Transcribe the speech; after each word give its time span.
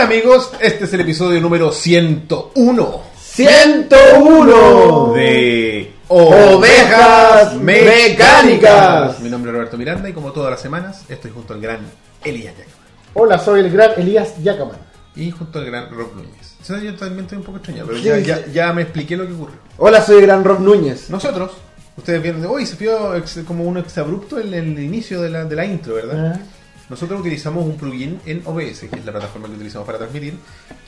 Hola 0.00 0.08
amigos, 0.08 0.50
este 0.62 0.84
es 0.84 0.92
el 0.94 1.02
episodio 1.02 1.42
número 1.42 1.70
101 1.70 3.02
101 3.18 5.12
de 5.12 5.92
Ovejas 6.08 7.54
Mecánicas. 7.56 9.20
Mi 9.20 9.28
nombre 9.28 9.50
es 9.50 9.56
Roberto 9.58 9.76
Miranda 9.76 10.08
y 10.08 10.14
como 10.14 10.32
todas 10.32 10.52
las 10.52 10.60
semanas 10.62 11.02
estoy 11.06 11.30
junto 11.32 11.52
al 11.52 11.60
gran 11.60 11.80
Elías 12.24 12.54
Jackman 12.56 12.76
Hola, 13.12 13.38
soy 13.38 13.60
el 13.60 13.70
gran 13.70 13.90
Elías 13.98 14.42
Yacaman. 14.42 14.78
y 15.16 15.30
junto 15.32 15.58
al 15.58 15.66
gran 15.66 15.90
Rob 15.90 16.14
Núñez. 16.16 16.54
O 16.62 16.64
sea, 16.64 16.78
yo 16.78 16.96
también 16.96 17.24
estoy 17.24 17.36
un 17.36 17.44
poco 17.44 17.58
extrañado, 17.58 17.88
pero 17.88 17.98
ya, 18.00 18.18
ya- 18.20 18.46
ya 18.46 18.72
me 18.72 18.80
expliqué 18.80 19.18
lo 19.18 19.26
que 19.26 19.34
ocurrió. 19.34 19.56
Hola, 19.76 20.00
soy 20.02 20.16
el 20.20 20.22
gran 20.22 20.42
Rob 20.44 20.60
Núñez. 20.60 21.10
Nosotros, 21.10 21.50
ustedes 21.98 22.22
vieron 22.22 22.42
hoy, 22.46 22.64
se 22.64 22.76
vio 22.76 23.14
ex- 23.16 23.40
como 23.46 23.64
un 23.64 23.76
exabrupto 23.76 24.38
en 24.40 24.54
el 24.54 24.78
inicio 24.82 25.20
de 25.20 25.28
la, 25.28 25.44
de 25.44 25.56
la 25.56 25.66
intro, 25.66 25.96
¿verdad? 25.96 26.36
Ah, 26.36 26.40
Nosotros 26.90 27.20
utilizamos 27.20 27.64
un 27.64 27.76
plugin 27.76 28.20
en 28.26 28.42
OBS, 28.44 28.80
que 28.90 28.96
es 28.98 29.04
la 29.06 29.12
plataforma 29.12 29.46
que 29.48 29.54
utilizamos 29.54 29.86
para 29.86 29.96
transmitir, 29.98 30.34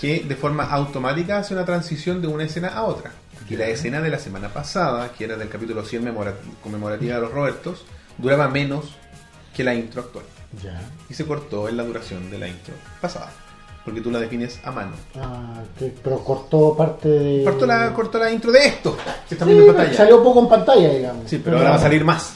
que 0.00 0.20
de 0.20 0.34
forma 0.36 0.64
automática 0.64 1.38
hace 1.38 1.54
una 1.54 1.64
transición 1.64 2.20
de 2.20 2.26
una 2.28 2.44
escena 2.44 2.68
a 2.68 2.82
otra. 2.82 3.12
Y 3.48 3.56
la 3.56 3.66
escena 3.68 4.00
de 4.00 4.10
la 4.10 4.18
semana 4.18 4.48
pasada, 4.48 5.10
que 5.16 5.24
era 5.24 5.36
del 5.36 5.48
capítulo 5.48 5.84
100 5.84 6.02
memora- 6.04 6.34
conmemorativa 6.62 7.14
de 7.16 7.20
los 7.20 7.32
Robertos, 7.32 7.84
duraba 8.18 8.48
menos 8.48 8.96
que 9.54 9.62
la 9.64 9.74
intro 9.74 10.02
actual. 10.02 10.24
ya. 10.62 10.80
Y 11.08 11.14
se 11.14 11.24
cortó 11.24 11.68
en 11.68 11.76
la 11.78 11.82
duración 11.84 12.30
de 12.30 12.38
la 12.38 12.46
intro 12.48 12.74
pasada, 13.00 13.30
porque 13.84 14.00
tú 14.02 14.10
la 14.10 14.18
defines 14.18 14.60
a 14.64 14.70
mano. 14.70 14.92
Ah, 15.18 15.62
que- 15.78 15.94
pero 16.02 16.22
cortó 16.24 16.76
parte 16.76 17.08
de. 17.08 17.44
Cortó 17.44 17.64
la, 17.64 17.92
cortó 17.94 18.18
la 18.18 18.30
intro 18.30 18.50
de 18.52 18.66
esto, 18.66 18.96
que 19.28 19.34
están 19.34 19.48
Sí, 19.48 19.54
viendo 19.54 19.70
en 19.70 19.76
pantalla. 19.76 19.96
Salió 19.96 20.22
poco 20.22 20.40
en 20.40 20.48
pantalla, 20.48 20.88
digamos. 20.92 21.30
Sí, 21.30 21.40
pero 21.42 21.56
ahora 21.58 21.70
va 21.70 21.76
a 21.76 21.80
salir 21.80 22.04
más. 22.04 22.34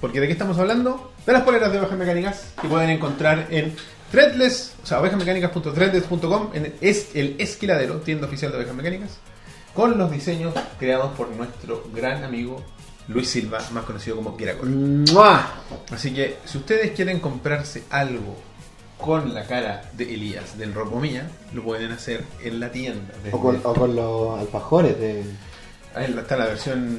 Porque 0.00 0.20
de 0.20 0.26
qué 0.26 0.32
estamos 0.32 0.58
hablando? 0.58 1.12
De 1.24 1.32
las 1.32 1.42
poleras 1.42 1.72
de 1.72 1.78
ovejas 1.78 1.98
mecánicas 1.98 2.52
que 2.60 2.68
pueden 2.68 2.90
encontrar 2.90 3.46
en 3.50 3.74
Threadless, 4.10 4.74
o 4.82 4.86
sea, 4.86 5.00
ovejasmecánicas.threadless.com, 5.00 6.50
en 6.52 6.74
es 6.80 7.14
el 7.14 7.36
esquiladero, 7.38 7.96
tienda 7.96 8.26
oficial 8.26 8.52
de 8.52 8.58
ovejas 8.58 8.74
mecánicas, 8.74 9.18
con 9.74 9.98
los 9.98 10.10
diseños 10.10 10.54
creados 10.78 11.12
por 11.16 11.28
nuestro 11.30 11.84
gran 11.92 12.24
amigo 12.24 12.64
Luis 13.08 13.28
Silva, 13.28 13.58
más 13.72 13.84
conocido 13.84 14.16
como 14.16 14.36
Piracol. 14.36 15.04
Así 15.90 16.12
que 16.12 16.38
si 16.44 16.58
ustedes 16.58 16.92
quieren 16.92 17.20
comprarse 17.20 17.84
algo 17.90 18.36
con 18.98 19.34
la 19.34 19.44
cara 19.44 19.90
de 19.92 20.14
Elías 20.14 20.56
del 20.58 20.72
Robomía, 20.72 21.28
lo 21.52 21.62
pueden 21.62 21.92
hacer 21.92 22.24
en 22.42 22.60
la 22.60 22.70
tienda. 22.70 23.12
O 23.30 23.40
con, 23.40 23.60
o 23.62 23.74
con 23.74 23.94
los 23.94 24.40
alfajores 24.40 24.98
de. 24.98 25.24
Ahí 25.94 26.14
está 26.16 26.36
la 26.36 26.46
versión 26.46 26.98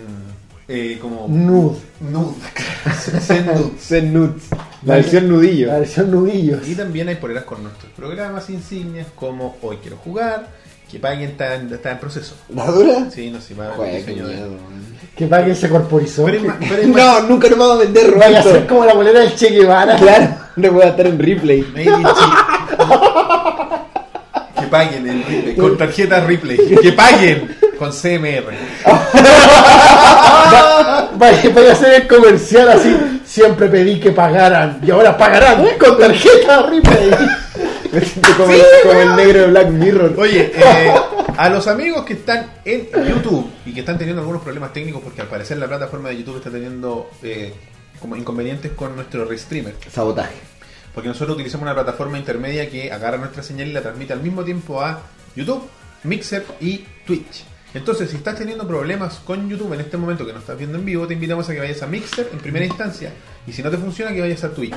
eh, 0.67 0.97
como 1.01 1.27
Nude. 1.29 1.77
nude. 2.01 2.33
Zen 3.21 3.45
nude. 3.45 3.71
Zen 3.79 4.13
Nudes. 4.13 4.43
La 4.83 4.95
versión 4.95 5.27
nudillo. 5.29 5.67
La 5.67 5.79
versión 5.79 6.11
nudillos. 6.11 6.67
Y 6.67 6.75
también 6.75 7.07
hay 7.09 7.15
poleras 7.15 7.43
con 7.45 7.63
nuestros 7.63 7.91
programas 7.93 8.49
insignias 8.49 9.07
como 9.15 9.57
Hoy 9.61 9.77
Quiero 9.77 9.97
Jugar, 9.97 10.47
que 10.89 10.99
paguen 10.99 11.29
está 11.31 11.55
en, 11.55 11.73
está 11.73 11.91
en 11.91 11.99
proceso. 11.99 12.35
¿La 12.53 12.65
dura? 12.67 13.09
Sí, 13.11 13.29
no 13.31 13.41
sé, 13.41 13.53
va 13.55 13.65
a 13.65 13.67
haber 13.67 13.77
Joder, 13.77 14.05
qué 14.05 14.11
diseño 14.11 14.27
de-. 14.27 14.47
Que 15.15 15.27
que 15.27 15.55
se 15.55 15.69
corporizó. 15.69 16.25
Pero 16.25 16.37
es 16.37 16.41
Que 16.43 16.47
más- 16.49 16.57
pero 16.59 16.81
es 16.81 16.87
más- 16.89 17.21
No, 17.21 17.27
nunca 17.27 17.49
nos 17.49 17.57
vamos 17.59 17.75
a 17.75 17.79
vender, 17.83 18.15
Vaya 18.15 18.39
a 18.39 18.43
ser 18.43 18.52
Roberto. 18.52 18.67
como 18.73 18.85
la 18.85 18.93
bolera 18.93 19.19
del 19.21 19.35
Che 19.35 19.49
Guevara. 19.49 19.95
Claro, 19.95 20.35
no 20.57 20.71
voy 20.71 20.83
a 20.83 20.89
estar 20.89 21.07
en 21.07 21.19
replay. 21.19 21.65
Que 24.59 24.67
paguen 24.67 25.07
en 25.07 25.23
Ripley, 25.25 25.55
con 25.55 25.77
tarjeta 25.77 26.19
Ripley. 26.25 26.57
Que 26.81 26.91
paguen 26.91 27.55
con 27.78 27.92
CMR. 27.92 28.53
Va- 28.86 29.08
Vaya, 31.17 31.49
vaya 31.49 31.71
a 31.71 31.76
ser 31.76 32.02
el 32.02 32.08
comercial 32.08 32.70
así. 32.70 32.95
Siempre 33.26 33.67
pedí 33.67 33.99
que 33.99 34.11
pagaran. 34.11 34.80
Y 34.83 34.92
ahora 34.92 35.17
pagarán 35.17 35.65
con 35.80 35.98
tarjeta 35.98 36.67
Ripley. 36.70 37.11
Como, 38.37 38.54
el, 38.54 38.61
como 38.83 38.99
el 38.99 39.16
negro 39.16 39.39
de 39.42 39.48
Black 39.48 39.70
Mirror. 39.70 40.14
Oye, 40.20 40.52
eh, 40.54 40.93
a 41.37 41.49
los 41.49 41.67
amigos 41.67 42.04
que 42.05 42.14
están 42.14 42.52
en 42.66 42.87
YouTube 42.92 43.49
y 43.66 43.73
que 43.73 43.80
están 43.80 43.98
teniendo 43.98 44.21
algunos 44.21 44.42
problemas 44.43 44.73
técnicos 44.73 45.02
porque 45.02 45.21
al 45.21 45.27
parecer 45.27 45.58
la 45.58 45.67
plataforma 45.67 46.10
de 46.10 46.17
YouTube 46.17 46.37
está 46.37 46.52
teniendo 46.52 47.10
eh, 47.23 47.54
como 47.99 48.16
inconvenientes 48.17 48.73
con 48.73 48.93
nuestro 48.95 49.26
restreamer. 49.26 49.73
Sabotaje. 49.92 50.36
Porque 50.93 51.08
nosotros 51.08 51.36
utilizamos 51.36 51.64
una 51.64 51.73
plataforma 51.73 52.20
intermedia 52.20 52.70
que 52.70 52.92
agarra 52.92 53.17
nuestra 53.17 53.42
señal 53.42 53.70
y 53.70 53.73
la 53.73 53.82
transmite 53.82 54.14
al 54.14 54.21
mismo 54.21 54.43
tiempo 54.43 54.82
a 54.82 54.99
YouTube, 55.36 55.64
Mixer 56.04 56.43
y 56.60 56.86
Twitch. 57.05 57.45
Entonces, 57.73 58.10
si 58.10 58.17
estás 58.17 58.36
teniendo 58.36 58.67
problemas 58.67 59.16
con 59.26 59.50
YouTube 59.50 59.73
en 59.73 59.82
este 59.82 59.98
momento 59.98 60.26
que 60.26 60.32
nos 60.33 60.42
estás 60.42 60.58
viendo 60.58 60.78
en 60.78 60.86
vivo, 60.86 61.05
te 61.08 61.14
invitamos 61.14 61.48
a 61.50 61.54
que 61.54 61.60
vayas 61.60 61.82
a 61.83 61.88
Mixer 61.88 62.30
en 62.32 62.39
primera 62.39 62.66
instancia. 62.66 63.11
Y 63.45 63.52
si 63.54 63.61
no 63.61 63.70
te 63.70 63.78
funciona, 63.78 64.14
que 64.14 64.22
vayas 64.22 64.44
a 64.44 64.52
Twitch. 64.52 64.76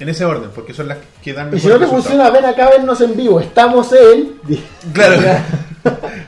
En 0.00 0.08
ese 0.08 0.24
orden, 0.24 0.50
porque 0.52 0.74
son 0.74 0.88
las 0.88 0.98
que 1.22 1.32
dan 1.32 1.56
Y 1.56 1.60
si 1.60 1.68
no 1.68 1.78
te 1.78 1.86
funciona, 1.86 2.28
ven 2.30 2.44
acá 2.44 2.66
a 2.66 2.70
vernos 2.70 3.00
en 3.00 3.16
vivo. 3.16 3.38
Estamos 3.40 3.92
en 3.92 4.32
Claro. 4.92 5.22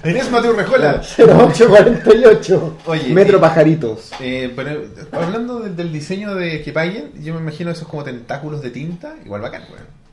Inés 0.04 0.30
Mateo 0.30 0.52
Rejuela. 0.52 1.02
0848. 1.02 2.76
Oye, 2.86 3.12
Metro 3.12 3.38
eh, 3.38 3.40
Pajaritos. 3.40 4.10
eh, 4.20 4.52
pero 4.54 4.82
hablando 5.10 5.58
del, 5.60 5.74
del 5.74 5.92
diseño 5.92 6.36
de 6.36 6.62
que 6.62 6.72
paguen, 6.72 7.10
yo 7.20 7.34
me 7.34 7.40
imagino 7.40 7.72
esos 7.72 7.88
como 7.88 8.04
tentáculos 8.04 8.62
de 8.62 8.70
tinta, 8.70 9.16
igual 9.24 9.40
bacán, 9.40 9.62
weón. 9.68 10.05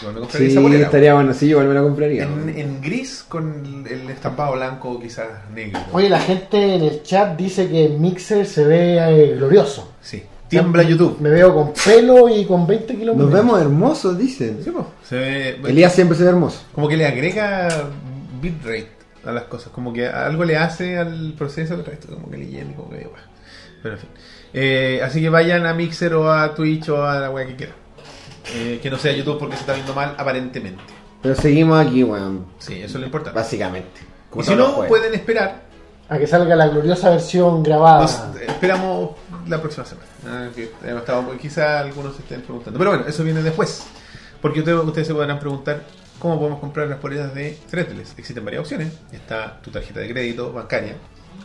Igual 0.00 0.14
me 0.14 0.20
compraría 0.20 0.48
Sí, 0.48 0.52
esa 0.52 0.60
polera, 0.62 0.84
estaría 0.86 1.14
bueno, 1.14 1.34
sí, 1.34 1.46
igual 1.48 1.66
me 1.68 1.74
la 1.74 1.82
compraría. 1.82 2.24
En, 2.24 2.48
en 2.48 2.80
gris 2.80 3.24
con 3.28 3.84
el 3.88 4.08
estampado 4.10 4.52
blanco 4.54 4.90
o 4.92 5.00
quizás 5.00 5.26
negro. 5.54 5.80
Oye, 5.92 6.08
la 6.08 6.20
gente 6.20 6.74
en 6.76 6.82
el 6.82 7.02
chat 7.02 7.36
dice 7.36 7.68
que 7.68 7.88
Mixer 7.90 8.46
se 8.46 8.64
ve 8.64 8.98
eh, 8.98 9.34
glorioso. 9.36 9.92
Sí. 10.00 10.22
Tiembla 10.48 10.82
YouTube. 10.82 11.18
Me 11.20 11.30
veo 11.30 11.54
con 11.54 11.72
pelo 11.84 12.28
y 12.28 12.44
con 12.44 12.66
20 12.66 12.96
kilómetros. 12.96 13.30
Nos 13.30 13.32
vemos 13.32 13.60
hermosos, 13.60 14.18
dicen. 14.18 14.58
Sí. 14.64 14.72
Se 15.04 15.16
ve- 15.16 15.60
Elías 15.68 15.94
siempre 15.94 16.16
se 16.16 16.24
ve 16.24 16.30
hermoso. 16.30 16.62
como 16.74 16.88
que 16.88 16.96
le 16.96 17.06
agrega 17.06 17.68
bitrate 18.40 18.88
a 19.24 19.32
las 19.32 19.44
cosas, 19.44 19.70
como 19.70 19.92
que 19.92 20.06
algo 20.08 20.44
le 20.44 20.56
hace 20.56 20.96
al 20.98 21.34
proceso 21.36 21.84
que 21.84 21.90
esto 21.92 22.14
como 22.14 22.30
que 22.30 22.38
le 22.38 22.46
llena 22.46 22.74
como 22.74 22.90
que 22.90 22.96
bueno. 23.06 23.24
Pero 23.82 23.94
en 23.94 24.00
fin. 24.00 24.10
Eh, 24.52 25.00
así 25.04 25.20
que 25.20 25.28
vayan 25.28 25.66
a 25.66 25.74
Mixer 25.74 26.14
o 26.14 26.32
a 26.32 26.52
Twitch 26.54 26.88
o 26.88 27.04
a 27.04 27.20
la 27.20 27.30
wea 27.30 27.46
que 27.46 27.54
quieran. 27.56 27.76
Eh, 28.54 28.80
que 28.82 28.90
no 28.90 28.98
sea 28.98 29.12
YouTube 29.12 29.38
porque 29.38 29.54
se 29.56 29.60
está 29.62 29.74
viendo 29.74 29.94
mal 29.94 30.14
aparentemente. 30.18 30.82
Pero 31.22 31.34
seguimos 31.34 31.86
aquí, 31.86 32.02
weón. 32.02 32.46
Sí, 32.58 32.74
eso 32.74 32.86
es 32.96 33.00
lo 33.00 33.04
importante. 33.06 33.38
Básicamente. 33.38 34.00
Y 34.36 34.42
si 34.42 34.54
no, 34.54 34.84
pueden 34.86 35.14
esperar. 35.14 35.62
A 36.08 36.18
que 36.18 36.26
salga 36.26 36.56
la 36.56 36.66
gloriosa 36.68 37.10
versión 37.10 37.62
grabada. 37.62 38.00
Nos 38.02 38.20
esperamos 38.48 39.10
la 39.46 39.60
próxima 39.60 39.86
semana. 39.86 40.08
Ah, 40.26 40.48
que 40.54 40.70
hemos 40.84 41.00
estado- 41.02 41.38
quizá 41.38 41.80
algunos 41.80 42.16
se 42.16 42.22
estén 42.22 42.42
preguntando. 42.42 42.78
Pero 42.78 42.90
bueno, 42.90 43.06
eso 43.06 43.22
viene 43.22 43.42
después. 43.42 43.86
Porque 44.42 44.60
ustedes, 44.60 44.80
ustedes 44.82 45.06
se 45.06 45.14
podrán 45.14 45.38
preguntar 45.38 45.84
cómo 46.18 46.38
podemos 46.38 46.58
comprar 46.58 46.88
las 46.88 46.98
poleras 46.98 47.32
de 47.34 47.56
Threadless. 47.70 48.14
Existen 48.18 48.44
varias 48.44 48.62
opciones. 48.62 48.92
Está 49.12 49.60
tu 49.60 49.70
tarjeta 49.70 50.00
de 50.00 50.08
crédito 50.12 50.52
bancaria 50.52 50.96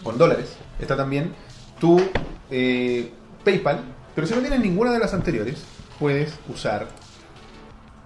con 0.01 0.17
dólares. 0.17 0.55
Está 0.79 0.95
también 0.97 1.33
tu 1.79 2.01
eh, 2.49 3.11
PayPal. 3.43 3.81
Pero 4.15 4.25
si 4.25 4.33
no 4.33 4.39
tienes 4.41 4.61
ninguna 4.61 4.91
de 4.93 4.99
las 4.99 5.13
anteriores, 5.13 5.63
puedes 5.99 6.33
usar 6.53 6.87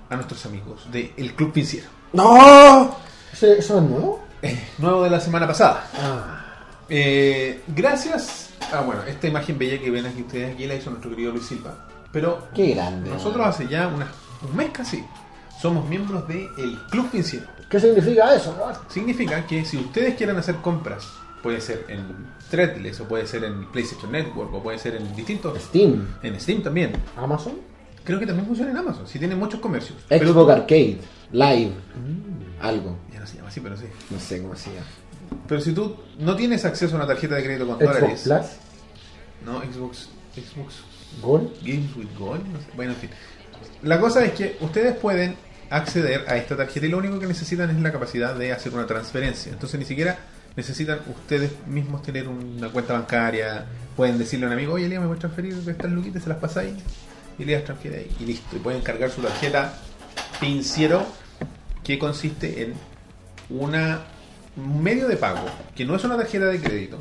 a 0.09 0.15
nuestros 0.15 0.45
amigos 0.45 0.87
de 0.91 1.13
El 1.17 1.33
Club 1.35 1.53
Financiero. 1.53 1.87
¡No! 2.13 2.95
¿Eso, 3.31 3.47
es 3.53 3.69
nuevo? 3.69 4.23
Nuevo 4.79 5.03
de 5.03 5.09
la 5.09 5.19
semana 5.19 5.45
pasada. 5.47 5.87
Ah. 5.95 6.35
Eh, 6.89 7.61
gracias 7.67 8.49
a 8.73 8.81
bueno, 8.81 9.03
esta 9.03 9.27
imagen 9.27 9.57
bella 9.59 9.79
que 9.79 9.91
ven 9.91 10.05
aquí 10.05 10.21
ustedes 10.21 10.53
aquí 10.55 10.65
la 10.65 10.75
hizo 10.75 10.89
nuestro 10.89 11.11
querido 11.11 11.31
Luis 11.31 11.45
Silva. 11.45 11.87
Pero 12.11 12.47
Qué 12.55 12.73
grande. 12.73 13.09
nosotros 13.11 13.45
hace 13.45 13.67
ya 13.67 13.87
una- 13.87 14.07
un 14.49 14.55
mes 14.55 14.69
casi 14.71 15.03
somos 15.61 15.87
miembros 15.87 16.27
del 16.27 16.79
Club 16.89 17.09
Financiero. 17.11 17.45
¿Qué 17.69 17.79
significa 17.79 18.33
eso? 18.33 18.55
Significa 18.87 19.45
que 19.45 19.63
si 19.65 19.77
ustedes 19.77 20.15
quieren 20.15 20.37
hacer 20.37 20.55
compras, 20.55 21.07
puede 21.43 21.61
ser 21.61 21.85
en 21.89 22.27
Threadless 22.49 23.01
o 23.01 23.07
puede 23.07 23.27
ser 23.27 23.43
en 23.43 23.65
PlayStation 23.69 24.11
Network 24.11 24.51
o 24.53 24.63
puede 24.63 24.79
ser 24.79 24.95
en 24.95 25.15
distintos 25.15 25.61
Steam. 25.61 26.15
en 26.23 26.39
Steam 26.41 26.63
también. 26.63 26.93
¿Amazon? 27.15 27.53
Creo 28.09 28.19
que 28.19 28.25
también 28.25 28.47
funciona 28.47 28.71
en 28.71 28.77
Amazon, 28.77 29.07
si 29.07 29.19
tienen 29.19 29.37
muchos 29.37 29.59
comercios. 29.59 29.99
Xbox 30.09 30.51
Arcade. 30.51 30.97
Live. 31.31 31.71
Algo. 32.59 32.97
ya 33.13 33.19
no 33.19 33.27
se 33.27 33.35
llama 33.37 33.49
así, 33.49 33.59
pero 33.59 33.77
sí. 33.77 33.85
No 34.09 34.19
sé 34.19 34.41
cómo 34.41 34.55
se 34.55 34.71
llama. 34.71 34.87
Pero 35.47 35.61
si 35.61 35.73
tú 35.73 35.95
no 36.17 36.35
tienes 36.35 36.65
acceso 36.65 36.95
a 36.95 36.97
una 36.97 37.05
tarjeta 37.05 37.35
de 37.35 37.43
crédito 37.43 37.67
con 37.67 37.77
Xbox 37.77 37.93
dólares, 37.93 38.21
Plus. 38.23 39.45
no 39.45 39.61
Xbox 39.61 40.09
Xbox 40.33 40.73
Gold. 41.21 41.51
Games 41.61 41.95
with 41.95 42.07
Gold. 42.17 42.47
no 42.47 42.59
sé. 42.59 42.65
Bueno, 42.75 42.93
en 42.93 42.97
fin. 42.97 43.09
La 43.83 43.99
cosa 43.99 44.25
es 44.25 44.31
que 44.31 44.57
ustedes 44.59 44.95
pueden 44.95 45.35
acceder 45.69 46.25
a 46.27 46.35
esta 46.35 46.57
tarjeta 46.57 46.87
y 46.87 46.89
lo 46.89 46.97
único 46.97 47.19
que 47.19 47.27
necesitan 47.27 47.69
es 47.69 47.79
la 47.79 47.91
capacidad 47.91 48.33
de 48.33 48.51
hacer 48.51 48.73
una 48.73 48.87
transferencia. 48.87 49.51
Entonces 49.51 49.79
ni 49.79 49.85
siquiera 49.85 50.17
necesitan 50.55 51.01
ustedes 51.07 51.51
mismos 51.67 52.01
tener 52.01 52.27
una 52.27 52.69
cuenta 52.69 52.93
bancaria. 52.93 53.65
Pueden 53.95 54.17
decirle 54.17 54.47
a 54.47 54.49
un 54.49 54.53
amigo, 54.53 54.73
oye, 54.73 54.85
Elías, 54.87 54.99
me 54.99 55.05
voy 55.05 55.17
a 55.17 55.19
transferir 55.19 55.53
estas 55.53 55.91
luquitas, 55.91 56.23
se 56.23 56.29
las 56.29 56.39
pasáis. 56.39 56.73
Y 57.39 57.43
Elías 57.43 57.63
transfiere 57.63 57.97
ahí. 57.99 58.11
Y 58.19 58.25
listo. 58.25 58.55
Y 58.55 58.59
pueden 58.59 58.81
cargar 58.81 59.09
su 59.09 59.21
tarjeta 59.21 59.73
Pinciero, 60.39 61.05
que 61.83 61.97
consiste 61.97 62.61
en 62.63 62.73
una 63.49 64.01
un 64.57 64.83
medio 64.83 65.07
de 65.07 65.15
pago, 65.15 65.39
que 65.73 65.85
no 65.85 65.95
es 65.95 66.03
una 66.03 66.17
tarjeta 66.17 66.45
de 66.47 66.59
crédito, 66.59 66.99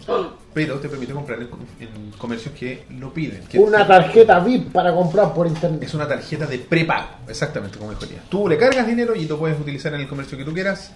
pero 0.55 0.79
te 0.79 0.89
permite 0.89 1.13
comprar 1.13 1.41
en, 1.41 1.49
en 1.81 2.11
comercios 2.13 2.55
que 2.55 2.85
lo 2.91 3.13
piden. 3.13 3.43
que- 3.49 3.59
Una 3.59 3.85
tarjeta 3.85 4.39
VIP 4.39 4.71
para 4.71 4.95
comprar 4.95 5.35
por 5.35 5.47
internet. 5.49 5.83
Es 5.83 5.93
una 5.95 6.07
tarjeta 6.07 6.47
de 6.47 6.59
prepago, 6.59 7.09
exactamente 7.27 7.77
como 7.79 7.91
dijo. 7.91 8.03
Tú 8.29 8.49
le 8.49 8.57
cargas 8.59 8.87
dinero 8.87 9.17
y 9.17 9.27
lo 9.27 9.39
puedes 9.39 9.59
utilizar 9.59 9.93
en 9.95 10.03
el 10.03 10.07
comercio 10.09 10.39
que 10.39 10.45
tú 10.45 10.53
quieras, 10.55 10.93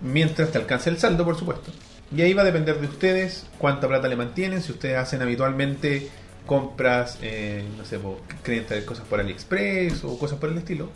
mientras 0.00 0.52
te 0.52 0.58
alcance 0.58 0.90
el 0.90 0.98
saldo, 0.98 1.24
por 1.24 1.36
supuesto. 1.36 1.72
Y 2.14 2.22
ahí 2.22 2.34
va 2.34 2.42
a 2.42 2.44
depender 2.44 2.78
de 2.80 2.86
ustedes 2.86 3.46
cuánta 3.58 3.88
plata 3.88 4.06
le 4.06 4.14
mantienen, 4.14 4.62
si 4.62 4.70
ustedes 4.72 4.96
hacen 4.98 5.22
habitualmente 5.22 6.08
compras, 6.46 7.18
eh, 7.22 7.64
no 7.76 7.84
sé, 7.84 7.98
creen 8.42 8.64
traer 8.66 8.84
cosas 8.84 9.06
por 9.06 9.20
AliExpress 9.20 10.04
o 10.04 10.18
cosas 10.18 10.38
por 10.38 10.50
el 10.50 10.58
estilo. 10.58 10.88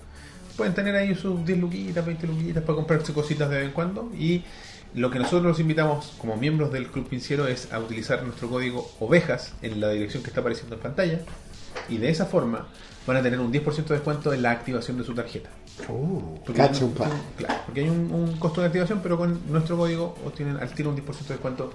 Pueden 0.57 0.75
tener 0.75 0.95
ahí 0.95 1.15
sus 1.15 1.45
10 1.45 1.59
luquitas, 1.59 2.05
20 2.05 2.27
luquitas 2.27 2.63
para 2.63 2.77
comprarse 2.77 3.13
cositas 3.13 3.51
de 3.51 3.57
vez 3.57 3.67
en 3.67 3.73
cuando. 3.73 4.11
Y 4.17 4.45
lo 4.95 5.11
que 5.11 5.19
nosotros 5.19 5.43
los 5.43 5.61
invitamos 5.61 6.15
como 6.19 6.37
miembros 6.37 6.73
del 6.73 6.89
Club 6.89 7.09
Pinciero 7.09 7.47
es 7.47 7.73
a 7.73 7.79
utilizar 7.79 8.23
nuestro 8.23 8.49
código 8.49 8.91
OVEJAS 9.01 9.55
en 9.63 9.81
la 9.81 9.91
dirección 9.91 10.23
que 10.23 10.31
está 10.31 10.41
apareciendo 10.41 10.77
en 10.77 10.83
pantalla. 10.83 11.21
Y 11.89 11.99
de 11.99 12.11
esa 12.11 12.27
forma 12.27 12.69
van 13.07 13.17
a 13.17 13.23
tener 13.23 13.41
un 13.41 13.53
10% 13.53 13.85
de 13.85 13.95
descuento 13.95 14.33
en 14.33 14.43
la 14.43 14.51
activación 14.51 14.99
de 14.99 15.05
su 15.05 15.15
tarjeta. 15.15 15.51
Porque, 16.45 16.61
Cacha 16.61 16.85
un 16.85 16.93
claro, 16.93 17.15
porque 17.65 17.81
hay 17.81 17.89
un, 17.89 18.13
un 18.13 18.37
costo 18.37 18.61
de 18.61 18.67
activación, 18.67 19.01
pero 19.03 19.17
con 19.17 19.41
nuestro 19.51 19.77
código 19.77 20.17
obtienen 20.27 20.59
al 20.59 20.71
tiro 20.75 20.91
un 20.91 20.97
10% 20.97 21.05
de 21.07 21.29
descuento 21.29 21.73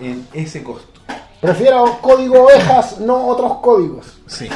en 0.00 0.26
ese 0.32 0.62
costo. 0.62 1.00
Prefiero 1.40 1.98
código 2.00 2.44
ovejas, 2.44 2.98
no 3.00 3.26
otros 3.28 3.58
códigos. 3.58 4.18
Sí. 4.26 4.48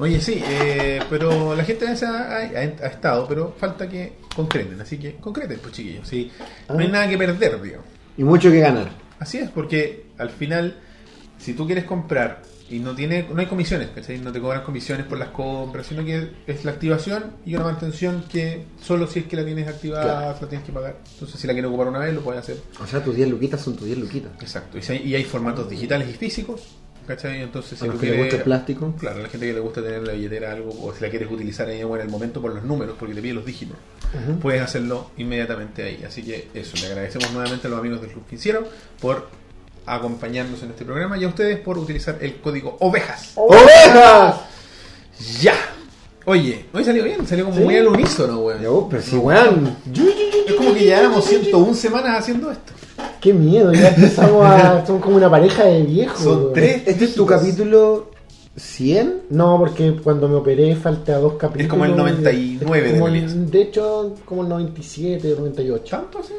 Oye, 0.00 0.20
sí, 0.20 0.42
eh, 0.46 1.00
pero 1.08 1.54
la 1.54 1.64
gente 1.64 1.86
ha, 1.86 1.90
ha- 1.92 2.38
ha 2.40 2.86
estado, 2.88 3.26
pero 3.26 3.54
falta 3.58 3.88
que 3.88 4.14
concreten. 4.34 4.80
Así 4.80 4.98
que 4.98 5.16
concreten, 5.16 5.58
pues 5.60 5.72
chiquillos. 5.74 6.06
Sí, 6.08 6.30
no 6.68 6.78
hay 6.78 6.86
Ah. 6.86 6.90
nada 6.90 7.08
que 7.08 7.18
perder, 7.18 7.60
digamos. 7.60 7.86
Y 8.16 8.24
mucho 8.24 8.50
que 8.50 8.60
ganar. 8.60 8.88
Así 9.18 9.38
es, 9.38 9.50
porque 9.50 10.06
al 10.18 10.30
final, 10.30 10.78
si 11.38 11.54
tú 11.54 11.66
quieres 11.66 11.84
comprar 11.84 12.42
y 12.70 12.78
no 12.78 12.94
tiene 12.94 13.26
no 13.32 13.40
hay 13.40 13.46
comisiones, 13.46 13.88
¿cachai? 13.94 14.18
No 14.18 14.32
te 14.32 14.40
cobran 14.40 14.62
comisiones 14.62 15.06
por 15.06 15.18
las 15.18 15.28
compras, 15.28 15.86
sino 15.86 16.04
que 16.04 16.30
es 16.46 16.64
la 16.64 16.72
activación 16.72 17.32
y 17.44 17.54
una 17.54 17.64
mantención 17.64 18.24
que 18.30 18.64
solo 18.80 19.06
si 19.06 19.20
es 19.20 19.26
que 19.26 19.36
la 19.36 19.44
tienes 19.44 19.68
activada 19.68 20.36
la 20.40 20.48
tienes 20.48 20.66
que 20.66 20.72
pagar. 20.72 20.96
Entonces, 21.12 21.40
si 21.40 21.46
la 21.46 21.52
quieres 21.52 21.68
ocupar 21.68 21.88
una 21.88 21.98
vez, 22.00 22.14
lo 22.14 22.20
puedes 22.20 22.40
hacer. 22.40 22.58
O 22.82 22.86
sea, 22.86 23.02
tus 23.02 23.14
10 23.16 23.28
luquitas 23.28 23.60
son 23.60 23.76
tus 23.76 23.86
10 23.86 23.98
luquitas. 23.98 24.32
Exacto. 24.40 24.78
Y, 24.78 24.82
si 24.82 24.92
hay, 24.92 25.02
y 25.02 25.14
hay 25.14 25.24
formatos 25.24 25.68
digitales 25.68 26.08
y 26.08 26.12
físicos, 26.12 26.76
¿cachai? 27.06 27.42
Entonces, 27.42 27.78
si 27.78 27.86
A 27.86 27.92
que 27.92 28.10
le 28.10 28.18
gusta 28.18 28.36
el 28.36 28.42
plástico. 28.42 28.94
Claro, 28.98 29.20
a 29.20 29.22
la 29.22 29.28
gente 29.28 29.46
que 29.46 29.54
le 29.54 29.60
gusta 29.60 29.82
tener 29.82 29.98
en 29.98 30.06
la 30.06 30.12
billetera 30.12 30.52
algo, 30.52 30.70
o 30.82 30.94
si 30.94 31.02
la 31.02 31.10
quieres 31.10 31.30
utilizar 31.30 31.68
ahí 31.68 31.80
en 31.80 32.00
el 32.00 32.08
momento 32.08 32.40
por 32.40 32.54
los 32.54 32.64
números, 32.64 32.96
porque 32.98 33.14
te 33.14 33.22
pide 33.22 33.34
los 33.34 33.46
dígitos, 33.46 33.76
puedes 34.40 34.62
hacerlo 34.62 35.10
inmediatamente 35.16 35.82
ahí. 35.82 36.04
Así 36.06 36.22
que 36.22 36.48
eso, 36.54 36.76
le 36.76 36.86
agradecemos 36.86 37.32
nuevamente 37.32 37.66
a 37.66 37.70
los 37.70 37.78
amigos 37.78 38.00
del 38.00 38.10
Club 38.10 38.24
Financiero 38.26 38.68
por 39.00 39.28
acompañarnos 39.94 40.62
en 40.62 40.70
este 40.70 40.84
programa 40.84 41.16
y 41.18 41.24
a 41.24 41.28
ustedes 41.28 41.58
por 41.60 41.78
utilizar 41.78 42.18
el 42.20 42.36
código 42.40 42.76
OVEJAS. 42.80 43.32
¡Ovejas! 43.36 44.36
¡Ya! 45.40 45.54
Oye, 46.24 46.66
hoy 46.74 46.84
salió 46.84 47.04
bien, 47.04 47.26
salió 47.26 47.46
como 47.46 47.56
Sí. 47.56 47.62
muy 47.64 47.76
al 47.76 47.88
unísono, 47.88 48.40
weón. 48.40 48.60
Ya, 48.62 48.70
oh, 48.70 48.88
pero 48.88 49.02
sí, 49.02 49.16
weón. 49.16 49.76
Es 50.46 50.54
como 50.54 50.74
que 50.74 50.80
lleváramos 50.80 51.24
101 51.24 51.74
semanas 51.74 52.18
haciendo 52.18 52.50
esto. 52.50 52.72
Qué 53.20 53.32
miedo, 53.32 53.72
ya 53.72 53.88
empezamos 53.88 54.44
a. 54.44 54.84
Somos 54.86 55.02
como 55.02 55.16
una 55.16 55.30
pareja 55.30 55.64
de 55.64 55.82
viejos. 55.82 56.20
Son 56.22 56.38
weón. 56.38 56.52
tres. 56.52 56.82
Este 56.86 57.06
es 57.06 57.14
tu 57.14 57.24
capítulo 57.24 58.10
100. 58.56 59.22
No, 59.30 59.56
porque 59.58 59.96
cuando 60.02 60.28
me 60.28 60.34
operé 60.36 60.76
falta 60.76 61.16
dos 61.18 61.34
capítulos. 61.34 61.64
Es 61.64 61.70
como 61.70 61.84
el 61.86 61.96
99 61.96 62.86
Es 62.88 62.92
como 62.92 63.06
de 63.06 63.10
el- 63.10 63.24
Elías. 63.24 63.50
De 63.50 63.62
hecho, 63.62 64.14
como 64.26 64.42
el 64.42 64.48
97, 64.50 65.34
98. 65.38 65.96
¿Tanto 65.96 66.18
así? 66.18 66.34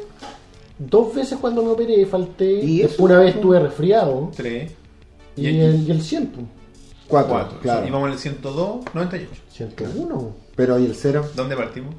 Dos 0.80 1.14
veces 1.14 1.38
cuando 1.40 1.62
me 1.62 1.70
operé 1.70 2.06
falté. 2.06 2.50
¿Y 2.64 2.88
una 2.98 3.18
vez 3.18 3.34
estuve 3.34 3.60
resfriado. 3.60 4.30
Tres. 4.34 4.72
Y, 5.36 5.46
el, 5.46 5.86
y 5.86 5.90
el 5.90 6.00
100. 6.02 6.26
pues. 6.28 6.46
4. 7.06 7.28
Cuatro. 7.30 7.58
Claro. 7.60 7.86
Y 7.86 7.90
vamos 7.90 8.10
al 8.10 8.18
102, 8.18 8.84
98. 8.94 9.42
101. 9.52 10.30
Pero 10.56 10.78
¿y 10.78 10.86
el 10.86 10.94
0? 10.94 11.26
¿Dónde 11.36 11.56
partimos? 11.56 11.94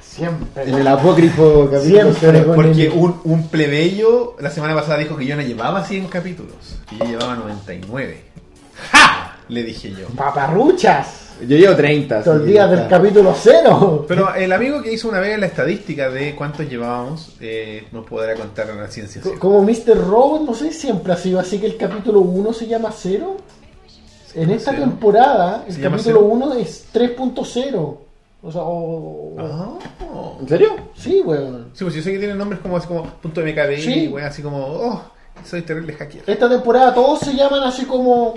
Siempre. 0.00 0.62
En 0.70 0.74
el 0.76 0.86
apócrifo 0.86 1.68
capítulo 1.70 1.82
Siempre. 2.12 2.16
cero. 2.20 2.52
Porque 2.54 2.86
el- 2.86 2.92
un, 2.92 3.20
un 3.24 3.48
plebeyo 3.48 4.36
la 4.38 4.50
semana 4.50 4.74
pasada 4.74 4.98
dijo 4.98 5.16
que 5.16 5.26
yo 5.26 5.34
no 5.36 5.42
llevaba 5.42 5.84
100 5.84 6.06
capítulos, 6.06 6.54
que 6.88 6.96
yo 6.98 7.04
llevaba 7.04 7.34
99. 7.34 8.22
¡Ja! 8.92 9.33
Le 9.48 9.62
dije 9.62 9.90
yo. 9.90 10.06
Paparruchas. 10.16 11.20
Yo 11.40 11.56
llevo 11.56 11.74
30. 11.74 12.22
Te 12.22 12.30
olvidas 12.30 12.70
del 12.70 12.88
capítulo 12.88 13.34
cero. 13.36 14.04
Pero 14.08 14.32
el 14.34 14.52
amigo 14.52 14.80
que 14.82 14.92
hizo 14.92 15.08
una 15.08 15.18
vez 15.20 15.38
la 15.38 15.46
estadística 15.46 16.08
de 16.08 16.34
cuántos 16.36 16.68
llevábamos 16.68 17.34
eh, 17.40 17.88
nos 17.92 18.06
podrá 18.06 18.34
contar 18.34 18.68
la 18.68 18.86
ciencia. 18.88 19.20
Cierta. 19.20 19.40
Como 19.40 19.60
Mr. 19.62 19.96
Robot, 20.08 20.42
no 20.42 20.54
sé, 20.54 20.72
siempre 20.72 21.12
ha 21.12 21.16
sido 21.16 21.40
así 21.40 21.58
que 21.58 21.66
el 21.66 21.76
capítulo 21.76 22.20
1 22.20 22.52
se 22.52 22.66
llama 22.68 22.90
cero. 22.96 23.36
En 24.34 24.50
esta 24.50 24.72
Cero. 24.72 24.84
temporada, 24.84 25.64
el 25.68 25.74
capítulo 25.80 26.02
cero. 26.02 26.20
1 26.20 26.54
es 26.54 26.86
3.0. 26.92 27.98
O 28.42 28.52
sea, 28.52 28.62
o. 28.62 29.34
o- 29.36 29.36
Ah. 29.38 30.36
¿En 30.40 30.48
serio? 30.48 30.68
Sí, 30.96 31.20
weón. 31.24 31.70
Sí, 31.72 31.84
pues 31.84 31.94
yo 31.96 32.02
sé 32.02 32.12
que 32.12 32.18
tienen 32.18 32.38
nombres 32.38 32.60
como 32.60 32.76
así 32.76 32.86
como 32.86 33.04
punto 33.04 33.40
MKB, 33.40 33.78
Sí. 33.80 34.08
weón, 34.08 34.26
así 34.26 34.42
como, 34.42 34.58
oh, 34.58 35.02
soy 35.44 35.62
terrible 35.62 35.92
hacker. 35.94 36.22
Esta 36.26 36.48
temporada 36.48 36.94
todos 36.94 37.20
se 37.20 37.34
llaman 37.34 37.62
así 37.64 37.84
como 37.84 38.34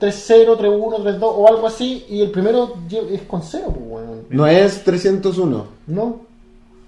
3-0, 0.00 0.56
3-1, 0.58 1.02
3-2 1.02 1.18
o 1.22 1.48
algo 1.48 1.66
así. 1.66 2.04
Y 2.08 2.22
el 2.22 2.30
primero 2.30 2.74
es 2.90 3.22
con 3.22 3.42
0, 3.42 3.64
pues, 3.66 3.76
weón. 3.86 4.24
No 4.30 4.46
es 4.46 4.84
301. 4.84 5.66
¿No? 5.88 6.20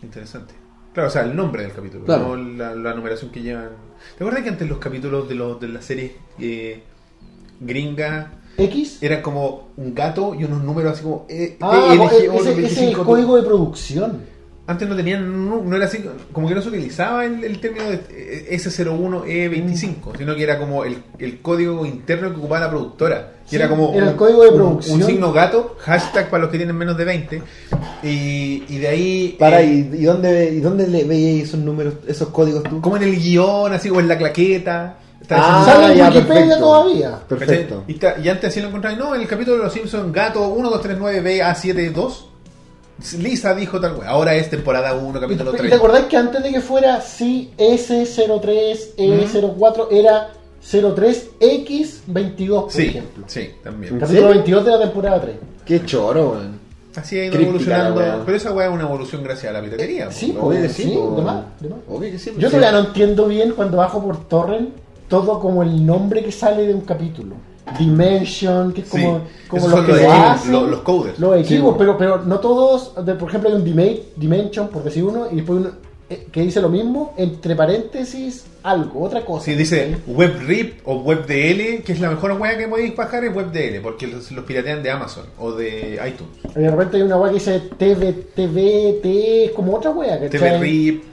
Interesante. 0.03 0.55
Claro, 0.93 1.09
o 1.09 1.13
sea, 1.13 1.23
el 1.23 1.37
nombre 1.37 1.63
del 1.63 1.73
capítulo, 1.73 2.05
Claro. 2.05 2.37
no 2.37 2.57
la, 2.57 2.75
la 2.75 2.95
numeración 2.95 3.31
que 3.31 3.43
llevan. 3.43 3.69
¿Te 4.17 4.25
acuerdas 4.25 4.43
que 4.43 4.49
antes 4.49 4.69
los 4.69 4.79
capítulos 4.79 5.29
de, 5.29 5.35
los, 5.35 5.61
de 5.61 5.69
las 5.69 5.85
series 5.85 6.13
eh, 6.41 6.83
gringas 7.61 8.27
X. 8.57 8.99
era 9.03 9.23
como 9.23 9.69
un 9.77 9.95
gato 9.95 10.35
y 10.35 10.45
unos 10.45 10.63
números 10.65 10.93
así 10.95 11.03
como 11.03 11.27
eh, 11.29 11.57
Ah, 11.61 11.93
PLG, 11.95 12.03
ese, 12.13 12.27
ese 12.27 12.37
es 12.37 12.47
el 12.47 12.55
25, 12.57 13.05
código 13.05 13.37
de 13.37 13.43
producción. 13.43 14.23
Antes 14.71 14.89
no 14.89 14.95
tenían, 14.95 15.49
no, 15.49 15.63
no 15.63 15.77
era 15.77 15.87
así, 15.87 16.05
como 16.33 16.47
que 16.49 16.55
no 16.55 16.63
se 16.63 16.69
utilizaba 16.69 17.25
el, 17.25 17.43
el 17.43 17.61
término 17.61 17.91
de 17.91 18.01
eh, 18.11 18.49
S01E25, 18.53 20.17
sino 20.17 20.35
que 20.37 20.43
era 20.45 20.59
como 20.59 20.85
el, 20.85 20.97
el 21.19 21.41
código 21.41 21.85
interno 21.85 22.31
que 22.31 22.37
ocupaba 22.37 22.61
la 22.67 22.71
productora. 22.71 23.33
Y 23.47 23.51
Sí, 23.51 23.57
era 23.57 23.69
como 23.69 23.93
era 23.95 24.05
el 24.05 24.11
un, 24.11 24.17
código 24.17 24.43
de 24.45 24.49
un- 24.51 24.55
producción. 24.57 25.01
un 25.01 25.07
signo 25.09 25.33
gato, 25.33 25.77
hashtag 25.81 26.31
para 26.31 26.43
los 26.43 26.53
que 26.53 26.59
tienen 26.59 26.77
menos 26.77 26.97
de 26.97 27.05
20. 27.05 27.43
Y, 28.05 28.63
y 28.69 28.79
de 28.79 28.89
ahí. 28.89 29.37
Para, 29.39 29.61
eh, 29.61 29.67
¿y, 29.93 29.97
y 29.97 30.05
dónde, 30.05 30.51
¿y 30.55 30.61
dónde 30.61 30.87
le 30.87 31.03
veías 31.05 31.49
esos 31.49 31.59
números, 31.61 31.95
esos 32.07 32.29
códigos 32.29 32.63
tú? 32.63 32.81
como 32.81 32.97
en 32.97 33.03
el 33.03 33.17
guion, 33.17 33.73
así, 33.73 33.91
o 33.91 33.99
en 33.99 34.07
la 34.09 34.17
claqueta. 34.17 34.99
Está 35.21 35.37
Ah, 35.39 35.65
Sale 35.65 35.93
en 35.93 35.99
ya, 35.99 36.09
Wikipedia 36.09 36.35
perfecto. 36.41 36.59
todavía. 36.65 37.19
Perfecto. 37.29 37.85
Y, 37.89 38.01
y 38.25 38.29
antes 38.29 38.45
así 38.51 38.61
lo 38.61 38.69
encontraba. 38.69 38.97
No, 38.97 39.15
en 39.15 39.21
el 39.23 39.27
capítulo 39.27 39.57
de 39.59 39.65
los 39.65 39.73
Simpsons, 39.73 40.13
gato 40.13 40.57
1239BA72. 40.57 42.13
Lisa 43.19 43.55
dijo 43.55 43.81
tal 43.81 43.97
wea. 43.97 44.11
Ahora 44.11 44.35
es 44.35 44.51
temporada 44.51 44.95
1, 44.95 45.19
¿Y 45.19 45.21
capítulo 45.21 45.51
te, 45.53 45.57
y 45.57 45.61
3. 45.61 45.71
te 45.71 45.77
acordás 45.77 46.05
que 46.05 46.17
antes 46.17 46.43
de 46.43 46.53
que 46.53 46.61
fuera 46.61 47.01
sí 47.01 47.51
S03, 47.59 48.97
E04 48.97 49.89
era 49.91 50.31
03X22, 50.63 52.63
por 52.63 52.73
Sí, 52.73 52.83
ejemplo? 52.87 53.25
sí, 53.27 53.51
también. 53.63 53.95
¿En 53.95 54.01
Capítulo 54.01 54.21
serio? 54.29 54.35
22 54.35 54.65
de 54.65 54.71
la 54.71 54.79
temporada 54.81 55.21
3. 55.21 55.37
Qué 55.65 55.85
choro, 55.85 56.31
weón. 56.31 56.61
Así 56.97 57.17
ha 57.19 57.25
ido 57.27 57.37
Críptica 57.37 57.87
evolucionando. 57.87 58.25
Pero 58.27 58.37
esa 58.37 58.53
weá 58.53 58.67
es 58.69 58.75
una 58.75 58.83
evolución 58.83 59.23
gracias 59.23 59.51
a 59.51 59.53
la 59.59 59.63
piratería. 59.63 60.11
Sí, 60.11 60.37
Obvio 60.41 60.63
que 60.63 60.69
sí, 60.69 60.83
sí, 60.83 60.91
de 60.91 61.23
más, 61.23 61.45
de 61.61 61.69
más. 61.69 61.79
Obvio 61.89 62.11
que 62.11 62.19
sí. 62.19 62.31
pues 62.31 62.43
Yo 62.43 62.51
sí. 62.51 62.57
todavía 62.57 62.81
no 62.81 62.87
entiendo 62.89 63.27
bien 63.27 63.53
cuando 63.53 63.77
bajo 63.77 64.03
por 64.05 64.27
torrent 64.29 64.71
todo 65.09 65.39
como 65.41 65.63
el 65.63 65.85
nombre 65.87 66.23
que 66.25 66.33
sale 66.33 66.67
de 66.67 66.75
un 66.75 66.81
capítulo. 66.83 67.37
Dimension, 67.79 68.73
que 68.73 68.81
es 68.83 68.89
como, 68.89 69.19
Sí, 69.19 69.47
como 69.49 69.69
los 69.69 69.81
que 69.85 69.93
los 69.93 70.01
lo 70.01 70.07
equipos, 70.09 70.25
hacen, 70.31 70.53
los- 70.53 70.71
los 70.71 70.81
coders. 70.81 71.19
Los 71.19 71.35
Sí, 71.47 71.55
equipos, 71.55 71.73
po. 71.73 71.79
pero, 71.79 71.99
pero 71.99 72.19
no 72.25 72.39
todos. 72.41 72.95
de- 73.05 73.15
por 73.15 73.29
ejemplo, 73.29 73.51
hay 73.51 73.57
un 73.57 73.65
Dimension, 74.17 74.69
por 74.69 74.83
decir 74.85 75.05
uno, 75.05 75.27
y 75.31 75.37
después 75.37 75.61
uno 75.61 75.71
eh, 76.13 76.27
que 76.33 76.41
dice 76.43 76.61
lo 76.61 76.69
mismo, 76.69 77.15
entre 77.17 77.55
paréntesis, 77.55 78.45
algo, 78.65 79.03
otra 79.05 79.25
cosa. 79.25 79.45
Si 79.45 79.55
dice 79.55 79.97
WebRip 80.09 80.81
o 80.85 80.97
WebDL, 80.97 81.83
que 81.85 81.93
es 81.93 82.01
la 82.01 82.11
mejor 82.11 82.33
weá 82.33 82.59
que 82.59 82.67
podéis 82.67 82.97
bajar, 82.97 83.23
es 83.25 83.33
WebDL, 83.35 83.81
porque 83.81 84.09
los, 84.09 84.29
los 84.33 84.45
piratean 84.45 84.83
de 84.83 84.91
Amazon 84.91 85.27
o 85.39 85.53
de 85.53 86.01
iTunes. 86.05 86.33
Y 86.57 86.63
de 86.63 86.69
repente 86.71 86.97
hay 86.97 87.05
una 87.05 87.17
weá 87.17 87.31
que 87.31 87.35
dice 87.39 87.61
TV, 87.79 88.13
TV, 88.35 88.99
T, 89.01 89.45
es 89.45 89.51
como 89.53 89.77
otra 89.77 89.93
weá, 89.93 90.19
¿cachai? 90.19 90.31
TVRip. 90.59 91.05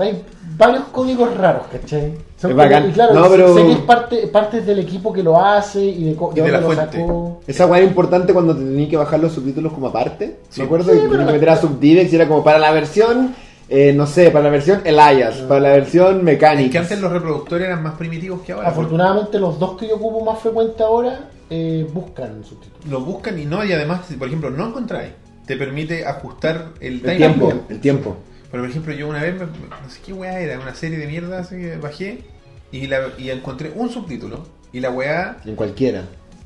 Hay 0.00 0.22
varios 0.58 0.84
códigos 0.92 1.34
raros, 1.36 1.62
¿cachai? 1.72 2.12
Son 2.36 2.50
Es 2.50 2.54
como- 2.54 2.56
bacán. 2.56 2.88
y 2.88 2.92
claro, 2.92 3.14
No, 3.14 3.24
sé- 3.24 3.30
pero- 3.30 3.54
sé 3.54 3.62
que 3.64 3.72
es 3.72 3.78
parte, 3.78 4.26
parte 4.28 4.60
del 4.60 4.78
equipo 4.80 5.12
que 5.12 5.22
lo 5.22 5.42
hace 5.42 5.82
y 5.84 6.04
de, 6.04 6.14
co- 6.14 6.32
Y 6.34 6.40
de 6.40 6.48
la 6.52 6.60
dónde 6.60 6.76
lo 6.76 6.82
fuente. 6.82 7.00
sacó. 7.00 7.40
Esa 7.46 7.66
weá 7.66 7.78
era 7.80 7.88
importante 7.88 8.32
cuando 8.32 8.54
te 8.54 8.62
tenías 8.62 8.90
que 8.90 8.96
bajar 8.96 9.20
los 9.20 9.32
subtítulos 9.32 9.72
como 9.72 9.86
aparte. 9.86 10.38
Sí. 10.50 10.60
Me 10.60 10.66
acuerdo 10.66 10.92
Sí, 10.92 10.98
que 11.00 11.08
tenías 11.08 11.26
que 11.26 11.32
meter 11.32 11.48
a 11.50 11.56
Subdivex 11.56 12.12
y 12.12 12.16
era 12.16 12.28
como 12.28 12.44
para 12.44 12.58
la 12.58 12.72
versión, 12.72 13.34
eh, 13.68 13.92
no 13.94 14.06
sé, 14.06 14.30
para 14.30 14.44
la 14.44 14.50
versión 14.50 14.82
Elias, 14.84 15.36
para 15.48 15.60
la 15.60 15.68
versión 15.70 16.18
Es 16.18 16.22
Mechanics. 16.24 16.72
que 16.72 16.78
antes 16.78 17.00
los 17.00 17.10
reproductores 17.10 17.66
eran 17.66 17.82
más 17.82 17.94
primitivos 17.94 18.40
que 18.42 18.52
ahora. 18.52 18.68
Afortunadamente 18.68 19.38
los 19.38 19.58
dos 19.58 19.76
que 19.78 19.88
yo 19.88 19.96
ocupo 19.96 20.22
más 20.24 20.38
frecuente 20.40 20.82
ahora 20.82 21.30
eh, 21.48 21.86
buscan 21.94 22.44
subtítulos. 22.44 22.86
Lo 22.90 23.00
buscan 23.00 23.38
y 23.38 23.44
no, 23.46 23.64
y 23.64 23.72
además, 23.72 24.00
si 24.08 24.14
por 24.16 24.26
ejemplo 24.28 24.50
no 24.50 24.66
encontráis, 24.68 25.12
te 25.46 25.56
permite 25.56 26.04
ajustar 26.04 26.66
el, 26.80 27.00
tiempo, 27.00 27.52
el 27.68 27.80
tiempo. 27.80 28.16
Pero 28.56 28.62
por 28.62 28.70
ejemplo, 28.70 28.94
yo 28.94 29.08
una 29.08 29.20
vez, 29.20 29.34
me- 29.34 29.40
no 29.44 29.90
sé 29.90 30.00
qué 30.04 30.14
weá 30.14 30.40
era, 30.40 30.58
una 30.58 30.74
serie 30.74 30.96
de 30.98 31.06
mierda 31.06 31.40
así 31.40 31.56
que 31.56 31.76
bajé 31.76 32.24
y, 32.72 32.86
la, 32.86 33.00
y 33.18 33.28
encontré 33.28 33.70
un 33.76 33.90
subtítulo. 33.90 34.46
Y 34.72 34.80
la 34.80 34.88
weá 34.90 35.36
En 35.44 35.56
cualquiera. 35.56 36.04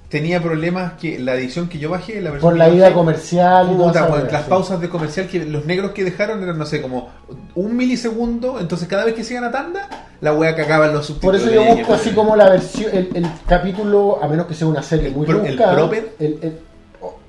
tenía 0.09 0.43
problemas 0.43 0.95
que 0.95 1.21
la 1.21 1.37
edición 1.37 1.69
que 1.69 1.79
yo 1.79 1.89
bajé, 1.89 2.21
la 2.21 2.31
versión 2.33 2.51
Por 2.51 2.59
la 2.59 2.69
yo 2.69 2.75
ida 2.75 2.85
bajé, 2.87 2.95
comercial 2.95 3.69
y 3.71 3.75
Puta, 3.77 4.07
wea, 4.11 4.25
las 4.25 4.43
sí. 4.43 4.51
pausas 4.51 4.81
de 4.81 4.89
comercial 4.89 5.29
que 5.29 5.45
los 5.45 5.67
negros 5.67 5.93
que 5.93 6.03
dejaron 6.03 6.43
eran, 6.43 6.59
no 6.59 6.67
sé, 6.67 6.83
como 6.83 7.11
un 7.55 7.77
milisegundo. 7.77 8.59
Entonces, 8.59 8.89
cada 8.89 9.05
vez 9.05 9.15
que 9.15 9.23
se 9.23 9.35
iban 9.35 9.45
a 9.45 9.53
tanda, 9.53 9.89
la 10.21 10.33
wea 10.35 10.57
cagaba 10.57 10.87
en 10.87 10.95
los 10.95 11.07
Por 11.13 11.37
subtítulos. 11.37 11.43
eso 11.43 11.53
yo 11.53 11.77
busco 11.77 11.95
así 11.95 12.11
como 12.11 12.35
la 12.35 12.51
versión, 12.51 12.91
el, 12.93 13.09
el 13.15 13.27
capítulo, 13.47 14.19
a 14.21 14.27
menos 14.27 14.47
que 14.47 14.55
sea 14.55 14.67
una 14.67 14.83
serie 14.83 15.07
El 15.11 15.15
muy 15.15 15.27
pro- 15.27 15.45
el 15.45 15.57
proper. 15.57 16.17
el- 16.19 16.39
el- 16.43 16.59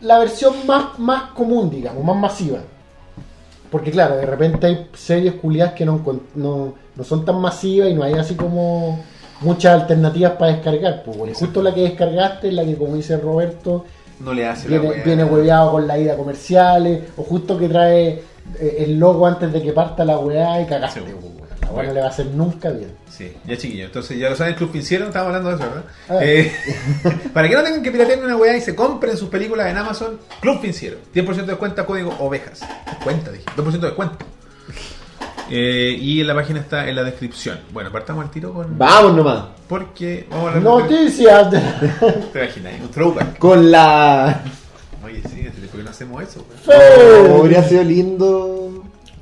la 0.01 0.17
versión 0.17 0.65
más, 0.65 0.97
más 0.97 1.31
común, 1.33 1.69
digamos, 1.69 2.03
más 2.03 2.15
masiva. 2.17 2.57
Porque 3.71 3.89
claro, 3.89 4.17
de 4.17 4.25
repente 4.25 4.67
hay 4.67 4.87
series 4.93 5.35
culiadas 5.35 5.73
que 5.73 5.85
no, 5.85 6.01
no, 6.35 6.73
no 6.95 7.03
son 7.03 7.23
tan 7.23 7.39
masivas 7.39 7.89
y 7.89 7.93
no 7.93 8.03
hay 8.03 8.13
así 8.13 8.35
como 8.35 8.99
muchas 9.39 9.81
alternativas 9.81 10.33
para 10.33 10.51
descargar. 10.51 11.03
Pues, 11.03 11.17
bueno, 11.17 11.33
justo 11.33 11.63
la 11.63 11.73
que 11.73 11.81
descargaste 11.81 12.49
es 12.49 12.53
la 12.53 12.65
que, 12.65 12.75
como 12.75 12.95
dice 12.95 13.17
Roberto, 13.17 13.85
No 14.19 14.33
le 14.33 14.45
hace 14.45 14.69
la 14.69 14.77
viene, 14.77 15.03
viene 15.03 15.23
hueveado 15.23 15.71
con 15.71 15.87
la 15.87 15.97
ida 15.97 16.17
comerciales, 16.17 17.03
o 17.17 17.23
justo 17.23 17.57
que 17.57 17.69
trae 17.69 18.23
eh, 18.59 18.75
el 18.79 18.99
logo 18.99 19.25
antes 19.25 19.51
de 19.53 19.61
que 19.61 19.71
parta 19.71 20.03
la 20.03 20.19
weá 20.19 20.61
y 20.61 20.65
cagaste. 20.65 20.99
Sí. 20.99 21.40
Weá 21.71 21.87
no 21.87 21.93
le 21.93 21.99
va 22.01 22.07
a 22.07 22.09
hacer 22.09 22.27
nunca 22.27 22.69
bien. 22.69 22.91
Sí, 23.09 23.33
ya 23.45 23.57
chiquillo. 23.57 23.85
Entonces, 23.85 24.17
ya 24.17 24.29
lo 24.29 24.35
saben, 24.35 24.55
Club 24.55 24.71
Financiero, 24.71 25.05
estábamos 25.07 25.35
hablando 25.35 25.57
de 25.57 25.63
eso, 25.63 25.73
¿verdad? 25.73 25.91
Ah. 26.09 26.19
Eh, 26.21 26.51
para 27.33 27.49
que 27.49 27.55
no 27.55 27.63
tengan 27.63 27.83
que 27.83 27.91
piratear 27.91 28.23
una 28.23 28.35
weá 28.35 28.55
y 28.55 28.61
se 28.61 28.75
compren 28.75 29.17
sus 29.17 29.29
películas 29.29 29.67
en 29.67 29.77
Amazon, 29.77 30.19
Club 30.39 30.59
Financiero. 30.59 30.97
10% 31.13 31.35
de 31.35 31.43
descuento, 31.43 31.85
código 31.85 32.15
ovejas. 32.19 32.61
Cuenta, 33.03 33.31
dije. 33.31 33.45
2% 33.55 33.71
de 33.71 33.87
descuento. 33.87 34.25
Eh, 35.53 35.97
y 35.99 36.21
en 36.21 36.27
la 36.27 36.33
página 36.33 36.61
está 36.61 36.87
en 36.87 36.95
la 36.95 37.03
descripción. 37.03 37.59
Bueno, 37.73 37.91
partamos 37.91 38.23
al 38.23 38.31
tiro 38.31 38.53
con. 38.53 38.77
Vamos 38.77 39.13
nomás. 39.13 39.45
Porque 39.67 40.25
vamos 40.29 40.45
a 40.45 40.55
hablar 40.55 40.63
Noticias 40.63 41.51
de... 41.51 41.59
¿Te 42.33 42.43
imaginas? 42.43 42.73
Un 42.81 42.89
throwback. 42.89 43.37
Con 43.37 43.69
la. 43.69 44.41
Oye, 45.03 45.21
sí, 45.29 45.49
¿por 45.69 45.79
qué 45.79 45.83
no 45.83 45.89
hacemos 45.89 46.23
eso? 46.23 46.45
Oh, 46.67 47.41
hubiera 47.41 47.63
sido 47.63 47.83
lindo. 47.83 48.70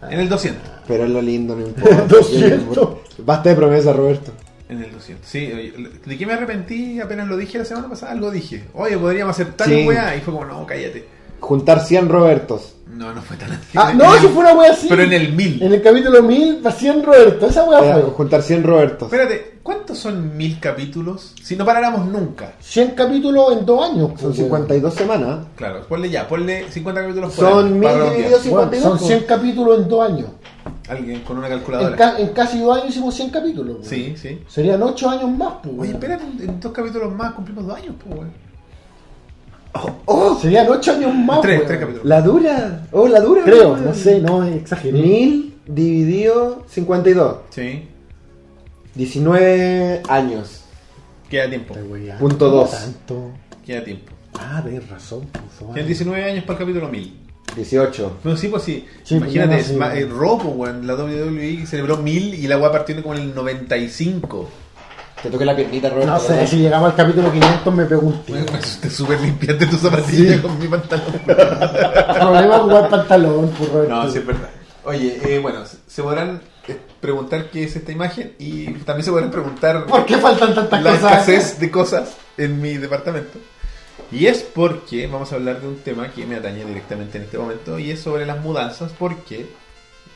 En 0.01 0.20
el 0.20 0.29
200. 0.29 0.62
Pero 0.88 1.03
es 1.06 1.10
lo 1.10 1.22
lindo, 1.22 1.56
no 1.56 1.62
importa. 1.68 2.06
200. 2.08 2.89
Basta 3.20 3.50
de 3.50 3.56
promesa, 3.56 3.94
Roberto. 3.94 4.32
En 4.70 4.84
el 4.84 4.91
200. 4.91 5.27
Sí, 5.27 5.51
oye, 5.51 5.74
¿de 6.06 6.18
qué 6.18 6.25
me 6.25 6.34
arrepentí? 6.34 7.00
Apenas 7.00 7.27
lo 7.27 7.36
dije 7.38 7.58
la 7.58 7.65
semana 7.65 7.89
pasada, 7.89 8.12
algo 8.12 8.29
dije. 8.32 8.65
Oye, 8.74 8.98
podríamos 8.98 9.36
hacer 9.39 9.53
tal 9.53 9.68
Sí. 9.68 9.86
weá. 9.88 10.15
Y 10.15 10.22
fue 10.22 10.34
como, 10.34 10.46
no, 10.46 10.65
cállate. 10.65 11.06
Juntar 11.39 11.79
100 11.86 12.10
Robertos. 12.10 12.75
No, 12.93 13.13
no 13.13 13.22
fue 13.22 13.38
tan 13.38 13.51
así. 13.53 13.77
Ah, 13.77 13.91
En 13.91 13.98
no, 13.98 14.13
el- 14.13 14.19
si 14.19 14.27
fue 14.27 14.39
una 14.41 14.53
wea 14.55 14.72
así. 14.74 14.88
Pero 14.89 15.03
en 15.03 15.13
el 15.13 15.31
1000. 15.34 15.63
En 15.63 15.74
el 15.74 15.81
capítulo 15.81 16.22
1000, 16.22 16.58
Pacién 16.58 17.01
Roberto, 17.03 17.46
esa 17.48 17.63
wea 17.63 17.79
fue. 17.93 18.01
juntar 18.12 18.41
100 18.41 18.63
Robertos. 18.63 19.03
Espérate, 19.13 19.60
¿cuántos 19.63 19.98
son 20.00 20.36
mil 20.36 20.60
capítulos? 20.60 21.34
Si 21.41 21.55
no 21.55 21.65
paráramos 21.65 22.08
nunca. 22.08 22.55
100 22.60 22.91
capítulos 22.96 23.53
en 23.58 23.65
dos 23.65 23.89
años. 23.89 24.10
Son 24.19 24.31
pues, 24.31 24.36
52 24.38 24.93
semanas. 24.93 25.46
Claro, 25.55 25.86
ponle 25.88 26.10
ya, 26.10 26.27
ponle 26.27 26.69
50 26.69 27.01
capítulos 27.01 27.34
por 27.36 27.46
Son 27.50 27.65
año, 27.67 27.74
mil 27.75 27.84
para 27.84 27.93
redondear. 27.96 28.17
divididos 28.17 28.46
weón. 28.48 28.55
Weón, 28.58 28.72
52. 28.72 29.00
son 29.00 29.08
100 29.08 29.24
capítulos 29.25 29.77
en 29.79 29.88
dos 29.88 30.10
años. 30.10 30.27
Alguien 30.89 31.22
con 31.22 31.38
una 31.38 31.48
En, 31.48 31.53
calculadora. 31.53 31.96
ca- 31.96 32.19
en 32.19 32.27
casi 32.29 32.60
dos 32.60 32.75
años 32.75 32.89
hicimos 32.89 33.13
100 33.15 33.29
capítulos. 33.29 33.75
weón. 33.77 33.86
Sí, 33.89 34.15
sí. 34.17 34.39
Serían 34.50 34.81
8 34.84 35.10
años 35.10 35.31
más, 35.31 35.53
pues. 35.63 35.75
Oye, 35.79 35.91
espérate, 35.91 36.24
en 36.39 36.60
dos 36.60 36.72
capítulos 36.74 37.13
más 37.15 37.31
cumplimos 37.34 37.65
dos 37.65 37.77
años, 37.77 37.96
pues, 38.03 38.13
weón. 38.19 38.49
Serían 40.41 40.67
8 40.69 40.91
años 40.93 41.15
más. 41.15 41.41
Tres, 41.41 41.65
tres 41.65 41.79
capítulos. 41.79 42.05
La 42.05 42.21
dura. 42.21 42.88
Oh, 42.91 43.07
la 43.07 43.19
dura. 43.21 43.43
Creo, 43.43 43.73
weón. 43.73 43.85
no 43.85 43.93
sé, 43.93 44.19
no 44.19 44.43
exageré. 44.43 44.99
1000 44.99 45.55
dividido 45.67 46.63
52. 46.67 47.38
Sí. 47.49 47.88
19 48.95 50.01
años. 50.09 50.61
Queda 51.29 51.47
tiempo. 51.49 51.75
Punto 52.19 52.49
¿cómo 52.49 52.61
dos. 52.61 52.71
tanto? 52.71 53.31
Queda 53.65 53.83
tiempo. 53.83 54.11
Ah, 54.39 54.61
tenés 54.63 54.88
razón. 54.89 55.25
puso 55.27 55.71
Quedan 55.73 55.88
19 55.88 56.23
años 56.23 56.43
para 56.45 56.59
el 56.59 56.65
capítulo 56.65 56.88
1000. 56.89 57.13
18. 57.55 58.17
No, 58.23 58.38
sí, 58.38 58.47
pues 58.47 58.63
sí. 58.63 58.85
Sí, 59.03 59.15
Imagínate, 59.15 59.23
pues 59.25 59.33
ya 59.33 59.45
no, 59.45 59.53
es 59.53 59.67
sí. 59.67 59.75
ma- 59.75 59.95
eh, 59.99 60.05
Robo, 60.05 60.49
weón. 60.51 60.85
La 60.88 60.95
WWE 60.95 61.65
celebró 61.65 61.97
1000 61.97 62.33
y 62.35 62.47
la 62.47 62.57
weá 62.57 62.71
partiendo 62.71 63.03
como 63.03 63.15
en 63.15 63.21
el 63.21 63.35
95. 63.35 64.49
Te 65.23 65.29
toqué 65.29 65.45
la 65.45 65.55
piernita, 65.55 65.89
Roberto. 65.89 66.11
No 66.11 66.19
sé, 66.19 66.33
¿verdad? 66.33 66.47
si 66.47 66.57
llegamos 66.57 66.89
al 66.91 66.95
capítulo 66.95 67.31
500 67.31 67.73
me 67.73 67.85
pego 67.85 68.01
un 68.07 68.23
tiro. 68.23 68.39
Weón, 68.39 68.51
me 68.53 68.59
asusté 68.59 68.89
súper 68.89 69.19
limpiante 69.21 69.65
tu 69.67 69.75
zapatilla 69.77 70.41
con 70.41 70.57
mi 70.59 70.67
pantalón. 70.67 71.05
Problema 71.25 72.59
jugar 72.59 72.89
pantalón, 72.89 73.49
pues, 73.57 73.69
Roberto. 73.71 73.95
No, 73.95 74.09
sí 74.11 74.17
es 74.19 74.25
verdad. 74.25 74.49
Oye, 74.85 75.19
eh, 75.25 75.39
bueno, 75.39 75.59
se- 75.65 76.01
podrán 76.03 76.41
eh, 76.67 76.77
preguntar 77.01 77.49
qué 77.51 77.65
es 77.65 77.75
esta 77.75 77.91
imagen 77.91 78.33
y 78.39 78.65
también 78.83 79.03
se 79.03 79.11
podrán 79.11 79.29
preguntar 79.29 79.85
¿Por 79.85 80.05
qué 80.05 80.17
faltan 80.17 80.55
tantas 80.55 80.81
la 80.81 80.91
cosas? 80.91 81.11
escasez 81.27 81.59
de 81.59 81.69
cosas 81.71 82.13
en 82.38 82.61
mi 82.61 82.77
departamento. 82.77 83.38
Y 84.11 84.25
es 84.27 84.39
porque 84.41 85.05
vamos 85.07 85.31
a 85.31 85.35
hablar 85.35 85.61
de 85.61 85.67
un 85.67 85.79
tema 85.79 86.09
que 86.11 86.25
me 86.25 86.38
atañe 86.38 86.63
directamente 86.65 87.17
en 87.17 87.25
este 87.25 87.38
momento 87.38 87.77
y 87.77 87.91
es 87.91 87.99
sobre 87.99 88.25
las 88.25 88.39
mudanzas 88.41 88.91
porque 88.97 89.47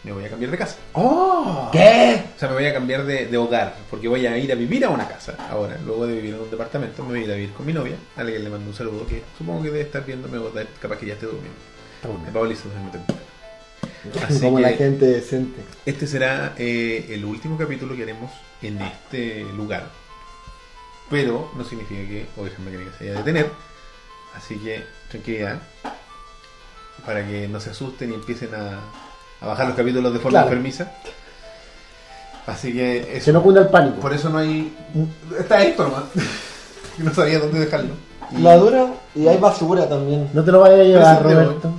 me 0.03 0.12
voy 0.12 0.25
a 0.25 0.29
cambiar 0.29 0.51
de 0.51 0.57
casa. 0.57 0.75
¡Oh! 0.93 1.69
¿Qué? 1.72 2.22
O 2.36 2.39
sea, 2.39 2.50
me 2.50 2.55
voy 2.55 2.65
a 2.65 2.74
cambiar 2.74 3.05
de, 3.05 3.27
de 3.27 3.38
hogar 3.38 3.75
porque 3.89 4.07
voy 4.07 4.25
a 4.27 4.38
ir 4.38 4.51
a 4.51 4.55
vivir 4.55 4.83
a 4.86 4.89
una 4.89 5.07
casa 5.07 5.36
ahora. 5.50 5.77
Luego 5.86 6.05
de 6.07 6.15
vivir 6.15 6.33
en 6.36 6.41
un 6.41 6.51
departamento 6.51 7.03
me 7.03 7.10
voy 7.10 7.19
a 7.22 7.24
ir 7.25 7.31
a 7.31 7.36
vivir 7.36 7.53
con 7.53 7.65
mi 7.65 7.74
novia, 7.74 7.95
a 8.17 8.24
la 8.24 8.31
que 8.31 8.39
le 8.39 8.50
mando 8.50 8.69
un 8.69 8.75
saludo 8.75 9.05
que 9.07 9.24
supongo 9.38 9.63
que 9.63 9.69
debe 9.69 9.81
estar 9.81 10.05
viéndome 10.05 10.38
o 10.38 10.51
capaz 10.81 10.98
que 10.98 11.05
ya 11.05 11.13
esté 11.13 11.25
durmiendo. 11.27 11.57
Duerme 12.72 12.91
temprano. 12.91 13.22
Así 14.27 14.39
Como 14.41 14.57
que- 14.57 14.62
la 14.63 14.69
gente 14.74 15.05
decente. 15.05 15.62
Este 15.86 16.05
será 16.07 16.53
eh, 16.57 17.05
el 17.10 17.24
último 17.24 17.57
capítulo 17.57 17.95
que 17.95 18.03
haremos 18.03 18.31
en 18.62 18.81
este 18.81 19.43
lugar. 19.55 19.89
Pero 21.10 21.51
no 21.55 21.63
significa 21.63 22.01
que 22.01 22.25
Ovejas 22.38 22.60
Mecánicas 22.60 22.95
se 22.98 23.03
haya 23.05 23.12
de 23.13 23.17
detener. 23.19 23.50
Así 24.36 24.57
que 24.57 24.83
tranquilidad. 25.10 25.62
Para 27.05 27.25
que 27.25 27.48
no 27.48 27.60
se 27.60 27.69
asusten 27.69 28.12
y 28.12 28.15
empiecen 28.15 28.53
a, 28.55 28.79
a 29.44 29.48
bajar 29.48 29.68
los 29.68 29.76
capítulos 29.76 30.12
de 30.14 30.20
forma 30.20 30.40
Claro. 30.40 30.48
enfermiza. 30.48 30.92
Así 32.48 32.74
que 32.74 33.18
eso. 33.18 33.26
Que 33.26 33.34
no 33.34 33.42
cunda 33.44 33.62
el 33.62 33.68
pánico. 33.68 33.98
Por 34.00 34.14
eso 34.14 34.30
no 34.30 34.38
hay. 34.40 34.74
Está 35.40 35.64
esto 35.64 35.84
nomás. 35.84 36.04
no 36.98 37.14
sabía 37.14 37.40
dónde 37.40 37.60
dejarlo. 37.60 37.94
Y 38.32 38.42
La 38.42 38.58
dura 38.58 38.88
y 39.16 39.28
hay 39.28 39.38
basura 39.38 39.88
también. 39.88 40.30
No 40.34 40.44
te 40.44 40.52
lo 40.52 40.60
vayas 40.62 40.80
a 40.80 40.84
llevar, 40.84 41.24
Roberto. 41.24 41.72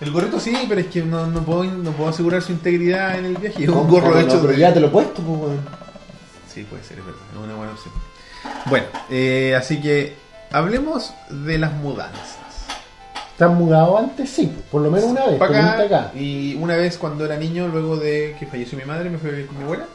El 0.00 0.10
gorrito 0.12 0.40
sí, 0.40 0.56
pero 0.68 0.80
es 0.80 0.86
que 0.86 1.02
no, 1.02 1.26
no, 1.26 1.42
puedo, 1.42 1.64
no 1.64 1.90
puedo 1.92 2.08
asegurar 2.08 2.40
su 2.40 2.52
integridad 2.52 3.18
en 3.18 3.26
el 3.26 3.36
viaje. 3.36 3.62
Es 3.64 3.68
un 3.68 3.86
gorro 3.88 4.12
No, 4.12 4.18
hecho 4.20 4.40
pero 4.40 4.52
de. 4.54 4.58
ya 4.58 4.72
te 4.72 4.80
lo 4.80 4.86
he 4.86 4.90
puesto, 4.90 5.20
pues, 5.20 5.38
weón. 5.40 5.60
Sí, 6.52 6.62
puede 6.64 6.82
ser, 6.84 6.98
es 7.00 7.04
verdad. 7.04 7.20
Es 7.32 7.38
una 7.44 7.54
buena 7.54 7.72
opción. 7.72 7.92
Bueno, 8.66 8.86
eh, 9.10 9.54
así 9.58 9.80
que 9.82 10.16
hablemos 10.52 11.12
de 11.28 11.58
las 11.58 11.72
mudanzas. 11.74 12.38
¿Te 13.40 13.44
has 13.46 13.52
mudado 13.52 13.96
antes? 13.96 14.28
Sí, 14.28 14.46
pues, 14.52 14.66
por 14.70 14.82
lo 14.82 14.90
menos 14.90 15.06
una 15.10 15.24
vez. 15.24 15.40
Viniste 15.40 15.82
acá. 15.82 16.12
Y 16.14 16.56
una 16.56 16.76
vez 16.76 16.98
cuando 16.98 17.24
era 17.24 17.36
niño, 17.38 17.68
luego 17.68 17.96
de 17.96 18.36
que 18.38 18.44
falleció 18.46 18.76
mi 18.78 18.84
madre, 18.84 19.08
me 19.08 19.16
fui 19.16 19.30
a 19.30 19.32
vivir 19.32 19.46
con 19.46 19.56
mi 19.56 19.64
abuela. 19.64 19.86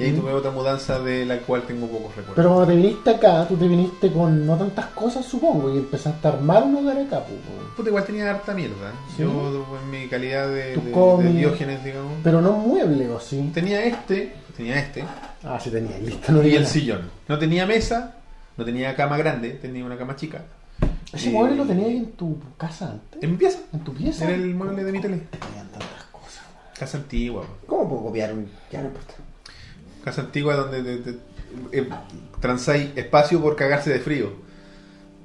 Y 0.00 0.02
ahí 0.02 0.10
Mm. 0.10 0.20
tuve 0.20 0.32
otra 0.32 0.50
mudanza 0.50 0.98
de 0.98 1.24
la 1.24 1.38
cual 1.38 1.62
tengo 1.62 1.86
pocos 1.86 2.08
recuerdos. 2.16 2.34
Pero 2.34 2.48
cuando 2.48 2.66
te 2.66 2.76
viniste 2.76 3.08
acá, 3.10 3.46
tú 3.48 3.56
te 3.56 3.68
viniste 3.68 4.12
con 4.12 4.44
no 4.44 4.56
tantas 4.56 4.86
cosas, 4.86 5.24
supongo, 5.24 5.72
y 5.72 5.78
empezaste 5.78 6.26
a 6.26 6.32
armar 6.32 6.64
un 6.64 6.74
hogar 6.76 6.98
acá, 6.98 7.20
pues. 7.20 7.38
Puta, 7.76 7.88
igual 7.88 8.04
tenía 8.04 8.28
harta 8.30 8.52
mierda. 8.52 8.90
Sí. 9.16 9.22
Yo, 9.22 9.64
en 9.84 9.90
mi 9.90 10.08
calidad 10.08 10.48
de, 10.48 10.76
de- 10.76 11.22
de 11.22 11.32
diógenes, 11.34 11.84
digamos. 11.84 12.12
Pero 12.24 12.40
no 12.42 12.50
mueble, 12.54 13.08
¿o 13.10 13.20
sí? 13.20 13.48
Tenía 13.54 13.84
este, 13.84 14.34
tenía 14.56 14.80
este, 14.80 15.04
Ah, 15.44 15.60
sí 15.62 15.70
tenía, 15.70 15.96
listo, 15.98 16.32
no 16.32 16.42
y 16.42 16.48
el 16.56 16.62
nada. 16.62 16.66
sillón. 16.66 17.10
No 17.28 17.38
tenía 17.38 17.64
mesa, 17.64 18.16
no 18.56 18.64
tenía 18.64 18.94
cama 18.96 19.16
grande, 19.16 19.50
tenía 19.50 19.84
una 19.84 19.96
cama 19.96 20.16
chica. 20.16 20.42
¿Ese 21.16 21.30
mueble 21.30 21.56
lo 21.56 21.64
tenías 21.64 21.88
ahí 21.88 21.96
en 21.98 22.12
tu 22.12 22.36
casa 22.56 22.92
antes? 22.92 23.22
En 23.22 23.30
mi 23.32 23.36
pieza. 23.36 23.58
¿En 23.72 23.80
tu 23.80 23.92
pieza? 23.94 24.24
Era 24.24 24.34
el 24.34 24.54
mueble 24.54 24.84
de 24.84 24.92
mi 24.92 25.00
tele. 25.00 25.16
Tenían 25.30 25.68
tantas 25.68 26.04
cosas, 26.12 26.42
weón. 26.54 26.74
Casa 26.78 26.98
antigua. 26.98 27.40
weón. 27.42 27.52
¿Cómo 27.66 27.88
puedo 27.88 28.02
copiar 28.04 28.32
un.? 28.32 28.48
Ya 28.70 28.80
no 28.82 28.86
importa. 28.88 29.14
Casa 30.04 30.20
antigua 30.22 30.54
donde 30.56 30.82
te, 30.82 31.12
te- 31.12 31.18
eh, 31.72 31.88
transáis 32.40 32.90
espacio 32.96 33.40
por 33.40 33.56
cagarse 33.56 33.90
de 33.92 33.98
frío. 34.00 34.30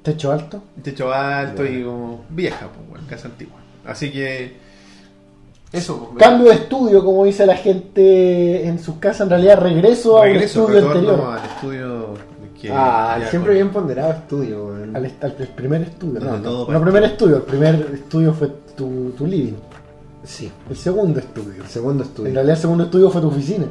¿Techo 0.02 0.32
alto? 0.32 0.62
Techo 0.82 1.12
alto 1.12 1.64
y 1.64 1.84
como 1.84 2.24
vieja, 2.30 2.68
pues, 2.74 2.88
bueno, 2.88 3.04
casa 3.08 3.28
antigua. 3.28 3.54
Así 3.86 4.10
que. 4.10 4.56
Eso. 5.72 6.10
pues, 6.12 6.22
Cambio 6.24 6.48
de 6.48 6.54
estudio, 6.56 7.04
como 7.04 7.24
dice 7.24 7.46
la 7.46 7.56
gente 7.56 8.66
en 8.66 8.78
sus 8.78 8.96
casas, 8.96 9.22
en 9.22 9.30
realidad 9.30 9.60
regreso, 9.60 10.18
a 10.18 10.22
un 10.22 10.36
estudio 10.36 10.86
anterior. 10.88 11.20
al 11.38 11.44
estudio 11.48 12.14
que. 12.62 12.72
Ah, 12.72 13.18
siempre 13.30 13.50
con- 13.50 13.54
bien 13.56 13.68
ponderado 13.70 14.12
estudio. 14.12 14.72
Al, 14.94 15.32
primer 15.54 15.82
estudio, 15.82 16.20
no, 16.20 16.26
todo 16.26 16.36
no, 16.38 16.50
no 16.60 16.66
partió. 16.66 16.82
primer 16.82 17.04
estudio, 17.04 17.36
el 17.36 17.42
primer 17.42 17.74
estudio 17.94 18.32
fue 18.32 18.48
tu, 18.76 19.10
tu 19.18 19.26
living, 19.26 19.54
Sí, 20.24 20.50
el 20.70 20.76
segundo 20.76 21.18
estudio. 21.18 21.62
el 21.62 21.68
segundo 21.68 22.02
En 22.04 22.08
estudio. 22.08 22.32
realidad 22.34 22.56
el 22.56 22.60
segundo 22.60 22.84
estudio 22.84 23.10
fue 23.10 23.20
tu 23.20 23.28
oficina. 23.28 23.66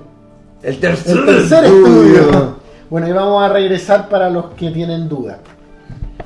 El 0.61 0.79
tercer, 0.79 1.17
El 1.17 1.25
tercer 1.25 1.63
estudio. 1.65 2.55
Bueno, 2.89 3.07
y 3.07 3.11
vamos 3.13 3.41
a 3.41 3.49
regresar 3.49 4.09
para 4.09 4.29
los 4.29 4.47
que 4.55 4.69
tienen 4.69 5.07
dudas. 5.07 5.37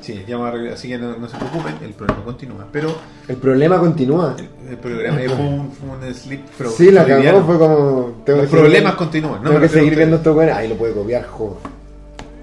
Sí, 0.00 0.22
ya 0.28 0.36
vamos 0.36 0.48
a 0.48 0.52
regresar, 0.52 0.74
así 0.78 0.88
que 0.88 0.98
no, 0.98 1.16
no 1.16 1.28
se 1.28 1.36
preocupen, 1.36 1.74
el 1.82 1.94
problema 1.94 2.22
continúa. 2.24 2.66
Pero 2.70 2.88
El 3.28 3.36
problema 3.36 3.78
continúa. 3.78 4.34
el, 4.38 4.70
el 4.72 4.76
programa 4.76 5.18
fue 5.26 5.44
un, 5.46 5.70
fue 5.72 6.08
un 6.08 6.14
slip 6.14 6.44
pro- 6.58 6.70
Sí, 6.70 6.90
la 6.90 7.04
cagó, 7.06 7.42
fue 7.44 7.58
como. 7.58 8.12
Tengo 8.24 8.42
Los 8.42 8.50
que 8.50 8.56
problemas 8.56 8.94
continúan. 8.94 9.42
No 9.42 9.48
tengo 9.50 9.62
que 9.62 9.68
seguir 9.68 9.96
viendo 9.96 10.16
esto, 10.16 10.34
weón. 10.34 10.50
Ahí 10.52 10.68
lo 10.68 10.74
puede 10.76 10.92
copiar, 10.92 11.24
joder. 11.26 11.56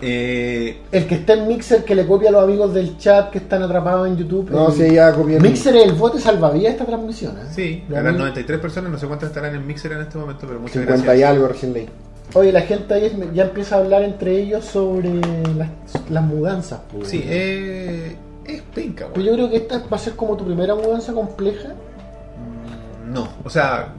Eh, 0.05 0.81
El 0.91 1.07
que 1.07 1.15
está 1.15 1.33
en 1.33 1.47
Mixer 1.47 1.85
que 1.85 1.95
le 1.95 2.05
copia 2.05 2.27
a 2.27 2.31
los 2.33 2.43
amigos 2.43 2.73
del 2.73 2.97
chat 2.97 3.29
que 3.29 3.37
están 3.37 3.63
atrapados 3.63 4.05
en 4.07 4.17
YouTube. 4.17 4.49
No, 4.51 4.67
el- 4.67 4.73
sí, 4.73 4.93
ya 4.93 5.13
copié. 5.13 5.37
el- 5.37 5.41
Mixer 5.41 5.75
es 5.77 5.83
el 5.85 5.93
bote 5.93 6.19
salvavidas 6.19 6.63
de 6.63 6.69
esta 6.71 6.85
transmisión. 6.85 7.37
¿eh? 7.37 7.45
sí, 7.51 7.83
eran 7.89 8.07
amigos- 8.07 8.19
93 8.19 8.59
personas, 8.59 8.91
no 8.91 8.97
sé 8.97 9.07
cuántas 9.07 9.29
estarán 9.29 9.55
en 9.55 9.65
Mixer 9.65 9.93
en 9.93 10.01
este 10.01 10.17
momento, 10.17 10.45
pero 10.45 10.59
muchas 10.59 10.73
50 10.73 11.03
gracias. 11.03 11.17
y 11.19 11.23
algo 11.23 11.47
recién 11.47 11.73
leí. 11.73 11.89
Oye, 12.33 12.51
la 12.51 12.61
gente 12.61 12.93
ahí 12.93 13.05
es- 13.05 13.33
ya 13.33 13.43
empieza 13.43 13.75
a 13.75 13.79
hablar 13.79 14.03
entre 14.03 14.37
ellos 14.41 14.65
sobre 14.65 15.09
las, 15.55 15.69
las 16.09 16.23
mudanzas. 16.23 16.81
pues. 16.91 17.07
Sí, 17.07 17.23
eh, 17.25 18.17
es 18.45 18.61
penca, 18.75 19.05
Pues 19.05 19.15
güey. 19.15 19.27
yo 19.27 19.33
creo 19.35 19.49
que 19.49 19.55
esta 19.57 19.77
va 19.89 19.95
a 19.95 19.99
ser 19.99 20.13
como 20.17 20.35
tu 20.35 20.43
primera 20.45 20.75
mudanza 20.75 21.13
compleja. 21.13 21.69
Mm, 21.69 23.13
No, 23.13 23.29
o 23.45 23.49
sea, 23.49 23.93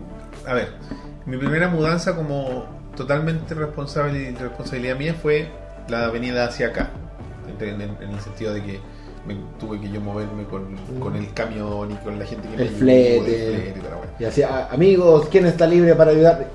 a 0.46 0.52
ver, 0.54 0.68
mi 1.26 1.36
primera 1.38 1.68
mudanza 1.68 2.14
como 2.14 2.64
totalmente 2.96 3.54
responsable, 3.54 4.34
responsabilidad 4.38 4.96
mía 4.96 5.14
fue 5.20 5.48
la 5.88 6.04
avenida 6.06 6.44
hacia 6.46 6.68
acá, 6.68 6.88
en, 7.60 7.80
en- 7.80 7.96
en 8.00 8.10
el 8.10 8.20
sentido 8.20 8.52
de 8.54 8.62
que 8.62 8.80
me 9.26 9.36
tuve 9.58 9.80
que 9.80 9.88
yo 9.90 10.00
moverme 10.00 10.44
con, 10.44 10.76
con 11.00 11.16
el 11.16 11.32
camión 11.32 11.90
y 11.90 11.94
con 12.04 12.18
la 12.18 12.26
gente 12.26 12.46
que 12.48 12.56
me 12.56 12.62
El 12.62 12.68
ayudó, 12.68 12.78
flete. 12.78 13.16
el 13.16 13.52
flete 13.62 13.74
y 13.76 13.80
toda 13.80 13.90
la 13.90 13.96
wea. 13.96 14.06
Y 14.18 14.24
así, 14.24 14.42
"Ah, 14.42 14.68
amigos, 14.70 15.28
¿quién 15.30 15.46
está 15.46 15.66
libre 15.66 15.94
para 15.94 16.10
ayudar? 16.10 16.46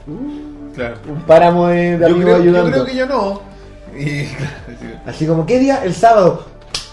Claro. 0.76 0.96
Un 1.08 1.22
páramo 1.24 1.68
de, 1.68 1.98
de 1.98 2.00
Yo 2.00 2.06
amigos 2.08 2.24
creo, 2.24 2.38
yo 2.38 2.42
ayudando. 2.44 2.72
creo 2.72 2.86
que 2.86 2.96
yo 2.96 3.06
no. 3.08 3.42
Y, 3.98 4.26
claro, 4.28 4.52
sí. 4.80 4.86
Así 5.08 5.26
como, 5.26 5.46
¿qué 5.48 5.58
día? 5.60 5.84
El 5.84 5.96
sábado. 5.96 6.46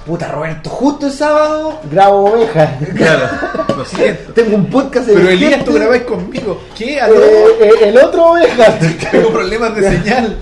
Puta, 0.07 0.28
Roberto, 0.33 0.71
justo 0.71 1.07
el 1.07 1.12
sábado. 1.12 1.78
Grabo 1.90 2.33
ovejas. 2.33 2.71
claro, 2.97 3.26
lo 3.76 3.85
siento. 3.85 4.33
Tengo 4.33 4.57
un 4.57 4.66
podcast 4.71 5.07
de 5.09 5.14
Pero 5.14 5.28
Elías, 5.28 5.62
tú 5.64 5.75
grabáis 5.75 6.02
conmigo. 6.05 6.59
¿Qué? 6.76 6.97
Eh, 6.97 7.00
eh, 7.61 7.71
el 7.83 7.99
otro 7.99 8.31
ovejas. 8.33 8.76
Tengo 9.11 9.31
problemas 9.31 9.75
de 9.76 9.90
señal. 9.90 10.37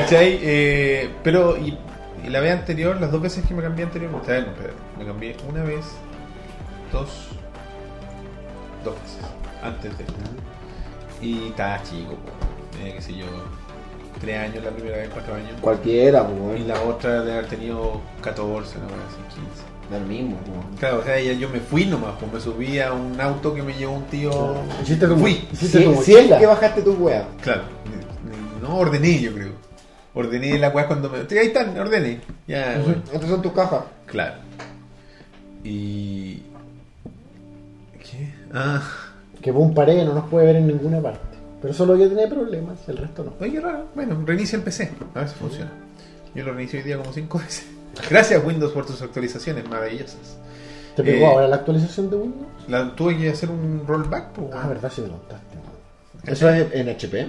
¿Cachai? 0.00 0.38
Eh, 0.42 1.10
pero 1.22 1.56
y, 1.56 1.76
y 2.24 2.28
la 2.30 2.40
vez 2.40 2.52
anterior, 2.52 3.00
las 3.00 3.10
dos 3.10 3.20
veces 3.22 3.44
que 3.46 3.54
me 3.54 3.62
cambié 3.62 3.84
anteriormente, 3.84 4.32
no, 4.32 4.38
espera, 4.52 4.72
me 4.98 5.04
cambié 5.04 5.36
una 5.48 5.62
vez, 5.62 5.84
dos, 6.92 7.28
dos 8.84 8.94
veces, 9.02 9.20
antes 9.62 9.92
de 9.98 10.04
Y 11.20 11.48
estaba 11.48 11.82
chico, 11.82 12.12
po, 12.14 12.84
eh, 12.84 12.92
qué 12.96 13.02
sé 13.02 13.14
yo, 13.14 13.26
tres 14.20 14.38
años 14.38 14.64
la 14.64 14.70
primera 14.70 14.96
vez, 14.98 15.10
cuatro 15.12 15.34
años. 15.34 15.52
Cualquiera, 15.60 16.26
pues. 16.26 16.60
Y 16.60 16.64
la 16.64 16.80
otra 16.82 17.22
de 17.22 17.32
haber 17.32 17.46
tenido 17.46 18.00
14, 18.22 18.78
no 18.78 18.84
así, 18.86 19.34
15. 19.34 19.90
Da 19.90 19.98
lo 19.98 20.06
mismo, 20.06 20.36
pues. 20.38 20.80
Claro, 20.80 20.98
o 21.00 21.04
sea, 21.04 21.20
ya 21.20 21.32
yo 21.32 21.48
me 21.50 21.60
fui 21.60 21.84
nomás, 21.84 22.14
pues 22.18 22.32
me 22.32 22.40
subí 22.40 22.78
a 22.78 22.92
un 22.92 23.20
auto 23.20 23.52
que 23.54 23.62
me 23.62 23.74
llevó 23.74 23.94
un 23.94 24.04
tío. 24.04 24.30
Hiciste 24.82 25.06
tu, 25.06 25.16
Fui. 25.16 25.46
hiciste 25.52 25.78
Si, 25.78 25.84
tu 25.84 26.02
si 26.02 26.12
es 26.12 26.18
mochila. 26.20 26.38
que 26.38 26.46
bajaste 26.46 26.82
tu 26.82 26.92
wea. 26.94 27.26
Claro, 27.42 27.62
no 28.62 28.76
ordené 28.78 29.20
yo 29.20 29.32
creo. 29.34 29.53
Ordené 30.14 30.58
la 30.58 30.68
weá 30.70 30.86
cuando 30.86 31.10
me. 31.10 31.18
Ahí 31.18 31.46
están, 31.48 31.76
ordené. 31.78 32.20
Ya, 32.46 32.78
bueno, 32.84 33.02
Estas 33.12 33.28
son 33.30 33.42
tus 33.42 33.52
cajas. 33.52 33.84
claro. 34.06 34.34
Y. 35.64 36.42
¿Qué? 37.98 38.32
Ah, 38.52 38.82
Que 39.42 39.50
un 39.50 39.74
pared 39.74 40.04
no 40.04 40.14
nos 40.14 40.28
puede 40.28 40.46
ver 40.46 40.56
en 40.56 40.66
ninguna 40.66 41.00
parte. 41.00 41.20
Pero 41.62 41.72
solo 41.74 41.96
yo 41.96 42.08
tenía 42.08 42.28
problemas, 42.28 42.78
el 42.88 42.98
resto 42.98 43.24
no. 43.24 43.32
oye, 43.40 43.58
raro. 43.60 43.86
Bueno, 43.94 44.22
reinicia 44.26 44.56
el 44.56 44.62
PC, 44.62 44.90
a 45.14 45.20
ver 45.20 45.28
si 45.28 45.34
funciona. 45.36 45.70
Yo 46.34 46.44
lo 46.44 46.52
reinicié 46.52 46.80
hoy 46.80 46.84
día 46.84 46.98
como 46.98 47.12
5 47.12 47.38
veces. 47.44 47.66
Gracias, 48.10 48.44
Windows, 48.44 48.72
por 48.72 48.84
tus 48.86 49.00
actualizaciones 49.02 49.66
maravillosas. 49.68 50.36
¿Te 50.96 51.02
pegó 51.02 51.24
Eh, 51.26 51.30
ahora 51.30 51.48
la 51.48 51.56
actualización 51.56 52.10
de 52.10 52.16
Windows? 52.16 52.46
La, 52.68 52.94
tuve 52.94 53.16
que 53.16 53.30
hacer 53.30 53.50
un 53.50 53.84
rollback, 53.86 54.32
pues, 54.32 54.48
Ah, 54.52 54.56
weón. 54.58 54.68
verdad, 54.68 54.92
sí 54.94 55.00
me 55.00 55.08
contaste. 55.08 55.56
man. 55.56 56.22
¿Eso 56.32 56.48
es 56.50 56.72
en 56.74 56.88
HP? 56.88 57.20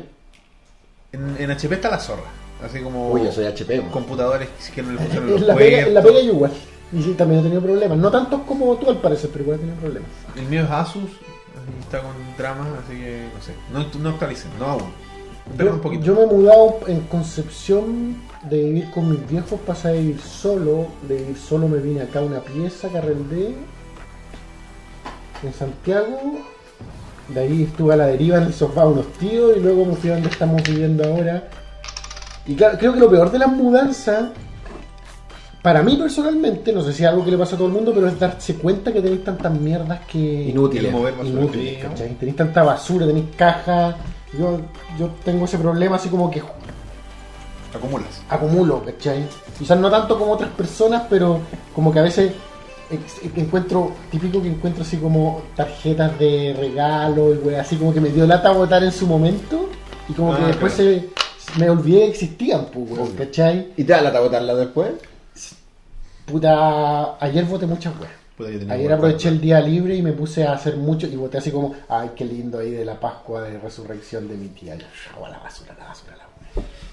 en, 1.14 1.36
en 1.40 1.52
HP 1.52 1.76
está 1.76 1.90
la 1.90 2.00
zorra. 2.00 2.24
Así 2.64 2.80
como. 2.82 3.12
Uy, 3.12 3.24
yo 3.24 3.32
soy 3.32 3.46
HP, 3.46 3.82
man. 3.82 3.92
computadores 3.92 4.50
que 4.74 4.82
no 4.82 4.92
le 4.92 4.98
funcionan 5.00 5.32
los 5.32 5.42
la, 5.42 5.56
pega, 5.56 5.82
en 5.82 5.94
la 5.94 6.02
pega 6.02 6.20
igual. 6.20 6.52
Y 6.94 7.02
sí, 7.02 7.14
también 7.14 7.42
he 7.42 7.44
tenido 7.44 7.62
problemas. 7.62 7.98
No 7.98 8.12
tantos 8.12 8.42
como 8.42 8.76
tú 8.78 8.90
al 8.90 8.98
parecer, 8.98 9.30
pero 9.32 9.44
igual 9.44 9.58
he 9.58 9.60
tenido 9.62 9.78
problemas. 9.80 10.10
El 10.36 10.46
mío 10.46 10.64
es 10.64 10.70
Asus, 10.70 11.12
está 11.80 12.02
con 12.02 12.14
dramas, 12.38 12.68
así 12.86 12.98
que 12.98 13.28
no 13.34 13.42
sé. 13.42 13.54
No, 13.72 14.02
no 14.02 14.10
actualicen, 14.10 14.52
no 14.60 14.66
aún. 14.66 15.06
Un 15.48 15.80
poquito. 15.80 16.04
yo 16.04 16.16
me 16.16 16.24
he 16.24 16.26
mudado 16.26 16.80
en 16.88 17.02
Concepción 17.02 18.18
de 18.50 18.64
vivir 18.64 18.92
con 18.92 19.12
mis 19.12 19.30
viejos, 19.30 19.60
pasé 19.66 19.90
a 19.90 19.92
vivir 19.92 20.20
solo. 20.20 20.88
De 21.08 21.18
vivir 21.18 21.38
solo 21.38 21.68
me 21.68 21.78
vine 21.78 22.02
acá 22.02 22.20
a 22.20 22.24
una 22.24 22.40
pieza 22.40 22.90
que 22.90 22.98
arrendé 22.98 23.56
en 25.44 25.54
Santiago. 25.54 26.40
De 27.30 27.40
ahí 27.40 27.64
estuve 27.64 27.94
a 27.94 27.98
la 27.98 28.08
deriva 28.08 28.38
en 28.38 28.44
el 28.44 28.54
sofá 28.54 28.86
unos 28.86 29.12
tíos 29.14 29.58
y 29.58 29.60
luego 29.60 29.86
me 29.86 29.96
fui 29.96 30.10
a 30.10 30.14
donde 30.14 30.30
estamos 30.30 30.64
viviendo 30.64 31.04
ahora. 31.04 31.48
Y 32.48 32.56
claro, 32.56 32.78
creo 32.78 32.94
que 32.94 33.00
lo 33.00 33.10
peor 33.10 33.32
de 33.32 33.40
las 33.40 33.52
mudanzas, 33.52 34.26
para 35.62 35.82
mí 35.82 35.96
personalmente, 35.98 36.72
no 36.72 36.84
sé 36.84 36.94
si 36.94 37.04
es 37.04 37.10
algo 37.10 37.26
que 37.26 37.32
le 37.32 37.38
pasa 37.38 37.56
a 37.56 37.58
todo 37.58 37.68
el 37.68 37.74
mundo, 37.74 37.92
pero 37.94 38.08
es 38.08 38.20
darse 38.20 38.56
cuenta 38.56 38.94
que 38.94 39.02
tenéis 39.02 39.24
tantas 39.24 39.52
mierdas 39.52 40.02
que 40.06 40.20
Inútiles. 40.50 40.94
Inútiles, 41.24 41.84
¿cachai? 41.84 42.10
Tenéis 42.16 42.36
tanta 42.38 42.64
basura, 42.64 43.08
tenéis 43.08 43.26
cajas. 43.36 43.96
Yo, 44.38 44.60
yo 45.00 45.10
tengo 45.24 45.46
ese 45.46 45.58
problema 45.58 45.96
así 45.96 46.10
como 46.10 46.30
que 46.30 46.44
Acumulas. 47.74 48.22
acumulo, 48.30 48.84
¿cachai? 48.86 49.28
Quizás 49.58 49.78
no 49.80 49.90
tanto 49.90 50.18
como 50.20 50.34
otras 50.34 50.52
personas, 50.52 51.04
pero 51.10 51.40
como 51.74 51.92
que 51.92 52.00
a 52.00 52.04
veces 52.04 52.32
encuentro, 53.36 53.92
típico 54.12 54.42
que 54.42 54.48
encuentro 54.50 54.84
así 54.84 54.98
como 54.98 55.42
tarjetas 55.56 56.18
de 56.20 56.56
regalo 56.60 57.34
y 57.34 57.38
wey, 57.40 57.56
así 57.56 57.76
como 57.78 57.92
que 57.94 58.00
me 58.00 58.10
dio 58.10 58.28
lata 58.28 58.52
botar 58.52 58.84
en 58.84 58.92
su 58.92 59.08
momento 59.08 59.70
y 60.08 60.14
como 60.14 60.34
Ah, 60.34 60.38
que 60.38 60.46
después 60.46 60.74
claro. 60.74 60.92
se, 60.92 61.10
me 61.58 61.70
olvidé 61.70 62.00
que 62.02 62.08
existían, 62.12 62.66
pues, 62.66 62.90
weón, 62.92 63.08
Obvio. 63.10 63.16
¿cachai? 63.26 63.74
¿Y 63.78 63.84
te 63.84 63.94
da 63.94 64.02
lata 64.02 64.20
botarla 64.20 64.56
después? 64.56 64.94
Puta, 66.26 67.18
ayer 67.24 67.46
voté 67.46 67.66
muchas 67.68 67.94
weas. 68.00 68.12
Puta, 68.36 68.50
yo 68.50 68.60
tenía 68.60 68.74
Ayer 68.74 68.92
aproveché 68.94 69.30
el 69.30 69.40
día 69.40 69.62
libre 69.62 69.96
y 69.96 70.02
me 70.02 70.12
puse 70.12 70.46
a 70.46 70.54
hacer 70.54 70.76
mucho 70.78 71.08
y 71.08 71.16
voté 71.16 71.38
así 71.38 71.52
como, 71.52 71.76
ay, 71.88 72.12
qué 72.16 72.26
lindo 72.26 72.60
ahí 72.60 72.72
de 72.72 72.84
la 72.84 73.00
Pascua 73.00 73.44
de 73.44 73.60
Resurrección 73.60 74.28
de 74.28 74.36
mi 74.36 74.48
tía. 74.50 74.76
Yo, 74.76 74.86
"Ah, 75.16 75.30
la 75.30 75.38
basura, 75.40 75.76
la 75.78 75.86
basura, 75.86 76.18
la 76.18 76.24
wea. 76.24 76.25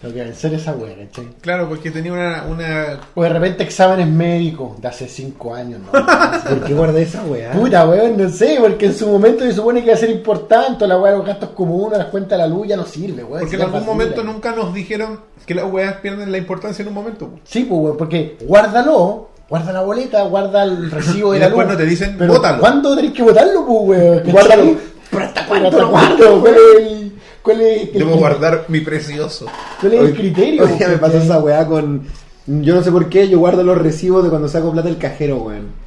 Tengo 0.02 0.14
que 0.14 0.20
vencer 0.24 0.52
esa 0.54 0.72
wea, 0.72 0.96
¿cachai? 0.96 1.28
Claro, 1.40 1.68
porque 1.68 1.92
tenía 1.92 2.12
una. 2.12 2.44
una 2.50 2.98
O 3.14 3.22
de 3.22 3.28
repente 3.28 3.62
exámenes 3.62 4.08
médicos 4.08 4.80
de 4.82 4.88
hace 4.88 5.06
5 5.08 5.54
años, 5.54 5.80
¿no? 5.80 5.92
¿Por 6.48 6.64
qué 6.64 6.74
guardé 6.74 7.02
esa 7.02 7.22
weá? 7.22 7.52
Puta, 7.52 7.86
weón, 7.88 8.16
no 8.18 8.28
sé, 8.28 8.58
porque 8.60 8.86
en 8.86 8.94
su 8.96 9.06
momento 9.08 9.44
se 9.44 9.52
supone 9.52 9.78
que 9.80 9.86
iba 9.86 9.94
a 9.94 9.98
ser 9.98 10.10
importante, 10.10 10.86
la 10.88 10.98
weá 10.98 11.12
de 11.12 11.18
los 11.18 11.26
gastos 11.26 11.50
comunes, 11.50 11.98
las 11.98 12.08
cuentas 12.08 12.36
de 12.36 12.44
la 12.44 12.48
luz 12.48 12.66
ya 12.66 12.76
no 12.76 12.84
sirve, 12.84 13.22
weón. 13.22 13.40
porque 13.40 13.54
en 13.54 13.62
algún 13.62 13.80
basura. 13.80 13.92
momento 13.96 14.24
nunca 14.24 14.52
nos 14.52 14.74
dijeron 14.74 15.20
que 15.46 15.54
las 15.54 15.70
weas 15.72 15.94
pierden 15.98 16.32
la 16.32 16.38
importancia 16.38 16.82
en 16.82 16.88
un 16.88 16.94
momento. 16.94 17.30
Sí, 17.44 17.64
pues, 17.64 17.80
weón, 17.80 17.96
porque 17.96 18.38
guárdalo, 18.42 19.28
guarda 19.48 19.72
la 19.72 19.82
boleta, 19.82 20.22
guarda 20.24 20.64
el 20.64 20.90
recibo 20.90 21.30
de 21.30 21.38
Y 21.38 21.40
la 21.42 21.48
luz. 21.48 21.64
no 21.64 21.76
te 21.76 21.86
dicen, 21.86 22.16
pero 22.18 22.32
bótalo. 22.34 22.58
¿Cuándo 22.58 22.96
tenés 22.96 23.12
que 23.12 23.22
botarlo, 23.22 23.64
pues, 23.64 24.00
weón? 24.00 24.22
Guárdalo. 24.32 24.76
¿Pero 25.12 25.24
hasta 25.24 25.40
¿Hasta 25.42 25.54
lo 25.54 25.60
cuándo? 25.70 25.90
guardo, 25.90 26.40
¿Cuál 26.40 26.54
weón? 26.54 27.01
Cuál 27.42 27.60
es 27.60 27.82
el- 27.88 27.92
Debo 27.98 28.16
guardar 28.16 28.64
mi 28.68 28.80
precioso. 28.80 29.46
cuál 29.80 29.94
es 29.94 30.00
el 30.00 30.14
criterio? 30.14 30.64
Oye, 30.64 30.88
me 30.88 30.98
pasó 30.98 31.18
esa 31.18 31.38
weá 31.40 31.66
con. 31.66 32.02
Yo 32.46 32.74
no 32.74 32.82
sé 32.82 32.90
por 32.90 33.08
qué, 33.08 33.28
yo 33.28 33.38
guardo 33.38 33.62
los 33.62 33.78
recibos 33.78 34.24
de 34.24 34.30
cuando 34.30 34.48
saco 34.48 34.72
plata 34.72 34.88
del 34.88 34.98
cajero, 34.98 35.36
weón. 35.38 35.80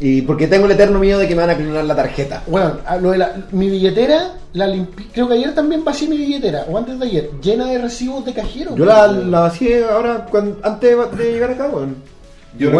Y 0.00 0.22
porque 0.22 0.46
tengo 0.46 0.66
el 0.66 0.72
eterno 0.72 1.00
miedo 1.00 1.18
de 1.18 1.26
que 1.26 1.34
me 1.34 1.40
van 1.40 1.50
a 1.50 1.56
clonar 1.56 1.84
la 1.84 1.96
tarjeta. 1.96 2.44
Bueno, 2.46 2.74
lo 3.00 3.10
de 3.10 3.18
la, 3.18 3.34
mi 3.50 3.68
billetera, 3.68 4.34
la 4.52 4.68
limpi, 4.68 5.04
creo 5.12 5.26
que 5.26 5.34
ayer 5.34 5.52
también 5.56 5.84
vacié 5.84 6.06
mi 6.06 6.16
billetera, 6.16 6.66
o 6.70 6.78
antes 6.78 6.96
de 7.00 7.04
ayer, 7.06 7.30
llena 7.42 7.66
de 7.66 7.78
recibos 7.78 8.24
de 8.24 8.32
cajero. 8.32 8.76
Yo 8.76 8.84
la, 8.84 9.08
la 9.08 9.40
vacié 9.40 9.84
ahora, 9.84 10.24
cuando- 10.30 10.58
antes 10.62 10.96
de- 10.96 11.24
de 11.24 11.32
llegar 11.32 11.50
acá, 11.50 11.66
weón. 11.66 11.96
Yo 12.58 12.70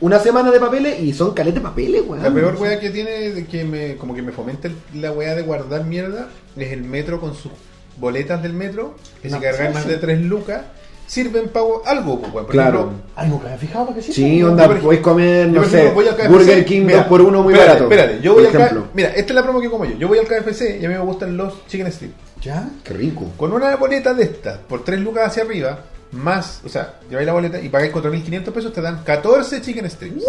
una 0.00 0.18
semana 0.18 0.50
de 0.50 0.60
papeles 0.60 1.00
y 1.00 1.12
son 1.12 1.32
caletes 1.32 1.62
de 1.62 1.68
papeles, 1.68 2.02
weón. 2.06 2.22
La 2.22 2.32
peor 2.32 2.56
wea 2.60 2.78
que 2.78 2.90
tiene, 2.90 3.44
que 3.50 3.64
me, 3.64 3.96
como 3.96 4.14
que 4.14 4.22
me 4.22 4.32
fomenta 4.32 4.68
el- 4.68 5.00
la 5.00 5.12
wea 5.12 5.34
de 5.34 5.42
guardar 5.42 5.84
mierda, 5.84 6.28
es 6.56 6.72
el 6.72 6.82
metro 6.82 7.20
con 7.20 7.34
sus 7.34 7.52
boletas 7.98 8.42
del 8.42 8.52
metro, 8.52 8.94
que 9.20 9.28
No, 9.28 9.36
si 9.38 9.42
cargáis 9.42 9.68
sí, 9.70 9.74
más 9.74 9.82
sí. 9.84 9.88
de 9.90 9.96
3 9.98 10.20
lucas, 10.22 10.62
sirven 11.06 11.48
para 11.48 11.66
algo, 11.86 12.20
pues, 12.20 12.32
weón. 12.32 12.46
Claro. 12.46 12.78
ejemplo, 12.80 12.98
Ay, 13.16 13.28
nunca 13.28 13.48
me 13.48 13.54
he 13.54 13.58
fijado 13.58 13.84
para 13.86 13.96
qué 13.96 14.02
sí. 14.02 14.12
Sí, 14.12 14.42
onda, 14.42 14.68
podéis 14.80 15.02
comer, 15.02 15.46
Yo, 15.50 15.60
no 15.60 15.64
sé, 15.64 15.76
ejemplo, 15.80 15.94
voy 15.94 16.08
al 16.08 16.16
KFC, 16.16 16.28
Burger 16.30 16.64
King 16.64 16.80
mira, 16.82 16.98
2 16.98 17.06
por 17.06 17.20
1 17.20 17.42
muy 17.42 17.52
espérate, 17.54 17.80
barato. 17.82 17.94
Espérate, 17.94 18.22
yo 18.22 18.34
voy 18.34 18.46
al 18.46 18.54
ejemplo. 18.54 18.80
K- 18.82 18.88
Mira, 18.94 19.08
esta 19.10 19.20
es 19.20 19.34
la 19.34 19.42
promo 19.42 19.60
que 19.60 19.68
como 19.70 19.84
yo. 19.84 19.96
Yo 19.98 20.08
voy 20.08 20.18
al 20.18 20.26
KFC 20.26 20.78
y 20.80 20.84
a 20.84 20.88
mí 20.88 20.94
me 20.94 21.00
gustan 21.00 21.36
los 21.36 21.66
chicken 21.66 21.90
strips. 21.92 22.14
¿Ya? 22.40 22.68
Qué 22.82 22.94
rico. 22.94 23.26
Con 23.36 23.52
una 23.52 23.76
boleta 23.76 24.14
de 24.14 24.24
estas, 24.24 24.58
por 24.58 24.84
3 24.84 25.00
lucas 25.00 25.26
hacia 25.28 25.42
arriba, 25.44 25.78
más, 26.12 26.60
o 26.64 26.68
sea, 26.68 26.94
lleváis 27.08 27.26
la 27.26 27.32
boleta 27.32 27.60
y 27.60 27.68
pagáis 27.68 27.92
4.500 27.92 28.44
pesos, 28.52 28.72
te 28.72 28.80
dan 28.82 29.02
14 29.04 29.60
chicken 29.62 29.88
strips. 29.90 30.22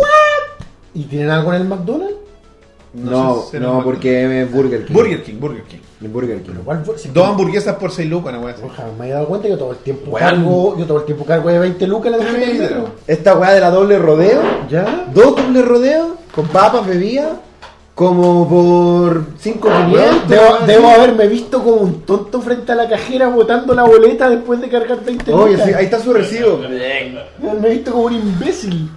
¿Y 0.93 1.03
tienen 1.05 1.29
algo 1.29 1.53
en 1.53 1.61
el 1.61 1.67
McDonald's? 1.67 2.15
No, 2.93 3.37
sé 3.39 3.45
si 3.45 3.51
será 3.51 3.65
no, 3.65 3.83
porque 3.83 4.41
es 4.43 4.51
Burger 4.51 4.85
King. 4.85 4.93
Burger 4.93 5.23
King, 5.23 5.39
Burger 5.39 5.63
King. 5.63 5.79
El 5.99 6.07
Burger 6.09 6.41
King. 6.43 6.53
Lo 6.53 6.61
cual 6.61 6.85
fue- 6.85 6.97
si- 6.99 7.09
Dos 7.09 7.27
hamburguesas 7.27 7.75
por 7.77 7.91
6 7.91 8.07
lucas, 8.07 8.31
una 8.33 8.43
wea 8.45 8.53
así. 8.53 8.61
Ojalá 8.63 8.89
me 8.99 9.05
haya 9.05 9.15
dado 9.15 9.27
cuenta 9.27 9.47
que 9.47 9.53
yo 9.53 9.57
todo 9.57 9.71
el 9.71 9.77
tiempo 9.79 10.11
Weón. 10.11 10.29
cargo, 10.29 10.77
yo 10.77 10.85
todo 10.85 10.99
el 10.99 11.05
tiempo 11.05 11.25
cargo 11.25 11.49
de 11.49 11.57
20 11.59 11.87
lucas 11.87 12.13
en 12.13 12.19
la 12.19 12.25
tarjeta. 12.25 12.85
Esta 13.07 13.35
weá 13.35 13.51
de 13.51 13.59
la 13.61 13.71
doble 13.71 13.97
rodeo, 13.97 14.41
¿Ya? 14.69 15.07
dos 15.11 15.35
doble 15.35 15.63
rodeos, 15.63 16.09
con 16.35 16.47
papas, 16.49 16.85
bebida, 16.85 17.41
como 17.95 18.49
por 18.49 19.35
5.500. 19.37 20.25
Debo, 20.27 20.55
así. 20.55 20.65
debo 20.65 20.87
haberme 20.89 21.27
visto 21.27 21.63
como 21.63 21.77
un 21.77 22.01
tonto 22.01 22.41
frente 22.41 22.71
a 22.71 22.75
la 22.75 22.89
cajera 22.89 23.27
botando 23.27 23.73
la 23.75 23.83
boleta 23.83 24.29
después 24.29 24.59
de 24.61 24.69
cargar 24.69 25.03
20 25.03 25.31
Oye, 25.33 25.57
sí, 25.63 25.73
ahí 25.73 25.85
está 25.85 25.99
su 25.99 26.13
recibo. 26.13 26.57
Me 26.57 27.67
he 27.67 27.71
visto 27.71 27.91
como 27.91 28.05
un 28.05 28.13
imbécil. 28.13 28.89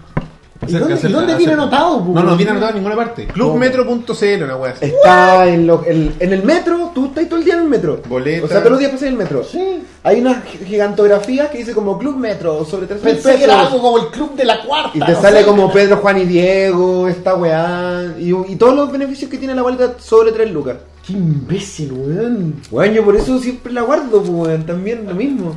¿Y 0.68 0.72
dónde, 1.12 1.32
y 1.32 1.36
viene 1.36 1.52
anotado? 1.54 2.00
No, 2.00 2.12
no 2.14 2.20
weón? 2.22 2.36
viene 2.36 2.50
anotado 2.52 2.70
en 2.70 2.76
ninguna 2.76 2.96
parte. 2.96 3.26
Clubmetro.cl, 3.26 4.42
una 4.44 4.56
wea 4.56 4.72
así. 4.72 4.84
Está 4.86 5.46
en, 5.46 5.66
lo- 5.66 5.84
en- 5.86 6.14
en 6.18 6.32
el 6.32 6.42
metro, 6.44 6.90
tú 6.94 7.06
estás 7.06 7.28
todo 7.28 7.38
el 7.38 7.44
día 7.44 7.54
en 7.54 7.60
el 7.62 7.68
metro. 7.68 8.00
Boleta. 8.08 8.44
O 8.44 8.48
sea, 8.48 8.58
todos 8.58 8.70
los 8.72 8.78
días 8.80 8.90
pasas 8.92 9.06
en 9.08 9.12
el 9.14 9.18
metro. 9.18 9.44
Sí. 9.44 9.82
Hay 10.02 10.20
una 10.20 10.42
gi- 10.42 10.64
gigantografía 10.64 11.50
que 11.50 11.58
dice 11.58 11.72
como 11.74 11.98
Club 11.98 12.16
Metro, 12.16 12.64
sobre 12.64 12.86
3 12.86 13.00
Pensé 13.00 13.36
que 13.36 13.44
era 13.44 13.60
algo 13.62 13.80
como 13.80 13.98
el 13.98 14.06
club 14.08 14.34
de 14.36 14.44
la 14.44 14.62
cuarta. 14.62 14.90
Y 14.94 15.00
te 15.00 15.12
no 15.12 15.20
sale 15.20 15.40
sé. 15.40 15.46
como 15.46 15.72
Pedro, 15.72 15.96
Juan 15.98 16.18
y 16.18 16.24
Diego, 16.24 17.08
esta 17.08 17.34
weá. 17.34 18.14
Y, 18.18 18.30
y 18.52 18.56
todos 18.56 18.74
los 18.74 18.90
beneficios 18.92 19.30
que 19.30 19.38
tiene 19.38 19.54
la 19.54 19.62
boleta 19.62 19.94
sobre 19.98 20.32
3 20.32 20.50
lucas. 20.52 20.76
Qué 21.06 21.12
imbécil, 21.12 21.92
weón. 21.92 22.54
Bueno, 22.70 22.94
yo 22.94 23.04
por 23.04 23.14
eso 23.16 23.38
siempre 23.38 23.72
la 23.72 23.82
guardo, 23.82 24.18
pues, 24.22 24.28
weón. 24.28 24.64
También 24.66 25.06
lo 25.06 25.14
mismo. 25.14 25.54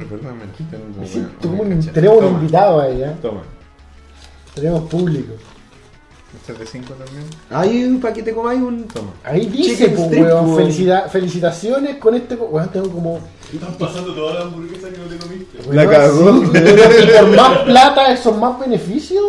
Me 0.99 1.07
siento 1.07 1.47
como 1.47 1.63
un- 1.63 1.79
tenemos 1.91 2.17
un 2.23 2.25
invitado 2.33 2.81
ahí, 2.81 3.01
¿eh? 3.03 3.11
Toma. 3.21 3.41
Tenemos 4.55 4.89
público. 4.89 5.33
Este 6.35 6.53
de 6.53 6.65
5 6.65 6.93
también. 6.93 7.23
Hay 7.49 7.97
para 7.99 8.13
que 8.13 8.21
te 8.21 8.33
comáis 8.33 8.61
un. 8.61 8.87
Toma. 8.87 9.11
Ahí 9.23 9.47
dice, 9.47 9.89
pues, 9.89 10.11
weón, 10.11 10.45
weón. 10.45 10.57
felicida- 10.57 11.09
felicitaciones 11.09 11.95
con 11.97 12.13
este. 12.15 12.35
Weón, 12.35 12.69
tengo 12.69 12.89
como. 12.91 13.19
Están 13.51 13.73
pasando 13.79 14.13
toda 14.13 14.35
la 14.35 14.41
hamburguesa 14.41 14.89
que 14.89 14.97
no 14.99 15.05
te 15.05 15.17
comiste. 15.17 15.57
La 15.73 15.87
weón, 15.87 15.91
cagó. 15.91 16.41
sí, 16.53 17.07
por 17.19 17.35
más 17.35 17.57
plata, 17.59 18.17
¿son 18.17 18.39
más 18.39 18.59
beneficios? 18.59 19.23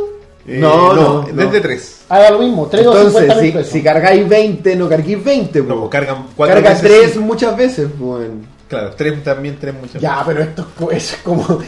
Eh, 0.46 0.58
No, 0.58 0.94
no, 0.94 1.22
no. 1.22 1.28
Desde 1.32 1.60
3. 1.62 2.00
Ah, 2.10 2.18
da 2.18 2.30
lo 2.32 2.38
mismo, 2.40 2.66
3 2.66 2.86
o 2.86 2.92
50 2.92 3.18
Entonces, 3.18 3.36
mil 3.42 3.50
si, 3.52 3.56
pesos. 3.58 3.72
si 3.72 3.82
cargáis 3.82 4.28
20, 4.28 4.76
no 4.76 4.88
carguéis 4.88 5.24
20, 5.24 5.60
No, 5.60 5.66
pues. 5.68 5.78
pues 5.78 5.90
cargan 5.90 6.26
4 6.36 6.54
Carga 6.62 6.80
3 6.80 7.16
muchas 7.16 7.56
veces, 7.56 7.88
pues. 7.98 8.28
Claro, 8.68 8.90
3 8.94 9.22
también, 9.24 9.56
3 9.58 9.74
muchas 9.74 10.02
Ya, 10.02 10.22
pero 10.26 10.42
esto 10.42 10.62
es 10.62 10.68
co- 10.78 10.90
es 10.92 11.18
como. 11.24 11.58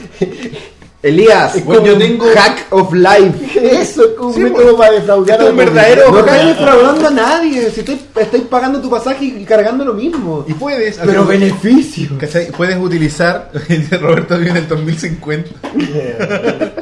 Elías, 1.03 1.57
Es 1.57 1.65
bueno, 1.65 1.81
como 1.81 1.93
yo 1.93 1.95
un 1.95 1.99
tengo 1.99 2.27
hack 2.33 2.67
of 2.71 2.93
life. 2.93 3.61
Eso 3.81 4.05
es 4.05 4.11
como 4.17 4.31
un 4.31 4.43
método 4.43 4.77
para 4.77 4.93
defraudar 4.93 5.41
es 5.41 5.47
a 5.47 5.51
un 5.51 5.57
verdadero-. 5.57 6.13
No 6.13 6.21
estáis 6.21 6.47
defraudando 6.47 7.09
a 7.09 7.11
nadie. 7.11 7.71
Si 7.71 7.81
estoy, 7.81 8.01
estáis 8.21 8.45
pagando 8.45 8.81
tu 8.81 8.89
pasaje 8.89 9.25
y 9.25 9.45
cargando 9.45 9.85
lo 9.85 9.95
mismo. 9.95 10.45
Y 10.47 10.55
puedes. 10.55 10.99
Pero 10.99 11.27
beneficio. 11.27 12.11
Puedes 12.57 12.79
utilizar. 12.79 13.51
Roberto 14.01 14.39
vive 14.39 14.51
en 14.51 14.57
el 14.59 14.69
2050. 14.69 15.51
¿Cachai? 15.61 16.73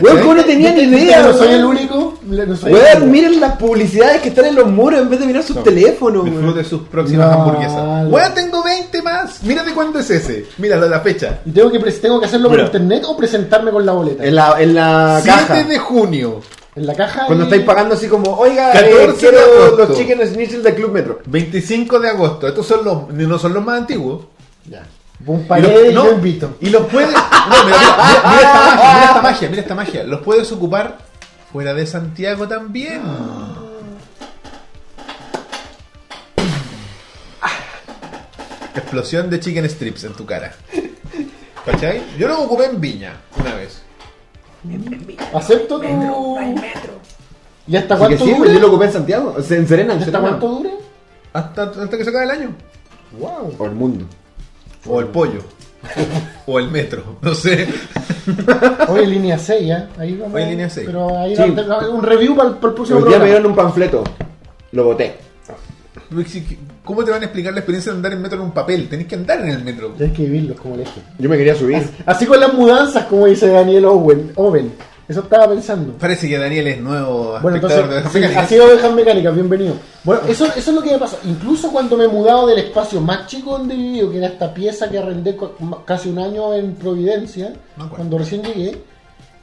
Weón, 0.00 0.18
¿cómo 0.20 0.34
no 0.34 0.44
tenía 0.44 0.72
ni 0.72 0.86
¿Viste 0.86 1.04
idea? 1.04 1.22
no 1.22 1.32
soy 1.34 1.48
el 1.52 1.64
único. 1.64 2.18
No 2.24 2.56
soy 2.56 2.70
el 2.72 2.78
Weón, 2.78 2.96
único. 3.02 3.06
miren 3.12 3.40
las 3.40 3.56
publicidades 3.56 4.22
que 4.22 4.28
están 4.30 4.46
en 4.46 4.54
los 4.54 4.66
muros 4.68 5.00
en 5.00 5.10
vez 5.10 5.20
de 5.20 5.26
mirar 5.26 5.42
sus 5.42 5.56
No. 5.56 5.62
teléfonos. 5.62 6.24
Disfrute 6.24 6.64
sus 6.64 6.82
próximas 6.88 7.26
No, 7.30 7.42
hamburguesas. 7.42 8.08
Weón, 8.08 8.34
tengo 8.34 8.62
20 8.64 9.02
más. 9.02 9.42
Mírate 9.42 9.72
cuándo 9.72 9.98
es 9.98 10.08
ese. 10.10 10.46
Míralo, 10.58 10.88
la 10.88 11.00
fecha. 11.00 11.40
¿Y 11.44 11.50
tengo 11.50 11.70
que, 11.70 11.80
pres- 11.80 12.00
tengo 12.00 12.18
que 12.20 12.26
hacerlo 12.26 12.48
por 12.48 12.56
Mira. 12.56 12.66
internet 12.66 13.04
o 13.06 13.16
presentarme 13.16 13.70
con 13.70 13.84
la 13.84 13.92
boleta? 13.92 14.24
En 14.24 14.34
la, 14.34 14.56
en 14.62 14.74
la 14.74 15.20
7 15.22 15.38
caja. 15.38 15.62
de 15.64 15.78
junio. 15.78 16.40
En 16.74 16.86
la 16.86 16.94
caja. 16.94 17.26
Cuando 17.26 17.44
y- 17.44 17.48
estáis 17.48 17.62
pagando 17.64 17.94
así 17.94 18.06
como, 18.08 18.30
oiga, 18.38 18.72
14 18.72 19.28
eh, 19.28 19.30
de 19.30 19.76
los 19.76 19.98
chicken 19.98 20.26
schnitzel 20.26 20.62
de 20.62 20.74
Club 20.74 20.92
Metro. 20.92 21.18
25 21.26 21.98
de 22.00 22.08
agosto. 22.08 22.48
Estos 22.48 22.66
son 22.66 22.82
los, 22.84 23.08
no 23.12 23.38
son 23.38 23.52
los 23.52 23.62
más 23.62 23.80
antiguos. 23.80 24.22
Ya. 24.70 24.82
Un 25.24 25.40
Y 25.40 25.44
pared 25.44 25.62
los- 25.84 25.90
y 25.90 25.94
no, 25.94 26.04
yo 26.06 26.12
invito. 26.14 26.56
Y 26.60 26.70
los 26.70 26.86
puedes. 26.86 27.12
No, 27.12 27.64
mira, 27.64 27.78
mira, 27.78 28.40
esta 28.40 28.62
magia, 28.64 28.92
mira 28.92 29.04
esta 29.06 29.22
magia, 29.22 29.48
mira 29.50 29.62
esta 29.62 29.74
magia. 29.74 30.04
Los 30.04 30.20
puedes 30.22 30.50
ocupar 30.52 30.98
fuera 31.52 31.74
de 31.74 31.86
Santiago 31.86 32.48
también. 32.48 33.02
Explosión 38.74 39.28
de 39.28 39.38
chicken 39.40 39.68
strips 39.68 40.04
en 40.04 40.14
tu 40.14 40.24
cara. 40.24 40.52
¿Cachai? 41.66 42.02
Yo 42.18 42.26
lo 42.28 42.40
ocupé 42.42 42.66
en 42.66 42.80
Viña 42.80 43.12
una 43.38 43.54
vez. 43.54 43.82
Acepto 45.34 45.78
tu. 45.80 46.38
¿Y 47.66 47.76
hasta 47.76 47.94
Así 47.94 48.02
que 48.08 48.16
cuánto 48.16 48.24
sí, 48.24 48.34
dura? 48.34 48.52
yo 48.52 48.60
lo 48.60 48.68
ocupé 48.68 48.86
en 48.86 48.92
Santiago. 48.92 49.36
En 49.38 49.68
Serena, 49.68 49.92
en 49.92 49.98
¿Y 50.00 50.02
hasta 50.02 50.04
Serena. 50.04 50.20
cuánto 50.20 50.48
dura? 50.48 50.70
Hasta, 51.32 51.62
hasta 51.64 51.98
que 51.98 52.04
se 52.04 52.10
acabe 52.10 52.24
el 52.24 52.30
año. 52.30 52.50
Wow. 53.18 53.54
O 53.58 53.64
el 53.66 53.72
mundo. 53.72 54.06
O 54.86 55.00
el 55.00 55.06
pollo. 55.06 55.40
o 56.46 56.58
el 56.58 56.70
metro. 56.70 57.02
No 57.22 57.34
sé. 57.34 57.66
Hoy 58.88 59.06
línea 59.06 59.36
6, 59.38 59.66
¿ya? 59.66 59.88
Ahí 59.98 60.16
vamos. 60.16 60.34
Hoy 60.34 60.44
línea 60.46 60.70
6. 60.70 60.86
Pero 60.86 61.18
ahí 61.18 61.34
Sí. 61.36 61.42
va- 61.50 61.88
un 61.88 62.02
review 62.02 62.36
para 62.36 62.50
el, 62.50 62.54
para 62.56 62.68
el 62.68 62.74
próximo 62.74 63.00
Los 63.00 63.08
días 63.08 63.20
me 63.20 63.24
programa. 63.24 63.24
dieron 63.26 63.46
un 63.46 63.56
panfleto. 63.56 64.04
Lo 64.72 64.84
boté. 64.84 65.16
¿Cómo 66.84 67.04
te 67.04 67.10
van 67.10 67.22
a 67.22 67.24
explicar 67.24 67.52
la 67.52 67.60
experiencia 67.60 67.92
de 67.92 67.96
andar 67.98 68.12
en 68.12 68.20
metro 68.22 68.38
en 68.38 68.44
un 68.44 68.52
papel? 68.52 68.88
Tenés 68.88 69.06
que 69.06 69.14
andar 69.14 69.40
en 69.40 69.48
el 69.50 69.64
metro. 69.64 69.88
Tienes 69.96 70.16
que 70.16 70.24
vivirlos 70.24 70.60
como 70.60 70.76
eje. 70.76 71.00
Yo 71.18 71.28
me 71.28 71.36
quería 71.36 71.54
subir. 71.54 71.82
Así 72.06 72.26
con 72.26 72.38
las 72.40 72.52
mudanzas, 72.52 73.04
como 73.06 73.26
dice 73.26 73.48
Daniel 73.48 73.84
Owen. 73.86 74.32
Owen. 74.36 74.72
Eso 75.08 75.20
estaba 75.20 75.48
pensando. 75.48 75.94
Parece 75.94 76.28
que 76.28 76.38
Daniel 76.38 76.68
es 76.68 76.80
nuevo 76.80 77.38
Bueno, 77.42 77.56
espectador 77.56 77.84
entonces, 77.84 77.90
de 77.90 77.94
Ovejas 77.96 78.14
Mecánicas. 78.14 78.44
así 78.44 78.58
ovejas 78.58 78.92
mecánicas, 78.92 79.34
bienvenido. 79.34 79.74
Bueno, 80.04 80.22
eso, 80.28 80.46
eso 80.46 80.70
es 80.70 80.74
lo 80.76 80.82
que 80.82 80.92
me 80.92 80.98
pasó. 80.98 81.18
Incluso 81.24 81.72
cuando 81.72 81.96
me 81.96 82.04
he 82.04 82.08
mudado 82.08 82.46
del 82.46 82.58
espacio 82.60 83.00
más 83.00 83.26
chico 83.26 83.58
donde 83.58 83.74
he 83.74 83.76
vivido, 83.76 84.10
que 84.10 84.18
era 84.18 84.28
esta 84.28 84.54
pieza 84.54 84.88
que 84.88 84.98
arrendé 84.98 85.36
casi 85.84 86.08
un 86.08 86.18
año 86.20 86.54
en 86.54 86.74
Providencia, 86.74 87.52
cuando 87.90 88.16
recién 88.18 88.42
llegué, 88.42 88.80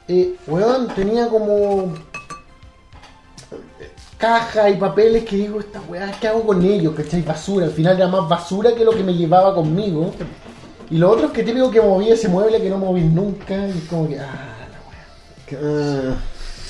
eh, 0.08 0.34
weón, 0.46 0.88
tenía 0.88 1.28
como 1.28 1.92
cajas 4.16 4.70
y 4.70 4.74
papeles 4.76 5.24
que 5.24 5.36
digo, 5.36 5.60
esta 5.60 5.80
weá, 5.88 6.10
¿qué 6.20 6.28
hago 6.28 6.42
con 6.46 6.64
ellos? 6.64 6.94
¿Cachai? 6.94 7.22
Basura. 7.22 7.66
Al 7.66 7.72
final 7.72 7.96
era 7.96 8.08
más 8.08 8.28
basura 8.28 8.74
que 8.74 8.84
lo 8.84 8.92
que 8.92 9.04
me 9.04 9.14
llevaba 9.14 9.54
conmigo. 9.54 10.12
Y 10.90 10.98
lo 10.98 11.10
otro 11.10 11.26
es 11.26 11.32
que 11.32 11.42
típico 11.42 11.70
que 11.70 11.80
moví 11.80 12.10
ese 12.10 12.28
mueble 12.28 12.60
que 12.60 12.68
no 12.70 12.78
moví 12.78 13.02
nunca. 13.02 13.66
Y 13.66 13.70
es 13.70 13.84
como 13.88 14.08
que, 14.08 14.18
ah. 14.18 14.49
Ah, 15.56 16.14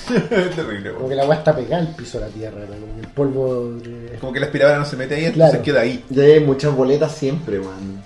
Terrible, 0.57 0.93
Como 0.95 1.09
que 1.09 1.15
la 1.15 1.25
weá 1.27 1.39
está 1.39 1.55
pegada 1.55 1.83
al 1.83 1.95
piso 1.95 2.19
de 2.19 2.27
la 2.27 2.31
tierra, 2.33 2.59
¿no? 2.69 2.75
como 2.81 2.95
que 2.95 3.01
el 3.01 3.09
polvo. 3.09 3.77
eh, 3.85 4.17
Como 4.21 4.33
que 4.33 4.41
la 4.41 4.47
aspiradora 4.47 4.79
no 4.79 4.85
se 4.85 4.97
mete 4.97 5.15
ahí, 5.15 5.25
entonces 5.27 5.51
Claro. 5.51 5.65
queda 5.65 5.81
ahí. 5.83 6.05
ya 6.11 6.23
hay 6.25 6.41
muchas 6.41 6.75
boletas 6.75 7.13
siempre, 7.15 7.59
man. 7.61 8.03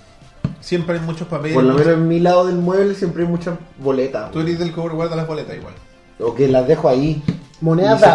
Siempre 0.61 0.97
hay 0.99 1.01
muchos 1.03 1.29
papeles. 1.29 1.55
Por 1.55 1.65
lo 1.65 1.75
menos 1.75 1.93
en 1.95 2.09
mi 2.09 2.21
lado 2.21 2.47
del 2.47 2.57
mueble 2.57 2.95
siempre 2.95 3.23
hay 3.23 3.29
muchas 3.29 3.55
boletas. 3.79 4.31
Tú 4.33 4.41
eres 4.41 4.59
del 4.59 4.75
que 4.75 4.81
guarda 4.81 5.15
las 5.17 5.27
boletas 5.27 5.57
igual. 5.57 5.75
O 6.19 6.35
que 6.35 6.49
las 6.49 6.67
dejo 6.67 6.89
ahí. 6.89 7.23
Monedas 7.61 8.01
de- 8.01 8.07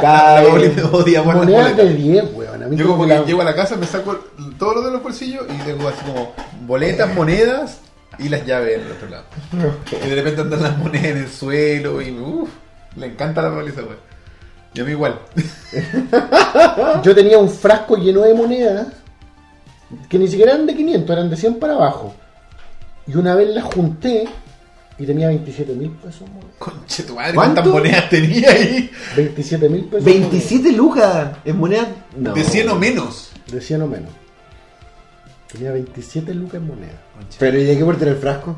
Monedas 1.24 1.78
de 1.78 1.93
10, 1.93 2.26
weón. 2.36 2.76
Yo 2.76 2.88
como 2.88 3.04
que 3.08 3.10
la- 3.13 3.24
llego 3.26 3.41
a 3.41 3.45
la 3.45 3.56
casa, 3.56 3.76
me 3.78 3.86
saco 3.88 4.17
todo 4.60 4.76
lo 4.76 4.82
de 4.82 4.91
los 4.91 5.02
bolsillos 5.02 5.45
y 5.50 5.58
tengo 5.63 5.88
así 5.88 6.04
como 6.06 6.34
boletas, 6.67 7.13
monedas 7.15 7.80
y 8.17 8.30
las 8.30 8.45
llaves 8.45 8.76
en 8.80 8.86
el 8.86 8.91
otro 8.91 9.10
lado. 9.10 9.24
Y 10.04 10.10
de 10.10 10.15
repente 10.15 10.41
andan 10.41 10.62
las 10.63 10.78
monedas 10.78 11.06
en 11.06 11.17
el 11.17 11.30
suelo 11.30 12.02
y 12.02 12.12
uff, 12.12 12.50
le 12.95 13.06
encanta 13.08 13.41
la 13.41 13.50
boleta, 13.50 13.82
güey. 13.82 13.98
Y 14.74 14.82
a 14.82 14.84
mí 14.84 14.91
igual. 14.91 15.19
Yo 17.04 17.15
tenía 17.15 17.38
un 17.38 17.50
frasco 17.50 17.95
lleno 17.98 18.22
de 18.22 18.34
monedas 18.34 18.88
que 20.08 20.19
ni 20.19 20.28
siquiera 20.28 20.54
eran 20.54 20.65
de 20.67 20.76
500, 20.76 21.10
eran 21.10 21.30
de 21.30 21.38
100 21.38 21.60
para 21.60 21.74
abajo. 21.74 22.13
Y 23.08 23.15
una 23.15 23.36
vez 23.36 23.50
las 23.50 23.63
junté 23.63 24.28
y 25.00 25.06
tenía 25.06 25.30
27 25.30 25.74
mil 25.74 25.89
pesos. 25.91 26.22
monedas. 26.30 26.56
Conche 26.60 27.04
tu 27.04 27.15
madre, 27.15 27.34
¿Cuánto? 27.34 27.62
¿cuántas 27.62 27.74
monedas 27.74 28.10
tenía 28.10 28.52
ahí? 28.52 28.91
27 29.15 29.69
mil 29.69 29.86
pesos. 29.86 30.08
en 30.08 30.22
27 30.22 30.72
lucas 30.74 31.30
en 31.45 31.58
moneda. 31.58 31.88
No. 32.15 32.34
De 32.34 32.43
100 32.43 32.69
o 32.69 32.76
menos. 32.76 33.32
monedas. 33.32 33.52
De 33.52 33.62
100 33.62 33.82
o 33.82 33.88
menos. 33.88 34.12
Tenía 35.51 35.71
27 35.71 36.33
lucas 36.33 36.55
en 36.55 36.67
monedas. 36.67 36.95
Pero 37.39 37.57
¿y 37.59 37.63
de 37.65 37.77
qué 37.77 37.83
por 37.85 37.97
tener 37.97 38.13
el 38.15 38.19
frasco? 38.19 38.55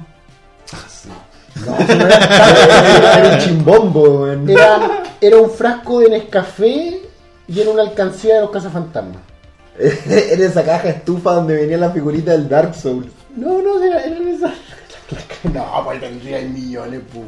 No, 1.66 1.78
eso 1.78 1.96
no 1.96 2.06
era 2.06 2.20
tan- 2.20 2.50
Era, 2.58 3.18
era 3.20 3.34
un 3.36 3.40
chimbombo, 3.40 4.28
era, 4.28 5.04
era 5.20 5.38
un 5.38 5.50
frasco 5.50 6.00
de 6.00 6.10
Nescafé 6.10 7.02
y 7.48 7.60
era 7.60 7.70
una 7.72 7.82
alcancía 7.84 8.36
de 8.36 8.42
los 8.42 8.52
cazafantasmas. 8.52 9.18
Era 9.80 10.46
esa 10.46 10.64
caja 10.64 10.90
estufa 10.90 11.32
donde 11.34 11.56
venía 11.56 11.78
la 11.78 11.90
figurita 11.92 12.32
del 12.34 12.48
Dark 12.48 12.76
Souls. 12.76 13.08
No, 13.36 13.62
no, 13.62 13.82
era, 13.82 14.04
era 14.04 14.18
esa. 14.30 14.54
No, 15.54 15.84
pues 15.84 16.00
tendría 16.00 16.40
millones, 16.42 17.02
pues, 17.12 17.26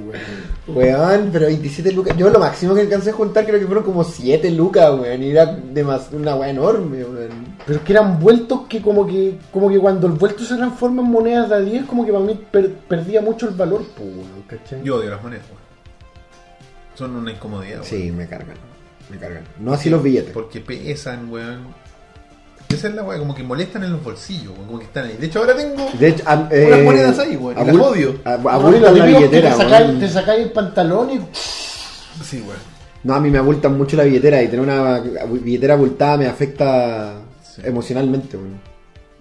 weón. 0.68 0.78
Weón, 0.78 1.30
pero 1.34 1.48
27 1.48 1.92
lucas. 1.94 2.16
Yo 2.16 2.30
lo 2.30 2.40
máximo 2.40 2.76
que 2.76 2.82
alcancé 2.82 3.10
a 3.10 3.14
juntar 3.14 3.44
creo 3.46 3.60
que 3.60 3.66
fueron 3.66 3.84
como 3.84 4.04
7 4.04 4.52
lucas, 4.52 4.92
weón. 5.00 5.24
Y 5.24 5.32
era 5.32 5.58
demas- 5.58 6.12
una 6.12 6.36
weá 6.36 6.50
enorme, 6.52 7.04
weón. 7.04 7.56
Pero 7.66 7.80
es 7.80 7.86
que 7.86 7.94
eran 7.94 8.20
vueltos 8.20 8.62
que 8.70 8.82
como 8.82 9.08
que 9.08 9.38
como 9.52 9.68
que 9.70 9.80
cuando 9.80 10.06
el 10.08 10.14
vuelto 10.14 10.44
se 10.44 10.56
transforma 10.58 11.02
en 11.02 11.10
monedas 11.10 11.50
de 11.50 11.56
a 11.56 11.60
10, 11.60 11.86
como 11.86 12.06
que 12.06 12.12
para 12.12 12.24
mí 12.24 12.40
per- 12.52 12.74
perdía 12.74 13.22
mucho 13.22 13.48
el 13.50 13.56
valor, 13.56 13.84
pues, 13.96 14.08
weón, 14.08 14.44
¿cachai? 14.48 14.84
Yo 14.84 14.98
odio 14.98 15.10
las 15.10 15.24
monedas, 15.24 15.46
güey. 15.50 15.64
Son 16.96 17.16
una 17.16 17.32
incomodidad, 17.32 17.80
güey. 17.80 17.90
Sí, 17.90 18.12
me 18.12 18.28
cargan. 18.28 18.58
Me 19.10 19.18
cargan. 19.18 19.44
No 19.60 19.74
así 19.74 19.90
los 19.90 20.04
billetes. 20.04 20.32
Porque 20.34 20.60
pesan, 20.60 21.32
weón. 21.32 21.74
Esa 22.76 22.88
es 22.90 22.96
la 22.96 23.04
weá, 23.04 23.20
como 23.20 23.34
que 23.36 23.44
molestan 23.44 23.84
en 23.84 23.92
los 23.94 24.04
bolsillos, 24.04 24.54
como 24.56 24.80
que 24.80 24.86
están 24.86 25.06
ahí. 25.06 25.18
De 25.20 25.28
hecho, 25.28 25.40
ahora 25.40 25.56
tengo. 25.56 25.90
De 25.98 26.08
hecho, 26.10 26.24
a- 26.26 26.36
Unas 26.52 26.82
monedas 26.84 27.20
ahí, 27.20 27.36
weón, 27.36 27.62
y 27.62 27.66
las 27.72 27.76
odio. 27.88 28.20
a- 28.26 28.38
No, 28.38 28.72
la 28.72 28.92
billetera, 28.92 29.52
te 29.52 29.58
sacáis, 29.58 29.88
weón. 29.88 30.00
te 30.00 30.10
sacáis 30.10 30.44
el 30.44 30.52
pantalón 30.52 31.10
y 31.12 31.20
Sí, 32.24 32.42
weón. 32.42 32.58
No, 33.04 33.16
a 33.16 33.20
mí 33.20 33.30
me 33.30 33.38
abultan 33.38 33.78
mucho 33.78 33.98
la 33.98 34.04
billetera 34.04 34.42
y 34.42 34.48
tener 34.48 34.62
una 34.62 35.00
billetera 35.00 35.74
abultada 35.74 36.18
me 36.18 36.28
afecta 36.28 37.16
Sí. 37.56 37.62
emocionalmente, 37.66 38.38
weón. 38.38 38.60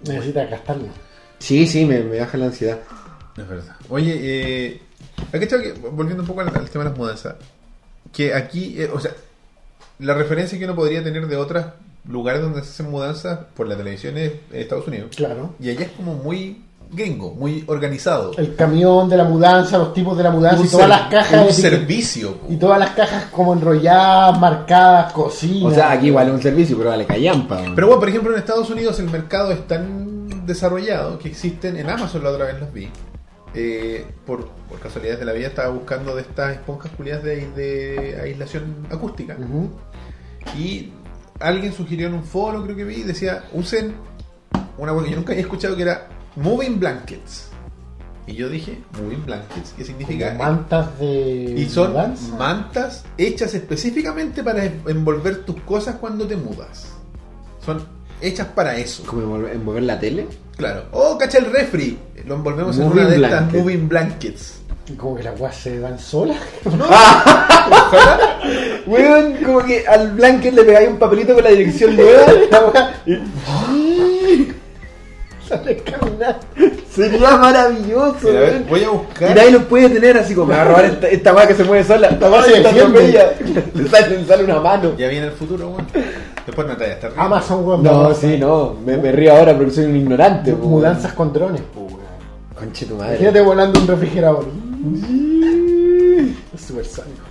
Necesitas 0.07 0.49
gastarlo. 0.49 0.87
Sí, 1.39 1.67
sí, 1.67 1.85
me, 1.85 1.99
me 2.01 2.19
baja 2.19 2.37
la 2.37 2.45
ansiedad. 2.45 2.79
Es 3.37 3.47
verdad. 3.47 3.75
Oye, 3.89 4.13
eh, 4.21 4.81
aquí 5.33 5.43
está, 5.43 5.61
que- 5.61 5.73
volviendo 5.73 6.23
un 6.23 6.27
poco 6.27 6.41
al, 6.41 6.47
al 6.49 6.69
tema 6.69 6.83
de 6.85 6.89
las 6.91 6.97
mudanzas, 6.97 7.35
que 8.13 8.33
aquí, 8.33 8.75
eh, 8.81 8.89
o 8.93 8.99
sea, 8.99 9.11
la 9.99 10.13
referencia 10.13 10.57
que 10.57 10.65
uno 10.65 10.75
podría 10.75 11.03
tener 11.03 11.27
de 11.27 11.35
otros 11.35 11.65
lugares 12.05 12.41
donde 12.41 12.61
se 12.63 12.69
hacen 12.69 12.91
mudanzas 12.91 13.39
por 13.55 13.67
la 13.67 13.77
televisión 13.77 14.17
es 14.17 14.33
Estados 14.51 14.87
Unidos. 14.87 15.15
Claro. 15.15 15.53
Y 15.59 15.69
allá 15.69 15.85
es 15.85 15.91
como 15.91 16.13
muy 16.15 16.63
gringo, 16.91 17.33
muy 17.33 17.63
organizado. 17.67 18.31
El 18.37 18.55
camión 18.55 19.09
de 19.09 19.17
la 19.17 19.23
mudanza, 19.23 19.77
los 19.77 19.93
tipos 19.93 20.15
de 20.17 20.23
la 20.23 20.31
mudanza 20.31 20.61
un 20.61 20.67
y 20.67 20.69
todas 20.69 20.89
las 20.89 21.01
cajas. 21.09 21.47
Un 21.47 21.53
servicio. 21.53 22.35
po. 22.35 22.51
Y 22.51 22.57
todas 22.57 22.79
las 22.79 22.91
cajas 22.91 23.25
como 23.31 23.53
enrolladas, 23.53 24.39
marcadas, 24.39 25.13
cocina. 25.13 25.67
O 25.67 25.71
sea, 25.71 25.91
aquí 25.91 26.07
igual 26.07 26.27
es 26.27 26.33
un 26.33 26.41
servicio, 26.41 26.77
pero 26.77 26.91
vale 26.91 27.05
callampa. 27.05 27.61
Pero 27.73 27.87
bueno, 27.87 27.99
por 27.99 28.09
ejemplo, 28.09 28.31
en 28.33 28.39
Estados 28.39 28.69
Unidos 28.69 28.99
el 28.99 29.09
mercado 29.09 29.51
es 29.51 29.67
tan 29.67 30.45
desarrollado 30.45 31.17
que 31.17 31.29
existen, 31.29 31.77
en 31.77 31.89
Amazon 31.89 32.23
la 32.23 32.29
otra 32.29 32.45
vez 32.45 32.59
los 32.59 32.71
vi, 32.73 32.89
eh, 33.55 34.05
por, 34.25 34.49
por 34.69 34.79
casualidades 34.79 35.19
de 35.19 35.25
la 35.25 35.31
vida 35.31 35.47
estaba 35.47 35.69
buscando 35.69 36.15
de 36.15 36.21
estas 36.21 36.53
esponjas 36.53 36.91
culiadas 36.97 37.23
de, 37.23 37.47
de 37.51 38.19
aislación 38.21 38.87
acústica. 38.91 39.37
Y 40.57 40.91
alguien 41.43 41.73
sugirió 41.73 42.07
en 42.07 42.13
un 42.15 42.23
foro, 42.23 42.63
creo 42.63 42.75
que 42.75 42.83
vi, 42.85 43.03
decía, 43.03 43.43
usen 43.53 43.93
una 44.77 44.93
cosa 44.93 45.05
que 45.05 45.11
yo 45.11 45.17
nunca 45.17 45.33
había 45.33 45.43
escuchado 45.43 45.75
que 45.75 45.81
era 45.83 46.07
Moving 46.35 46.79
Blankets. 46.79 47.49
Y 48.25 48.35
yo 48.35 48.47
dije, 48.47 48.81
Moving 49.01 49.25
Blankets, 49.25 49.73
¿qué 49.77 49.83
significa? 49.83 50.29
Como 50.37 50.43
mantas 50.51 50.97
de 50.97 51.55
Y 51.57 51.69
son 51.69 51.91
mudanza. 51.91 52.35
mantas 52.37 53.03
hechas 53.17 53.53
específicamente 53.53 54.41
para 54.43 54.63
envolver 54.63 55.43
tus 55.43 55.59
cosas 55.61 55.95
cuando 55.97 56.25
te 56.25 56.37
mudas. 56.37 56.93
Son 57.65 57.85
hechas 58.21 58.47
para 58.47 58.77
eso. 58.77 59.03
¿Como 59.05 59.23
envolver, 59.23 59.53
envolver 59.53 59.83
la 59.83 59.99
tele? 59.99 60.27
Claro. 60.55 60.85
Oh, 60.91 61.17
cacha 61.17 61.39
el 61.39 61.51
refri. 61.51 61.99
Lo 62.25 62.35
envolvemos 62.35 62.77
en 62.77 62.83
una 62.85 63.07
de 63.07 63.15
estas 63.15 63.51
moving 63.51 63.89
blankets. 63.89 64.61
Como 64.97 65.15
que 65.15 65.23
las 65.23 65.37
guas 65.39 65.55
se 65.55 65.79
van 65.79 65.97
solas. 66.11 66.37
Weón, 68.85 69.35
como 69.43 69.63
que 69.63 69.87
al 69.87 70.11
blanket 70.11 70.53
le 70.53 70.63
pegáis 70.63 70.89
un 70.89 70.97
papelito 70.99 71.33
con 71.33 71.43
la 71.43 71.49
dirección 71.51 71.95
nueva. 71.95 72.25
La 72.51 72.61
wea- 72.65 72.93
Sale 75.47 75.77
caminando. 75.77 76.39
Sería 76.93 77.37
maravilloso, 77.37 78.17
Mira, 78.27 78.37
a 78.37 78.41
ver, 78.41 78.51
weón. 78.53 78.65
voy 78.69 78.79
a 78.79 78.83
Y 78.83 78.87
buscar. 78.87 79.35
nadie 79.35 79.51
lo 79.51 79.67
puede 79.67 79.89
tener 79.89 80.17
así 80.17 80.33
como 80.35 80.47
me 80.47 80.55
va 80.55 80.61
a 80.61 80.65
robar 80.65 80.85
esta, 80.85 81.07
esta 81.07 81.33
weá 81.33 81.47
que 81.47 81.55
se 81.55 81.63
mueve 81.63 81.83
sola. 81.83 82.07
Esta 82.09 82.29
weá 82.31 82.43
Se 82.43 82.57
atropella. 82.67 83.33
Le 83.73 83.87
sale, 83.89 84.17
le 84.19 84.25
sale 84.25 84.43
una 84.43 84.59
mano. 84.59 84.93
Ya 84.97 85.07
viene 85.07 85.27
el 85.27 85.31
futuro, 85.33 85.69
weón. 85.69 85.87
Después 86.45 86.67
me 86.67 86.75
trae 86.75 86.91
hasta 86.93 87.07
arriba. 87.07 87.23
Amazon, 87.23 87.65
weón. 87.65 87.83
No, 87.83 87.91
vamos. 88.01 88.17
sí, 88.17 88.37
no. 88.37 88.75
Me, 88.85 88.97
me 88.97 89.11
río 89.11 89.33
ahora 89.35 89.55
porque 89.55 89.71
soy 89.71 89.85
un 89.85 89.95
ignorante. 89.97 90.53
Mudanzas 90.53 91.13
con 91.13 91.31
drones, 91.33 91.61
weón. 91.75 91.87
weón. 91.87 92.03
Conche 92.57 92.85
tu 92.85 92.95
madre. 92.95 93.11
Imagínate 93.15 93.41
volando 93.41 93.79
un 93.79 93.87
refrigerador. 93.87 94.45
Es 96.53 96.61
súper 96.61 96.85
sónico. 96.85 97.23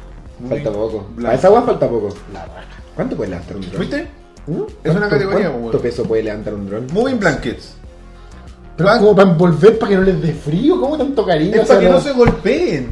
Falta 0.48 0.72
poco. 0.72 0.98
Blanco. 1.14 1.22
Para 1.22 1.34
esa 1.34 1.50
weá 1.50 1.62
falta 1.62 1.88
poco. 1.88 2.08
La 2.32 2.44
raja. 2.46 2.66
¿Cuánto 2.94 3.16
puede 3.16 3.30
levantar 3.30 3.56
un 3.56 3.62
dron? 3.70 3.80
¿Viste? 3.80 4.08
¿Mm? 4.46 4.52
Es 4.52 4.90
una 4.90 4.92
¿Cuánto- 4.92 5.08
categoría, 5.10 5.50
¿Cuánto 5.52 5.80
peso 5.80 6.02
puede 6.04 6.22
levantar 6.24 6.54
un 6.54 6.66
dron? 6.68 6.86
Moving 6.92 7.18
blankets. 7.20 7.74
Pero 8.76 8.88
Van- 8.88 8.98
como 9.00 9.14
para 9.14 9.30
envolver 9.30 9.78
para 9.78 9.90
que 9.90 9.96
no 9.96 10.02
les 10.02 10.22
dé 10.22 10.32
frío, 10.32 10.80
¿cómo 10.80 10.96
tanto 10.96 11.24
cariño? 11.24 11.56
Es 11.56 11.68
para 11.68 11.80
que 11.80 11.88
no 11.88 12.00
se 12.00 12.12
golpeen. 12.12 12.90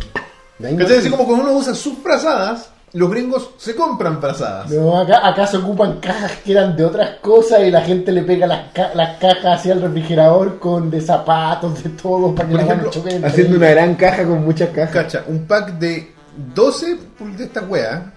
¿Cachai? 0.78 0.98
Así 0.98 1.10
como 1.10 1.26
cuando 1.26 1.44
uno 1.44 1.54
usa 1.54 1.74
sus 1.74 1.94
frazadas, 1.98 2.70
los 2.92 3.10
gringos 3.10 3.50
se 3.56 3.74
compran 3.76 4.20
frazadas. 4.20 4.70
No, 4.70 4.98
acá, 4.98 5.26
acá 5.26 5.46
se 5.46 5.58
ocupan 5.58 6.00
cajas 6.00 6.32
que 6.44 6.52
eran 6.52 6.76
de 6.76 6.84
otras 6.84 7.16
cosas 7.20 7.60
y 7.62 7.70
la 7.70 7.82
gente 7.82 8.10
le 8.12 8.22
pega 8.22 8.46
las, 8.46 8.72
ca- 8.72 8.90
las 8.94 9.18
cajas 9.18 9.60
hacia 9.60 9.72
el 9.74 9.82
refrigerador 9.82 10.58
con 10.58 10.90
de 10.90 11.00
zapatos, 11.00 11.82
de 11.84 11.90
todo, 11.90 12.34
para 12.34 12.48
que 12.48 12.54
Por 12.56 12.64
ejemplo, 12.64 12.90
Haciendo 13.24 13.56
una 13.56 13.70
gran 13.70 13.94
caja 13.94 14.24
con 14.24 14.44
muchas 14.44 14.70
cajas. 14.70 14.90
Cacha, 14.92 15.24
un 15.28 15.46
pack 15.46 15.78
de 15.78 16.12
12 16.54 16.96
pul- 17.18 17.36
de 17.36 17.44
esta 17.44 17.62
wea 17.62 18.12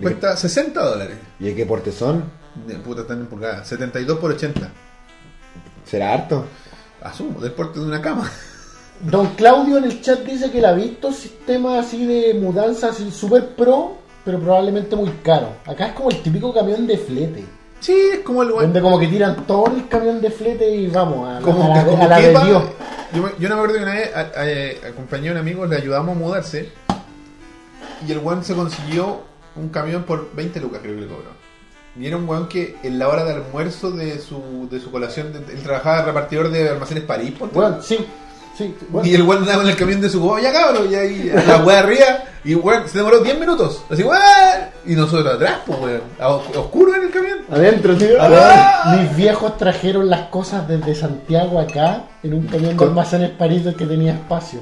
cuesta 0.00 0.36
60 0.36 0.80
dólares. 0.80 1.16
¿Y 1.40 1.46
de 1.46 1.54
qué 1.56 1.66
porte 1.66 1.90
son? 1.92 2.24
De 2.66 2.74
puta, 2.76 3.00
están 3.02 3.18
en 3.20 3.26
pulgadas. 3.26 3.66
72 3.66 4.18
por 4.18 4.30
80. 4.32 4.68
¿Será 5.84 6.12
harto? 6.14 6.46
Asumo, 7.02 7.40
del 7.40 7.52
porte 7.52 7.80
de 7.80 7.86
una 7.86 8.00
cama. 8.00 8.30
Don 9.02 9.28
Claudio 9.34 9.78
en 9.78 9.84
el 9.84 10.00
chat 10.00 10.20
dice 10.20 10.50
que 10.50 10.58
él 10.58 10.64
ha 10.64 10.72
visto 10.72 11.12
sistemas 11.12 11.86
así 11.86 12.06
de 12.06 12.34
mudanza 12.34 12.90
así 12.90 13.10
super 13.10 13.48
pro, 13.56 13.96
pero 14.24 14.38
probablemente 14.38 14.94
muy 14.94 15.10
caro. 15.22 15.48
Acá 15.66 15.88
es 15.88 15.92
como 15.92 16.10
el 16.10 16.22
típico 16.22 16.54
camión 16.54 16.86
de 16.86 16.96
flete. 16.98 17.44
Sí, 17.80 17.96
es 18.12 18.20
como 18.20 18.42
el 18.44 18.50
Donde 18.50 18.80
como 18.80 18.98
que 19.00 19.08
tiran 19.08 19.44
todo 19.44 19.66
el 19.74 19.88
camión 19.88 20.20
de 20.20 20.30
flete 20.30 20.70
y 20.70 20.86
vamos 20.86 21.28
a, 21.28 21.34
la- 21.34 21.40
como, 21.40 21.74
a 21.74 21.82
que- 21.84 21.90
como 21.90 22.02
a 22.04 22.06
la 22.08 22.18
de. 22.20 22.28
Dios. 22.44 22.62
Yo, 23.12 23.22
me- 23.24 23.32
yo 23.40 23.48
no 23.48 23.56
me 23.56 23.60
acuerdo 23.62 23.74
que 23.74 23.82
una 23.82 23.94
vez 23.94 24.10
a- 24.16 24.88
acompañé 24.88 25.28
a 25.30 25.32
un 25.32 25.38
amigo, 25.38 25.66
le 25.66 25.76
ayudamos 25.76 26.16
a 26.16 26.18
mudarse. 26.18 26.70
Y 28.06 28.12
el 28.12 28.18
weón 28.18 28.44
se 28.44 28.54
consiguió 28.54 29.22
un 29.56 29.68
camión 29.68 30.04
por 30.04 30.32
20 30.34 30.60
lucas, 30.60 30.80
creo 30.82 30.94
que 30.94 31.00
le 31.02 31.06
cobró. 31.08 31.42
Y 31.98 32.06
era 32.06 32.16
un 32.16 32.28
weón 32.28 32.48
que 32.48 32.76
en 32.84 32.98
la 32.98 33.08
hora 33.08 33.24
de 33.24 33.34
almuerzo 33.34 33.90
de 33.90 34.18
su, 34.20 34.68
de 34.70 34.78
su 34.80 34.90
colación, 34.92 35.32
de- 35.32 35.52
él 35.52 35.62
trabajaba 35.62 36.02
repartidor 36.02 36.50
de 36.50 36.68
almacenes 36.70 37.02
París. 37.04 37.32
Bueno, 37.52 37.82
sí, 37.82 37.98
sí. 38.56 38.74
bueno. 38.88 39.08
Y 39.08 39.14
el 39.14 39.22
weón 39.22 39.42
andaba 39.42 39.62
con 39.62 39.70
el 39.70 39.76
camión 39.76 40.00
de 40.00 40.08
su 40.08 40.20
copa, 40.20 40.40
ya 40.40 40.52
cabrón, 40.52 40.88
y 40.90 40.94
ahí 40.94 41.32
la 41.46 41.58
weá 41.64 41.80
arriba, 41.80 42.04
y 42.44 42.54
weón 42.54 42.88
se 42.88 42.98
demoró 42.98 43.20
10 43.20 43.38
minutos. 43.38 43.82
Así, 43.90 44.02
weón, 44.02 44.20
y 44.86 44.94
nosotros 44.94 45.34
atrás, 45.34 45.60
pues 45.66 45.78
weón, 45.80 46.00
a 46.18 46.28
os- 46.28 46.56
oscuro 46.56 46.94
en 46.94 47.02
el 47.04 47.10
camión. 47.10 47.38
Adentro, 47.50 47.96
tío. 47.96 48.16
Ah. 48.20 48.96
Mis 49.00 49.16
viejos 49.16 49.56
trajeron 49.58 50.08
las 50.10 50.28
cosas 50.28 50.66
desde 50.68 50.94
Santiago 50.94 51.58
acá 51.60 52.04
en 52.22 52.34
un 52.34 52.46
camión 52.46 52.70
de 52.70 52.76
Con- 52.76 52.88
almacenes 52.88 53.30
París 53.30 53.64
del 53.64 53.74
que 53.76 53.86
tenía 53.86 54.12
espacio. 54.12 54.60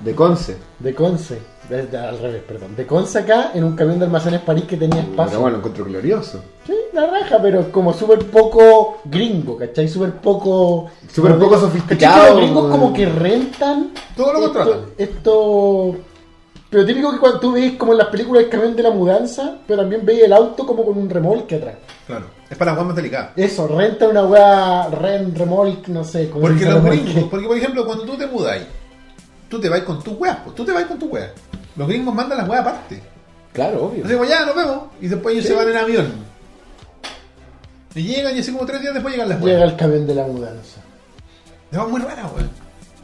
De 0.00 0.14
Conce. 0.14 0.56
De 0.80 0.94
Conce. 0.94 1.38
Al 1.70 2.18
revés, 2.18 2.42
perdón. 2.46 2.76
De 2.76 2.86
Conce 2.86 3.20
acá 3.20 3.52
en 3.54 3.64
un 3.64 3.74
camión 3.74 3.98
de 3.98 4.04
almacenes 4.04 4.40
París 4.40 4.64
que 4.64 4.76
tenía 4.76 5.00
espacio. 5.00 5.30
Pero 5.30 5.40
bueno, 5.40 5.56
lo 5.56 5.58
encuentro 5.58 5.84
glorioso. 5.86 6.42
Sí, 6.66 6.74
la 6.92 7.06
raja, 7.06 7.38
pero 7.40 7.72
como 7.72 7.92
súper 7.92 8.26
poco 8.26 8.98
gringo, 9.04 9.56
¿cachai? 9.56 9.88
Súper 9.88 10.12
poco... 10.12 10.90
Súper 11.10 11.38
poco 11.38 11.58
sofisticado, 11.58 12.14
¿cachai 12.14 12.26
que 12.26 12.32
Los 12.32 12.42
gringos 12.42 12.70
como 12.70 12.92
que 12.92 13.06
rentan... 13.06 13.92
Todo 14.16 14.32
lo 14.34 14.40
contratan. 14.40 14.80
Esto... 14.98 15.96
Pero 16.74 16.86
típico 16.86 17.12
que 17.12 17.18
cuando 17.18 17.38
tú 17.38 17.52
ves 17.52 17.74
como 17.74 17.92
en 17.92 17.98
las 17.98 18.08
películas 18.08 18.42
el 18.42 18.50
camión 18.50 18.74
de 18.74 18.82
la 18.82 18.90
mudanza, 18.90 19.58
pero 19.64 19.82
también 19.82 20.04
veis 20.04 20.24
el 20.24 20.32
auto 20.32 20.66
como 20.66 20.84
con 20.84 20.98
un 20.98 21.08
remolque 21.08 21.54
atrás. 21.54 21.76
Claro, 22.04 22.26
es 22.50 22.58
para 22.58 22.72
las 22.72 22.78
weas 22.78 22.86
más 22.88 22.96
delicadas. 22.96 23.30
Eso, 23.36 23.68
renta 23.68 24.08
una 24.08 24.24
weá, 24.24 24.88
ren, 24.88 25.32
remolque, 25.36 25.92
no 25.92 26.02
sé. 26.02 26.28
¿cómo 26.28 26.48
se 26.48 26.52
Porque 26.52 26.64
los 26.64 26.84
gringos, 26.84 27.24
porque 27.30 27.46
por 27.46 27.56
ejemplo, 27.56 27.86
cuando 27.86 28.04
tú 28.04 28.16
te 28.16 28.26
mudáis, 28.26 28.64
tú 29.54 29.60
te 29.60 29.68
vas 29.68 29.80
con 29.82 30.02
tus 30.02 30.14
weas, 30.18 30.38
pues 30.44 30.56
tú 30.56 30.64
te 30.64 30.72
vas 30.72 30.84
con 30.84 30.98
tus 30.98 31.10
weas. 31.10 31.30
Los 31.76 31.86
gringos 31.88 32.14
mandan 32.14 32.38
las 32.38 32.48
weas 32.48 32.62
aparte. 32.62 33.00
Claro, 33.52 33.84
obvio. 33.86 34.04
Así 34.04 34.14
como 34.14 34.24
ya 34.26 34.44
nos 34.44 34.56
vemos, 34.56 34.78
y 35.00 35.06
después 35.06 35.34
ellos 35.34 35.46
se 35.46 35.54
van 35.54 35.68
en 35.68 35.76
avión. 35.76 36.12
Y 37.94 38.02
llegan 38.02 38.36
y 38.36 38.40
así 38.40 38.52
como 38.52 38.66
tres 38.66 38.80
días 38.80 38.92
después 38.94 39.14
llegan 39.14 39.28
las 39.28 39.40
Llega 39.40 39.60
weas. 39.60 39.70
el 39.72 39.76
camión 39.78 40.06
de 40.08 40.14
la 40.16 40.26
mudanza. 40.26 40.80
Es 41.70 41.78
muy 41.78 42.00
rara, 42.00 42.26
weón. 42.34 42.50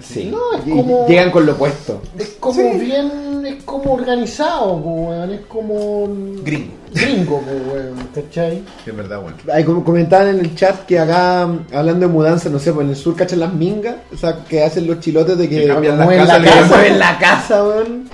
Sí. 0.03 0.31
No, 0.31 0.59
es 0.59 0.67
Y- 0.67 0.71
como- 0.71 1.07
Llegan 1.07 1.31
con 1.31 1.47
lo 1.47 1.57
puesto. 1.57 2.01
Es 2.19 2.29
como 2.41 2.55
Sí. 2.61 2.79
bien, 2.79 3.45
es 3.47 3.63
como 3.65 3.95
organizado, 3.95 4.81
po, 4.83 4.89
weón. 4.91 5.31
Es 5.33 5.41
como... 5.47 6.09
Gringo. 6.45 6.73
Gringo, 6.93 7.39
po, 7.41 7.73
weón, 7.73 8.09
¿cachai? 8.15 8.63
Sí, 8.85 8.91
es 8.91 8.97
verdad, 8.97 9.19
weón. 9.23 9.35
Ahí 9.53 9.65
como 9.65 9.85
comentaban 9.85 10.29
en 10.29 10.41
el 10.41 10.55
chat 10.55 10.85
que 10.87 10.99
acá, 10.99 11.43
hablando 11.73 12.07
de 12.07 12.13
mudanza, 12.13 12.49
no 12.49 12.59
sé, 12.59 12.73
pues 12.73 12.85
en 12.85 12.91
el 12.91 12.97
sur 12.97 13.15
cachan 13.17 13.41
las 13.41 13.53
mingas, 13.53 13.97
o 14.13 14.17
sea, 14.17 14.45
que 14.49 14.63
hacen 14.63 14.87
los 14.87 15.01
chilotes 15.01 15.37
de 15.39 15.49
que 15.49 15.61
Que 15.63 15.67
cambian 15.69 15.99
las 15.99 16.07
mueven 16.07 16.27
casas. 16.27 16.43
la 16.43 16.45
le- 16.45 16.51
casa. 16.61 16.75
mueven 16.77 16.99
la 16.99 17.19
casa, 17.19 17.65
weón. 17.65 18.11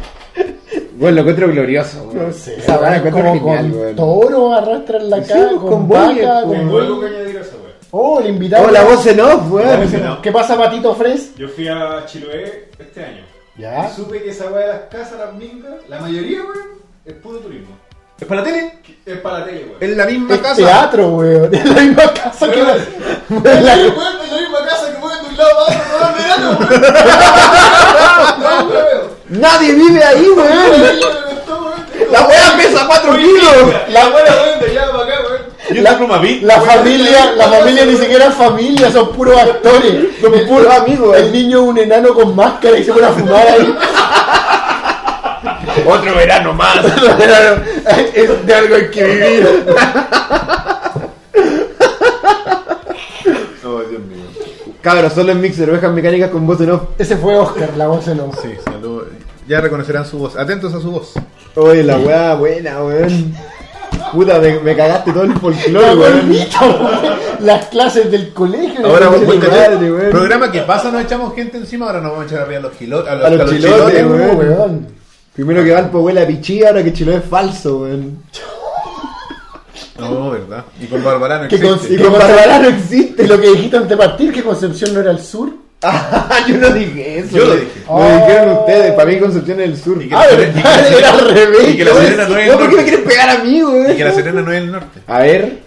Bueno, 0.98 1.14
lo 1.16 1.20
encuentro 1.22 1.48
glorioso, 1.48 2.02
weón. 2.12 2.26
No 2.28 2.32
sé, 2.32 2.56
la 2.66 2.96
encuentro 2.96 3.22
como 3.22 3.34
genial, 3.34 3.70
con 3.70 3.80
weón. 3.80 3.96
toro 3.96 4.52
arrastran 4.54 5.10
la 5.10 5.22
Sí, 5.22 5.28
cara, 5.32 5.48
pues, 5.50 5.60
con, 5.60 5.68
con 5.70 5.88
vaca, 5.88 6.06
bueyes, 6.06 6.28
con 6.44 6.68
Oh, 7.90 8.20
el 8.20 8.28
invitado. 8.30 8.66
Oh, 8.66 8.70
la 8.70 8.84
voz 8.84 9.06
en 9.06 9.20
off, 9.20 9.50
weón. 9.50 10.20
¿Qué 10.22 10.32
pasa, 10.32 10.56
Patito 10.56 10.94
Fres? 10.94 11.34
Yo 11.36 11.48
fui 11.48 11.68
a 11.68 12.04
Chiloé 12.06 12.70
este 12.78 13.04
año. 13.04 13.24
Ya. 13.56 13.88
Y 13.90 13.96
supe 13.96 14.22
que 14.22 14.30
esa 14.30 14.50
weá 14.50 14.66
de 14.66 14.72
las 14.72 14.80
casas, 14.90 15.18
las 15.18 15.32
mingas, 15.34 15.74
la 15.88 16.00
mayoría, 16.00 16.40
weón, 16.42 16.80
es 17.04 17.14
puro 17.14 17.38
turismo. 17.38 17.76
¿Es 18.18 18.26
para 18.26 18.40
la 18.40 18.46
tele? 18.46 18.72
Es 19.04 19.18
para 19.20 19.38
la 19.40 19.44
tele, 19.46 19.64
weón. 19.64 19.76
Es 19.80 19.96
la 19.96 20.06
misma 20.06 20.34
Es 20.34 20.40
casa. 20.40 20.56
teatro, 20.56 21.08
weón. 21.10 21.54
Es 21.54 21.64
la 21.64 21.80
misma 21.82 22.12
casa 22.12 22.50
que 22.50 22.62
la... 22.62 22.74
Es 23.54 23.62
la 23.62 23.76
misma 23.76 24.58
casa 24.68 24.92
que 24.92 24.98
mueven 24.98 25.22
de 25.22 25.28
un 25.30 25.36
lado 25.36 25.50
a 25.58 25.62
otro, 25.62 26.14
verano, 26.18 26.58
weón. 26.60 26.82
No, 28.40 28.68
weón. 28.70 29.16
Nadie 29.28 29.72
vive 29.74 30.04
ahí, 30.04 30.28
weón. 30.28 31.00
La 32.10 32.26
weá 32.26 32.56
pesa 32.56 32.86
4 32.86 33.16
kilos. 33.16 33.74
La 33.88 34.08
buena 34.10 34.30
weón 34.32 34.60
de 34.60 34.66
allá 34.70 34.90
para 34.92 35.02
acá. 35.04 35.15
Yo 35.74 35.82
la. 35.82 35.92
La 35.92 36.60
familia, 36.60 37.32
la 37.36 37.48
familia 37.48 37.84
ni 37.84 37.96
siquiera 37.96 38.26
es 38.26 38.34
familia, 38.34 38.90
son 38.90 39.12
puros 39.12 39.36
actores. 39.40 40.06
Son 40.20 40.32
puros 40.46 40.72
amigos, 40.72 41.16
El 41.16 41.32
niño 41.32 41.62
es 41.62 41.68
un 41.68 41.78
enano 41.78 42.14
con 42.14 42.34
máscara 42.36 42.78
y 42.78 42.84
se 42.84 42.92
pone 42.92 43.06
a 43.06 43.10
fumar 43.10 43.46
ahí. 43.46 43.74
Otro 45.86 46.14
verano 46.14 46.52
más. 46.52 46.78
es 48.14 48.46
de 48.46 48.54
algo 48.54 48.74
hay 48.74 48.90
que 48.90 49.04
vivir. 49.04 49.66
Oh, 53.68 53.80
Dios 53.80 54.00
mío. 54.00 54.22
Cabros, 54.80 55.12
solo 55.12 55.32
en 55.32 55.40
Mixer, 55.40 55.68
ovejas 55.68 55.92
mecánicas 55.92 56.30
con 56.30 56.46
voz 56.46 56.60
en 56.60 56.70
off. 56.70 56.82
Ese 56.98 57.16
fue 57.16 57.36
Oscar, 57.36 57.70
la 57.76 57.88
voz 57.88 58.06
en 58.06 58.20
off. 58.20 58.38
Sí, 58.40 58.54
saludos. 58.64 59.08
Ya 59.48 59.60
reconocerán 59.60 60.06
su 60.06 60.18
voz. 60.18 60.36
Atentos 60.36 60.72
a 60.72 60.80
su 60.80 60.92
voz. 60.92 61.14
Oye, 61.56 61.82
la 61.82 61.98
weá 61.98 62.34
buena, 62.36 62.84
weón. 62.84 63.34
Puta, 64.12 64.38
me, 64.38 64.60
me 64.60 64.76
cagaste 64.76 65.12
todo 65.12 65.24
el 65.24 65.34
folclore, 65.38 65.94
weón. 65.94 66.32
Las 67.40 67.66
clases 67.66 68.10
del 68.10 68.32
colegio. 68.32 68.86
Ahora, 68.86 69.08
vos, 69.08 69.20
clases 69.20 69.40
¿cachai? 69.50 69.90
weón. 69.90 70.10
programa 70.10 70.50
que 70.52 70.60
pasa, 70.62 70.90
nos 70.90 71.02
echamos 71.02 71.34
gente 71.34 71.58
encima. 71.58 71.86
Ahora 71.86 72.00
nos 72.00 72.12
vamos 72.12 72.24
a 72.24 72.28
echar 72.28 72.42
arriba 72.44 72.58
a 72.58 72.62
los 72.62 72.72
gilotes. 72.76 73.10
A 73.10 73.14
los, 73.16 73.24
A 73.26 73.30
los 73.30 73.40
a 73.40 73.44
los 73.44 73.52
chilotes, 73.54 73.94
de- 73.94 74.04
weón. 74.06 74.36
weón. 74.38 74.86
Primero 75.34 75.62
que 75.64 75.72
Valpo 75.72 75.98
huele 76.00 76.22
a 76.22 76.26
pichilla, 76.26 76.68
ahora 76.68 76.82
que 76.84 76.92
Chilo 76.94 77.12
es 77.12 77.24
falso, 77.24 77.78
weón. 77.80 78.22
No, 79.98 80.30
verdad. 80.30 80.64
Y 80.80 80.86
con 80.86 81.02
Barbará 81.02 81.42
no 81.42 81.48
Que 81.48 81.60
con- 81.60 81.74
existe. 81.74 81.94
Y 81.94 81.98
con 81.98 82.12
Bárbara 82.12 82.58
no 82.60 82.68
existe. 82.68 83.26
Lo 83.26 83.40
que 83.40 83.48
dijiste 83.50 83.76
antes 83.76 83.90
de 83.90 83.96
partir, 83.96 84.32
que 84.32 84.42
Concepción 84.42 84.92
no 84.94 85.00
era 85.00 85.10
el 85.10 85.20
sur. 85.20 85.50
Ah, 85.88 86.38
yo 86.48 86.56
no 86.56 86.70
dije 86.70 87.18
eso. 87.20 87.36
Yo 87.36 87.44
lo 87.46 87.54
dije. 87.56 87.66
Lo 87.86 87.92
Oh. 87.94 88.04
dijeron 88.26 88.58
ustedes, 88.58 88.92
para 88.92 89.10
mí 89.10 89.18
Concepción 89.18 89.60
es 89.60 89.68
el 89.70 89.76
sur. 89.76 90.02
Y 90.02 90.08
que- 90.08 90.14
Ah, 90.14 90.24
verdad, 90.30 90.92
era 90.98 91.10
al 91.12 91.30
revés. 91.30 91.68
Y 91.70 91.76
que 91.76 91.84
la 91.84 91.92
Serena 91.94 92.28
no 92.28 92.36
es 92.38 92.46
el 92.46 92.52
No, 92.52 92.58
¿por 92.58 92.62
qué 92.62 92.68
me 92.68 92.76
norte. 92.76 92.90
quieres 92.90 93.06
pegar 93.08 93.28
a 93.30 93.38
mí, 93.44 93.62
weón? 93.62 93.90
Y 93.92 93.96
que 93.96 94.04
la 94.04 94.12
Serena 94.12 94.42
no 94.42 94.52
es 94.52 94.58
el 94.62 94.72
norte. 94.72 95.00
A 95.06 95.18
ver. 95.20 95.58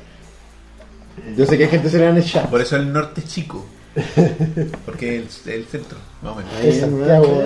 Yo 1.38 1.46
sé 1.46 1.58
que 1.58 1.64
hay 1.66 1.70
gente 1.70 1.90
serena 1.90 2.10
en 2.12 2.18
el 2.18 2.26
chat. 2.26 2.48
Por 2.48 2.60
eso 2.62 2.76
el 2.76 2.92
norte 2.92 3.22
es 3.22 3.28
chico. 3.28 3.66
Porque 4.86 5.18
es 5.20 5.42
el, 5.48 5.54
el 5.54 5.66
centro, 5.66 5.98
más 6.22 6.34
o 6.34 6.36
menos. 6.36 6.52
Es 6.64 6.80
Santiago. 6.82 7.44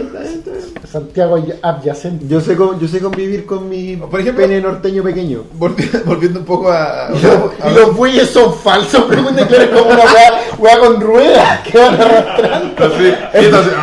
Santiago 0.92 1.46
adyacente. 1.62 2.26
Yo 2.28 2.42
sé, 2.42 2.56
con- 2.56 2.80
yo 2.80 2.88
sé 2.88 3.00
convivir 3.00 3.46
con 3.46 3.68
mi 3.70 3.96
Por 3.98 4.20
ejemplo- 4.20 4.44
pene 4.44 4.62
norteño 4.62 5.04
pequeño. 5.04 5.44
Volvi- 5.58 6.04
Volviendo 6.06 6.40
un 6.40 6.46
poco 6.46 6.72
a. 6.72 7.08
a- 7.08 7.12
Y 7.70 7.74
los 7.76 7.96
bueyes 7.96 8.30
son 8.30 8.54
falsos, 8.54 9.04
pregunten 9.06 9.48
que 9.48 9.56
eres 9.56 9.70
como 9.70 9.92
una 9.92 10.04
weá, 10.60 10.80
con 10.80 11.00
ruedas 11.02 11.60
que 11.68 11.78
van 11.78 11.96
arrastrando. 12.02 12.86
Así, 12.86 13.14
y 13.34 13.46
entonces- 13.46 13.74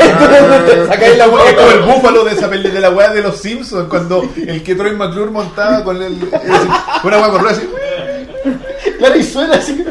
Sacáis 0.88 1.18
la 1.18 1.28
hueá. 1.28 1.48
Es 1.50 1.54
como 1.56 1.70
el 1.70 1.80
búfalo 1.94 2.24
de, 2.24 2.32
esa 2.32 2.48
peli 2.50 2.70
de 2.70 2.80
la 2.80 2.90
weá 2.90 3.12
de 3.12 3.22
los 3.22 3.36
Simpsons 3.38 3.88
cuando 3.88 4.22
el 4.46 4.62
que 4.62 4.74
Troy 4.74 4.94
McClure 4.96 5.30
montaba 5.30 5.82
con 5.84 6.02
el. 6.02 6.12
Una 7.04 7.18
weá 7.18 7.30
con 7.30 7.40
ruedas 7.40 7.58
así. 7.58 7.68
Claro, 8.98 9.16
y 9.16 9.22
suena 9.22 9.54
así. 9.56 9.84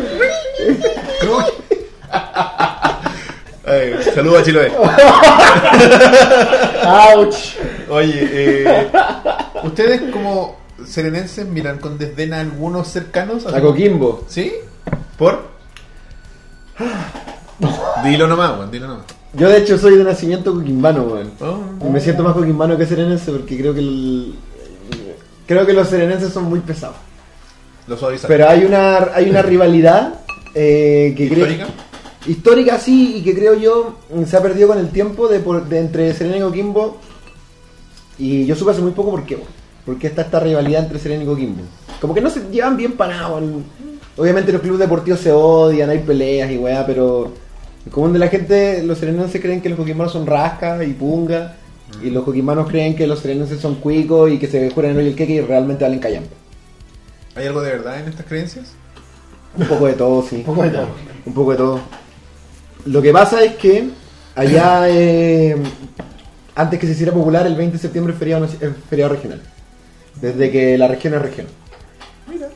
Saludos 4.16 4.42
a 4.42 4.44
Chiloé. 4.44 4.72
¡Auch! 6.86 7.36
Oye, 7.90 8.30
eh, 8.32 8.88
¿ustedes 9.64 10.02
como 10.12 10.58
serenenses 10.86 11.46
miran 11.48 11.78
con 11.80 11.98
desdén 11.98 12.34
a 12.34 12.40
algunos 12.40 12.88
cercanos? 12.88 13.46
A 13.46 13.60
Coquimbo. 13.62 14.24
¿Sí? 14.28 14.54
¿Por? 15.18 15.50
Dilo 18.04 18.28
nomás, 18.28 18.52
weón, 18.58 18.72
dilo 18.72 18.88
nomás. 18.88 19.06
Yo 19.34 19.50
de 19.50 19.58
hecho 19.60 19.78
soy 19.78 19.96
de 19.98 20.04
nacimiento 20.04 20.54
coquimbano, 20.54 21.04
weón. 21.04 21.32
Oh, 21.42 21.60
Y 21.86 21.90
me 21.90 22.00
siento 22.00 22.24
más 22.24 22.34
coquimbano 22.34 22.78
que 22.78 22.86
serenense 22.86 23.32
porque 23.32 23.58
creo 23.60 23.74
que 23.74 23.80
el- 23.82 24.36
creo 25.46 25.66
que 25.66 25.74
los 25.74 25.88
serenenses 25.88 26.32
son 26.34 26.46
muy 26.46 26.60
pesados. 26.62 26.96
lo 27.88 27.98
suavizan. 27.98 28.28
Pero 28.28 28.48
hay 28.50 28.66
una 28.66 29.10
hay 29.16 29.30
una 29.30 29.42
rivalidad 29.42 30.14
eh, 30.56 31.14
que 31.18 31.28
creo- 31.30 31.48
¿Histórica? 32.28 32.78
sí 32.80 33.18
y 33.18 33.22
que 33.24 33.34
creo 33.34 33.54
yo 33.56 33.96
mm, 34.14 34.24
se 34.26 34.38
ha 34.38 34.42
perdido 34.42 34.68
con 34.68 34.78
el 34.78 34.90
tiempo 34.90 35.28
de, 35.28 35.40
por- 35.40 35.68
de 35.68 35.80
entre 35.80 36.14
Serena 36.14 36.38
y 36.38 36.42
Coquimbo 36.42 36.98
y 38.18 38.46
yo 38.46 38.56
supe 38.56 38.72
hace 38.72 38.82
muy 38.82 38.92
poco 38.92 39.12
por 39.12 39.26
qué 39.26 39.38
porque 39.86 40.08
está 40.08 40.24
esta 40.24 40.40
rivalidad 40.40 40.84
entre 40.84 41.00
Serena 41.00 41.24
y 41.24 41.28
Coquimbo 41.28 41.62
como 42.02 42.14
que 42.14 42.22
no 42.22 42.30
se 42.30 42.42
llevan 42.52 42.76
bien 42.78 42.94
para 42.94 43.16
nada 43.16 43.30
weón. 43.36 43.64
obviamente 44.18 44.52
los 44.52 44.62
clubes 44.62 44.80
deportivos 44.80 45.20
se 45.22 45.32
odian 45.32 45.90
hay 45.90 46.00
peleas 46.00 46.52
y 46.52 46.58
weá 46.58 46.86
pero 46.86 47.32
el 47.86 47.92
común 47.92 48.12
de 48.14 48.20
la 48.20 48.28
gente 48.28 48.84
los 48.84 48.98
serenenses 48.98 49.42
creen 49.42 49.62
que 49.62 49.70
los 49.70 49.78
coquimbanos 49.80 50.12
son 50.12 50.28
rascas 50.28 50.86
y 50.86 50.92
punga 50.94 51.56
y 52.04 52.10
los 52.10 52.24
coquimbanos 52.26 52.68
creen 52.70 52.96
que 52.96 53.08
los 53.08 53.20
serenenses 53.20 53.60
son 53.62 53.76
cuicos 53.76 54.30
y 54.30 54.38
que 54.38 54.48
se 54.48 54.70
juran 54.72 54.98
hoy 54.98 55.08
el 55.08 55.16
queque 55.16 55.34
y 55.36 55.42
realmente 55.42 55.86
valen 55.86 56.00
callampa 56.00 56.36
¿Hay 57.36 57.48
algo 57.48 57.62
de 57.62 57.72
verdad 57.72 58.00
en 58.02 58.10
estas 58.10 58.26
creencias? 58.26 58.74
un 59.58 59.66
poco 59.66 59.88
de 59.88 59.94
todo 59.94 60.22
sí 60.22 60.36
Un 60.36 60.44
poco 60.44 60.64
de 60.64 60.70
todo. 60.70 60.88
Un 61.26 61.34
poco 61.34 61.52
de 61.52 61.58
todo. 61.58 61.80
Lo 62.86 63.02
que 63.02 63.12
pasa 63.12 63.44
es 63.44 63.56
que 63.56 63.90
allá, 64.36 64.90
eh, 64.90 65.56
antes 66.56 66.80
que 66.80 66.86
se 66.88 66.94
hiciera 66.94 67.12
popular, 67.14 67.46
el 67.46 67.56
20 67.56 67.74
de 67.74 67.82
septiembre 67.82 68.14
es 68.14 68.20
feriado, 68.20 68.46
es 68.46 68.52
feriado 68.90 69.14
regional. 69.14 69.42
Desde 70.22 70.52
que 70.52 70.78
la 70.78 70.88
región 70.88 71.14
es 71.14 71.22
región. 71.22 71.48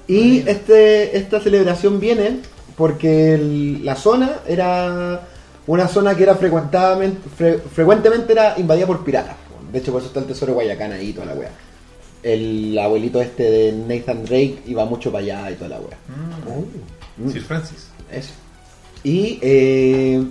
Y 0.07 0.39
este, 0.49 1.17
esta 1.17 1.39
celebración 1.39 1.99
viene 1.99 2.39
porque 2.75 3.35
el- 3.35 3.85
la 3.85 3.95
zona 3.95 4.39
era 4.47 5.21
una 5.67 5.87
zona 5.87 6.15
que 6.15 6.23
era 6.23 6.35
frecuentadamente, 6.35 7.21
fre- 7.39 7.61
frecuentemente 7.61 8.33
era 8.33 8.55
invadida 8.57 8.85
por 8.85 9.03
piratas. 9.03 9.35
De 9.71 9.79
hecho, 9.79 9.91
por 9.91 10.01
eso 10.01 10.07
está 10.09 10.19
el 10.19 10.25
tesoro 10.25 10.51
de 10.51 10.55
Guayacán 10.55 10.91
ahí 10.91 11.09
y 11.09 11.13
toda 11.13 11.27
la 11.27 11.33
wea. 11.35 11.51
El 12.21 12.77
abuelito 12.79 13.21
este 13.21 13.43
de 13.43 13.71
Nathan 13.71 14.23
Drake 14.25 14.59
iba 14.67 14.85
mucho 14.85 15.11
para 15.11 15.23
allá 15.23 15.51
y 15.51 15.55
toda 15.55 15.69
la 15.69 15.77
wea. 15.79 15.97
Mm. 17.17 17.31
Sir 17.31 17.41
Francis. 17.43 17.87
Eso. 18.11 18.33
Y 19.03 19.39
eh, 19.41 20.23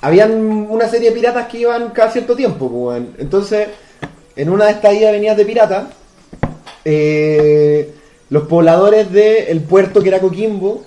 habían 0.00 0.32
una 0.70 0.88
serie 0.88 1.10
de 1.10 1.16
piratas 1.16 1.46
que 1.46 1.58
iban 1.58 1.90
cada 1.90 2.10
cierto 2.10 2.34
tiempo. 2.34 2.70
pues. 2.70 3.02
Entonces, 3.18 3.68
en 4.36 4.48
una 4.48 4.66
de 4.66 4.72
estas 4.72 4.94
idas 4.94 5.12
venidas 5.12 5.36
de 5.36 5.44
piratas, 5.44 5.84
eh, 6.84 7.94
los 8.30 8.44
pobladores 8.44 9.12
del 9.12 9.60
puerto 9.60 10.02
que 10.02 10.08
era 10.08 10.20
Coquimbo 10.20 10.84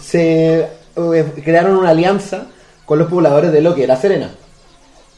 se 0.00 0.60
eh, 0.60 1.32
crearon 1.44 1.76
una 1.76 1.90
alianza 1.90 2.46
con 2.84 2.98
los 2.98 3.08
pobladores 3.08 3.52
de 3.52 3.60
lo 3.60 3.74
que 3.74 3.84
era 3.84 3.96
Serena. 3.96 4.30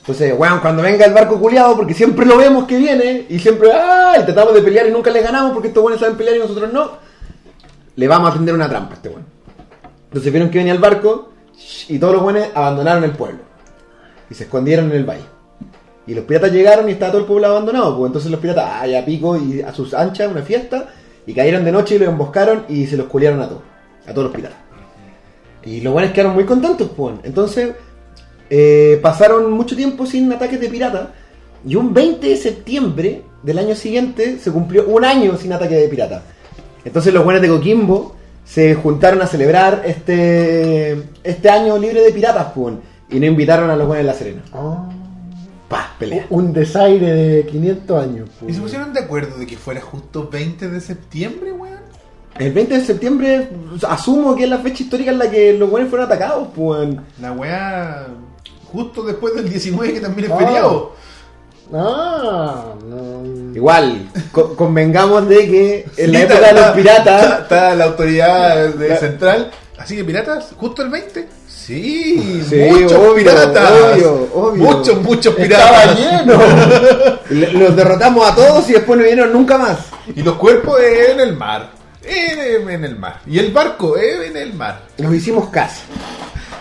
Entonces, 0.01 0.33
weón, 0.39 0.61
cuando 0.61 0.83
venga 0.83 1.05
el 1.05 1.13
barco 1.13 1.39
culiado, 1.39 1.77
porque 1.77 1.93
siempre 1.93 2.25
lo 2.25 2.39
vemos 2.39 2.65
que 2.65 2.79
viene, 2.79 3.27
y 3.29 3.39
siempre, 3.39 3.71
¡ah! 3.75 4.15
Tratamos 4.25 4.55
de 4.55 4.63
pelear 4.63 4.87
y 4.87 4.91
nunca 4.91 5.11
les 5.11 5.23
ganamos 5.23 5.53
porque 5.53 5.69
estos 5.69 5.83
buenos 5.83 6.01
saben 6.01 6.17
pelear 6.17 6.37
y 6.37 6.41
nosotros 6.41 6.73
no, 6.73 6.93
le 7.95 8.09
vamos 8.09 8.31
a 8.31 8.35
tender 8.35 8.55
una 8.55 8.71
trampa 8.71 8.93
a 8.93 8.97
este 8.97 9.11
weón. 9.11 9.38
Entonces 10.09 10.33
vieron 10.33 10.51
que 10.51 10.59
venía 10.59 10.73
el 10.73 10.79
barco 10.79 11.31
y 11.89 11.99
todos 11.99 12.15
los 12.15 12.23
buenos 12.23 12.49
abandonaron 12.55 13.05
el 13.05 13.13
pueblo 13.13 13.41
y 14.31 14.35
se 14.35 14.45
escondieron 14.45 14.91
en 14.91 14.97
el 14.97 15.05
valle. 15.05 15.25
Y 16.07 16.15
los 16.15 16.25
piratas 16.25 16.51
llegaron 16.51 16.89
y 16.89 16.93
estaba 16.93 17.13
todo 17.13 17.21
el 17.21 17.27
pueblo 17.27 17.49
abandonado. 17.49 17.97
Pues 17.97 18.09
entonces 18.09 18.31
los 18.31 18.41
piratas, 18.41 18.65
ah, 18.67 18.87
ya 18.87 19.05
pico 19.05 19.37
y 19.37 19.61
a 19.61 19.75
sus 19.75 19.93
anchas, 19.93 20.31
una 20.31 20.41
fiesta, 20.41 20.89
y 21.27 21.35
cayeron 21.35 21.65
de 21.65 21.73
noche 21.73 21.97
y 21.97 21.99
los 21.99 22.09
emboscaron 22.09 22.65
y 22.69 22.87
se 22.87 22.97
los 22.97 23.07
culiaron 23.07 23.43
a 23.43 23.49
todos, 23.49 23.63
a 24.07 24.13
todos 24.13 24.25
los 24.25 24.35
piratas. 24.35 24.59
Y 25.65 25.83
los 25.83 25.93
buenos 25.93 26.13
quedaron 26.13 26.35
muy 26.35 26.45
contentos, 26.45 26.91
pues. 26.97 27.17
Entonces 27.25 27.75
eh, 28.49 28.99
pasaron 29.03 29.53
mucho 29.53 29.77
tiempo 29.77 30.07
sin 30.07 30.33
ataques 30.33 30.59
de 30.59 30.71
piratas. 30.71 31.09
Y 31.67 31.75
un 31.75 31.93
20 31.93 32.27
de 32.27 32.37
septiembre 32.37 33.23
del 33.43 33.59
año 33.59 33.75
siguiente 33.75 34.39
se 34.39 34.51
cumplió 34.51 34.87
un 34.87 35.05
año 35.05 35.37
sin 35.37 35.53
ataque 35.53 35.75
de 35.75 35.89
piratas. 35.89 36.23
Entonces 36.85 37.13
los 37.13 37.23
buenos 37.23 37.43
de 37.43 37.49
Coquimbo 37.49 38.17
se 38.49 38.75
juntaron 38.75 39.21
a 39.21 39.27
celebrar 39.27 39.83
este 39.85 41.03
este 41.23 41.51
año 41.51 41.77
libre 41.79 42.01
de 42.03 42.13
piratas, 42.13 42.47
pues, 42.55 42.75
y 43.11 43.21
no 43.21 43.27
invitaron 43.27 43.69
a 43.71 43.77
los 43.77 43.87
buenos 43.87 44.05
de 44.07 44.13
La 44.13 44.19
Serena. 44.19 44.43
Ah, 44.53 44.89
Pa, 45.69 45.91
pelea. 45.99 46.27
un 46.31 46.53
desaire 46.55 47.13
de 47.13 47.47
500 47.47 48.03
años. 48.03 48.31
¿Y 48.49 48.55
se 48.55 48.61
pusieron 48.61 48.95
de 48.95 49.01
acuerdo 49.01 49.37
de 49.37 49.47
que 49.47 49.59
fuera 49.59 49.83
justo 49.83 50.29
20 50.33 50.69
de 50.69 50.81
septiembre, 50.81 51.53
weón? 51.53 51.77
El 52.39 52.53
20 52.53 52.75
de 52.79 52.85
septiembre 52.87 53.51
asumo 53.87 54.35
que 54.35 54.45
es 54.45 54.49
la 54.51 54.59
fecha 54.59 54.83
histórica 54.85 55.11
en 55.11 55.19
la 55.19 55.31
que 55.31 55.53
los 55.53 55.69
buenos 55.69 55.91
fueron 55.91 56.07
atacados, 56.07 56.49
pues. 56.57 56.89
La 57.21 57.33
weá 57.33 58.07
justo 58.73 59.03
después 59.03 59.35
del 59.35 59.49
19 59.51 59.93
que 59.93 60.01
también 60.01 60.31
es 60.31 60.35
Ah. 60.35 60.39
feriado. 60.39 60.93
Ah, 61.75 62.65
no. 62.89 63.55
Igual, 63.55 64.09
co- 64.33 64.55
convengamos 64.57 65.29
de 65.29 65.37
que 65.49 65.87
en 65.97 66.13
la 66.13 66.19
Sí, 66.19 66.25
época 66.25 66.35
está- 66.41 66.55
de 66.55 66.61
los 66.61 66.71
piratas... 66.77 67.23
Está, 67.23 67.39
está 67.43 67.75
la 67.75 67.85
autoridad 67.85 68.69
de 68.69 68.89
La- 68.89 68.97
central. 68.97 69.51
Así 69.79 69.97
que 69.97 70.05
piratas, 70.05 70.49
justo 70.57 70.83
el 70.83 70.89
20. 70.91 71.29
Sí, 71.47 72.43
Sí, 72.49 72.57
muchos 72.71 72.93
obvio, 72.99 73.15
piratas. 73.15 73.71
obvio, 73.93 74.29
obvio. 74.35 74.63
Muchos, 74.65 75.03
muchos 75.03 75.39
Estaba 75.39 75.83
piratas. 75.95 75.99
lleno. 75.99 77.19
Le- 77.31 77.53
Los 77.53 77.77
derrotamos 77.77 78.27
a 78.31 78.35
todos 78.35 78.69
y 78.71 78.73
después 78.73 78.99
no 78.99 79.05
vinieron 79.05 79.33
nunca 79.33 79.59
más. 79.59 79.79
Y 80.17 80.23
los 80.23 80.37
cuerpos 80.37 80.81
en 80.81 81.21
el 81.21 81.37
mar. 81.37 81.69
En, 82.03 82.71
en 82.71 82.85
el 82.85 82.97
mar. 82.97 83.21
Y 83.27 83.39
el 83.39 83.51
barco 83.53 83.99
en 83.99 84.35
el 84.37 84.55
mar. 84.55 84.81
Los 84.97 85.13
hicimos 85.15 85.49
casi. 85.51 85.83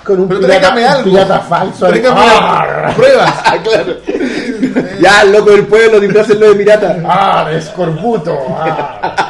Con 0.03 0.19
un 0.21 0.27
Pero 0.27 0.41
pirata, 0.41 0.59
tráigame 0.73 0.81
un 0.85 0.91
algo. 0.93 1.03
pirata 1.11 1.39
falso. 1.41 1.87
Tráigame 1.87 2.19
Ah, 2.25 2.93
pruebas. 2.95 3.33
claro. 3.63 3.95
ya, 5.01 5.21
el 5.23 5.31
loco 5.31 5.51
del 5.51 5.65
pueblo, 5.67 5.99
disfrácenlo 5.99 6.49
de 6.49 6.55
pirata. 6.55 7.01
ah, 7.05 7.49
de 7.49 7.57
escorbuto. 7.57 8.37
Ah. 8.49 9.23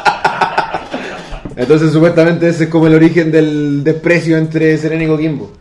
Entonces, 1.55 1.91
supuestamente, 1.91 2.49
ese 2.49 2.65
es 2.65 2.69
como 2.69 2.87
el 2.87 2.93
origen 2.95 3.31
del 3.31 3.83
desprecio 3.83 4.37
entre 4.37 4.77
Serena 4.77 5.03
y 5.03 5.07
Coquimbo. 5.07 5.51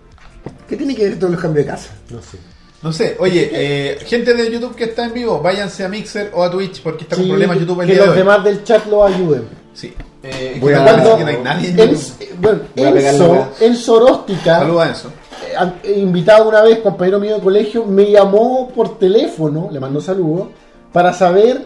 ¿Qué 0.69 0.77
tiene 0.77 0.95
que 0.95 1.05
ver 1.09 1.19
todos 1.19 1.33
los 1.33 1.41
cambios 1.41 1.65
de 1.67 1.73
casa? 1.73 1.91
No 2.11 2.21
sé. 2.21 2.39
No 2.83 2.93
sé, 2.93 3.17
oye, 3.19 3.49
eh, 3.53 3.99
gente 4.05 4.35
de 4.35 4.51
YouTube 4.53 4.77
que 4.77 4.85
está 4.85 5.07
en 5.07 5.15
vivo, 5.15 5.41
váyanse 5.41 5.85
a 5.85 5.89
Mixer 5.89 6.31
o 6.35 6.45
a 6.45 6.51
Twitch 6.51 6.83
porque 6.83 7.05
está 7.05 7.17
con 7.17 7.25
Sí, 7.25 7.31
problemas 7.31 7.59
YouTube 7.59 7.81
el 7.81 7.87
que 7.87 7.93
día 7.95 8.03
de 8.03 8.07
los 8.09 8.13
hoy. 8.17 8.19
demás 8.23 8.45
del 8.45 8.63
chat 8.65 8.87
lo 8.87 9.05
ayuden. 9.05 9.45
Sí. 9.73 9.95
Eh, 10.23 10.59
Voy 10.61 10.75
a- 10.75 10.85
parece 10.85 11.09
Cuando 11.09 11.17
que 11.17 11.25
no 11.25 11.31
hay 11.31 11.43
nadie 11.45 11.69
en 11.71 11.81
en, 11.81 11.97
bueno, 12.41 12.59
Voy 12.77 12.85
a 12.87 12.93
pegarle 12.93 13.19
Enzo, 13.19 13.49
Enzo 13.61 13.93
Oróstica, 13.95 14.59
Saluda 14.59 14.85
a 14.85 14.89
Enzo. 14.89 15.13
Eh, 15.43 15.73
eh, 15.83 15.99
invitado 15.99 16.49
una 16.49 16.63
vez, 16.63 16.79
compañero 16.81 17.19
mío 17.21 17.35
de 17.37 17.41
colegio, 17.41 17.85
me 17.85 18.11
llamó 18.11 18.69
por 18.69 18.99
teléfono, 18.99 19.69
le 19.71 19.81
mandó 19.81 20.01
saludos, 20.01 20.49
para 20.93 21.13
saber 21.13 21.63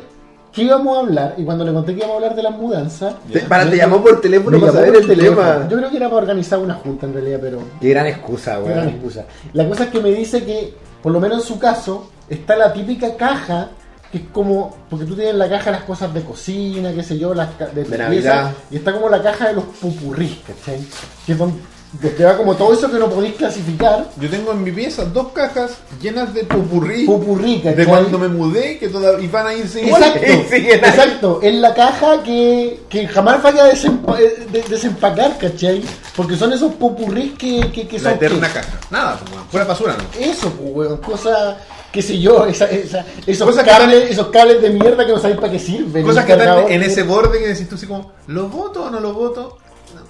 qué 0.53 0.63
íbamos 0.63 0.97
a 0.97 1.01
hablar. 1.01 1.35
Y 1.37 1.45
cuando 1.45 1.65
le 1.65 1.73
conté 1.73 1.93
que 1.93 1.99
íbamos 1.99 2.15
a 2.15 2.17
hablar 2.17 2.35
de 2.35 2.43
las 2.43 2.57
mudanzas, 2.57 3.15
Te, 3.33 3.41
para, 3.41 3.69
te 3.69 3.77
llamó 3.77 4.03
por 4.03 4.21
teléfono 4.21 4.59
para 4.61 4.73
saber 4.73 4.97
el 4.97 5.07
teléfono. 5.07 5.41
tema. 5.43 5.69
Yo 5.69 5.77
creo 5.77 5.91
que 5.91 5.97
era 5.97 6.09
para 6.09 6.23
organizar 6.23 6.59
una 6.59 6.75
junta 6.75 7.07
en 7.07 7.15
realidad, 7.15 7.39
pero 7.41 7.59
Qué 7.81 7.89
gran 7.91 8.07
excusa, 8.07 8.59
qué 8.65 8.71
gran 8.71 8.89
excusa. 8.89 9.25
La 9.53 9.69
cosa 9.69 9.85
es 9.85 9.91
que 9.91 10.01
me 10.01 10.11
dice 10.11 10.45
que, 10.45 10.75
por 11.03 11.13
lo 11.13 11.21
menos 11.21 11.43
en 11.43 11.45
su 11.47 11.59
caso, 11.59 12.11
está 12.29 12.57
la 12.57 12.73
típica 12.73 13.17
caja. 13.17 13.71
Que 14.11 14.19
es 14.19 14.25
como, 14.33 14.77
porque 14.91 15.05
tú 15.05 15.15
tienes 15.15 15.35
en 15.35 15.39
la 15.39 15.49
caja 15.49 15.71
las 15.71 15.85
cosas 15.85 16.13
de 16.13 16.23
cocina, 16.23 16.93
qué 16.93 17.05
sé 17.05 17.17
yo, 17.17 17.33
las 17.33 17.57
de, 17.73 17.85
De 17.85 17.97
Navidad. 17.97 18.51
y 18.69 18.75
está 18.79 18.93
como 18.93 19.09
la 19.09 19.23
caja 19.23 19.47
de 19.47 19.55
los 19.55 19.63
pupurrís, 19.81 20.37
¿cachai? 20.45 20.81
Que 21.25 21.31
es 21.31 21.39
donde 21.39 21.61
te 21.99 22.25
va 22.25 22.37
como 22.37 22.55
todo 22.55 22.73
eso 22.73 22.89
que 22.91 22.99
no 22.99 23.09
podéis 23.11 23.35
clasificar, 23.35 24.09
Yo 24.21 24.31
tengo 24.31 24.53
en 24.53 24.63
mi 24.63 24.71
pieza 24.71 25.05
dos 25.07 25.29
cajas 25.33 25.73
llenas 26.01 26.33
de 26.33 26.45
pupurrí 26.45 27.05
pupurrí, 27.05 27.57
¿cachai? 27.59 27.75
de 27.75 27.85
cuando 27.87 28.17
me 28.19 28.29
mudé 28.29 28.79
que 28.79 28.89
todavía 28.89 29.25
y 29.25 29.29
van 29.29 29.47
a 29.49 29.55
irse 29.55 29.83
igual. 29.85 30.03
Exacto, 30.05 30.55
exacto, 30.57 31.41
en 31.43 31.61
la 31.61 31.75
caja 31.75 32.23
que, 32.23 32.83
que 32.89 33.09
jamás 33.09 33.43
vaya 33.43 33.65
a 33.65 33.73
desempa- 33.73 34.19
eh, 34.21 34.47
de- 34.53 34.63
desempacar, 34.63 35.37
¿cachai? 35.37 35.83
Porque 36.17 36.37
son 36.37 36.53
esos 36.53 36.73
popurrís 36.75 37.33
que, 37.37 37.71
que, 37.73 37.89
que 37.89 37.99
La 37.99 38.05
son 38.11 38.13
eterna 38.15 38.47
¿qué? 38.49 38.55
caja. 38.55 38.81
Nada, 38.91 39.19
pues, 39.25 39.41
pura 39.51 39.65
basura, 39.65 39.97
¿no? 39.97 40.05
Eso, 40.25 40.49
pues, 40.51 40.71
weón, 40.73 40.97
cosa, 40.99 41.57
qué 41.93 42.03
sé 42.03 42.21
yo, 42.21 42.47
esa, 42.47 42.67
esa- 42.67 43.05
esos, 43.27 43.49
Cosas 43.49 43.65
que 43.65 43.71
cables, 43.71 44.11
esos 44.11 44.29
cables 44.29 44.63
de 44.63 44.71
mierda 44.71 45.05
que 45.05 45.13
no 45.13 45.19
sabéis 45.19 45.41
para 45.41 45.53
qué 45.53 45.59
sirven. 45.59 46.05
Cosas 46.05 46.25
que 46.25 46.33
están 46.33 46.71
en 46.71 46.83
ese 46.85 47.03
borde 47.03 47.41
que 47.41 47.49
decís 47.49 47.69
tú 47.69 47.75
así 47.75 47.87
como, 47.87 48.13
¿lo 48.29 48.49
voto 48.49 48.85
o 48.85 48.91
no 48.91 49.01
lo 49.01 49.13
voto? 49.13 49.59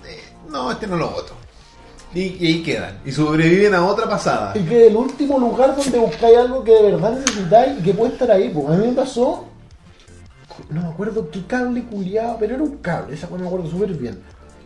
Eh, 0.06 0.20
No, 0.50 0.70
este 0.72 0.86
no 0.86 0.96
lo 0.96 1.08
voto. 1.08 1.32
Y, 2.14 2.20
y 2.40 2.46
ahí 2.46 2.62
quedan. 2.62 2.98
Y 3.04 3.12
sobreviven 3.12 3.72
a 3.74 3.86
otra 3.86 4.08
pasada. 4.08 4.52
Y 4.56 4.60
que 4.64 4.88
el 4.88 4.96
último 4.96 5.38
lugar 5.38 5.76
donde 5.76 5.98
buscáis 5.98 6.36
algo 6.38 6.64
que 6.64 6.72
de 6.72 6.82
verdad 6.92 7.12
necesitáis 7.18 7.78
y 7.78 7.82
que 7.82 7.94
puede 7.94 8.12
estar 8.12 8.30
ahí, 8.30 8.48
pues 8.52 8.66
a 8.68 8.70
mí 8.72 8.86
me 8.88 8.92
pasó, 8.94 9.44
no 10.70 10.82
me 10.82 10.88
acuerdo 10.88 11.30
qué 11.30 11.44
cable 11.46 11.84
culiado, 11.84 12.36
pero 12.40 12.54
era 12.56 12.62
un 12.64 12.76
cable, 12.78 13.14
esa 13.14 13.28
cosa 13.28 13.42
me 13.42 13.46
acuerdo 13.46 13.70
súper 13.70 13.90
bien. 13.94 14.18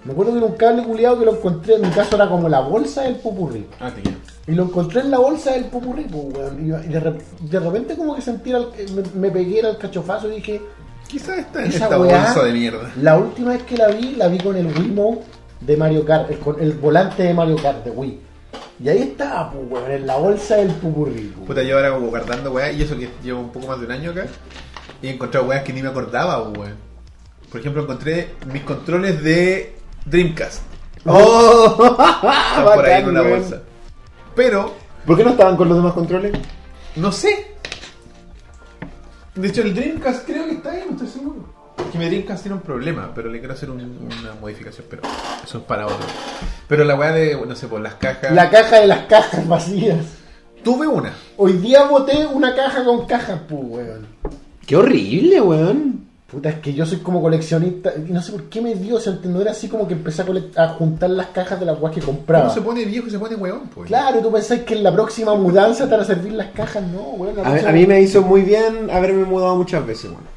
Me 0.04 0.12
acuerdo 0.12 0.32
que 0.32 0.38
era 0.38 0.46
un 0.46 0.54
cable 0.56 0.82
culiado 0.84 1.18
que 1.18 1.24
lo 1.24 1.32
encontré, 1.36 1.74
en 1.76 1.82
mi 1.82 1.88
caso 1.90 2.16
era 2.16 2.28
como 2.28 2.48
la 2.48 2.60
bolsa 2.60 3.02
del 3.02 3.16
pupurrí. 3.16 3.66
Ah, 3.80 3.90
quiero. 3.94 4.18
Y 4.46 4.52
lo 4.52 4.64
encontré 4.64 5.00
en 5.00 5.10
la 5.10 5.18
bolsa 5.18 5.52
del 5.52 5.64
popurrí, 5.66 6.04
pues, 6.04 6.24
weón. 6.36 6.66
Y 6.66 6.68
de, 6.68 7.18
de 7.40 7.60
repente 7.60 7.96
como 7.96 8.14
que 8.14 8.20
sentí, 8.22 8.52
el- 8.52 8.68
me, 8.94 9.02
me 9.20 9.30
pegué 9.30 9.60
el 9.60 9.78
cachofazo 9.78 10.28
y 10.30 10.36
dije, 10.36 10.60
Quizás 11.08 11.38
está 11.38 11.60
en 11.62 11.66
esa 11.68 11.84
esta 11.84 11.98
weá, 12.00 12.24
bolsa 12.24 12.42
de 12.44 12.52
mierda. 12.52 12.92
la 13.00 13.18
última 13.18 13.50
vez 13.52 13.62
que 13.64 13.76
la 13.76 13.88
vi, 13.88 14.14
la 14.16 14.28
vi 14.28 14.38
con 14.38 14.56
el 14.56 14.66
Wiimote 14.66 15.20
de 15.64 15.76
Mario 15.76 16.04
Kart, 16.04 16.30
el, 16.30 16.38
con 16.38 16.60
el 16.60 16.72
volante 16.74 17.22
de 17.22 17.34
Mario 17.34 17.56
Kart 17.56 17.84
de 17.84 17.90
Wii. 17.90 18.20
Y 18.82 18.88
ahí 18.88 19.02
estaba, 19.02 19.50
pues, 19.50 19.64
weón, 19.70 19.90
en 19.90 20.06
la 20.06 20.16
bolsa 20.16 20.56
del 20.56 20.70
pues. 20.72 21.12
Puta, 21.46 21.62
yo 21.62 21.76
ahora 21.76 21.92
como 21.92 22.08
guardando 22.08 22.52
weá, 22.52 22.72
y 22.72 22.82
eso 22.82 22.96
que 22.96 23.08
llevo 23.22 23.40
un 23.40 23.50
poco 23.50 23.68
más 23.68 23.78
de 23.78 23.86
un 23.86 23.92
año 23.92 24.10
acá, 24.10 24.26
y 25.00 25.08
he 25.08 25.10
encontrado 25.14 25.46
weas 25.46 25.62
que 25.62 25.72
ni 25.72 25.82
me 25.82 25.88
acordaba, 25.88 26.42
weón. 26.42 26.76
Por 27.50 27.60
ejemplo, 27.60 27.82
encontré 27.82 28.34
mis 28.52 28.62
controles 28.62 29.22
de 29.22 29.76
Dreamcast. 30.04 30.62
¡Oh! 31.06 31.76
Están 31.78 32.64
por 32.64 32.84
ahí 32.84 33.02
en 33.02 33.08
una 33.08 33.22
bolsa. 33.22 33.62
Pero, 34.34 34.74
¿Por 35.06 35.16
qué 35.16 35.24
no 35.24 35.30
estaban 35.30 35.56
con 35.56 35.68
los 35.68 35.76
demás 35.76 35.92
controles? 35.92 36.32
no 36.96 37.12
sé. 37.12 37.54
De 39.34 39.48
hecho, 39.48 39.62
el 39.62 39.74
Dreamcast 39.74 40.26
creo 40.26 40.46
que 40.46 40.52
está 40.52 40.72
ahí, 40.72 40.84
no 40.86 40.92
estoy 40.92 41.08
seguro. 41.08 41.53
Dreamcast 41.98 42.42
tiene 42.42 42.56
un 42.56 42.62
problema, 42.62 43.10
pero 43.14 43.28
le 43.30 43.38
quiero 43.38 43.54
hacer 43.54 43.70
un- 43.70 43.80
una 43.80 44.34
modificación, 44.40 44.86
pero 44.90 45.02
eso 45.44 45.58
es 45.58 45.64
para 45.64 45.86
otro. 45.86 46.06
Pero 46.68 46.84
la 46.84 46.94
weá 46.94 47.12
de, 47.12 47.36
no 47.46 47.54
sé, 47.56 47.66
por 47.68 47.80
las 47.80 47.94
cajas. 47.94 48.32
La 48.32 48.50
caja 48.50 48.80
de 48.80 48.86
las 48.86 49.00
cajas 49.06 49.46
vacías. 49.48 49.98
Tuve 50.62 50.86
una. 50.86 51.12
Hoy 51.36 51.52
día 51.54 51.84
boté 51.84 52.26
una 52.26 52.54
caja 52.54 52.84
con 52.84 53.06
cajas, 53.06 53.40
pues, 53.48 53.60
weón. 53.64 54.06
Qué 54.66 54.76
horrible, 54.76 55.40
weón. 55.40 56.04
Puta, 56.26 56.48
es 56.48 56.58
que 56.60 56.72
yo 56.72 56.84
soy 56.86 56.98
como 56.98 57.20
coleccionista 57.22 57.92
y 57.96 58.10
no 58.10 58.20
sé 58.20 58.32
por 58.32 58.44
qué 58.44 58.60
me 58.60 58.74
dio, 58.74 58.96
o 58.96 59.00
sea, 59.00 59.16
no 59.24 59.40
era 59.42 59.52
así 59.52 59.68
como 59.68 59.86
que 59.86 59.92
empecé 59.94 60.22
a, 60.22 60.26
colec- 60.26 60.56
a 60.58 60.68
juntar 60.70 61.10
las 61.10 61.26
cajas 61.28 61.60
de 61.60 61.66
las 61.66 61.78
weas 61.80 61.94
que 61.94 62.00
compraba. 62.00 62.46
Uno 62.46 62.54
se 62.54 62.60
pone 62.62 62.84
viejo 62.84 63.06
y 63.06 63.10
se 63.10 63.18
pone 63.18 63.36
weón, 63.36 63.68
pues. 63.72 63.86
Claro, 63.88 64.18
tú 64.20 64.32
pensás 64.32 64.60
que 64.60 64.74
en 64.74 64.82
la 64.82 64.92
próxima 64.92 65.34
mudanza 65.36 65.84
te 65.84 65.90
van 65.92 66.00
a 66.00 66.04
servir 66.04 66.32
las 66.32 66.48
cajas, 66.48 66.82
no, 66.82 67.02
weón. 67.10 67.36
la 67.36 67.42
A, 67.42 67.44
próxima- 67.44 67.70
a 67.70 67.72
mí 67.72 67.86
me 67.86 68.00
hizo 68.00 68.22
muy 68.22 68.40
bien 68.40 68.90
haberme 68.90 69.24
mudado 69.24 69.54
muchas 69.54 69.86
veces, 69.86 70.06
weón. 70.06 70.33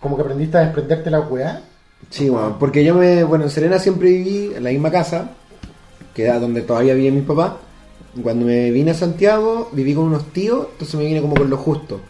Como 0.00 0.16
que 0.16 0.22
aprendiste 0.22 0.56
a 0.56 0.60
desprenderte 0.62 1.10
la 1.10 1.20
weá. 1.20 1.62
Sí, 2.08 2.30
weón. 2.30 2.58
Porque 2.58 2.84
yo 2.84 2.94
me. 2.94 3.22
Bueno, 3.24 3.44
en 3.44 3.50
Serena 3.50 3.78
siempre 3.78 4.08
viví 4.08 4.52
en 4.56 4.64
la 4.64 4.70
misma 4.70 4.90
casa, 4.90 5.30
que 6.14 6.24
era 6.24 6.38
donde 6.38 6.62
todavía 6.62 6.94
vivían 6.94 7.14
mis 7.16 7.24
papás. 7.24 7.52
Cuando 8.22 8.44
me 8.46 8.70
vine 8.70 8.90
a 8.90 8.94
Santiago, 8.94 9.68
viví 9.72 9.94
con 9.94 10.04
unos 10.04 10.32
tíos, 10.32 10.68
entonces 10.72 10.96
me 10.96 11.04
vine 11.06 11.20
como 11.20 11.34
con 11.34 11.48
lo 11.48 11.56
justo. 11.56 12.00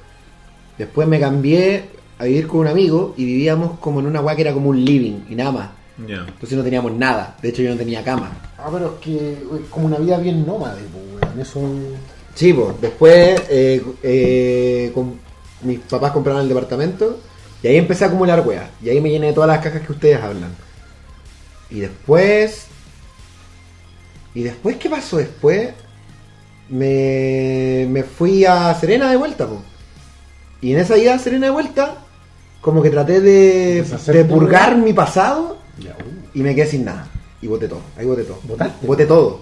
Después 0.78 1.06
me 1.06 1.20
cambié 1.20 1.84
a 2.18 2.24
vivir 2.24 2.46
con 2.46 2.60
un 2.60 2.68
amigo 2.68 3.14
y 3.18 3.24
vivíamos 3.26 3.78
como 3.80 4.00
en 4.00 4.06
una 4.06 4.20
weá 4.22 4.34
que 4.36 4.42
era 4.42 4.52
como 4.54 4.70
un 4.70 4.82
living 4.82 5.24
y 5.28 5.34
nada 5.34 5.50
más. 5.52 5.70
Entonces 5.98 6.56
no 6.56 6.64
teníamos 6.64 6.92
nada. 6.94 7.36
De 7.42 7.50
hecho, 7.50 7.60
yo 7.60 7.70
no 7.70 7.76
tenía 7.76 8.02
cama. 8.02 8.30
Ah, 8.56 8.68
pero 8.72 8.94
es 8.94 9.00
que 9.04 9.32
es 9.32 9.68
como 9.68 9.86
una 9.86 9.98
vida 9.98 10.16
bien 10.16 10.46
nómade, 10.46 10.80
pues, 10.90 11.22
weón. 11.28 11.40
Eso. 11.40 11.60
Sí, 12.34 12.54
pues. 12.54 12.80
Después 12.80 13.42
eh, 13.50 13.82
eh, 14.02 14.90
con- 14.94 15.18
mis 15.62 15.80
papás 15.80 16.12
compraron 16.12 16.40
el 16.40 16.48
departamento 16.48 17.18
y 17.62 17.68
ahí 17.68 17.76
empecé 17.76 18.04
a 18.04 18.08
acumular 18.08 18.46
weas. 18.46 18.68
Y 18.82 18.88
ahí 18.88 19.00
me 19.00 19.10
llené 19.10 19.28
de 19.28 19.32
todas 19.32 19.48
las 19.48 19.58
cajas 19.60 19.82
que 19.82 19.92
ustedes 19.92 20.22
hablan. 20.22 20.54
Y 21.70 21.80
después. 21.80 22.66
¿Y 24.34 24.42
después 24.42 24.76
qué 24.76 24.88
pasó 24.88 25.18
después? 25.18 25.70
Me, 26.68 27.86
me 27.90 28.02
fui 28.04 28.44
a 28.44 28.74
Serena 28.74 29.10
de 29.10 29.16
vuelta, 29.16 29.46
po. 29.46 29.62
Y 30.60 30.72
en 30.72 30.80
esa 30.80 30.96
ida 30.96 31.14
a 31.14 31.18
Serena 31.18 31.46
de 31.46 31.52
vuelta, 31.52 31.96
como 32.60 32.82
que 32.82 32.90
traté 32.90 33.20
de, 33.20 33.82
de 33.82 34.24
purgar 34.24 34.76
mi 34.76 34.92
pasado 34.92 35.58
Ya, 35.78 35.92
uh. 35.92 36.38
y 36.38 36.42
me 36.42 36.54
quedé 36.54 36.66
sin 36.66 36.84
nada. 36.84 37.08
Y 37.42 37.46
boté 37.46 37.66
todo. 37.68 37.80
Ahí 37.96 38.06
boté 38.06 38.22
todo. 38.22 38.38
¿Botaste? 38.44 38.86
Boté 38.86 39.06
todo. 39.06 39.40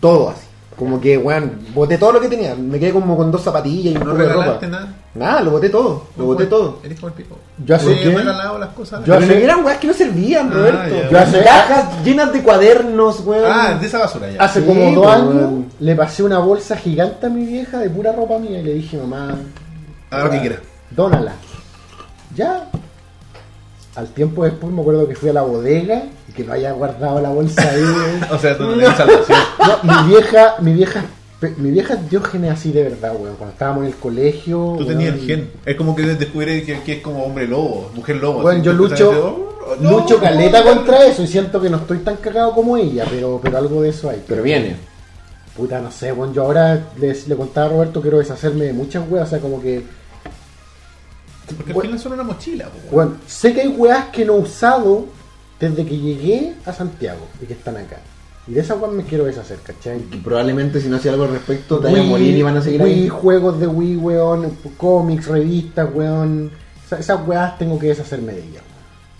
Todo 0.00 0.30
así. 0.30 0.47
Como 0.78 1.00
que, 1.00 1.18
weón, 1.18 1.58
boté 1.74 1.98
todo 1.98 2.12
lo 2.12 2.20
que 2.20 2.28
tenía. 2.28 2.54
Me 2.54 2.78
quedé 2.78 2.92
como 2.92 3.16
con 3.16 3.32
dos 3.32 3.42
zapatillas 3.42 3.94
y 3.94 3.96
un 3.96 4.04
No 4.04 4.10
poco 4.12 4.16
de 4.22 4.28
ropa. 4.28 4.66
nada. 4.68 4.94
Nada, 5.14 5.40
lo 5.42 5.50
boté 5.50 5.70
todo. 5.70 6.04
Lo 6.16 6.26
boté 6.26 6.46
todo. 6.46 6.78
Eres 6.84 7.00
como 7.00 7.08
el 7.08 7.14
pico. 7.14 7.36
Yo 7.64 7.74
hace 7.74 7.94
regalado 7.94 8.58
las 8.58 8.68
cosas. 8.68 9.04
Yo 9.04 9.14
hace- 9.16 9.42
eran 9.42 9.64
weas 9.64 9.78
que 9.78 9.88
no 9.88 9.92
servían, 9.92 10.48
Ah, 10.50 10.54
Roberto. 10.54 10.94
ya. 10.94 11.10
Yo 11.10 11.18
hace- 11.18 11.42
Cajas 11.42 12.04
llenas 12.04 12.32
de 12.32 12.42
cuadernos, 12.42 13.20
weón. 13.26 13.50
Ah, 13.52 13.74
de 13.80 13.86
esa 13.88 13.98
basura 13.98 14.30
ya. 14.30 14.40
Hace 14.40 14.60
Sí, 14.60 14.66
como 14.66 14.92
dos 14.92 15.06
años 15.08 15.34
weón. 15.34 15.66
le 15.80 15.96
pasé 15.96 16.22
una 16.22 16.38
bolsa 16.38 16.76
gigante 16.76 17.26
a 17.26 17.28
mi 17.28 17.44
vieja 17.44 17.78
de 17.78 17.90
pura 17.90 18.12
ropa 18.12 18.38
mía 18.38 18.60
y 18.60 18.62
le 18.62 18.74
dije, 18.74 18.96
mamá, 18.98 19.34
Haz 20.10 20.24
lo 20.24 20.30
que 20.30 20.40
quieras. 20.40 20.60
dónala. 20.90 21.32
Ya. 22.36 22.68
Al 23.94 24.08
tiempo 24.08 24.44
después 24.44 24.72
me 24.72 24.80
acuerdo 24.80 25.08
que 25.08 25.14
fui 25.14 25.30
a 25.30 25.32
la 25.32 25.42
bodega 25.42 26.04
y 26.28 26.32
que 26.32 26.44
no 26.44 26.52
haya 26.52 26.72
guardado 26.72 27.20
la 27.20 27.30
bolsa 27.30 27.62
ahí. 27.62 27.82
O 28.30 28.38
sea, 28.38 28.56
tú 28.56 28.64
no 28.64 28.96
salvación. 28.96 29.38
No, 29.58 29.78
mi 29.82 30.10
vieja, 30.10 30.54
mi 30.60 30.72
vieja, 30.72 31.04
mi 31.56 31.70
vieja 31.70 31.94
es 31.94 32.10
diógenes 32.10 32.52
así 32.52 32.70
de 32.72 32.84
verdad, 32.84 33.14
weón. 33.18 33.36
Cuando 33.36 33.52
estábamos 33.52 33.82
en 33.82 33.88
el 33.88 33.96
colegio. 33.96 34.56
Tú 34.78 34.84
weón, 34.84 34.88
tenías 34.88 35.14
el 35.14 35.20
gen. 35.20 35.50
Es 35.64 35.76
como 35.76 35.96
que 35.96 36.02
descubrí 36.02 36.62
que, 36.62 36.80
que 36.82 36.92
es 36.94 37.02
como 37.02 37.24
hombre 37.24 37.48
lobo, 37.48 37.90
mujer 37.94 38.16
lobo. 38.16 38.42
Bueno, 38.42 38.62
yo 38.62 38.72
lucho, 38.72 39.48
oh, 39.68 39.76
no, 39.80 39.98
lucho 39.98 40.18
caleta 40.20 40.62
no, 40.62 40.74
contra 40.74 41.06
eso 41.06 41.22
y 41.22 41.26
siento 41.26 41.60
que 41.60 41.68
no 41.68 41.78
estoy 41.78 41.98
tan 41.98 42.16
cagado 42.16 42.52
como 42.52 42.76
ella, 42.76 43.04
pero, 43.10 43.40
pero 43.42 43.58
algo 43.58 43.82
de 43.82 43.90
eso 43.90 44.10
hay. 44.10 44.22
Pero 44.26 44.42
viene. 44.42 44.76
Puta, 45.56 45.80
no 45.80 45.90
sé, 45.90 46.12
bueno, 46.12 46.32
yo 46.32 46.44
ahora 46.44 46.86
les, 47.00 47.26
le 47.26 47.34
contaba 47.34 47.66
a 47.66 47.70
Roberto 47.70 48.00
quiero 48.00 48.18
deshacerme 48.18 48.66
de 48.66 48.72
muchas 48.72 49.02
weas, 49.10 49.26
o 49.26 49.30
sea, 49.30 49.40
como 49.40 49.60
que, 49.60 49.82
Porque 51.54 51.72
al 51.72 51.80
final 51.80 51.98
son 51.98 52.12
una 52.12 52.22
mochila, 52.22 52.66
po, 52.66 52.78
weón. 52.78 52.90
bueno, 52.92 53.12
sé 53.26 53.52
que 53.54 53.62
hay 53.62 53.68
weas 53.68 54.06
que 54.06 54.24
no 54.24 54.34
he 54.36 54.40
usado 54.40 55.06
desde 55.60 55.84
que 55.84 55.98
llegué 55.98 56.54
a 56.64 56.72
Santiago 56.72 57.26
y 57.42 57.46
que 57.46 57.52
están 57.54 57.76
acá. 57.76 57.98
Y 58.46 58.52
de 58.52 58.60
esas 58.60 58.80
weas 58.80 58.94
me 58.94 59.02
quiero 59.04 59.24
deshacer, 59.24 59.58
¿cachai? 59.62 59.98
Y 60.12 60.16
probablemente 60.18 60.80
si 60.80 60.88
no 60.88 60.96
hacía 60.96 61.12
algo 61.12 61.24
al 61.24 61.30
respecto, 61.32 61.78
te 61.78 61.84
vayan 61.88 62.06
a 62.06 62.08
morir 62.08 62.34
y 62.36 62.42
van 62.42 62.56
a 62.56 62.62
seguir 62.62 62.80
Wii, 62.82 62.92
ahí. 62.94 63.08
juegos 63.08 63.60
de 63.60 63.66
Wii, 63.66 63.96
weón, 63.96 64.56
cómics, 64.76 65.26
revistas, 65.26 65.88
weón. 65.92 66.50
Esa- 66.86 66.98
Esas 66.98 67.26
weas 67.28 67.58
tengo 67.58 67.78
que 67.78 67.88
deshacerme 67.88 68.32
de 68.32 68.38
ellas. 68.44 68.62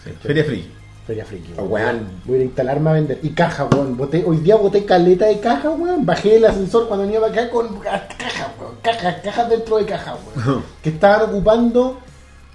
Sí, 0.03 0.11
Feria 0.23 0.45
free. 0.45 0.71
Feria 1.07 1.25
friki. 1.27 1.53
Ah, 1.59 1.63
weón. 1.63 2.07
Voy 2.25 2.39
a 2.41 2.45
instalarme 2.45 2.89
a 2.91 2.93
vender. 2.95 3.19
Y 3.23 3.31
caja, 3.31 3.65
weón. 3.71 3.97
Boté, 3.97 4.25
hoy 4.27 4.39
día 4.39 4.57
boté 4.57 4.85
caleta 4.87 5.27
de 5.27 5.41
caja, 5.41 5.71
weón. 5.71 6.07
Bajé 6.07 6.37
el 6.37 6.45
ascensor 6.47 6.87
cuando 6.89 7.05
venía 7.05 7.21
para 7.21 7.33
acá 7.33 7.51
con 7.51 7.79
cajas, 7.81 8.49
weón. 8.59 8.75
Cajas, 8.83 9.17
cajas 9.23 9.51
dentro 9.51 9.77
de 9.77 9.85
cajas, 9.85 10.15
weón. 10.37 10.63
que 10.83 10.89
estaban 10.91 11.29
ocupando 11.31 11.99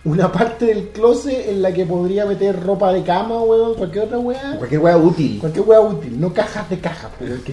una 0.06 0.30
parte 0.32 0.66
del 0.66 0.90
closet 0.90 1.48
en 1.48 1.62
la 1.62 1.74
que 1.74 1.86
podría 1.86 2.26
meter 2.26 2.62
ropa 2.62 2.92
de 2.92 3.04
cama, 3.04 3.42
weón, 3.42 3.76
cualquier 3.76 4.06
otra 4.06 4.20
weá. 4.20 4.58
Cualquier 4.58 4.82
weá 4.82 4.98
útil. 4.98 5.40
Cualquier 5.40 5.66
weá 5.66 5.80
útil, 5.80 6.20
no 6.20 6.34
cajas 6.34 6.70
de 6.70 6.80
cajas, 6.80 7.10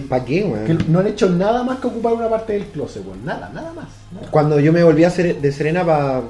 ¿Para 0.09 0.25
qué, 0.25 0.43
weón? 0.43 0.65
que 0.65 0.73
no 0.89 0.99
han 0.99 1.07
hecho 1.07 1.29
nada 1.29 1.63
más 1.63 1.79
que 1.79 1.87
ocupar 1.87 2.13
una 2.13 2.29
parte 2.29 2.53
del 2.53 2.65
closet, 2.65 3.05
weón. 3.05 3.23
Nada, 3.23 3.49
nada 3.53 3.71
más. 3.73 3.87
nada. 4.13 4.27
Cuando 4.29 4.59
yo 4.59 4.73
me 4.73 4.83
volví 4.83 5.03
a 5.05 5.07
hacer 5.07 5.39
de 5.39 5.51
Serena 5.51 5.85
para. 5.85 6.21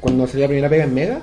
Cuando 0.00 0.26
salí 0.26 0.40
la 0.40 0.48
primera 0.48 0.68
pega 0.68 0.84
en 0.84 0.94
Mega, 0.94 1.20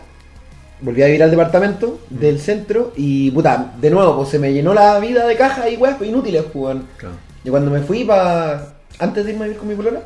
volví 0.82 1.02
a 1.02 1.08
vivir 1.08 1.24
al 1.24 1.32
departamento 1.32 2.00
del 2.10 2.40
centro 2.40 2.94
y, 2.96 3.32
puta, 3.32 3.74
de 3.80 3.90
nuevo, 3.90 4.18
pues 4.18 4.30
se 4.30 4.38
me 4.40 4.54
llenó 4.54 4.74
la 4.74 5.00
vida 5.00 5.26
de 5.26 5.36
cajas 5.36 5.72
y 5.72 5.78
weas 5.78 6.02
inútiles, 6.02 6.44
pues, 6.44 6.56
weón. 6.56 6.88
Claro. 6.98 7.16
Y 7.44 7.50
cuando 7.50 7.70
me 7.70 7.82
fui 7.82 8.04
para. 8.04 8.74
Antes 9.00 9.26
de 9.26 9.32
irme 9.34 9.44
a 9.44 9.48
vivir 9.48 9.60
con 9.60 9.68
mi 9.68 9.76
polola, 9.76 10.00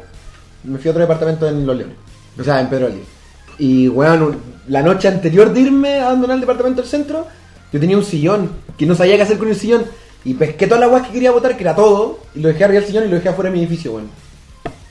me 0.65 0.77
fui 0.77 0.89
a 0.89 0.91
otro 0.91 1.01
departamento 1.01 1.47
en 1.47 1.65
Los 1.65 1.77
Leones. 1.77 1.95
O 2.37 2.43
sea, 2.43 2.59
en 2.59 2.67
Pedro 2.67 2.89
Libre. 2.89 3.20
Y, 3.61 3.87
weón, 3.89 4.37
la 4.67 4.81
noche 4.81 5.07
anterior 5.07 5.53
de 5.53 5.59
irme 5.61 5.99
a 5.99 6.07
abandonar 6.07 6.35
el 6.35 6.41
departamento 6.41 6.81
del 6.81 6.89
centro, 6.89 7.27
yo 7.71 7.79
tenía 7.79 7.95
un 7.97 8.03
sillón 8.03 8.49
que 8.77 8.85
no 8.87 8.95
sabía 8.95 9.15
qué 9.17 9.21
hacer 9.21 9.37
con 9.37 9.47
el 9.49 9.55
sillón. 9.55 9.83
Y 10.25 10.33
pesqué 10.33 10.65
todas 10.67 10.81
las 10.81 10.91
weas 10.91 11.07
que 11.07 11.13
quería 11.13 11.31
botar, 11.31 11.55
que 11.55 11.63
era 11.63 11.75
todo, 11.75 12.19
y 12.35 12.39
lo 12.41 12.47
dejé 12.49 12.63
arriba 12.63 12.79
del 12.79 12.87
sillón 12.87 13.05
y 13.05 13.07
lo 13.09 13.15
dejé 13.15 13.29
afuera 13.29 13.49
de 13.49 13.55
mi 13.57 13.63
edificio, 13.63 13.93
weón. 13.93 14.09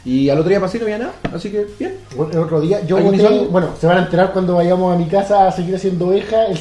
Y 0.04 0.30
al 0.30 0.38
otro 0.38 0.48
día 0.48 0.60
pasé 0.60 0.78
y 0.78 0.80
no 0.80 0.86
había 0.86 0.98
nada, 0.98 1.12
así 1.34 1.50
que 1.50 1.66
bien. 1.78 1.94
Bueno, 2.16 2.32
el 2.32 2.38
otro 2.38 2.60
día, 2.60 2.80
yo 2.86 2.96
bueno, 3.50 3.68
se 3.78 3.86
van 3.86 3.98
a 3.98 4.02
enterar 4.04 4.32
cuando 4.32 4.54
vayamos 4.54 4.94
a 4.94 4.98
mi 4.98 5.04
casa 5.06 5.46
a 5.46 5.52
seguir 5.52 5.74
haciendo 5.76 6.06
oveja, 6.08 6.46
el, 6.46 6.56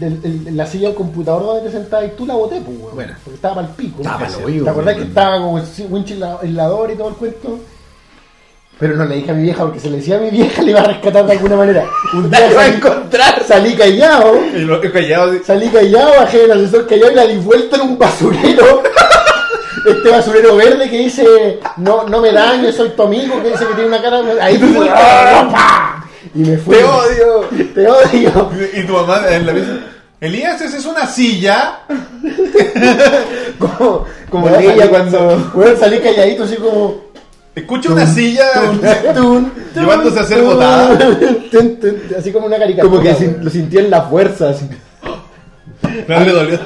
el- 0.00 0.20
el- 0.46 0.56
la 0.56 0.64
silla 0.64 0.88
del 0.88 0.96
computador 0.96 1.42
donde 1.44 1.62
te 1.70 1.72
sentabas 1.76 2.06
y 2.06 2.16
tú 2.16 2.24
la 2.24 2.34
boté, 2.34 2.60
pues, 2.60 2.78
weón. 2.78 2.94
Buena. 2.94 3.18
Porque 3.24 3.34
estaba 3.36 3.54
para 3.56 3.68
el 3.68 3.74
pico. 3.74 4.02
Estaba 4.02 4.26
¿Te 4.28 4.70
acordás 4.70 4.96
que 4.96 5.02
estaba 5.02 5.38
como 5.38 5.58
el 5.58 5.66
si- 5.66 5.84
winch 5.86 6.12
aislador 6.40 6.90
y 6.92 6.94
todo 6.94 7.08
el 7.08 7.14
cuento? 7.16 7.58
Pero 8.80 8.94
no 8.94 9.04
le 9.06 9.16
dije 9.16 9.30
a 9.32 9.34
mi 9.34 9.42
vieja, 9.42 9.64
porque 9.64 9.80
si 9.80 9.88
le 9.90 9.96
decía 9.96 10.16
a 10.16 10.20
mi 10.20 10.30
vieja 10.30 10.62
le 10.62 10.70
iba 10.70 10.80
a 10.80 10.84
rescatar 10.84 11.26
de 11.26 11.32
alguna 11.32 11.56
manera. 11.56 11.84
Un 12.14 12.30
día 12.30 12.40
La 12.40 12.50
iba 12.50 12.60
a 12.60 12.64
salí, 12.64 12.76
encontrar. 12.76 13.44
salí 13.46 13.74
callado, 13.74 14.40
Y 14.54 14.58
lo 14.60 14.80
callado. 14.80 15.30
así. 15.32 15.40
salí 15.44 15.68
callado, 15.68 16.10
bajé 16.18 16.44
el 16.44 16.52
asesor 16.52 16.86
callado 16.86 17.12
y 17.12 17.14
la 17.14 17.26
di 17.26 17.36
vuelta 17.38 17.76
en 17.76 17.82
un 17.82 17.98
basurero. 17.98 18.82
Este 19.86 20.10
basurero 20.10 20.56
verde 20.56 20.90
que 20.90 20.98
dice, 20.98 21.60
no, 21.76 22.04
no 22.08 22.20
me 22.20 22.32
dañes, 22.32 22.74
soy 22.74 22.90
tu 22.90 23.04
amigo, 23.04 23.40
que 23.40 23.50
dice 23.50 23.64
que 23.64 23.74
tiene 23.74 23.86
una 23.88 24.02
cara... 24.02 24.20
Ahí 24.40 24.58
vuelta, 24.58 25.48
¡pa! 25.52 26.04
Y 26.34 26.40
me 26.40 26.58
fui. 26.58 26.74
¡Te 26.76 26.84
odio! 26.84 27.48
Te 27.74 27.88
odio. 27.88 28.50
Y 28.74 28.82
tu 28.84 28.92
mamá 28.92 29.22
en 29.30 29.46
la 29.46 29.52
mesa. 29.52 29.78
Elías, 30.20 30.60
esa 30.60 30.76
es 30.76 30.84
una 30.84 31.06
silla. 31.06 31.78
Como, 33.58 34.04
como 34.28 34.48
ella 34.48 34.74
salí- 34.84 34.88
cuando. 34.88 35.50
Bueno, 35.54 35.76
salí 35.78 35.98
calladito 36.00 36.44
así 36.44 36.56
como... 36.56 37.07
Escucha 37.58 37.92
una 37.92 38.06
silla. 38.06 38.44
tun, 39.14 39.52
Llevándose 39.74 40.20
a 40.20 40.26
tun, 40.38 40.44
botada. 40.46 40.98
Así 42.18 42.32
como 42.32 42.46
una 42.46 42.58
caricatura. 42.58 42.90
Como 42.90 43.02
que 43.02 43.14
sin- 43.14 43.44
lo 43.44 43.50
sintió 43.50 43.80
en 43.80 43.90
la 43.90 44.02
fuerza. 44.02 44.50
así. 44.50 44.68
No 46.08 46.20
le 46.20 46.32
dolió. 46.32 46.58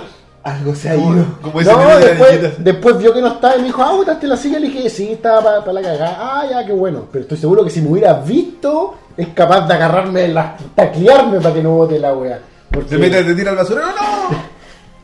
Algo 0.44 0.74
se 0.74 0.90
ha 0.90 0.94
Como, 0.96 1.14
ido. 1.14 1.24
como 1.40 1.60
ese 1.60 1.70
No, 1.70 1.78
meme 1.78 1.94
de 1.94 2.00
la 2.00 2.06
después, 2.06 2.30
niñita. 2.40 2.52
después 2.58 2.98
vio 2.98 3.14
que 3.14 3.20
no 3.20 3.28
estaba 3.28 3.54
y 3.56 3.60
me 3.60 3.66
dijo, 3.66 3.82
ah, 3.82 3.92
botaste 3.92 4.26
la 4.26 4.36
silla. 4.36 4.58
Le 4.58 4.68
dije, 4.68 4.90
sí, 4.90 5.12
estaba 5.12 5.60
para 5.60 5.72
la 5.74 5.82
cagada. 5.82 6.16
Ah, 6.18 6.42
ya, 6.50 6.66
qué 6.66 6.72
bueno. 6.72 7.06
Pero 7.12 7.22
estoy 7.22 7.38
seguro 7.38 7.62
que 7.62 7.70
si 7.70 7.80
me 7.80 7.90
hubieras 7.90 8.26
visto, 8.26 8.94
es 9.16 9.28
capaz 9.28 9.68
de 9.68 9.74
agarrarme, 9.74 10.22
de 10.22 10.28
la, 10.28 10.56
taclearme 10.74 11.38
para 11.40 11.54
que 11.54 11.62
no 11.62 11.70
bote 11.76 11.98
la 11.98 12.12
wea. 12.14 12.40
Porque, 12.72 12.88
Se 12.88 12.98
mete, 12.98 13.22
te 13.22 13.34
tira 13.34 13.50
al 13.52 13.56
basurero. 13.56 13.86
¡No! 13.88 14.52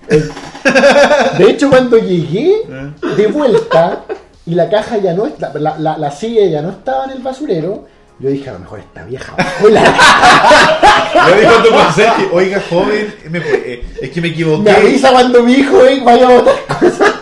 de 1.38 1.50
hecho, 1.50 1.68
cuando 1.70 1.98
llegué 1.98 2.62
Eh. 2.68 2.92
de 3.16 3.26
vuelta 3.28 4.04
y 4.48 4.54
la 4.54 4.68
caja 4.68 4.96
ya 4.98 5.12
no 5.14 5.26
está, 5.26 5.52
la, 5.54 5.78
la, 5.78 5.96
la 5.98 6.10
silla 6.10 6.46
ya 6.46 6.62
no 6.62 6.70
estaba 6.70 7.04
en 7.04 7.10
el 7.12 7.18
basurero, 7.18 7.84
yo 8.18 8.30
dije, 8.30 8.50
a 8.50 8.54
lo 8.54 8.58
mejor 8.60 8.80
esta 8.80 9.04
vieja 9.04 9.32
Le 9.62 9.70
dijo 11.40 11.54
a 11.54 11.62
tu 11.62 11.70
conserje, 11.70 12.28
oiga, 12.32 12.60
joven, 12.68 13.14
me- 13.30 13.38
eh, 13.38 13.84
es 14.02 14.10
que 14.10 14.20
me 14.20 14.28
equivoqué. 14.28 14.62
Me 14.62 14.70
avisa 14.72 15.10
cuando 15.12 15.42
mi 15.44 15.52
hijo 15.52 15.84
eh, 15.86 16.00
vaya 16.04 16.26
a 16.28 16.32
botar 16.32 16.54
cosas. 16.80 17.12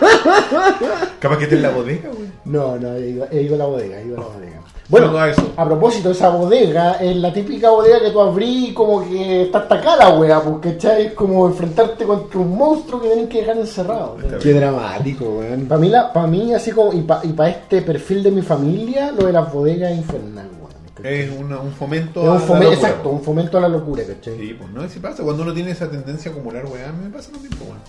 Capaz 1.19 1.37
que 1.37 1.43
esté 1.43 1.55
en 1.57 1.61
la 1.61 1.69
bodega, 1.69 2.09
güey. 2.09 2.27
No, 2.45 2.77
no, 2.77 2.95
he 2.95 3.09
ido, 3.09 3.27
he 3.31 3.41
ido 3.43 3.55
a 3.55 3.57
la 3.59 3.65
bodega, 3.65 3.99
he 3.99 4.05
ido 4.05 4.17
a 4.17 4.21
la 4.21 4.25
bodega. 4.27 4.57
Bueno, 4.89 5.07
No, 5.07 5.13
no, 5.19 5.25
eso. 5.25 5.41
a 5.57 5.65
propósito, 5.65 6.11
esa 6.11 6.29
bodega 6.29 6.93
es 6.93 7.15
la 7.17 7.33
típica 7.33 7.69
bodega 7.71 7.99
que 7.99 8.11
tú 8.11 8.21
abrís 8.21 8.69
y 8.69 8.73
como 8.73 9.03
que 9.07 9.43
está 9.43 9.59
atacada, 9.59 10.17
wea, 10.17 10.39
porque 10.41 10.77
es 10.81 11.11
como 11.13 11.45
enfrentarte 11.47 12.05
contra 12.05 12.39
un 12.39 12.57
monstruo 12.57 13.01
que 13.01 13.07
tienen 13.09 13.27
que 13.27 13.39
dejar 13.39 13.57
encerrado. 13.57 14.15
Qué 14.41 14.53
dramático, 14.53 15.25
weón. 15.25 15.65
Para 15.65 15.81
mí, 15.81 15.89
la, 15.89 16.13
para 16.13 16.27
mí, 16.27 16.53
así 16.53 16.71
como, 16.71 16.93
y 16.93 17.01
para 17.01 17.49
este 17.49 17.81
perfil 17.81 18.23
de 18.23 18.31
mi 18.31 18.41
familia, 18.41 19.11
lo 19.11 19.25
de 19.25 19.33
las 19.33 19.51
bodegas 19.51 19.91
es 19.91 19.97
infernal, 19.97 20.47
weón. 20.61 20.67
Es 21.05 21.29
un, 21.37 21.51
un 21.51 21.71
fomento 21.73 22.21
Es 22.21 22.27
a 22.27 22.33
la 22.33 22.39
locura. 22.59 22.73
exacto, 22.73 23.09
un 23.09 23.21
fomento 23.21 23.57
a 23.57 23.61
la 23.61 23.67
locura, 23.67 24.03
¿cachai? 24.07 24.37
Sí, 24.37 24.55
pues 24.57 24.69
no, 24.71 24.87
si 24.87 24.99
pasa. 24.99 25.21
Cuando 25.21 25.43
uno 25.43 25.53
tiene 25.53 25.71
esa 25.71 25.91
tendencia 25.91 26.31
a 26.31 26.33
acumular, 26.33 26.65
weá, 26.65 26.93
me 26.93 27.09
pasa 27.09 27.29
lo 27.33 27.39
mismo, 27.39 27.65
weón. 27.65 27.79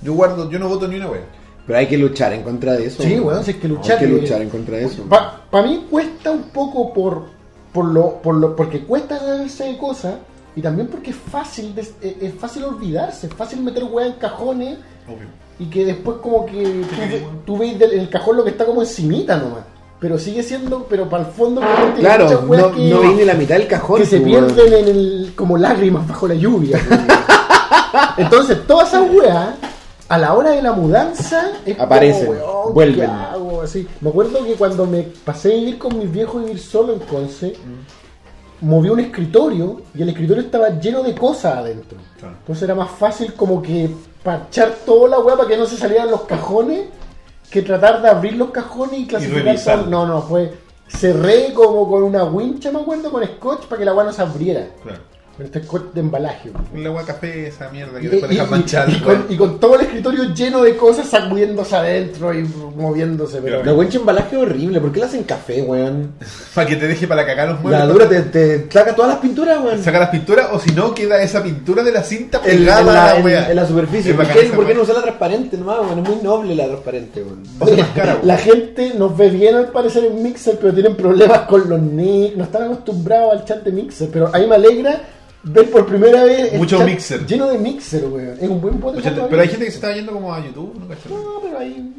Yo 0.00 0.14
guardo, 0.14 0.50
yo 0.50 0.58
no 0.58 0.68
voto 0.68 0.88
ni 0.88 0.96
una 0.96 1.08
weá. 1.10 1.20
Pero 1.66 1.78
hay 1.78 1.86
que 1.88 1.98
luchar 1.98 2.32
en 2.32 2.42
contra 2.42 2.74
de 2.74 2.86
eso. 2.86 3.02
Sí, 3.02 3.18
weón, 3.18 3.42
si 3.44 3.50
es 3.52 3.56
que 3.56 3.66
luchar, 3.68 3.98
Hay 3.98 4.06
que 4.06 4.12
eh, 4.16 4.20
luchar 4.20 4.42
en 4.42 4.48
contra 4.50 4.76
de 4.76 4.84
eso. 4.84 5.02
Para 5.50 5.66
mí 5.66 5.86
cuesta 5.90 6.30
un 6.30 6.44
poco 6.44 6.92
por, 6.92 7.22
por 7.72 7.86
lo, 7.86 8.22
por 8.22 8.34
lo, 8.36 8.54
porque 8.54 8.80
cuesta 8.84 9.16
hacerse 9.16 9.64
de 9.64 9.76
cosas 9.78 10.14
y 10.54 10.62
también 10.62 10.86
porque 10.88 11.10
es 11.10 11.16
fácil, 11.16 11.74
des- 11.74 11.94
es, 12.00 12.14
es 12.22 12.34
fácil 12.34 12.64
olvidarse, 12.64 13.26
es 13.26 13.34
fácil 13.34 13.60
meter 13.62 13.84
weá 13.84 14.06
en 14.06 14.12
cajones 14.14 14.78
Obvio. 15.06 15.26
y 15.58 15.66
que 15.66 15.84
después 15.84 16.18
como 16.22 16.46
que 16.46 16.62
tú, 16.64 17.26
tú 17.44 17.58
ves 17.58 17.78
del- 17.78 17.92
el 17.92 18.08
cajón 18.08 18.36
lo 18.36 18.44
que 18.44 18.50
está 18.50 18.64
como 18.64 18.80
encimita 18.82 19.36
nomás. 19.36 19.60
Pero 19.98 20.18
sigue 20.18 20.42
siendo, 20.42 20.84
pero 20.88 21.08
para 21.08 21.24
el 21.26 21.30
fondo 21.32 21.62
hay 21.62 22.00
Claro, 22.00 22.28
no, 22.46 22.72
que, 22.74 22.88
no 22.90 23.00
vi 23.00 23.08
ni 23.14 23.24
la 23.24 23.32
mitad 23.34 23.56
del 23.56 23.66
cajón. 23.66 23.98
que 23.98 24.06
se 24.06 24.20
pues, 24.20 24.32
weón. 24.34 24.54
pierden 24.54 24.74
en 24.74 24.88
el, 24.96 25.32
como 25.34 25.56
lágrimas 25.58 26.06
bajo 26.06 26.28
la 26.28 26.34
lluvia. 26.34 26.78
Entonces 28.18 28.66
todas 28.66 28.88
esas 28.88 29.10
weas 29.10 29.48
a 30.08 30.18
la 30.18 30.34
hora 30.34 30.50
de 30.50 30.62
la 30.62 30.72
mudanza 30.72 31.50
es 31.64 31.78
Aparecen, 31.78 32.26
como, 32.26 32.62
weón, 32.62 32.74
vuelven. 32.74 33.10
Así. 33.62 33.86
Me 34.00 34.10
acuerdo 34.10 34.44
que 34.44 34.54
cuando 34.54 34.86
me 34.86 35.02
pasé 35.02 35.52
a 35.52 35.56
vivir 35.56 35.78
con 35.78 35.98
mis 35.98 36.10
viejos 36.10 36.42
y 36.42 36.46
vivir 36.46 36.60
solo 36.60 36.92
en 36.92 37.00
Conce, 37.00 37.54
moví 38.60 38.88
un 38.88 39.00
escritorio 39.00 39.82
y 39.94 40.02
el 40.02 40.08
escritorio 40.10 40.42
estaba 40.42 40.78
lleno 40.78 41.02
de 41.02 41.14
cosas 41.14 41.56
adentro. 41.56 41.98
Entonces 42.22 42.62
era 42.62 42.74
más 42.74 42.90
fácil 42.90 43.34
como 43.34 43.60
que 43.60 43.90
parchar 44.22 44.74
toda 44.84 45.08
la 45.08 45.18
weá 45.18 45.36
para 45.36 45.48
que 45.48 45.56
no 45.56 45.66
se 45.66 45.76
salieran 45.76 46.10
los 46.10 46.22
cajones 46.22 46.86
que 47.50 47.62
tratar 47.62 48.02
de 48.02 48.08
abrir 48.08 48.34
los 48.34 48.50
cajones 48.50 49.00
y 49.00 49.06
clasificar 49.06 49.56
todo. 49.62 49.86
No, 49.86 50.06
no, 50.06 50.22
fue 50.22 50.52
cerré 50.88 51.52
como 51.52 51.88
con 51.88 52.02
una 52.04 52.24
wincha, 52.24 52.70
me 52.70 52.80
acuerdo, 52.80 53.10
con 53.10 53.24
scotch 53.24 53.66
para 53.66 53.78
que 53.78 53.84
la 53.84 53.94
weá 53.94 54.06
no 54.06 54.12
se 54.12 54.22
abriera. 54.22 54.68
Claro. 54.82 55.00
Con 55.36 55.44
este 55.44 55.62
scotch 55.64 55.92
de 55.92 56.00
embalaje. 56.00 56.50
la 56.74 56.88
agua 56.88 57.04
café, 57.04 57.48
esa 57.48 57.68
mierda 57.68 58.00
que 58.00 58.06
Y, 58.06 58.08
después 58.08 58.32
y- 58.32 58.34
dejas 58.36 58.48
y- 58.48 58.50
manchar. 58.50 58.88
y 58.88 59.00
con, 59.00 59.26
y 59.28 59.36
con 59.36 59.60
todo 59.60 59.74
el 59.74 59.82
escritorio 59.82 60.24
lleno 60.34 60.62
de 60.62 60.76
cosas 60.76 61.08
sacudiéndose 61.08 61.76
adentro 61.76 62.32
y 62.32 62.42
moviéndose, 62.74 63.40
pero 63.42 63.62
La 63.62 63.74
wincha 63.74 63.98
embalaje 63.98 64.34
es 64.36 64.42
horrible. 64.42 64.80
¿Por 64.80 64.92
qué 64.92 65.00
la 65.00 65.06
hacen 65.06 65.24
café, 65.24 65.60
weón? 65.62 66.12
Para 66.54 66.66
que 66.66 66.76
te 66.76 66.88
deje 66.88 67.06
para 67.06 67.26
cagar 67.26 67.48
los 67.48 67.60
muebles. 67.60 67.80
La 67.80 67.86
dura 67.86 68.08
te, 68.08 68.22
te 68.22 68.66
saca 68.70 68.94
todas 68.94 69.10
las 69.10 69.20
pinturas, 69.20 69.62
weón. 69.62 69.82
Saca 69.84 69.98
las 69.98 70.08
pinturas 70.08 70.48
o 70.52 70.58
si 70.58 70.70
no 70.70 70.94
queda 70.94 71.20
esa 71.22 71.42
pintura 71.42 71.82
de 71.82 71.92
la 71.92 72.02
cinta 72.02 72.40
En, 72.44 72.58
pegada 72.60 72.80
en 72.80 72.86
la, 72.86 72.92
la 72.94 73.16
en- 73.18 73.24
wea. 73.24 73.50
en 73.50 73.56
la 73.56 73.66
superficie. 73.66 74.14
¿Por 74.14 74.26
bacán 74.26 74.42
qué, 74.42 74.48
por 74.56 74.74
no 74.74 74.82
usar 74.82 74.94
la 74.96 75.02
transparente 75.02 75.58
nomás, 75.58 75.80
weón? 75.80 75.98
Es 75.98 76.08
muy 76.08 76.22
noble 76.22 76.54
la 76.54 76.66
transparente, 76.66 77.22
weón. 77.22 77.42
O 77.60 77.66
sea, 77.66 77.76
más 77.76 77.88
cara, 77.94 78.14
weón. 78.14 78.26
La 78.26 78.38
gente 78.38 78.92
nos 78.96 79.14
ve 79.16 79.28
bien 79.28 79.54
al 79.54 79.66
parecer 79.68 80.04
en 80.06 80.22
Mixer, 80.22 80.56
pero 80.58 80.72
tienen 80.72 80.96
problemas 80.96 81.40
con 81.40 81.68
los 81.68 81.78
nicks, 81.80 82.36
no 82.38 82.44
están 82.44 82.62
acostumbrados 82.62 83.32
al 83.32 83.44
chat 83.44 83.62
de 83.62 83.72
Mixer, 83.72 84.08
pero 84.10 84.30
ahí 84.32 84.46
me 84.46 84.54
alegra 84.54 85.02
ver 85.46 85.70
por 85.70 85.86
primera 85.86 86.24
vez 86.24 86.52
el 86.52 86.58
Mucho 86.58 86.78
chat 86.78 86.86
Mixer. 86.86 87.26
lleno 87.26 87.46
de 87.48 87.58
Mixer, 87.58 88.04
weón. 88.06 88.36
Es 88.40 88.48
un 88.48 88.60
buen. 88.60 88.78
Mucha- 88.80 89.10
para 89.14 89.28
Pero 89.28 89.42
hay 89.42 89.48
gente 89.48 89.64
que 89.64 89.70
se 89.70 89.76
está 89.76 89.92
yendo 89.94 90.12
como 90.12 90.32
a 90.34 90.44
YouTube, 90.44 90.78
¿no? 90.78 90.88
¿Cachai? 90.88 91.12
No, 91.12 91.40
pero 91.42 91.58
ahí 91.58 91.92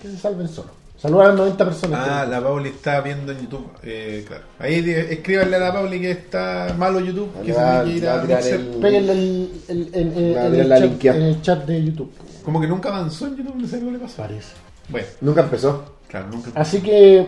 que 0.00 0.08
se 0.08 0.16
salven 0.18 0.48
solo. 0.48 0.70
Saludos 0.98 1.24
a 1.24 1.28
las 1.28 1.36
90 1.36 1.64
personas. 1.64 2.08
Ah, 2.08 2.26
la 2.30 2.40
Pauli 2.40 2.68
está 2.68 3.00
viendo 3.00 3.32
en 3.32 3.40
YouTube. 3.40 3.66
Eh, 3.82 4.24
claro. 4.26 4.44
Ahí 4.60 4.80
di- 4.82 4.92
escríbanle 4.92 5.56
a 5.56 5.58
la 5.58 5.72
Pauli 5.72 6.00
que 6.00 6.10
está 6.12 6.74
malo 6.78 7.00
YouTube. 7.00 7.28
Que 7.44 7.52
se 7.52 7.58
tiene 7.58 7.84
que 7.84 7.90
ir 7.98 8.08
a 8.08 8.22
Mixer. 8.22 8.54
el- 8.54 8.66
Péguenle 8.80 9.12
el, 9.12 9.50
el- 9.68 9.90
en, 9.94 10.16
en- 10.16 10.36
Va 10.36 10.40
a 10.42 10.46
en 10.46 10.52
tirar 10.52 10.60
el 10.60 10.68
la 10.68 10.78
chat, 10.78 10.88
linkeada. 10.88 11.18
en 11.18 11.24
el 11.24 11.42
chat 11.42 11.66
de 11.66 11.84
YouTube. 11.84 12.12
Como 12.44 12.60
que 12.60 12.68
nunca 12.68 12.88
avanzó 12.90 13.26
en 13.26 13.36
YouTube, 13.36 13.56
no 13.56 13.66
sé 13.66 13.80
qué 13.80 13.84
le 13.90 13.98
pasó. 13.98 14.16
Parece. 14.22 14.52
Bueno, 14.88 15.06
Nunca 15.22 15.40
empezó. 15.40 15.84
claro, 16.08 16.26
nunca. 16.30 16.50
Así 16.54 16.80
que 16.80 17.26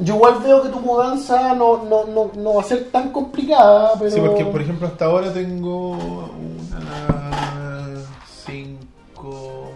yo 0.00 0.14
igual 0.16 0.34
veo 0.42 0.62
que 0.62 0.68
tu 0.68 0.80
mudanza 0.80 1.54
no, 1.54 1.84
no, 1.84 2.04
no, 2.06 2.30
no 2.36 2.54
va 2.54 2.60
a 2.62 2.64
ser 2.64 2.84
tan 2.90 3.10
complicada, 3.10 3.92
pero... 3.98 4.10
Sí, 4.10 4.20
porque 4.20 4.44
por 4.44 4.60
ejemplo 4.60 4.86
hasta 4.86 5.04
ahora 5.06 5.32
tengo 5.32 5.90
una 6.70 8.02
5, 8.44 9.70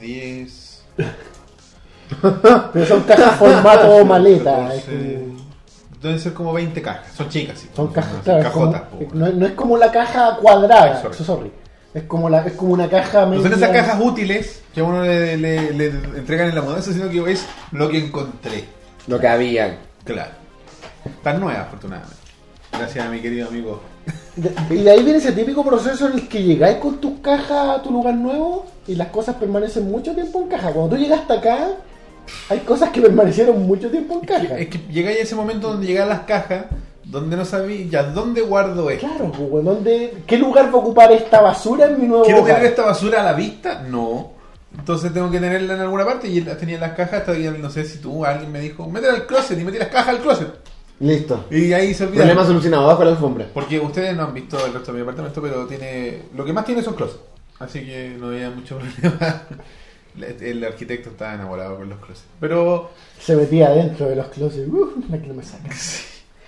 10, 0.00 0.82
Pero 2.72 2.86
son 2.86 3.02
cajas 3.02 3.36
formato 3.36 4.04
maleta. 4.04 4.74
es 4.74 4.84
14, 4.84 5.14
como- 5.24 5.40
Deben 6.02 6.18
ser 6.18 6.32
como 6.32 6.52
20 6.54 6.80
cajas, 6.82 7.12
son 7.14 7.28
chicas, 7.28 7.58
sí. 7.58 7.68
Son 7.76 7.88
cajas, 7.88 8.12
Son 8.12 8.22
claro, 8.22 8.40
es 8.40 8.48
como- 8.48 8.72
cajotas. 8.72 9.14
no, 9.14 9.26
es- 9.26 9.34
no 9.34 9.46
es 9.46 9.52
como 9.52 9.76
la 9.76 9.90
caja 9.92 10.36
cuadrada, 10.40 11.02
Sorry. 11.02 11.14
eso, 11.14 11.24
sorry. 11.24 11.52
Es 11.92 12.04
como, 12.04 12.30
la, 12.30 12.46
es 12.46 12.52
como 12.52 12.72
una 12.72 12.88
caja 12.88 13.26
No 13.26 13.42
son 13.42 13.52
esas 13.52 13.70
cajas 13.70 13.98
útiles 14.00 14.62
que 14.72 14.80
a 14.80 14.84
uno 14.84 15.02
le, 15.02 15.36
le- 15.36 15.72
le 15.72 15.86
entregan 16.16 16.48
en 16.48 16.54
la 16.54 16.62
mudanza, 16.62 16.92
sino 16.92 17.08
que 17.10 17.32
es 17.32 17.44
lo 17.72 17.88
que 17.88 17.98
encontré. 17.98 18.64
Lo 19.10 19.18
que 19.18 19.26
había. 19.28 19.76
Claro. 20.04 20.30
Están 21.04 21.40
nuevas, 21.40 21.62
afortunadamente. 21.66 22.14
Gracias 22.72 23.04
a 23.04 23.10
mi 23.10 23.20
querido 23.20 23.48
amigo 23.48 23.80
De- 24.36 24.52
y 24.74 24.82
de 24.84 24.90
ahí 24.92 25.02
viene 25.02 25.18
ese 25.18 25.32
típico 25.32 25.64
proceso 25.64 26.06
en 26.06 26.14
el 26.14 26.28
que 26.28 26.42
llegáis 26.42 26.76
con 26.78 26.98
tus 27.00 27.18
cajas 27.20 27.78
a 27.78 27.82
tu 27.82 27.90
lugar 27.90 28.14
nuevo 28.14 28.64
y 28.86 28.94
las 28.94 29.08
cosas 29.08 29.34
permanecen 29.34 29.90
mucho 29.90 30.14
tiempo 30.14 30.40
en 30.40 30.48
caja. 30.48 30.70
Cuando 30.70 30.94
tú 30.96 31.02
llegaste 31.02 31.32
acá, 31.32 31.68
hay 32.48 32.60
cosas 32.60 32.90
que 32.90 33.00
permanecieron 33.00 33.66
mucho 33.66 33.90
tiempo 33.90 34.14
en 34.14 34.20
caja. 34.20 34.56
Es 34.58 34.68
que 34.68 34.78
llegáis 34.90 35.18
a 35.18 35.22
ese 35.22 35.34
momento 35.34 35.68
donde 35.70 35.88
llegan 35.88 36.08
las 36.08 36.20
cajas, 36.20 36.66
donde 37.04 37.36
no 37.36 37.44
sabéis 37.44 37.90
ya 37.90 38.04
dónde 38.04 38.40
guardo 38.42 38.88
esto. 38.88 39.08
Claro, 39.08 39.32
pues, 39.32 39.50
weón, 39.50 39.64
¿dónde- 39.64 40.22
¿qué 40.26 40.38
lugar 40.38 40.66
va 40.66 40.78
a 40.78 40.82
ocupar 40.82 41.10
esta 41.10 41.40
basura 41.40 41.86
en 41.86 42.00
mi 42.00 42.06
nuevo 42.06 42.24
¿Quiero 42.24 42.40
hogar? 42.42 42.54
tener 42.56 42.70
esta 42.70 42.84
basura 42.86 43.20
a 43.20 43.24
la 43.24 43.32
vista? 43.32 43.82
No. 43.82 44.38
Entonces 44.78 45.12
tengo 45.12 45.30
que 45.30 45.40
tenerla 45.40 45.74
en 45.74 45.80
alguna 45.80 46.04
parte 46.04 46.28
y 46.28 46.40
las 46.40 46.56
tenía 46.58 46.76
en 46.76 46.80
las 46.80 46.92
cajas. 46.92 47.24
Todavía 47.24 47.50
no 47.50 47.70
sé 47.70 47.84
si 47.84 47.98
tú, 47.98 48.24
alguien 48.24 48.50
me 48.52 48.60
dijo, 48.60 48.88
métela 48.88 49.14
al 49.14 49.26
closet 49.26 49.58
y 49.58 49.64
metí 49.64 49.78
las 49.78 49.88
cajas 49.88 50.08
al 50.16 50.20
closet. 50.20 50.48
Listo. 51.00 51.46
Y 51.50 51.72
ahí 51.72 51.94
se 51.94 52.04
olvida. 52.04 52.18
Problema 52.24 52.44
solucionado, 52.46 52.86
bajo 52.86 53.04
la 53.04 53.10
alfombra. 53.12 53.46
Porque 53.54 53.80
ustedes 53.80 54.14
no 54.16 54.24
han 54.24 54.34
visto 54.34 54.64
el 54.64 54.72
resto 54.74 54.92
de 54.92 54.98
mi 54.98 55.02
apartamento, 55.02 55.40
pero 55.42 55.66
tiene. 55.66 56.22
Lo 56.36 56.44
que 56.44 56.52
más 56.52 56.64
tiene 56.64 56.82
son 56.82 56.94
closets. 56.94 57.20
Así 57.58 57.80
que 57.84 58.16
no 58.18 58.28
había 58.28 58.50
mucho 58.50 58.78
problema. 59.02 59.42
El 60.40 60.62
arquitecto 60.64 61.10
estaba 61.10 61.34
enamorado 61.34 61.76
con 61.76 61.88
los 61.88 61.98
closets. 61.98 62.26
Pero. 62.38 62.90
Se 63.20 63.34
metía 63.36 63.70
dentro 63.70 64.08
de 64.08 64.16
los 64.16 64.26
closets. 64.28 64.68
Uf, 64.68 65.08
la 65.08 65.18
que 65.20 65.26
no 65.26 65.34
me 65.34 65.42
saca. 65.42 65.68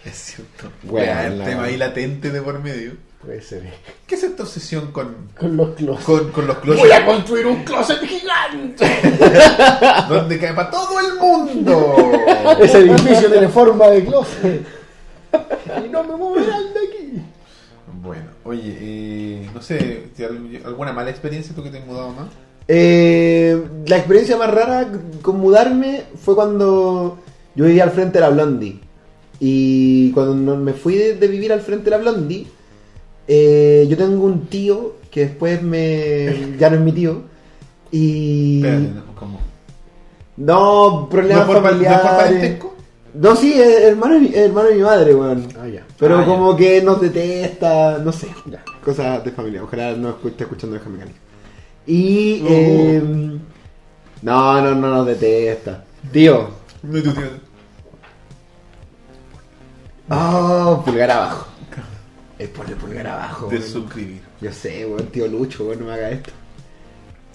Es 0.05 0.17
cierto. 0.17 0.69
Bueno, 0.83 1.21
el 1.21 1.39
la- 1.39 1.45
tema 1.45 1.63
ahí 1.65 1.77
latente 1.77 2.31
de 2.31 2.43
por 2.43 2.61
medio. 2.61 2.93
Puede 3.25 3.41
ser. 3.41 3.63
¿Qué 4.07 4.17
es 4.17 4.23
esta 4.25 4.43
obsesión 4.43 4.91
con, 4.91 5.29
Con 5.39 5.57
los 5.57 5.71
closets. 5.77 6.05
con, 6.05 6.31
con 6.33 6.47
los 6.49 6.59
closets? 6.59 6.83
Voy 6.89 6.93
a 6.93 7.07
construir 7.07 7.47
un 7.47 7.63
closet 7.63 8.01
gigante. 8.01 8.85
Donde 10.09 10.39
cae 10.39 10.53
para 10.55 10.71
todo 10.71 10.99
el 11.01 11.15
mundo. 11.21 11.97
Ese 12.61 12.79
edificio 12.81 13.31
tiene 13.31 13.49
forma 13.49 13.89
de 13.89 14.05
closet. 14.05 14.67
Y 15.85 15.89
no 15.89 16.03
me 16.03 16.17
moverán 16.17 16.65
de 16.75 16.81
aquí. 16.81 17.23
Bueno, 18.03 18.25
oye, 18.45 18.77
eh, 18.81 19.51
no 19.55 19.63
sé, 19.63 20.09
¿te- 20.17 20.27
¿alguna 20.65 20.93
mala 20.93 21.11
experiencia 21.11 21.55
tú 21.55 21.63
que 21.63 21.71
te 21.71 21.79
has 21.79 21.87
mudado 21.87 22.11
más? 22.11 22.27
Eh, 22.67 23.63
la 23.87 23.97
experiencia 23.99 24.37
más 24.37 24.51
rara 24.53 24.89
con 25.23 25.39
mudarme 25.39 26.03
fue 26.21 26.35
cuando 26.35 27.19
yo 27.55 27.65
vivía 27.67 27.85
al 27.85 27.93
frente 27.93 28.15
de 28.15 28.21
la 28.23 28.31
Blondie. 28.31 28.81
Y 29.39 30.11
cuando 30.13 30.57
me 30.57 30.73
fui 30.73 30.97
de, 30.97 31.15
de 31.15 31.29
vivir 31.29 31.53
al 31.53 31.61
frente 31.61 31.85
de 31.85 31.91
la 31.93 31.99
Blondie, 31.99 32.47
eh, 33.29 33.87
yo 33.89 33.97
tengo 33.97 34.25
un 34.25 34.47
tío 34.47 34.97
que 35.11 35.27
después 35.27 35.63
me 35.63 36.55
ya 36.59 36.71
no 36.71 36.77
es 36.77 36.83
mi 36.83 36.93
tío. 36.93 37.23
Y. 37.91 38.57
Espérate, 38.65 38.89
no, 38.95 39.15
¿cómo? 39.15 39.41
No, 40.37 41.09
problemas 41.11 41.47
¿No 41.47 41.53
es 41.53 41.61
por, 41.61 41.71
pa- 41.71 41.77
¿no 41.77 41.83
es 41.83 41.99
por 42.01 42.11
familiares. 42.11 42.59
No, 43.15 43.37
sí, 43.37 43.61
hermano, 43.61 44.27
hermano 44.33 44.69
de 44.71 44.75
mi 44.77 44.83
madre, 44.83 45.15
weón. 45.15 45.47
Ah, 45.61 45.69
ya. 45.69 45.85
Pero 45.99 46.21
Ah, 46.21 46.25
como 46.25 46.57
que 46.57 46.81
nos 46.81 46.99
detesta, 46.99 47.99
no 47.99 48.11
sé, 48.11 48.29
Ya. 48.51 48.65
cosas 48.83 49.23
de 49.23 49.31
familia. 49.33 49.63
Ojalá 49.63 49.93
no 49.93 50.17
esté 50.25 50.45
escuchando 50.45 50.79
de 50.79 50.85
mecánica. 50.89 51.19
Y. 51.87 52.41
Uh. 52.43 52.47
eh, 52.49 53.03
no, 54.23 54.63
no, 54.63 54.75
no 54.75 54.89
nos 54.89 55.07
detesta. 55.07 55.85
Tío. 56.11 56.49
No, 56.83 57.03
tu 57.03 57.13
tío. 57.13 57.23
Oh, 60.11 60.83
pulgar 60.85 61.11
abajo. 61.11 61.47
Es 62.43 62.49
por 62.49 62.69
el 62.69 62.75
pulgar 62.75 63.07
abajo. 63.07 63.47
De 63.49 63.63
suscribir. 63.63 64.21
Yo 64.41 64.51
sé, 64.51 64.85
weón, 64.85 65.07
tío 65.07 65.29
Lucho, 65.29 65.65
weón, 65.65 65.79
no 65.79 65.87
me 65.87 65.93
haga 65.93 66.11
esto. 66.11 66.33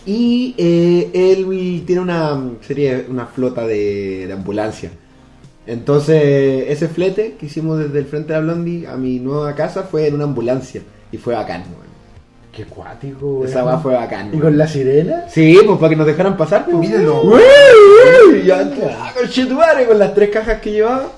Y 0.06 0.54
eh, 0.58 1.10
él 1.14 1.84
tiene 1.86 2.02
una 2.02 2.38
serie, 2.60 3.06
una 3.08 3.26
flota 3.26 3.66
de, 3.66 4.28
de 4.28 4.34
ambulancia. 4.34 4.92
Entonces, 5.66 6.66
ese 6.68 6.90
flete 6.90 7.36
que 7.40 7.46
hicimos 7.46 7.80
desde 7.80 8.00
el 8.00 8.06
frente 8.06 8.34
de 8.34 8.40
la 8.40 8.46
Blondie 8.46 8.86
a 8.86 8.98
mi 8.98 9.20
nueva 9.20 9.56
casa 9.56 9.84
fue 9.84 10.08
en 10.08 10.16
una 10.16 10.26
ambulancia. 10.26 10.82
Y 11.10 11.18
fue 11.18 11.36
bacán, 11.36 11.62
weón. 11.62 11.88
Qué 12.52 12.66
cuático, 12.66 13.26
weón. 13.26 13.48
Esa 13.48 13.64
weá 13.64 13.78
fue 13.78 13.94
bacán. 13.94 14.36
¿Y 14.36 14.40
con 14.40 14.58
la 14.58 14.68
sirena? 14.68 15.24
Sí, 15.30 15.58
pues 15.66 15.78
para 15.80 15.90
que 15.90 15.96
nos 15.96 16.08
dejaran 16.08 16.36
pasar. 16.36 16.66
Pues. 16.66 16.90
Ya, 18.46 18.60
ah, 18.60 19.14
con 19.88 20.00
las 20.00 20.14
tres 20.14 20.30
cajas 20.32 20.60
que 20.60 20.72
llevaba. 20.72 21.14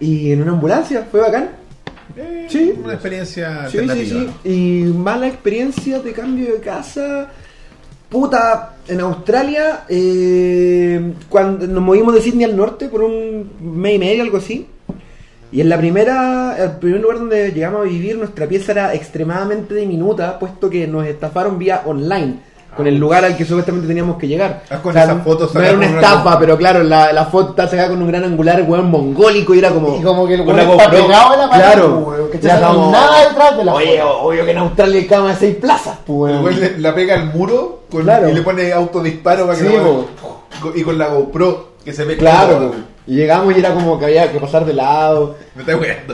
Y 0.00 0.32
en 0.32 0.40
una 0.40 0.52
ambulancia, 0.52 1.06
fue 1.10 1.20
bacán. 1.20 1.61
Eh, 2.16 2.46
Sí. 2.48 2.74
Una 2.82 2.92
experiencia 2.94 3.66
Sí, 3.66 3.72
sí, 3.72 3.78
alternativa. 3.78 4.32
sí. 4.42 4.48
Y 4.50 4.84
mala 4.92 5.28
experiencia 5.28 5.98
de 6.00 6.12
cambio 6.12 6.52
de 6.54 6.60
casa. 6.60 7.28
Puta, 8.08 8.76
en 8.88 9.00
Australia, 9.00 9.84
eh, 9.88 11.12
cuando 11.30 11.66
nos 11.66 11.82
movimos 11.82 12.14
de 12.14 12.20
Sydney 12.20 12.44
al 12.44 12.56
norte 12.56 12.88
por 12.88 13.02
un 13.02 13.50
mes 13.60 13.94
y 13.94 13.98
medio, 13.98 14.22
algo 14.22 14.36
así. 14.36 14.66
Y 15.50 15.60
en 15.62 15.68
la 15.68 15.78
primera, 15.78 16.56
el 16.58 16.72
primer 16.72 17.00
lugar 17.00 17.18
donde 17.18 17.52
llegamos 17.52 17.80
a 17.82 17.84
vivir, 17.84 18.16
nuestra 18.18 18.46
pieza 18.46 18.72
era 18.72 18.94
extremadamente 18.94 19.74
diminuta, 19.74 20.38
puesto 20.38 20.68
que 20.68 20.86
nos 20.86 21.06
estafaron 21.06 21.58
vía 21.58 21.82
online, 21.86 22.36
con 22.76 22.86
el 22.86 22.96
lugar 22.96 23.24
al 23.24 23.36
que 23.36 23.44
supuestamente 23.44 23.86
teníamos 23.86 24.16
que 24.16 24.26
llegar. 24.26 24.62
Ah, 24.70 24.78
con 24.82 24.96
esas 24.96 25.22
fotos 25.22 25.54
no 25.54 25.60
era 25.60 25.76
una 25.76 25.86
estafa, 25.86 26.38
pero 26.38 26.56
claro, 26.56 26.82
la, 26.82 27.12
la 27.12 27.26
foto 27.26 27.50
está 27.50 27.68
sacada 27.68 27.90
con 27.90 28.00
un 28.00 28.08
gran 28.08 28.24
angular, 28.24 28.64
weón, 28.66 28.90
mongólico, 28.90 29.54
y 29.54 29.58
era 29.58 29.70
como... 29.70 29.96
Y 29.98 30.02
como 30.02 30.26
que 30.26 30.34
el 30.34 30.40
weón 30.40 30.58
está 30.60 30.72
GoPro. 30.86 30.90
pegado 31.06 31.32
a 31.32 31.36
la 31.36 31.50
pared, 31.50 31.62
Claro, 31.64 31.98
weón, 31.98 32.30
que 32.30 32.38
no 32.38 32.68
como- 32.72 32.90
nada 32.92 33.28
detrás 33.28 33.56
de 33.58 33.64
la 33.64 33.74
Oye, 33.74 33.98
foto. 34.00 34.18
obvio 34.22 34.44
que 34.44 34.50
en 34.52 34.58
Australia 34.58 35.00
hay 35.00 35.06
cama 35.06 35.28
de 35.30 35.36
seis 35.36 35.56
plazas, 35.56 35.98
pues, 36.06 36.34
El 36.34 36.42
weón. 36.44 36.60
le- 36.60 36.78
la 36.78 36.94
pega 36.94 37.14
al 37.14 37.26
muro 37.26 37.82
con- 37.90 38.02
Claro. 38.04 38.28
y 38.28 38.32
le 38.32 38.42
pone 38.42 38.72
autodisparo 38.72 39.46
para 39.46 39.58
que 39.58 39.64
Sí, 39.66 39.74
po. 39.76 40.06
weá- 40.64 40.72
y 40.76 40.82
con 40.82 40.96
la 40.96 41.08
GoPro 41.08 41.72
que 41.84 41.92
se 41.92 42.04
ve 42.04 42.16
Claro, 42.16 42.72
y 43.06 43.16
llegamos 43.16 43.54
y 43.54 43.58
era 43.58 43.74
como 43.74 43.98
que 43.98 44.04
había 44.06 44.30
que 44.32 44.38
pasar 44.38 44.64
de 44.64 44.72
lado. 44.72 45.34
Me. 45.56 45.64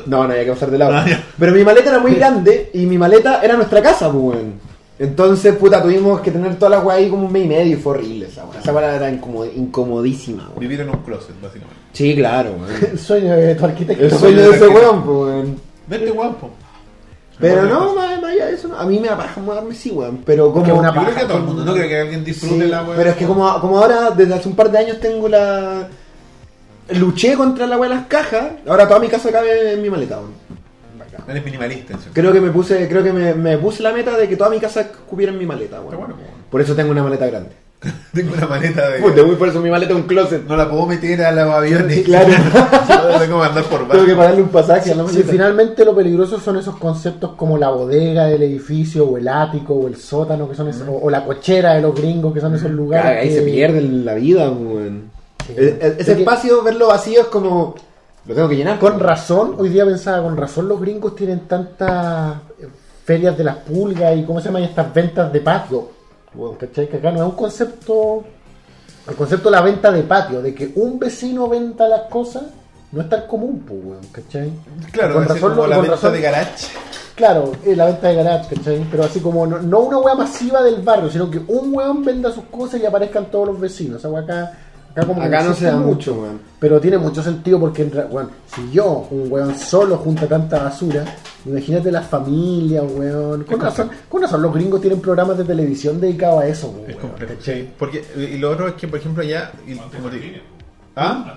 No, 0.06 0.26
no 0.26 0.32
había 0.32 0.44
que 0.46 0.52
pasar 0.52 0.70
de 0.70 0.78
lado. 0.78 0.94
Ah. 0.96 1.04
Pero 1.38 1.52
mi 1.52 1.62
maleta 1.62 1.90
era 1.90 1.98
muy 1.98 2.14
grande 2.14 2.70
y 2.72 2.86
mi 2.86 2.96
maleta 2.98 3.40
era 3.42 3.54
nuestra 3.54 3.80
casa, 3.82 4.10
pues, 4.10 4.24
weón. 4.36 4.67
Entonces, 4.98 5.54
puta, 5.56 5.80
tuvimos 5.82 6.20
que 6.20 6.30
tener 6.32 6.56
toda 6.56 6.70
la 6.70 6.80
weá 6.80 6.96
ahí 6.96 7.08
como 7.08 7.26
un 7.26 7.32
mes 7.32 7.44
y 7.44 7.48
medio 7.48 7.72
y 7.76 7.80
fue 7.80 7.92
horrible 7.92 8.26
esa 8.26 8.44
weá. 8.44 8.58
Esa 8.60 8.72
weá 8.72 8.96
era 8.96 9.10
incomo- 9.10 9.48
incomodísima, 9.54 10.44
weón. 10.48 10.58
Vivir 10.60 10.80
en 10.80 10.90
un 10.90 10.96
closet, 10.98 11.40
básicamente. 11.40 11.76
Sí, 11.92 12.16
claro, 12.16 12.50
weón. 12.58 12.70
El 12.92 12.98
sueño 12.98 13.32
de 13.36 13.54
tu 13.54 13.64
arquitecto. 13.64 14.04
El 14.04 14.10
sueño 14.10 14.50
de 14.50 14.56
ese 14.56 14.68
weón, 14.68 15.02
pues, 15.04 15.16
weón. 15.16 15.56
Vete 15.86 16.10
guapo. 16.10 16.50
Pero 17.40 17.62
no, 17.66 17.94
más, 17.94 18.20
allá 18.24 18.46
de 18.46 18.54
eso, 18.54 18.66
no. 18.66 18.76
a 18.76 18.84
mí 18.84 18.98
me 18.98 19.06
da 19.06 19.16
paja 19.16 19.40
mudarme, 19.40 19.72
sí, 19.72 19.92
weón. 19.92 20.18
Pero 20.26 20.52
como. 20.52 20.64
Que 20.64 20.72
una 20.72 20.88
Yo 20.88 20.94
creo 20.94 21.04
que 21.06 21.12
paja, 21.12 21.24
a 21.24 21.28
todo 21.28 21.38
el 21.38 21.44
mundo, 21.44 21.64
no 21.64 21.72
creo 21.74 21.88
que 21.88 22.00
alguien 22.00 22.24
disfrute 22.24 22.64
Sí, 22.64 22.68
la 22.68 22.82
weá. 22.82 22.96
pero 22.96 23.10
es 23.10 23.16
que 23.16 23.26
como, 23.26 23.60
como 23.60 23.78
ahora, 23.78 24.10
desde 24.10 24.34
hace 24.34 24.48
un 24.48 24.56
par 24.56 24.68
de 24.72 24.78
años 24.78 24.98
tengo 24.98 25.28
la... 25.28 25.86
Luché 26.90 27.36
contra 27.36 27.66
la 27.68 27.78
weá 27.78 27.88
de 27.90 27.94
las 27.96 28.06
cajas, 28.06 28.46
ahora 28.66 28.88
toda 28.88 28.98
mi 28.98 29.06
casa 29.08 29.30
cabe 29.30 29.74
en 29.74 29.82
mi 29.82 29.90
maleta, 29.90 30.16
weón. 30.18 30.32
Eres 31.28 31.44
minimalista, 31.44 31.92
en 31.94 31.98
cierto. 32.00 32.14
Creo 32.20 32.32
que 32.32 32.40
me 32.40 32.50
puse, 32.50 32.88
creo 32.88 33.02
que 33.02 33.12
me, 33.12 33.34
me 33.34 33.58
puse 33.58 33.82
la 33.82 33.92
meta 33.92 34.16
de 34.16 34.28
que 34.28 34.36
toda 34.36 34.50
mi 34.50 34.58
casa 34.58 34.88
cupiera 35.08 35.32
en 35.32 35.38
mi 35.38 35.46
maleta, 35.46 35.80
bueno. 35.80 36.14
Por 36.50 36.60
eso 36.60 36.74
tengo 36.74 36.90
una 36.90 37.02
maleta 37.02 37.26
grande. 37.26 37.50
Tengo 38.12 38.34
una 38.36 38.48
maleta 38.48 38.88
de. 38.90 38.98
Puta, 38.98 39.22
por 39.38 39.48
eso 39.48 39.60
mi 39.60 39.70
maleta 39.70 39.92
es 39.92 39.98
un 40.00 40.08
closet. 40.08 40.42
No 40.48 40.56
la 40.56 40.68
puedo 40.68 40.84
meter 40.86 41.22
a 41.22 41.30
los 41.30 41.48
aviones. 41.54 42.00
Claro. 42.00 42.26
Tengo 43.20 43.40
que 43.40 43.46
andar 43.46 43.64
por 43.64 43.88
Tengo 43.88 44.04
que 44.04 44.14
pagarle 44.16 44.42
un 44.42 44.48
pasaje 44.48 44.90
a 44.90 44.94
la 44.96 45.04
maleta. 45.04 45.30
finalmente 45.30 45.84
lo 45.84 45.94
peligroso 45.94 46.40
son 46.40 46.56
esos 46.56 46.76
conceptos 46.76 47.34
como 47.36 47.56
la 47.56 47.68
bodega 47.70 48.24
del 48.26 48.42
edificio, 48.42 49.06
o 49.06 49.16
el 49.16 49.28
ático, 49.28 49.74
o 49.74 49.86
el 49.86 49.94
sótano, 49.94 50.48
que 50.48 50.56
son 50.56 50.66
esos- 50.68 50.88
o, 50.88 50.92
o 51.04 51.08
la 51.10 51.24
cochera 51.24 51.74
de 51.74 51.82
los 51.82 51.94
gringos, 51.94 52.34
que 52.34 52.40
son 52.40 52.52
esos 52.56 52.70
lugares. 52.72 53.04
Caga, 53.10 53.20
ahí 53.20 53.28
que- 53.28 53.34
se 53.36 53.42
pierde 53.42 53.80
la 53.82 54.14
vida, 54.14 54.50
weón. 54.50 55.10
Sí. 55.46 55.54
E- 55.56 55.62
e- 55.80 55.86
Ese 55.98 56.00
Es 56.00 56.06
que- 56.06 56.12
espacio, 56.22 56.62
verlo 56.64 56.88
vacío 56.88 57.20
es 57.20 57.26
como... 57.28 57.76
Lo 58.28 58.34
tengo 58.34 58.48
que 58.48 58.56
llenar. 58.56 58.78
Con 58.78 59.00
razón, 59.00 59.54
hoy 59.58 59.70
día 59.70 59.84
pensaba, 59.86 60.22
con 60.22 60.36
razón 60.36 60.68
los 60.68 60.80
gringos 60.80 61.16
tienen 61.16 61.40
tantas 61.48 62.34
eh, 62.60 62.68
ferias 63.04 63.36
de 63.36 63.44
las 63.44 63.56
pulgas 63.56 64.16
y 64.16 64.22
cómo 64.24 64.38
se 64.40 64.46
llaman 64.48 64.64
estas 64.64 64.92
ventas 64.92 65.32
de 65.32 65.40
patio. 65.40 65.88
Bueno, 66.34 66.56
¿Cachai? 66.58 66.88
Que 66.88 66.98
acá 66.98 67.10
no 67.10 67.18
es 67.20 67.24
un 67.24 67.30
concepto, 67.36 68.22
el 69.08 69.14
concepto 69.16 69.48
de 69.50 69.56
la 69.56 69.62
venta 69.62 69.90
de 69.90 70.02
patio, 70.02 70.42
de 70.42 70.54
que 70.54 70.72
un 70.76 70.98
vecino 70.98 71.48
venda 71.48 71.88
las 71.88 72.02
cosas, 72.02 72.42
no 72.92 73.00
es 73.00 73.08
tan 73.08 73.26
común, 73.26 73.64
pues, 73.66 73.80
weón, 73.82 74.06
¿cachai? 74.12 74.52
Claro, 74.92 75.14
Con 75.14 75.24
razón 75.24 75.40
como 75.40 75.54
lo- 75.62 75.66
la 75.66 75.76
con 75.76 75.82
venta 75.84 75.96
razón- 75.96 76.12
de 76.12 76.20
garage. 76.20 76.66
Claro, 77.14 77.52
eh, 77.64 77.74
la 77.74 77.86
venta 77.86 78.08
de 78.08 78.14
garage, 78.14 78.54
¿cachai? 78.54 78.86
Pero 78.90 79.04
así 79.04 79.20
como 79.20 79.46
no, 79.46 79.58
no 79.58 79.80
una 79.80 79.98
wea 79.98 80.14
masiva 80.14 80.62
del 80.62 80.82
barrio, 80.82 81.10
sino 81.10 81.30
que 81.30 81.38
un 81.48 81.74
weón 81.74 82.04
venda 82.04 82.30
sus 82.30 82.44
cosas 82.44 82.78
y 82.80 82.84
aparezcan 82.86 83.26
todos 83.30 83.48
los 83.48 83.58
vecinos. 83.60 83.98
Esa 84.00 84.10
wea 84.10 84.22
acá, 84.22 84.52
acá 84.90 85.06
como 85.06 85.20
que 85.20 85.26
Acá 85.26 85.42
no 85.42 85.54
se 85.54 85.66
da 85.66 85.76
mucho, 85.76 86.14
weón. 86.14 86.40
Pero 86.58 86.80
tiene 86.80 86.98
mucho 86.98 87.22
sentido 87.22 87.60
porque, 87.60 87.84
weón, 87.84 88.30
si 88.54 88.70
yo, 88.72 89.06
un 89.10 89.30
weón 89.30 89.56
solo, 89.58 89.96
junta 89.98 90.26
tanta 90.26 90.62
basura, 90.64 91.04
imagínate 91.46 91.92
las 91.92 92.06
familias, 92.06 92.84
weón. 92.88 93.44
Con 93.44 93.60
razón, 93.60 93.90
con 94.08 94.22
razón, 94.22 94.42
los 94.42 94.52
gringos 94.54 94.80
tienen 94.80 95.00
programas 95.00 95.38
de 95.38 95.44
televisión 95.44 96.00
dedicados 96.00 96.42
a 96.42 96.46
eso, 96.48 96.68
weón. 96.70 96.90
Es 96.90 96.96
complejo. 96.96 97.34
porque, 97.78 98.04
y 98.16 98.38
lo 98.38 98.50
otro 98.50 98.68
es 98.68 98.74
que, 98.74 98.88
por 98.88 98.98
ejemplo, 98.98 99.22
allá. 99.22 99.52
y- 99.66 99.74
como 99.76 99.88
te- 99.90 99.98
Jardines. 100.00 100.40
¿Ah? 100.96 101.32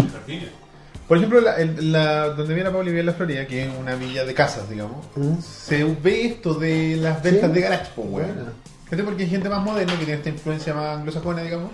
Por 1.07 1.17
ejemplo, 1.17 1.41
la, 1.41 2.29
donde 2.29 2.53
viene 2.53 2.69
Pablo 2.69 2.83
y 2.83 2.91
vive 2.91 3.01
en 3.01 3.05
la 3.07 3.13
Florida, 3.13 3.45
que 3.45 3.65
es 3.65 3.69
una 3.77 3.95
villa 3.95 4.23
de 4.23 4.33
casas, 4.33 4.69
digamos, 4.69 5.05
Mm. 5.15 5.39
se 5.41 5.83
ve 6.01 6.25
esto 6.25 6.53
de 6.53 6.95
las 6.95 7.21
ventas 7.21 7.49
Sí. 7.49 7.55
de 7.55 7.61
garage, 7.61 7.91
pues, 7.95 8.07
weón. 8.09 8.27
Bueno. 8.33 8.51
Gente 8.89 9.03
porque 9.03 9.23
hay 9.23 9.29
gente 9.29 9.49
más 9.49 9.61
moderna 9.63 9.93
que 9.93 10.05
tiene 10.05 10.13
esta 10.19 10.29
influencia 10.29 10.73
más 10.73 10.97
anglosajona, 10.97 11.41
digamos, 11.43 11.71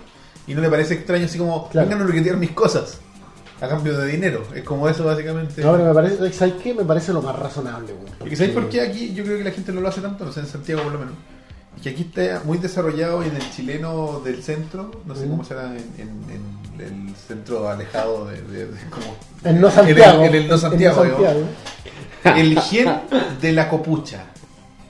y 0.48 0.54
no 0.54 0.60
le 0.62 0.68
parece 0.70 0.94
extraño 0.94 1.26
así 1.26 1.38
como, 1.38 1.68
Claro. 1.68 1.88
vengan 1.88 2.04
a 2.04 2.06
riquetear 2.10 2.36
mis 2.36 2.50
cosas. 2.52 2.98
a 3.60 3.66
cambio 3.68 3.98
de 3.98 4.06
dinero. 4.06 4.44
Es 4.54 4.62
como 4.62 4.88
eso 4.88 5.04
básicamente. 5.04 5.62
No, 5.64 5.72
pero 5.72 5.86
me 5.86 5.92
parece, 5.92 6.32
¿sabes 6.32 6.54
qué? 6.62 6.72
Me 6.74 6.84
parece 6.84 7.12
lo 7.12 7.20
más 7.20 7.36
razonable, 7.36 7.92
weón. 7.92 8.06
Porque 8.16 8.36
¿sabéis 8.36 8.54
por 8.54 8.68
qué 8.68 8.80
aquí 8.82 9.12
yo 9.12 9.24
creo 9.24 9.36
que 9.36 9.42
la 9.42 9.50
gente 9.50 9.72
no 9.72 9.80
lo 9.80 9.88
hace 9.88 10.00
tanto? 10.00 10.24
No 10.24 10.30
sé, 10.30 10.38
en 10.40 10.46
Santiago 10.46 10.82
por 10.84 10.92
lo 10.92 10.98
menos. 11.00 11.14
Y 11.76 11.80
que 11.80 11.88
aquí 11.90 12.02
está 12.02 12.40
muy 12.44 12.58
desarrollado 12.58 13.20
y 13.24 13.26
en 13.28 13.34
el 13.34 13.50
chileno 13.50 14.20
del 14.24 14.44
centro, 14.44 14.92
no 15.04 15.16
sé 15.16 15.26
Mm. 15.26 15.30
cómo 15.30 15.44
será 15.44 15.72
en, 15.72 15.78
en- 15.98 16.76
en 16.80 17.08
el 17.08 17.16
centro 17.16 17.68
alejado 17.68 18.26
de, 18.26 18.40
de- 18.42 18.66
de- 18.66 18.90
como 18.90 19.16
En 19.42 19.60
no 19.60 19.70
Santiago. 19.72 20.22
En 20.22 20.28
el, 20.28 20.34
en 20.36 20.42
el 20.44 20.48
no 20.48 20.56
Santiago, 20.58 21.02
En 21.04 21.10
no 21.10 21.14
Santiago. 21.16 21.40
digamos. 22.24 22.38
el 22.40 22.60
gen 22.60 23.00
de 23.40 23.52
la 23.52 23.68
copucha. 23.68 24.24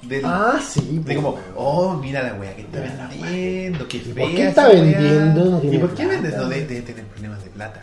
Del, 0.08 0.22
Ah, 0.24 0.58
sí. 0.66 1.02
de 1.04 1.14
po, 1.16 1.22
como, 1.22 1.38
oh, 1.56 1.94
mira 1.94 2.22
la 2.22 2.34
wea 2.34 2.54
que 2.56 2.62
está 2.62 2.80
vendiendo, 2.80 3.86
qué 3.88 4.00
fea. 4.00 4.14
por 4.24 4.34
qué 4.34 4.48
está 4.48 4.68
vendiendo? 4.68 5.44
No 5.44 5.58
tiene 5.60 5.76
¿Y 5.76 5.78
por 5.80 5.90
qué 5.90 6.04
plata. 6.04 6.12
vendes? 6.22 6.36
No, 6.36 6.48
debe, 6.48 6.66
debe 6.66 6.80
tener 6.80 7.04
problemas 7.04 7.44
de 7.44 7.50
plata. 7.50 7.80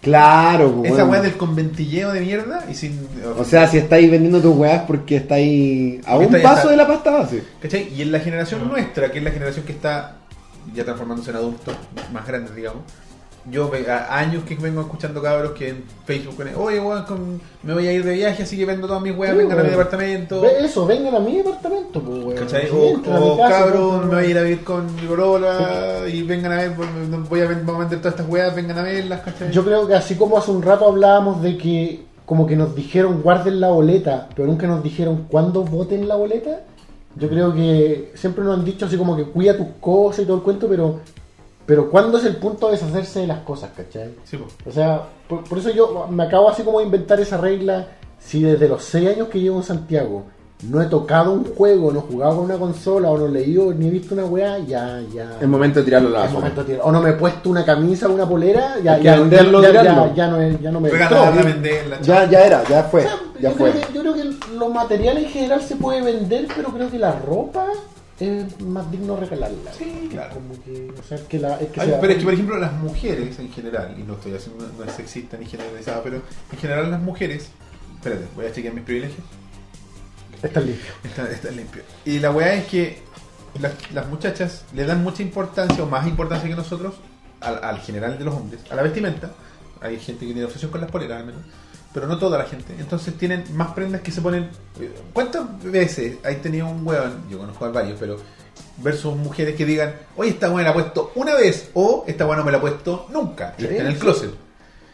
Claro, 0.00 0.72
pues, 0.80 0.92
Esa 0.92 1.04
wea 1.04 1.20
del 1.22 1.36
conventilleo 1.36 2.10
de 2.10 2.20
mierda 2.22 2.64
y 2.68 2.74
sin. 2.74 3.06
O 3.38 3.44
sea, 3.44 3.68
si 3.68 3.78
estáis 3.78 4.10
vendiendo 4.10 4.40
tus 4.40 4.56
weas 4.56 4.82
porque 4.84 5.16
estáis 5.16 6.04
a 6.08 6.16
un 6.18 6.24
está- 6.24 6.42
paso 6.42 6.58
está- 6.58 6.70
de 6.72 6.76
la 6.76 6.86
pasta 6.88 7.10
base. 7.12 7.44
¿Cachai? 7.60 7.88
Y 7.94 8.02
en 8.02 8.10
la 8.10 8.18
generación 8.18 8.66
nuestra, 8.66 9.12
que 9.12 9.18
es 9.18 9.24
la 9.24 9.30
generación 9.30 9.64
que 9.64 9.70
está 9.72 10.16
ya 10.74 10.84
transformándose 10.84 11.30
en 11.30 11.36
adultos 11.36 11.76
más 12.12 12.26
grandes, 12.26 12.52
digamos. 12.56 12.82
Yo 13.50 13.70
años 14.10 14.44
que 14.44 14.54
vengo 14.54 14.80
escuchando 14.82 15.20
cabros 15.20 15.52
que 15.52 15.70
en 15.70 15.84
Facebook 16.04 16.36
ponen, 16.36 16.54
oye, 16.56 16.78
weón, 16.78 17.04
con- 17.04 17.40
me 17.64 17.74
voy 17.74 17.86
a 17.88 17.92
ir 17.92 18.04
de 18.04 18.12
viaje, 18.14 18.44
así 18.44 18.56
que 18.56 18.64
vendo 18.64 18.86
todas 18.86 19.02
mis 19.02 19.16
weas, 19.16 19.32
Sí, 19.32 19.38
vengan 19.38 19.58
a 19.58 19.62
mi 19.62 19.68
weón. 19.68 19.78
departamento. 19.78 20.44
Eso, 20.44 20.86
vengan 20.86 21.14
a 21.16 21.18
mi 21.20 21.36
departamento, 21.38 22.00
pues, 22.00 22.24
weón. 22.24 22.38
O, 23.12 23.36
casa, 23.36 23.48
cabros, 23.48 23.80
compren, 23.90 24.08
me 24.10 24.14
voy 24.14 24.24
a 24.24 24.28
ir 24.30 24.38
a 24.38 24.42
vivir 24.42 24.64
con 24.64 24.94
mi 24.94 25.02
corola 25.02 26.02
y 26.12 26.22
vengan 26.22 26.52
a 26.52 26.56
ver, 26.56 26.70
voy 26.70 26.86
voy 27.28 27.40
a, 27.40 27.46
ven- 27.48 27.66
voy 27.66 27.74
a 27.74 27.78
vender 27.80 27.98
todas 27.98 28.14
estas 28.14 28.28
weas, 28.28 28.54
vengan 28.54 28.78
a 28.78 28.82
verlas, 28.82 29.20
¿cachai? 29.22 29.50
Yo 29.50 29.64
creo 29.64 29.86
que 29.88 29.94
así 29.94 30.14
como 30.14 30.38
hace 30.38 30.50
un 30.50 30.62
rato 30.62 30.86
hablábamos 30.86 31.42
de 31.42 31.56
que 31.58 32.02
como 32.24 32.46
que 32.46 32.54
nos 32.56 32.74
dijeron 32.76 33.22
guarden 33.22 33.60
la 33.60 33.68
boleta, 33.70 34.28
pero 34.36 34.46
nunca 34.46 34.66
nos 34.68 34.82
dijeron 34.82 35.26
cuándo 35.28 35.64
voten 35.64 36.06
la 36.06 36.14
boleta, 36.14 36.60
yo 37.16 37.28
creo 37.28 37.52
que 37.52 38.12
siempre 38.14 38.44
nos 38.44 38.56
han 38.58 38.64
dicho 38.64 38.86
así 38.86 38.96
como 38.96 39.16
que 39.16 39.24
cuida 39.24 39.56
tus 39.56 39.66
cosas 39.80 40.20
y 40.20 40.26
todo 40.26 40.36
el 40.36 40.42
cuento, 40.42 40.66
pero 40.68 41.00
pero 41.66 41.90
cuándo 41.90 42.18
es 42.18 42.24
el 42.24 42.36
punto 42.36 42.66
de 42.66 42.72
deshacerse 42.72 43.20
de 43.20 43.26
las 43.28 43.38
cosas, 43.40 43.70
¿cachai? 43.76 44.14
Sí, 44.24 44.36
po. 44.36 44.46
O 44.68 44.72
sea, 44.72 45.02
por, 45.28 45.44
por 45.44 45.58
eso 45.58 45.70
yo 45.70 46.06
me 46.10 46.24
acabo 46.24 46.48
así 46.50 46.62
como 46.62 46.78
de 46.80 46.86
inventar 46.86 47.20
esa 47.20 47.36
regla, 47.36 47.86
si 48.18 48.42
desde 48.42 48.68
los 48.68 48.82
6 48.84 49.10
años 49.10 49.28
que 49.28 49.40
llevo 49.40 49.58
en 49.58 49.62
Santiago 49.64 50.24
no 50.68 50.80
he 50.80 50.86
tocado 50.86 51.32
un 51.32 51.44
juego, 51.44 51.90
no 51.90 51.98
he 51.98 52.02
jugado 52.02 52.36
con 52.36 52.44
una 52.44 52.56
consola 52.56 53.10
o 53.10 53.18
no 53.18 53.26
he 53.26 53.30
leído 53.30 53.74
ni 53.74 53.88
he 53.88 53.90
visto 53.90 54.14
una 54.14 54.24
weá, 54.26 54.58
ya, 54.60 55.00
ya... 55.12 55.38
Es 55.40 55.48
momento 55.48 55.80
de 55.80 55.84
tirarlo 55.86 56.08
a 56.10 56.12
la 56.12 56.18
Es 56.18 56.24
basura. 56.26 56.40
momento 56.40 56.60
de 56.60 56.66
tirar. 56.74 56.86
O 56.86 56.92
no 56.92 57.00
me 57.02 57.10
he 57.10 57.12
puesto 57.14 57.50
una 57.50 57.64
camisa 57.64 58.06
o 58.06 58.12
una 58.12 58.28
polera, 58.28 58.76
ya, 58.80 58.96
ya, 58.98 59.16
venderlo, 59.18 59.60
ya, 59.60 59.72
ya, 59.72 59.80
tirarlo. 59.80 60.06
ya, 60.10 60.14
ya 60.14 60.26
no, 60.28 60.40
es- 60.40 60.60
ya 60.60 60.70
no 60.70 60.80
me 60.80 60.88
Regalarla, 60.90 61.28
entró. 61.30 61.44
venderla, 61.46 62.00
Ya, 62.00 62.30
ya 62.30 62.46
era, 62.46 62.62
ya 62.68 62.84
fue. 62.84 63.00
O 63.00 63.08
sea, 63.08 63.18
Ya 63.40 63.50
yo, 63.50 63.56
fue. 63.56 63.70
creo 63.72 63.82
que, 63.88 63.92
yo 63.92 64.00
creo 64.02 64.14
que 64.14 64.24
los 64.56 64.72
materiales 64.72 65.24
en 65.24 65.30
general 65.30 65.62
se 65.62 65.74
puede 65.74 66.00
vender, 66.00 66.46
pero 66.54 66.68
creo 66.68 66.88
que 66.88 66.98
la 67.00 67.10
ropa 67.18 67.66
es 68.22 68.60
más 68.60 68.90
digno 68.90 69.16
regalarla. 69.16 69.72
Sí, 69.72 70.08
claro. 70.10 70.34
Como 70.34 70.62
que, 70.62 70.92
o 70.98 71.02
sea, 71.02 71.18
que 71.28 71.38
la, 71.38 71.58
es 71.60 71.68
que 71.70 71.80
Ay, 71.80 71.88
sea- 71.88 72.00
pero 72.00 72.12
es 72.12 72.18
que, 72.18 72.24
por 72.24 72.34
ejemplo, 72.34 72.58
las 72.58 72.72
mujeres 72.74 73.38
en 73.38 73.52
general, 73.52 73.94
y 73.98 74.02
no 74.02 74.14
estoy 74.14 74.34
haciendo, 74.34 74.66
no 74.78 74.84
es 74.84 74.92
sexista 74.92 75.36
ni 75.36 75.46
generalizado, 75.46 76.02
pero 76.02 76.22
en 76.52 76.58
general 76.58 76.90
las 76.90 77.00
mujeres. 77.00 77.48
Espérate, 77.96 78.24
voy 78.34 78.46
a 78.46 78.52
chequear 78.52 78.74
mis 78.74 78.84
privilegios. 78.84 79.24
está 80.42 80.60
limpio. 80.60 80.92
Está, 81.04 81.30
está 81.30 81.50
limpio. 81.50 81.82
Y 82.04 82.18
la 82.18 82.30
weá 82.30 82.54
es 82.54 82.64
que 82.66 82.98
las, 83.60 83.72
las 83.92 84.08
muchachas 84.08 84.64
le 84.74 84.84
dan 84.84 85.02
mucha 85.02 85.22
importancia, 85.22 85.82
o 85.82 85.86
más 85.86 86.06
importancia 86.06 86.48
que 86.48 86.56
nosotros, 86.56 86.94
al, 87.40 87.62
al 87.62 87.78
general 87.80 88.18
de 88.18 88.24
los 88.24 88.34
hombres, 88.34 88.60
a 88.70 88.74
la 88.74 88.82
vestimenta. 88.82 89.30
Hay 89.80 89.98
gente 89.98 90.20
que 90.26 90.32
tiene 90.32 90.44
obsesión 90.44 90.70
con 90.70 90.80
las 90.80 90.90
poleras, 90.90 91.20
al 91.20 91.26
menos. 91.26 91.42
Pero 91.92 92.06
no 92.06 92.18
toda 92.18 92.38
la 92.38 92.44
gente. 92.44 92.74
Entonces 92.78 93.14
tienen 93.18 93.44
más 93.54 93.72
prendas 93.72 94.00
que 94.00 94.10
se 94.10 94.20
ponen. 94.20 94.48
¿Cuántas 95.12 95.62
veces 95.62 96.16
hay 96.24 96.36
tenido 96.36 96.66
un 96.66 96.86
weón? 96.86 97.24
Yo 97.30 97.38
conozco 97.38 97.64
a 97.64 97.70
varios, 97.70 97.98
pero. 97.98 98.16
Versus 98.78 99.14
mujeres 99.16 99.54
que 99.54 99.66
digan, 99.66 99.94
oye, 100.16 100.30
esta 100.30 100.50
weá 100.50 100.64
la 100.64 100.70
he 100.70 100.72
puesto 100.72 101.12
una 101.14 101.34
vez, 101.34 101.70
o 101.74 102.04
esta 102.06 102.26
weá 102.26 102.38
no 102.38 102.44
me 102.44 102.50
la 102.50 102.58
he 102.58 102.60
puesto 102.60 103.06
nunca. 103.12 103.54
Y 103.58 103.64
está 103.64 103.76
en 103.76 103.86
el 103.86 103.98
closet. 103.98 104.30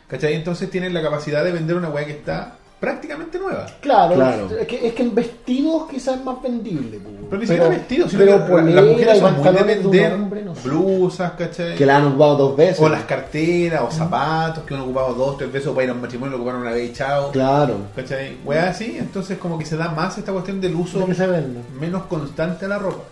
¿Cachai? 0.09 0.35
Entonces 0.35 0.69
tienen 0.71 0.93
la 0.93 1.03
capacidad 1.03 1.45
de 1.45 1.53
vender 1.53 1.77
una 1.77 1.89
weá 1.89 2.05
que 2.05 2.13
está 2.13 2.57
prácticamente 2.81 3.39
nueva. 3.39 3.67
Claro, 3.81 4.15
Claro. 4.15 4.49
Es, 4.59 4.67
que, 4.67 4.87
es 4.87 4.93
que 4.95 5.03
en 5.03 5.15
vestidos 5.15 5.89
quizás 5.91 6.17
es 6.19 6.25
más 6.25 6.41
vendible. 6.43 6.99
pues, 6.99 7.15
Pero 7.29 7.41
ni 7.41 7.47
siquiera 7.47 7.69
vestidos, 7.69 8.11
sino 8.11 8.25
pero 8.25 8.47
que 8.47 8.53
la- 8.53 8.71
las 8.81 8.85
mujeres 8.85 9.19
son 9.19 9.37
muy 9.37 9.45
de 9.53 9.63
vender 9.65 10.13
hombre, 10.15 10.43
no 10.43 10.55
sé. 10.55 10.69
blusas, 10.69 11.33
¿cachai? 11.33 11.75
Que 11.77 11.85
la 11.87 11.97
han 11.97 12.07
ocupado 12.07 12.37
dos 12.37 12.57
veces. 12.57 12.81
O 12.81 12.89
las 12.89 13.03
carteras, 13.05 13.83
o 13.87 13.91
zapatos 13.91 14.65
que 14.65 14.75
uno 14.75 14.85
ocupaba 14.85 15.09
dos, 15.13 15.37
tres 15.39 15.53
veces, 15.53 15.69
o 15.69 15.75
para 15.75 15.85
ir 15.85 15.91
a 15.91 15.95
un 15.95 16.01
matrimonio 16.01 16.31
lo 16.33 16.37
ocuparon 16.39 16.61
una 16.63 16.71
vez 16.71 16.91
y 16.91 16.93
chao. 16.93 17.31
Claro. 17.33 17.75
¿Cachai? 17.97 18.37
Weá 18.45 18.71
así, 18.71 18.97
entonces 18.99 19.39
como 19.39 19.59
que 19.59 19.65
se 19.67 19.77
da 19.77 19.91
más 19.91 20.17
esta 20.19 20.33
cuestión 20.33 20.61
del 20.61 20.75
uso 20.77 21.07
menos 21.79 22.05
constante 22.05 22.65
a 22.65 22.69
la 22.69 22.79
ropa. 22.79 23.03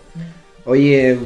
Oye, 0.65 1.17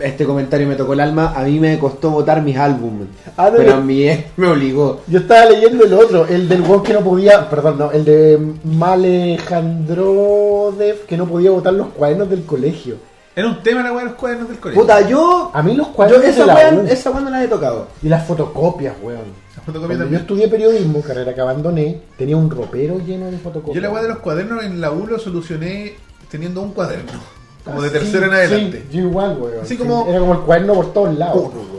este 0.00 0.24
comentario 0.24 0.66
me 0.66 0.74
tocó 0.76 0.92
el 0.92 1.00
alma. 1.00 1.32
A 1.36 1.42
mí 1.44 1.58
me 1.60 1.78
costó 1.78 2.10
votar 2.10 2.42
mis 2.42 2.56
álbumes. 2.56 3.08
Ah, 3.36 3.48
no, 3.50 3.56
pero 3.58 3.70
yo- 3.70 3.76
a 3.76 3.80
mi 3.80 4.08
ex 4.08 4.24
me 4.36 4.46
obligó. 4.48 5.00
Yo 5.06 5.20
estaba 5.20 5.46
leyendo 5.50 5.84
el 5.84 5.92
otro, 5.92 6.26
el 6.26 6.48
del 6.48 6.62
weón 6.62 6.82
que 6.82 6.92
no 6.92 7.00
podía, 7.00 7.48
perdón, 7.50 7.78
no, 7.78 7.90
el 7.92 8.04
de 8.04 8.38
Malejandrodev 8.64 11.06
que 11.06 11.16
no 11.16 11.26
podía 11.26 11.50
botar 11.50 11.72
los 11.72 11.88
cuadernos 11.88 12.28
del 12.30 12.44
colegio. 12.44 12.96
Era 13.34 13.46
un 13.48 13.62
tema 13.62 13.82
la 13.84 13.92
weá 13.92 14.00
de 14.00 14.06
los 14.10 14.14
cuadernos 14.18 14.48
del 14.48 14.58
colegio. 14.58 14.82
Puta, 14.82 15.06
yo. 15.08 15.50
A 15.54 15.62
mí 15.62 15.74
los 15.74 15.86
yo 15.88 15.92
cuadernos 15.92 16.24
esa 16.26 16.40
de 16.40 16.46
la 16.46 16.70
esa 16.92 17.10
wea 17.12 17.20
no 17.20 17.30
la 17.30 17.44
he 17.44 17.48
tocado. 17.48 17.86
y 18.02 18.08
las 18.08 18.26
fotocopias, 18.26 18.94
weón. 19.00 19.20
Esa 19.52 19.60
fotocopia 19.62 19.96
Cuando 19.96 20.12
yo 20.12 20.18
estudié 20.20 20.48
periodismo, 20.48 21.00
carrera 21.02 21.32
que 21.34 21.40
abandoné, 21.40 22.00
tenía 22.16 22.36
un 22.36 22.50
ropero 22.50 22.98
lleno 22.98 23.30
de 23.30 23.38
fotocopias. 23.38 23.76
Yo 23.76 23.80
la 23.80 23.90
weá 23.90 24.02
de 24.02 24.08
los 24.08 24.18
cuadernos 24.18 24.64
en 24.64 24.80
la 24.80 24.90
U 24.90 25.06
lo 25.06 25.18
solucioné 25.20 25.94
teniendo 26.28 26.62
un 26.62 26.72
cuaderno. 26.72 27.37
Como 27.68 27.80
Ah, 27.80 27.84
de 27.84 27.88
sí, 27.90 27.98
tercero 27.98 28.26
en 28.26 28.32
adelante. 28.32 28.84
Sí, 28.90 28.96
yo 28.96 29.02
igual, 29.04 29.36
weón. 29.38 29.60
Así 29.62 29.68
Sí, 29.74 29.76
como- 29.76 30.06
Era 30.08 30.18
como 30.20 30.32
el 30.34 30.40
cuaderno 30.40 30.74
por 30.74 30.92
todos 30.92 31.16
lados, 31.18 31.36
weón. 31.54 31.78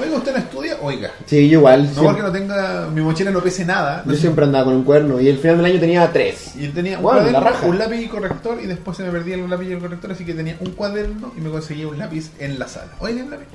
Oiga, 0.00 0.16
¿usted 0.18 0.32
no 0.32 0.38
estudia? 0.38 0.76
Oiga. 0.82 1.10
Sí, 1.26 1.48
yo 1.48 1.58
igual. 1.58 1.82
No 1.82 1.86
siempre- 1.88 2.06
porque 2.06 2.22
no 2.22 2.32
tenga, 2.32 2.86
mi 2.94 3.00
mochila 3.00 3.30
no 3.32 3.40
pese 3.40 3.64
nada. 3.64 4.02
no 4.04 4.10
yo 4.12 4.16
sé. 4.16 4.20
siempre 4.22 4.44
andaba 4.44 4.66
con 4.66 4.74
un 4.74 4.84
cuerno. 4.84 5.20
Y 5.20 5.28
el 5.28 5.38
final 5.38 5.56
del 5.56 5.66
año 5.66 5.80
tenía 5.80 6.12
tres. 6.12 6.54
Y 6.56 6.66
él 6.66 6.72
tenía 6.72 6.96
un 6.98 7.02
Bueno, 7.02 7.18
cuaderno, 7.20 7.40
la 7.40 7.50
raja. 7.50 7.66
un 7.66 7.78
lápiz 7.78 7.96
y 8.02 8.06
corrector 8.06 8.58
y 8.62 8.66
después 8.66 8.96
se 8.96 9.02
me 9.02 9.10
perdía 9.10 9.34
el 9.34 9.50
lápiz 9.50 9.66
y 9.68 9.72
el 9.72 9.80
corrector, 9.80 10.12
así 10.12 10.24
que 10.24 10.32
tenía 10.34 10.56
un 10.60 10.70
cuaderno 10.72 11.32
y 11.36 11.40
me 11.40 11.50
conseguía 11.50 11.88
un 11.88 11.98
lápiz 11.98 12.30
en 12.38 12.58
la 12.58 12.68
sala. 12.68 12.92
Oiga, 13.00 13.24
un 13.24 13.30
lápiz. 13.30 13.46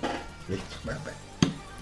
Listo, 0.49 0.75
bueno, 0.83 0.99
bueno. 1.03 1.17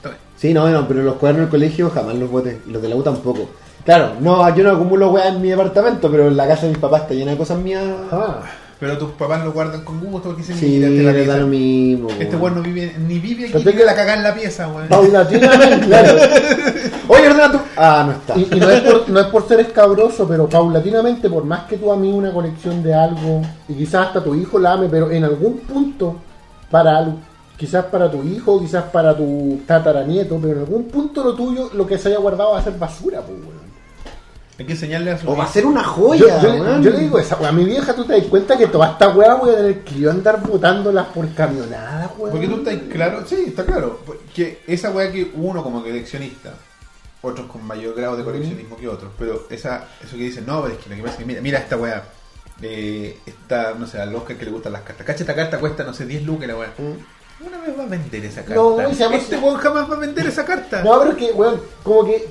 Tome. 0.03 0.15
Sí, 0.38 0.53
no, 0.53 0.69
no, 0.69 0.88
pero 0.88 1.01
los 1.01 1.15
cuadernos 1.15 1.45
del 1.45 1.49
colegio 1.59 1.89
jamás 1.89 2.13
los 2.15 2.30
boté. 2.30 2.59
Y 2.67 2.71
los 2.71 2.82
de 2.84 2.89
la 2.89 2.95
U 2.95 3.01
tampoco. 3.01 3.49
Claro, 3.86 4.11
no, 4.19 4.55
yo 4.55 4.63
no 4.63 4.71
acumulo 4.71 5.09
weas 5.09 5.30
en 5.34 5.41
mi 5.41 5.49
departamento, 5.49 6.11
pero 6.11 6.30
la 6.30 6.47
casa 6.47 6.63
de 6.63 6.69
mis 6.69 6.77
papás 6.77 7.01
está 7.03 7.15
llena 7.15 7.32
de 7.32 7.38
cosas 7.38 7.57
mías. 7.57 7.84
Ah, 8.11 8.41
Pero 8.80 8.97
tus 8.97 9.11
papás 9.11 9.43
lo 9.43 9.51
guardan 9.51 9.84
con 9.84 9.99
gusto 9.99 10.30
porque 10.30 10.41
dicen, 10.41 10.55
Sí, 10.57 10.80
mira, 10.80 10.88
este, 10.88 11.25
la 11.27 11.34
da 11.34 11.39
lo 11.41 11.47
mismo. 11.47 12.07
este 12.17 12.36
weón. 12.38 12.55
no 12.55 12.61
vive, 12.61 12.95
ni 13.05 13.19
vive 13.19 13.49
aquí, 13.49 13.61
tengo- 13.63 13.84
la 13.84 13.93
cagada 13.93 14.17
en 14.17 14.23
la 14.23 14.34
pieza, 14.34 14.69
weón. 14.69 14.88
paulatinamente, 14.88 15.86
claro. 15.88 16.17
Oye, 17.09 17.27
ordena 17.27 17.51
tú. 17.51 17.59
Ah, 17.75 18.03
no 18.05 18.11
está. 18.13 18.38
Y, 18.38 18.47
y 18.55 18.59
no, 18.59 18.69
es 18.69 18.82
por, 18.82 19.09
no 19.09 19.19
es 19.19 19.25
por 19.27 19.47
ser 19.49 19.59
escabroso, 19.59 20.25
pero 20.27 20.47
paulatinamente, 20.47 21.30
por 21.30 21.43
más 21.43 21.65
que 21.65 21.77
tú 21.77 21.91
a 21.91 21.97
mí 21.97 22.09
una 22.11 22.32
colección 22.32 22.82
de 22.82 22.93
algo, 22.93 23.41
y 23.67 23.73
quizás 23.73 24.07
hasta 24.07 24.23
tu 24.23 24.34
hijo 24.34 24.57
la 24.57 24.73
ame, 24.73 24.88
pero 24.88 25.11
en 25.11 25.25
algún 25.25 25.57
punto, 25.59 26.15
para 26.71 26.97
algo, 26.99 27.15
quizás 27.57 27.84
para 27.86 28.09
tu 28.09 28.23
hijo, 28.23 28.61
quizás 28.61 28.86
para 28.86 29.13
tu 29.17 29.59
tataranieto, 29.67 30.38
pero 30.41 30.53
en 30.53 30.59
algún 30.59 30.86
punto 30.86 31.21
lo 31.21 31.34
tuyo, 31.36 31.69
lo 31.73 31.86
que 31.86 31.97
se 31.97 32.07
haya 32.07 32.19
guardado 32.19 32.51
va 32.53 32.59
a 32.59 32.63
ser 32.63 32.77
basura, 32.77 33.19
pues, 33.19 33.38
weón. 33.41 33.59
Hay 34.60 34.66
que 34.66 34.74
enseñarle 34.74 35.12
a 35.12 35.18
su 35.18 35.30
O 35.30 35.36
va 35.38 35.45
a 35.45 35.47
ser 35.47 35.66
una 35.66 35.84
joya. 35.84 36.41
yo- 36.41 36.82
yo 36.82 36.89
le 36.91 36.99
digo 36.99 37.18
esa, 37.18 37.36
a 37.47 37.51
mi 37.53 37.64
vieja, 37.64 37.95
tú 37.95 38.03
te 38.03 38.14
das 38.14 38.26
cuenta 38.28 38.57
que 38.57 38.68
toda 38.68 38.91
esta 38.91 39.07
weá 39.10 39.36
voy 39.36 39.51
a 39.51 39.55
tener 39.55 39.80
que 39.86 39.95
yo 39.99 40.12
andar 40.12 40.41
botándolas 40.45 41.07
por 41.07 41.34
camionadas, 41.34 42.12
weón. 42.18 42.32
Porque 42.32 42.47
tú 42.47 42.57
estás 42.57 42.76
claro, 42.91 43.24
sí, 43.26 43.45
está 43.47 43.66
claro, 43.66 44.01
que 44.36 44.62
esa 44.68 44.91
weá 44.91 45.10
que 45.12 45.32
uno 45.36 45.64
como 45.64 45.82
coleccionista, 45.82 46.53
otros 47.22 47.47
con 47.47 47.66
mayor 47.66 47.95
grado 47.95 48.18
de 48.18 48.24
coleccionismo 48.26 48.76
que 48.78 48.88
otros, 48.89 49.12
pero 49.18 49.47
esa, 49.49 49.86
eso 50.03 50.18
que 50.18 50.24
dicen, 50.24 50.45
no, 50.45 50.62
pero 50.62 50.74
es 50.76 50.80
que 50.84 50.89
lo 50.89 50.95
que 50.97 51.01
pasa 51.03 51.14
es 51.14 51.20
que 51.20 51.26
mira, 51.26 51.41
mira 51.41 51.60
esta 51.60 51.78
weá, 51.78 52.03
eh, 52.62 53.18
esta, 53.26 53.74
no 53.80 53.88
sé, 53.88 54.01
al 54.01 54.14
Oscar 54.14 54.36
que 54.36 54.43
le 54.45 54.51
gustan 54.51 54.74
las 54.74 54.82
cartas, 54.82 55.05
cacha 55.05 55.24
esta 55.24 55.36
carta 55.36 55.57
cuesta, 55.60 55.86
no 55.86 55.93
sé, 55.93 56.05
10 56.05 56.24
lucas 56.24 56.47
la 56.49 56.57
weá. 56.57 56.68
A 56.68 56.72
vender 57.90 58.26
esa 58.26 58.42
carta. 58.42 58.56
No, 58.56 58.90
y 58.90 58.94
se 58.94 59.04
llama- 59.04 59.16
este 59.18 59.38
weón 59.38 59.58
jamás 59.58 59.90
va 59.90 59.96
a 59.96 60.00
vender 60.00 60.26
esa 60.28 60.46
carta. 60.46 60.82
No, 60.84 61.00
pero 61.00 61.12
es 61.12 61.18
que, 61.18 61.32
weón, 61.34 61.60
como 61.84 62.06
que 62.06 62.28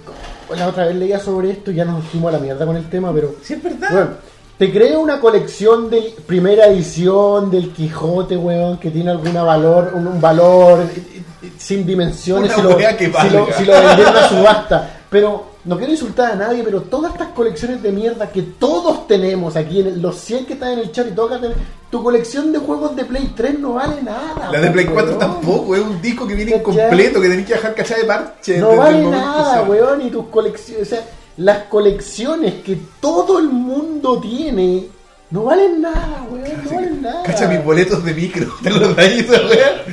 la 0.56 0.68
otra 0.68 0.86
vez 0.86 0.96
leía 0.96 1.18
sobre 1.20 1.50
esto 1.50 1.70
y 1.70 1.74
ya 1.74 1.84
nos 1.84 2.04
fuimos 2.06 2.30
a 2.30 2.38
la 2.38 2.42
mierda 2.42 2.64
con 2.64 2.76
el 2.76 2.88
tema, 2.88 3.12
pero 3.12 3.34
Si 3.42 3.54
es 3.54 3.62
verdad. 3.62 3.88
Weón, 3.92 4.16
te 4.58 4.72
creo 4.72 5.00
una 5.00 5.20
colección 5.20 5.88
de 5.90 6.14
primera 6.26 6.66
edición 6.66 7.50
del 7.50 7.72
Quijote, 7.72 8.36
weón, 8.36 8.78
que 8.78 8.90
tiene 8.90 9.10
alguna 9.10 9.42
valor, 9.42 9.92
un, 9.94 10.06
un 10.06 10.20
valor 10.20 10.80
eh, 10.80 11.22
eh, 11.42 11.52
sin 11.58 11.86
dimensiones 11.86 12.46
Una 12.52 12.56
si 12.56 12.62
lo, 12.62 12.76
weá 12.76 12.96
que 12.96 13.06
si, 13.06 13.12
lo, 13.30 13.38
valga. 13.40 13.56
si 13.58 13.64
lo 13.64 13.72
vendieron 13.74 14.16
a 14.16 14.28
subasta. 14.28 14.90
Pero 15.10 15.44
no 15.68 15.76
quiero 15.76 15.92
insultar 15.92 16.32
a 16.32 16.34
nadie, 16.34 16.62
pero 16.64 16.80
todas 16.82 17.12
estas 17.12 17.28
colecciones 17.28 17.82
de 17.82 17.92
mierda 17.92 18.30
que 18.32 18.42
todos 18.42 19.06
tenemos 19.06 19.54
aquí, 19.54 19.80
en 19.80 19.86
el- 19.88 20.02
los 20.02 20.16
100 20.16 20.46
que 20.46 20.54
están 20.54 20.72
en 20.72 20.78
el 20.80 20.90
chat 20.92 21.06
y 21.08 21.14
todos 21.14 21.32
acá 21.32 21.48
tu 21.90 22.02
colección 22.02 22.52
de 22.52 22.58
juegos 22.58 22.96
de 22.96 23.04
Play 23.04 23.32
3 23.36 23.58
no 23.58 23.74
vale 23.74 24.02
nada. 24.02 24.50
La 24.50 24.60
de 24.60 24.70
Play 24.70 24.86
4 24.86 25.16
weón. 25.16 25.18
tampoco, 25.18 25.76
es 25.76 25.82
un 25.82 26.00
disco 26.02 26.26
que 26.26 26.34
viene 26.34 26.56
incompleto, 26.56 27.20
que 27.20 27.28
tenés 27.28 27.46
que 27.46 27.52
dejar 27.54 27.74
cachada 27.74 28.00
de 28.00 28.06
parche. 28.06 28.58
No 28.58 28.76
vale 28.76 29.04
nada, 29.04 29.62
weón, 29.64 30.00
y 30.06 30.10
tus 30.10 30.26
colecciones, 30.26 30.86
o 30.86 30.90
sea, 30.90 31.04
las 31.36 31.64
colecciones 31.64 32.54
que 32.64 32.78
todo 33.00 33.38
el 33.38 33.48
mundo 33.48 34.18
tiene, 34.20 34.86
no 35.30 35.44
valen 35.44 35.80
nada, 35.82 36.26
weón, 36.30 36.64
no 36.64 36.70
valen 36.74 37.02
nada. 37.02 37.22
Cacha 37.24 37.46
mis 37.46 37.62
boletos 37.62 38.02
de 38.04 38.14
micro, 38.14 38.46
¿te 38.62 38.70
de 38.70 39.18
esa 39.20 39.32
weá? 39.46 39.84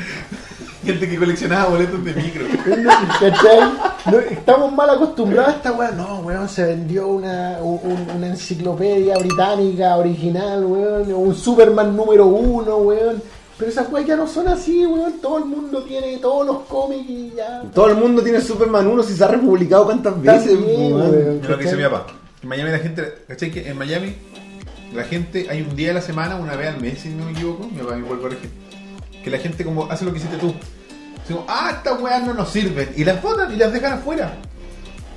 Gente 0.86 1.09
que 1.09 1.17
coleccionaba 1.17 1.69
boletos 1.71 2.03
de 2.03 2.13
micro. 2.13 2.45
¿Cachai? 3.19 3.59
No, 4.11 4.19
estamos 4.19 4.71
mal 4.73 4.89
acostumbrados 4.91 5.53
a 5.53 5.57
esta 5.57 5.71
weá. 5.71 5.91
No, 5.91 6.19
weón, 6.19 6.47
se 6.47 6.63
vendió 6.65 7.07
una, 7.07 7.57
un- 7.61 8.07
una 8.15 8.27
enciclopedia 8.27 9.17
británica 9.17 9.97
original, 9.97 10.63
weón, 10.65 11.11
un 11.13 11.33
Superman 11.36 11.95
número 11.95 12.25
uno, 12.27 12.77
weón. 12.77 13.21
Pero 13.57 13.71
esas 13.71 13.89
weas 13.91 14.05
ya 14.05 14.15
no 14.15 14.27
son 14.27 14.47
así, 14.47 14.86
weón. 14.86 15.13
Todo 15.21 15.39
el 15.39 15.45
mundo 15.45 15.81
tiene 15.83 16.17
todos 16.17 16.45
los 16.45 16.57
cómics 16.67 17.09
y 17.09 17.33
ya. 17.36 17.63
Todo 17.73 17.88
el 17.88 17.95
mundo 17.95 18.21
tiene 18.21 18.39
Superman 18.41 18.86
1 18.86 19.03
si 19.03 19.13
se 19.15 19.23
ha 19.23 19.27
republicado 19.29 19.86
cuántas 19.86 20.21
veces, 20.21 20.53
También, 20.53 20.93
weón. 20.93 21.09
weón. 21.11 21.39
Es 21.43 21.49
lo 21.49 21.57
que 21.57 21.63
dice 21.63 21.75
mi 21.77 21.83
papá. 21.83 22.05
En 22.43 22.49
Miami 22.49 22.71
la 22.71 22.79
gente, 22.79 23.13
¿cachai? 23.27 23.49
Que 23.51 23.67
en 23.69 23.77
Miami 23.77 24.15
la 24.93 25.03
gente, 25.03 25.47
hay 25.49 25.61
un 25.61 25.75
día 25.75 25.91
a 25.91 25.95
la 25.95 26.01
semana, 26.01 26.36
una 26.36 26.55
vez 26.55 26.67
al 26.69 26.79
mes, 26.79 26.99
si 26.99 27.09
no 27.09 27.25
me 27.25 27.31
equivoco, 27.31 27.65
mi 27.67 27.79
papá 27.79 27.95
me 27.95 28.03
vuelve 28.03 28.15
a 28.15 28.27
corregir, 28.29 28.49
que 29.26 29.32
la 29.32 29.39
gente 29.39 29.65
como 29.65 29.91
hace 29.91 30.05
lo 30.05 30.11
que 30.11 30.19
hiciste 30.19 30.38
tú. 30.38 30.53
Ah, 31.47 31.71
estas 31.78 31.99
weas 31.99 32.23
no 32.23 32.36
nos 32.36 32.51
sirven. 32.51 32.93
Y 32.95 33.03
las 33.03 33.19
botan 33.23 33.51
y 33.51 33.57
las 33.57 33.73
dejan 33.73 33.93
afuera. 33.93 34.38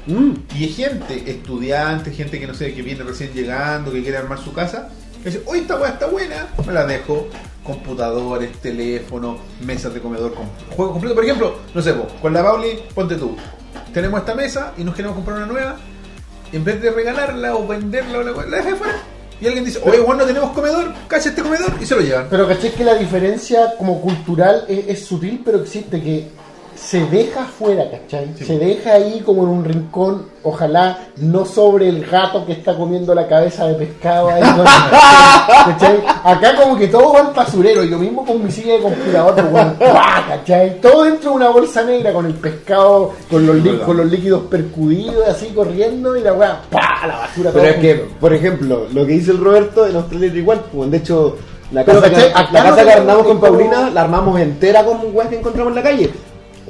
Mm. 0.06 0.32
Y 0.56 0.64
hay 0.64 0.70
gente, 0.70 1.30
estudiante, 1.30 2.10
gente 2.10 2.40
que 2.40 2.46
no 2.46 2.54
sé, 2.54 2.72
que 2.72 2.80
viene 2.80 3.04
recién 3.04 3.34
llegando, 3.34 3.92
que 3.92 4.00
quiere 4.02 4.16
armar 4.16 4.38
su 4.38 4.54
casa, 4.54 4.88
que 5.22 5.28
dice, 5.28 5.42
oye, 5.44 5.60
esta 5.60 5.76
weá 5.76 5.90
está 5.90 6.06
buena, 6.06 6.48
me 6.66 6.72
la 6.72 6.86
dejo. 6.86 7.28
Computadores, 7.62 8.50
teléfono, 8.62 9.36
mesas 9.60 9.92
de 9.92 10.00
comedor, 10.00 10.32
con 10.32 10.46
juego 10.74 10.92
completo. 10.92 11.14
Por 11.14 11.24
ejemplo, 11.24 11.58
no 11.74 11.82
sé, 11.82 11.92
vos, 11.92 12.10
con 12.22 12.32
la 12.32 12.42
Pauli, 12.42 12.80
ponte 12.94 13.16
tú. 13.16 13.36
Tenemos 13.92 14.20
esta 14.20 14.34
mesa 14.34 14.72
y 14.78 14.84
nos 14.84 14.94
queremos 14.94 15.16
comprar 15.16 15.36
una 15.36 15.46
nueva. 15.46 15.76
En 16.50 16.64
vez 16.64 16.80
de 16.80 16.90
regalarla 16.90 17.54
o 17.56 17.66
venderla, 17.66 18.20
o 18.20 18.22
la, 18.22 18.46
la 18.46 18.56
dejas 18.56 18.72
afuera. 18.72 19.02
Y 19.40 19.46
alguien 19.46 19.64
dice, 19.64 19.80
oye, 19.84 20.00
bueno, 20.00 20.22
no 20.22 20.26
tenemos 20.26 20.50
comedor, 20.50 20.92
cacha 21.06 21.28
este 21.28 21.42
comedor 21.42 21.72
y 21.80 21.86
se 21.86 21.94
lo 21.94 22.00
llevan. 22.00 22.26
Pero 22.28 22.48
caché 22.48 22.72
que 22.72 22.84
la 22.84 22.94
diferencia 22.94 23.74
como 23.78 24.00
cultural 24.00 24.64
es, 24.68 24.88
es 24.88 25.04
sutil, 25.04 25.42
pero 25.44 25.60
existe 25.62 26.02
que 26.02 26.28
se 26.80 27.04
deja 27.06 27.42
afuera, 27.42 27.84
¿cachai? 27.90 28.30
Sí. 28.36 28.44
Se 28.44 28.58
deja 28.58 28.92
ahí 28.94 29.20
como 29.26 29.42
en 29.42 29.48
un 29.48 29.64
rincón, 29.64 30.26
ojalá 30.42 30.98
no 31.16 31.44
sobre 31.44 31.88
el 31.88 32.06
gato 32.06 32.46
que 32.46 32.52
está 32.52 32.76
comiendo 32.76 33.14
la 33.14 33.26
cabeza 33.26 33.66
de 33.66 33.74
pescado 33.74 34.28
ahí. 34.30 34.40
con- 34.42 34.64
¿cachai? 35.72 35.98
Acá 36.24 36.56
como 36.56 36.76
que 36.76 36.88
todo 36.88 37.12
va 37.12 37.20
al 37.20 37.34
basurero, 37.34 37.84
y 37.84 37.88
lo 37.90 37.98
mismo 37.98 38.24
con 38.24 38.42
mi 38.44 38.50
silla 38.50 38.74
de 38.74 38.80
computador, 38.80 39.34
pues. 39.50 39.66
¿cachai? 40.28 40.80
Todo 40.80 41.04
dentro 41.04 41.30
de 41.30 41.36
una 41.36 41.48
bolsa 41.50 41.82
negra 41.84 42.12
con 42.12 42.26
el 42.26 42.34
pescado, 42.34 43.12
con 43.30 43.46
los, 43.46 43.80
con 43.84 43.96
los 43.96 44.06
líquidos 44.06 44.42
percudidos, 44.44 45.26
así 45.28 45.48
corriendo, 45.48 46.16
y 46.16 46.22
la 46.22 46.32
weá, 46.32 46.60
¡pah! 46.70 47.06
La 47.06 47.18
basura 47.18 47.50
Pero 47.52 47.66
es 47.66 47.76
que, 47.76 47.94
por 48.20 48.32
ejemplo, 48.32 48.86
lo 48.92 49.04
que 49.06 49.12
dice 49.12 49.32
el 49.32 49.38
Roberto 49.44 49.86
en 49.86 49.96
Australia 49.96 50.28
igual. 50.34 50.62
pues, 50.72 50.90
de 50.90 50.96
hecho, 50.96 51.36
la 51.72 51.84
casa, 51.84 52.08
que, 52.08 52.16
la 52.16 52.62
no 52.64 52.70
casa 52.70 52.84
que 52.84 52.92
armamos 52.92 53.26
con 53.26 53.40
Paulina 53.40 53.90
la 53.90 54.00
armamos 54.02 54.40
entera 54.40 54.84
con 54.84 54.98
weas 55.12 55.28
que 55.28 55.38
encontramos 55.38 55.70
en 55.72 55.74
la 55.76 55.82
calle. 55.82 56.10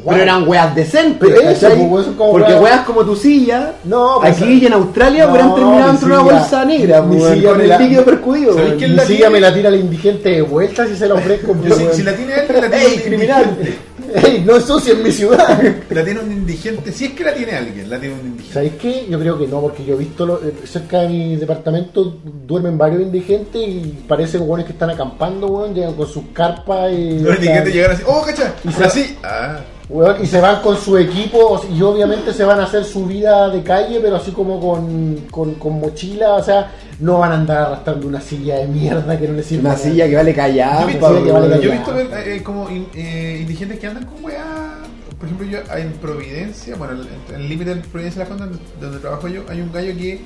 Pero 0.09 0.23
eran 0.23 0.49
weas 0.49 0.75
decentes, 0.75 1.19
Pero 1.21 1.89
pues, 1.91 2.07
Porque 2.17 2.53
weas- 2.53 2.63
weas 2.63 2.81
como 2.87 3.05
tu 3.05 3.15
silla, 3.17 3.73
No, 3.85 4.19
pues, 4.21 4.37
aquí 4.37 4.61
y 4.63 4.67
en 4.67 4.73
Australia 4.73 5.25
no, 5.27 5.31
hubieran 5.33 5.55
terminado 5.55 5.81
mi 5.87 5.91
dentro 5.99 6.09
de 6.09 6.15
una 6.23 6.23
bolsa 6.39 6.65
negra, 6.65 7.03
mi 7.03 7.17
weón, 7.17 7.35
silla 7.35 7.51
con 7.51 7.61
el 7.61 7.69
la- 7.69 7.79
líquido 7.79 8.05
percudido. 8.05 8.53
¿Sabéis 8.55 8.67
weón. 8.69 8.79
quién 8.79 8.91
Mi 8.91 8.97
la 8.97 9.03
silla 9.05 9.17
tiene? 9.19 9.33
me 9.33 9.41
la 9.41 9.55
tira 9.55 9.69
el 9.69 9.75
indigente 9.77 10.29
de 10.31 10.43
vuelta 10.43 10.87
si 10.87 10.97
se 10.97 11.09
la 11.09 11.15
ofrezco. 11.15 11.57
Yo, 11.69 11.75
si, 11.75 11.87
si 11.95 12.03
la 12.03 12.15
tiene 12.15 12.35
alguien, 12.35 12.61
la 12.63 12.71
tiene 12.71 12.85
¡Ey, 12.87 12.99
criminal! 13.01 13.57
Ey, 14.25 14.43
no 14.47 14.57
ensucien 14.57 15.03
mi 15.03 15.13
ciudad. 15.13 15.61
La 15.91 16.03
tiene 16.03 16.21
un 16.21 16.33
indigente. 16.33 16.93
Si 16.93 17.05
es 17.07 17.13
que 17.13 17.23
la 17.25 17.35
tiene 17.35 17.53
alguien, 17.53 17.91
la 17.91 18.01
tiene 18.01 18.15
un 18.15 18.21
indigente. 18.27 18.55
¿Sabéis 18.55 18.73
qué? 18.81 19.07
Yo 19.11 19.19
creo 19.19 19.39
que 19.39 19.47
no, 19.47 19.61
porque 19.61 19.85
yo 19.85 19.97
he 19.97 19.99
visto 19.99 20.25
lo- 20.25 20.37
eh, 20.43 20.55
cerca 20.65 21.01
de 21.01 21.09
mi 21.09 21.37
departamento 21.37 22.15
duermen 22.47 22.79
varios 22.79 23.03
indigentes 23.03 23.61
y 23.61 23.99
parecen 24.09 24.43
hueones 24.43 24.65
que 24.65 24.73
están 24.73 24.89
acampando, 24.89 25.49
weón, 25.49 25.75
llegan 25.75 25.93
con 25.93 26.07
sus 26.07 26.25
carpas 26.33 26.91
y. 26.91 27.19
Los 27.21 27.37
indigentes 27.37 27.75
llegaron 27.75 27.97
así, 27.97 28.05
oh, 28.07 28.23
cacha, 28.23 28.55
Y 28.65 28.83
así. 28.83 29.19
Ah, 29.23 29.59
Weón, 29.89 30.23
y 30.23 30.27
se 30.27 30.39
van 30.41 30.61
con 30.61 30.77
su 30.77 30.99
equipo 30.99 31.63
y 31.75 31.81
obviamente 31.81 32.35
se 32.35 32.45
van 32.45 32.61
a 32.61 32.65
hacer 32.65 32.85
su 32.85 33.07
vida 33.07 33.49
de 33.49 33.63
calle, 33.63 34.01
pero 34.03 34.17
así 34.17 34.33
como 34.33 34.61
con, 34.61 35.17
con, 35.31 35.55
con 35.55 35.81
mochila, 35.81 36.35
o 36.35 36.43
sea, 36.43 36.71
no 37.01 37.19
van 37.19 37.33
a 37.33 37.35
andar 37.37 37.57
arrastrando 37.59 38.07
una 38.07 38.21
silla 38.21 38.57
de 38.57 38.67
mierda 38.67 39.19
que 39.19 39.27
no 39.27 39.33
les 39.35 39.47
sirve. 39.47 39.63
Una 39.67 39.77
silla 39.77 40.07
que 40.07 40.15
vale 40.17 40.35
callar. 40.35 40.81
Yo 40.83 40.83
he 40.83 40.87
visto, 40.89 41.01
Pablo, 41.07 41.25
que 41.25 41.33
vale 41.33 41.49
yo 41.49 41.55
he 41.55 41.61
callar. 41.79 41.97
visto 41.97 42.17
eh, 42.19 42.43
como 42.43 42.69
in- 42.69 42.89
eh, 42.95 43.39
indigentes 43.41 43.79
que 43.79 43.87
andan 43.87 44.05
con 44.05 44.23
weá. 44.23 44.75
Por 45.19 45.25
ejemplo, 45.27 45.47
yo 45.49 45.59
en 45.77 45.93
Providencia, 45.95 46.77
bueno, 46.77 47.03
en 47.31 47.35
el 47.35 47.49
límite 47.49 47.75
de 47.75 47.81
Providencia 47.81 48.23
de 48.23 48.29
la 48.31 48.37
Fonda, 48.37 48.47
donde, 48.47 48.63
donde 48.81 48.99
trabajo 48.99 49.27
yo, 49.27 49.43
hay 49.49 49.61
un 49.63 49.73
gallo 49.73 49.97
que 49.97 50.21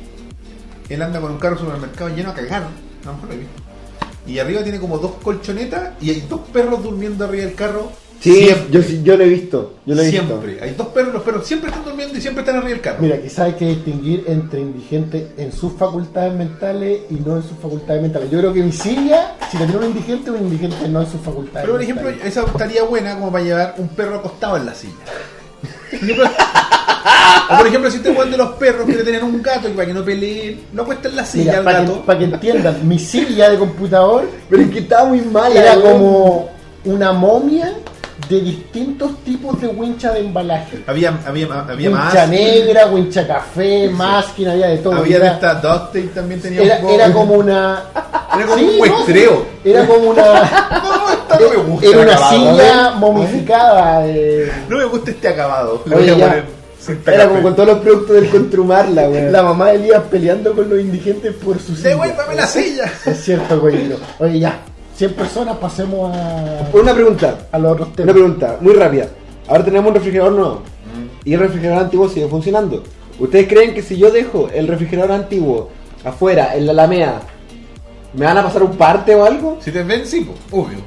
él 0.89 1.01
anda 1.03 1.21
con 1.21 1.31
un 1.31 1.39
carro 1.39 1.57
supermercado 1.57 2.11
lleno 2.15 2.31
a 2.31 2.35
cagar. 2.35 2.65
A 2.65 3.07
lo 3.07 3.13
mejor 3.15 3.29
lo 3.29 3.35
he 3.35 3.39
visto. 3.39 3.63
Y 4.27 4.39
arriba 4.41 4.63
tiene 4.65 4.81
como 4.81 4.99
dos 4.99 5.13
colchonetas 5.23 5.91
y 6.01 6.11
hay 6.11 6.21
dos 6.29 6.41
perros 6.53 6.83
durmiendo 6.83 7.25
arriba 7.25 7.45
del 7.45 7.55
carro. 7.55 7.91
Sí, 8.23 8.47
siempre. 8.47 8.71
yo, 8.71 8.81
yo 9.03 9.17
lo 9.17 9.25
he 9.25 9.29
visto. 9.29 9.75
Yo 9.85 9.95
lo 9.97 10.03
he 10.03 10.11
visto. 10.11 10.27
siempre. 10.27 10.59
Hay 10.63 10.75
dos 10.77 10.87
perros, 10.89 11.13
los 11.13 11.23
perros 11.25 11.45
siempre 11.45 11.71
están 11.71 11.85
durmiendo 11.85 12.17
y 12.17 12.21
siempre 12.21 12.43
están 12.43 12.57
arriba 12.57 12.71
del 12.71 12.81
carro. 12.81 12.99
Mira, 13.01 13.21
quizás 13.21 13.41
hay 13.47 13.53
que 13.55 13.67
distinguir 13.67 14.25
entre 14.29 14.61
indigentes 14.61 15.25
en 15.37 15.51
sus 15.53 15.73
facultades 15.73 16.33
mentales 16.33 17.01
y 17.11 17.15
no 17.15 17.37
en 17.37 17.43
sus 17.43 17.59
facultades 17.61 18.01
mentales. 18.01 18.31
Yo 18.31 18.39
creo 18.39 18.53
que 18.53 18.63
mi 18.63 18.71
silla, 18.71 19.35
si 19.51 19.59
la 19.59 19.67
tiene 19.67 19.81
un 19.81 19.87
indigente, 19.87 20.31
un 20.31 20.39
indigente 20.39 20.89
no 20.89 21.01
en 21.01 21.07
sus 21.11 21.21
facultades 21.21 21.63
Pero 21.63 21.73
por 21.73 21.83
ejemplo, 21.83 22.09
mentales. 22.11 22.37
esa 22.37 22.47
estaría 22.47 22.85
buena 22.85 23.15
como 23.15 23.33
para 23.33 23.43
llevar 23.43 23.75
un 23.79 23.89
perro 23.89 24.17
acostado 24.17 24.57
en 24.57 24.67
la 24.67 24.75
silla. 24.75 24.95
O 27.51 27.57
por 27.59 27.67
ejemplo, 27.67 27.91
si 27.91 27.99
te 27.99 28.11
de 28.13 28.37
los 28.37 28.51
perros 28.53 28.87
quiere 28.87 29.03
tener 29.03 29.25
un 29.25 29.43
gato 29.43 29.69
y 29.69 29.73
para 29.73 29.87
que 29.87 29.93
no 29.95 30.05
peleen, 30.05 30.61
lo 30.73 30.83
acuesta 30.83 31.09
en 31.09 31.17
la 31.17 31.25
silla 31.25 31.45
Mira, 31.45 31.59
al 31.59 31.65
para 31.65 31.81
que, 31.81 31.87
gato. 31.87 32.03
para 32.07 32.19
que 32.19 32.25
entiendan, 32.27 32.89
mi 32.89 32.99
silla 32.99 33.51
de 33.51 33.59
computador 33.59 34.29
Pero 34.49 34.63
es 34.63 34.71
que 34.71 34.79
estaba 34.79 35.07
muy 35.09 35.21
mal. 35.23 35.55
era 35.55 35.75
como 35.75 36.49
una 36.85 37.13
momia 37.13 37.75
de 38.33 38.41
distintos 38.41 39.19
tipos 39.25 39.61
de 39.61 39.69
wincha 39.69 40.11
de 40.13 40.21
embalaje. 40.21 40.83
Había, 40.87 41.19
había, 41.27 41.47
había 41.69 41.91
más. 41.91 42.13
wincha 42.15 42.27
negra, 42.27 42.87
wincha 42.87 43.27
café, 43.27 43.89
masking, 43.91 44.49
había 44.49 44.69
de 44.69 44.79
todo. 44.79 44.95
Había 44.95 45.19
de 45.19 45.27
era, 45.27 45.35
esta 45.35 45.55
Dusty 45.55 46.03
también 46.15 46.41
tenía 46.41 46.63
era, 46.63 46.77
un 46.77 46.81
poco- 46.83 46.95
era 46.95 47.13
como 47.13 47.35
una. 47.35 47.83
Era 48.35 48.47
como 48.47 48.59
Sí, 48.59 48.65
un 48.65 48.77
muestreo. 48.79 49.47
sí, 49.63 49.71
Era 49.71 49.87
como 49.87 50.09
una. 50.11 50.23
No, 50.83 51.11
esta 51.13 51.39
no 51.39 51.51
me 51.51 51.57
gusta. 51.57 51.87
Era 51.87 51.99
una 52.01 52.13
acabado. 52.13 52.37
silla 52.57 52.91
momificada. 52.93 54.01
de- 54.05 54.53
No 54.71 54.77
me 54.79 54.85
gusta 54.87 55.11
este 55.11 55.29
acabado. 55.29 55.83
Le 55.85 55.97
Oye, 55.97 56.13
voy 56.13 56.15
a 56.15 56.17
ya. 56.25 56.29
poner 56.29 56.45
cinta 56.81 57.15
Era 57.15 57.29
como 57.29 57.43
con 57.43 57.55
todos 57.55 57.69
los 57.69 57.79
productos 57.81 58.17
del 58.17 58.31
Contrumarla, 58.31 59.09
weón. 59.09 59.33
La 59.33 59.43
mamá 59.43 59.69
de 59.69 59.75
Elías 59.77 60.03
peleando 60.11 60.55
con 60.55 60.71
los 60.71 60.81
indigentes 60.81 61.35
por 61.35 61.59
su 61.61 61.77
silla. 61.77 61.91
Devuélvame 61.91 62.35
la 62.35 62.47
silla. 62.47 62.91
Es 63.05 63.23
cierto, 63.23 63.61
güey. 63.61 63.93
Oye, 64.19 64.39
ya. 64.41 64.59
100 65.03 65.15
personas, 65.15 65.57
pasemos 65.57 66.17
a, 66.17 66.69
Una 66.73 66.95
pregunta. 66.95 67.37
a 67.51 67.59
los 67.59 67.73
otros 67.73 67.89
Una 67.89 67.97
temas. 67.97 68.13
pregunta, 68.15 68.59
muy 68.61 68.73
rápida. 68.73 69.09
Ahora 69.49 69.65
tenemos 69.65 69.89
un 69.89 69.95
refrigerador 69.97 70.33
nuevo. 70.33 70.63
Y 71.25 71.35
el 71.35 71.41
refrigerador 71.41 71.83
antiguo 71.87 72.09
sigue 72.09 72.29
funcionando. 72.29 72.85
¿Ustedes 73.19 73.49
creen 73.49 73.75
que 73.75 73.83
si 73.83 73.97
yo 73.99 74.13
dejo 74.13 74.49
el 74.55 74.69
refrigerador 74.69 75.11
antiguo 75.11 75.71
afuera, 76.05 76.55
en 76.55 76.67
la 76.67 76.73
Alameda, 76.73 77.21
me 78.15 78.27
van 78.27 78.39
a 78.39 78.45
pasar 78.45 78.63
un 78.63 78.77
parte 78.77 79.13
o 79.17 79.25
algo? 79.25 79.59
Si 79.61 79.73
te 79.73 79.83
ven, 79.83 80.07
sí, 80.07 80.25
obvio. 80.53 80.79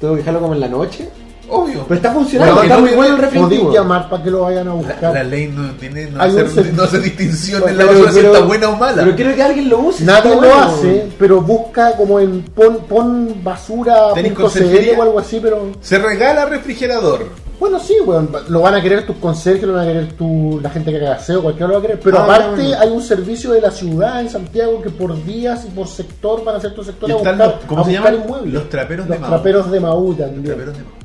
¿Tengo 0.00 0.14
que 0.14 0.20
dejarlo 0.20 0.40
como 0.40 0.54
en 0.54 0.60
la 0.60 0.68
noche? 0.68 1.10
Obvio. 1.48 1.84
Pero 1.86 1.94
está 1.96 2.12
funcionando, 2.12 2.54
Bueno, 2.54 2.64
está 2.66 2.76
no, 2.76 2.86
muy 2.86 2.94
bueno 2.96 3.16
el 3.16 3.72
llamar 3.72 4.08
para 4.10 4.22
que 4.22 4.30
lo 4.30 4.40
vayan 4.42 4.66
a 4.68 4.70
La, 4.70 4.76
buscar. 4.76 5.14
la 5.14 5.22
ley 5.24 5.46
no 5.48 5.70
tiene 5.72 6.10
no 6.10 6.20
hace, 6.22 6.32
servicio. 6.48 6.72
no 6.76 6.82
hace 6.82 6.98
distinción 7.00 7.68
en 7.68 7.78
la 7.78 7.84
basura 7.86 8.12
si 8.12 8.18
está 8.20 8.40
buena 8.40 8.68
o 8.68 8.76
mala. 8.76 9.02
Pero 9.04 9.16
quiero 9.16 9.34
que 9.34 9.42
alguien 9.42 9.68
lo 9.68 9.78
use. 9.78 10.04
Nadie 10.04 10.30
lo 10.30 10.36
bueno. 10.38 10.54
hace, 10.62 11.08
pero 11.18 11.40
busca 11.40 11.96
como 11.96 12.18
en 12.20 12.42
pon, 12.42 12.78
pon 12.88 13.26
¿Tenés 13.26 13.44
basura.cl 13.44 14.32
conserjería? 14.34 14.98
o 14.98 15.02
algo 15.02 15.18
así, 15.18 15.38
pero 15.40 15.68
Se 15.80 15.98
regala 15.98 16.46
refrigerador. 16.46 17.26
bueno, 17.60 17.78
sí, 17.78 17.94
weón, 18.04 18.28
lo 18.48 18.60
van 18.60 18.74
a 18.74 18.82
querer 18.82 19.06
tus 19.06 19.16
conserjes, 19.16 19.62
lo 19.64 19.72
van 19.74 19.84
a 19.84 19.86
querer 19.86 20.12
tu, 20.12 20.60
la 20.62 20.70
gente 20.70 20.90
que 20.90 20.98
haga 20.98 21.14
aseo, 21.16 21.42
cualquiera 21.42 21.68
lo 21.68 21.74
va 21.74 21.78
a 21.78 21.82
querer, 21.82 22.00
pero 22.00 22.18
Ah, 22.18 22.24
aparte 22.24 22.74
hay 22.74 22.90
un 22.90 23.02
servicio 23.02 23.52
de 23.52 23.60
la 23.60 23.70
ciudad 23.70 24.20
en 24.20 24.28
Santiago 24.30 24.82
que 24.82 24.90
por 24.90 25.14
días 25.24 25.64
y 25.66 25.70
por 25.70 25.86
sector 25.88 26.44
van 26.44 26.56
a 26.56 26.58
hacer 26.58 26.74
tu 26.74 26.82
sector 26.84 27.10
a 27.10 27.14
están 27.16 27.38
buscar, 27.38 27.54
los- 27.56 27.64
¿cómo 27.66 27.80
a 27.80 27.84
se 27.84 27.90
buscar 27.92 28.12
llaman? 28.12 28.24
inmuebles. 28.26 28.52
Los 28.54 28.68
traperos 28.68 29.06
de 29.06 29.12
Los 29.14 29.20
Mau. 29.20 29.30
traperos 29.30 29.70
de 29.70 29.80
Maú 29.80 30.14
también. 30.14 30.44
Traperos 30.44 30.76
de 30.76 30.82
¿qué 30.82 30.86
es 30.86 30.86
eso? 30.86 30.95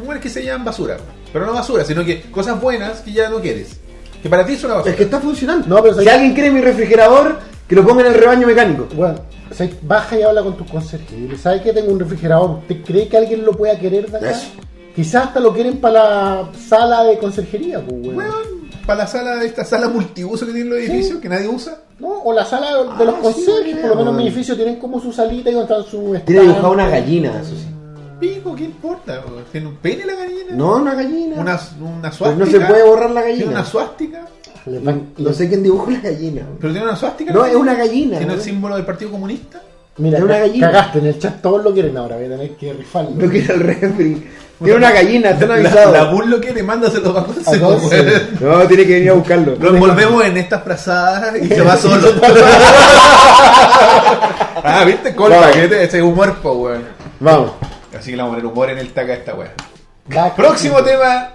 Son 0.00 0.06
buenas 0.06 0.22
que 0.22 0.30
se 0.30 0.42
llaman 0.42 0.64
basura. 0.64 0.96
Pero 1.30 1.44
no 1.44 1.52
basura, 1.52 1.84
sino 1.84 2.02
que 2.04 2.22
cosas 2.30 2.58
buenas 2.58 3.00
que 3.00 3.12
ya 3.12 3.28
no 3.28 3.38
quieres. 3.38 3.76
Que 4.22 4.30
para 4.30 4.46
ti 4.46 4.56
son 4.56 4.66
una 4.70 4.76
basura. 4.76 4.92
Es 4.92 4.96
que 4.96 5.04
está 5.04 5.20
funcionando. 5.20 5.66
No, 5.68 5.82
pero 5.82 5.92
si 5.94 5.98
¿sabes- 6.04 6.14
alguien 6.14 6.32
quiere 6.34 6.50
mi 6.50 6.60
refrigerador, 6.62 7.38
que 7.68 7.74
lo 7.76 7.86
ponga 7.86 8.00
en 8.00 8.06
el 8.08 8.14
rebaño 8.14 8.46
mecánico. 8.46 8.88
Bueno, 8.94 9.16
o 9.50 9.54
sea, 9.54 9.68
baja 9.82 10.18
y 10.18 10.22
habla 10.22 10.42
con 10.42 10.56
tus 10.56 10.70
conserjes. 10.70 11.12
y 11.12 11.16
Dile, 11.22 11.36
¿sabe 11.38 11.60
que 11.60 11.72
tengo 11.74 11.92
un 11.92 12.00
refrigerador? 12.00 12.50
¿Usted 12.60 12.82
cree 12.82 13.08
que 13.08 13.16
alguien 13.18 13.44
lo 13.44 13.52
pueda 13.52 13.78
querer 13.78 14.10
de 14.10 14.16
acá? 14.16 14.30
Eso. 14.30 14.48
Quizás 14.96 15.26
hasta 15.26 15.38
lo 15.40 15.52
quieren 15.52 15.76
para 15.78 15.92
la 16.42 16.48
sala 16.68 17.04
de 17.04 17.18
conserjería, 17.18 17.80
pues, 17.80 17.92
weón. 18.02 18.16
Weón, 18.16 18.70
para 18.86 19.00
la 19.00 19.06
sala 19.06 19.36
de 19.36 19.46
esta 19.46 19.64
sala 19.66 19.88
multiuso 19.88 20.46
que 20.46 20.52
tienen 20.52 20.70
los 20.70 20.78
edificios 20.80 21.20
que 21.20 21.28
nadie 21.28 21.46
usa. 21.46 21.76
¿no? 22.00 22.08
O 22.24 22.32
la 22.32 22.44
sala 22.46 22.68
de 22.70 23.04
los 23.04 23.14
Ah, 23.16 23.18
sí, 23.18 23.22
conserjes, 23.44 23.76
por 23.76 23.90
lo 23.90 23.96
menos 23.96 24.10
en 24.12 24.16
mi 24.16 24.22
edificio 24.26 24.56
tienen 24.56 24.76
como 24.76 24.98
su 25.00 25.12
salita 25.12 25.50
y 25.50 25.52
donde 25.52 25.72
están 25.74 25.84
sus 25.90 26.24
Tiene 26.24 26.40
dibujada 26.42 26.58
stands. 26.68 26.72
una 26.74 26.88
gallina, 26.88 27.40
eso 27.42 27.50
sí. 27.54 27.66
Pico, 28.20 28.54
¿qué 28.54 28.64
importa? 28.64 29.22
¿Tiene 29.50 29.66
un 29.68 29.76
pene 29.76 30.04
la 30.04 30.14
gallina? 30.14 30.50
No, 30.52 30.76
una 30.76 30.94
gallina. 30.94 31.36
Una, 31.36 31.58
una 31.80 32.00
Pues 32.02 32.14
suástica. 32.14 32.44
no 32.44 32.46
se 32.46 32.60
puede 32.60 32.82
borrar 32.84 33.10
la 33.10 33.22
¿Tiene 33.22 33.38
gallina. 33.38 33.58
una 33.60 33.64
suástica? 33.64 34.20
Va- 34.68 34.94
No 35.18 35.32
sé 35.32 35.48
quién 35.48 35.62
dibujó 35.62 35.90
la 35.90 36.00
gallina. 36.00 36.42
¿Pero 36.60 36.72
tiene 36.72 36.86
una 36.86 36.96
suástica? 36.96 37.32
No, 37.32 37.44
es 37.46 37.54
una 37.54 37.74
gallina. 37.74 38.18
¿Tiene 38.18 38.34
el 38.34 38.40
símbolo 38.42 38.76
del 38.76 38.84
Partido 38.84 39.10
Comunista? 39.10 39.60
Mira, 39.96 40.18
Es 40.18 40.24
una 40.24 40.38
gallina. 40.38 40.66
cagaste 40.70 40.98
en 40.98 41.06
el 41.06 41.18
chat, 41.18 41.40
todos 41.42 41.64
lo 41.64 41.72
quieren 41.72 41.96
ahora, 41.96 42.16
voy 42.16 42.26
a 42.26 42.28
tener 42.28 42.50
que 42.56 42.72
rifarlo. 42.74 43.10
No 43.16 43.28
quiere 43.30 43.54
el 43.54 43.60
refri. 43.60 44.26
Tiene 44.62 44.76
una 44.76 44.90
gallina, 44.92 45.30
están 45.30 45.48
La, 45.48 45.54
avisados. 45.54 45.92
la 45.92 46.04
Bull 46.12 46.28
lo 46.30 46.38
quiere, 46.40 46.62
mándaselo 46.62 47.14
para 47.14 47.26
weón. 47.26 47.80
No, 48.40 48.58
tiene 48.68 48.86
que 48.86 48.92
venir 48.94 49.10
a 49.10 49.14
buscarlo. 49.14 49.56
Lo 49.58 49.70
envolvemos 49.74 50.22
en 50.26 50.36
estas 50.36 50.62
frazadas 50.62 51.34
y 51.42 51.48
se 51.48 51.62
va 51.62 51.76
solo. 51.78 52.08
ah, 54.62 54.84
¿viste? 54.86 55.14
Colpa, 55.14 55.38
Vamos. 55.40 55.52
que 55.56 55.64
este- 55.64 55.84
ese 55.84 56.02
humor, 56.02 56.34
po, 56.42 56.52
weón. 56.52 56.82
Vamos. 57.20 57.52
Así 57.98 58.10
que 58.10 58.16
le 58.16 58.22
vamos 58.22 58.36
a 58.36 58.40
poner 58.40 58.52
humor 58.52 58.70
en 58.70 58.78
el 58.78 58.92
taca 58.92 59.12
a 59.12 59.16
esta 59.16 59.34
weá. 59.34 59.52
Próximo 60.36 60.82
tema 60.82 61.30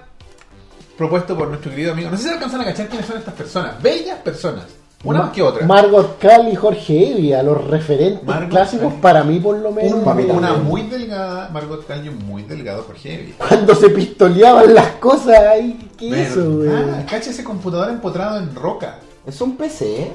propuesto 0.97 1.37
por 1.37 1.47
nuestro 1.49 1.71
querido 1.71 1.91
amigo. 1.93 2.09
No 2.09 2.17
sé 2.17 2.23
si 2.23 2.29
alcanzan 2.29 2.61
a 2.61 2.65
cachar 2.65 2.87
quiénes 2.87 3.05
son 3.07 3.17
estas 3.17 3.33
personas. 3.33 3.81
Bellas 3.81 4.19
personas. 4.19 4.63
Una 5.03 5.19
Ma- 5.19 5.25
más 5.25 5.33
que 5.35 5.41
otra. 5.43 5.67
Margot 5.67 6.17
Cal 6.17 6.47
y 6.51 6.55
Jorge 6.55 7.11
Evia, 7.11 7.43
los 7.43 7.63
referentes 7.67 8.23
Margot 8.23 8.49
clásicos 8.49 8.93
Cal. 8.93 9.01
para 9.01 9.23
mí 9.23 9.39
por 9.39 9.57
lo 9.57 9.71
menos. 9.71 9.93
Un- 9.93 10.03
para 10.03 10.15
mí 10.15 10.23
una 10.23 10.53
muy 10.53 10.83
delgada, 10.83 11.49
Margot 11.49 11.85
Callo 11.85 12.11
muy 12.11 12.41
delgado, 12.43 12.83
Jorge 12.83 13.13
Evia. 13.13 13.35
Cuando 13.37 13.75
se 13.75 13.89
pistoleaban 13.89 14.73
las 14.73 14.87
cosas 14.93 15.37
ahí, 15.37 15.89
¿qué 15.97 16.09
es 16.23 16.31
eso, 16.31 16.49
güey? 16.57 16.69
Ah, 16.69 17.05
cacha 17.07 17.29
ese 17.29 17.43
computador 17.43 17.89
empotrado 17.91 18.39
en 18.39 18.55
roca. 18.55 18.97
¿Es 19.27 19.39
un 19.41 19.55
PC? 19.57 20.11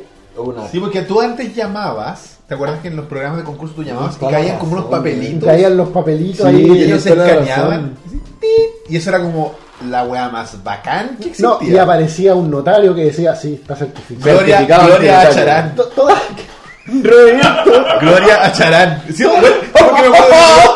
Sí, 0.70 0.80
porque 0.80 1.03
tú 1.03 1.20
antes 1.20 1.55
llamabas, 1.55 2.38
¿te 2.47 2.55
acuerdas 2.55 2.80
que 2.80 2.88
en 2.88 2.97
los 2.97 3.07
programas 3.07 3.38
de 3.38 3.45
concurso 3.45 3.74
tú 3.74 3.82
llamabas 3.82 4.16
y 4.20 4.26
caían 4.26 4.59
como 4.59 4.72
unos 4.72 4.86
papelitos? 4.86 5.49
Caían 5.49 5.76
los 5.76 5.88
papelitos 5.88 6.51
Sí, 6.51 6.57
y 6.57 6.82
ellos 6.84 7.03
se 7.03 7.11
escaneaban. 7.11 7.97
Y 8.88 8.97
eso 8.97 9.11
era 9.11 9.20
como 9.20 9.55
la 9.88 10.05
weá 10.05 10.28
más 10.28 10.62
bacán 10.62 11.16
que 11.20 11.28
existía. 11.28 11.49
No, 11.49 11.59
y 11.62 11.76
aparecía 11.76 12.34
un 12.34 12.51
notario 12.51 12.95
que 12.95 13.05
decía, 13.05 13.34
sí, 13.34 13.55
está 13.55 13.76
certificado. 13.76 14.38
Gloria, 14.38 14.59
Certificado 14.59 14.88
Gloria 14.88 15.20
antinotario. 15.22 15.53
Acharán. 15.53 15.74
Roberto. 16.87 17.85
Gloria 18.01 18.47
Acharán. 18.47 19.03
¿Sí, 19.14 19.24
güey? 19.24 19.41
¿Por 19.72 19.95
qué 19.95 20.09
me 20.09 20.16
acuerdo 20.16 20.26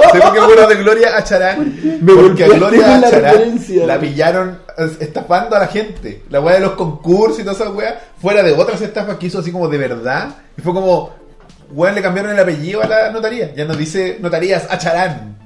de- 0.03 0.13
¿Sé 0.13 0.21
por 0.21 0.33
qué 0.33 0.39
me 0.39 0.45
acuerdo 0.45 0.69
de 0.69 0.75
Gloria 0.77 1.17
Acharán? 1.17 1.99
Me 2.01 2.13
Porque 2.15 2.45
a 2.45 2.49
Gloria 2.49 2.87
la 2.99 3.07
Acharán 3.09 3.33
referencia. 3.33 3.87
la 3.87 3.99
pillaron 3.99 4.59
eh, 4.79 4.91
estafando 5.01 5.57
a 5.57 5.61
la 5.61 5.67
gente. 5.69 6.23
La 6.31 6.41
weá 6.41 6.55
de 6.57 6.61
los 6.61 6.73
concursos 6.73 7.39
y 7.41 7.43
toda 7.43 7.55
esa 7.55 7.71
weá, 7.71 8.01
fuera 8.21 8.43
de 8.43 8.53
otras 8.53 8.81
estafas 8.81 9.17
que 9.17 9.27
hizo 9.27 9.39
así 9.41 9.51
como 9.51 9.69
de 9.69 9.79
verdad. 9.79 10.29
Y 10.57 10.61
fue 10.63 10.73
como, 10.73 11.15
weón, 11.73 11.95
le 11.95 12.03
cambiaron 12.03 12.33
el 12.33 12.39
apellido 12.41 12.83
a 12.83 12.87
la 12.87 13.11
notaría. 13.11 13.53
Ya 13.55 13.65
no 13.65 13.75
dice 13.75 14.19
notarías 14.21 14.67
Acharán. 14.71 15.37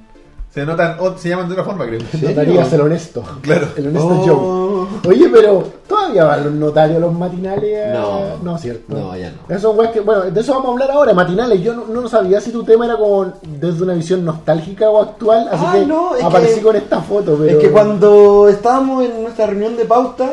Se 0.53 0.65
notan, 0.65 0.97
o 0.99 1.15
se 1.15 1.29
llaman 1.29 1.47
de 1.47 1.53
otra 1.53 1.63
forma, 1.63 1.85
creo. 1.85 1.99
Notarías 2.21 2.73
el 2.73 2.81
honesto. 2.81 3.23
Claro. 3.41 3.67
El 3.77 3.87
honesto 3.87 4.07
Oh. 4.09 4.87
Joe. 5.03 5.13
Oye, 5.13 5.29
pero 5.31 5.63
¿todavía 5.87 6.23
van 6.25 6.43
los 6.45 6.53
notarios 6.53 6.97
a 6.97 7.01
los 7.01 7.13
matinales? 7.13 7.93
No. 7.93 8.37
No, 8.41 8.57
cierto. 8.57 8.85
No, 8.95 9.15
ya 9.15 9.31
no. 9.31 9.91
Que, 9.91 9.99
bueno, 9.99 10.23
de 10.23 10.41
eso 10.41 10.53
vamos 10.53 10.69
a 10.69 10.71
hablar 10.71 10.91
ahora, 10.91 11.13
matinales. 11.13 11.61
Yo 11.61 11.73
no, 11.75 11.85
no 11.85 12.07
sabía 12.09 12.41
si 12.41 12.51
tu 12.51 12.63
tema 12.63 12.85
era 12.85 12.97
como 12.97 13.31
desde 13.47 13.83
una 13.83 13.93
visión 13.93 14.25
nostálgica 14.25 14.89
o 14.89 15.01
actual, 15.01 15.47
así 15.51 15.63
Ah, 15.67 15.73
que 15.73 15.85
no, 15.85 16.15
es 16.15 16.23
aparecí 16.23 16.55
que- 16.55 16.61
con 16.63 16.75
esta 16.75 17.01
foto. 17.01 17.37
Pero... 17.39 17.57
Es 17.57 17.63
que 17.63 17.71
cuando 17.71 18.47
estábamos 18.49 19.05
en 19.05 19.21
nuestra 19.21 19.45
reunión 19.45 19.77
de 19.77 19.85
pauta, 19.85 20.31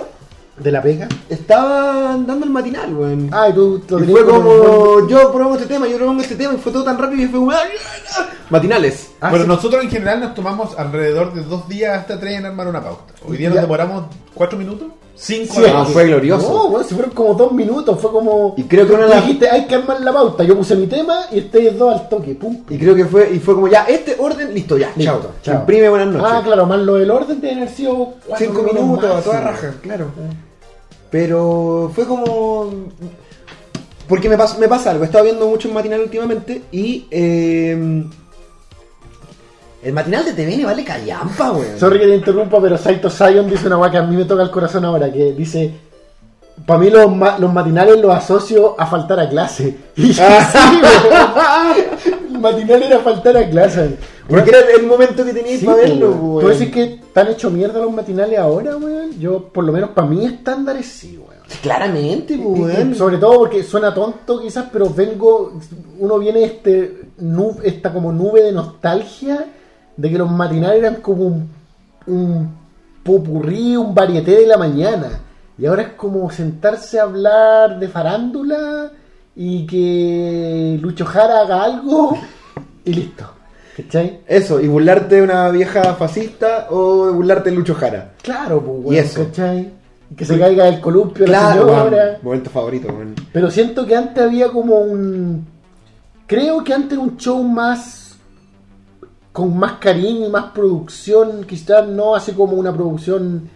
¿De 0.58 0.72
la 0.72 0.80
pega? 0.82 1.06
estaban 1.28 2.26
dando 2.26 2.46
el 2.46 2.50
matinal, 2.50 2.94
weón. 2.94 3.28
Ah, 3.32 3.48
y 3.50 3.52
tú 3.52 3.82
lo 3.88 4.02
y 4.02 4.06
fue 4.06 4.24
como 4.24 5.06
yo 5.08 5.30
propongo 5.32 5.54
este 5.56 5.66
tema, 5.66 5.86
yo 5.86 5.96
propongo 5.96 6.22
este 6.22 6.34
tema, 6.36 6.54
y 6.54 6.56
fue 6.56 6.72
todo 6.72 6.82
tan 6.84 6.96
rápido 6.98 7.22
y 7.22 7.26
fue 7.26 7.40
como, 7.40 7.52
matinales. 8.50 9.10
Ah, 9.20 9.30
bueno, 9.30 9.44
sí. 9.44 9.48
nosotros 9.50 9.82
en 9.84 9.90
general 9.90 10.20
nos 10.20 10.34
tomamos 10.34 10.78
alrededor 10.78 11.34
de 11.34 11.42
dos 11.42 11.68
días 11.68 11.98
hasta 11.98 12.18
tres 12.18 12.38
en 12.38 12.46
armar 12.46 12.68
una 12.68 12.82
pauta. 12.82 13.12
Hoy 13.28 13.36
día 13.36 13.50
nos 13.50 13.60
demoramos 13.60 14.04
cuatro 14.34 14.58
minutos, 14.58 14.88
cinco 15.14 15.54
Sí, 15.56 15.60
la 15.62 15.72
No, 15.72 15.84
fue 15.86 16.06
glorioso. 16.06 16.48
No, 16.50 16.68
bueno, 16.70 16.86
si 16.86 16.94
fueron 16.94 17.12
como 17.12 17.34
dos 17.34 17.52
minutos, 17.52 18.00
fue 18.00 18.10
como. 18.10 18.54
Y 18.56 18.62
creo 18.64 18.86
que 18.86 18.94
una 18.94 19.06
las- 19.06 19.22
dijiste, 19.26 19.50
hay 19.50 19.66
que 19.66 19.74
armar 19.74 20.00
la 20.00 20.12
pauta. 20.12 20.42
Yo 20.44 20.56
puse 20.56 20.74
mi 20.76 20.86
tema 20.86 21.26
y 21.32 21.38
ustedes 21.40 21.76
dos 21.78 22.00
al 22.00 22.08
toque, 22.08 22.34
pum. 22.34 22.62
Y 22.68 22.78
creo 22.78 22.94
que 22.94 23.04
fue, 23.04 23.30
y 23.32 23.38
fue 23.40 23.54
como, 23.54 23.68
ya, 23.68 23.84
este 23.84 24.16
orden, 24.18 24.54
listo, 24.54 24.78
ya, 24.78 24.90
Listo, 24.96 25.20
chao. 25.20 25.30
chao. 25.42 25.54
Imprime, 25.60 25.88
buenas 25.90 26.08
noches. 26.08 26.30
Ah, 26.32 26.40
claro, 26.42 26.66
más 26.66 26.80
lo 26.80 26.94
del 26.94 27.10
orden 27.10 27.40
de 27.40 27.50
haber 27.52 27.68
sido 27.68 28.14
cuatro 28.26 28.46
Cinco 28.46 28.62
minutos, 28.62 29.10
a 29.10 29.20
toda 29.22 29.40
raja, 29.40 29.74
claro. 29.82 30.06
Pero 31.18 31.90
fue 31.94 32.06
como. 32.06 32.70
Porque 34.06 34.28
me, 34.28 34.36
pas- 34.36 34.58
me 34.58 34.68
pasa 34.68 34.90
algo, 34.90 35.02
he 35.02 35.06
estado 35.06 35.24
viendo 35.24 35.46
mucho 35.48 35.66
en 35.66 35.72
matinal 35.72 36.00
últimamente 36.02 36.60
y. 36.70 37.06
eh, 37.10 38.04
el 39.82 39.92
matinal 39.94 40.26
de 40.26 40.34
TVN 40.34 40.66
vale 40.66 40.84
callampa, 40.84 41.52
weón. 41.52 41.78
Sorry 41.80 42.00
que 42.00 42.06
te 42.06 42.16
interrumpa, 42.16 42.60
pero 42.60 42.76
Saito 42.76 43.08
Sion 43.08 43.48
dice 43.48 43.66
una 43.66 43.76
guay 43.76 43.92
que 43.92 43.96
a 43.96 44.02
mí 44.02 44.14
me 44.14 44.26
toca 44.26 44.42
el 44.42 44.50
corazón 44.50 44.84
ahora, 44.84 45.10
que 45.10 45.32
dice, 45.32 45.72
para 46.66 46.80
mí 46.80 46.90
los, 46.90 47.10
ma- 47.16 47.38
los 47.38 47.50
matinales 47.50 47.98
los 47.98 48.14
asocio 48.14 48.78
a 48.78 48.86
faltar 48.86 49.18
a 49.20 49.28
clase. 49.30 49.74
Y 49.96 50.12
yo, 50.12 50.22
sí, 50.52 50.80
el 52.10 52.15
matinal 52.38 52.82
era 52.82 52.98
faltar 53.00 53.36
a 53.36 53.48
clase. 53.48 53.96
Porque 54.28 54.50
era 54.50 54.60
el 54.76 54.86
momento 54.86 55.24
que 55.24 55.32
teníais 55.32 55.60
Sí, 55.60 55.66
para 55.66 55.78
verlo, 55.78 56.10
weón. 56.10 56.40
¿Tú 56.40 56.48
decís 56.48 56.72
que 56.72 56.82
están 56.94 57.28
hecho 57.28 57.50
mierda 57.50 57.80
los 57.80 57.92
matinales 57.92 58.38
ahora, 58.38 58.76
weón? 58.76 59.18
Yo, 59.18 59.44
por 59.48 59.64
lo 59.64 59.72
menos 59.72 59.90
para 59.90 60.08
mí, 60.08 60.24
estándares 60.24 60.86
sí, 60.86 61.16
weón. 61.18 61.36
Claramente, 61.62 62.36
weón. 62.36 62.94
sobre 62.94 63.18
todo 63.18 63.38
porque 63.38 63.62
suena 63.62 63.94
tonto 63.94 64.40
quizás, 64.40 64.66
pero 64.72 64.90
vengo, 64.90 65.60
uno 65.98 66.18
viene 66.18 66.42
este 66.44 67.02
nu- 67.18 67.58
esta 67.62 67.92
como 67.92 68.12
nube 68.12 68.42
de 68.42 68.50
nostalgia 68.52 69.46
de 69.96 70.10
que 70.10 70.18
los 70.18 70.30
matinales 70.30 70.78
eran 70.80 70.96
como 70.96 71.24
un, 71.24 71.48
un 72.08 72.48
popurrí, 73.04 73.76
un 73.76 73.94
varieté 73.94 74.32
de 74.40 74.46
la 74.46 74.56
mañana. 74.58 75.20
Y 75.58 75.66
ahora 75.66 75.82
es 75.82 75.88
como 75.90 76.28
sentarse 76.30 76.98
a 76.98 77.04
hablar 77.04 77.78
de 77.78 77.88
farándula 77.88 78.90
y 79.36 79.66
que 79.66 80.78
Lucho 80.80 81.04
Jara 81.04 81.40
haga 81.42 81.62
algo 81.64 82.16
y 82.84 82.92
listo. 82.94 83.24
¿Cachai? 83.76 84.20
Eso, 84.26 84.58
y 84.60 84.68
burlarte 84.68 85.16
de 85.16 85.22
una 85.22 85.50
vieja 85.50 85.94
fascista 85.94 86.68
o 86.70 87.12
burlarte 87.12 87.50
de 87.50 87.56
Lucho 87.56 87.74
Jara. 87.74 88.14
Claro, 88.22 88.62
pues, 88.62 88.78
Y 88.78 88.84
weón, 88.88 89.04
eso. 89.04 89.24
¿cachai? 89.24 89.70
Que 90.16 90.24
se 90.24 90.38
caiga 90.38 90.66
el 90.68 90.80
columpio 90.80 91.26
la 91.26 91.38
Claro, 91.40 91.68
señora. 91.68 91.90
weón. 91.90 92.16
Momento 92.22 92.50
favorito, 92.50 92.88
weón. 92.88 93.14
Pero 93.32 93.50
siento 93.50 93.84
que 93.86 93.94
antes 93.94 94.24
había 94.24 94.48
como 94.48 94.78
un. 94.78 95.46
Creo 96.26 96.64
que 96.64 96.72
antes 96.72 96.92
era 96.92 97.02
un 97.02 97.16
show 97.18 97.42
más. 97.42 98.16
con 99.32 99.54
más 99.58 99.72
cariño 99.74 100.26
y 100.28 100.30
más 100.30 100.44
producción. 100.52 101.44
Quizás 101.44 101.86
no 101.86 102.14
así 102.16 102.32
como 102.32 102.54
una 102.54 102.72
producción 102.72 103.50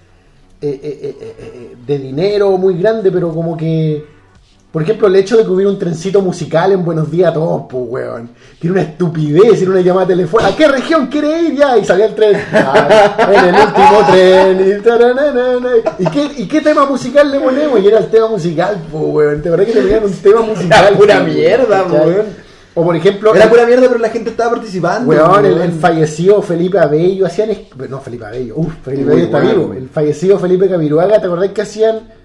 eh, 0.61 0.78
eh, 0.83 1.16
eh, 1.18 1.76
de 1.87 1.99
dinero 1.99 2.59
muy 2.59 2.76
grande, 2.76 3.11
pero 3.11 3.33
como 3.33 3.57
que. 3.57 4.20
Por 4.73 4.83
ejemplo, 4.83 5.09
el 5.09 5.16
hecho 5.16 5.37
de 5.37 5.43
que 5.43 5.51
hubiera 5.51 5.68
un 5.68 5.81
trencito 5.81 6.23
musical 6.23 6.71
en 6.71 6.85
Buenos 6.85 7.11
Días 7.11 7.31
a 7.31 7.35
todos, 7.35 7.62
pues, 7.68 7.85
weón. 7.89 8.31
Era 8.62 8.73
una 8.73 8.83
estupidez, 8.83 9.61
era 9.61 9.71
una 9.73 9.81
llamada 9.81 10.07
telefónica. 10.07 10.51
¿A 10.53 10.57
qué 10.57 10.68
región 10.68 11.09
quiere 11.09 11.43
ir 11.43 11.57
ya? 11.57 11.77
Y 11.77 11.85
salía 11.85 12.07
el 12.07 12.14
tren. 12.14 12.41
Ah, 12.53 13.16
en 13.33 13.49
el 13.49 13.61
último 13.61 14.07
tren. 14.12 14.79
Y, 14.79 14.83
taranana. 14.83 15.59
¿Y, 15.99 16.07
qué, 16.07 16.31
¿Y 16.43 16.47
qué 16.47 16.61
tema 16.61 16.87
musical 16.87 17.33
le 17.33 17.41
ponemos? 17.41 17.81
Y 17.81 17.89
era 17.89 17.99
el 17.99 18.07
tema 18.11 18.29
musical, 18.29 18.81
pues, 18.93 19.05
weón. 19.07 19.43
¿Te 19.43 19.51
verdad 19.51 19.66
que 19.66 19.75
le 19.75 19.81
ponían 19.81 20.05
un 20.05 20.12
tema 20.12 20.41
musical? 20.43 20.87
Era 20.87 20.97
pura 20.97 21.14
weón, 21.16 21.35
mierda, 21.35 21.83
¿cachai? 21.83 22.09
weón. 22.09 22.27
O 22.73 22.85
por 22.85 22.95
ejemplo. 22.95 23.35
Era 23.35 23.45
el- 23.45 23.51
pura 23.51 23.66
mierda, 23.66 23.89
pero 23.89 23.99
la 23.99 24.11
gente 24.11 24.31
estaba 24.31 24.51
participando. 24.51 25.11
Weón, 25.11 25.47
el, 25.47 25.73
fallecido 25.73 26.41
Felipe 26.43 26.79
Abello 26.79 27.27
hacían. 27.27 27.51
No, 27.89 28.01
Felipe 28.01 28.25
Abello, 28.25 28.55
uff, 28.57 28.75
Felipe 28.85 29.11
Abello 29.11 29.25
está 29.25 29.41
vivo. 29.41 29.75
El 29.77 29.89
fallecido 29.89 30.39
Felipe 30.39 30.68
Camiruaga, 30.68 31.21
¿te 31.21 31.27
acordás 31.27 31.51
que 31.51 31.62
hacían? 31.62 32.20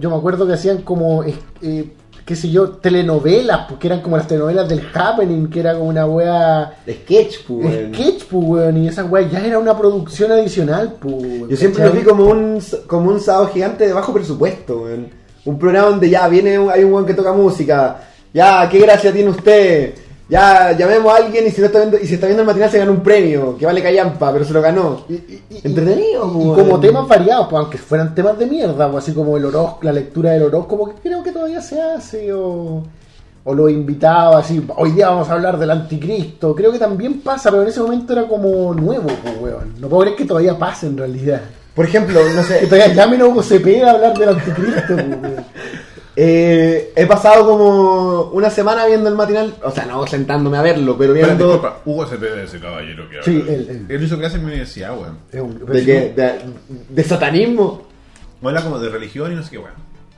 Yo 0.00 0.10
me 0.10 0.16
acuerdo 0.16 0.46
que 0.46 0.54
hacían 0.54 0.82
como, 0.82 1.22
eh, 1.22 1.92
qué 2.24 2.36
sé 2.36 2.50
yo, 2.50 2.70
telenovelas, 2.70 3.66
porque 3.68 3.86
eran 3.86 4.00
como 4.00 4.16
las 4.16 4.26
telenovelas 4.26 4.68
del 4.68 4.82
Happening, 4.92 5.48
que 5.48 5.60
era 5.60 5.74
como 5.74 5.86
una 5.86 6.06
wea. 6.06 6.74
Sketch, 6.88 7.44
pues, 7.46 7.66
weón. 7.66 7.94
Sketch, 7.94 8.24
pues, 8.24 8.44
weón, 8.44 8.76
y 8.78 8.88
esa 8.88 9.04
wea 9.04 9.28
ya 9.28 9.44
era 9.44 9.58
una 9.58 9.76
producción 9.76 10.32
adicional, 10.32 10.96
pues. 11.00 11.48
Yo 11.48 11.56
siempre 11.56 11.84
lo 11.84 11.92
vi 11.92 12.02
como 12.02 12.24
un, 12.24 12.60
como 12.86 13.10
un 13.10 13.20
sábado 13.20 13.48
gigante 13.48 13.86
de 13.86 13.92
bajo 13.92 14.12
presupuesto, 14.12 14.82
weón. 14.82 15.08
Un 15.44 15.58
programa 15.58 15.88
donde 15.88 16.10
ya 16.10 16.28
viene, 16.28 16.56
hay 16.70 16.84
un 16.84 16.92
weón 16.92 17.06
que 17.06 17.14
toca 17.14 17.32
música. 17.32 18.00
Ya, 18.32 18.68
qué 18.68 18.78
gracia 18.78 19.12
tiene 19.12 19.30
usted. 19.30 19.94
Ya, 20.30 20.70
llamemos 20.78 21.12
a 21.12 21.16
alguien 21.16 21.44
y 21.46 21.50
si, 21.50 21.60
no 21.60 21.66
está 21.66 21.80
viendo, 21.80 21.98
y 21.98 22.06
si 22.06 22.14
está 22.14 22.26
viendo 22.26 22.42
el 22.42 22.46
matinal 22.46 22.70
se 22.70 22.78
gana 22.78 22.92
un 22.92 23.02
premio, 23.02 23.58
que 23.58 23.66
vale 23.66 23.82
callampa, 23.82 24.32
pero 24.32 24.44
se 24.44 24.52
lo 24.52 24.62
ganó. 24.62 25.04
Y- 25.08 25.14
y- 25.14 25.42
y- 25.50 25.60
Entretenido, 25.66 26.24
Y 26.32 26.36
weón. 26.36 26.54
como 26.54 26.78
temas 26.80 27.08
variados, 27.08 27.48
pues, 27.50 27.60
aunque 27.60 27.78
fueran 27.78 28.14
temas 28.14 28.38
de 28.38 28.46
mierda, 28.46 28.88
pues, 28.90 29.02
así 29.04 29.12
como 29.12 29.36
el 29.36 29.44
horóscopo, 29.44 29.80
la 29.82 29.92
lectura 29.92 30.30
del 30.30 30.44
horóscopo, 30.44 30.88
que 30.94 31.00
creo 31.02 31.22
que 31.24 31.32
todavía 31.32 31.60
se 31.60 31.82
hace, 31.82 32.32
o, 32.32 32.80
o 33.42 33.54
los 33.54 33.70
invitados, 33.72 34.36
así, 34.36 34.64
hoy 34.76 34.92
día 34.92 35.08
vamos 35.08 35.28
a 35.28 35.32
hablar 35.32 35.58
del 35.58 35.72
anticristo, 35.72 36.54
creo 36.54 36.70
que 36.70 36.78
también 36.78 37.20
pasa, 37.22 37.50
pero 37.50 37.62
en 37.62 37.68
ese 37.68 37.80
momento 37.80 38.12
era 38.12 38.28
como 38.28 38.72
nuevo, 38.72 39.08
pues, 39.24 39.34
weón. 39.40 39.74
No 39.80 39.88
puedo 39.88 40.02
creer 40.02 40.16
que 40.16 40.24
todavía 40.26 40.56
pase 40.56 40.86
en 40.86 40.96
realidad. 40.96 41.40
Por 41.74 41.86
ejemplo, 41.86 42.20
no 42.36 42.42
Que 42.42 42.46
sé, 42.46 42.66
todavía 42.66 42.94
llamen 42.94 43.20
a 43.22 43.26
Hugo 43.26 43.42
Cepeda 43.42 43.90
a 43.90 43.94
hablar 43.94 44.16
del 44.16 44.28
anticristo. 44.28 44.94
weón. 44.94 45.36
eh, 46.22 46.92
he 46.94 47.06
pasado 47.06 47.46
como 47.46 48.22
una 48.32 48.50
semana 48.50 48.84
viendo 48.84 49.08
el 49.08 49.14
matinal, 49.14 49.54
o 49.64 49.70
sea, 49.70 49.86
no 49.86 50.06
sentándome 50.06 50.58
a 50.58 50.62
verlo, 50.62 50.98
pero 50.98 51.14
Pero, 51.14 51.26
viendo 51.26 51.44
disculpa, 51.46 51.78
Hugo 51.86 52.04
Cepeda 52.04 52.42
ese 52.42 52.60
caballero 52.60 53.08
que 53.08 53.16
habla. 53.18 53.24
Sí, 53.24 53.44
él, 53.48 53.66
él. 53.70 53.86
Él 53.88 54.04
hizo 54.04 54.18
clase 54.18 54.36
en 54.36 54.42
mi 54.44 54.48
universidad, 54.50 54.92
weón. 54.98 55.18
Es 55.32 55.40
un- 55.40 55.64
de, 55.64 55.84
que, 55.84 55.92
de, 56.12 56.32
de 56.90 57.04
satanismo. 57.04 57.82
Habla 58.42 58.62
como 58.62 58.78
de 58.78 58.90
religión 58.90 59.32
y 59.32 59.36
no 59.36 59.42
sé 59.42 59.50
qué, 59.52 59.58
weón. 59.58 59.72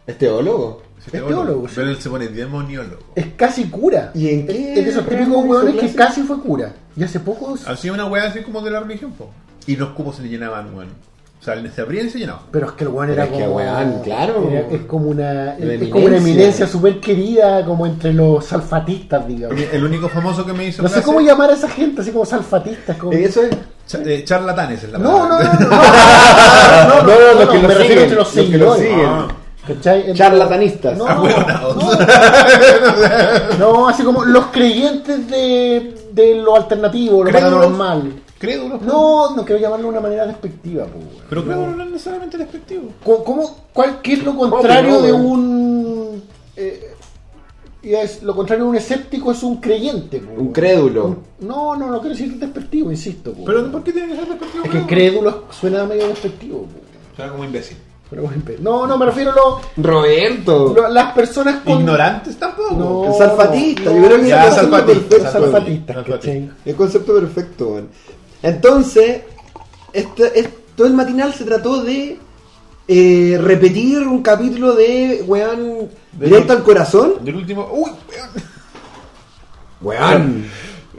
Es 0.05 0.19
teólogo. 0.19 0.83
Es 1.07 1.13
teólogo, 1.13 1.69
sí. 1.69 1.75
Pero 1.77 1.91
él 1.91 1.97
se 1.99 2.11
pone 2.11 2.27
demoniólogo. 2.29 3.03
Es 3.15 3.27
casi 3.37 3.69
cura. 3.71 4.11
¿Y 4.15 4.29
en 4.31 4.47
qué? 4.49 4.75
Es 4.79 4.85
de 4.85 4.91
esos 4.91 5.09
típicos 5.09 5.45
hueones 5.45 5.77
que 5.77 5.95
casi 5.95 6.23
fue 6.23 6.41
cura. 6.41 6.73
Y 6.97 7.05
hace 7.05 7.21
poco. 7.21 7.55
Hacía 7.65 7.93
una 7.93 8.07
weá 8.07 8.25
así 8.25 8.41
como 8.43 8.61
de 8.61 8.73
la 8.73 8.81
religión, 8.81 9.13
po. 9.13 9.31
Y 9.69 9.77
los 9.77 9.91
cubos 9.91 10.17
se 10.17 10.23
le 10.25 10.29
llenaban, 10.31 10.75
weón. 10.75 10.89
O 11.43 11.45
sea, 11.45 11.57
se 11.75 11.81
abrían 11.81 12.07
y 12.07 12.11
se 12.11 12.19
llenaban. 12.21 12.43
Pero 12.53 12.67
es 12.67 12.73
que 12.75 12.85
el 12.85 12.91
weón 12.91 13.09
Pero 13.09 13.15
era 13.21 13.25
es 13.25 13.37
que, 13.37 13.45
como. 13.45 13.57
weón, 13.57 14.01
claro. 14.05 14.49
era- 14.49 14.61
es 14.71 14.83
como 14.83 15.09
una. 15.11 15.57
Es 15.57 15.89
como 15.89 16.07
una 16.07 16.17
eminencia. 16.19 16.69
súper 16.69 17.01
querida, 17.01 17.65
como 17.65 17.85
entre 17.85 18.13
los 18.13 18.45
salfatistas, 18.45 19.27
digamos. 19.27 19.61
El 19.73 19.83
único 19.85 20.09
famoso 20.09 20.47
que 20.47 20.53
me 20.53 20.67
hizo 20.69 20.83
No 20.85 20.89
sé 20.89 21.01
clase- 21.01 21.05
cómo 21.05 21.21
llamar 21.21 21.51
a 21.51 21.55
esa 21.55 21.69
gente, 21.69 22.01
así 22.03 22.13
como 22.13 22.25
salfatistas. 22.25 22.97
Como... 22.97 23.13
Eh, 23.13 23.25
Eso 23.25 23.43
es. 23.43 23.51
Eh, 24.07 24.23
charlatanes 24.25 24.85
es 24.85 24.93
la 24.93 24.99
No, 24.99 25.29
no, 25.29 25.37
palabra. 25.37 25.59
no, 26.89 27.03
no, 27.03 27.03
no, 27.03 27.03
no, 27.03 27.03
No, 27.03 27.35
no, 27.35 27.41
los 27.41 27.49
que 27.49 27.59
me 27.59 27.75
refiero 27.75 27.83
siguen, 27.83 27.99
entre 27.99 28.17
los 28.17 28.37
los 28.37 28.47
que 28.47 28.59
lo 28.59 28.75
seguidores. 28.75 28.83
siguen. 28.83 29.07
Ah. 29.07 29.29
¿Cachai? 29.67 30.15
Charlatanistas. 30.15 30.99
No, 30.99 31.07
Ah, 31.09 31.15
bueno, 31.19 31.47
no. 31.49 31.75
no, 33.59 33.59
no, 33.59 33.89
así 33.89 34.03
como 34.05 34.25
los 34.25 34.47
creyentes 34.47 35.29
de, 35.29 35.95
de 36.13 36.35
lo 36.37 36.57
alternativo, 36.57 37.25
lo 37.25 37.31
paranormal. 37.33 38.13
Crédulos. 38.43 38.83
No, 38.83 39.37
no 39.37 39.45
quiero 39.45 39.61
llamarlo 39.61 39.85
de 39.85 39.91
una 39.91 40.01
manera 40.01 40.27
despectiva. 40.27 40.85
po, 40.87 40.99
weón. 40.99 41.11
Pero 41.29 41.45
crédulos 41.45 41.77
no 41.77 41.83
es 41.85 41.91
necesariamente 41.91 42.39
despectivo. 42.39 42.83
¿Cómo, 43.05 43.23
cómo- 43.25 43.57
cuál, 43.73 44.01
¿Qué 44.03 44.15
es 44.15 44.25
lo 44.25 44.37
contrario 44.37 44.91
no, 44.95 45.01
de 45.01 45.13
un... 45.13 46.23
eh, 46.57 46.89
y 47.85 47.95
es, 47.95 48.23
lo 48.23 48.35
contrario 48.35 48.65
de 48.65 48.71
un 48.71 48.77
escéptico 48.77 49.31
es 49.31 49.43
un 49.45 49.61
creyente. 49.61 50.19
po, 50.19 50.41
Un 50.41 50.53
crédulo. 50.53 51.07
Un- 51.07 51.19
no, 51.47 51.77
no, 51.77 51.89
no 51.89 52.01
quiero 52.01 52.17
decir 52.17 52.37
despectivo, 52.37 52.91
insisto. 52.91 53.33
po, 53.33 53.45
Pero. 53.45 53.71
¿por 53.71 53.85
qué 53.85 53.93
tiene 53.93 54.09
que 54.09 54.17
ser 54.17 54.27
despectivo? 54.29 54.65
es 54.65 54.71
que 54.71 54.87
crédulo? 54.87 54.87
crédulo 55.31 55.45
suena 55.53 55.85
medio 55.85 56.09
despectivo. 56.09 56.63
po. 56.63 56.81
Suena 57.17 57.31
como 57.33 57.45
imbécil. 57.45 57.77
Pero 58.11 58.25
bueno, 58.25 58.43
no, 58.61 58.87
no, 58.87 58.99
me 58.99 59.07
refiero 59.07 59.31
a 59.31 59.35
lo- 59.35 59.61
Roberto. 59.77 60.75
lo- 60.77 60.89
las 60.89 61.13
personas 61.15 61.61
con... 61.65 61.79
Ignorantes 61.81 62.37
tampoco. 62.39 62.75
No, 62.75 63.07
El 63.07 63.15
salfatista, 63.15 63.85
no, 63.91 63.97
yo 63.97 64.05
creo 64.07 64.21
que 64.21 64.29
Ya, 64.29 64.49
es 64.49 64.59
el 64.59 64.69
concepto 64.69 64.93
salfatista, 65.31 65.95
perfecto. 65.95 66.13
Salfatista. 66.13 66.57
El 66.67 66.75
concepto 66.77 67.15
perfecto, 67.15 67.69
weón. 67.69 67.89
Entonces, 68.43 69.23
este, 69.93 70.41
es- 70.41 70.49
todo 70.77 70.87
el 70.87 70.95
matinal 70.95 71.33
se 71.35 71.45
trató 71.45 71.83
de 71.85 72.19
eh, 72.89 73.39
repetir 73.41 73.99
un 74.07 74.23
capítulo 74.23 74.75
de, 74.75 75.23
weón, 75.27 75.89
De- 76.13 76.27
directo 76.27 76.53
al 76.53 76.63
corazón. 76.63 77.15
Del 77.25 77.37
último. 77.37 77.69
¡Uy! 77.73 77.91
Weón. 79.81 80.45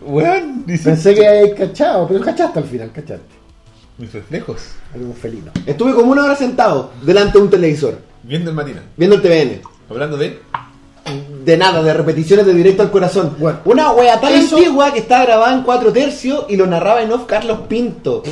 Weón, 0.02 0.64
dice. 0.66 0.86
Pensé 0.92 1.16
que 1.16 1.28
había 1.28 1.56
cachado, 1.56 2.08
pero 2.08 2.22
cachaste 2.22 2.60
al 2.60 2.66
final, 2.66 2.92
cachaste. 2.92 3.26
Mis 3.98 4.12
reflejos. 4.12 4.70
Algún 4.94 5.14
felino. 5.16 5.52
Estuve 5.66 5.94
como 5.94 6.12
una 6.12 6.24
hora 6.26 6.36
sentado 6.36 6.92
delante 7.04 7.38
de 7.38 7.44
un 7.44 7.50
televisor, 7.50 8.00
Viendo 8.24 8.50
el 8.50 8.56
matinal. 8.56 8.84
viendo 8.98 9.16
el 9.18 9.22
TVN. 9.22 9.62
Hablando 9.90 10.18
de. 10.18 10.40
De 11.44 11.58
nada, 11.58 11.82
de 11.84 11.94
repeticiones 11.94 12.46
de 12.46 12.54
directo 12.54 12.84
al 12.84 12.92
corazón. 12.92 13.36
Bueno. 13.40 13.60
una 13.66 13.92
wea 13.92 14.20
tan 14.20 14.34
Eso- 14.34 14.58
antigua 14.58 14.92
que 14.94 15.00
estaba 15.00 15.26
grabada 15.26 15.54
en 15.54 15.64
cuatro 15.64 15.92
tercios 15.92 16.46
y 16.50 16.56
lo 16.56 16.66
narraba 16.68 17.02
en 17.02 17.12
off 17.12 17.24
Carlos 17.26 17.60
Pinto. 17.68 18.24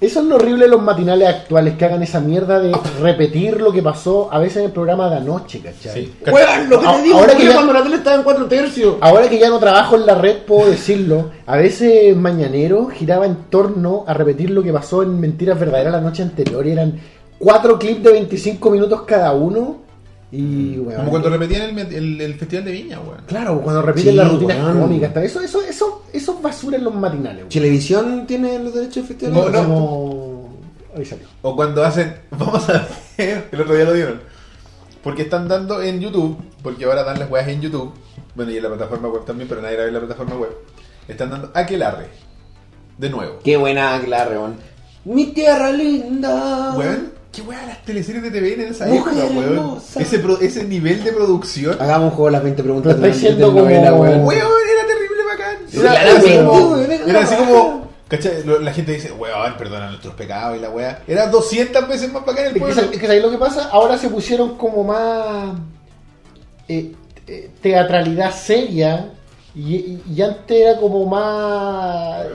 Eso 0.00 0.20
es 0.20 0.26
lo 0.26 0.34
horrible 0.36 0.64
de 0.64 0.70
los 0.70 0.82
matinales 0.82 1.28
actuales, 1.28 1.76
que 1.78 1.84
hagan 1.86 2.02
esa 2.02 2.20
mierda 2.20 2.60
de 2.60 2.72
repetir 3.00 3.60
lo 3.62 3.72
que 3.72 3.80
pasó 3.82 4.28
a 4.30 4.38
veces 4.38 4.58
en 4.58 4.64
el 4.64 4.70
programa 4.72 5.08
de 5.08 5.16
anoche, 5.16 5.60
¿cachai? 5.60 6.04
Sí. 6.04 6.12
Weón, 6.30 6.68
lo 6.68 6.80
que 6.80 6.86
te 6.86 7.02
digo, 7.02 7.14
ahora 7.18 7.32
ahora 7.32 7.36
que 7.40 7.46
ya- 7.46 7.54
cuando 7.54 7.72
la 7.72 7.82
tele 7.82 7.96
estaba 7.96 8.16
en 8.16 8.22
cuatro 8.22 8.44
tercios. 8.46 8.96
Ahora 9.00 9.28
que 9.30 9.38
ya 9.38 9.48
no 9.48 9.58
trabajo 9.58 9.96
en 9.96 10.04
la 10.04 10.14
red, 10.16 10.38
puedo 10.46 10.68
decirlo. 10.68 11.30
A 11.46 11.56
veces 11.56 12.14
Mañanero 12.16 12.88
giraba 12.88 13.24
en 13.24 13.36
torno 13.48 14.04
a 14.06 14.12
repetir 14.12 14.50
lo 14.50 14.62
que 14.62 14.72
pasó 14.72 15.02
en 15.02 15.18
Mentiras 15.18 15.58
Verdaderas 15.58 15.92
la 15.92 16.00
noche 16.02 16.22
anterior. 16.22 16.66
Y 16.66 16.72
eran 16.72 17.00
cuatro 17.38 17.78
clips 17.78 18.02
de 18.02 18.12
25 18.12 18.70
minutos 18.70 19.02
cada 19.06 19.32
uno. 19.32 19.83
Y, 20.36 20.78
weón, 20.78 20.96
Como 20.98 21.10
cuando 21.10 21.30
repetían 21.30 21.78
el, 21.78 21.94
el, 21.94 22.20
el 22.20 22.34
festival 22.34 22.64
de 22.64 22.72
Viña, 22.72 23.00
weón. 23.00 23.20
Claro, 23.26 23.60
cuando 23.60 23.82
repiten 23.82 24.12
Sí, 24.12 24.16
las 24.16 24.30
rutinas 24.32 24.56
weón. 24.58 24.80
cómicas. 24.80 25.08
hasta 25.08 25.24
Eso, 25.24 25.40
eso, 25.40 25.62
eso, 25.62 26.02
eso 26.12 26.34
es 26.36 26.42
basura 26.42 26.76
en 26.76 26.84
los 26.84 26.94
matinales. 26.94 27.38
weón. 27.38 27.48
¿Televisión 27.50 28.26
tiene 28.26 28.58
los 28.58 28.74
derechos 28.74 28.96
de 28.96 29.02
festival? 29.14 29.34
No, 29.34 29.48
no. 29.50 29.62
Como- 29.62 30.54
Ahí 30.96 31.04
salió. 31.04 31.26
O 31.42 31.54
cuando 31.56 31.84
hacen. 31.84 32.14
Vamos 32.30 32.68
a 32.68 32.86
ver. 33.18 33.48
El 33.52 33.60
otro 33.60 33.74
día 33.74 33.84
lo 33.84 33.92
dieron. 33.92 34.20
Porque 35.02 35.22
están 35.22 35.46
dando 35.48 35.82
en 35.82 36.00
YouTube. 36.00 36.36
Porque 36.62 36.84
ahora 36.84 37.02
dan 37.04 37.18
las 37.18 37.30
weas 37.30 37.46
en 37.48 37.60
YouTube. 37.60 37.92
Bueno, 38.34 38.50
y 38.52 38.56
en 38.56 38.62
la 38.62 38.68
plataforma 38.70 39.08
web 39.08 39.24
también, 39.24 39.48
pero 39.48 39.60
nadie 39.62 39.76
la 39.76 39.82
ve 39.82 39.88
en 39.88 39.94
la 39.94 40.00
plataforma 40.00 40.36
web. 40.36 40.50
Están 41.06 41.30
dando 41.30 41.50
Aquelarre. 41.54 42.06
De 42.98 43.10
nuevo. 43.10 43.38
Qué 43.44 43.56
buena, 43.56 44.00
claro, 44.04 44.30
weón. 44.32 44.54
Mi 45.04 45.26
tierra 45.26 45.70
linda. 45.70 46.74
Weón, 46.76 47.12
qué 47.34 47.42
wea 47.42 47.66
las 47.66 47.82
teleseries 47.84 48.22
de 48.22 48.30
TVN 48.30 48.62
en 48.64 48.68
esa 48.72 48.88
época, 48.94 49.12
weón. 49.12 49.78
Ese, 49.96 50.18
pro- 50.18 50.40
ese 50.40 50.64
nivel 50.64 51.02
de 51.04 51.12
producción. 51.12 51.76
Hagamos 51.80 52.10
un 52.10 52.16
juego 52.16 52.26
de 52.26 52.32
las 52.32 52.42
20 52.42 52.62
preguntas. 52.62 53.00
De 53.00 53.10
telenovela, 53.10 53.90
como- 53.90 54.02
weón. 54.02 54.24
Weón, 54.24 54.52
era 54.72 54.86
terrible 54.86 55.24
bacán. 55.28 55.56
Era, 55.72 56.16
así 56.18 56.36
como- 56.44 56.76
era 56.76 57.20
así. 57.20 57.34
¿Cachai? 58.06 58.44
La 58.62 58.72
gente 58.72 58.92
dice, 58.92 59.12
weón, 59.12 59.56
perdona 59.56 59.88
nuestros 59.88 60.14
pecados 60.14 60.58
y 60.58 60.60
la 60.60 60.70
wea. 60.70 61.02
Era 61.08 61.26
200 61.28 61.88
veces 61.88 62.12
más 62.12 62.24
bacán 62.24 62.44
el 62.44 62.48
Es 62.48 62.52
que, 62.54 62.60
pueblo. 62.60 62.82
es 62.82 62.88
que 63.00 63.06
¿sabes 63.06 63.22
lo 63.22 63.30
que 63.30 63.38
pasa? 63.38 63.68
Ahora 63.72 63.96
se 63.98 64.08
pusieron 64.10 64.56
como 64.56 64.84
más 64.84 65.54
eh, 66.68 66.92
eh, 67.26 67.50
teatralidad 67.60 68.32
seria 68.34 69.10
y 69.54 70.20
antes 70.20 70.56
era 70.60 70.78
como 70.78 71.06
más... 71.06 72.26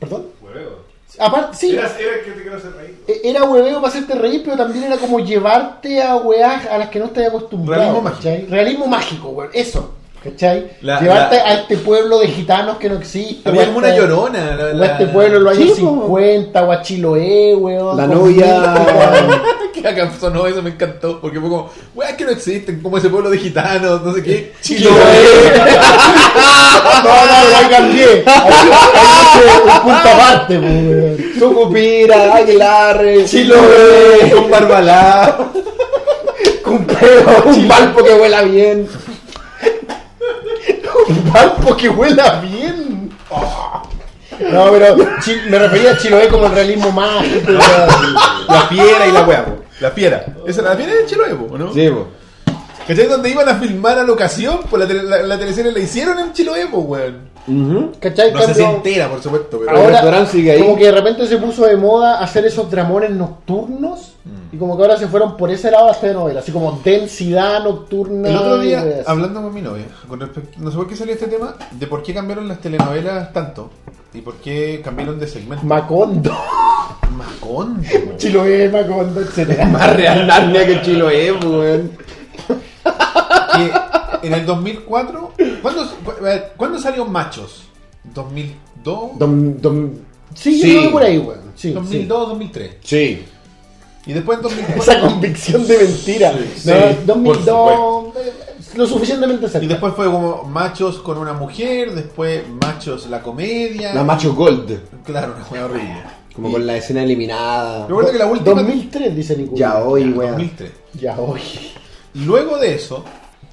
¿Perdón? 0.00 0.26
Aparte, 1.18 1.56
sí, 1.56 1.72
Era, 1.72 1.86
era 1.98 2.22
que 2.24 2.30
te 2.32 2.42
quiero 2.42 2.56
hacer 2.56 2.72
reír. 2.76 2.94
eh, 3.08 3.20
era 3.24 3.44
hueveo 3.44 3.76
para 3.76 3.88
hacerte 3.88 4.14
reír, 4.14 4.42
pero 4.44 4.56
también 4.56 4.84
era 4.84 4.96
como 4.98 5.18
llevarte 5.20 6.02
a 6.02 6.16
weas 6.16 6.66
a 6.66 6.78
las 6.78 6.88
que 6.90 6.98
no 6.98 7.06
estás 7.06 7.28
acostumbrado. 7.28 7.82
Realismo 7.82 8.02
mágico. 8.02 8.22
¿cachai? 8.30 8.46
Realismo 8.46 8.86
mágico, 8.86 9.28
weón, 9.30 9.50
eso. 9.54 9.94
¿Cachai? 10.30 10.66
La- 10.82 11.00
Llevarte 11.00 11.36
la- 11.36 11.44
a 11.44 11.54
este 11.54 11.76
pueblo 11.78 12.18
de 12.20 12.28
gitanos 12.28 12.76
que 12.78 12.88
no 12.88 12.96
existe. 12.98 13.48
Había 13.48 13.60
o 13.62 13.64
a 13.64 13.66
como 13.66 13.78
una 13.78 13.88
este- 13.88 14.00
llorona. 14.00 14.56
la- 14.56 14.80
O 14.80 14.82
a 14.82 14.86
este 14.86 15.06
pueblo 15.06 15.36
en 15.38 15.44
los 15.44 15.56
años 15.56 15.76
Sí, 15.76 15.82
po. 15.82 15.88
50, 15.90 16.62
o 16.64 16.72
a 16.72 16.82
Chiloé, 16.82 17.54
weón. 17.54 17.96
La 17.96 18.06
novia- 18.06 18.74
que 19.72 19.86
acá 19.86 20.10
sonó 20.18 20.46
eso, 20.46 20.62
me 20.62 20.70
encantó. 20.70 21.20
Porque 21.20 21.38
fue 21.40 21.48
como, 21.50 21.70
weón, 21.94 22.16
que 22.16 22.24
no 22.24 22.30
existen. 22.30 22.80
Como 22.80 22.98
ese 22.98 23.08
pueblo 23.08 23.30
de 23.30 23.38
gitanos, 23.38 24.02
no 24.02 24.12
sé 24.14 24.22
qué. 24.22 24.52
Chiloé. 24.62 24.92
no, 27.02 27.02
no, 27.02 27.50
no, 27.50 27.56
ahí 27.56 27.66
cambié. 27.70 28.24
Un 28.24 29.82
punto 29.82 30.08
aparte, 30.08 30.58
weón. 30.58 31.16
Sucupira, 31.38 32.34
Aguilarre, 32.36 33.24
Chiloé. 33.26 34.30
con 34.34 34.50
Barbalá, 34.50 35.36
Con 36.62 36.84
pelo, 36.84 37.44
un 37.46 37.68
palpo 37.68 38.02
que 38.02 38.14
huela 38.14 38.42
bien. 38.42 38.88
Un 41.08 41.32
palpo 41.32 41.76
que 41.76 41.88
huela 41.88 42.40
bien. 42.40 43.10
No, 44.52 44.70
pero 44.70 44.96
me 45.48 45.58
refería 45.58 45.92
a 45.92 45.96
Chiloé 45.98 46.28
como 46.28 46.46
el 46.46 46.52
realismo 46.52 46.92
mágico. 46.92 47.48
weón. 47.52 48.14
La 48.48 48.62
fiera 48.68 49.06
y 49.06 49.12
la 49.12 49.24
po. 49.26 49.62
La 49.80 49.90
fiera. 49.90 50.24
Esa 50.46 50.62
la 50.62 50.76
fiera 50.76 50.92
de 50.94 51.06
Chiloé, 51.06 51.34
po, 51.34 51.56
¿no? 51.56 51.72
Sí, 51.72 51.88
po. 51.88 52.08
¿Cachai? 52.86 53.06
Donde 53.06 53.30
iban 53.30 53.48
a 53.48 53.54
filmar 53.56 53.98
a 53.98 54.02
locación, 54.04 54.60
pues 54.70 54.88
la, 54.88 55.02
la, 55.02 55.22
la 55.22 55.38
teleserie 55.38 55.72
la 55.72 55.80
hicieron 55.80 56.18
en 56.18 56.32
Chiloé, 56.32 56.66
po, 56.66 56.78
weón. 56.78 57.30
¿Cachai? 58.00 58.32
No 58.32 58.40
sé 58.42 58.54
si 58.54 58.60
Cambio- 58.60 58.76
entera, 58.76 59.08
por 59.08 59.22
supuesto, 59.22 59.58
pero. 59.60 59.70
El 59.70 59.76
Ahora, 59.76 59.90
restaurante 59.90 60.32
sigue 60.32 60.50
ahí. 60.52 60.60
como 60.62 60.76
que 60.76 60.84
de 60.86 60.92
repente 60.92 61.26
se 61.26 61.36
puso 61.38 61.64
de 61.66 61.76
moda 61.76 62.18
hacer 62.20 62.44
esos 62.46 62.70
dramones 62.70 63.10
nocturnos 63.10 64.14
Mm. 64.24 64.54
y 64.56 64.58
como 64.58 64.76
que 64.76 64.82
ahora 64.82 64.96
se 64.96 65.06
fueron 65.06 65.36
por 65.36 65.50
ese 65.50 65.70
lado 65.70 65.88
hasta 65.88 66.08
de 66.08 66.14
novela, 66.14 66.40
así 66.40 66.50
como 66.50 66.80
densidad 66.84 67.62
nocturna. 67.62 68.28
El 68.28 68.36
otro 68.36 68.58
día, 68.58 68.84
hablando 69.06 69.40
con 69.42 69.54
mi 69.54 69.62
novia, 69.62 69.84
con 70.08 70.18
respecto, 70.18 70.58
no 70.60 70.70
sé 70.72 70.76
por 70.76 70.88
qué 70.88 70.96
salió 70.96 71.14
este 71.14 71.28
tema, 71.28 71.54
de 71.70 71.86
por 71.86 72.02
qué 72.02 72.12
cambiaron 72.12 72.48
las 72.48 72.60
telenovelas 72.60 73.32
tanto 73.32 73.70
y 74.12 74.20
por 74.22 74.34
qué 74.36 74.80
cambiaron 74.82 75.20
de 75.20 75.28
segmento. 75.28 75.64
Macondo, 75.64 76.32
Macondo. 77.16 77.82
Chiloé, 78.16 78.68
Macondo, 78.68 79.20
etcétera. 79.20 79.66
Más 79.66 79.94
real 79.96 80.26
Narnia 80.26 80.66
que 80.66 80.82
Chiloé, 80.82 81.30
weón. 81.32 81.92
que 83.56 84.26
en 84.26 84.32
el 84.34 84.46
2004, 84.46 85.32
¿cuándo, 85.62 85.88
¿cuándo 86.56 86.78
salió 86.78 87.04
Machos? 87.06 87.64
¿2002? 88.14 88.52
Dom- 89.18 89.60
dom- 89.60 89.90
Sí, 90.34 90.60
Sí. 90.60 90.72
yo 90.74 90.80
creo 90.80 90.92
por 90.92 91.02
ahí, 91.02 91.18
weón. 91.18 91.40
Sí, 91.54 91.70
2002, 91.72 92.28
2003. 92.28 92.76
Sí. 92.82 93.24
Y 94.06 94.12
después 94.12 94.38
en 94.38 94.48
sí. 94.50 94.56
2004. 94.56 94.82
Esa 94.92 95.00
convicción 95.00 95.66
de 95.66 95.78
mentira. 95.78 96.32
Sí, 96.56 96.68
no, 96.70 96.74
sí, 96.74 96.96
2002, 97.06 98.16
eh, 98.16 98.32
lo 98.74 98.86
suficientemente 98.86 99.48
cerca. 99.48 99.64
Y 99.64 99.68
después 99.68 99.94
fue 99.94 100.06
como 100.06 100.44
Machos 100.44 100.98
con 100.98 101.18
una 101.18 101.32
mujer, 101.32 101.92
después 101.94 102.42
Machos 102.48 103.06
la 103.08 103.22
comedia. 103.22 103.94
La 103.94 104.04
Macho 104.04 104.34
Gold. 104.34 104.78
Claro, 105.04 105.32
una 105.36 105.44
juega 105.44 105.64
horrible. 105.64 106.02
Como 106.34 106.50
Y- 106.50 106.52
con 106.52 106.66
la 106.66 106.76
escena 106.76 107.02
eliminada. 107.02 107.86
Recuerda 107.86 108.12
que 108.12 108.18
la 108.18 108.26
última. 108.26 108.62
2003, 108.62 109.16
dice 109.16 109.36
Nicolás. 109.36 109.58
Ya 109.58 109.78
hoy, 109.78 110.04
weón. 110.10 110.32
2003. 110.32 110.70
Ya 111.00 111.18
hoy. 111.18 111.40
Luego 112.24 112.58
de 112.58 112.74
eso, 112.74 113.04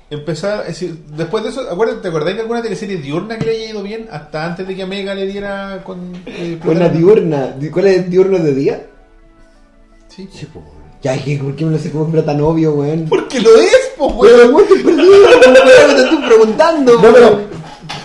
empezar, 0.09 0.61
es 0.61 0.67
decir, 0.79 1.03
después 1.17 1.43
de 1.43 1.49
eso, 1.49 1.61
acuérdate, 1.69 2.01
¿te 2.01 2.07
acordáis 2.07 2.35
de 2.35 2.41
alguna 2.43 2.61
teleserie 2.61 2.97
diurna 2.97 3.37
que 3.37 3.45
le 3.45 3.51
haya 3.51 3.69
ido 3.71 3.83
bien? 3.83 4.07
Hasta 4.11 4.45
antes 4.45 4.67
de 4.67 4.75
que 4.75 4.83
a 4.83 4.87
Mega 4.87 5.13
le 5.15 5.25
diera 5.27 5.81
con. 5.83 6.11
eh, 6.25 6.59
Con 6.63 6.79
la 6.79 6.89
diurna. 6.89 7.47
Di- 7.57 7.69
¿Cuál 7.69 7.87
es 7.87 8.09
diurno 8.09 8.37
de 8.39 8.53
día? 8.53 8.85
Sí. 10.07 10.29
Ya, 11.01 11.15
es 11.15 11.23
que 11.23 11.37
¿por 11.37 11.55
qué 11.55 11.65
me 11.65 11.71
lo 11.71 11.77
sé 11.79 11.91
como 11.91 12.05
tan 12.23 12.39
obvio, 12.41 12.73
weón? 12.73 13.05
Porque 13.09 13.39
lo 13.41 13.55
es, 13.57 13.91
po, 13.97 14.07
weón. 14.07 14.35
Pero, 14.37 14.49
weón, 14.55 14.61
estoy 14.63 14.83
perdido, 14.83 15.11
weón, 15.11 15.95
te 15.95 16.01
estoy 16.03 16.17
preguntando. 16.27 16.93
No, 17.01 17.13
pero. 17.13 17.39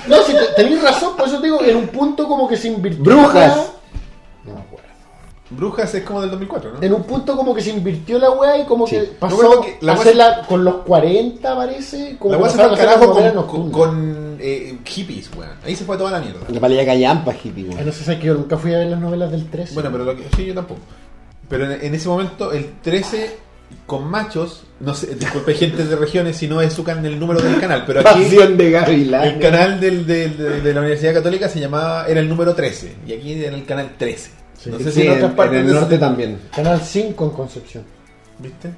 No, 0.08 0.22
si 0.24 0.32
te- 0.32 0.54
tenéis 0.56 0.82
razón, 0.82 1.16
por 1.16 1.28
eso 1.28 1.38
te 1.38 1.44
digo, 1.44 1.62
en 1.62 1.76
un 1.76 1.86
punto 1.88 2.26
como 2.26 2.48
que 2.48 2.56
se 2.56 2.68
invirtió. 2.68 3.04
Brujas. 3.04 3.72
Brujas 5.50 5.94
es 5.94 6.02
como 6.04 6.20
del 6.20 6.30
2004, 6.30 6.72
¿no? 6.74 6.82
En 6.82 6.92
un 6.92 7.04
punto 7.04 7.36
como 7.36 7.54
que 7.54 7.62
se 7.62 7.70
invirtió 7.70 8.18
la 8.18 8.30
weá 8.32 8.58
y 8.58 8.64
como 8.66 8.86
Sí. 8.86 8.96
que 8.96 9.02
pasó 9.18 9.38
creo 9.38 9.60
que 9.62 9.78
la 9.80 9.92
a 9.92 9.94
weá 9.94 10.02
hacerla 10.02 10.42
con 10.46 10.62
los 10.64 10.74
40, 10.84 11.56
parece. 11.56 12.16
Como 12.18 12.32
La 12.34 12.38
weá 12.38 12.50
se 12.50 12.56
fue 12.56 12.64
al 12.66 12.76
carajo 12.76 13.12
con, 13.14 13.46
con, 13.46 13.70
con, 13.72 14.36
eh, 14.40 14.76
hippies, 14.84 15.30
weón. 15.36 15.52
Ahí 15.64 15.74
se 15.74 15.84
fue 15.84 15.96
toda 15.96 16.10
la 16.10 16.20
mierda. 16.20 16.40
La 16.50 16.60
palilla 16.60 16.84
callampa, 16.84 17.32
hippie, 17.32 17.64
weón. 17.64 17.86
no 17.86 17.92
sé 17.92 18.04
si 18.04 18.10
es 18.12 18.18
que 18.18 18.26
yo 18.26 18.34
nunca 18.34 18.56
fui 18.58 18.74
a 18.74 18.78
ver 18.78 18.88
las 18.88 19.00
novelas 19.00 19.30
del 19.30 19.48
13. 19.48 19.72
Bueno, 19.74 19.90
pero 19.90 20.04
lo 20.04 20.14
que, 20.16 20.24
sí, 20.36 20.44
yo 20.46 20.54
tampoco. 20.54 20.80
Pero 21.48 21.64
en, 21.72 21.82
en 21.84 21.94
ese 21.94 22.08
momento, 22.08 22.52
el 22.52 22.72
13 22.82 23.36
con 23.86 24.04
machos, 24.10 24.64
no 24.80 24.94
sé, 24.94 25.14
disculpe 25.14 25.54
gente 25.54 25.84
de 25.84 25.96
regiones 25.96 26.36
si 26.36 26.46
no 26.46 26.60
es 26.60 26.72
su 26.74 26.84
can, 26.84 27.04
el 27.06 27.18
número 27.18 27.40
del 27.40 27.58
canal, 27.58 27.84
pero 27.86 28.00
aquí 28.00 28.22
Pasión 28.22 28.56
de 28.58 28.70
Gavilán. 28.70 29.24
el 29.24 29.38
canal 29.40 29.80
del, 29.80 30.06
del- 30.06 30.36
de, 30.36 30.60
de 30.60 30.74
la 30.74 30.80
Universidad 30.80 31.14
Católica 31.14 31.48
se 31.48 31.58
llamaba, 31.60 32.06
era 32.06 32.20
el 32.20 32.28
número 32.28 32.54
13, 32.54 32.96
y 33.06 33.12
aquí 33.14 33.32
era 33.42 33.54
el 33.56 33.64
canal 33.64 33.92
13. 33.98 34.30
Sí. 34.58 34.70
no 34.70 34.78
sé 34.78 34.84
Sí, 34.90 35.00
si 35.02 35.06
en 35.06 35.12
otras 35.12 35.32
partes 35.34 35.60
en 35.60 35.66
el 35.66 35.72
de- 35.72 35.80
norte 35.80 35.98
también. 35.98 36.40
Canal 36.54 36.80
5 36.80 37.24
en 37.24 37.30
Concepción. 37.30 37.84
¿Viste? 38.38 38.72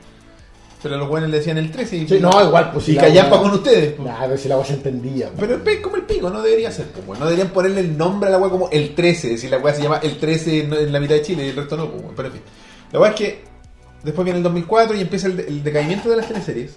Pero 0.83 0.97
los 0.97 1.09
buenos 1.09 1.29
le 1.29 1.39
decían 1.39 1.59
el 1.59 1.71
13 1.71 1.97
y, 1.97 2.09
Sí, 2.09 2.19
no, 2.21 2.31
igual, 2.43 2.71
pues, 2.73 2.85
y 2.89 2.93
si 2.93 2.97
la 2.97 3.03
callampa 3.03 3.39
con 3.39 3.51
ustedes. 3.51 3.93
pues. 3.95 4.09
Nah, 4.09 4.19
pero 4.23 4.37
si 4.39 4.49
la 4.49 4.57
weá 4.57 4.65
se 4.67 4.73
entendía. 4.75 5.31
Pero 5.39 5.61
es 5.65 5.81
como 5.81 5.97
el 5.97 6.03
pico, 6.03 6.31
no 6.31 6.41
debería 6.41 6.71
ser. 6.71 6.87
Pues, 6.87 7.19
no 7.21 7.27
deberían 7.27 7.49
ponerle 7.51 7.81
el 7.81 7.99
nombre 7.99 8.29
a 8.29 8.33
la 8.33 8.39
weá 8.39 8.51
como 8.51 8.71
el 8.71 8.95
13. 8.95 9.37
Si 9.37 9.49
la 9.49 9.59
weá 9.59 9.75
se 9.75 9.83
llama 9.83 9.99
el 10.03 10.17
13 10.19 10.61
en, 10.65 10.93
la 10.93 11.01
mitad 11.01 11.17
de 11.17 11.23
Chile 11.23 11.45
y 11.47 11.49
el 11.51 11.57
resto 11.57 11.77
no. 11.77 11.91
pues, 11.91 12.05
pero 12.17 12.29
en 12.29 12.33
fin. 12.35 12.43
La 12.93 12.99
weá 13.01 13.11
es 13.11 13.17
que 13.17 13.45
después 14.03 14.25
viene 14.25 14.39
el 14.39 14.43
2004 14.43 14.97
y 14.97 15.01
empieza 15.03 15.27
el, 15.27 15.37
de- 15.37 15.49
el 15.49 15.63
decaimiento 15.63 16.09
de 16.09 16.17
las 16.17 16.27
teleseries. 16.29 16.77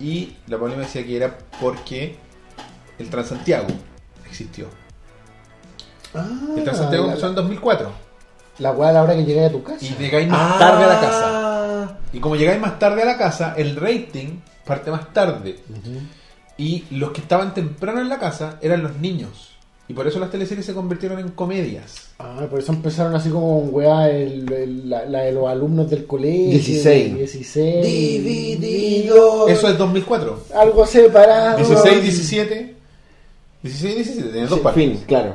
Y 0.00 0.36
la 0.48 0.58
problema 0.58 0.82
decía 0.82 1.04
que 1.06 1.16
era 1.16 1.38
porque 1.60 2.16
el 2.98 3.08
Transantiago 3.08 3.68
existió. 4.28 4.66
Ah, 6.14 6.26
El 6.56 6.64
Transantiago 6.64 7.04
la, 7.06 7.12
empezó 7.12 7.28
en 7.28 7.34
2004. 7.36 7.92
La 8.58 8.72
weá 8.72 8.90
a 8.90 8.92
la 8.92 9.02
hora 9.02 9.14
que 9.14 9.24
llegáis 9.24 9.48
a 9.48 9.52
tu 9.52 9.62
casa. 9.62 9.84
Y 9.84 9.94
llegáis 10.00 10.28
más 10.28 10.52
Ah. 10.54 10.58
tarde 10.58 10.84
a 10.84 10.86
la 10.86 11.00
casa. 11.00 11.98
Y 12.12 12.20
como 12.20 12.36
llegáis 12.36 12.60
más 12.60 12.78
tarde 12.78 13.02
a 13.02 13.06
la 13.06 13.16
casa, 13.18 13.54
el 13.56 13.76
rating 13.76 14.38
parte 14.66 14.90
más 14.90 15.12
tarde. 15.12 15.58
Y 16.58 16.84
los 16.90 17.10
que 17.12 17.20
estaban 17.22 17.54
temprano 17.54 18.00
en 18.00 18.08
la 18.08 18.18
casa 18.18 18.58
eran 18.60 18.82
los 18.82 18.96
niños. 18.98 19.48
Y 19.88 19.94
por 19.94 20.06
eso 20.06 20.20
las 20.20 20.30
teleseries 20.30 20.64
se 20.64 20.74
convirtieron 20.74 21.18
en 21.18 21.30
comedias. 21.30 22.12
Ah, 22.18 22.46
por 22.48 22.60
eso 22.60 22.72
empezaron 22.72 23.14
así 23.16 23.30
como 23.30 23.60
con 23.62 23.74
weá 23.74 24.08
el, 24.08 24.50
el- 24.52 24.88
la, 24.88 25.04
la 25.06 25.20
de 25.22 25.32
los 25.32 25.48
alumnos 25.48 25.90
del 25.90 26.06
colegio. 26.06 26.50
16. 26.50 27.14
16. 27.16 27.84
Dividido. 27.84 29.48
Eso 29.48 29.68
es 29.68 29.76
2004. 29.78 30.44
Algo 30.54 30.86
separado. 30.86 31.56
16, 31.58 32.02
17. 32.02 32.74
16, 33.62 33.94
17, 33.96 34.28
tenían 34.30 34.48
dos 34.48 34.58
Sí, 34.58 34.64
partes. 34.64 34.82
fin, 34.84 35.00
claro. 35.06 35.34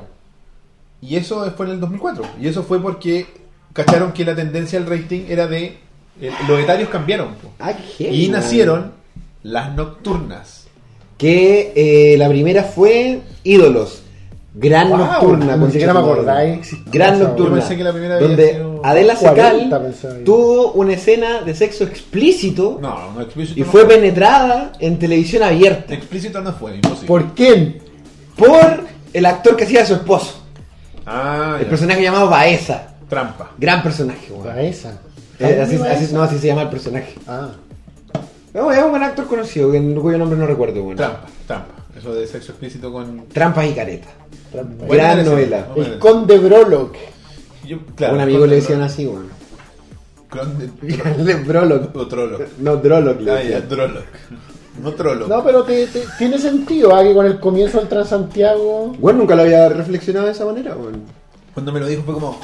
Y 1.07 1.15
eso 1.15 1.49
fue 1.55 1.65
en 1.67 1.73
el 1.73 1.79
2004. 1.79 2.23
Y 2.41 2.47
eso 2.47 2.63
fue 2.63 2.81
porque 2.81 3.25
cacharon 3.73 4.11
que 4.11 4.25
la 4.25 4.35
tendencia 4.35 4.77
al 4.79 4.85
rating 4.85 5.21
era 5.29 5.47
de... 5.47 5.77
eh, 6.21 6.31
los 6.47 6.59
etarios 6.59 6.89
cambiaron. 6.89 7.35
po. 7.35 7.51
Ah, 7.59 7.73
qué 7.97 8.11
Y 8.11 8.27
nacieron 8.29 8.91
las 9.43 9.73
nocturnas. 9.75 10.65
Que 11.17 11.73
eh, 11.75 12.17
la 12.17 12.27
primera 12.29 12.63
fue 12.63 13.21
Ídolos. 13.43 14.03
Gran 14.53 14.89
Wow, 14.89 14.97
nocturna. 14.97 15.53
ni 15.55 15.59
con 15.61 15.71
siquiera 15.71 15.93
me 15.93 15.99
que 16.23 16.53
existía 16.53 16.91
Gran 16.91 17.19
nocturna. 17.19 17.59
Pensé 17.59 17.77
que 17.77 17.83
la 17.83 17.91
primera 17.91 18.19
donde 18.19 18.53
sido- 18.53 18.81
Adela 18.83 19.15
40 19.15 19.91
Secal 19.93 20.23
tuvo 20.23 20.71
una 20.71 20.93
escena 20.93 21.41
de 21.41 21.53
sexo 21.53 21.83
explícito 21.83 22.79
No, 22.81 23.11
no 23.13 23.21
explícito. 23.21 23.59
y 23.59 23.63
no 23.63 23.69
fue 23.71 23.85
penetrada 23.87 24.71
en 24.79 24.97
televisión 24.97 25.43
abierta 25.43 25.93
Explícito 25.93 26.41
no 26.41 26.53
fue, 26.53 26.75
imposible. 26.75 27.07
¿Por 27.07 27.33
quién? 27.35 27.81
por 28.35 28.83
el 29.13 29.25
actor 29.25 29.55
que 29.55 29.63
hacía 29.65 29.85
su 29.85 29.93
esposo. 29.95 30.43
Ah, 31.07 31.55
El 31.57 31.63
ya. 31.65 31.69
personaje 31.69 32.01
llamado 32.03 32.29
Baeza. 32.29 32.87
Trampa. 33.09 33.51
Gran 33.57 33.81
personaje, 33.81 34.31
weón. 34.31 34.45
Baeza. 34.45 34.99
Eh, 35.39 35.61
así, 35.61 35.77
¿Baeza? 35.77 36.03
así- 36.03 36.13
no, 36.13 36.21
así 36.21 36.37
se 36.37 36.47
llama 36.47 36.63
el 36.63 36.69
personaje. 36.69 37.13
Ah. 37.27 37.49
No, 38.53 38.71
es 38.71 38.83
un 38.83 38.89
buen 38.89 39.03
actor 39.03 39.25
conocido, 39.27 39.71
que- 39.71 39.95
cuyo 39.95 40.17
nombre 40.17 40.37
no 40.37 40.45
recuerdo. 40.47 40.81
Bueno. 40.83 40.97
Trampa, 40.97 41.21
trampa. 41.47 41.73
Eso 41.97 42.13
de 42.13 42.27
sexo 42.27 42.51
explícito 42.51 42.91
con. 42.91 43.25
Trampas 43.29 43.65
y. 43.65 43.73
Trampa. 43.73 44.85
Buena 44.85 45.13
Gran 45.13 45.25
novela. 45.25 45.67
El 45.75 45.97
conde 45.99 46.37
Brolock. 46.37 46.95
Yo, 47.65 47.79
claro, 47.95 48.15
un 48.15 48.21
amigo 48.21 48.45
le 48.45 48.55
decían 48.57 48.81
así, 48.81 49.05
weón. 49.07 49.29
con- 50.29 50.73
Brolock. 51.47 51.95
O 51.95 52.07
Trolloc. 52.07 52.41
No, 52.59 52.75
Drolock 52.77 53.21
le 53.21 53.31
Ah, 53.31 53.43
ya. 53.43 53.61
No 54.81 54.93
Trolloc. 54.93 55.27
No, 55.27 55.43
pero 55.43 55.63
te, 55.63 55.87
te- 55.87 56.03
tiene 56.17 56.37
sentido, 56.37 56.95
ah, 56.95 57.03
que 57.03 57.13
con 57.13 57.25
el 57.25 57.39
comienzo 57.39 57.79
del 57.79 57.87
Transantiago. 57.87 58.95
Bueno, 58.99 59.19
nunca 59.19 59.35
lo 59.35 59.41
había 59.43 59.69
reflexionado 59.69 60.25
de 60.27 60.31
esa 60.33 60.45
manera, 60.45 60.75
weón. 60.75 61.01
Cuando 61.53 61.71
me 61.71 61.79
lo 61.79 61.87
dijo 61.87 62.03
fue 62.03 62.13
como. 62.13 62.39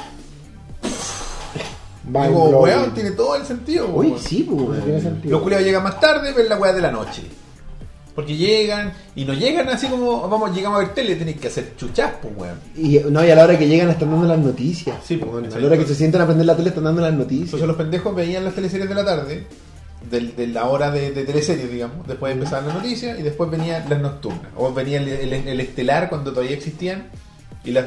Va 2.15 2.25
en 2.25 2.31
Digo, 2.33 2.49
blog. 2.49 2.63
weón, 2.63 2.93
tiene 2.93 3.11
todo 3.11 3.35
el 3.35 3.45
sentido. 3.45 3.87
Uy, 3.93 4.07
weón. 4.07 4.19
sí, 4.19 4.43
pues, 4.49 4.77
Tiene 4.79 4.91
weón. 4.91 5.01
sentido. 5.01 5.31
Los 5.31 5.41
culiados 5.41 5.65
llegan 5.65 5.83
más 5.83 5.99
tarde, 5.99 6.33
ven 6.33 6.49
la 6.49 6.57
weá 6.57 6.73
de 6.73 6.81
la 6.81 6.91
noche. 6.91 7.23
Porque 8.15 8.35
llegan 8.35 8.93
y 9.15 9.25
no 9.25 9.33
llegan 9.33 9.67
así 9.69 9.87
como 9.87 10.27
vamos, 10.29 10.53
llegamos 10.53 10.77
a 10.77 10.83
ver 10.83 10.93
tele, 10.93 11.15
tenéis 11.15 11.39
que 11.39 11.47
hacer 11.47 11.75
chuchas, 11.75 12.11
pues 12.21 12.33
weón. 12.37 12.59
Y, 12.75 12.99
no, 13.09 13.25
y 13.25 13.31
a 13.31 13.35
la 13.35 13.43
hora 13.45 13.57
que 13.57 13.67
llegan 13.67 13.89
están 13.89 14.11
dando 14.11 14.27
las 14.27 14.37
noticias. 14.37 14.97
Sí, 15.03 15.17
pues, 15.17 15.31
weón. 15.31 15.45
A 15.53 15.57
la 15.59 15.65
hora 15.65 15.77
que 15.77 15.85
se 15.85 15.95
sientan 15.95 16.21
a 16.21 16.23
aprender 16.25 16.45
la 16.45 16.55
tele 16.55 16.69
están 16.69 16.83
dando 16.83 17.01
las 17.01 17.13
noticias. 17.13 17.45
Entonces 17.45 17.67
los 17.67 17.77
pendejos 17.77 18.13
veían 18.15 18.43
las 18.43 18.53
teleseries 18.53 18.89
de 18.89 18.95
la 18.95 19.05
tarde, 19.05 19.47
del- 20.09 20.35
de, 20.35 20.47
la 20.47 20.65
hora 20.65 20.91
de, 20.91 21.11
de 21.11 21.23
teleseries, 21.23 21.69
digamos. 21.71 22.07
Después 22.07 22.33
empezaban 22.33 22.67
las 22.67 22.75
noticias 22.77 23.19
y 23.19 23.23
después 23.23 23.49
venían 23.49 23.89
las 23.89 23.99
nocturnas. 23.99 24.51
O 24.55 24.73
venía 24.73 24.99
el, 24.99 25.07
el- 25.07 25.33
el 25.47 25.59
estelar 25.59 26.09
cuando 26.09 26.31
todavía 26.31 26.55
existían. 26.55 27.07
Y, 27.65 27.71
las, 27.71 27.85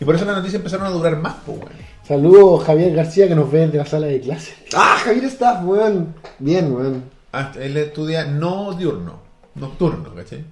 y 0.00 0.04
por 0.04 0.14
eso 0.14 0.24
las 0.26 0.36
noticias 0.36 0.56
empezaron 0.60 0.86
a 0.86 0.90
durar 0.90 1.16
más, 1.16 1.36
pues 1.46 1.58
weón. 1.58 1.72
Saludos 2.06 2.64
Javier 2.64 2.94
García 2.94 3.26
que 3.26 3.34
nos 3.34 3.50
ve 3.50 3.60
desde 3.60 3.78
la 3.78 3.86
sala 3.86 4.06
de 4.06 4.20
clase. 4.20 4.54
Ah, 4.76 4.98
Javier 5.02 5.24
está, 5.24 5.60
weón. 5.62 6.14
Bien, 6.38 6.70
weón. 6.72 7.04
Ah, 7.32 7.50
él 7.58 7.76
estudia 7.78 8.24
no 8.26 8.74
diurno, 8.74 9.18
nocturno, 9.54 10.14
¿cachai? 10.14 10.44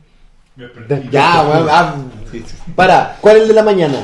Ya, 1.10 1.42
weón. 1.42 1.68
ah, 1.70 1.94
Sí, 2.30 2.38
sí, 2.40 2.44
sí. 2.64 2.72
para, 2.74 3.16
¿cuál 3.20 3.36
es 3.36 3.42
el 3.42 3.48
de 3.48 3.54
la 3.54 3.62
mañana? 3.62 3.98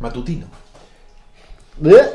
Matutino. 0.00 0.46
¿Eh? 1.84 2.10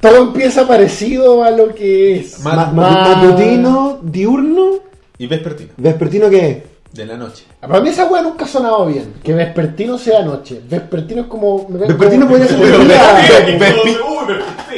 Todo 0.00 0.16
empieza 0.18 0.66
parecido 0.66 1.42
a 1.44 1.50
lo 1.50 1.74
que 1.74 2.16
es. 2.20 2.40
Ma- 2.40 2.54
Ma- 2.54 2.66
ma- 2.72 2.90
matutino, 3.14 3.98
diurno, 4.02 4.70
Y 5.18 5.26
vespertino, 5.26 5.70
vespertino, 5.76 6.30
¿qué? 6.30 6.66
de 6.92 7.04
la 7.04 7.16
noche. 7.16 7.44
Para 7.60 7.80
mí 7.80 7.90
esa 7.90 8.06
weá 8.06 8.22
nunca 8.22 8.44
ha 8.46 8.48
sonado 8.48 8.86
bien. 8.86 9.12
Que 9.22 9.34
vespertino 9.34 9.98
sea 9.98 10.22
noche. 10.22 10.60
Vespertino 10.68 11.22
es 11.22 11.26
como. 11.28 11.66
me- 11.68 11.80
Vespertino 11.80 12.26
como- 12.26 12.38
podría 12.38 12.48
ser 12.48 12.58
Pero 12.60 12.78
día. 12.78 13.58
Vespi- 13.58 13.98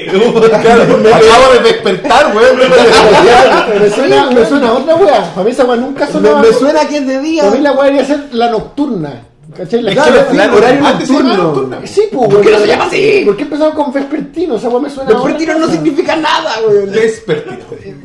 Acabo 0.50 1.52
de 1.54 1.60
despertar, 1.72 2.36
weón. 2.36 2.56
me, 3.80 3.90
suena, 3.90 4.30
me 4.30 4.44
suena 4.46 4.68
a 4.68 4.72
otra 4.74 4.96
weá. 4.96 5.34
Para 5.34 5.44
mí 5.44 5.50
esa 5.52 5.64
weá 5.64 5.76
nunca 5.76 6.04
ha 6.04 6.06
Me, 6.08 6.12
sonado. 6.12 6.38
me 6.40 6.52
suena 6.52 6.88
que 6.88 6.96
es 6.98 7.06
de 7.06 7.20
día. 7.20 7.42
Para 7.44 7.54
mí 7.56 7.60
la 7.62 7.72
weá 7.72 7.84
debería 7.84 8.04
ser 8.06 8.28
la 8.32 8.50
nocturna. 8.50 9.22
¿Cachai? 9.56 9.82
La 9.82 9.92
Claro, 9.92 10.56
horario 10.56 10.80
nocturno. 10.80 11.80
Sí, 11.84 12.02
pues, 12.12 12.28
¿Por 12.28 12.40
qué 12.40 12.50
no 12.50 12.58
se 12.58 12.66
llama 12.66 12.84
así? 12.84 13.22
¿Por 13.24 13.36
qué 13.36 13.42
empezamos 13.42 13.74
con 13.74 13.92
vespertino? 13.92 14.56
Esa 14.56 14.68
weá 14.68 14.80
me 14.80 14.90
suena 14.90 15.10
Vespertino 15.10 15.58
no 15.58 15.68
significa 15.68 16.16
nada, 16.16 16.54
weón. 16.66 16.90
Vespertino. 16.90 17.56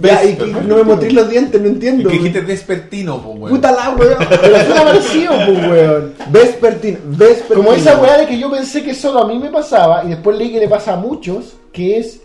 Ya, 0.01 0.23
y 0.23 0.35
que 0.35 0.43
Vespertino. 0.43 0.61
no 0.61 0.75
me 0.77 0.83
mostré 0.83 1.11
los 1.11 1.29
dientes, 1.29 1.61
no 1.61 1.67
entiendo. 1.67 2.09
que 2.09 2.17
dijiste 2.17 2.41
vespertino, 2.41 3.21
pues, 3.21 3.37
weón. 3.37 3.49
Puta 3.55 3.71
la, 3.71 3.89
weón. 3.91 4.15
Pero 4.29 4.65
suena 4.65 4.83
parecido, 4.83 5.33
pues, 5.45 5.67
weón. 5.69 6.13
Vespertino, 6.29 6.97
vespertino. 7.05 7.55
Como 7.57 7.73
esa 7.73 7.99
weá 8.01 8.17
de 8.17 8.25
que 8.27 8.39
yo 8.39 8.49
pensé 8.49 8.83
que 8.83 8.93
solo 8.93 9.21
a 9.21 9.27
mí 9.27 9.37
me 9.37 9.49
pasaba 9.49 10.03
y 10.03 10.09
después 10.09 10.37
leí 10.37 10.51
que 10.51 10.59
le 10.59 10.67
pasa 10.67 10.93
a 10.93 10.97
muchos, 10.97 11.55
que 11.71 11.97
es 11.97 12.21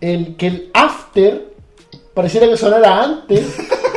el 0.00 0.36
que 0.36 0.46
el 0.46 0.70
after 0.72 1.50
pareciera 2.14 2.48
que 2.48 2.56
sonara 2.56 3.02
antes 3.02 3.44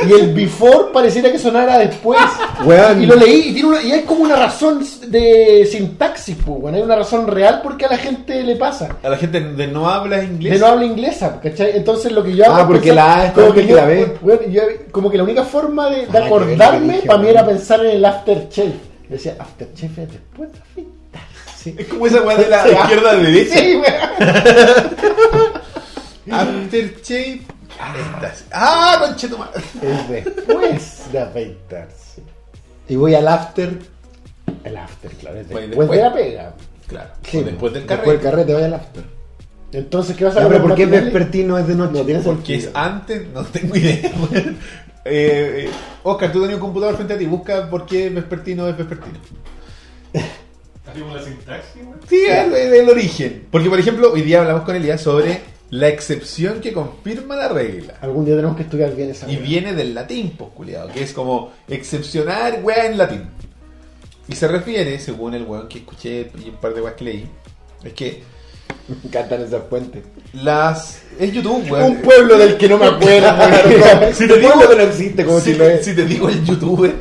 y 0.07 0.11
el 0.13 0.33
before 0.33 0.91
pareciera 0.93 1.31
que 1.31 1.39
sonara 1.39 1.77
después. 1.77 2.19
Weón. 2.65 3.01
Y 3.03 3.05
lo 3.05 3.15
leí 3.15 3.49
y, 3.49 3.53
tiene 3.53 3.69
una, 3.69 3.81
y 3.81 3.91
hay 3.91 4.01
como 4.03 4.21
una 4.21 4.35
razón 4.35 4.85
de 5.07 5.67
sintaxis, 5.71 6.35
pues. 6.45 6.73
Hay 6.73 6.81
una 6.81 6.95
razón 6.95 7.27
real 7.27 7.61
porque 7.63 7.85
a 7.85 7.89
la 7.89 7.97
gente 7.97 8.43
le 8.43 8.55
pasa. 8.55 8.89
A 9.03 9.09
la 9.09 9.17
gente 9.17 9.39
de 9.41 9.67
no 9.67 9.87
habla 9.89 10.23
inglés. 10.23 10.53
De 10.53 10.59
no 10.59 10.67
habla 10.67 10.85
inglesa, 10.85 11.39
¿cachai? 11.41 11.71
Entonces 11.75 12.11
lo 12.11 12.23
que 12.23 12.35
yo 12.35 12.45
hago 12.45 12.55
Ah, 12.55 12.59
es 12.61 12.65
porque 12.67 12.89
pensar- 12.89 12.95
la 12.95 13.15
A 13.21 13.25
está 13.27 13.41
como 13.41 13.53
que 13.53 13.67
yo- 13.67 13.75
la 13.75 13.85
B. 13.85 14.17
yo- 14.51 14.61
como 14.91 15.09
que 15.11 15.17
la 15.17 15.23
única 15.23 15.43
forma 15.43 15.89
de, 15.89 16.05
de 16.07 16.17
Ah, 16.17 16.25
acordarme 16.25 17.01
para 17.05 17.19
mí 17.19 17.29
era 17.29 17.45
pensar 17.45 17.85
en 17.85 17.91
el 17.97 18.05
aftershave. 18.05 18.73
Decía, 19.09 19.35
aftershave 19.39 20.03
es 20.03 20.11
después 20.13 20.49
de 20.53 20.59
afeitarse. 20.59 20.93
Sí. 21.57 21.75
Es 21.77 21.87
como 21.87 22.07
esa 22.07 22.21
weá 22.21 22.35
de 22.37 22.49
la 22.49 22.63
Sí. 22.67 22.69
izquierda 22.71 23.11
a 23.11 23.15
derecha. 23.15 23.57
Sí, 23.59 23.75
weón. 23.75 23.93
Estas. 28.15 28.45
¡Ah, 28.51 28.97
conchetumare! 29.05 29.51
Es 29.81 30.09
después 30.09 31.11
de 31.11 31.19
afeitarse. 31.19 32.21
Y 32.87 32.95
voy 32.95 33.15
al 33.15 33.27
after. 33.27 33.79
El 34.63 34.77
after, 34.77 35.11
claro, 35.11 35.39
es 35.39 35.47
después, 35.47 35.69
después. 35.69 35.89
de 35.89 35.97
la 35.97 36.13
pega. 36.13 36.53
Claro. 36.87 37.09
Sí, 37.23 37.43
después 37.43 37.73
del 37.73 37.87
Después 37.87 37.87
carrete. 37.87 38.11
del 38.11 38.21
carrete 38.21 38.53
voy 38.53 38.63
al 38.63 38.73
after. 38.73 39.03
Entonces, 39.71 40.15
¿qué 40.15 40.25
vas 40.25 40.35
a 40.35 40.39
hacer? 40.39 40.51
pero 40.51 40.63
¿por 40.63 40.75
qué 40.75 40.85
vespertino 40.85 41.57
es 41.57 41.67
de 41.67 41.75
noche? 41.75 41.99
No 41.99 42.05
tiene 42.05 42.19
Porque 42.21 42.55
es 42.55 42.69
antes, 42.73 43.27
no 43.33 43.43
tengo 43.43 43.75
idea. 43.75 43.95
eh, 45.05 45.65
eh, 45.65 45.69
Oscar, 46.03 46.31
tú 46.31 46.41
tenías 46.41 46.55
un 46.55 46.61
computador 46.61 46.95
frente 46.95 47.13
a 47.13 47.17
ti. 47.17 47.25
Busca 47.25 47.69
por 47.69 47.85
qué 47.85 48.09
vespertino 48.09 48.67
es 48.67 48.77
vespertino. 48.77 49.17
Como 50.99 51.15
la 51.15 51.23
sintaxis. 51.23 51.81
Sí, 52.07 52.23
el, 52.27 52.53
el- 52.53 52.73
el 52.75 52.89
origen. 52.89 53.47
Porque, 53.49 53.67
por 53.69 53.79
ejemplo, 53.79 54.11
hoy 54.13 54.21
día 54.21 54.41
hablamos 54.41 54.63
con 54.63 54.75
Elías 54.75 55.01
sobre 55.01 55.41
la 55.73 55.87
excepción 55.87 56.61
que 56.61 56.71
confirma 56.71 57.35
la 57.35 57.47
regla. 57.47 57.95
Algún 58.01 58.25
día 58.25 58.35
tenemos 58.35 58.55
que 58.55 58.61
estudiar 58.61 58.95
bien 58.95 59.09
esa 59.09 59.29
Y 59.29 59.37
viene 59.37 59.73
del 59.73 59.95
latín, 59.95 60.35
pues, 60.37 60.51
culiado, 60.53 60.89
que 60.89 61.01
es 61.01 61.13
como 61.13 61.51
excepcionar 61.67 62.59
weá 62.61 62.85
en 62.85 62.95
latín. 62.95 63.23
Y 64.27 64.35
se 64.35 64.47
refiere, 64.47 64.99
según 64.99 65.33
el 65.33 65.43
weón 65.43 65.67
que 65.67 65.79
escuché 65.79 66.29
y 66.45 66.49
un 66.49 66.57
par 66.57 66.75
de 66.75 66.81
weas 66.81 66.93
que 66.95 67.03
leí, 67.05 67.25
es 67.83 67.93
que 67.93 68.21
Me 68.87 68.95
encantan 69.03 69.41
esas 69.41 69.63
fuentes. 69.67 70.03
las. 70.33 71.01
Es 71.19 71.31
YouTube, 71.33 71.67
weón. 71.71 71.83
Un 71.93 72.01
pueblo 72.03 72.37
del 72.37 72.55
que 72.55 72.69
no 72.69 72.77
me 72.77 72.85
acuerdo. 72.85 73.33
Si 74.13 74.27
te 74.27 74.37
digo 74.37 74.53
que 74.69 74.75
no 74.75 74.83
existe, 74.83 75.25
como 75.25 75.39
si, 75.39 75.55
si 75.55 75.83
si 75.83 75.95
te 75.95 76.05
digo 76.05 76.29
el 76.29 76.45
youtuber, 76.45 76.93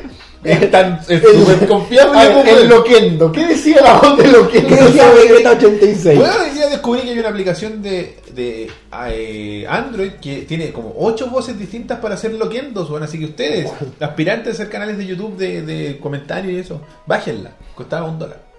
es 0.43 0.71
tan 0.71 0.99
es 1.07 1.21
súper 1.21 1.67
confiable 1.67 2.43
ver, 2.43 2.47
el 2.47 2.67
Loquendo. 2.67 3.31
¿Qué 3.31 3.47
decía 3.47 3.81
la 3.81 3.93
voz 3.99 4.17
de 4.17 4.27
Loquendo? 4.27 4.69
¿Qué 4.69 4.83
decía 4.83 5.11
Vegeta 5.11 5.51
86? 5.51 6.19
Bueno, 6.19 6.33
hoy 6.43 6.49
día 6.51 6.69
descubrí 6.69 7.01
que 7.01 7.09
hay 7.11 7.19
una 7.19 7.29
aplicación 7.29 7.81
de, 7.81 8.17
de 8.33 8.69
eh, 9.09 9.65
Android 9.69 10.13
que 10.21 10.41
tiene 10.41 10.71
como 10.71 10.93
ocho 10.97 11.27
voces 11.27 11.57
distintas 11.57 11.99
para 11.99 12.15
hacer 12.15 12.33
loquendos, 12.33 12.89
bueno, 12.89 13.05
así 13.05 13.19
que 13.19 13.25
ustedes, 13.25 13.71
aspirantes 13.99 14.47
a 14.47 14.51
hacer 14.53 14.69
canales 14.69 14.97
de 14.97 15.05
YouTube 15.05 15.37
de, 15.37 15.61
de 15.61 15.99
comentarios 15.99 16.53
y 16.53 16.59
eso, 16.59 16.81
bájenla, 17.05 17.51
costaba 17.75 18.09
un 18.09 18.19
dólar. 18.19 18.52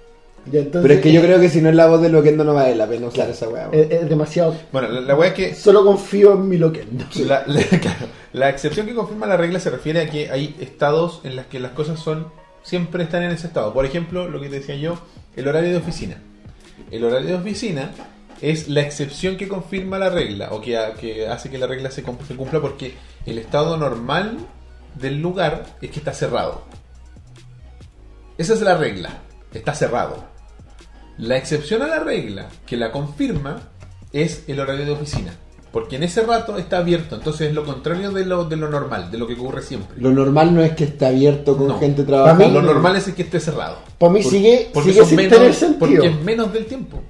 Ya, 0.47 0.61
entonces, 0.61 0.83
Pero 0.83 0.95
es 0.95 1.01
que 1.01 1.13
yo 1.13 1.23
creo 1.23 1.41
que 1.41 1.49
si 1.49 1.61
no 1.63 1.71
es 1.71 1.75
la 1.75 1.87
voz 1.87 2.03
de 2.03 2.09
Loquendo 2.11 2.45
no 2.45 2.53
vale 2.55 2.75
la 2.77 2.87
pena 2.87 3.07
usar 3.07 3.31
esa 3.31 3.49
weá. 3.49 3.69
Es, 3.73 3.91
es 3.91 4.09
demasiado. 4.09 4.55
Bueno, 4.73 4.89
la, 4.89 5.01
la 5.01 5.15
wea 5.15 5.29
es 5.29 5.35
que 5.35 5.55
Solo 5.55 5.85
confío 5.85 6.35
en 6.35 6.49
mi 6.49 6.59
Loquendo. 6.59 7.05
la, 7.27 7.45
la- 7.47 7.63
claro, 7.81 8.07
la 8.33 8.51
excepción 8.51 8.87
que 8.87 8.95
confirma 8.95 9.27
la 9.27 9.37
regla 9.39 9.59
se 9.61 9.71
refiere 9.71 10.03
a 10.03 10.11
que 10.11 10.31
hay 10.31 10.55
estados 10.61 11.21
en 11.25 11.37
las 11.37 11.47
que 11.47 11.61
las 11.61 11.73
cosas 11.73 11.99
son 11.99 12.29
siempre 12.63 13.05
están 13.05 13.23
en 13.23 13.31
ese 13.31 13.47
estado. 13.47 13.73
Por 13.73 13.87
ejemplo, 13.87 14.29
lo 14.29 14.41
que 14.41 14.49
te 14.49 14.57
decía 14.61 14.77
yo, 14.77 14.99
el 15.37 15.49
horario 15.49 15.71
de 15.71 15.77
oficina. 15.79 16.17
El 16.91 17.05
horario 17.05 17.29
de 17.29 17.35
oficina 17.37 17.91
es 18.43 18.69
la 18.69 18.81
excepción 18.83 19.37
que 19.39 19.49
confirma 19.49 19.99
la 19.99 20.11
regla 20.11 20.49
o 20.53 20.61
que, 20.61 20.79
que 21.01 21.27
hace 21.27 21.49
que 21.51 21.57
la 21.57 21.67
regla 21.67 21.91
se 21.91 22.03
cumpla 22.03 22.61
porque 22.61 22.95
el 23.25 23.39
estado 23.39 23.77
normal 23.79 24.37
del 24.95 25.21
lugar 25.23 25.65
es 25.81 25.91
que 25.91 25.99
está 25.99 26.13
cerrado. 26.13 26.63
Esa 28.37 28.55
es 28.55 28.61
la 28.63 28.77
regla, 28.77 29.11
está 29.53 29.75
cerrado. 29.75 30.25
La 31.19 31.37
excepción 31.37 31.83
a 31.83 31.87
la 31.87 32.01
regla 32.01 32.49
que 32.67 32.77
la 32.77 32.91
confirma 32.91 33.61
es 34.13 34.45
el 34.49 34.61
horario 34.61 34.85
de 34.85 34.93
oficina. 34.93 35.35
Porque 35.73 35.97
en 35.97 36.05
ese 36.05 36.23
rato 36.23 36.57
está 36.57 36.79
abierto, 36.79 37.17
entonces 37.17 37.49
es 37.49 37.55
lo 37.55 37.65
contrario 37.65 38.13
de 38.13 38.25
lo, 38.25 38.45
de 38.45 38.57
lo 38.57 38.69
normal, 38.69 39.11
de 39.11 39.19
lo 39.19 39.27
que 39.27 39.35
ocurre 39.35 39.61
siempre. 39.61 40.01
Lo 40.01 40.11
normal 40.13 40.55
no 40.55 40.63
es 40.63 40.73
que 40.77 40.85
esté 40.85 41.07
abierto 41.07 41.57
con 41.57 41.67
No. 41.69 41.79
gente 41.81 42.05
trabajando. 42.05 42.47
mí- 42.47 42.53
Lo 42.55 42.63
normal 42.63 42.95
es 42.95 43.05
que 43.13 43.23
esté 43.23 43.41
cerrado. 43.41 43.79
Para 43.99 44.13
mí 44.13 44.23
Por- 44.23 44.31
sigue, 44.31 44.71
porque 44.73 44.93
sigue 44.93 45.05
sin 45.05 45.17
menos, 45.17 45.33
tener 45.39 45.53
sentido. 45.55 45.79
Porque 45.81 46.07
es 46.07 46.21
menos 46.23 46.53
del 46.53 46.67
tiempo. 46.67 47.03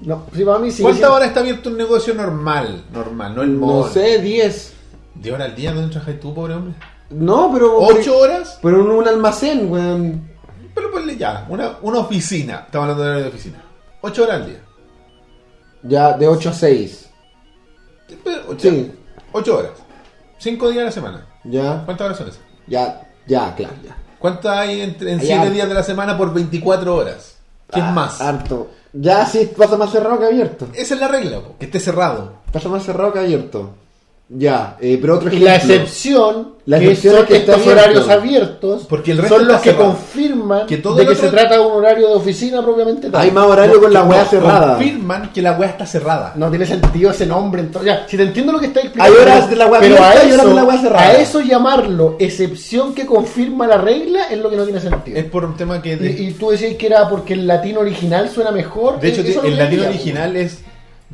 No, 0.00 0.24
sí, 0.34 0.44
para 0.44 0.58
mí 0.58 0.70
sigue 0.70 0.84
¿Cuántas 0.84 0.98
siendo- 1.00 1.14
horas 1.14 1.28
está 1.28 1.40
abierto 1.40 1.68
un 1.68 1.76
negocio 1.76 2.14
normal? 2.14 2.84
Normal, 2.90 3.34
no 3.34 3.42
el 3.42 3.60
No 3.60 3.66
mall. 3.66 3.90
sé, 3.92 4.20
10. 4.22 4.72
¿De 5.14 5.30
hora 5.32 5.44
al 5.44 5.54
día 5.54 5.72
dónde 5.74 5.90
trabajas 5.92 6.18
tú, 6.20 6.32
pobre 6.32 6.54
hombre? 6.54 6.74
No, 7.10 7.50
pero. 7.52 7.76
¿Ocho 7.78 8.16
horas? 8.18 8.58
Pero 8.62 8.80
en 8.80 8.86
un 8.90 9.06
almacén, 9.06 9.70
weón. 9.70 10.29
Pero 10.80 10.92
ponle 10.92 11.16
ya, 11.16 11.44
una, 11.50 11.76
una 11.82 11.98
oficina. 11.98 12.62
Estamos 12.64 12.84
hablando 12.84 13.02
de 13.02 13.08
horario 13.10 13.24
de 13.24 13.30
oficina. 13.30 13.62
Ocho 14.00 14.22
horas 14.24 14.36
al 14.36 14.46
día. 14.46 14.60
Ya 15.82 16.12
de 16.16 16.26
8 16.26 16.48
a 16.48 16.52
6. 16.54 17.10
Pero, 18.24 18.42
ocho, 18.48 18.70
Sí. 18.70 18.92
ocho 19.32 19.58
horas. 19.58 19.72
Cinco 20.38 20.70
días 20.70 20.82
a 20.82 20.84
la 20.86 20.90
semana. 20.92 21.26
Ya. 21.44 21.82
¿Cuántas 21.84 22.04
horas 22.06 22.18
son 22.18 22.28
esas? 22.28 22.40
Ya, 22.66 23.02
ya, 23.26 23.54
claro, 23.54 23.74
ya. 23.84 23.96
¿Cuántas 24.18 24.56
hay 24.56 24.80
en 24.80 24.90
Hay 24.90 25.18
7 25.20 25.32
harto. 25.34 25.50
días 25.52 25.68
de 25.68 25.74
la 25.74 25.82
semana 25.82 26.16
por 26.16 26.32
24 26.32 26.94
horas? 26.96 27.36
¿Qué 27.72 27.80
Ah, 27.80 27.88
es 27.88 27.94
más? 27.94 28.20
Harto. 28.20 28.70
Ya 28.92 29.24
sí, 29.26 29.50
pasa 29.56 29.76
más 29.76 29.90
cerrado 29.92 30.18
que 30.18 30.26
abierto. 30.26 30.66
Esa 30.74 30.94
es 30.94 31.00
la 31.00 31.08
regla, 31.08 31.40
po, 31.40 31.56
que 31.58 31.66
esté 31.66 31.78
cerrado. 31.78 32.40
Pasa 32.52 32.68
más 32.70 32.82
cerrado 32.84 33.12
que 33.12 33.18
abierto. 33.20 33.74
Ya, 34.32 34.76
eh, 34.80 34.96
pero 35.00 35.16
otro 35.16 35.32
Y 35.34 35.40
la 35.40 35.56
ejemplo. 35.56 35.74
excepción, 35.74 36.48
La 36.66 36.78
que 36.78 36.84
excepción 36.92 37.14
son 37.14 37.22
es 37.24 37.28
que 37.28 37.36
estos 37.38 37.54
abierto. 37.56 37.72
horarios 37.80 38.08
abiertos, 38.08 38.86
Porque 38.88 39.10
el 39.10 39.18
resto 39.18 39.36
son 39.38 39.48
los 39.48 39.60
que 39.60 39.70
cerrado. 39.72 39.86
confirman 39.90 40.66
Que 40.68 40.76
todo 40.76 40.94
de 40.94 41.02
el 41.02 41.08
que 41.08 41.14
otro- 41.14 41.24
se 41.30 41.30
trata 41.36 41.54
de 41.54 41.60
un 41.66 41.72
horario 41.72 42.08
de 42.10 42.14
oficina 42.14 42.62
propiamente 42.62 43.10
tal. 43.10 43.20
Hay 43.20 43.32
más 43.32 43.46
horario 43.46 43.80
con 43.80 43.92
la 43.92 44.04
No, 44.04 44.10
weá 44.10 44.24
cerrada. 44.24 44.74
Confirman 44.76 45.32
que 45.32 45.42
la 45.42 45.52
weá 45.58 45.70
está 45.70 45.84
cerrada. 45.84 46.32
No 46.36 46.48
tiene 46.48 46.64
sentido 46.64 47.10
ese 47.10 47.26
nombre. 47.26 47.60
Entonces, 47.60 47.92
ya, 47.92 48.06
si 48.08 48.16
te 48.16 48.22
entiendo 48.22 48.52
lo 48.52 48.60
que 48.60 48.66
está 48.66 48.80
explicando. 48.82 49.12
Hay 49.16 49.20
horas 49.20 49.50
de 49.50 49.56
la 49.56 49.66
weá 49.66 49.80
abierta 49.80 50.10
a 50.10 50.14
y 50.14 50.18
horas 50.32 50.32
eso, 50.38 50.48
de 50.48 50.54
la 50.54 50.64
weá 50.64 50.78
cerrada. 50.78 51.06
a 51.08 51.12
eso 51.20 51.40
llamarlo 51.40 52.16
excepción 52.20 52.94
que 52.94 53.06
confirma 53.06 53.66
la 53.66 53.78
regla 53.78 54.26
es 54.30 54.38
lo 54.38 54.48
que 54.48 54.56
no 54.56 54.62
tiene 54.62 54.78
sentido. 54.80 55.18
Es 55.18 55.24
por 55.24 55.44
un 55.44 55.56
tema 55.56 55.82
que... 55.82 55.96
de- 55.96 56.08
Y, 56.22 56.28
y 56.28 56.32
tú 56.34 56.50
decías 56.50 56.74
que 56.76 56.86
era 56.86 57.08
porque 57.08 57.34
el 57.34 57.48
latín 57.48 57.78
original 57.78 58.28
suena 58.28 58.52
mejor. 58.52 59.00
de 59.00 59.08
hecho, 59.08 59.22
lo 59.22 59.42
el 59.42 59.54
que 59.56 59.62
latino 59.64 59.88
original 59.88 60.36
es... 60.36 60.58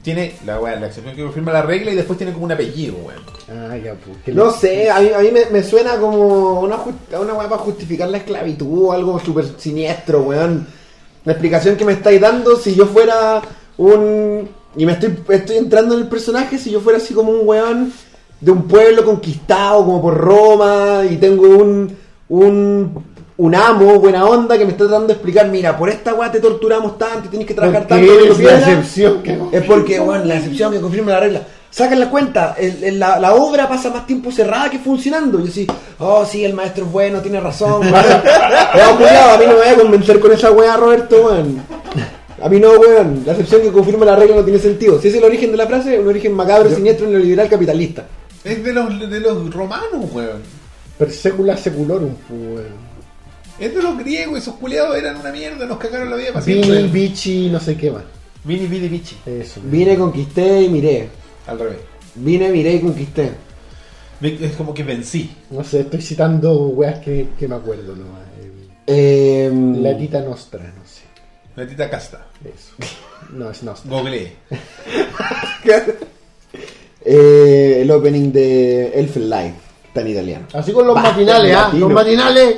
Tiene 0.03 0.35
la 0.45 0.61
weá, 0.61 0.77
la 0.79 0.87
excepción 0.87 1.17
que 1.17 1.23
confirma 1.23 1.53
la 1.53 1.63
regla 1.63 1.91
y 1.91 1.95
después 1.97 2.17
tiene 2.19 2.33
como 2.33 2.45
un 2.45 2.53
apellido, 2.53 2.97
weón. 2.97 3.23
Ah, 3.49 3.77
ya, 3.77 3.95
pues. 3.95 4.37
No 4.37 4.51
sé, 4.53 4.91
a 4.91 5.01
mí, 5.01 5.09
a 5.15 5.19
mí 5.21 5.31
me, 5.33 5.47
me 5.47 5.63
suena 5.63 5.97
como 5.99 6.61
una, 6.61 6.77
ju- 6.77 7.21
una 7.21 7.35
weá 7.35 7.49
para 7.49 7.63
justificar 7.63 8.09
la 8.09 8.19
esclavitud 8.19 8.85
o 8.89 8.93
algo 8.93 9.19
súper 9.19 9.47
siniestro, 9.59 10.23
weón. 10.23 10.67
La 11.25 11.33
explicación 11.33 11.77
que 11.77 11.85
me 11.85 11.95
estáis 11.95 12.21
dando, 12.21 12.57
si 12.57 12.75
yo 12.75 12.87
fuera 12.87 13.43
un... 13.79 14.49
Y 14.77 14.85
me 14.85 14.93
estoy, 14.93 15.19
estoy 15.31 15.57
entrando 15.57 15.95
en 15.95 16.03
el 16.03 16.09
personaje, 16.09 16.59
si 16.59 16.71
yo 16.71 16.81
fuera 16.81 16.99
así 16.99 17.15
como 17.15 17.33
un 17.33 17.41
weón 17.49 17.93
de 18.41 18.51
un 18.51 18.65
pueblo 18.69 19.05
conquistado 19.05 19.85
como 19.87 20.03
por 20.03 20.15
Roma 20.17 21.03
y 21.11 21.17
tengo 21.17 21.49
un... 21.49 21.97
un 22.29 23.16
un 23.39 23.55
amo, 23.55 23.99
buena 24.01 24.25
onda, 24.25 24.57
que 24.57 24.65
me 24.65 24.71
está 24.73 24.85
tratando 24.85 25.09
de 25.09 25.13
explicar, 25.15 25.49
mira, 25.49 25.77
por 25.77 25.91
esta 25.91 26.15
weá 26.15 26.33
te 26.33 26.41
torturamos 26.41 26.97
tanto 26.99 27.27
y 27.27 27.29
tienes 27.29 27.47
que 27.47 27.55
trabajar 27.55 27.87
tanto. 27.87 28.07
que 28.07 28.29
la 28.29 28.35
piedra". 28.35 28.57
excepción 28.59 29.23
que 29.23 29.39
Es 29.53 29.63
porque, 29.65 30.01
bueno, 30.01 30.25
la 30.25 30.37
excepción 30.37 30.73
que 30.73 30.81
confirma 30.81 31.13
la 31.13 31.21
regla. 31.21 31.43
Sacan 31.71 32.01
la 32.01 32.09
cuenta, 32.09 32.55
el- 32.59 32.83
el- 32.85 32.99
la, 32.99 33.19
la 33.21 33.35
obra 33.35 33.69
pasa 33.69 33.91
más 33.91 34.07
tiempo 34.07 34.33
cerrada 34.33 34.71
que 34.71 34.79
funcionando. 34.79 35.39
Yo 35.45 35.53
sí, 35.53 35.67
oh, 35.99 36.25
sí, 36.25 36.43
el 36.43 36.55
maestro 36.55 36.87
es 36.87 36.91
bueno, 36.93 37.21
tiene 37.21 37.39
razón. 37.39 37.81
weón. 37.83 37.93
Pero, 38.73 38.97
culiao, 38.97 39.35
a 39.35 39.39
mí 39.39 39.45
no 39.45 39.53
me 39.53 39.59
voy 39.59 39.69
a 39.69 39.75
convencer 39.77 40.19
con 40.19 40.33
esa 40.33 40.51
weá, 40.53 40.75
Roberto, 40.79 41.17
weón. 41.27 41.61
A 42.43 42.49
mí 42.49 42.59
no, 42.61 42.71
weón. 42.73 43.23
La 43.27 43.33
excepción 43.33 43.61
que 43.61 43.73
confirma 43.73 44.07
la 44.07 44.17
regla 44.17 44.37
no 44.37 44.45
tiene 44.45 44.59
sentido. 44.59 44.99
Si 44.99 45.09
es 45.09 45.15
el 45.17 45.25
origen 45.25 45.51
de 45.51 45.59
la 45.59 45.67
frase, 45.67 45.99
un 45.99 46.09
origen 46.09 46.33
macabro, 46.33 46.71
siniestro, 46.75 47.07
neoliberal, 47.09 47.49
capitalista. 47.51 48.07
Es 48.43 48.65
de 48.65 48.73
los, 48.73 49.11
de 49.11 49.21
los 49.21 49.53
romanos, 49.53 50.07
weón. 50.13 50.41
Per 50.97 51.11
secula 51.13 51.59
seculorum, 51.59 52.15
weón. 52.31 52.86
Es 53.59 53.75
de 53.75 53.83
los 53.83 53.97
griegos, 53.99 54.39
esos 54.39 54.55
culiados 54.57 54.97
eran 54.97 55.17
una 55.17 55.33
mierda, 55.33 55.65
nos 55.67 55.79
cagaron 55.79 56.11
la 56.11 56.17
vida 56.17 56.33
para 56.33 56.45
Vini, 56.45 56.63
siempre. 56.63 56.89
bichi, 56.89 57.49
no 57.51 57.59
sé 57.61 57.77
qué 57.77 57.91
más. 57.91 58.03
Vini, 58.45 58.67
vini, 58.67 58.89
bichi. 58.89 59.17
Eso. 59.25 59.61
Vine, 59.65 59.97
conquisté 59.97 60.63
y 60.63 60.69
miré. 60.69 61.09
Al 61.47 61.59
revés. 61.59 61.79
Vine, 62.17 62.51
miré 62.51 62.75
y 62.75 62.81
conquisté. 62.81 63.33
Es 64.21 64.53
como 64.57 64.73
que 64.75 64.83
vencí. 64.83 65.31
No 65.51 65.65
sé, 65.65 65.81
estoy 65.81 66.01
citando 66.03 66.55
weas 66.69 67.01
que, 67.01 67.29
que 67.39 67.49
me 67.49 67.55
acuerdo 67.57 67.95
nomás. 67.97 68.23
Eh, 68.87 69.51
La 69.81 69.97
tita 69.97 70.21
nostra, 70.21 70.63
no 70.63 70.85
sé. 70.87 71.03
La 71.57 71.67
tita 71.67 71.89
casta. 71.91 72.27
Eso. 72.45 72.91
No, 73.33 73.51
es 73.51 73.63
nostra. 73.63 73.91
Googleé. 73.91 74.33
eh, 77.05 77.79
el 77.83 77.91
opening 77.91 78.31
de 78.33 78.89
Elfen 78.99 79.29
Light, 79.29 79.55
está 79.89 80.01
en 80.03 80.09
italiano. 80.09 80.47
Así 80.53 80.73
con 80.73 80.87
los 80.87 80.95
Basta, 80.95 81.11
matinales, 81.13 81.55
¿ah? 81.57 81.61
latino. 81.67 81.87
Los 81.89 81.95
matinales. 81.95 82.57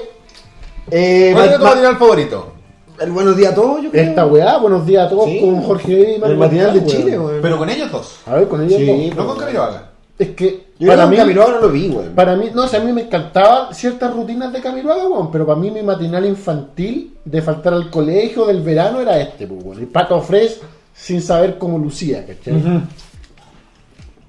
Eh, 0.91 1.31
¿Cuál 1.35 1.49
es 1.49 1.57
tu 1.57 1.63
ma- 1.63 1.71
matinal 1.71 1.97
favorito? 1.97 2.53
el 3.01 3.13
buenos 3.13 3.37
días 3.37 3.53
a 3.53 3.55
todos, 3.55 3.83
yo 3.83 3.91
creo. 3.93 4.03
Esta 4.09 4.27
weá, 4.27 4.59
buenos 4.59 4.85
días 4.85 5.07
a 5.07 5.09
todos 5.09 5.27
Sí. 5.27 5.39
con 5.41 5.63
Jorge 5.63 6.15
y 6.17 6.19
Mario 6.19 6.33
El 6.35 6.39
matinal 6.41 6.75
de 6.75 6.87
Chile, 6.87 7.11
weón. 7.13 7.25
weón. 7.27 7.43
Pero 7.43 7.59
con 7.59 7.71
ellos 7.71 7.93
dos. 7.93 8.17
A 8.27 8.35
ver, 8.35 8.49
con 8.49 8.61
ellos 8.65 8.77
Sí, 8.77 9.07
dos. 9.11 9.17
No 9.17 9.27
con 9.29 9.39
Camiroaga. 9.39 9.91
Es 10.19 10.29
que 10.31 10.67
Yo 10.81 10.89
para 10.89 11.07
mí, 11.07 11.17
mí 11.17 11.35
no 11.35 11.61
lo 11.61 11.69
vi, 11.69 11.89
weón. 11.91 12.13
para 12.17 12.35
mí, 12.35 12.47
no 12.53 12.67
sé, 12.67 12.79
a 12.79 12.81
mí 12.81 12.93
me 12.93 13.03
encantaban 13.03 13.73
ciertas 13.73 14.13
rutinas 14.13 14.53
de 14.53 14.61
Camiroaga, 14.61 15.07
weón, 15.07 15.31
pero 15.31 15.47
para 15.47 15.61
mí 15.61 15.71
mi 15.71 15.83
matinal 15.83 16.27
infantil 16.27 17.15
de 17.25 17.41
faltar 17.41 17.73
al 17.75 17.89
colegio 17.89 18.47
del 18.47 18.63
verano 18.63 19.01
era 19.01 19.17
este, 19.21 19.47
pues, 19.47 19.63
weón. 19.63 19.79
El 19.79 19.87
pato 19.87 20.21
fresh 20.21 20.57
sin 20.93 21.23
saber 21.23 21.57
cómo 21.57 21.79
lucía, 21.79 22.27
¿cachai? 22.27 22.61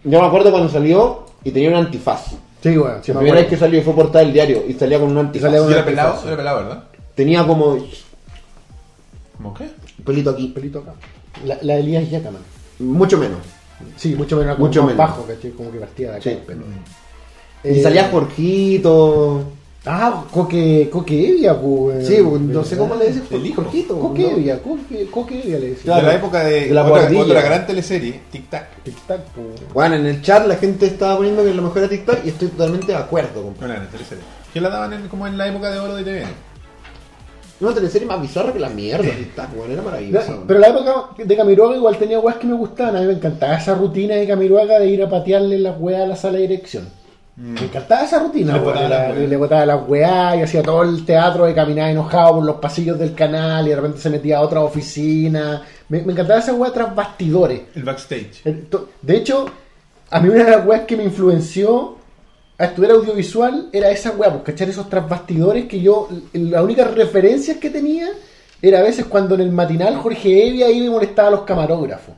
Yo 0.03 0.21
me 0.21 0.27
acuerdo 0.27 0.51
cuando 0.51 0.69
salió 0.69 1.25
y 1.43 1.49
tenía 1.51 1.69
un 1.69 1.75
antifaz. 1.75 2.33
Sí, 2.61 2.77
weón, 2.77 3.01
sí 3.03 3.11
la 3.11 3.13
me 3.15 3.19
primera 3.21 3.35
vez 3.35 3.45
acuerdo. 3.45 3.49
que 3.49 3.57
salió 3.57 3.81
fue 3.83 3.93
portada 3.95 4.23
del 4.25 4.33
diario 4.33 4.63
y 4.67 4.73
salía 4.73 4.99
con 4.99 5.11
un 5.11 5.17
antifaz. 5.17 5.47
salía 5.47 5.59
con 5.61 5.69
¿Y 5.69 5.73
era 5.73 5.85
pelado? 5.85 6.07
antifaz. 6.09 6.27
Era 6.27 6.37
pelado, 6.37 6.57
¿verdad? 6.59 6.83
tenía 7.15 7.45
como 7.47 7.77
¿Cómo 9.37 9.53
qué? 9.53 9.69
pelito 10.05 10.29
aquí. 10.31 10.47
Pelito 10.49 10.79
acá. 10.79 10.93
La, 11.45 11.57
la 11.61 11.75
de 11.75 11.79
Elías 11.79 12.09
Yacaman. 12.09 12.41
Mucho 12.79 13.17
menos. 13.17 13.39
Sí, 13.95 14.15
mucho 14.15 14.35
menos. 14.37 14.55
como 14.55 14.67
Mucho 14.67 14.81
más 14.83 14.93
menos. 14.93 14.97
bajo, 15.07 15.25
¿cachai? 15.25 15.51
Como 15.51 15.71
que 15.71 15.79
partía 15.79 16.07
de 16.11 16.13
acá 16.15 16.23
Sí. 16.23 16.29
el 16.31 16.37
pelo. 16.39 16.63
Y 17.63 17.69
Eh, 17.69 17.81
salía 17.83 18.09
Jorgito. 18.09 19.43
Ah, 19.91 20.23
Coque, 20.31 20.87
Coque 20.91 21.29
Evia, 21.29 21.59
pues. 21.59 22.07
Sí, 22.07 22.17
no 22.21 22.63
sé 22.63 22.77
cómo 22.77 22.93
le 22.95 23.05
decís 23.05 23.23
El 23.31 23.43
hijo. 23.43 23.63
Jorgito. 23.63 23.99
Coque 23.99 24.21
¿no? 24.21 24.29
Evia, 24.37 24.61
Coque, 24.61 25.07
Coque 25.09 25.39
Evia 25.41 25.57
le 25.57 25.69
decía. 25.69 25.83
Claro. 25.85 26.01
de 26.01 26.07
la 26.07 26.15
época 26.19 26.43
de, 26.43 26.61
De 26.67 26.73
la 26.75 26.81
otra, 26.83 26.99
guardilla. 26.99 27.21
otra 27.23 27.41
gran 27.41 27.65
teleserie, 27.65 28.19
Tic 28.31 28.49
Tac. 28.51 28.83
Tic 28.83 28.95
Tac, 29.07 29.21
pues. 29.33 29.47
Bueno, 29.73 29.95
en 29.95 30.05
el 30.05 30.21
chat 30.21 30.45
la 30.45 30.57
gente 30.57 30.85
estaba 30.85 31.17
poniendo 31.17 31.43
que 31.43 31.53
lo 31.55 31.63
mejor 31.63 31.79
era 31.79 31.89
TikTok 31.89 32.19
y 32.23 32.29
estoy 32.29 32.49
totalmente 32.49 32.87
de 32.91 32.97
acuerdo. 32.99 33.41
compadre. 33.41 33.73
Gran 33.73 33.87
teleserie. 33.89 34.23
Que 34.53 34.61
la 34.61 34.69
daban 34.69 34.93
en- 34.93 35.07
como 35.07 35.25
en 35.25 35.37
la 35.39 35.47
época 35.47 35.71
de 35.71 35.79
oro 35.79 35.95
de 35.95 36.03
TV. 36.03 36.23
Una 37.61 37.73
teleserie 37.73 38.07
más 38.07 38.21
bizarra 38.21 38.53
que 38.53 38.59
la 38.59 38.69
mierda. 38.69 39.03
TikTok, 39.09 39.53
bueno, 39.57 39.73
era 39.73 39.81
maravilloso. 39.81 40.31
No, 40.31 40.43
pero 40.47 40.59
la 40.59 40.67
época 40.69 40.93
de 41.17 41.35
Camiroaga 41.35 41.75
igual 41.75 41.97
tenía 41.97 42.19
weas 42.19 42.37
que 42.37 42.47
me 42.47 42.53
gustaban. 42.53 42.95
A 42.95 43.01
mí 43.01 43.07
me 43.07 43.13
encantaba 43.13 43.55
esa 43.57 43.73
rutina 43.75 44.15
de 44.15 44.27
Camiroaga 44.27 44.79
de 44.79 44.87
ir 44.87 45.03
a 45.03 45.09
patearle 45.09 45.57
las 45.59 45.75
weas 45.79 46.03
a 46.03 46.05
la 46.05 46.15
sala 46.15 46.37
de 46.37 46.43
dirección. 46.47 46.87
Me 47.41 47.61
encantaba 47.61 48.03
esa 48.03 48.19
rutina. 48.19 48.53
Le 48.53 48.59
botaba 48.59 48.89
La- 48.89 49.07
las 49.07 49.17
weas. 49.17 49.29
le 49.29 49.37
botaba 49.37 49.65
las 49.65 49.87
weas 49.87 50.35
y 50.37 50.41
hacía 50.41 50.61
todo 50.61 50.83
el 50.83 51.05
teatro 51.05 51.45
de 51.45 51.53
caminar 51.53 51.89
enojado 51.89 52.35
por 52.35 52.45
los 52.45 52.55
pasillos 52.57 52.99
del 52.99 53.13
canal 53.15 53.65
y 53.65 53.69
de 53.69 53.75
repente 53.77 53.99
se 53.99 54.09
metía 54.09 54.37
a 54.39 54.41
otra 54.41 54.61
oficina. 54.61 55.61
Me, 55.87 56.01
me 56.01 56.11
encantaba 56.13 56.39
esa 56.39 56.53
wea 56.53 56.71
tras 56.73 56.93
bastidores. 56.93 57.61
El 57.75 57.83
backstage. 57.83 58.43
De 59.01 59.15
hecho, 59.15 59.45
a 60.09 60.19
mí 60.19 60.29
una 60.29 60.43
de 60.43 60.51
las 60.51 60.65
weas 60.65 60.81
que 60.81 60.97
me 60.97 61.03
influenció 61.05 61.97
a 62.57 62.65
estudiar 62.65 62.91
audiovisual 62.91 63.69
era 63.71 63.89
esa 63.89 64.11
wea, 64.11 64.31
pues 64.31 64.43
cachar 64.43 64.67
esos 64.67 64.89
trasbastidores 64.89 65.65
que 65.65 65.79
yo, 65.79 66.09
las 66.33 66.61
únicas 66.61 66.93
referencias 66.93 67.55
que 67.57 67.69
tenía 67.69 68.09
era 68.61 68.79
a 68.79 68.83
veces 68.83 69.05
cuando 69.05 69.35
en 69.35 69.41
el 69.41 69.51
matinal 69.53 69.95
Jorge 69.95 70.45
Evia 70.45 70.69
iba 70.69 70.85
y 70.85 70.89
molestaba 70.89 71.29
a 71.29 71.31
los 71.31 71.41
camarógrafos. 71.43 72.15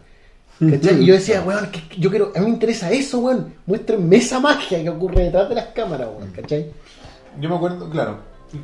¿Cachai? 0.70 1.02
Y 1.02 1.06
yo 1.06 1.14
decía, 1.16 1.42
weón, 1.42 1.70
que 1.72 1.82
yo 2.00 2.10
quiero, 2.10 2.32
a 2.36 2.40
mí 2.40 2.46
me 2.46 2.52
interesa 2.52 2.92
eso, 2.92 3.20
weón. 3.20 3.54
Muéstrenme 3.66 4.18
esa 4.18 4.40
magia 4.40 4.82
que 4.84 4.90
ocurre 4.90 5.24
detrás 5.26 5.50
de 5.50 5.56
las 5.56 5.66
cámaras, 5.68 6.10
weón, 6.16 6.32
¿cachai? 6.32 6.68
Yo 7.40 7.50
me 7.50 7.56
acuerdo, 7.56 7.90
claro, 7.90 8.18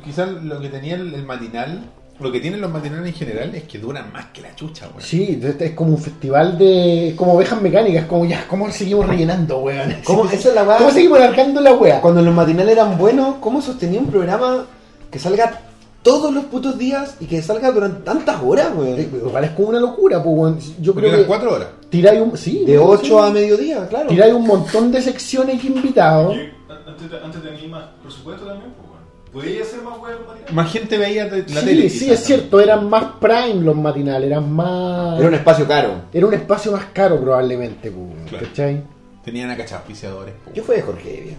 quizás 0.04 0.28
lo 0.30 0.60
que 0.60 0.68
tenía 0.68 0.94
el, 0.94 1.12
el 1.14 1.24
matinal, 1.24 1.80
lo 2.20 2.30
que 2.32 2.40
tienen 2.40 2.60
los 2.60 2.70
matinales 2.70 3.06
en 3.06 3.14
general 3.14 3.54
es 3.54 3.64
que 3.64 3.78
duran 3.78 4.12
más 4.12 4.26
que 4.26 4.42
la 4.42 4.54
chucha, 4.54 4.86
weón. 4.88 5.00
Sí, 5.02 5.40
es 5.58 5.70
como 5.72 5.90
un 5.90 5.98
festival 5.98 6.56
de. 6.58 7.14
como 7.16 7.32
ovejas 7.34 7.60
mecánicas, 7.62 8.04
como 8.06 8.24
ya, 8.26 8.46
¿cómo 8.48 8.70
seguimos 8.70 9.06
rellenando, 9.06 9.58
weón? 9.58 9.96
¿Cómo- 10.04 10.24
esa 10.26 10.48
es 10.50 10.54
la 10.54 10.62
weá? 10.64 10.78
¿Cómo 10.78 10.90
seguimos 10.90 11.18
alargando 11.18 11.60
la 11.60 11.72
wea? 11.74 12.00
Cuando 12.00 12.22
los 12.22 12.34
matinales 12.34 12.72
eran 12.72 12.96
buenos, 12.98 13.36
¿cómo 13.40 13.60
sostenía 13.62 13.98
un 14.00 14.06
programa 14.10 14.66
que 15.10 15.18
salga 15.18 15.62
todos 16.02 16.32
los 16.32 16.44
putos 16.44 16.78
días 16.78 17.16
y 17.20 17.26
que 17.26 17.42
salga 17.42 17.70
durante 17.72 18.02
tantas 18.02 18.40
horas, 18.42 18.68
Eh, 18.68 19.08
weón? 19.12 19.26
Igual 19.28 19.44
es 19.44 19.50
como 19.50 19.68
una 19.68 19.80
locura, 19.80 20.22
pues, 20.22 20.36
weón. 20.36 20.58
Yo 20.80 20.92
Porque 20.94 21.08
creo 21.08 21.08
eran 21.14 21.20
que 21.20 21.26
cuatro 21.26 21.54
horas. 21.54 21.68
tiráis 21.90 22.20
un. 22.20 22.36
Sí, 22.36 22.64
De 22.64 22.78
weón, 22.78 22.98
8 22.98 23.04
sí. 23.04 23.14
a 23.28 23.30
mediodía, 23.30 23.86
claro. 23.88 24.08
Tiráis 24.08 24.32
un 24.34 24.46
montón 24.46 24.90
de 24.92 25.02
secciones 25.02 25.62
invitados. 25.64 26.36
Y 26.36 26.50
antes, 26.70 27.22
antes 27.22 27.42
tenía 27.42 27.68
más 27.68 27.84
presupuesto 28.02 28.46
también, 28.46 28.72
pues 28.76 28.88
bueno. 28.88 28.98
¿Podía 29.32 29.62
hacer 29.62 29.82
más 29.82 29.98
weas 29.98 30.18
matinales? 30.26 30.52
Más 30.54 30.72
gente 30.72 30.96
veía 30.98 31.24
la 31.26 31.36
sí, 31.46 31.64
tele. 31.66 31.90
sí, 31.90 32.10
es 32.10 32.20
cierto, 32.24 32.60
eran 32.60 32.88
más 32.88 33.04
prime 33.20 33.62
los 33.62 33.76
matinales, 33.76 34.30
eran 34.30 34.50
más. 34.52 35.18
Era 35.18 35.28
un 35.28 35.34
espacio 35.34 35.66
caro. 35.68 35.90
era 36.12 36.26
un 36.26 36.32
espacio 36.34 36.72
más 36.72 36.86
caro, 36.94 37.20
probablemente, 37.20 37.90
pues, 37.90 38.30
Claro. 38.30 38.46
¿cachai? 38.46 38.82
Tenían 39.24 39.50
acá 39.50 39.64
auspiciadores. 39.76 40.32
po. 40.44 40.52
¿Qué 40.54 40.62
fue 40.62 40.76
de 40.76 40.82
Jorge 40.82 41.18
Evia? 41.18 41.36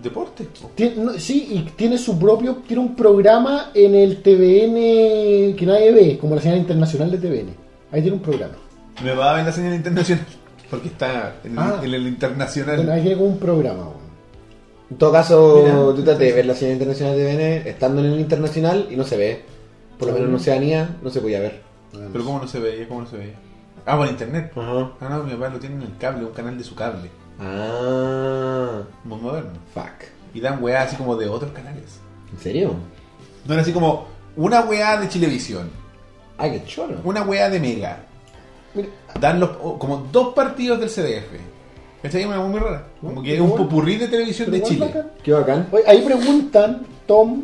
Deporte. 0.00 0.44
po. 0.60 0.70
Tien- 0.76 0.96
no, 0.96 1.12
sí, 1.14 1.48
y 1.50 1.60
tiene 1.76 1.98
su 1.98 2.18
propio. 2.18 2.56
Tiene 2.66 2.82
un 2.82 2.94
programa 2.96 3.70
en 3.74 3.94
el 3.94 4.22
TVN 4.22 5.54
que 5.56 5.64
nadie 5.66 5.92
ve, 5.92 6.18
como 6.18 6.34
la 6.34 6.40
señal 6.40 6.58
internacional 6.58 7.10
de 7.10 7.18
TVN. 7.18 7.54
Ahí 7.92 8.00
tiene 8.02 8.16
un 8.16 8.22
programa. 8.22 8.54
Me 9.02 9.14
va 9.14 9.32
a 9.32 9.36
ver 9.36 9.44
la 9.46 9.52
señal 9.52 9.74
internacional. 9.74 10.24
Porque 10.70 10.88
está 10.88 11.34
en, 11.44 11.52
el- 11.52 11.58
Ah. 11.58 11.80
en 11.84 11.94
el 11.94 12.06
internacional. 12.06 12.76
Bueno, 12.76 12.92
ahí 12.92 13.02
tiene 13.02 13.16
como 13.16 13.28
un 13.30 13.38
programa. 13.38 13.88
En 14.90 14.96
todo 14.98 15.12
caso, 15.12 15.92
tú 15.94 16.02
tratas 16.02 16.18
de 16.20 16.32
ver 16.32 16.46
la 16.46 16.54
señal 16.54 16.74
internacional 16.74 17.16
de 17.16 17.24
TVN 17.24 17.68
estando 17.70 18.04
en 18.04 18.12
el 18.12 18.20
internacional 18.20 18.88
y 18.90 18.96
no 18.96 19.04
se 19.04 19.16
ve. 19.16 19.42
Por 19.98 20.08
lo 20.08 20.14
menos 20.14 20.28
en 20.28 20.34
Oceanía 20.34 20.96
no 21.02 21.10
se 21.10 21.20
podía 21.20 21.40
ver. 21.40 21.60
Pero 22.12 22.24
¿cómo 22.24 22.38
no 22.40 22.48
se 22.48 22.58
veía? 22.58 22.88
¿Cómo 22.88 23.02
no 23.02 23.06
se 23.06 23.16
veía? 23.18 23.34
Ah, 23.86 23.96
por 23.96 24.08
internet. 24.08 24.52
Ajá. 24.56 24.92
Ah, 25.00 25.08
no, 25.10 25.24
mi 25.24 25.32
papá 25.32 25.48
lo 25.50 25.58
tiene 25.58 25.76
en 25.76 25.82
el 25.82 25.96
cable, 25.98 26.24
un 26.24 26.32
canal 26.32 26.56
de 26.58 26.64
su 26.64 26.74
cable. 26.74 27.10
Ah, 27.40 28.82
Muy 29.04 29.20
moderno. 29.20 29.50
fuck. 29.74 29.90
Y 30.34 30.40
dan 30.40 30.62
weá 30.62 30.82
así 30.82 30.96
como 30.96 31.16
de 31.16 31.28
otros 31.28 31.52
canales. 31.52 31.98
¿En 32.32 32.38
serio? 32.38 32.74
No 33.46 33.52
era 33.54 33.62
así 33.62 33.72
como 33.72 34.06
una 34.36 34.60
weá 34.62 34.96
de 34.98 35.08
Chilevisión, 35.08 35.68
Ay, 36.38 36.52
qué 36.52 36.64
choro. 36.64 36.96
una 37.04 37.22
weá 37.22 37.50
de 37.50 37.60
Mega. 37.60 37.98
Mira, 38.74 38.88
Dan 39.20 39.40
los, 39.40 39.50
o- 39.62 39.78
como 39.78 39.98
dos 40.10 40.32
partidos 40.34 40.80
del 40.80 40.88
CDF. 40.88 41.38
¿Cachai? 42.02 42.24
Una 42.24 42.38
weá 42.40 42.48
muy 42.48 42.60
rara. 42.60 42.86
Como 43.00 43.22
que 43.22 43.34
es 43.34 43.40
un 43.40 43.54
popurrí 43.56 43.96
de 43.96 44.08
televisión 44.08 44.50
de 44.50 44.62
Chile. 44.62 44.86
bacán. 44.86 45.10
Qué 45.22 45.32
bacán. 45.32 45.68
Oye, 45.70 45.84
ahí 45.86 46.02
preguntan, 46.02 46.86
Tom, 47.06 47.42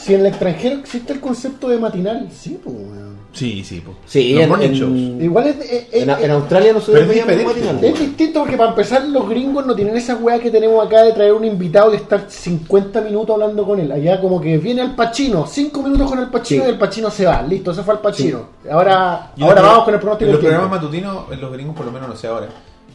si 0.00 0.14
en 0.14 0.20
el 0.20 0.26
extranjero 0.26 0.76
existe 0.80 1.12
el 1.12 1.20
concepto 1.20 1.68
de 1.68 1.78
matinal. 1.78 2.28
Sí, 2.32 2.58
pues, 2.62 2.74
weón. 2.76 3.10
Sí, 3.32 3.62
sí, 3.62 3.80
po. 3.80 3.94
Sí, 4.06 4.32
Los 4.34 4.42
en, 4.42 4.48
morning 4.48 4.66
en- 4.66 4.74
shows. 4.74 5.22
Igual 5.22 5.46
es, 5.46 5.56
es- 5.60 5.86
es- 5.92 6.02
en, 6.02 6.10
en 6.10 6.30
Australia 6.32 6.72
nosotros 6.72 6.98
Pero 6.98 7.12
es 7.12 7.16
diferente, 7.16 7.44
matinal. 7.44 7.84
es 7.84 8.00
distinto 8.00 8.40
porque 8.40 8.56
para 8.56 8.70
empezar 8.70 9.04
los 9.06 9.28
gringos 9.28 9.64
no 9.66 9.74
tienen 9.76 9.96
esa 9.96 10.16
weá 10.16 10.40
que 10.40 10.50
tenemos 10.50 10.84
acá 10.84 11.04
de 11.04 11.12
traer 11.12 11.32
un 11.32 11.44
invitado 11.44 11.92
y 11.92 11.96
estar 11.96 12.24
50 12.28 13.00
minutos 13.02 13.32
hablando 13.32 13.64
con 13.64 13.78
él. 13.78 13.92
Allá 13.92 14.20
como 14.20 14.40
que 14.40 14.58
viene 14.58 14.82
el 14.82 14.96
Pachino, 14.96 15.46
5 15.46 15.80
minutos 15.80 16.10
con 16.10 16.18
el 16.18 16.28
Pachino 16.28 16.64
Sí. 16.64 16.68
y 16.68 16.72
el 16.72 16.78
Pachino 16.78 17.08
se 17.10 17.24
va. 17.26 17.40
Listo, 17.42 17.70
ese 17.70 17.84
fue 17.84 17.94
el 17.94 18.00
Pachino. 18.00 18.46
Ahora, 18.68 19.30
Y 19.36 19.42
ahora 19.44 19.60
los- 19.62 19.70
vamos 19.70 19.84
con 19.84 19.94
el 19.94 20.00
pronóstico 20.00 20.26
en 20.28 20.32
Los 20.32 20.40
programas 20.44 20.70
matutinos, 20.70 21.24
los 21.40 21.52
gringos 21.52 21.76
por 21.76 21.86
lo 21.86 21.92
menos 21.92 22.08
no 22.08 22.16
sé 22.16 22.26
ahora. 22.26 22.48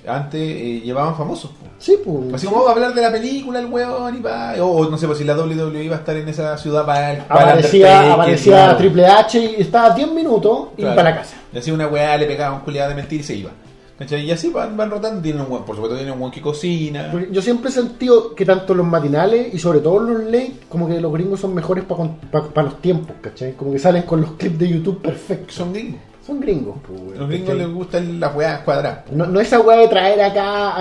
Antes 0.07 0.41
eh, 0.41 0.81
llevaban 0.83 1.15
famosos. 1.15 1.51
po. 1.51 1.65
Sí, 1.77 1.97
pues. 2.03 2.33
Así 2.33 2.47
como 2.47 2.61
"Oh, 2.61 2.63
va 2.65 2.71
a 2.71 2.73
hablar 2.73 2.93
de 2.93 3.01
la 3.01 3.11
película, 3.11 3.59
el 3.59 3.65
weón, 3.65 4.17
y 4.17 4.21
va. 4.21 4.53
O, 4.61 4.65
o 4.67 4.89
no 4.89 4.97
sé, 4.97 5.05
pues 5.07 5.17
si 5.19 5.23
la 5.23 5.35
WWE 5.35 5.83
iba 5.83 5.95
a 5.95 5.99
estar 5.99 6.15
en 6.15 6.27
esa 6.29 6.57
ciudad 6.57 6.85
para 6.85 7.23
Aparecía, 7.27 8.13
aparecía 8.13 8.53
claro. 8.55 8.77
Triple 8.77 9.05
H 9.05 9.39
y 9.39 9.61
estaba 9.61 9.89
10 9.93 10.11
minutos 10.11 10.69
y 10.77 10.81
Claro. 10.81 10.95
para 10.95 11.09
la 11.11 11.15
casa. 11.17 11.35
Le 11.51 11.59
hacía 11.59 11.73
una 11.73 11.87
weá, 11.87 12.17
le 12.17 12.25
pegaba 12.25 12.55
un 12.55 12.61
culiado 12.61 12.89
de 12.89 12.95
mentir 12.95 13.19
y 13.19 13.23
se 13.23 13.35
iba. 13.35 13.51
¿Cachai? 13.97 14.25
Y 14.25 14.31
así 14.31 14.49
van, 14.49 14.75
van 14.75 14.91
rotando. 14.91 15.21
Tienen 15.21 15.41
un 15.41 15.47
por 15.63 15.73
supuesto, 15.75 15.95
tienen 15.95 16.13
un 16.13 16.19
weón 16.19 16.31
que 16.31 16.41
cocina. 16.41 17.13
Yo 17.31 17.41
siempre 17.41 17.69
he 17.69 17.73
sentido 17.73 18.35
que 18.35 18.45
tanto 18.45 18.73
los 18.73 18.85
matinales 18.85 19.53
y 19.53 19.57
sobre 19.59 19.79
todo 19.79 19.99
los 19.99 20.23
late, 20.25 20.53
como 20.67 20.87
que 20.87 20.99
los 20.99 21.13
gringos 21.13 21.39
son 21.39 21.53
mejores 21.55 21.85
para 21.85 22.63
los 22.67 22.81
tiempos, 22.81 23.15
¿cachai? 23.21 23.53
Como 23.53 23.71
que 23.71 23.79
salen 23.79 24.03
con 24.03 24.19
los 24.21 24.31
clips 24.31 24.59
de 24.59 24.67
YouTube 24.67 25.01
perfectos. 25.01 25.55
Son 25.55 25.71
gringos. 25.71 26.01
Son 26.25 26.39
gringos, 26.39 26.77
pues, 26.87 27.19
Los 27.19 27.29
gringos 27.29 27.55
les 27.55 27.67
gustan 27.71 28.19
las 28.19 28.35
weas 28.35 28.59
cuadradas. 28.61 28.99
No, 29.11 29.27
no 29.27 29.39
esa 29.39 29.59
weá 29.59 29.77
de 29.77 29.87
traer 29.87 30.19
acá, 30.21 30.75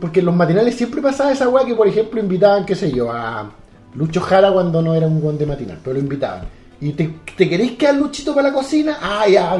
porque 0.00 0.20
en 0.20 0.26
los 0.26 0.34
matinales 0.34 0.74
siempre 0.74 1.02
pasaba 1.02 1.30
esa 1.32 1.48
weá 1.48 1.64
que, 1.66 1.74
por 1.74 1.86
ejemplo, 1.86 2.18
invitaban, 2.20 2.64
qué 2.64 2.74
sé 2.74 2.90
yo, 2.90 3.10
a 3.12 3.50
Lucho 3.94 4.20
Jara 4.22 4.50
cuando 4.50 4.80
no 4.80 4.94
era 4.94 5.06
un 5.06 5.20
buen 5.20 5.36
de 5.36 5.44
matinal, 5.46 5.78
pero 5.84 5.94
lo 5.94 6.00
invitaban. 6.00 6.42
¿Y 6.80 6.92
te, 6.92 7.12
te 7.36 7.48
queréis 7.48 7.72
quedar 7.72 7.96
Luchito 7.96 8.32
para 8.34 8.48
la 8.48 8.54
cocina? 8.54 8.98
Ah, 9.02 9.24
ya, 9.28 9.56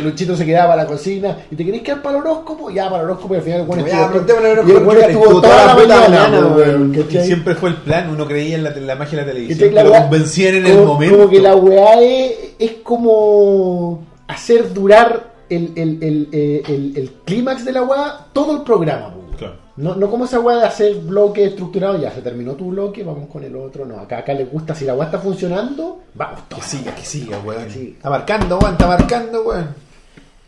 Luchito 0.00 0.34
se 0.34 0.46
quedaba 0.46 0.70
para 0.70 0.82
la 0.84 0.88
cocina. 0.88 1.36
¿Y 1.50 1.54
te 1.54 1.64
queréis 1.66 1.82
quedar 1.82 2.00
para 2.02 2.16
el 2.16 2.24
horóscopo? 2.24 2.70
Ya, 2.70 2.88
para 2.88 3.02
el 3.02 3.10
horóscopo, 3.10 3.34
y 3.34 3.36
al 3.36 3.42
final 3.42 3.60
el 3.60 3.84
Ya, 3.86 4.06
estuvo, 4.06 4.38
el 4.38 4.58
estuvo 4.58 4.92
estuvo 5.24 5.40
toda 5.42 5.66
la 5.66 5.74
mañana, 5.76 7.22
siempre 7.22 7.54
fue 7.56 7.68
el 7.68 7.76
plan, 7.76 8.08
uno 8.10 8.26
creía 8.26 8.56
en 8.56 8.64
la, 8.64 8.70
en 8.70 8.86
la 8.86 8.96
magia 8.96 9.18
de 9.20 9.26
la 9.26 9.32
televisión, 9.32 9.70
¿Cachai? 9.70 9.84
La 9.84 9.90
weá- 9.90 10.02
convencían 10.02 10.54
en 10.56 10.66
el 10.66 10.76
como- 10.78 10.94
momento. 10.94 11.16
Como 11.18 11.30
que 11.30 11.40
la 11.40 11.54
weá 11.56 12.00
es, 12.00 12.32
es 12.58 12.72
como 12.82 14.02
hacer 14.28 14.72
durar 14.74 15.34
el, 15.48 15.72
el, 15.76 16.02
el, 16.02 16.28
el, 16.32 16.62
el- 16.66 16.92
el 16.96 17.10
clímax 17.24 17.64
de 17.64 17.72
la 17.72 17.82
weá 17.82 18.26
todo 18.32 18.56
el 18.56 18.62
programa. 18.62 19.12
po. 19.14 19.20
Claro. 19.38 19.54
No, 19.76 19.94
no 19.94 20.10
como 20.10 20.24
esa 20.24 20.40
weá 20.40 20.56
de 20.58 20.66
hacer 20.66 20.94
bloque 20.96 21.44
estructurado, 21.44 22.00
ya 22.00 22.10
se 22.10 22.22
terminó 22.22 22.54
tu 22.54 22.70
bloque, 22.70 23.04
vamos 23.04 23.28
con 23.28 23.44
el 23.44 23.54
otro. 23.54 23.84
No, 23.84 23.98
acá, 24.00 24.18
acá 24.18 24.32
les 24.32 24.50
gusta, 24.50 24.74
si 24.74 24.84
la 24.86 24.94
weá 24.94 25.04
está 25.06 25.18
funcionando, 25.18 26.00
vamos 26.14 26.40
Que 26.40 26.46
todos. 26.56 26.64
siga, 26.64 26.94
que 26.94 27.02
siga, 27.02 27.38
weón. 27.44 27.70
Sí. 27.70 27.92
Está 27.96 28.10
marcando, 28.10 28.58
weón, 28.58 28.72
está 28.72 28.86
marcando, 28.86 29.42
weón. 29.44 29.68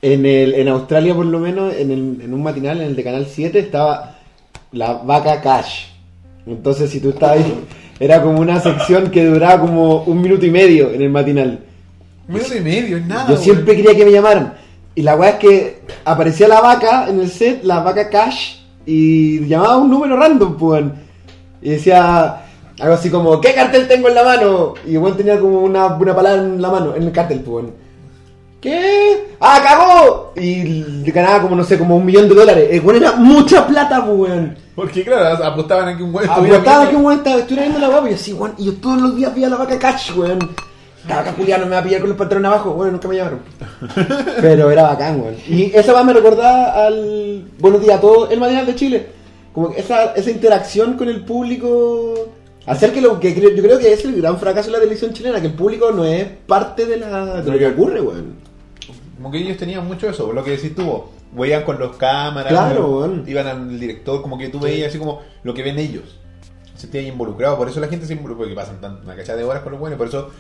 En, 0.01 0.25
el, 0.27 0.55
en 0.55 0.69
Australia, 0.69 1.15
por 1.15 1.27
lo 1.27 1.39
menos, 1.39 1.75
en, 1.75 1.91
el- 1.91 2.21
en 2.23 2.33
un 2.35 2.43
matinal, 2.43 2.81
en 2.81 2.87
el 2.89 2.97
de 2.97 3.05
Canal 3.05 3.27
7, 3.27 3.59
estaba 3.59 4.17
la 4.73 4.95
vaca 4.95 5.41
Cash. 5.41 5.87
Entonces, 6.47 6.89
si 6.91 7.01
tú 7.01 7.11
estabas 7.11 7.37
ahí, 7.39 7.65
era 8.01 8.23
como 8.23 8.41
una 8.41 8.59
sección 8.61 9.11
que 9.11 9.27
duraba 9.27 9.61
como 9.61 10.03
un 10.05 10.21
minuto 10.23 10.47
y 10.47 10.51
medio 10.51 10.91
en 10.91 11.03
el 11.03 11.11
matinal. 11.11 11.59
Minuto 12.29 12.55
y 12.57 12.61
medio, 12.61 12.97
es 12.99 13.07
nada. 13.07 13.29
Yo 13.31 13.37
siempre 13.37 13.75
quería 13.77 13.97
que 13.97 14.05
me 14.05 14.13
llamaran. 14.13 14.55
Y 14.95 15.03
la 15.03 15.17
weá 15.17 15.31
es 15.31 15.37
que 15.37 15.83
aparecía 16.05 16.49
la 16.49 16.61
vaca 16.61 17.09
en 17.09 17.21
el 17.21 17.31
set, 17.31 17.63
la 17.65 17.81
vaca 17.81 18.09
Cash, 18.11 18.57
y 18.85 19.41
llamaba 19.47 19.77
un 19.79 19.91
número 19.91 20.17
random, 20.17 20.57
pues. 20.57 20.85
Y 21.63 21.71
decía 21.71 22.43
algo 22.81 22.95
así 22.95 23.11
como, 23.11 23.41
¿qué 23.41 23.55
cartel 23.55 23.89
tengo 23.89 24.09
en 24.09 24.15
la 24.15 24.25
mano? 24.25 24.75
Y 24.87 24.97
el 24.97 25.17
tenía 25.17 25.39
como 25.41 25.61
una, 25.61 25.87
una 25.87 26.15
palabra 26.15 26.43
en 26.43 26.61
la 26.61 26.71
mano, 26.71 26.95
en 26.95 27.03
el 27.05 27.13
cartel, 27.13 27.41
pues. 27.41 27.67
¿Qué? 28.61 29.35
¡Ah, 29.41 29.61
cagó! 29.63 30.33
Y 30.37 31.05
ganaba 31.13 31.43
como, 31.43 31.55
no 31.55 31.63
sé, 31.63 31.79
como 31.79 31.97
un 31.97 32.05
millón 32.05 32.29
de 32.29 32.35
dólares. 32.35 32.69
El 32.73 32.81
weón 32.81 32.97
era 33.01 33.13
mucha 33.13 33.65
plata, 33.67 34.05
pues, 34.05 34.19
weón. 34.31 34.57
Porque, 34.75 35.05
claro, 35.05 35.45
apostaban 35.45 35.89
a 35.89 35.97
que 35.97 36.03
un 36.03 36.13
weón 36.13 36.29
estuviera 36.29 36.57
Apostaba 36.57 36.79
viendo- 36.81 36.91
que 36.91 36.97
un 36.97 37.05
weón 37.07 37.19
estaba- 37.19 37.39
estuviera 37.39 37.63
viendo 37.69 37.79
la 37.87 37.95
vaca 37.95 38.07
y 38.09 38.11
yo 38.11 38.17
así, 38.17 38.33
weón. 38.33 38.55
Y 38.59 38.65
yo 38.65 38.73
todos 38.75 39.01
los 39.01 39.17
días 39.17 39.33
veía 39.33 39.49
la 39.49 39.57
vaca 39.57 39.79
Cash, 39.79 40.11
weón. 40.17 40.39
Caca 41.09 41.32
Juliano 41.32 41.64
me 41.66 41.72
va 41.72 41.78
a 41.78 41.82
pillar 41.82 42.01
con 42.01 42.10
los 42.10 42.18
pantalones 42.18 42.48
abajo. 42.51 42.74
Bueno, 42.74 42.93
nunca 42.93 43.09
me 43.09 43.16
llamaron. 43.16 43.40
Pero 44.40 44.70
era 44.70 44.82
bacán, 44.82 45.20
weón. 45.20 45.36
Y 45.48 45.64
esa 45.74 45.93
va 45.93 46.05
me 46.05 46.12
recordaba 46.12 46.86
al 46.86 47.44
Buenos 47.59 47.80
días 47.80 47.98
a 47.98 48.01
todos, 48.01 48.30
el 48.30 48.39
matinal 48.40 48.66
de 48.66 48.74
Chile. 48.74 49.06
Como 49.52 49.72
que 49.72 49.80
esa, 49.80 50.12
esa 50.14 50.30
interacción 50.30 50.94
con 50.97 51.09
el 51.09 51.24
público. 51.24 52.14
Hacer 52.66 52.93
que 52.93 53.01
lo 53.01 53.18
que 53.18 53.35
creo- 53.35 53.55
yo 53.55 53.62
creo 53.62 53.78
que 53.78 53.93
es 53.93 54.05
el 54.05 54.20
gran 54.20 54.39
fracaso 54.39 54.66
de 54.66 54.72
la 54.74 54.78
televisión 54.80 55.12
chilena, 55.14 55.40
que 55.40 55.47
el 55.47 55.55
público 55.55 55.90
no 55.90 56.05
es 56.05 56.26
parte 56.47 56.85
de, 56.85 56.98
la, 56.98 57.40
de 57.40 57.51
lo 57.51 57.59
que 57.59 57.66
ocurre, 57.66 58.01
weón. 58.02 58.35
Como 59.16 59.30
que 59.30 59.39
ellos 59.39 59.56
tenían 59.56 59.86
mucho 59.86 60.09
eso, 60.10 60.30
lo 60.32 60.44
que 60.44 60.51
decís 60.52 60.74
tú, 60.74 60.82
vos. 60.85 61.02
veían 61.32 61.64
con 61.64 61.78
los 61.78 61.97
cámaras, 61.97 62.52
Claro, 62.52 62.80
¿no? 62.82 62.89
weón. 62.98 63.24
iban 63.26 63.47
al 63.47 63.80
director, 63.80 64.20
como 64.20 64.36
que 64.36 64.48
tú 64.48 64.60
veías 64.60 64.90
así 64.90 64.98
como 64.98 65.22
lo 65.43 65.55
que 65.55 65.62
ven 65.62 65.78
ellos. 65.78 66.18
Se 66.79 66.83
sentían 66.83 67.07
involucrados, 67.07 67.59
por 67.59 67.69
eso 67.69 67.81
la 67.81 67.89
gente 67.89 68.07
se 68.07 68.13
involucra, 68.13 68.39
porque 68.45 68.55
pasan 68.55 68.81
tan- 68.81 68.99
una 69.05 69.17
cachada 69.17 69.37
de 69.37 69.45
horas 69.45 69.63
con 69.65 69.73
los 69.73 69.81
buenos, 69.81 69.99
por 69.99 70.07
eso 70.07 70.31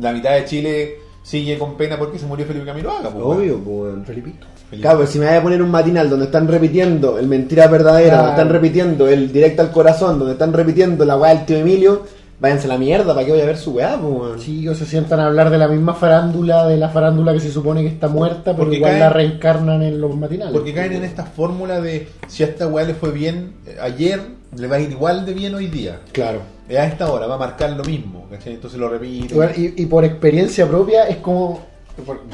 la 0.00 0.10
mitad 0.12 0.32
de 0.32 0.46
Chile 0.46 0.94
sigue 1.22 1.58
con 1.58 1.76
pena 1.76 1.98
porque 1.98 2.18
se 2.18 2.24
murió 2.24 2.46
Felipe 2.46 2.64
Camiroaga. 2.64 3.10
pues, 3.10 3.14
weón. 3.24 3.38
Obvio, 3.38 3.58
pues. 3.58 4.06
Felipito. 4.06 4.46
Felipe. 4.70 4.82
Claro, 4.82 4.98
pues 5.00 5.10
si 5.10 5.18
me 5.18 5.26
voy 5.26 5.34
a 5.36 5.42
poner 5.42 5.60
un 5.62 5.70
matinal 5.70 6.08
donde 6.08 6.24
están 6.24 6.48
repitiendo 6.48 7.18
el 7.18 7.26
mentira 7.28 7.66
verdadera, 7.66 8.08
Claro. 8.08 8.22
donde 8.28 8.40
están 8.42 8.48
repitiendo 8.54 9.06
el 9.08 9.30
directo 9.30 9.60
al 9.60 9.70
corazón, 9.70 10.18
donde 10.18 10.32
están 10.32 10.52
repitiendo 10.54 11.04
la 11.04 11.16
weá 11.18 11.34
del 11.34 11.44
tío 11.44 11.58
Emilio, 11.58 12.02
váyanse 12.40 12.64
a 12.64 12.68
la 12.70 12.78
mierda, 12.78 13.12
¿para 13.14 13.24
qué 13.26 13.32
voy 13.32 13.40
a 13.42 13.44
ver 13.46 13.58
su 13.58 13.72
weá, 13.72 13.96
pues? 14.00 14.42
Sí, 14.42 14.66
o 14.66 14.74
se 14.74 14.86
sientan 14.86 15.20
a 15.20 15.26
hablar 15.26 15.50
de 15.50 15.58
la 15.58 15.68
misma 15.68 15.92
farándula, 15.94 16.66
de 16.66 16.78
la 16.78 16.88
farándula 16.88 17.34
que 17.34 17.40
se 17.40 17.52
supone 17.52 17.82
que 17.82 17.88
está 17.88 18.08
muerta, 18.08 18.52
pero 18.52 18.56
Porque 18.56 18.76
igual 18.78 18.92
caen- 18.92 18.98
la 19.00 19.10
reencarnan 19.10 19.82
en 19.82 20.00
los 20.00 20.16
matinales. 20.16 20.54
Porque 20.54 20.72
caen 20.72 20.94
en 20.94 21.04
esta 21.04 21.24
fórmula 21.24 21.80
de 21.82 22.08
si 22.26 22.42
a 22.42 22.46
esta 22.46 22.66
weá 22.66 22.84
le 22.86 22.94
fue 22.94 23.10
bien 23.12 23.52
eh, 23.66 23.76
ayer, 23.80 24.20
le 24.56 24.66
va 24.66 24.76
a 24.76 24.80
ir 24.80 24.90
igual 24.90 25.24
de 25.24 25.34
bien 25.34 25.54
hoy 25.54 25.66
día. 25.66 26.00
Claro. 26.12 26.40
A 26.68 26.84
esta 26.86 27.10
hora 27.10 27.26
va 27.26 27.34
a 27.34 27.38
marcar 27.38 27.70
lo 27.70 27.84
mismo, 27.84 28.26
¿cachai? 28.30 28.54
Entonces 28.54 28.78
lo 28.78 28.88
repite. 28.88 29.34
Igual, 29.34 29.52
y, 29.56 29.82
y 29.82 29.86
por 29.86 30.04
experiencia 30.04 30.66
propia 30.66 31.04
es 31.08 31.18
como 31.18 31.60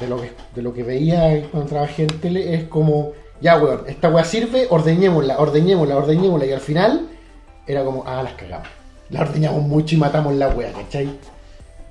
de 0.00 0.08
lo 0.08 0.20
que 0.20 0.32
de 0.54 0.62
lo 0.62 0.72
que 0.72 0.82
veía 0.82 1.42
cuando 1.50 1.68
trabajé 1.68 2.02
en 2.02 2.20
tele 2.20 2.54
es 2.54 2.64
como 2.64 3.12
ya 3.40 3.58
weón 3.58 3.82
esta 3.88 4.08
weá 4.08 4.24
sirve 4.24 4.68
ordeñémosla 4.70 5.38
ordeñémosla 5.38 5.96
ordeñémosla 5.96 6.46
y 6.46 6.52
al 6.52 6.60
final 6.60 7.08
era 7.66 7.84
como 7.84 8.04
ah 8.06 8.22
las 8.22 8.34
cagamos 8.34 8.68
la 9.10 9.22
ordeñamos 9.22 9.62
mucho 9.62 9.96
y 9.96 9.98
matamos 9.98 10.34
la 10.34 10.48
weá 10.50 10.72
¿cachai? 10.72 11.10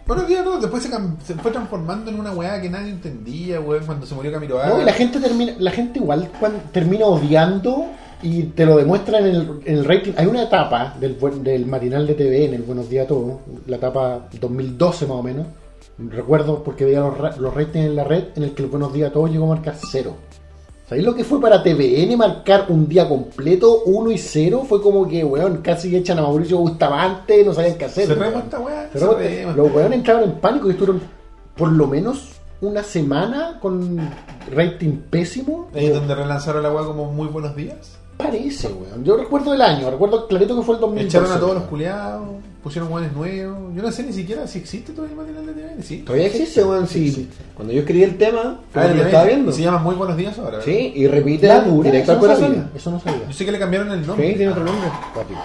Bueno, 0.05 0.23
día 0.23 0.41
no, 0.41 0.57
después 0.57 0.81
se, 0.83 0.89
se 1.25 1.33
fue 1.35 1.51
transformando 1.51 2.09
en 2.09 2.17
una 2.17 2.31
weá 2.31 2.61
que 2.61 2.69
nadie 2.69 2.91
entendía, 2.91 3.59
weón, 3.59 3.85
cuando 3.85 4.05
se 4.05 4.15
murió 4.15 4.31
Camiroaga. 4.31 4.69
No, 4.69 4.81
y 4.81 4.85
la 4.85 4.93
gente 4.93 5.19
termina 5.19 5.53
la 5.59 5.71
gente 5.71 5.99
igual 5.99 6.31
cuando 6.39 6.59
termina 6.71 7.07
odiando 7.07 7.87
y 8.23 8.43
te 8.43 8.65
lo 8.65 8.77
demuestra 8.77 9.19
en 9.19 9.25
el, 9.27 9.49
en 9.65 9.77
el 9.77 9.85
rating 9.85 10.13
hay 10.17 10.25
una 10.27 10.43
etapa 10.43 10.95
del, 10.99 11.17
del 11.43 11.65
matinal 11.65 12.07
de 12.07 12.13
TV 12.15 12.45
en 12.45 12.53
el 12.55 12.63
Buenos 12.63 12.89
Días 12.89 13.05
a 13.05 13.07
Todos 13.09 13.33
la 13.67 13.77
etapa 13.77 14.27
2012 14.39 15.05
más 15.07 15.17
o 15.17 15.23
menos 15.23 15.47
recuerdo 15.99 16.63
porque 16.63 16.85
veía 16.85 16.99
los, 17.01 17.17
ra- 17.17 17.35
los 17.37 17.53
ratings 17.53 17.85
en 17.87 17.95
la 17.95 18.03
red 18.03 18.25
en 18.35 18.43
el 18.43 18.51
que 18.53 18.63
el 18.63 18.69
Buenos 18.69 18.93
Días 18.93 19.09
a 19.09 19.13
Todos 19.13 19.29
llegó 19.31 19.45
a 19.45 19.55
marcar 19.55 19.75
cero 19.91 20.13
¿Sabéis 20.89 21.05
lo 21.05 21.13
que 21.15 21.25
fue 21.25 21.41
para 21.41 21.61
TVN 21.61 22.17
marcar 22.17 22.67
un 22.69 22.87
día 22.87 23.09
completo 23.09 23.81
1 23.87 24.09
y 24.09 24.17
0? 24.17 24.63
Fue 24.69 24.81
como 24.81 25.05
que, 25.05 25.21
weón, 25.21 25.57
casi 25.57 25.93
echan 25.93 26.17
a 26.17 26.21
Mauricio 26.21 26.59
Bustamante, 26.59 27.43
no 27.43 27.53
sabían 27.53 27.77
qué 27.77 27.83
hacer. 27.83 28.07
Cerremos 28.07 28.35
weón. 28.61 28.85
esta 28.85 28.97
cerremos. 28.97 29.55
Los 29.57 29.73
weones 29.73 29.97
entraron 29.97 30.23
en 30.23 30.31
pánico 30.35 30.67
y 30.67 30.71
estuvieron 30.71 31.01
por 31.57 31.73
lo 31.73 31.87
menos 31.87 32.29
una 32.61 32.83
semana 32.83 33.59
con 33.61 33.99
rating 34.49 34.93
pésimo. 35.09 35.67
Ahí 35.75 35.87
es 35.87 35.93
donde 35.93 36.15
relanzaron 36.15 36.63
la 36.63 36.71
weá 36.73 36.85
como 36.85 37.11
muy 37.11 37.27
buenos 37.27 37.53
días. 37.53 37.96
Parece, 38.17 38.67
weón. 38.69 39.03
Yo 39.03 39.15
recuerdo 39.15 39.53
el 39.53 39.61
año, 39.61 39.91
recuerdo 39.91 40.27
clarito 40.27 40.55
que 40.57 40.63
fue 40.65 40.75
el 40.75 40.81
2012. 40.81 41.07
Echaron 41.07 41.31
a 41.31 41.35
todos 41.39 41.49
los 41.53 41.57
weón. 41.59 41.69
culiados, 41.69 42.27
pusieron 42.63 42.91
weones 42.91 43.13
nuevos. 43.13 43.75
Yo 43.75 43.83
no 43.83 43.91
sé 43.91 44.01
ni 44.03 44.11
siquiera 44.11 44.47
si 44.47 44.57
existe 44.57 44.91
todo 44.91 45.05
el 45.05 45.15
material 45.15 45.45
de 45.45 45.53
TVN, 45.53 45.83
¿sí? 45.83 45.97
Todavía 45.99 46.25
existe, 46.25 46.63
weón. 46.63 46.87
Sí. 46.87 47.29
Cuando 47.53 47.73
yo 47.73 47.81
escribí 47.81 48.03
el 48.03 48.17
tema, 48.17 48.61
Ah, 48.73 48.87
lo 48.87 49.03
estaba 49.03 49.25
viendo. 49.25 49.51
Se 49.51 49.61
llama 49.61 49.77
Muy 49.77 49.93
Buenos 49.93 50.17
Días 50.17 50.35
ahora. 50.39 50.57
¿verdad? 50.57 50.65
Sí, 50.65 50.93
y 50.95 51.05
repite 51.07 51.47
La 51.47 51.61
dura, 51.61 51.91
directo 51.91 52.11
al 52.13 52.19
corazón. 52.19 52.71
Eso 52.75 52.89
no 52.89 52.99
sabía. 52.99 53.27
Yo 53.27 53.33
sé 53.33 53.45
que 53.45 53.51
le 53.51 53.59
cambiaron 53.59 53.91
el 53.91 54.01
Sí, 54.01 54.07
nombre. 54.07 54.33
tiene 54.33 54.51
otro 54.51 54.63
nombre. 54.63 54.89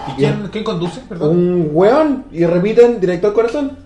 ¿Y 0.07 0.11
quién, 0.17 0.49
quién 0.51 0.63
conduce? 0.63 0.99
Perdón. 1.07 1.29
Un 1.37 1.69
weón 1.73 2.25
y 2.31 2.43
repiten 2.45 2.99
directo 2.99 3.27
al 3.27 3.33
corazón. 3.33 3.77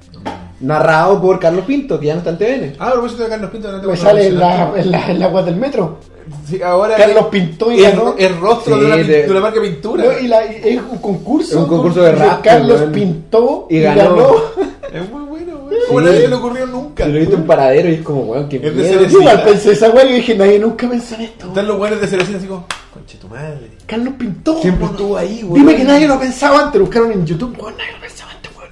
Narrado 0.60 1.22
por 1.22 1.40
Carlos 1.40 1.66
Pinto, 1.66 2.00
que 2.00 2.08
ya 2.08 2.14
no 2.16 2.20
está 2.20 2.32
en 2.32 2.38
TVN. 2.38 2.76
Ah, 2.80 2.88
a 2.90 2.92
propósito 2.94 3.24
de 3.24 3.30
Carlos 3.30 3.50
Pinto, 3.52 3.72
no 3.72 3.80
te 3.82 3.88
Me 3.88 3.98
sale 3.98 4.28
en 4.28 4.40
la, 4.40 4.74
en, 4.76 4.92
la, 4.92 5.12
en 5.12 5.20
la 5.20 5.28
web 5.28 5.46
del 5.46 5.56
metro. 5.56 5.98
Sí, 6.46 6.62
ahora 6.62 6.96
Carlos 6.98 7.28
pintó 7.32 7.72
y 7.72 7.80
ganó. 7.82 8.16
es 8.18 8.36
rostro 8.38 8.76
Sí, 8.76 8.82
de, 8.82 8.86
una, 8.88 8.96
de- 8.98 9.04
pin- 9.04 9.26
de 9.26 9.32
una 9.32 9.40
marca 9.40 9.60
de 9.62 9.68
pintura. 9.70 10.04
No, 10.04 10.20
y 10.20 10.28
la- 10.28 10.44
es 10.46 10.82
un 10.90 10.98
concurso. 10.98 11.50
Es 11.52 11.56
un 11.64 11.68
concurso 11.68 12.02
de 12.02 12.12
rap, 12.14 12.42
Carlos 12.44 12.80
weón. 12.82 12.92
pintó 12.92 13.68
Y 13.70 13.78
y, 13.78 13.82
ganó. 13.82 14.16
ganó. 14.16 14.32
Es 14.94 15.10
muy 15.12 15.22
bueno, 15.24 15.58
güey. 15.60 15.78
Como 15.88 16.02
nadie 16.02 16.28
le 16.30 16.36
ocurrió 16.36 16.66
nunca. 16.66 17.04
Se 17.04 17.10
lo 17.12 17.18
he 17.18 17.20
visto 17.20 17.36
en 17.36 17.44
paradero 17.46 17.90
y 17.90 17.96
es 17.96 18.02
como, 18.02 18.22
weón, 18.22 18.48
qué 18.50 18.58
miedo. 18.60 19.04
Yo 19.06 19.20
igual 19.20 19.44
pensé 19.44 19.74
esa 19.74 19.90
weá 19.92 20.06
y 20.06 20.14
dije, 20.14 20.34
nadie 20.34 20.58
nunca 20.60 20.90
pensó 20.90 21.16
en 21.16 21.22
esto. 21.22 21.48
Están 21.48 21.68
los 21.68 21.78
buenos 21.78 22.00
de 22.02 22.08
Cerecina 22.08 22.38
así 22.38 22.48
como, 22.48 22.66
conche 22.94 23.18
tu 23.18 23.28
madre. 23.28 23.70
Carlos 23.86 24.14
pintó. 24.18 24.60
Siempre 24.62 24.86
weón. 24.86 24.96
estuvo 24.96 25.18
ahí, 25.18 25.44
weón. 25.44 25.54
Dime 25.56 25.76
que 25.76 25.84
nadie 25.84 26.08
lo 26.08 26.18
pensaba 26.18 26.60
antes. 26.64 26.80
Lo 26.80 26.86
buscaron 26.86 27.12
en 27.12 27.26
YouTube. 27.26 27.56
Weón, 27.60 27.76
nadie 27.78 27.92
lo 27.92 28.00
pensaba 28.00 28.08
weón. 28.08 28.16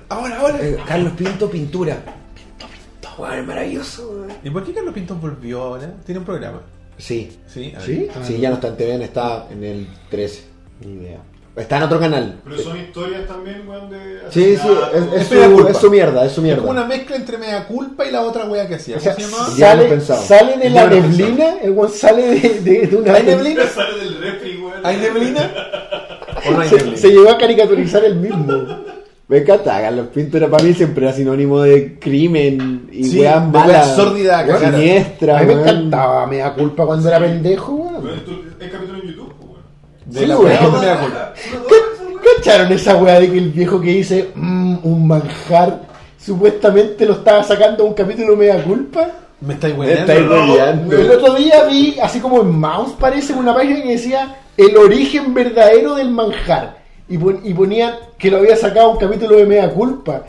Ahora, 0.09 0.39
ahora. 0.39 0.57
Eh, 0.61 0.77
Carlos 0.87 1.13
Pinto, 1.17 1.49
pintura. 1.49 1.95
Pinto, 2.35 2.65
pinto. 2.67 3.09
Weón, 3.21 3.45
maravilloso, 3.47 4.09
weón. 4.09 4.27
¿Y 4.43 4.49
por 4.49 4.63
qué 4.63 4.73
Carlos 4.73 4.93
Pinto 4.93 5.15
volvió 5.15 5.61
ahora? 5.61 5.93
Tiene 6.05 6.19
un 6.19 6.25
programa. 6.25 6.61
Sí. 6.97 7.37
Sí, 7.47 7.73
a 7.75 7.79
ver. 7.79 7.85
¿Sí? 7.87 8.07
Sí, 8.23 8.37
ya 8.39 8.49
no 8.49 8.55
está 8.55 8.67
en 8.69 8.77
TVN, 8.77 9.01
está 9.01 9.47
en 9.51 9.63
el 9.63 9.87
13. 10.09 10.43
Ni 10.81 10.93
idea. 10.93 11.19
Está 11.55 11.77
en 11.77 11.83
otro 11.83 11.99
canal. 12.01 12.41
Pero 12.43 12.57
son 12.59 12.77
historias 12.77 13.25
también, 13.27 13.65
weón, 13.67 13.89
de. 13.89 14.19
Sí, 14.29 14.57
sí, 14.57 14.67
es, 14.93 15.03
es 15.13 15.21
Es 15.21 15.31
mea 15.31 15.45
su, 15.47 15.53
culpa. 15.53 15.69
es 15.71 15.77
su 15.77 15.89
mierda, 15.89 16.25
es 16.25 16.31
su 16.33 16.45
Es 16.45 16.55
como 16.57 16.69
una 16.71 16.83
mezcla 16.83 17.15
entre 17.15 17.37
Mea 17.37 17.65
Culpa 17.65 18.05
y 18.05 18.11
la 18.11 18.23
otra 18.23 18.43
wea 18.45 18.67
que 18.67 18.75
hacía. 18.75 18.97
O 18.97 18.99
¿Cómo 18.99 19.13
sea, 19.15 19.15
se 19.15 19.21
llamaba? 19.31 19.47
Ya 19.57 19.75
lo 19.75 19.81
he 19.81 19.85
sale, 19.85 19.89
pensado. 19.95 20.21
salen 20.23 20.61
en 20.61 20.73
Ya 20.73 20.83
la 20.83 20.89
lo 20.89 20.95
he 20.97 21.01
pensado. 21.01 21.17
neblina. 21.29 21.49
El 21.61 21.71
weón 21.71 21.91
sale 21.91 22.21
de, 22.39 22.59
de, 22.59 22.87
de 22.87 22.95
una. 22.97 23.13
¿Hay 23.13 23.23
neblina? 23.23 23.63
Sale 23.73 23.99
del 23.99 24.17
refri, 24.19 24.57
weón. 24.57 24.85
¿Hay 24.85 24.97
neblina? 24.97 25.51
¿O 26.45 26.51
no 26.51 26.59
hay 26.59 26.69
Se, 26.69 26.75
neblina? 26.75 26.97
se 26.97 27.07
llegó 27.09 27.29
a 27.29 27.37
caricaturizar 27.37 28.03
el 28.03 28.15
mismo. 28.17 28.67
Me 29.27 29.39
encanta, 29.39 29.81
Carlos 29.81 30.07
Pinto 30.13 30.37
era 30.37 30.47
para 30.47 30.63
mí 30.63 30.73
siempre 30.75 31.03
era 31.05 31.15
sinónimo 31.15 31.59
de 31.61 31.97
crimen 31.99 32.87
y 32.91 33.05
Sí, 33.05 33.19
weas 33.21 33.43
de 33.43 33.57
malas. 33.57 33.69
weas 33.87 33.95
sórdidas 33.95 34.43
a 34.43 34.45
cagar. 34.47 34.73
Siniestra, 34.75 35.37
A 35.37 35.41
mí 35.41 35.47
me 35.47 35.55
weón. 35.55 35.67
encantaba. 35.67 36.27
Me 36.27 36.37
da 36.37 36.53
culpa 36.53 36.85
cuando 36.85 37.09
era 37.09 37.19
pendejo, 37.19 37.71
Weón, 37.73 38.03
weón. 38.03 38.21
es 38.59 38.69
capítulo 38.71 38.99
en 38.99 39.07
YouTube, 39.07 39.33
weón. 39.41 39.61
De 40.05 40.19
Sí, 40.19 40.25
la 40.27 40.37
weón. 40.37 40.73
wea 40.79 40.99
Culpa. 40.99 41.33
¿Cacharon 42.37 42.71
esa 42.71 42.95
weá 42.97 43.19
de 43.19 43.31
que 43.31 43.37
el 43.37 43.49
viejo 43.51 43.81
que 43.81 43.89
dice 43.89 44.29
"Mm, 44.35 44.77
un 44.83 45.07
manjar 45.07 45.81
supuestamente 46.19 47.05
lo 47.05 47.13
estaba 47.13 47.43
sacando 47.43 47.83
a 47.83 47.87
un 47.87 47.93
capítulo 47.93 48.35
media 48.35 48.63
culpa? 48.63 49.07
Me 49.41 49.53
estáis 49.55 49.77
Me 49.77 49.91
estáis 49.93 50.21
weando. 50.21 50.53
hueveando. 50.53 50.97
El 50.97 51.11
otro 51.11 51.33
día 51.35 51.63
vi, 51.65 51.97
así 52.01 52.19
como 52.19 52.41
en 52.41 52.57
Mouse 52.59 52.93
parece, 52.99 53.33
una 53.33 53.53
página 53.53 53.81
que 53.81 53.89
decía 53.91 54.35
el 54.57 54.77
origen 54.77 55.33
verdadero 55.33 55.95
del 55.95 56.09
manjar. 56.09 56.84
Y, 57.07 57.17
pon- 57.17 57.41
y 57.43 57.53
ponían 57.53 57.93
que 58.17 58.31
lo 58.31 58.37
había 58.37 58.55
sacado 58.55 58.91
un 58.91 58.97
capítulo 58.97 59.35
de 59.35 59.45
media 59.45 59.69
culpa. 59.71 60.23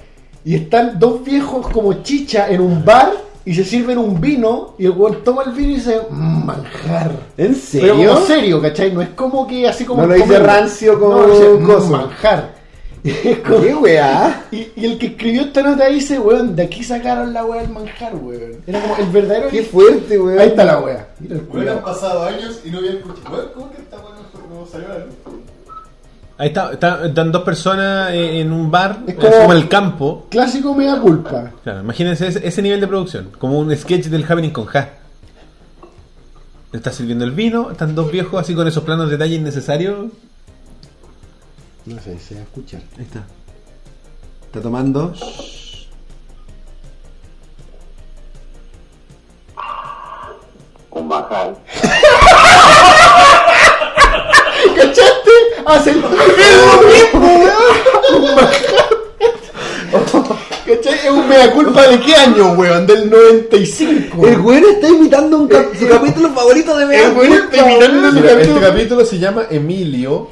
Y 0.44 0.54
están 0.54 0.98
dos 0.98 1.24
viejos 1.24 1.68
como 1.68 1.92
chicha 2.02 2.48
en 2.50 2.60
un 2.60 2.84
bar 2.84 3.12
y 3.44 3.54
se 3.54 3.64
sirven 3.64 3.98
un 3.98 4.20
vino 4.20 4.74
y 4.78 4.86
el 4.86 4.90
weón 4.92 5.22
toma 5.24 5.44
el 5.44 5.52
vino 5.52 5.72
y 5.72 5.74
dice 5.76 6.00
"Mm, 6.10 6.44
manjar. 6.44 7.10
¿En 7.36 7.54
Pero 7.72 7.94
serio? 7.94 7.94
como 8.14 8.26
serio, 8.26 8.62
¿cachai? 8.62 8.92
No 8.92 9.02
es 9.02 9.08
como 9.10 9.46
que 9.46 9.66
así 9.68 9.84
como... 9.84 10.02
No 10.02 10.08
lo 10.08 10.14
dice 10.14 10.38
rancio 10.38 10.98
como 10.98 11.14
No, 11.22 11.26
dice, 11.28 11.48
"Mm, 11.50 11.66
coso". 11.66 11.88
manjar. 11.88 12.56
Y 13.04 13.10
es 13.10 13.38
como- 13.38 13.60
¿Qué 13.62 13.74
weá? 13.74 14.46
y, 14.50 14.66
y 14.74 14.84
el 14.84 14.98
que 14.98 15.06
escribió 15.06 15.42
esta 15.42 15.62
nota 15.62 15.86
dice, 15.86 16.18
weón, 16.18 16.56
de 16.56 16.64
aquí 16.64 16.82
sacaron 16.82 17.32
la 17.32 17.44
weá 17.44 17.62
del 17.62 17.70
manjar, 17.70 18.14
weón. 18.16 18.56
Era 18.66 18.80
como 18.82 18.96
el 18.96 19.06
verdadero... 19.10 19.48
Qué 19.48 19.62
fuerte, 19.62 20.18
weón. 20.18 20.38
Ahí 20.40 20.48
está 20.48 20.64
la 20.64 20.80
weá. 20.80 21.06
Mira 21.20 21.36
el 21.36 21.42
Weón, 21.52 21.68
han 21.68 21.82
pasado 21.84 22.24
años 22.24 22.60
y 22.64 22.70
no 22.70 22.78
había 22.78 22.92
escuchado. 22.94 23.52
¿cómo 23.54 23.70
que 23.70 23.78
esta 23.78 23.96
weón 23.96 24.16
no- 24.50 24.60
no 24.60 24.66
salió 24.66 24.86
a 24.86 24.90
la 24.90 24.98
luz? 25.06 25.14
Ahí 26.38 26.48
está, 26.48 26.72
está- 26.72 27.06
están 27.06 27.32
dos 27.32 27.42
personas 27.44 28.10
eh, 28.12 28.40
en 28.40 28.52
un 28.52 28.70
bar, 28.70 28.98
Es 29.06 29.14
es 29.14 29.20
como- 29.20 29.36
como, 29.38 29.52
el 29.54 29.68
campo. 29.68 30.26
Clásico 30.30 30.74
me 30.74 30.84
da 30.86 31.00
culpa. 31.00 31.50
Claro, 31.62 31.80
imagínense 31.80 32.26
ese, 32.26 32.46
ese 32.46 32.60
nivel 32.62 32.80
de 32.80 32.86
producción, 32.86 33.30
como 33.38 33.58
un 33.58 33.74
sketch 33.74 34.06
del 34.06 34.24
Happening 34.24 34.50
con 34.50 34.66
Ja. 34.66 34.90
Está 36.72 36.92
sirviendo 36.92 37.24
el 37.24 37.30
vino, 37.30 37.70
están 37.70 37.94
dos 37.94 38.10
viejos 38.12 38.38
así 38.38 38.54
con 38.54 38.68
esos 38.68 38.84
planos 38.84 39.06
de 39.06 39.12
detalle 39.16 39.36
innecesarios. 39.36 40.06
No 41.86 42.00
sé, 42.02 42.18
se 42.18 42.34
va 42.34 42.40
a 42.40 42.44
escuchar. 42.44 42.82
Ahí 42.98 43.04
está. 43.04 43.24
Está 44.46 44.60
tomando. 44.60 45.14
¿Cachaste? 54.76 55.02
Hacen 55.02 55.04
lo 55.05 55.05
mismo, 55.70 57.28
weón. 57.28 58.22
Un 58.22 58.34
manjar. 58.34 58.86
¿Cachai? 60.66 60.94
Es 61.04 61.10
un 61.10 61.28
mea 61.28 61.52
culpa 61.52 61.82
de 61.88 62.00
qué 62.00 62.14
año, 62.14 62.52
weón? 62.52 62.86
Del 62.86 63.08
95. 63.10 64.26
El 64.26 64.40
weón 64.40 64.64
está 64.74 64.88
imitando 64.88 65.36
un 65.38 65.48
cap- 65.48 65.66
su 65.78 65.88
capítulo 65.88 66.30
favorito 66.30 66.76
de 66.76 66.86
Mea 66.86 67.06
El 67.06 67.12
weón 67.16 67.32
está 67.34 67.56
imitando 67.58 68.08
su 68.08 68.14
Mira, 68.16 68.28
capítulo- 68.30 68.56
este 68.56 68.60
capítulo 68.66 69.04
se 69.04 69.18
llama 69.18 69.42
Emilio. 69.50 70.28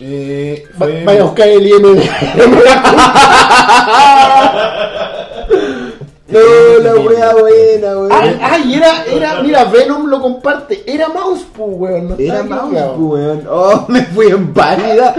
Eh, 0.00 0.64
fue- 0.78 1.02
Vaya 1.04 1.20
a 1.22 1.24
buscar 1.24 1.48
el 1.48 1.66
IMDb. 1.66 1.98
No, 6.28 6.40
la 6.82 6.94
wea 6.94 7.32
buena, 7.32 7.96
weón. 7.96 8.12
Ay, 8.12 8.38
ay, 8.42 8.74
era, 8.74 9.04
era, 9.06 9.42
mira, 9.42 9.64
Venom 9.64 10.06
lo 10.06 10.20
comparte. 10.20 10.82
Era 10.86 11.08
Mouse, 11.08 11.46
pues, 11.56 11.70
weón. 11.72 12.08
No 12.10 12.16
Era 12.18 12.42
mouse, 12.42 12.68
pues, 12.70 12.98
weón. 12.98 13.46
Oh, 13.48 13.86
me 13.88 14.04
fui 14.06 14.26
en 14.26 14.52
pálida. 14.52 15.14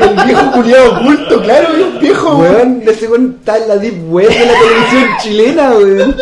El 0.00 0.24
viejo 0.24 0.52
culiado 0.52 0.92
oculto, 0.92 1.42
claro, 1.42 1.68
un 1.74 1.98
viejo, 1.98 2.36
weón. 2.36 2.54
Weón, 2.54 2.82
ese 2.86 3.08
weón 3.08 3.36
está 3.40 3.58
en 3.58 3.68
la 3.68 3.76
deep 3.76 4.12
web 4.12 4.28
de 4.28 4.46
la 4.46 4.52
televisión 4.52 5.08
chilena, 5.20 5.70
weón. 5.72 6.16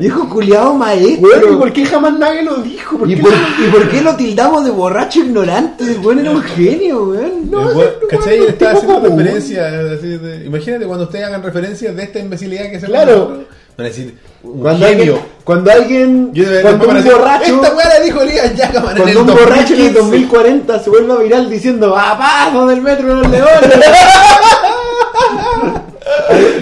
Viejo 0.00 0.28
culiado 0.28 0.74
maestro. 0.74 1.28
Weón, 1.28 1.54
¿y 1.54 1.56
por 1.56 1.72
qué 1.72 1.84
jamás 1.86 2.18
nadie 2.18 2.42
lo 2.42 2.56
dijo? 2.58 2.98
¿Por 2.98 3.10
¿Y 3.10 3.16
qué 3.16 3.22
por, 3.22 3.32
nadie- 3.32 3.66
¿Y 3.66 3.70
por 3.70 3.88
qué 3.88 4.00
lo 4.02 4.16
tildamos 4.16 4.64
de 4.64 4.70
borracho 4.70 5.20
ignorante? 5.20 5.84
El 5.84 5.98
weón 5.98 6.18
era 6.20 6.30
un 6.30 6.42
genio, 6.42 7.04
weón. 7.04 7.50
No, 7.50 7.68
¿Cachai? 8.08 8.38
Él 8.38 8.44
estaba 8.48 8.72
haciendo 8.72 9.00
común. 9.00 9.18
referencia. 9.18 9.66
así 9.96 10.06
de- 10.18 10.44
imagínate 10.46 10.86
cuando 10.86 11.04
ustedes 11.04 11.24
hagan 11.26 11.42
referencias 11.42 11.94
de 11.96 12.02
esta 12.02 12.18
imbecilidad 12.18 12.70
que 12.70 12.76
hacemos 12.76 12.94
Claro. 12.94 13.44
Van 13.76 13.84
a 13.86 13.90
decir, 13.90 14.18
un 14.42 14.60
Cuando 14.60 14.86
genio. 14.86 15.02
alguien, 15.14 15.26
cuando 15.44 15.70
alguien, 15.70 16.30
Yo 16.34 16.50
de 16.50 16.62
cuando 16.62 16.88
un 16.88 16.94
decir, 16.96 17.12
borracho, 17.12 17.54
Esta 17.62 17.74
weá 17.76 17.88
la 17.88 18.00
dijo 18.04 18.22
Elías 18.22 18.56
Yacaman 18.56 18.96
en 18.96 19.08
el 19.08 19.14
cuando 19.14 19.32
un 19.32 19.38
borracho 19.38 19.74
en 19.74 19.80
el 19.80 19.92
2015". 19.94 20.00
2040 20.00 20.78
se 20.82 20.90
vuelva 20.90 21.16
viral 21.18 21.48
diciendo 21.48 21.96
abajo 21.96 22.66
del 22.66 22.80
metro 22.82 23.06
de 23.08 23.14
los 23.22 23.30
leones. 23.30 23.50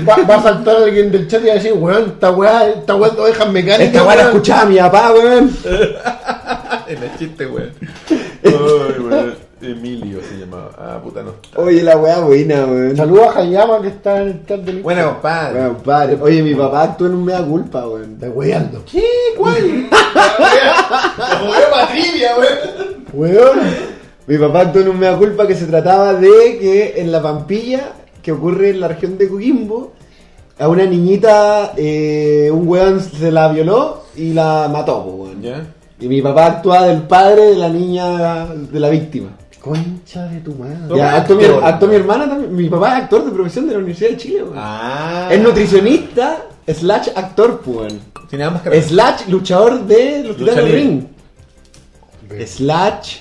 Va, 0.08 0.16
va 0.28 0.34
a 0.36 0.42
saltar 0.42 0.76
alguien 0.76 1.10
del 1.10 1.28
chat 1.28 1.42
y 1.42 1.46
va 1.46 1.52
a 1.52 1.56
decir, 1.56 1.72
weón, 1.72 2.04
esta 2.06 2.30
weá, 2.30 2.68
esta 2.68 2.94
weá 2.94 3.12
no 3.16 3.24
dejan 3.24 3.52
mecánica. 3.52 3.84
Esta 3.84 4.04
weá 4.04 4.16
la 4.16 4.22
escuchaba 4.22 4.64
mi 4.66 4.76
papá, 4.76 5.12
weón. 5.12 5.50
En 6.88 7.02
el 7.02 7.18
chiste, 7.18 7.46
weón. 7.46 7.72
Ay, 8.44 9.00
weón. 9.00 9.46
Emilio 9.60 10.20
se 10.20 10.36
llamaba. 10.38 10.70
Ah, 10.78 11.00
puta 11.02 11.22
no. 11.22 11.34
Oye, 11.56 11.82
la 11.82 11.96
weá 11.96 12.20
buena, 12.20 12.66
weón. 12.66 12.96
Saludos 12.96 13.34
a 13.34 13.40
Hayama 13.40 13.80
que 13.80 13.88
está 13.88 14.22
en 14.22 14.28
el 14.28 14.46
chat 14.46 14.60
del 14.60 14.82
Buena, 14.82 15.04
compadre. 15.04 15.60
Weón, 15.60 15.76
padre. 15.76 16.18
Oye, 16.20 16.42
mi 16.42 16.54
papá 16.54 16.82
actuó 16.82 17.06
en 17.06 17.14
un 17.14 17.24
mea 17.24 17.42
culpa, 17.42 17.88
weón. 17.88 18.18
De 18.18 18.28
weyando. 18.28 18.84
¿Qué? 18.90 19.02
¿Cuál? 19.36 19.88
La 19.90 21.38
jugué 21.40 21.60
para 21.70 21.88
trivia, 21.88 22.36
weón. 22.38 23.06
Weón. 23.12 23.60
Mi 24.26 24.38
papá 24.38 24.60
actuó 24.60 24.82
en 24.82 24.88
un 24.88 24.98
mea 24.98 25.16
culpa 25.16 25.46
que 25.46 25.54
se 25.54 25.66
trataba 25.66 26.14
de 26.14 26.58
que 26.58 26.94
en 26.96 27.10
la 27.10 27.22
Pampilla, 27.22 27.92
que 28.26 28.32
ocurre 28.32 28.70
en 28.70 28.80
la 28.80 28.88
región 28.88 29.16
de 29.16 29.28
Coquimbo, 29.28 29.92
a 30.58 30.66
una 30.66 30.84
niñita, 30.84 31.74
eh, 31.76 32.50
un 32.52 32.66
weón 32.66 33.00
se 33.00 33.30
la 33.30 33.46
violó 33.52 34.02
y 34.16 34.32
la 34.32 34.68
mató, 34.68 34.98
weón. 35.02 35.40
Ya. 35.40 35.64
Y 36.00 36.08
mi 36.08 36.20
papá 36.20 36.46
actuaba 36.46 36.88
del 36.88 37.02
padre 37.02 37.50
de 37.50 37.54
la 37.54 37.68
niña, 37.68 38.46
de 38.46 38.80
la 38.80 38.88
víctima. 38.88 39.28
Concha 39.60 40.24
de 40.26 40.40
tu 40.40 40.56
madre. 40.56 40.96
Ya, 40.96 41.18
actuó, 41.18 41.36
mi, 41.36 41.44
actor. 41.44 41.64
actuó 41.64 41.88
mi 41.88 41.94
hermana 41.94 42.28
también. 42.28 42.56
Mi 42.56 42.68
papá 42.68 42.96
es 42.96 43.04
actor 43.04 43.24
de 43.26 43.30
profesión 43.30 43.66
de 43.68 43.72
la 43.74 43.78
Universidad 43.78 44.10
de 44.10 44.16
Chile, 44.16 44.42
weón. 44.42 44.54
Ah. 44.56 45.28
Es 45.30 45.40
nutricionista, 45.40 46.46
slash 46.66 47.10
actor, 47.14 47.60
pues, 47.64 47.76
weón. 47.76 48.00
Tiene 48.28 48.44
ambas 48.44 48.62
carreras. 48.62 48.86
Slash 48.86 49.28
luchador 49.28 49.86
de 49.86 50.24
los 50.24 50.36
Lucha 50.36 50.50
titanes 50.50 50.64
del 50.64 50.82
libre. 50.82 51.08
ring. 52.32 52.44
Slash 52.44 53.18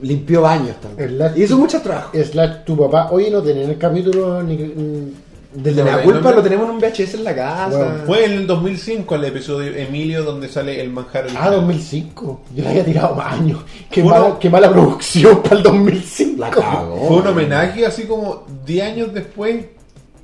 limpió 0.00 0.42
baños 0.42 0.76
también. 0.80 1.10
Slash- 1.16 1.36
Hizo 1.38 1.56
mucho 1.58 1.80
trabajo. 1.80 2.10
Slash 2.14 2.64
tu 2.64 2.76
papá. 2.76 3.08
Oye, 3.12 3.30
no 3.30 3.42
tenía 3.42 3.64
el 3.64 3.78
capítulo 3.78 4.42
ni. 4.42 4.56
Desde 5.54 5.82
No, 5.82 5.90
la 5.90 6.02
culpa 6.02 6.30
no. 6.30 6.36
lo 6.36 6.42
tenemos 6.42 6.66
en 6.68 6.74
un 6.74 6.80
VHS 6.80 7.14
en 7.14 7.24
la 7.24 7.34
casa. 7.34 7.68
Bueno, 7.78 7.94
Fue 8.04 8.24
en 8.26 8.32
el 8.32 8.46
2005 8.46 9.14
el 9.14 9.24
episodio 9.24 9.74
Emilio 9.74 10.22
donde 10.22 10.48
sale 10.48 10.78
el 10.82 10.90
manjar 10.90 11.22
Ah, 11.22 11.26
original. 11.28 11.52
2005. 11.54 12.40
Yo 12.54 12.62
le 12.62 12.68
había 12.68 12.84
tirado 12.84 13.14
más 13.14 13.32
años. 13.40 13.60
Qué, 13.90 14.02
Uno- 14.02 14.10
mala, 14.10 14.38
qué 14.38 14.50
mala 14.50 14.70
producción 14.70 15.42
para 15.42 15.56
el 15.56 15.62
2005. 15.62 16.40
La 16.40 16.50
cagó. 16.50 17.06
Fue 17.08 17.16
un 17.16 17.26
homenaje 17.28 17.86
así 17.86 18.02
como 18.02 18.44
10 18.66 18.84
años 18.84 19.14
después 19.14 19.64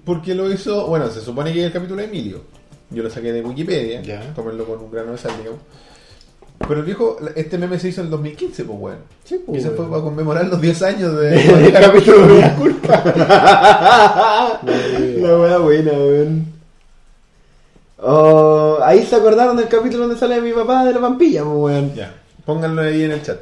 porque 0.04 0.34
lo 0.34 0.52
hizo, 0.52 0.86
bueno, 0.88 1.08
se 1.10 1.22
supone 1.22 1.50
que 1.52 1.60
es 1.60 1.66
el 1.66 1.72
capítulo 1.72 2.02
de 2.02 2.08
Emilio. 2.08 2.42
Yo 2.90 3.02
lo 3.02 3.08
saqué 3.08 3.32
de 3.32 3.40
Wikipedia, 3.40 4.02
Ya. 4.02 4.34
tómenlo 4.34 4.66
con 4.66 4.80
un 4.80 4.90
grano 4.90 5.12
de 5.12 5.18
sal, 5.18 5.32
digamos. 5.38 5.60
Pero 6.68 6.80
el 6.80 6.86
viejo, 6.86 7.16
este 7.34 7.58
meme 7.58 7.78
se 7.78 7.88
hizo 7.88 8.00
en 8.00 8.06
el 8.06 8.10
2015, 8.12 8.64
pues 8.64 8.78
bueno. 8.78 8.98
Sí, 9.24 9.40
pues, 9.44 9.58
y 9.60 9.62
se 9.62 9.70
fue 9.70 9.86
para 9.88 10.02
conmemorar 10.02 10.46
los 10.46 10.60
10 10.60 10.82
años 10.82 11.18
de... 11.20 11.40
El 11.66 11.72
capítulo 11.72 12.26
de 12.26 12.40
la 12.40 12.54
culpa. 12.56 13.02
La 14.62 15.38
wea 15.38 15.58
buena, 15.58 15.92
weón. 15.92 16.46
Oh, 17.98 18.78
ahí 18.82 19.04
se 19.04 19.14
acordaron 19.16 19.56
del 19.56 19.68
capítulo 19.68 20.04
donde 20.04 20.18
sale 20.18 20.40
mi 20.40 20.52
papá 20.52 20.84
de 20.84 20.92
la 20.92 20.98
vampilla, 20.98 21.44
pues, 21.44 21.56
weón. 21.56 21.94
ya, 21.94 22.12
pónganlo 22.44 22.82
ahí 22.82 23.04
en 23.04 23.12
el 23.12 23.22
chat. 23.22 23.38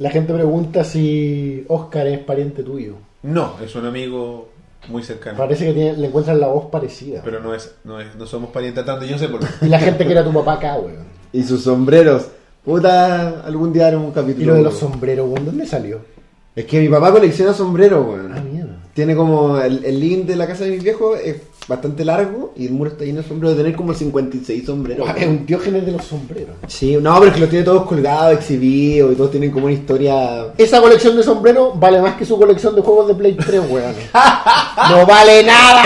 La 0.00 0.10
gente 0.10 0.32
pregunta 0.34 0.82
si 0.82 1.64
Oscar 1.68 2.06
es 2.08 2.18
pariente 2.20 2.62
tuyo. 2.64 2.94
No, 3.22 3.54
es 3.64 3.74
un 3.76 3.86
amigo 3.86 4.48
muy 4.88 5.02
cercano. 5.04 5.38
Parece 5.38 5.66
que 5.66 5.72
tiene- 5.72 5.96
le 5.96 6.08
encuentran 6.08 6.40
la 6.40 6.48
voz 6.48 6.66
parecida. 6.70 7.20
Pero 7.24 7.40
no 7.40 7.54
es, 7.54 7.72
no 7.84 8.00
es, 8.00 8.14
no 8.16 8.26
somos 8.26 8.50
parientes 8.50 8.84
tanto, 8.84 9.04
yo 9.06 9.16
sé 9.18 9.28
por 9.28 9.40
qué. 9.40 9.46
Y 9.66 9.68
la 9.68 9.78
gente 9.78 10.04
que 10.04 10.12
era 10.12 10.24
tu 10.24 10.32
papá 10.32 10.54
acá, 10.54 10.74
weón. 10.76 11.04
Y 11.32 11.42
sus 11.44 11.62
sombreros. 11.62 12.26
Puta, 12.64 13.40
algún 13.44 13.72
día 13.72 13.88
haremos 13.88 14.06
un 14.06 14.12
capítulo. 14.12 14.42
Y 14.42 14.46
lo 14.46 14.54
de 14.54 14.62
los 14.62 14.80
weón. 14.80 14.92
sombreros, 14.92 15.28
weón, 15.28 15.44
¿dónde 15.44 15.66
salió? 15.66 16.00
Es 16.56 16.64
que 16.64 16.80
mi 16.80 16.88
papá 16.88 17.12
colecciona 17.12 17.52
sombreros, 17.52 18.06
weón. 18.06 18.32
Ah, 18.34 18.40
mierda. 18.40 18.78
Tiene 18.94 19.14
como 19.16 19.60
el, 19.60 19.84
el 19.84 20.00
link 20.00 20.24
de 20.26 20.36
la 20.36 20.46
casa 20.46 20.64
de 20.64 20.70
mis 20.70 20.82
viejos 20.82 21.18
es 21.22 21.36
bastante 21.68 22.04
largo 22.04 22.52
y 22.56 22.66
el 22.66 22.72
muro 22.72 22.90
está 22.90 23.04
lleno 23.04 23.22
de 23.22 23.28
sombreros. 23.28 23.56
De 23.56 23.62
tener 23.62 23.76
como 23.76 23.94
56 23.94 24.66
sombreros. 24.66 25.06
Guau, 25.06 25.16
Es 25.18 25.26
un 25.26 25.46
diógenes 25.46 25.86
de 25.86 25.92
los 25.92 26.04
sombreros. 26.04 26.56
Sí, 26.66 26.96
no, 27.00 27.14
pero 27.14 27.26
es 27.26 27.34
que 27.34 27.40
los 27.40 27.50
tiene 27.50 27.64
todos 27.64 27.86
colgados, 27.86 28.34
exhibidos 28.34 29.12
y 29.12 29.16
todos 29.16 29.30
tienen 29.30 29.50
como 29.50 29.66
una 29.66 29.74
historia. 29.74 30.52
Esa 30.58 30.80
colección 30.80 31.16
de 31.16 31.22
sombreros 31.22 31.78
vale 31.78 32.00
más 32.00 32.16
que 32.16 32.24
su 32.24 32.38
colección 32.38 32.74
de 32.74 32.82
juegos 32.82 33.08
de 33.08 33.14
Play 33.14 33.34
3, 33.34 33.62
weón. 33.68 33.94
¡No 34.90 35.06
vale 35.06 35.42
nada! 35.44 35.82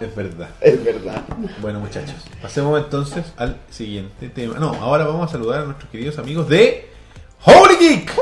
Es 0.00 0.14
verdad. 0.14 0.48
Es 0.60 0.84
verdad. 0.84 1.22
Bueno, 1.60 1.80
muchachos, 1.80 2.16
pasemos 2.40 2.78
entonces 2.78 3.24
al 3.36 3.56
siguiente 3.70 4.28
tema. 4.28 4.58
No, 4.58 4.74
ahora 4.80 5.06
vamos 5.06 5.28
a 5.28 5.32
saludar 5.32 5.62
a 5.62 5.64
nuestros 5.64 5.90
queridos 5.90 6.18
amigos 6.18 6.48
de 6.48 6.88
Holy 7.44 7.76
Geek. 7.76 8.12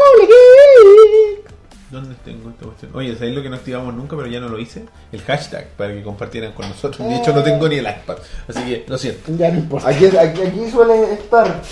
¿Dónde 1.95 2.17
tengo 2.25 2.51
esta 2.51 2.65
cuestión? 2.65 2.91
Oye, 2.93 3.15
¿sabéis 3.15 3.37
lo 3.37 3.43
que 3.43 3.49
no 3.49 3.55
activamos 3.55 3.95
nunca, 3.95 4.17
pero 4.17 4.27
ya 4.27 4.41
no 4.41 4.49
lo 4.49 4.59
hice? 4.59 4.85
El 5.13 5.23
hashtag 5.23 5.69
para 5.77 5.95
que 5.95 6.03
compartieran 6.03 6.53
con 6.53 6.69
nosotros. 6.69 7.09
De 7.09 7.19
hecho, 7.19 7.33
no 7.33 7.41
tengo 7.41 7.69
ni 7.69 7.77
el 7.77 7.87
iPad. 7.87 8.17
Así 8.49 8.65
que, 8.65 8.85
lo 8.89 8.99
siento. 8.99 9.31
Ya 9.37 9.53
no 9.53 9.61
importa. 9.61 9.91
Aquí, 9.91 10.07
aquí, 10.07 10.43
aquí 10.43 10.71
suele 10.73 11.13
estar. 11.15 11.63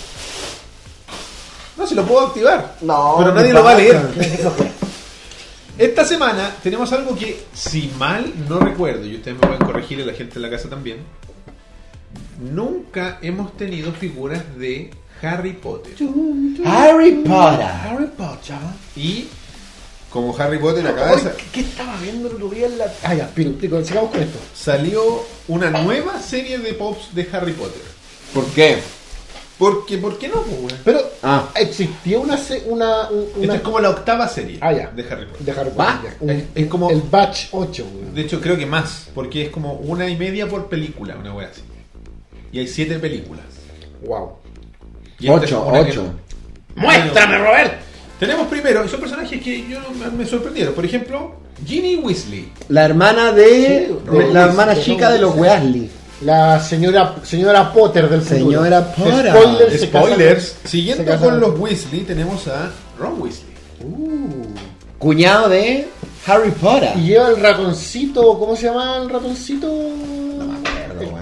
No, 1.77 1.85
si 1.85 1.93
lo 1.93 2.05
puedo 2.05 2.27
activar. 2.27 2.75
No, 2.79 3.15
pero 3.17 3.33
¿qué 3.33 3.39
nadie 3.41 3.53
lo 3.53 3.63
va 3.65 3.71
a 3.71 3.75
leer. 3.75 3.99
Esta 5.77 6.05
semana 6.05 6.55
tenemos 6.63 6.93
algo 6.93 7.17
que, 7.17 7.43
si 7.51 7.91
mal 7.99 8.31
no 8.47 8.59
recuerdo, 8.59 9.05
y 9.05 9.15
ustedes 9.15 9.37
me 9.37 9.45
pueden 9.45 9.65
corregir 9.65 9.99
y 9.99 10.05
la 10.05 10.13
gente 10.13 10.35
en 10.37 10.43
la 10.43 10.49
casa 10.49 10.69
también, 10.69 10.99
nunca 12.39 13.19
hemos 13.21 13.57
tenido 13.57 13.91
figuras 13.91 14.57
de 14.57 14.89
Harry 15.21 15.51
Potter. 15.51 15.95
Harry 16.65 17.11
Potter. 17.15 17.65
Harry 17.65 18.07
Potter. 18.07 18.55
Y 18.95 19.27
como 20.13 20.37
Harry 20.37 20.59
Potter 20.59 20.85
acaba 20.85 21.15
de 21.15 21.31
¿qué, 21.51 21.61
estaba 21.61 21.97
viendo 21.99 22.29
el 22.29 22.35
otro 22.35 22.49
día 22.49 22.67
en 22.67 22.77
la.? 22.77 22.85
Ah, 23.03 23.15
ya, 23.15 23.29
pero, 23.33 23.83
sigamos 23.83 24.11
con 24.11 24.21
esto. 24.21 24.37
salió 24.55 25.23
una 25.47 25.71
nueva 25.71 26.21
serie 26.21 26.59
de 26.59 26.73
pops 26.73 27.15
de 27.15 27.27
Harry 27.33 27.53
Potter. 27.53 27.81
¿Por 28.31 28.45
qué? 28.51 28.77
Porque, 29.57 29.97
¿por 29.97 30.17
qué 30.19 30.27
no? 30.27 30.41
pues? 30.43 30.75
Pero 30.85 30.99
Ah. 31.23 31.49
existía 31.55 32.19
una. 32.19 32.39
una, 32.67 33.09
un- 33.09 33.23
Esta 33.23 33.39
una 33.39 33.55
es 33.55 33.61
como 33.61 33.79
la 33.79 33.89
octava 33.89 34.27
serie 34.27 34.59
Ah, 34.61 34.71
ya. 34.71 34.89
de 34.91 35.03
Harry 35.09 35.25
Potter. 35.25 35.45
de 35.45 35.51
Harry. 35.51 35.69
Potter. 35.71 36.17
Un- 36.19 36.29
Es- 36.29 36.43
es 36.55 36.67
como- 36.67 36.89
El 36.91 37.01
Batch 37.01 37.47
8, 37.51 37.85
weón. 37.91 38.13
De 38.13 38.21
hecho, 38.21 38.39
creo 38.39 38.55
que 38.57 38.65
más, 38.67 39.07
porque 39.15 39.43
es 39.45 39.49
como 39.49 39.73
una 39.73 40.07
y 40.07 40.15
media 40.15 40.47
por 40.47 40.67
película, 40.69 41.15
una 41.17 41.33
wea 41.33 41.47
así. 41.47 41.61
Y 42.51 42.59
hay 42.59 42.67
siete 42.67 42.99
películas. 42.99 43.45
Wow. 44.05 44.33
Y 45.19 45.29
Ocho, 45.29 45.63
una 45.65 45.83
que 45.83 45.91
ocho. 45.91 46.13
¡Muéstrame, 46.75 47.37
Robert! 47.39 47.73
Tenemos 48.25 48.47
primero, 48.47 48.87
son 48.87 48.99
personajes 48.99 49.41
que 49.41 49.67
yo 49.67 49.79
me, 49.99 50.09
me 50.17 50.25
sorprendieron. 50.25 50.73
Por 50.73 50.85
ejemplo, 50.85 51.35
Ginny 51.65 51.95
Weasley. 51.97 52.49
La 52.69 52.85
hermana 52.85 53.31
de. 53.31 53.87
Sí, 53.87 54.11
de- 54.11 54.19
de- 54.25 54.33
la 54.33 54.45
hermana 54.45 54.79
chica 54.79 55.11
de 55.11 55.19
los 55.19 55.35
Weasley. 55.35 55.89
La 56.21 56.59
señora, 56.61 57.15
señora 57.23 57.73
Potter 57.73 58.07
del 58.09 58.21
futuro. 58.21 58.45
Señora 58.63 58.93
Potter. 58.95 59.33
Spoilers. 59.33 59.79
se 59.79 59.87
Spoilers. 59.87 60.55
Siguiendo 60.63 61.11
se 61.13 61.19
con 61.19 61.39
los 61.39 61.59
Weasley, 61.59 62.01
tenemos 62.01 62.47
a 62.47 62.71
Ron 62.97 63.21
Weasley. 63.21 63.53
Cuñado 64.97 65.49
de 65.49 65.87
Harry 66.25 66.51
Potter. 66.51 66.91
Y 66.97 67.07
lleva 67.07 67.27
el 67.29 67.37
ratoncito, 67.41 68.39
¿cómo 68.39 68.55
se 68.55 68.67
llama 68.67 68.97
el 69.01 69.09
ratoncito? 69.09 69.67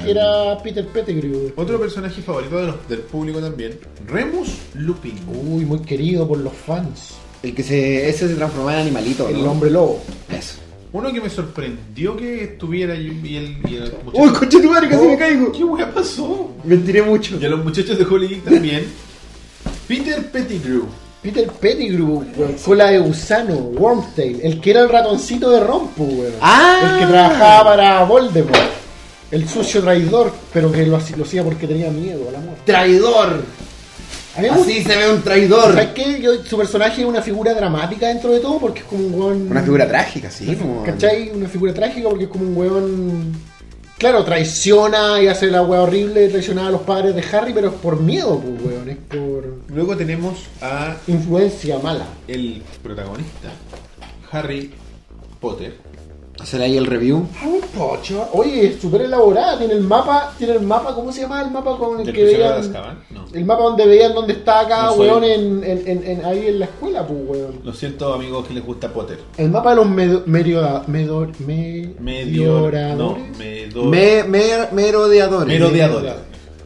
Que 0.04 0.12
era 0.12 0.58
Peter 0.64 0.86
Pettigrew. 0.88 1.54
Otro 1.56 1.80
personaje 1.80 2.22
favorito 2.22 2.58
de 2.58 2.68
los- 2.68 2.88
del 2.90 3.00
público 3.00 3.40
también, 3.40 3.80
Remus 4.08 4.50
Lupin. 4.76 5.14
Uy, 5.28 5.66
muy 5.66 5.80
querido 5.80 6.28
por 6.28 6.38
los 6.40 6.54
fans. 6.54 7.14
El 7.44 7.56
que 7.56 7.64
se. 7.64 8.10
Ese 8.10 8.28
se 8.28 8.36
transformaba 8.36 8.76
en 8.76 8.82
animalito. 8.82 9.28
El 9.28 9.44
¿no? 9.44 9.52
hombre 9.52 9.70
lobo. 9.72 10.02
Eso. 10.30 10.56
Uno 10.94 11.12
que 11.14 11.22
me 11.22 11.30
sorprendió 11.30 12.18
que 12.18 12.44
estuviera 12.44 12.94
y, 12.96 13.08
y 13.24 13.38
el, 13.38 13.58
y 13.70 13.76
el 13.76 13.82
muchacho- 13.84 13.98
Uy, 14.14 14.30
conche 14.32 14.60
tu 14.62 14.70
madre, 14.70 14.90
casi 14.90 15.06
Oh, 15.06 15.10
me 15.10 15.18
caigo. 15.18 15.52
¿Qué 15.52 15.64
wea 15.64 15.94
pasó? 15.94 16.52
Me 16.66 16.76
tiré 16.78 17.02
mucho. 17.02 17.38
Y 17.42 17.46
a 17.46 17.50
los 17.50 17.64
muchachos 17.64 17.98
de 17.98 18.04
Holy 18.04 18.28
Geek 18.28 18.44
también. 18.44 18.86
Peter 19.88 20.30
Pettigrew. 20.32 20.86
Peter 21.22 21.48
Pettigrew, 21.48 22.24
weón, 22.36 22.56
cola 22.66 22.88
de 22.90 22.98
gusano, 23.00 23.54
Wormtail, 23.56 24.40
el 24.42 24.60
que 24.60 24.72
era 24.72 24.82
el 24.82 24.90
ratoncito 24.90 25.52
de 25.52 25.60
Rompu, 25.60 26.04
weón. 26.04 26.34
Ah. 26.42 26.98
El 27.00 27.00
que 27.06 27.12
trabajaba 27.12 27.64
para 27.76 28.04
Voldemort. 28.06 28.58
El 29.32 29.48
sucio 29.48 29.82
traidor, 29.82 30.34
pero 30.54 30.72
que 30.72 30.86
lo 30.86 30.98
hacía, 30.98 31.16
lo 31.18 31.24
hacía 31.24 31.44
porque 31.44 31.66
tenía 31.68 31.90
miedo 31.90 32.28
a 32.30 32.32
la 32.34 32.40
muerte. 32.40 32.62
Traidor. 32.66 33.42
A 34.38 34.42
mí 34.42 34.48
me 34.50 34.62
Así 34.62 34.84
se 34.84 34.96
ve 34.96 35.12
un 35.12 35.22
traidor. 35.22 35.74
¿Sabes 35.74 35.90
qué? 35.96 36.22
Yo- 36.22 36.44
su 36.46 36.58
personaje 36.58 37.02
es 37.02 37.08
una 37.08 37.22
figura 37.22 37.54
dramática 37.54 38.08
dentro 38.08 38.32
de 38.32 38.40
todo 38.40 38.60
porque 38.60 38.80
es 38.80 38.86
como 38.86 39.06
un 39.06 39.14
weón. 39.20 39.52
Una 39.52 39.62
figura 39.62 39.88
trágica, 39.88 40.30
sí. 40.32 40.56
como- 40.56 40.84
¿Cachai? 40.84 41.32
Una 41.32 41.48
figura 41.50 41.74
trágica 41.74 42.08
porque 42.10 42.26
es 42.26 42.30
como 42.30 42.46
un 42.46 42.56
weón. 42.58 43.34
Claro, 43.98 44.24
traiciona 44.24 45.22
y 45.22 45.28
hace 45.28 45.48
la 45.48 45.62
weá 45.62 45.82
horrible 45.82 46.28
traicionar 46.30 46.68
a 46.68 46.72
los 46.72 46.82
padres 46.82 47.14
de 47.14 47.24
Harry, 47.38 47.54
pero 47.54 47.68
es 47.68 47.74
por 47.76 48.00
miedo, 48.00 48.40
pues 48.40 48.74
weón. 48.74 48.90
Es 48.90 48.98
por 48.98 49.58
Luego 49.68 49.96
tenemos 49.96 50.40
a 50.62 50.96
influencia 51.08 51.78
mala. 51.80 52.06
el 52.28 52.64
protagonista, 52.82 53.50
Harry 54.32 54.72
Potter. 55.40 55.76
Hacer 56.42 56.62
ahí 56.62 56.76
el 56.78 56.86
review. 56.88 57.18
Un 57.46 57.62
pocho. 57.78 58.28
Oye, 58.34 58.68
es 58.68 58.82
súper 58.82 59.02
elaborada. 59.04 59.58
Tiene 59.60 59.74
el 59.76 59.82
mapa, 59.84 60.34
tiene 60.38 60.54
el 60.54 60.62
mapa, 60.62 60.96
¿cómo 60.96 61.12
se 61.12 61.22
llama 61.22 61.42
el 61.44 61.52
mapa 61.52 61.78
con 61.78 62.00
el 62.00 62.06
¿Del 62.08 62.16
que 62.16 62.24
veían? 62.24 62.74
No. 63.12 63.26
El 63.34 63.46
mapa 63.46 63.64
donde 63.64 63.86
veían 63.86 64.14
dónde 64.14 64.34
está 64.34 64.68
cada 64.68 64.86
No 64.88 64.94
weón 64.94 65.24
en, 65.24 65.64
en- 65.64 65.88
en- 65.88 66.04
en- 66.04 66.26
ahí 66.26 66.48
en 66.48 66.60
la 66.60 66.66
escuela, 66.66 67.06
pues 67.06 67.20
weón. 67.28 67.60
Lo 67.64 67.74
siento, 67.74 68.14
amigos, 68.14 68.48
que 68.48 68.54
les 68.56 68.66
gusta 68.66 68.90
Potter. 68.92 69.20
El 69.38 69.50
mapa 69.52 69.70
de 69.72 69.76
los 69.78 69.90
medio, 69.90 70.24
medio, 70.26 70.84
Medio. 72.00 72.72
No, 72.96 73.18
merodeadores. 74.72 75.48
merodeadores. 75.48 76.14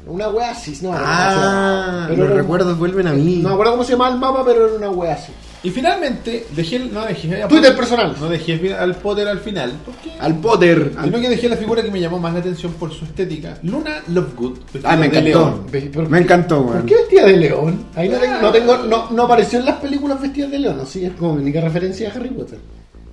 Una 0.07 0.29
wea 0.29 0.51
así, 0.51 0.77
no, 0.83 0.91
Ah, 0.93 2.05
pero 2.07 2.21
los 2.23 2.31
era- 2.31 2.41
recuerdos 2.41 2.77
vuelven 2.77 3.07
a 3.07 3.13
mí. 3.13 3.37
No 3.41 3.49
me 3.49 3.53
acuerdo 3.55 3.71
cómo 3.73 3.83
se 3.83 3.93
llama 3.93 4.09
el 4.09 4.17
mapa, 4.19 4.43
pero 4.45 4.67
era 4.67 4.75
una 4.77 4.89
wea 4.91 5.13
así. 5.15 5.31
Y 5.65 5.71
finalmente, 5.71 6.45
dejé 6.55 6.75
el- 6.75 6.93
no 6.93 7.03
dejé 7.05 7.41
a 7.43 7.47
Twitter 7.47 7.75
personal. 7.75 8.15
No 8.19 8.29
dejé 8.29 8.73
al 8.75 8.95
Potter 8.95 9.27
al 9.27 9.39
final. 9.39 9.73
Porque 9.83 10.11
Al 10.19 10.37
Potter. 10.37 10.91
al- 10.97 11.05
Sino 11.05 11.19
que 11.19 11.29
dejé 11.29 11.49
la 11.49 11.57
figura 11.57 11.81
que 11.81 11.89
me 11.91 11.99
llamó 11.99 12.19
más 12.19 12.33
la 12.33 12.39
atención 12.39 12.73
por 12.73 12.93
su 12.93 13.03
estética. 13.05 13.57
Luna 13.63 14.01
Lovegood. 14.09 14.59
vestida 14.71 14.91
Ah, 14.91 14.95
me 14.95 15.09
de 15.09 15.19
encantó. 15.19 15.27
león. 15.39 15.65
Ve- 15.71 15.89
pero- 15.91 16.09
Me 16.09 16.19
encantó, 16.19 16.63
¿Por 16.63 16.73
weón. 16.75 16.85
qué 16.85 16.95
vestida 16.95 17.25
de 17.25 17.37
león? 17.37 17.85
Ahí 17.95 18.09
no 18.09 18.17
tengo, 18.19 18.41
no, 18.41 18.51
tengo 18.51 18.77
no, 18.77 19.09
no 19.11 19.23
apareció 19.23 19.59
en 19.59 19.65
las 19.65 19.77
películas 19.77 20.21
vestidas 20.21 20.51
de 20.51 20.59
león, 20.59 20.79
así 20.81 21.03
es 21.03 21.11
como 21.13 21.33
mi 21.35 21.41
única 21.41 21.61
referencia 21.61 22.09
a 22.09 22.13
Harry 22.13 22.29
Potter. 22.29 22.59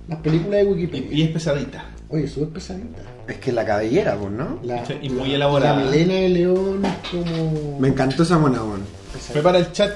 Las 0.07 0.19
películas 0.19 0.59
de 0.59 0.63
Y, 0.63 0.67
Wikipedia. 0.67 1.07
y 1.11 1.21
es 1.23 1.29
pesadita. 1.31 1.85
Oye, 2.09 2.27
súper 2.27 2.49
pesadita. 2.49 2.99
Es 3.27 3.37
que 3.37 3.51
la 3.51 3.65
cabellera, 3.65 4.15
pues, 4.15 4.31
¿no? 4.31 4.59
La, 4.63 4.83
y 5.01 5.09
muy 5.09 5.33
elaborada. 5.33 5.77
La 5.77 5.85
melena 5.85 6.13
de 6.13 6.29
león 6.29 6.81
es 6.85 7.09
como... 7.09 7.79
Me 7.79 7.87
encantó 7.87 8.21
esa 8.23 8.37
mona, 8.37 8.61
weón. 8.61 8.81
pesadita. 9.11 9.33
Prepara 9.33 9.57
el 9.59 9.71
chat. 9.71 9.91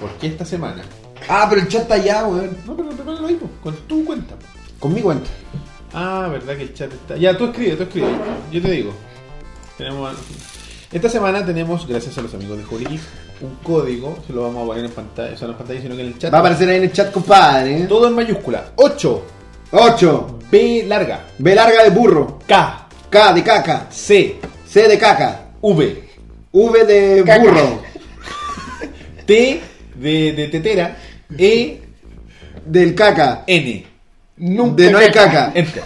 ¿Por 0.00 0.10
qué 0.18 0.28
esta 0.28 0.44
semana? 0.44 0.82
Ah, 1.28 1.46
pero 1.48 1.62
el 1.62 1.68
chat 1.68 1.82
está 1.82 1.94
allá, 1.94 2.26
weón. 2.26 2.56
No, 2.66 2.76
pero 2.76 2.90
prepáralo 2.90 3.26
ahí, 3.26 3.34
po, 3.34 3.48
con 3.62 3.74
tu 3.86 4.04
cuenta. 4.04 4.34
Con 4.78 4.94
mi 4.94 5.00
cuenta. 5.00 5.28
Ah, 5.92 6.28
verdad 6.30 6.56
que 6.56 6.62
el 6.62 6.74
chat 6.74 6.92
está. 6.92 7.16
Ya, 7.16 7.36
tú 7.36 7.46
escribe, 7.46 7.76
tú 7.76 7.82
escribe. 7.82 8.08
Yo 8.52 8.62
te 8.62 8.70
digo. 8.70 8.92
Tenemos. 9.76 10.14
Esta 10.90 11.08
semana 11.08 11.44
tenemos, 11.44 11.86
gracias 11.86 12.16
a 12.16 12.22
los 12.22 12.32
amigos 12.32 12.58
de 12.58 12.64
Geek, 12.64 13.00
un 13.42 13.56
código. 13.62 14.18
Se 14.26 14.32
lo 14.32 14.42
vamos 14.42 14.62
a 14.62 14.66
poner 14.66 14.84
en 14.84 14.90
pantalla. 14.90 15.34
O 15.34 15.36
sea, 15.36 15.46
no 15.48 15.52
en 15.52 15.58
pantalla, 15.58 15.80
sino 15.82 15.96
que 15.96 16.02
en 16.02 16.06
el 16.08 16.18
chat. 16.18 16.32
Va 16.32 16.38
a 16.38 16.40
aparecer 16.40 16.68
ahí 16.68 16.76
en 16.76 16.84
el 16.84 16.92
chat, 16.92 17.12
compadre. 17.12 17.82
¿eh? 17.82 17.86
Todo 17.86 18.08
en 18.08 18.14
mayúscula. 18.14 18.72
8. 18.76 19.22
8. 19.72 20.38
B 20.50 20.84
larga. 20.86 21.26
B 21.38 21.54
larga 21.54 21.84
de 21.84 21.90
burro. 21.90 22.38
K. 22.46 22.88
K 23.10 23.32
de 23.34 23.42
caca. 23.42 23.86
C. 23.90 24.40
C 24.66 24.88
de 24.88 24.98
caca. 24.98 25.50
V. 25.60 26.08
V 26.52 26.84
de 26.84 27.22
burro. 27.22 27.82
T 29.26 29.67
de, 29.98 30.32
de 30.32 30.48
tetera. 30.48 30.96
E. 31.36 31.80
Del 32.64 32.94
caca. 32.94 33.44
N. 33.46 33.86
Nunca 34.38 34.82
De 34.82 34.90
no 34.92 34.98
hay 34.98 35.10
caca. 35.10 35.52
Enter. 35.54 35.82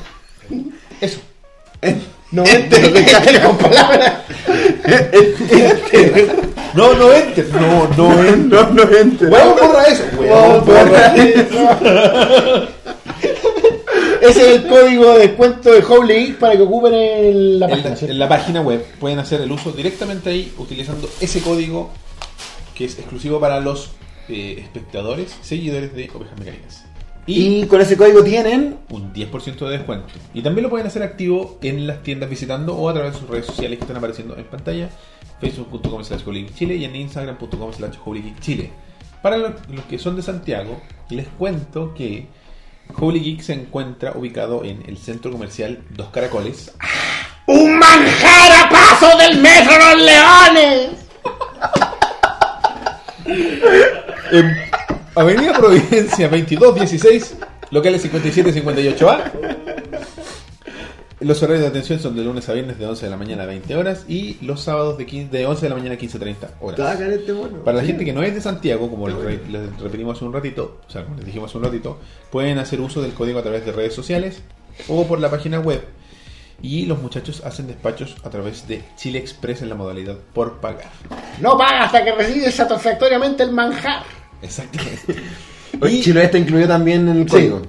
Eso. 1.00 1.20
No, 2.30 2.44
Enter 2.44 2.92
de 2.92 3.04
caca. 3.12 3.42
con 3.42 3.58
palabras. 3.58 4.12
No, 6.74 6.94
no 6.94 7.12
enter. 7.12 7.48
No, 7.52 7.88
no 7.96 8.24
enter. 8.24 8.46
No, 8.48 8.70
no 8.70 8.82
enter. 8.96 9.28
Weón, 9.28 9.56
borra 9.60 9.84
eso. 9.84 10.04
Weón, 10.18 10.64
borra 10.64 11.14
Ese 14.22 14.40
es 14.40 14.56
el 14.62 14.66
código 14.68 15.12
de 15.14 15.18
descuento 15.26 15.72
de 15.72 15.82
Holy 15.82 16.14
Geek 16.14 16.38
para 16.38 16.54
que 16.56 16.62
ocupen 16.62 16.94
en 16.94 17.58
la 17.58 17.66
en 17.66 17.70
página. 17.72 17.90
la, 17.90 17.96
¿cierto? 17.96 18.12
en 18.12 18.18
la 18.20 18.28
página 18.28 18.60
web 18.60 18.86
pueden 19.00 19.18
hacer 19.18 19.40
el 19.40 19.50
uso 19.50 19.72
directamente 19.72 20.30
ahí 20.30 20.52
utilizando 20.58 21.10
ese 21.20 21.40
código 21.40 21.90
que 22.74 22.84
es 22.84 22.96
exclusivo 22.98 23.40
para 23.40 23.58
los 23.60 23.90
eh, 24.28 24.56
espectadores, 24.58 25.36
seguidores 25.42 25.94
de 25.94 26.10
Ovejas 26.14 26.38
Mecánicas. 26.38 26.84
Y 27.26 27.60
Y 27.62 27.66
con 27.66 27.80
ese 27.80 27.96
código 27.96 28.22
tienen. 28.24 28.78
un 28.90 29.12
10% 29.12 29.58
de 29.68 29.70
descuento. 29.78 30.08
Y 30.34 30.42
también 30.42 30.64
lo 30.64 30.70
pueden 30.70 30.86
hacer 30.88 31.02
activo 31.02 31.58
en 31.62 31.86
las 31.86 32.02
tiendas 32.02 32.28
visitando 32.28 32.74
o 32.76 32.88
a 32.88 32.94
través 32.94 33.12
de 33.14 33.18
sus 33.20 33.28
redes 33.28 33.46
sociales 33.46 33.78
que 33.78 33.84
están 33.84 33.96
apareciendo 33.96 34.36
en 34.36 34.44
pantalla, 34.44 34.88
facebook.com 35.40 36.02
slash 36.04 36.22
Chile 36.56 36.74
y 36.76 36.84
en 36.84 36.96
instagram.com 36.96 37.72
slash 37.72 37.96
Chile. 38.40 38.70
Para 39.22 39.36
lo- 39.36 39.54
los 39.70 39.84
que 39.88 39.98
son 39.98 40.16
de 40.16 40.22
Santiago, 40.22 40.80
les 41.10 41.28
cuento 41.28 41.94
que 41.94 42.26
Holy 42.98 43.20
Geek 43.20 43.40
se 43.42 43.52
encuentra 43.52 44.12
ubicado 44.16 44.64
en 44.64 44.82
el 44.88 44.98
centro 44.98 45.30
comercial 45.30 45.84
Dos 45.90 46.08
Caracoles, 46.08 46.72
¡Un 47.46 47.78
manjar 47.78 48.52
a 48.52 48.68
paso 48.68 49.16
del 49.18 49.40
metro 49.40 49.72
Los 49.78 50.02
Leones! 50.02 50.90
En 54.32 54.56
Avenida 55.14 55.52
Providencia 55.52 56.28
2216, 56.28 57.36
locales 57.70 58.10
57-58A. 58.12 59.30
Los 61.20 61.40
horarios 61.40 61.60
de 61.62 61.68
atención 61.68 62.00
son 62.00 62.16
de 62.16 62.24
lunes 62.24 62.48
a 62.48 62.52
viernes 62.52 62.78
de 62.80 62.86
11 62.86 63.04
de 63.06 63.10
la 63.10 63.16
mañana 63.16 63.44
a 63.44 63.46
20 63.46 63.76
horas 63.76 64.04
y 64.08 64.38
los 64.44 64.60
sábados 64.62 64.98
de, 64.98 65.06
15 65.06 65.30
de 65.36 65.46
11 65.46 65.62
de 65.62 65.68
la 65.68 65.74
mañana 65.76 65.94
a 65.94 65.98
15-30 65.98 66.34
horas. 66.60 67.00
Este 67.00 67.32
mono. 67.32 67.58
Para 67.62 67.76
la 67.76 67.84
gente 67.84 68.04
que 68.04 68.12
no 68.12 68.24
es 68.24 68.34
de 68.34 68.40
Santiago, 68.40 68.90
como 68.90 69.06
les 69.06 69.16
re- 69.18 69.40
les 69.48 69.78
repetimos 69.78 70.16
hace 70.16 70.24
un 70.24 70.32
ratito, 70.32 70.80
o 70.88 70.90
sea, 70.90 71.04
como 71.04 71.16
les 71.18 71.26
dijimos 71.26 71.50
hace 71.50 71.58
un 71.58 71.64
ratito, 71.64 71.98
pueden 72.30 72.58
hacer 72.58 72.80
uso 72.80 73.00
del 73.02 73.12
código 73.12 73.38
a 73.38 73.42
través 73.42 73.64
de 73.64 73.70
redes 73.70 73.94
sociales 73.94 74.42
o 74.88 75.06
por 75.06 75.20
la 75.20 75.30
página 75.30 75.60
web. 75.60 75.84
Y 76.60 76.86
los 76.86 77.00
muchachos 77.00 77.42
hacen 77.44 77.68
despachos 77.68 78.16
a 78.24 78.30
través 78.30 78.66
de 78.66 78.82
Chile 78.96 79.18
Express 79.20 79.62
en 79.62 79.68
la 79.68 79.74
modalidad 79.76 80.16
por 80.32 80.60
pagar. 80.60 80.90
No 81.40 81.56
paga 81.56 81.84
hasta 81.84 82.04
que 82.04 82.12
recibes 82.12 82.54
satisfactoriamente 82.54 83.42
el 83.44 83.52
manjar. 83.52 84.02
Exactamente. 84.42 85.16
Y- 85.90 86.02
Chilo 86.02 86.20
este 86.20 86.38
incluido 86.38 86.68
también 86.68 87.08
en 87.08 87.16
el 87.22 87.24
Sí. 87.24 87.30
código. 87.30 87.62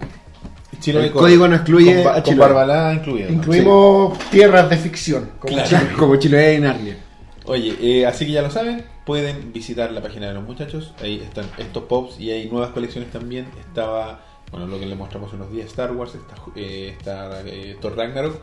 Chiloé 0.80 1.06
El 1.06 1.12
código 1.14 1.48
no 1.48 1.56
excluye 1.56 2.04
con, 2.04 2.24
Chiloé. 2.24 2.40
Barbalá 2.40 2.94
incluido. 2.94 3.30
¿no? 3.30 3.36
Incluimos 3.36 4.20
tierras 4.30 4.70
de 4.70 4.78
ficción. 4.78 5.32
como 5.40 5.54
Claro. 5.54 5.70
Chile. 5.70 5.82
Como 5.98 6.16
Chiloé 6.18 6.56
y 6.56 6.60
Narnia. 6.60 6.98
Oye, 7.46 7.76
eh, 7.82 8.06
así 8.06 8.26
que 8.26 8.34
ya 8.34 8.42
lo 8.42 8.50
saben, 8.52 8.84
pueden 9.06 9.54
visitar 9.54 9.92
la 9.94 10.02
página 10.02 10.28
de 10.28 10.34
los 10.34 10.44
muchachos. 10.44 10.94
Ahí 11.02 11.22
están 11.24 11.46
estos 11.58 11.84
pops 11.84 12.20
y 12.20 12.32
hay 12.32 12.50
nuevas 12.50 12.72
colecciones 12.72 13.12
también. 13.12 13.46
Estaba, 13.66 14.26
bueno, 14.52 14.68
lo 14.68 14.78
que 14.80 14.86
les 14.86 14.98
mostramos 14.98 15.32
unos 15.34 15.52
días: 15.52 15.68
Star 15.68 15.92
Wars, 15.94 16.16
está, 16.16 16.36
eh, 16.56 16.94
está 16.98 17.42
eh, 17.46 17.78
Thor 17.80 17.96
Ragnarok. 17.96 18.36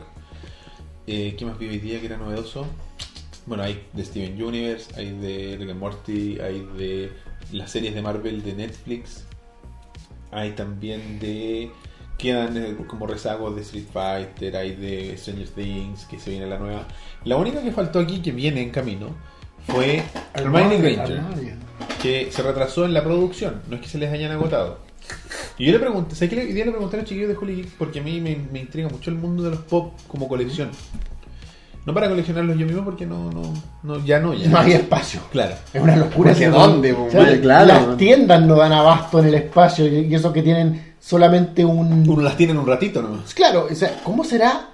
Eh, 1.07 1.35
¿Qué 1.37 1.45
más 1.45 1.57
vi 1.59 1.67
hoy 1.67 1.77
día 1.79 1.99
que 1.99 2.07
era 2.07 2.17
novedoso? 2.17 2.65
Bueno, 3.45 3.63
hay 3.63 3.83
de 3.93 4.05
Steven 4.05 4.41
Universe, 4.41 4.93
hay 4.99 5.11
de 5.11 5.57
Rick 5.59 5.69
and 5.71 5.79
Morty, 5.79 6.39
hay 6.39 6.67
de 6.77 7.11
las 7.51 7.71
series 7.71 7.93
de 7.93 8.01
Marvel 8.01 8.43
de 8.43 8.53
Netflix. 8.53 9.25
Hay 10.31 10.51
también 10.51 11.19
de. 11.19 11.71
Quedan 12.17 12.55
eh, 12.57 12.75
como 12.87 13.07
rezagos 13.07 13.55
de 13.55 13.61
Street 13.61 13.87
Fighter, 13.91 14.55
hay 14.55 14.75
de 14.75 15.17
Stranger 15.17 15.49
Things, 15.49 16.05
que 16.05 16.19
se 16.19 16.29
viene 16.29 16.45
la 16.45 16.59
nueva. 16.59 16.87
La 17.25 17.37
única 17.37 17.63
que 17.63 17.71
faltó 17.71 17.99
aquí, 17.99 18.21
que 18.21 18.31
viene 18.31 18.61
en 18.61 18.69
camino, 18.69 19.15
fue 19.67 20.03
Hermione 20.33 20.77
Granger, 20.77 21.21
que 22.01 22.31
se 22.31 22.43
retrasó 22.43 22.85
en 22.85 22.93
la 22.93 23.03
producción, 23.03 23.61
no 23.67 23.75
es 23.75 23.81
que 23.81 23.87
se 23.87 23.97
les 23.97 24.11
hayan 24.11 24.31
agotado. 24.31 24.79
Y 25.57 25.65
yo 25.65 25.71
le 25.73 25.79
pregunté, 25.79 26.15
¿sabes 26.15 26.29
qué 26.29 26.35
le, 26.35 26.53
le 26.53 26.71
pregunté 26.71 26.95
a 26.95 26.99
los 26.99 27.09
chiquillos 27.09 27.29
de 27.29 27.37
Holy 27.37 27.55
Geek? 27.55 27.69
Porque 27.71 27.99
a 27.99 28.03
mí 28.03 28.21
me, 28.21 28.35
me 28.51 28.59
intriga 28.59 28.87
mucho 28.87 29.09
el 29.09 29.17
mundo 29.17 29.43
de 29.43 29.51
los 29.51 29.59
pop 29.61 29.93
como 30.07 30.27
colección. 30.27 30.69
No 31.85 31.93
para 31.93 32.09
coleccionarlos 32.09 32.57
yo 32.57 32.65
mismo, 32.65 32.85
porque 32.85 33.05
no, 33.05 33.31
no, 33.31 33.41
no 33.81 34.05
ya 34.05 34.19
no, 34.19 34.33
ya. 34.33 34.49
No 34.49 34.59
hay 34.59 34.73
espacio. 34.73 35.19
Claro. 35.31 35.55
Es 35.73 35.81
una 35.81 35.95
locura. 35.95 36.31
¿Porque 36.31 36.45
ese 36.45 36.49
dónde, 36.49 36.93
madre? 36.93 37.41
Claro. 37.41 37.65
Las 37.65 37.97
tiendas 37.97 38.41
no 38.43 38.55
dan 38.55 38.73
abasto 38.73 39.19
en 39.19 39.27
el 39.27 39.35
espacio 39.35 39.87
y 39.87 40.13
eso 40.13 40.31
que 40.31 40.43
tienen 40.43 40.93
solamente 40.99 41.65
un... 41.65 42.07
Uno 42.07 42.21
las 42.21 42.37
tiene 42.37 42.53
en 42.53 42.59
un 42.59 42.67
ratito 42.67 43.01
nomás. 43.01 43.33
Claro, 43.33 43.67
o 43.71 43.75
sea, 43.75 43.99
¿cómo 44.03 44.23
será? 44.23 44.67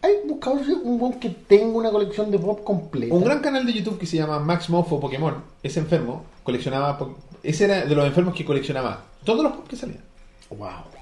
Hay 0.00 0.12
buscado 0.26 0.60
un 0.84 0.98
buen 0.98 1.14
que 1.14 1.30
tenga 1.30 1.76
una 1.76 1.90
colección 1.90 2.30
de 2.30 2.38
pop 2.38 2.64
completa. 2.64 3.14
Un 3.14 3.24
gran 3.24 3.40
canal 3.40 3.64
de 3.66 3.72
YouTube 3.72 3.98
que 3.98 4.06
se 4.06 4.16
llama 4.16 4.38
Max 4.38 4.70
Mofo 4.70 5.00
Pokémon, 5.00 5.34
ese 5.62 5.80
enfermo, 5.80 6.24
coleccionaba. 6.42 6.98
Ese 7.42 7.64
era 7.64 7.84
de 7.84 7.94
los 7.94 8.06
enfermos 8.06 8.34
que 8.34 8.44
coleccionaba 8.44 9.02
todos 9.22 9.42
los 9.42 9.52
pop 9.52 9.68
que 9.68 9.76
salían. 9.76 10.00
Wow. 10.50 10.93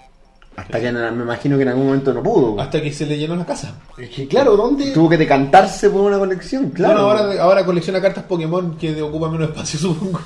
Hasta 0.57 0.81
que 0.81 0.93
me 0.93 1.23
imagino 1.23 1.57
que 1.57 1.63
en 1.63 1.69
algún 1.69 1.87
momento 1.87 2.13
no 2.13 2.23
pudo. 2.23 2.61
Hasta 2.61 2.81
que 2.83 2.93
se 2.93 3.07
le 3.07 3.17
llenó 3.17 3.35
la 3.37 3.47
casa. 3.47 3.75
Es 3.97 4.11
que 4.11 4.29
claro, 4.29 4.57
¿dónde? 4.57 4.91
Tuvo 4.93 5.09
que 5.09 5.17
decantarse 5.17 5.89
por 5.91 6.03
una 6.03 6.19
colección, 6.19 6.71
claro. 6.71 7.07
Bueno, 7.07 7.21
ahora, 7.23 7.43
ahora 7.43 7.65
colecciona 7.65 8.01
cartas 8.01 8.25
Pokémon 8.25 8.77
que 8.77 9.01
ocupan 9.01 9.33
menos 9.33 9.49
espacio, 9.49 9.79
supongo. 9.81 10.21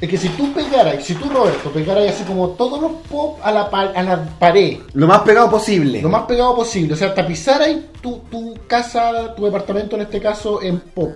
Es 0.00 0.08
que 0.08 0.16
si 0.16 0.28
tú 0.28 0.52
pegaras, 0.52 1.02
si 1.02 1.14
tú 1.14 1.28
Roberto 1.28 1.70
pegaras 1.72 2.08
así 2.10 2.22
como 2.22 2.50
todos 2.50 2.80
los 2.80 2.92
pop 3.10 3.40
a 3.42 3.50
la, 3.50 3.62
a 3.62 4.02
la 4.04 4.24
pared, 4.38 4.78
Lo 4.92 5.08
más 5.08 5.22
pegado 5.22 5.50
posible. 5.50 6.00
lo 6.00 6.08
más 6.08 6.22
pegado 6.22 6.54
posible, 6.54 6.94
o 6.94 6.96
sea, 6.96 7.12
tapizaras 7.12 7.68
tu, 8.00 8.18
tu 8.30 8.54
casa, 8.68 9.34
tu 9.34 9.44
departamento 9.44 9.96
en 9.96 10.02
este 10.02 10.20
caso 10.20 10.62
en 10.62 10.78
pop. 10.78 11.10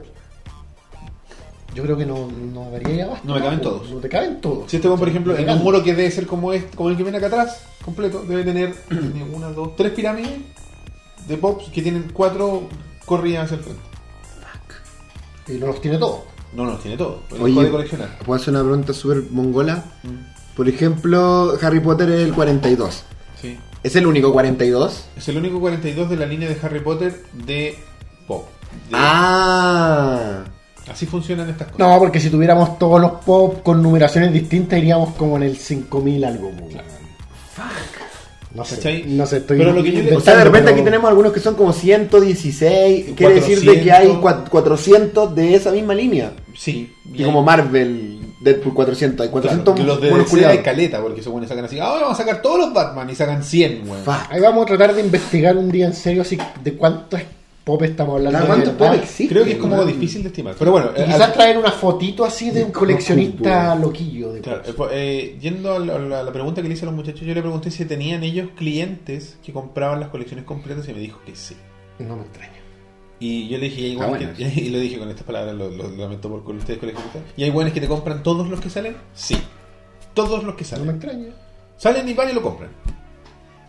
Yo 1.74 1.82
creo 1.82 1.97
que 1.97 2.05
no, 2.05 2.28
no 2.53 2.70
daría 2.70 3.07
abasto. 3.07 3.27
No 3.27 3.35
me 3.35 3.40
caben 3.40 3.59
po, 3.61 3.65
todos. 3.70 3.90
No 3.90 3.97
te 3.99 4.09
caben 4.09 4.40
todos. 4.40 4.70
Si 4.70 4.77
este 4.77 4.89
weón, 4.89 4.99
por 5.01 5.09
ejemplo, 5.09 5.36
en 5.36 5.49
un 5.49 5.62
muro 5.62 5.82
que 5.82 5.94
debe 5.94 6.11
ser 6.11 6.27
como 6.27 6.53
este, 6.53 6.77
como 6.77 6.90
el 6.90 6.97
que 6.97 7.03
viene 7.03 7.19
acá 7.19 7.28
atrás, 7.28 7.62
completo, 7.85 8.23
debe 8.28 8.44
tener 8.44 8.74
una, 9.32 9.49
dos, 9.49 9.74
tres 9.77 9.93
pirámides 9.93 10.32
de 11.27 11.36
pops 11.39 11.70
que 11.70 11.81
tienen 11.82 12.11
cuatro 12.12 12.69
corridas 13.07 13.44
hacia 13.44 13.57
el 13.59 13.62
frente. 13.62 13.82
Y 15.49 15.53
no 15.55 15.66
los 15.69 15.81
tiene 15.81 15.99
todos. 15.99 16.20
No, 16.55 16.66
no, 16.66 16.77
tiene 16.77 16.97
todo. 16.97 17.23
El 17.35 17.43
Oye, 17.43 17.55
puede 17.55 17.70
coleccionar. 17.70 18.19
¿puedo 18.24 18.40
hacer 18.40 18.53
una 18.55 18.62
pregunta 18.62 18.93
súper 18.93 19.24
mongola? 19.31 19.85
Mm, 20.03 20.55
Por 20.57 20.69
ejemplo, 20.69 21.55
Harry 21.62 21.81
Potter 21.81 22.11
es 22.11 22.20
el 22.27 22.35
42. 22.35 23.03
Sí. 23.40 23.59
¿Es 23.82 23.97
el 23.97 24.07
único 24.07 24.32
42? 24.32 25.07
Es 25.16 25.28
el 25.28 25.39
único 25.39 25.59
42 25.59 26.11
de 26.11 26.16
la 26.16 26.27
línea 26.27 26.49
de 26.49 26.57
Harry 26.62 26.81
Potter 26.81 27.23
de 27.32 27.77
pop. 28.28 28.47
De- 28.90 28.97
Ah. 28.97 30.44
Así 30.91 31.07
funcionan 31.07 31.49
estas 31.49 31.69
cosas. 31.69 31.79
No, 31.79 31.99
porque 31.99 32.21
si 32.21 32.29
tuviéramos 32.31 32.79
todos 32.79 33.01
los 33.01 33.13
pop 33.25 33.63
con 33.63 33.83
numeraciones 33.83 34.33
distintas 34.33 34.79
iríamos 34.79 35.15
como 35.15 35.37
en 35.37 35.45
el 35.45 35.57
5000 35.57 36.25
algo. 36.25 36.51
po. 36.51 36.69
No 38.55 38.65
sé, 38.67 38.77
¿Cachai? 38.77 39.05
no 39.07 39.25
sé, 39.25 39.39
estoy 39.39 39.57
Pero 39.57 39.73
lo 39.73 39.83
que 39.83 39.93
yo 39.93 40.03
le- 40.03 40.15
O 40.15 40.21
sea, 40.21 40.37
de 40.37 40.45
repente 40.45 40.65
pero- 40.67 40.77
aquí 40.77 40.85
tenemos 40.85 41.09
algunos 41.09 41.33
que 41.33 41.41
son 41.41 41.55
como 41.55 41.73
116. 41.73 43.15
Quiere 43.17 43.35
decir 43.37 43.61
de 43.61 43.81
que 43.81 43.89
400. 43.89 43.99
hay 43.99 44.09
cua- 44.23 44.49
400 44.51 45.35
de 45.35 45.55
esa 45.55 45.71
misma 45.71 45.95
línea. 45.95 46.33
Sí. 46.55 46.93
Y 47.15 47.25
como 47.25 47.43
Marvel, 47.43 48.21
Deadpool 48.43 48.75
400. 48.75 49.25
Hay 49.25 49.31
400 49.33 49.75
que 49.75 49.83
los 49.85 50.01
de 50.03 50.47
hay 50.47 50.59
caleta, 50.59 51.01
porque 51.01 51.23
buenos 51.23 51.49
sacan 51.49 51.65
así. 51.65 51.79
Ahora 51.79 52.03
vamos 52.03 52.21
a 52.21 52.23
sacar 52.25 52.43
todos 52.43 52.59
los 52.59 52.75
Batman 52.75 53.09
y 53.09 53.15
sacan 53.15 53.43
100, 53.43 53.89
weón. 53.89 54.05
Fuck. 54.05 54.15
Ahí 54.31 54.41
vamos 54.41 54.65
a 54.65 54.67
tratar 54.67 54.95
de 54.95 55.01
investigar 55.01 55.57
un 55.57 55.71
día 55.71 55.87
en 55.87 55.95
serio 55.95 56.21
así 56.21 56.37
de 56.63 56.75
cuántos 56.75 57.21
pop 57.65 57.83
estamos 57.83 58.17
hablando. 58.17 58.39
De 58.41 58.47
¿Cuántos 58.47 58.75
pop 58.75 58.95
existen? 58.95 59.29
Creo 59.29 59.45
que 59.45 59.53
es 59.53 59.59
como 59.59 59.85
difícil 59.85 60.23
de 60.23 60.29
estimar. 60.29 60.55
Pero 60.59 60.73
bueno, 60.73 60.91
Y 60.97 61.01
eh, 61.01 61.05
quizás 61.07 61.21
al- 61.21 61.33
traer 61.33 61.59
una 61.59 61.71
fotito 61.73 62.25
así 62.25 62.51
de 62.51 62.65
un 62.65 62.73
coleccionista 62.73 63.75
loquillo. 63.77 64.33
De 64.33 64.41
Claro, 64.41 64.63
eh, 64.67 64.75
eh, 64.93 65.39
yendo 65.41 65.73
a 65.73 65.79
la, 65.79 66.21
a 66.21 66.33
pregunta 66.33 66.61
que 66.63 66.69
le 66.69 66.75
hice 66.75 66.85
a 66.85 66.87
los 66.87 66.95
muchachos, 66.95 67.21
yo 67.23 67.35
le 67.35 67.41
pregunté 67.41 67.71
si 67.71 67.85
tenían 67.85 68.23
ellos 68.25 68.49
clientes 68.57 69.39
que 69.45 69.53
compraban 69.53 70.01
las 70.01 70.09
colecciones 70.09 70.45
completas 70.45 70.89
y 70.89 70.93
me 70.93 71.01
dijo 71.01 71.21
que 71.25 71.35
sí. 71.37 71.57
No 71.99 72.17
me 72.17 72.23
extraña. 72.23 72.53
Y 73.21 73.49
yo 73.49 73.57
le 73.59 73.67
dije, 73.67 73.83
y 73.83 73.95
buenos 73.95 74.19
bueno. 74.19 74.33
que- 74.37 74.43
y 74.61 74.71
lo 74.71 74.79
dije 74.81 74.99
con 74.99 75.09
estas 75.09 75.25
palabras, 75.25 75.55
lo, 75.55 75.71
lo 75.71 75.89
lamento 75.91 76.29
por 76.29 76.43
con 76.43 76.57
ustedes 76.57 76.81
coleccionistas. 76.81 77.23
¿Y 77.37 77.45
hay 77.45 77.51
buenos 77.51 77.73
que 77.73 77.81
te 77.81 77.87
compran 77.87 78.23
todos 78.23 78.49
los 78.49 78.61
que 78.61 78.69
salen? 78.71 78.97
Sí. 79.15 79.37
Todos 80.15 80.43
los 80.43 80.55
que 80.57 80.65
No 80.65 80.69
salen. 80.71 80.87
me 80.89 80.93
extraña. 80.95 81.29
Salen 81.77 82.09
y 82.09 82.15
van 82.15 82.31
y 82.31 82.33
lo 82.33 82.43
compran. 82.43 82.71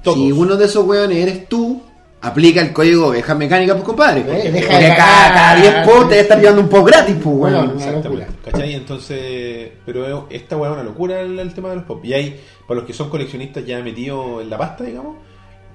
Todos. 0.04 0.18
Si 0.18 0.32
uno 0.32 0.56
de 0.58 0.66
esos 0.66 0.86
weones 0.86 1.18
eres 1.18 1.48
tú, 1.48 1.82
aplica 2.24 2.62
el 2.62 2.74
código 2.74 3.08
oveja 3.08 3.36
mecánica, 3.36 3.74
pues 3.74 3.86
compadre. 3.86 4.22
Eh, 4.22 4.24
Porque, 4.26 4.52
deja 4.52 4.72
porque 4.72 4.86
de 4.90 4.96
cada, 4.96 5.34
cada 5.34 5.56
10 5.62 5.88
pop 5.88 6.10
te 6.10 6.20
estar 6.20 6.40
llevando 6.40 6.62
un 6.62 6.70
pop 6.70 6.88
gratis, 6.88 7.16
pues 7.24 7.36
Bueno, 7.36 7.58
weón. 7.60 7.68
no. 7.78 7.84
Exactamente. 7.86 8.28
¿Cachai? 8.46 8.74
Entonces, 8.74 9.72
pero 9.86 10.28
esta 10.30 10.58
weá 10.58 10.70
es 10.72 10.76
una 10.76 10.84
locura 10.84 11.22
el, 11.22 11.38
el 11.38 11.54
tema 11.54 11.70
de 11.70 11.76
los 11.76 11.86
pop. 11.86 12.04
Y 12.04 12.14
hay, 12.14 12.40
para 12.68 12.80
los 12.80 12.88
que 12.88 12.94
son 12.94 13.10
coleccionistas 13.10 13.66
ya 13.66 13.80
metidos 13.84 14.42
en 14.42 14.50
la 14.50 14.58
pasta, 14.58 14.84
digamos, 14.84 15.18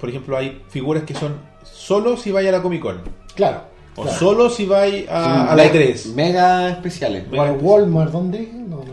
por 0.00 0.08
ejemplo, 0.08 0.36
hay 0.36 0.62
figuras 0.68 1.04
que 1.04 1.14
son 1.14 1.36
solo 1.64 2.16
si 2.16 2.30
vais 2.32 2.48
a 2.48 2.52
la 2.52 2.62
Comic 2.62 2.80
Con. 2.82 3.00
Claro. 3.34 3.62
O 3.96 4.02
claro. 4.02 4.18
solo 4.18 4.48
si 4.48 4.64
vais 4.64 5.08
a, 5.08 5.50
a 5.52 5.56
la 5.56 5.64
Me- 5.64 5.72
E3. 5.72 6.14
Mega 6.14 6.70
especiales. 6.70 7.24
O 7.36 7.42
al 7.42 7.56
Walmart, 7.60 8.12
¿dónde? 8.12 8.48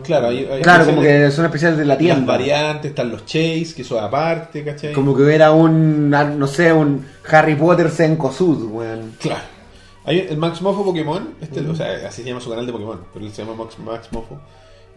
Claro, 0.06 0.28
hay, 0.28 0.44
hay 0.50 0.62
Claro, 0.62 0.86
como 0.86 1.02
que 1.02 1.30
son 1.30 1.44
especiales 1.44 1.78
de 1.78 1.84
la 1.84 1.94
las 1.94 1.98
tienda. 1.98 2.24
variantes, 2.32 2.90
están 2.90 3.10
los 3.10 3.24
Chase, 3.26 3.72
que 3.76 3.84
son 3.84 4.02
aparte, 4.02 4.64
¿cachai? 4.64 4.92
Como 4.92 5.14
que 5.16 5.22
hubiera 5.22 5.52
un, 5.52 6.10
no 6.10 6.46
sé, 6.46 6.72
un 6.72 7.04
Harry 7.30 7.54
Potter 7.56 7.90
Sencosud, 7.90 8.70
weón. 8.70 9.12
Claro. 9.20 9.42
Hay 10.04 10.20
el 10.30 10.36
Max 10.36 10.62
Mofo 10.62 10.84
Pokémon, 10.84 11.30
este, 11.40 11.60
o 11.60 11.74
sea, 11.74 12.06
así 12.08 12.22
se 12.22 12.28
llama 12.28 12.40
su 12.40 12.48
canal 12.48 12.64
de 12.64 12.72
Pokémon, 12.72 13.00
pero 13.12 13.24
él 13.26 13.32
se 13.32 13.42
llama 13.44 13.56
Max, 13.64 13.76
Max 13.80 14.08
Mofo. 14.12 14.38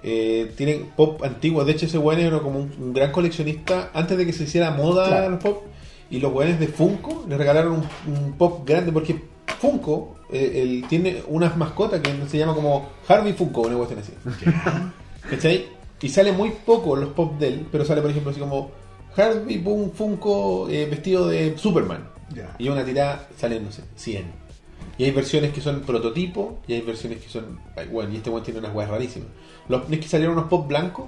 Eh, 0.04 0.54
tiene 0.56 0.86
pop 0.96 1.22
antiguo, 1.24 1.66
de 1.66 1.72
hecho 1.74 1.86
ese 1.88 1.98
weón 1.98 2.20
era 2.20 2.40
como 2.40 2.60
un, 2.60 2.72
un 2.80 2.94
gran 2.94 3.12
coleccionista 3.12 3.90
antes 3.94 4.18
de 4.18 4.26
que 4.26 4.32
se 4.34 4.44
hiciera 4.44 4.72
moda 4.72 5.08
Claro. 5.08 5.32
los 5.32 5.44
pop. 5.44 5.64
Y 6.12 6.20
los 6.20 6.34
weones 6.34 6.60
de 6.60 6.68
Funko 6.68 7.26
le 7.28 7.38
regalaron 7.38 7.74
un, 7.74 8.14
un 8.16 8.34
pop 8.34 8.68
grande 8.68 8.92
porque 8.92 9.16
Funko 9.60 10.16
eh, 10.32 10.62
él 10.64 10.86
tiene 10.88 11.22
unas 11.28 11.58
mascotas 11.58 12.02
que 12.02 12.12
se 12.28 12.38
llama 12.38 12.54
como 12.56 12.88
Harvey 13.08 13.34
Funko, 13.34 13.62
una 13.62 13.76
cuestión 13.78 14.00
así. 14.00 14.14
¿Cachai? 15.30 15.68
Y 16.02 16.10
sale 16.10 16.32
muy 16.32 16.52
poco 16.66 16.96
los 16.96 17.10
pop 17.10 17.38
de 17.38 17.48
él, 17.50 17.68
pero 17.72 17.86
sale 17.86 18.02
por 18.02 18.10
ejemplo 18.10 18.32
así 18.32 18.40
como 18.40 18.72
Harvey 19.16 19.58
Boom 19.58 19.92
Funko 19.92 20.70
eh, 20.70 20.86
vestido 20.86 21.28
de 21.28 21.58
Superman. 21.58 22.08
Ya. 22.34 22.56
Y 22.58 22.70
una 22.70 22.86
tirada 22.86 23.28
sale, 23.38 23.60
no 23.60 23.72
sé, 23.72 23.84
100. 23.96 24.26
Y 24.98 25.06
hay 25.06 25.12
versiones 25.12 25.52
que 25.52 25.62
son 25.62 25.82
prototipo 25.82 26.60
y 26.68 26.74
hay 26.74 26.82
versiones 26.82 27.20
que 27.20 27.30
son. 27.30 27.60
Bueno, 27.92 28.14
y 28.14 28.18
este 28.18 28.30
one 28.30 28.42
tiene 28.42 28.60
unas 28.60 28.74
weas 28.74 28.90
rarísimas. 28.90 29.30
Los 29.68 29.88
¿no 29.88 29.96
es 29.96 30.02
que 30.02 30.08
salieron 30.08 30.38
unos 30.38 30.50
pop 30.50 30.68
blancos, 30.68 31.06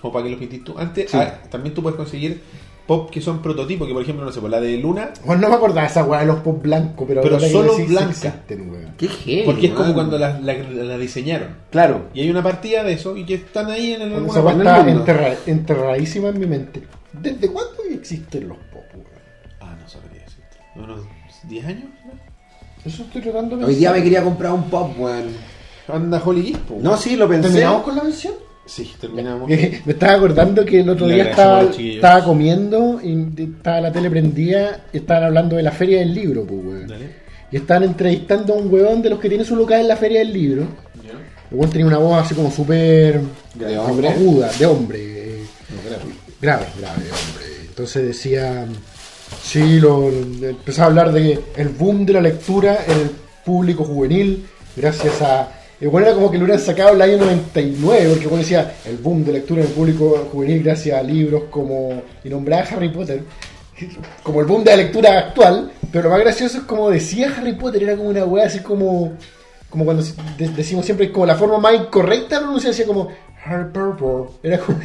como 0.00 0.12
para 0.12 0.24
que 0.24 0.30
los 0.30 0.38
pintes 0.40 0.64
tú. 0.64 0.74
Antes 0.78 1.10
Sí. 1.10 1.16
ah, 1.16 1.42
también 1.50 1.74
tú 1.74 1.82
puedes 1.82 1.96
conseguir 1.96 2.42
pop 2.86 3.10
que 3.10 3.20
son 3.20 3.40
prototipo, 3.40 3.86
que 3.86 3.92
por 3.92 4.02
ejemplo, 4.02 4.24
no 4.24 4.32
sé, 4.32 4.40
pues 4.40 4.50
la 4.50 4.60
de 4.60 4.76
Luna, 4.76 5.10
Bueno, 5.24 5.42
no 5.42 5.48
me 5.48 5.54
acordaba 5.54 5.82
de 5.82 5.86
esa 5.88 6.04
weá 6.04 6.20
de 6.20 6.26
los 6.26 6.40
pop 6.40 6.62
blancos, 6.62 7.06
pero, 7.08 7.22
Pero 7.22 7.40
solo 7.40 7.72
decís, 7.72 7.86
sí 7.86 7.92
blanca. 7.92 8.10
existen, 8.10 8.70
weón. 8.70 8.94
Qué 8.98 9.08
genio, 9.08 9.44
porque 9.46 9.66
es 9.68 9.72
como 9.72 9.94
cuando 9.94 10.18
la, 10.18 10.38
la- 10.40 10.54
la 10.54 10.98
diseñaron. 10.98 11.48
Claro. 11.70 12.06
Y 12.14 12.20
hay 12.20 12.30
una 12.30 12.42
partida 12.42 12.82
de 12.84 12.92
eso 12.92 13.16
y 13.16 13.24
que 13.24 13.34
están 13.34 13.70
ahí 13.70 13.92
en 13.94 14.02
el, 14.02 14.10
Bueno, 14.10 14.26
esa 14.28 14.40
weá 14.42 14.54
está 14.56 14.86
enterra- 14.88 15.36
enterradísima 15.46 16.28
en 16.28 16.38
mi 16.40 16.46
mente. 16.46 16.82
¿Desde 17.12 17.48
cuándo 17.48 17.72
existen 17.92 18.48
los 18.48 18.58
pop, 18.58 18.82
weón? 18.94 19.06
Ah, 19.60 19.74
no 19.80 19.88
sabría 19.88 20.22
decirte. 20.22 20.56
¿Unos 20.76 21.00
10 21.48 21.64
años? 21.66 21.84
¿no? 22.04 22.12
Eso 22.84 23.02
estoy 23.04 23.22
tratando 23.22 23.56
de 23.56 23.64
Hoy 23.64 23.76
día 23.76 23.92
me 23.92 24.02
quería 24.02 24.22
comprar 24.22 24.52
un 24.52 24.64
pop, 24.68 24.92
weón. 24.98 25.28
Anda 25.88 26.20
Holly 26.24 26.42
Geek, 26.42 26.58
po, 26.60 26.78
No, 26.80 26.96
sí, 26.96 27.14
lo 27.16 27.28
pensé. 27.28 27.48
¿Terminamos 27.48 27.82
con 27.82 27.96
la 27.96 28.02
mención? 28.04 28.34
Sí, 28.66 28.90
terminamos. 29.00 29.48
Me 29.48 29.82
estaba 29.92 30.14
acordando 30.14 30.64
que 30.64 30.80
el 30.80 30.88
otro 30.88 31.06
Le 31.06 31.14
día 31.14 31.30
estaba, 31.30 32.24
comiendo 32.24 33.00
y 33.02 33.26
estaba 33.42 33.80
la 33.82 33.92
tele 33.92 34.10
prendida 34.10 34.86
y 34.92 34.98
estaban 34.98 35.24
hablando 35.24 35.56
de 35.56 35.62
la 35.62 35.70
feria 35.72 35.98
del 36.00 36.14
libro, 36.14 36.44
pues, 36.46 36.60
weón. 36.64 36.92
Y 37.52 37.56
estaban 37.56 37.84
entrevistando 37.84 38.54
a 38.54 38.56
un 38.56 38.72
weón 38.72 39.02
de 39.02 39.10
los 39.10 39.20
que 39.20 39.28
tiene 39.28 39.44
su 39.44 39.54
local 39.54 39.80
en 39.80 39.88
la 39.88 39.96
feria 39.96 40.20
del 40.20 40.32
libro. 40.32 40.62
Ya. 41.04 41.10
El 41.50 41.56
weón 41.58 41.70
tenía 41.70 41.86
una 41.86 41.98
voz 41.98 42.24
así 42.24 42.34
como 42.34 42.50
súper 42.50 43.20
De 43.54 43.78
hombre. 43.78 44.08
aguda, 44.08 44.50
de 44.58 44.66
hombre. 44.66 44.98
eh, 45.00 45.44
No, 45.70 45.88
claro. 45.88 46.02
grave, 46.40 46.66
grave, 46.80 47.02
hombre. 47.02 47.44
Entonces 47.68 48.06
decía, 48.06 48.66
sí, 49.42 49.78
lo, 49.80 50.08
empezaba 50.08 50.86
a 50.86 50.88
hablar 50.88 51.12
de 51.12 51.38
el 51.56 51.68
boom 51.68 52.06
de 52.06 52.12
la 52.14 52.20
lectura 52.22 52.78
en 52.86 52.98
el 52.98 53.10
público 53.44 53.84
juvenil, 53.84 54.46
gracias 54.76 55.20
a... 55.22 55.48
Bueno 55.90 56.06
era 56.06 56.14
como 56.14 56.30
que 56.30 56.38
lo 56.38 56.44
hubieran 56.44 56.62
sacado 56.64 56.90
el 56.94 57.02
año 57.02 57.18
99, 57.18 58.06
porque 58.10 58.26
bueno 58.26 58.42
decía 58.42 58.74
el 58.86 58.96
boom 58.98 59.24
de 59.24 59.32
lectura 59.32 59.60
en 59.62 59.66
el 59.68 59.72
público 59.72 60.28
juvenil 60.32 60.62
gracias 60.62 60.98
a 60.98 61.02
libros 61.02 61.44
como... 61.50 62.02
y 62.22 62.28
nombraba 62.28 62.62
Harry 62.70 62.88
Potter, 62.90 63.22
como 64.22 64.40
el 64.40 64.46
boom 64.46 64.62
de 64.64 64.70
la 64.70 64.76
lectura 64.78 65.18
actual, 65.18 65.72
pero 65.90 66.04
lo 66.04 66.10
más 66.10 66.20
gracioso 66.20 66.58
es 66.58 66.64
como 66.64 66.90
decía 66.90 67.34
Harry 67.36 67.54
Potter, 67.54 67.82
era 67.82 67.96
como 67.96 68.08
una 68.10 68.24
wea 68.24 68.46
así 68.46 68.60
como... 68.60 69.12
Como 69.68 69.84
cuando 69.84 70.04
de- 70.38 70.48
decimos 70.50 70.84
siempre, 70.84 71.10
como 71.10 71.26
la 71.26 71.34
forma 71.34 71.58
más 71.58 71.74
incorrecta 71.74 72.36
de 72.36 72.42
pronunciar, 72.42 72.70
decía 72.72 72.86
como 72.86 73.08
Harry 73.44 73.72
Potter. 73.72 74.30
Era 74.44 74.58
como... 74.58 74.78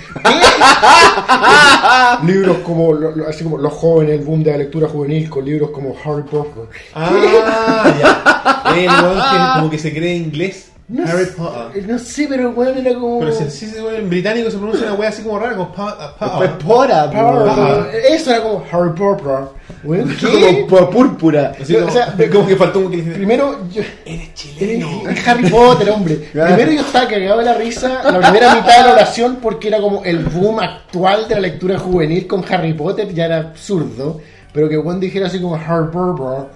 libros 2.28 2.58
como, 2.60 2.94
así 3.28 3.44
como 3.44 3.58
Los 3.60 3.74
jóvenes, 3.74 4.20
el 4.20 4.26
boom 4.26 4.44
de 4.44 4.52
la 4.52 4.58
lectura 4.58 4.88
juvenil, 4.88 5.30
con 5.30 5.46
libros 5.46 5.70
como 5.70 5.96
Harry 6.04 6.24
Potter. 6.24 6.64
Ah, 6.96 7.94
ya. 8.00 8.74
El 8.76 8.88
que 8.90 9.60
como 9.60 9.70
que 9.70 9.78
se 9.78 9.94
cree 9.94 10.16
inglés. 10.16 10.69
No 10.90 11.04
Harry 11.06 11.26
sé, 11.26 11.32
Potter. 11.34 11.88
No 11.88 12.00
sé, 12.00 12.26
pero 12.28 12.50
el 12.50 12.56
weón 12.56 12.78
era 12.80 12.94
como... 12.96 13.20
Pero 13.20 13.32
si, 13.32 13.68
weón 13.80 13.96
en 13.96 14.10
británico 14.10 14.50
se 14.50 14.58
pronuncia 14.58 14.88
una 14.88 14.96
wea 14.96 15.10
así 15.10 15.22
como 15.22 15.38
rara, 15.38 15.56
como 15.56 15.72
pa, 15.72 16.16
Pues 16.38 16.50
Power, 16.66 17.10
weón. 17.14 17.88
Eso 18.12 18.32
era 18.32 18.42
como 18.42 18.64
Harry 18.72 18.92
Potter. 18.98 19.60
Weón, 19.84 20.08
Como 20.20 20.34
¿qué? 20.34 20.66
pu- 20.68 20.90
púrpura. 20.90 21.54
Así 21.62 21.76
como, 21.76 21.86
O 21.88 21.92
sea, 21.92 22.16
como 22.32 22.48
que 22.48 22.56
faltó 22.56 22.80
un 22.80 22.92
que 22.92 22.98
Primero, 23.04 23.68
yo... 23.72 23.84
Eres 24.04 24.34
chileno. 24.34 25.08
Es 25.08 25.28
Harry 25.28 25.48
Potter, 25.50 25.92
hombre. 25.92 26.16
Primero 26.34 26.72
yo 26.72 26.82
estaba 26.82 27.08
cagado 27.08 27.38
de 27.40 27.46
la 27.46 27.54
risa 27.54 28.02
la 28.12 28.20
primera 28.20 28.56
mitad 28.56 28.78
de 28.80 28.84
la 28.88 28.94
oración 28.94 29.38
porque 29.42 29.68
era 29.68 29.80
como 29.80 30.04
el 30.04 30.20
boom 30.26 30.60
actual 30.60 31.28
de 31.28 31.36
la 31.36 31.42
lectura 31.42 31.78
juvenil 31.78 32.26
con 32.26 32.44
Harry 32.52 32.74
Potter, 32.74 33.14
ya 33.14 33.26
era 33.26 33.38
absurdo. 33.38 34.20
Pero 34.52 34.68
que 34.68 34.78
Juan 34.78 35.00
dijera 35.00 35.28
así 35.28 35.40
como 35.40 35.56
Harry 35.56 35.92
Potter. 35.92 36.48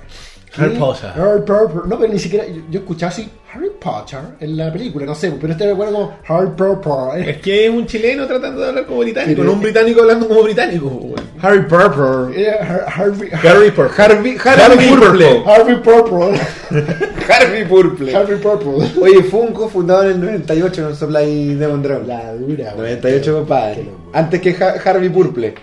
Harry 0.57 0.73
¿Qué? 0.73 0.79
Potter. 0.79 1.09
Harry 1.15 1.41
Potter. 1.45 1.81
No, 1.87 1.99
pero 1.99 2.11
ni 2.11 2.19
siquiera. 2.19 2.45
Yo, 2.47 2.61
yo 2.71 2.79
escuchaba 2.79 3.11
así 3.11 3.29
Harry 3.53 3.69
Potter 3.79 4.19
en 4.39 4.57
la 4.57 4.71
película, 4.73 5.05
no 5.05 5.13
sé, 5.13 5.31
pero 5.39 5.53
este 5.53 5.71
bueno 5.73 5.91
como 5.91 6.17
Harry 6.27 6.49
Potter. 6.57 7.29
Es 7.29 7.37
que 7.37 7.65
es 7.65 7.69
un 7.69 7.85
chileno 7.85 8.25
tratando 8.25 8.61
de 8.61 8.69
hablar 8.69 8.85
como 8.87 8.99
británico, 9.01 9.35
Pero- 9.35 9.43
no 9.43 9.53
un 9.53 9.61
británico 9.61 10.01
hablando 10.01 10.27
como 10.27 10.41
británico. 10.43 10.87
weón. 10.87 11.15
Harry 11.41 11.61
Potter. 11.67 12.57
Har- 12.61 12.85
Harvey, 12.87 13.29
Harry 13.31 13.71
Potter. 13.71 13.91
Harvey, 14.01 14.37
Harvey, 14.43 14.63
Harvey 14.63 14.89
Purple. 14.89 15.25
Purple. 15.35 15.51
Harvey 15.53 15.75
Potter. 15.83 16.41
Harvey 17.29 17.65
Purple. 17.65 18.15
Harry 18.15 18.35
Purple. 18.37 19.01
Oye, 19.01 19.23
Funko, 19.23 19.69
fundado 19.69 20.03
en 20.03 20.11
el 20.11 20.21
98, 20.21 20.81
no 20.89 20.95
Supply 20.95 21.53
Demon 21.55 21.83
Dragon. 21.83 22.07
La 22.07 22.33
dura, 22.33 22.65
weón. 22.75 22.77
98, 22.77 23.33
compadre. 23.35 23.85
Antes 24.13 24.41
que 24.41 24.51
Ha- 24.63 24.81
Harvey 24.83 25.09
Purple. 25.09 25.53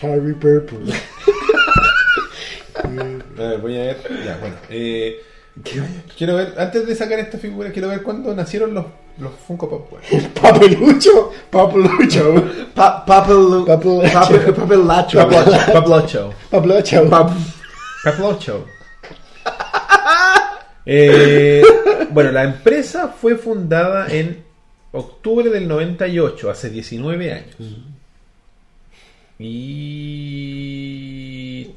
Harry 0.00 0.34
Purple. 0.34 0.92
A 2.74 2.88
ver, 3.48 3.58
voy 3.58 3.76
a 3.76 3.80
ver. 3.84 3.96
Ya, 4.24 4.36
bueno. 4.40 4.54
Eh, 4.70 5.16
quiero 6.16 6.36
ver, 6.36 6.54
antes 6.58 6.86
de 6.86 6.94
sacar 6.94 7.18
esta 7.18 7.38
figura, 7.38 7.70
quiero 7.72 7.88
ver 7.88 8.02
cuándo 8.02 8.34
nacieron 8.34 8.72
los, 8.74 8.86
los 9.18 9.32
Funko 9.46 9.68
Pop. 9.68 9.92
weón. 9.92 10.30
Papelucho. 10.40 11.30
Papelucho. 11.50 12.34
Pa 12.74 13.04
Papel... 13.04 13.64
Papel- 13.66 14.10
Papel... 14.12 14.54
Papel 14.54 14.86
Lacho. 14.86 15.28
Paplocho. 15.72 16.34
Papelucho. 16.50 17.08
Paplocho. 18.04 18.66
Eh, 20.84 21.62
bueno, 22.10 22.32
la 22.32 22.42
empresa 22.44 23.08
fue 23.08 23.36
fundada 23.36 24.08
en 24.12 24.42
octubre 24.90 25.48
del 25.50 25.68
98, 25.68 26.50
hace 26.50 26.70
19 26.70 27.32
años. 27.32 27.56
Y 29.38 30.04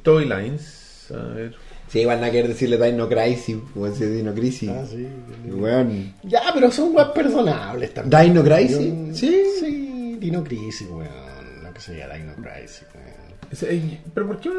Toy 0.04 0.26
Lines, 0.26 1.12
a 1.12 1.18
ver. 1.34 1.56
Sí, 1.96 2.02
igual 2.02 2.20
no 2.20 2.26
querer 2.30 2.50
decirle 2.50 2.78
Dino 2.78 3.08
Crisis, 3.08 3.56
o 3.74 3.88
ese 3.88 4.12
Dino 4.12 4.34
Crisis. 4.34 4.70
Ah, 4.70 4.84
sí. 4.86 5.08
Weón. 5.50 6.14
Ya, 6.24 6.42
pero 6.54 6.70
son 6.70 6.94
más 6.94 7.08
personables 7.12 7.94
también. 7.94 8.22
Dino 8.22 8.44
Crisis, 8.44 8.94
sí. 9.14 9.44
Sí, 9.62 10.18
Dino 10.20 10.44
Crisis, 10.44 10.90
weón. 10.90 11.64
Lo 11.64 11.74
que 11.74 11.80
sería 11.80 12.10
Dino 12.10 12.34
Crisis, 12.34 12.84
weón. 12.94 14.00
Pero 14.14 14.28
¿por 14.28 14.40
qué 14.42 14.50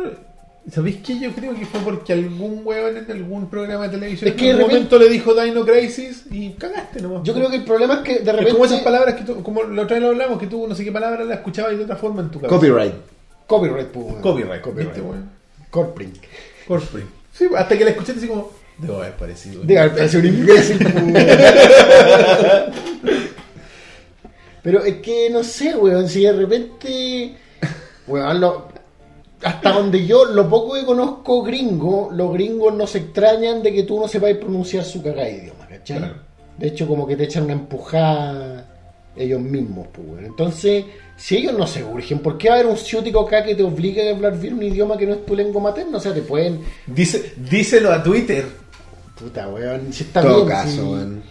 ¿Sabéis 0.72 0.96
qué? 1.04 1.20
Yo 1.20 1.30
creo 1.32 1.54
que 1.54 1.66
fue 1.66 1.80
porque 1.80 2.14
algún 2.14 2.62
huevón 2.64 2.96
en 2.96 3.12
algún 3.12 3.50
programa 3.50 3.84
de 3.86 3.98
televisión 3.98 4.30
Es 4.30 4.34
que 4.34 4.50
en 4.52 4.56
de 4.56 4.64
un 4.64 4.70
momento 4.70 4.98
le 4.98 5.10
dijo 5.10 5.38
Dino 5.38 5.66
Crisis 5.66 6.24
y 6.30 6.54
cagaste 6.54 7.02
nomás. 7.02 7.22
Yo 7.22 7.34
creo 7.34 7.50
que 7.50 7.56
el 7.56 7.64
problema 7.64 7.96
es 7.96 8.00
que 8.00 8.12
de 8.14 8.20
Es 8.20 8.26
repente. 8.28 8.52
como 8.52 8.64
esas 8.64 8.80
palabras 8.80 9.14
que 9.14 9.24
tú, 9.24 9.42
como 9.42 9.62
la 9.62 9.82
otra 9.82 9.96
vez 9.96 10.02
lo 10.04 10.08
hablamos, 10.08 10.38
que 10.38 10.46
tú 10.46 10.66
no 10.66 10.74
sé 10.74 10.84
qué 10.84 10.90
palabra 10.90 11.22
la 11.22 11.34
escuchabas 11.34 11.76
de 11.76 11.84
otra 11.84 11.96
forma 11.96 12.22
en 12.22 12.30
tu 12.30 12.40
cabeza. 12.40 12.56
Copyright. 12.56 12.94
Copyright, 13.46 13.88
pues. 13.88 14.14
Copyright, 14.22 14.62
Copyright. 14.62 14.88
¿viste, 14.88 15.02
weón? 15.02 15.30
Corprint. 15.70 16.16
Sí, 17.36 17.46
hasta 17.56 17.76
que 17.76 17.84
la 17.84 17.90
escuchaste 17.90 18.20
así 18.20 18.28
como, 18.28 18.50
debo 18.78 18.98
haber 18.98 19.14
parecido. 19.16 19.62
De 19.62 19.78
haber 19.78 19.94
parecido 19.94 20.20
un 20.22 20.28
imbécil. 20.28 20.78
Pero 24.62 24.82
es 24.84 24.96
que 24.96 25.30
no 25.30 25.44
sé, 25.44 25.76
weón, 25.76 26.08
si 26.08 26.22
de 26.22 26.32
repente. 26.32 27.34
Weón, 28.06 28.40
lo- 28.40 28.68
hasta 29.42 29.70
donde 29.72 30.06
yo, 30.06 30.24
lo 30.24 30.48
poco 30.48 30.74
que 30.74 30.84
conozco 30.84 31.42
gringo, 31.42 32.08
los 32.12 32.32
gringos 32.32 32.74
no 32.74 32.86
se 32.86 32.98
extrañan 32.98 33.62
de 33.62 33.72
que 33.72 33.82
tú 33.82 34.00
no 34.00 34.08
sepas 34.08 34.34
pronunciar 34.36 34.82
su 34.82 35.02
cagada 35.02 35.24
de 35.24 35.32
idioma, 35.36 35.66
¿cachai? 35.68 35.98
Claro. 35.98 36.14
De 36.56 36.68
hecho, 36.68 36.88
como 36.88 37.06
que 37.06 37.16
te 37.16 37.24
echan 37.24 37.44
una 37.44 37.52
empujada 37.52 38.66
ellos 39.14 39.40
mismos, 39.40 39.88
pues, 39.92 40.08
weón. 40.08 40.24
Entonces, 40.24 40.84
si 41.16 41.36
ellos 41.38 41.54
no 41.58 41.66
se 41.66 41.82
urgen, 41.82 42.18
¿por 42.20 42.36
qué 42.38 42.48
va 42.48 42.56
a 42.56 42.58
haber 42.58 42.70
un 42.70 42.76
ciútico 42.76 43.20
acá 43.20 43.42
que 43.42 43.54
te 43.54 43.62
obligue 43.62 44.08
a 44.10 44.14
hablar 44.14 44.38
bien 44.38 44.54
un 44.54 44.62
idioma 44.62 44.96
que 44.96 45.06
no 45.06 45.14
es 45.14 45.24
tu 45.26 45.34
lengua 45.34 45.62
materna? 45.62 45.96
O 45.96 46.00
sea, 46.00 46.12
te 46.14 46.20
pueden. 46.22 46.60
Dice, 46.86 47.32
díselo 47.36 47.92
a 47.92 48.02
Twitter. 48.02 48.44
Puta, 49.18 49.48
weón, 49.48 49.92
si 49.92 50.04
está 50.04 50.20
Todo 50.22 50.44
bien. 50.44 50.48
caso, 50.48 50.70
si- 50.70 50.78
weón. 50.80 51.22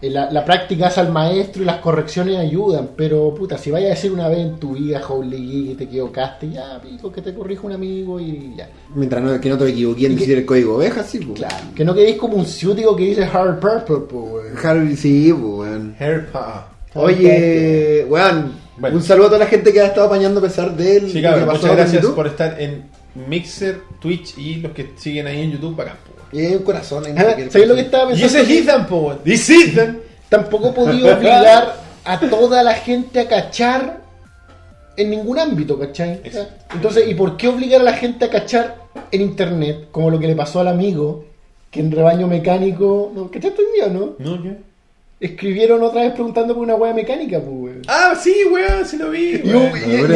eh, 0.00 0.10
La, 0.10 0.30
la 0.30 0.44
práctica 0.44 0.86
hace 0.88 1.00
al 1.00 1.10
maestro 1.12 1.62
y 1.62 1.64
las 1.64 1.78
correcciones 1.78 2.36
ayudan, 2.38 2.90
pero 2.96 3.34
puta, 3.34 3.56
si 3.58 3.70
vayas 3.72 3.90
a 3.92 3.94
decir 3.94 4.12
una 4.12 4.28
vez 4.28 4.38
en 4.40 4.56
tu 4.60 4.74
vida, 4.74 5.00
Holy 5.08 5.70
y 5.70 5.74
te 5.74 5.84
equivocaste, 5.84 6.50
ya, 6.50 6.80
pico, 6.80 7.10
que 7.10 7.20
te 7.22 7.34
corrija 7.34 7.62
un 7.66 7.72
amigo 7.72 8.18
y 8.20 8.54
ya. 8.56 8.68
Mientras 8.94 9.22
no, 9.22 9.40
que 9.40 9.48
no 9.48 9.58
te 9.58 9.68
equivoqué 9.70 10.06
en 10.06 10.12
Y 10.12 10.14
que- 10.14 10.20
decir 10.20 10.38
el 10.38 10.46
código 10.46 10.76
oveja, 10.76 11.02
sí, 11.02 11.18
pues. 11.18 11.38
Claro, 11.40 11.56
que 11.74 11.84
no 11.84 11.94
quedéis 11.94 12.16
como 12.16 12.36
un 12.36 12.46
ciútico 12.46 12.94
que 12.96 13.04
dice 13.06 13.24
Hard 13.24 13.58
Purple, 13.58 14.06
pues, 14.08 14.24
weón. 14.32 14.56
Harvey, 14.66 14.96
sí, 14.96 15.32
pues, 15.32 15.42
weón. 15.68 15.96
Oye, 16.94 18.04
weón, 18.08 18.52
Bueno. 18.82 18.96
un 18.96 19.02
saludo 19.02 19.26
a 19.26 19.30
toda 19.30 19.38
la 19.38 19.46
gente 19.46 19.72
que 19.72 19.80
ha 19.80 19.86
estado 19.86 20.08
apañando 20.08 20.40
a 20.40 20.42
pesar 20.42 20.76
de 20.76 20.96
él. 20.96 21.10
Sí, 21.10 21.20
lo 21.20 21.30
cabrón, 21.30 21.54
muchas 21.54 21.76
gracias 21.76 22.04
por 22.06 22.26
estar 22.26 22.60
en 22.60 22.82
Mixer, 23.28 23.80
Twitch 24.00 24.36
y 24.36 24.56
los 24.56 24.72
que 24.72 24.90
siguen 24.96 25.28
ahí 25.28 25.40
en 25.42 25.52
YouTube 25.52 25.76
bacán, 25.76 25.96
po. 26.04 26.36
Y 26.36 26.40
hay 26.46 26.56
un 26.56 26.62
corazón 26.64 27.06
en 27.06 27.16
Ah, 27.16 27.36
¿Sabéis 27.48 27.68
lo 27.68 27.76
que 27.76 27.82
estaba 27.82 28.12
Y 28.12 28.20
pensando? 28.20 28.38
ese 28.42 28.54
es 28.54 28.62
Ethan, 28.62 28.86
po, 28.88 29.14
Ethan. 29.24 30.00
Tampoco 30.28 30.74
podía 30.74 31.14
obligar 31.16 31.76
a 32.04 32.18
toda 32.20 32.64
la 32.64 32.74
gente 32.74 33.20
a 33.20 33.28
cachar 33.28 34.02
en 34.96 35.10
ningún 35.10 35.38
ámbito, 35.38 35.78
¿cachai? 35.78 36.20
O 36.26 36.30
sea, 36.32 36.48
Entonces, 36.74 37.08
¿y 37.08 37.14
por 37.14 37.36
qué 37.36 37.46
obligar 37.48 37.82
a 37.82 37.84
la 37.84 37.92
gente 37.94 38.24
a 38.24 38.30
cachar 38.30 38.78
en 39.12 39.20
internet? 39.20 39.88
Como 39.92 40.10
lo 40.10 40.18
que 40.18 40.26
le 40.26 40.34
pasó 40.34 40.58
al 40.60 40.68
amigo, 40.68 41.24
que 41.70 41.80
en 41.80 41.92
rebaño 41.92 42.26
mecánico. 42.26 43.30
¿Cachaste 43.32 43.62
el 43.62 43.92
mío, 43.92 44.16
no? 44.18 44.30
¿No, 44.36 44.42
qué? 44.42 44.56
Escribieron 45.22 45.80
otra 45.84 46.00
vez 46.02 46.12
preguntando 46.14 46.52
por 46.52 46.64
una 46.64 46.74
hueá 46.74 46.92
mecánica, 46.92 47.38
pues, 47.38 47.48
weón. 47.56 47.82
Ah, 47.86 48.14
sí, 48.20 48.34
weón, 48.50 48.84
sí 48.84 48.96
lo 48.96 49.10
vi. 49.10 49.40
Y, 49.44 49.50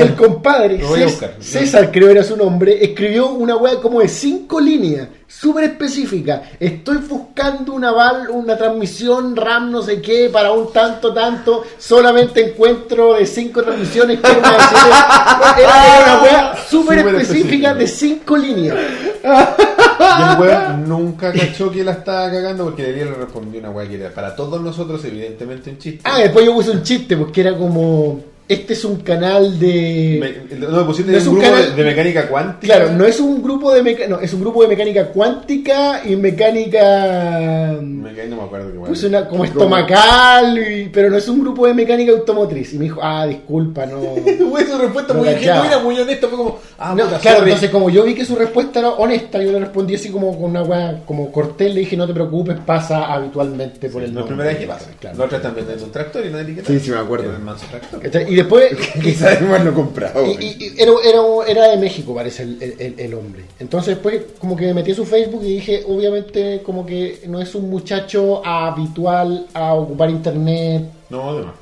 el 0.00 0.14
compadre, 0.16 0.78
Lo 0.78 0.88
voy 0.88 1.02
a 1.02 1.04
Cés- 1.06 1.10
buscar. 1.12 1.34
César 1.38 1.92
creo 1.92 2.10
era 2.10 2.24
su 2.24 2.36
nombre, 2.36 2.84
escribió 2.84 3.30
una 3.30 3.56
weá 3.56 3.80
como 3.80 4.00
de 4.00 4.08
cinco 4.08 4.58
líneas, 4.60 5.06
súper 5.26 5.64
específica. 5.64 6.42
Estoy 6.58 6.98
buscando 6.98 7.72
una 7.72 7.90
val, 7.92 8.28
una 8.30 8.56
transmisión 8.56 9.34
RAM 9.36 9.70
no 9.70 9.82
sé 9.82 10.00
qué 10.00 10.30
para 10.32 10.52
un 10.52 10.72
tanto 10.72 11.12
tanto, 11.12 11.64
solamente 11.78 12.50
encuentro 12.50 13.14
de 13.14 13.26
cinco 13.26 13.62
transmisiones. 13.62 14.20
quiero 14.20 14.38
una 14.38 14.52
de 14.52 14.58
siete". 14.58 14.86
Era, 15.62 16.04
una 16.04 16.22
weá 16.22 16.56
súper 16.68 16.98
específica 16.98 17.74
de 17.74 17.86
cinco 17.86 18.36
líneas. 18.36 18.76
Y 19.24 20.32
el 20.32 20.40
weón 20.40 20.88
nunca 20.88 21.32
cachó 21.32 21.70
que 21.70 21.82
la 21.82 21.92
estaba 21.92 22.30
cagando 22.30 22.64
porque 22.64 22.82
le 22.82 23.04
respondió 23.04 23.60
una 23.60 23.70
weá 23.70 23.88
que 23.88 23.96
era 23.96 24.10
para 24.10 24.34
todos 24.36 24.60
nosotros, 24.60 25.04
evidentemente, 25.04 25.70
un 25.70 25.78
chiste. 25.78 26.02
Ah, 26.04 26.18
después 26.18 26.44
yo 26.44 26.52
puse 26.52 26.70
un 26.70 26.82
chiste, 26.82 27.16
porque 27.16 27.40
era 27.40 27.56
como, 27.56 28.20
este 28.48 28.74
es 28.74 28.84
un 28.84 29.00
canal 29.00 29.58
de... 29.58 30.46
Me- 30.50 30.56
no, 30.58 30.86
pusiste 30.86 31.10
No 31.12 31.18
es 31.18 31.26
un 31.26 31.34
un 31.34 31.40
grupo 31.40 31.52
canal- 31.54 31.74
de, 31.76 31.82
de 31.82 31.90
mecánica 31.90 32.28
cuántica. 32.28 32.74
Claro, 32.76 32.92
no 32.92 33.04
es 33.04 33.18
un 33.20 33.42
grupo 33.42 33.72
de 33.72 33.82
meca- 33.82 34.06
no, 34.08 34.20
es 34.20 34.32
un 34.32 34.40
grupo 34.40 34.62
de 34.62 34.68
mecánica 34.68 35.08
cuántica 35.08 36.02
y 36.04 36.14
mecánica 36.16 37.78
Me 37.82 38.12
caí, 38.14 38.28
no 38.28 38.36
me 38.36 38.42
acuerdo 38.42 38.72
qué 38.72 38.78
weá. 38.78 38.86
pues 38.88 39.02
una 39.04 39.26
como 39.28 39.44
estomacal, 39.44 40.58
y- 40.58 40.88
pero 40.92 41.10
no 41.10 41.16
es 41.16 41.28
un 41.28 41.40
grupo 41.40 41.66
de 41.66 41.74
mecánica 41.74 42.12
automotriz. 42.12 42.72
Y 42.74 42.78
me 42.78 42.84
dijo, 42.84 43.00
ah, 43.02 43.26
disculpa, 43.26 43.86
no. 43.86 44.00
Su 44.66 44.78
respuesta 44.78 45.14
muy 45.14 45.28
genuina, 45.28 45.78
muy 45.78 45.98
honesta, 45.98 46.26
fue 46.28 46.36
como, 46.36 46.58
ah, 46.78 46.94
No, 46.96 47.04
puta, 47.04 47.18
claro, 47.18 47.38
sorry. 47.38 47.50
entonces 47.52 47.70
como 47.70 47.88
yo 47.90 48.04
vi 48.04 48.14
que 48.14 48.24
su 48.24 48.34
respuesta 48.36 48.80
era 48.80 48.90
honesta, 48.90 49.42
yo 49.42 49.52
le 49.52 49.60
respondí 49.60 49.94
así 49.94 50.10
como 50.10 50.32
con 50.38 50.50
una 50.50 50.62
weá, 50.62 51.00
como 51.06 51.30
cortés, 51.32 51.72
le 51.72 51.80
dije, 51.80 51.96
no 51.96 52.06
te 52.06 52.12
preocupes, 52.12 52.56
pasa 52.66 53.06
habitualmente 53.12 53.88
por 53.88 54.02
el 54.02 54.12
No 54.12 54.20
es 54.20 54.26
la 54.26 54.30
nombre". 54.30 54.36
primera 54.36 54.48
vez 54.50 54.58
que 54.58 54.66
pasa. 54.66 54.90
Claro. 55.00 55.18
La 55.18 55.24
otra 55.24 55.40
también 55.42 55.66
es 55.74 55.82
un 55.82 55.90
tractor 55.92 56.26
y 56.26 56.30
no 56.30 56.38
etiqueta. 56.38 56.66
Sí, 56.68 56.80
sí, 56.80 56.90
me 56.90 56.98
acuerdo. 56.98 57.26
Era 57.28 57.36
el 57.36 57.42
manso 57.42 57.66
tractor. 57.70 58.00
¿Cachai? 58.02 58.35
Y 58.36 58.40
después, 58.40 58.76
Quizás 59.02 59.40
haberlo 59.40 59.72
comprado. 59.72 60.26
Y, 60.26 60.30
y- 60.44 60.56
y 60.58 60.74
era, 60.82 60.92
era, 61.04 61.20
era 61.48 61.68
de 61.70 61.76
México, 61.78 62.14
parece, 62.14 62.42
el, 62.42 62.94
el- 62.98 63.14
hombre. 63.14 63.44
Entonces, 63.58 63.94
después, 63.94 64.20
como 64.38 64.54
que 64.56 64.66
me 64.66 64.74
metí 64.74 64.90
a 64.92 64.94
su 64.94 65.06
Facebook 65.06 65.40
y 65.44 65.54
dije, 65.54 65.84
obviamente, 65.88 66.60
como 66.64 66.84
que 66.84 67.20
no 67.28 67.40
es 67.40 67.54
un 67.54 67.70
muchacho 67.70 68.44
habitual 68.46 69.46
a 69.54 69.72
ocupar 69.74 70.10
internet. 70.10 70.84
No, 71.08 71.30
además. 71.30 71.54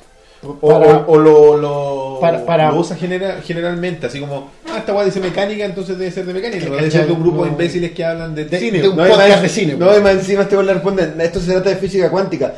O, 0.42 0.68
Para- 0.68 0.98
o- 0.98 1.12
o 1.12 1.18
lo, 1.18 1.56
lo, 1.56 2.18
para- 2.20 2.44
para- 2.44 2.70
lo 2.70 2.80
usa 2.80 2.96
genera- 2.96 3.40
generalmente, 3.42 4.06
así 4.06 4.20
como, 4.20 4.50
ah, 4.68 4.78
esta 4.78 4.92
weá 4.94 5.04
dice 5.04 5.20
mecánica, 5.20 5.64
entonces 5.64 5.96
debe 5.96 6.10
ser 6.10 6.26
de 6.26 6.34
mecánica. 6.34 6.66
No 6.66 6.76
debe 6.76 6.90
ser 6.90 7.06
de 7.06 7.12
un 7.12 7.20
grupo 7.22 7.44
de 7.44 7.50
imbéciles 7.50 7.92
que 7.92 8.04
hablan 8.04 8.34
de, 8.34 8.44
De- 8.46 8.58
cine. 8.58 8.82
de 8.82 8.88
un 8.88 8.96
No, 8.96 9.06
podcast 9.06 9.28
más- 9.30 9.42
de 9.42 9.48
cine, 9.48 9.72
No, 9.74 9.86
pues. 9.86 9.98
y 9.98 10.02
más 10.02 10.12
encima 10.14 10.42
este 10.42 10.62
le 10.62 10.74
responde, 10.74 11.12
esto 11.20 11.40
se 11.40 11.52
trata 11.52 11.70
de 11.70 11.76
física 11.76 12.10
cuántica. 12.10 12.52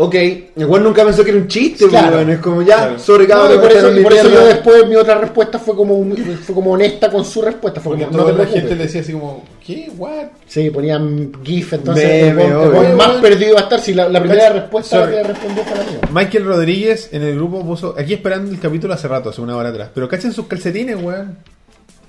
Ok, 0.00 0.14
el 0.14 0.64
weón 0.64 0.84
nunca 0.84 1.04
pensó 1.04 1.24
que 1.24 1.30
era 1.30 1.40
un 1.40 1.48
chiste, 1.48 1.88
Claro. 1.88 2.18
weón. 2.18 2.30
Es 2.30 2.38
como 2.38 2.62
ya, 2.62 2.76
Claro. 2.76 2.98
sobre 3.00 3.26
No, 3.26 3.52
y 3.52 3.58
por 3.58 3.72
eso, 3.72 3.90
por 4.00 4.12
eso 4.12 4.30
yo 4.30 4.46
después 4.46 4.86
mi 4.86 4.94
otra 4.94 5.18
respuesta 5.18 5.58
fue 5.58 5.74
como 5.74 6.14
fue 6.44 6.54
como 6.54 6.70
honesta 6.70 7.10
con 7.10 7.24
su 7.24 7.42
respuesta. 7.42 7.80
Fue 7.80 7.90
Porque 7.96 8.04
como, 8.04 8.16
no 8.16 8.22
toda 8.22 8.36
te 8.36 8.44
la 8.44 8.48
gente 8.60 8.76
le 8.76 8.82
decía 8.84 9.00
así 9.00 9.12
como, 9.12 9.42
¿qué? 9.66 9.90
¿What? 9.98 10.26
Sí, 10.46 10.70
ponían 10.70 11.32
GIF, 11.42 11.72
entonces 11.72 12.32
obvio. 12.32 12.96
más 12.96 13.10
perdido 13.20 13.54
va 13.54 13.60
a 13.60 13.64
estar 13.64 13.80
si 13.80 13.92
la, 13.92 14.08
la 14.08 14.20
primera 14.20 14.50
respuesta 14.50 15.00
sorry. 15.00 15.16
que 15.16 15.22
respondió 15.24 15.64
fue 15.64 15.76
la 15.78 15.84
mía. 15.84 16.00
Michael 16.12 16.44
Rodríguez 16.44 17.08
en 17.10 17.22
el 17.24 17.34
grupo 17.34 17.64
puso, 17.66 17.96
aquí 17.98 18.14
esperando 18.14 18.52
el 18.52 18.60
capítulo 18.60 18.94
hace 18.94 19.08
rato, 19.08 19.30
hace 19.30 19.40
una 19.40 19.56
hora 19.56 19.70
atrás, 19.70 19.90
pero 19.92 20.08
cachen 20.08 20.32
sus 20.32 20.46
calcetines, 20.46 20.96
weón. 21.02 21.38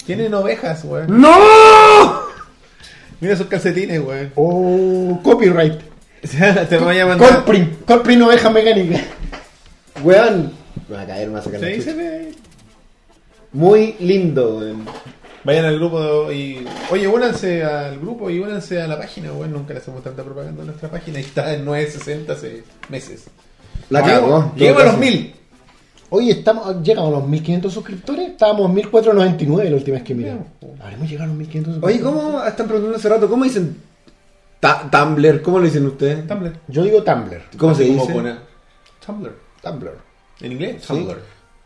Tienen 0.05 0.31
ovejas, 0.35 0.83
weón. 0.85 1.19
¡No! 1.19 2.29
Mira 3.19 3.35
sus 3.35 3.47
calcetines, 3.47 3.99
weón. 3.99 4.31
Oh, 4.35 5.19
copyright. 5.23 5.88
Te 6.69 6.77
voy 6.77 6.99
a 6.99 7.05
mandar. 7.05 7.35
Colprin, 7.35 7.77
Colprin 7.85 8.21
oveja 8.23 8.49
mecánica. 8.49 8.99
Weón. 10.03 10.51
Me 10.87 10.95
va 10.95 11.01
a 11.03 11.05
caer, 11.07 11.27
me 11.27 11.33
va 11.35 11.39
a 11.39 11.43
sacar 11.43 11.59
la 11.61 11.67
Sí, 11.67 11.81
se 11.81 11.93
ve. 11.93 12.31
Muy 13.53 13.95
lindo, 13.99 14.57
weón. 14.57 14.85
Vayan 15.43 15.65
al 15.65 15.77
grupo 15.79 16.31
y. 16.31 16.65
Oye, 16.91 17.07
únanse 17.07 17.63
al 17.63 17.99
grupo 17.99 18.29
y 18.29 18.39
únanse 18.39 18.81
a 18.81 18.87
la 18.87 18.97
página, 18.97 19.31
weón. 19.31 19.53
Nunca 19.53 19.73
le 19.73 19.79
hacemos 19.79 20.03
tanta 20.03 20.23
propaganda 20.23 20.63
a 20.63 20.65
nuestra 20.65 20.89
página 20.89 21.19
y 21.19 21.23
está 21.23 21.53
en 21.53 21.63
960 21.65 22.33
hace 22.33 22.63
meses. 22.89 23.25
La 23.89 24.01
Llegamos- 24.01 24.45
cagó. 24.45 24.53
Llegamos 24.55 24.81
a 24.81 24.85
los 24.87 24.97
1000. 24.97 25.33
Oye, 26.11 26.31
estamos, 26.31 26.81
llegamos 26.83 27.13
a 27.13 27.19
los 27.19 27.27
1500 27.29 27.71
suscriptores. 27.73 28.29
Estábamos 28.31 28.65
en 28.67 28.73
1499 28.75 29.69
la 29.69 29.75
última 29.75 29.95
vez 29.95 30.03
que 30.03 30.15
miramos. 30.15 30.47
Habremos 30.81 31.07
llegado 31.09 31.25
a 31.25 31.27
los 31.27 31.37
1500 31.37 31.83
Oye, 31.83 31.93
suscriptores. 31.99 32.23
¿cómo 32.33 32.43
están 32.45 32.65
preguntando 32.67 32.97
hace 32.97 33.09
rato? 33.09 33.29
¿Cómo 33.29 33.43
dicen 33.43 33.77
Tumblr, 34.59 35.41
¿cómo 35.41 35.59
lo 35.59 35.65
dicen 35.65 35.85
ustedes? 35.85 36.27
Tumblr. 36.27 36.53
Yo 36.67 36.83
digo 36.83 37.01
Tumblr. 37.03 37.41
¿Cómo 37.57 37.73
se 37.73 37.83
dice? 37.85 38.13
poner- 38.13 38.37
Tumblr. 39.05 39.33
Tumblr. 39.61 39.97
En 40.41 40.51
inglés, 40.51 40.75
Sí. 40.81 40.87
Tumblr. 40.87 41.17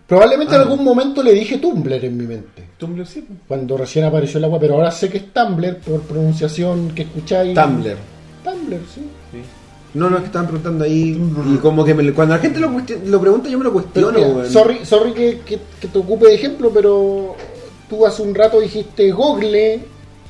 Probablemente 0.07 0.53
Ah. 0.53 0.57
en 0.57 0.61
algún 0.64 0.84
momento 0.84 1.24
le 1.24 1.32
dije 1.34 1.57
Tumblr 1.57 1.94
en 2.06 2.18
mi 2.18 2.26
mente. 2.26 2.64
Tumblr 2.78 3.06
sí. 3.07 3.26
Cuando 3.48 3.78
recién 3.78 4.06
apareció 4.06 4.38
el 4.38 4.44
agua, 4.44 4.60
pero 4.60 4.76
ahora 4.76 4.91
sé 4.91 5.10
que 5.10 5.18
es 5.18 5.34
Tumblr 5.34 5.78
por 5.78 6.02
pronunciación 6.02 6.91
que 6.94 7.03
escucháis. 7.03 7.56
Tumblr. 7.56 7.95
Tumblr, 8.44 8.80
sí. 8.94 9.02
Sí. 9.32 9.41
No, 9.95 10.10
no, 10.10 10.15
es 10.18 10.22
que 10.22 10.26
estaban 10.28 10.48
preguntando 10.48 10.84
ahí. 10.86 11.20
Y 11.53 11.57
como 11.57 11.86
que 11.86 11.94
me- 11.94 12.11
cuando 12.14 12.36
la 12.36 12.41
gente 12.41 12.60
lo, 12.60 12.70
lo 13.06 13.22
pregunta, 13.22 13.48
yo 13.49 13.57
me 13.60 13.64
lo 13.64 13.74
cuestiono, 13.74 14.20
weón. 14.20 14.49
sorry, 14.49 14.80
sorry 14.86 15.14
que, 15.14 15.40
que- 15.45 15.60
que 15.80 15.88
te 15.88 15.98
ocupe 15.99 16.28
de 16.28 16.34
ejemplo, 16.36 16.72
pero 16.74 17.36
tú 17.90 18.06
hace 18.06 18.22
un 18.24 18.34
rato 18.36 18.60
dijiste 18.60 19.11
Google 19.11 19.80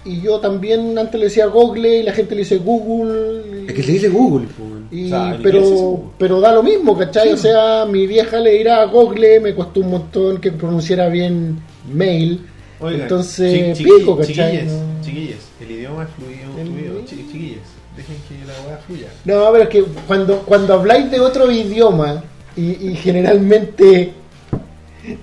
y 0.05 0.21
yo 0.21 0.39
también 0.39 0.97
antes 0.97 1.19
le 1.19 1.25
decía 1.27 1.45
Google 1.47 1.99
y 1.99 2.03
la 2.03 2.13
gente 2.13 2.35
le 2.35 2.41
dice 2.41 2.57
Google. 2.57 3.63
y- 3.63 3.67
Es 3.67 3.73
que 3.73 3.83
se 3.83 3.91
dice 3.93 4.09
Google, 4.09 4.47
pues, 4.57 4.69
y- 4.91 5.05
O 5.05 5.09
sea, 5.09 5.35
en 5.35 5.41
pero, 5.41 5.59
es 5.59 5.99
pero 6.17 6.39
da 6.41 6.53
lo 6.53 6.61
mismo, 6.63 6.97
¿cachai? 6.97 7.31
O 7.33 7.37
sea, 7.37 7.85
mi 7.85 8.05
vieja 8.07 8.39
le 8.39 8.51
dirá 8.51 8.83
Google, 8.85 9.39
me 9.39 9.55
costó 9.55 9.79
un 9.79 9.89
montón 9.91 10.39
que 10.39 10.51
pronunciara 10.51 11.07
bien 11.09 11.59
mail. 11.91 12.41
Entonces, 12.81 13.77
chi- 13.77 13.83
chiqui- 13.85 13.97
pico, 13.99 14.17
¿cachai? 14.17 14.51
Chiquillas, 14.51 14.73
No. 14.73 15.05
chiquillas, 15.05 15.39
el 15.61 15.71
idioma 15.71 16.03
es 16.03 16.09
fluido, 16.09 16.59
El- 16.59 16.67
fluido. 16.67 17.05
Chiquillas, 17.05 17.59
dejen 17.95 18.15
que 18.27 18.45
la 18.45 18.53
weá 18.67 18.77
fluya. 18.85 19.07
No, 19.23 19.51
pero 19.53 19.63
es 19.63 19.69
que 19.69 19.83
cuando, 20.07 20.39
cuando 20.39 20.73
habláis 20.73 21.09
de 21.09 21.19
otro 21.21 21.49
idioma 21.49 22.23
y, 22.57 22.89
y 22.89 22.95
generalmente... 22.95 24.13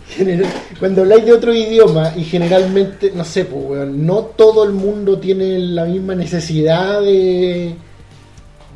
general- 0.08 0.50
cuando 0.78 1.02
habláis 1.02 1.24
de 1.24 1.32
otro 1.32 1.54
idioma 1.54 2.12
y 2.16 2.24
generalmente, 2.24 3.12
no 3.14 3.24
sé, 3.24 3.44
pues, 3.44 3.64
weón, 3.64 4.06
no 4.06 4.18
todo 4.36 4.64
el 4.64 4.72
mundo 4.72 5.18
tiene 5.18 5.58
la 5.58 5.84
misma 5.84 6.14
necesidad 6.14 7.00
de, 7.00 7.74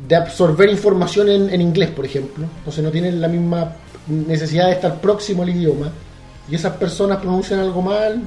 de 0.07 0.15
absorber 0.15 0.69
información 0.69 1.29
en, 1.29 1.49
en 1.49 1.61
inglés, 1.61 1.89
por 1.91 2.05
ejemplo. 2.05 2.45
Entonces 2.59 2.83
no 2.83 2.91
tienen 2.91 3.21
la 3.21 3.27
misma 3.27 3.75
necesidad 4.07 4.67
de 4.67 4.73
estar 4.73 4.99
próximo 5.01 5.43
al 5.43 5.49
idioma. 5.49 5.91
Y 6.49 6.55
esas 6.55 6.73
personas 6.77 7.17
pronuncian 7.19 7.59
algo 7.59 7.81
mal. 7.81 8.21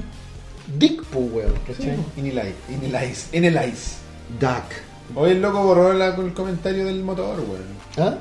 Dick, 0.77 1.03
pues, 1.05 1.25
weón, 1.33 1.53
¿cachai? 1.65 1.95
Inelize. 2.73 3.27
Duck. 4.39 5.15
Hoy 5.15 5.31
el 5.31 5.41
loco 5.41 5.63
borró 5.63 5.91
la- 5.93 6.15
el 6.15 6.33
comentario 6.33 6.85
del 6.85 7.01
motor, 7.03 7.39
weón. 7.39 7.79
¿Ah? 8.09 8.17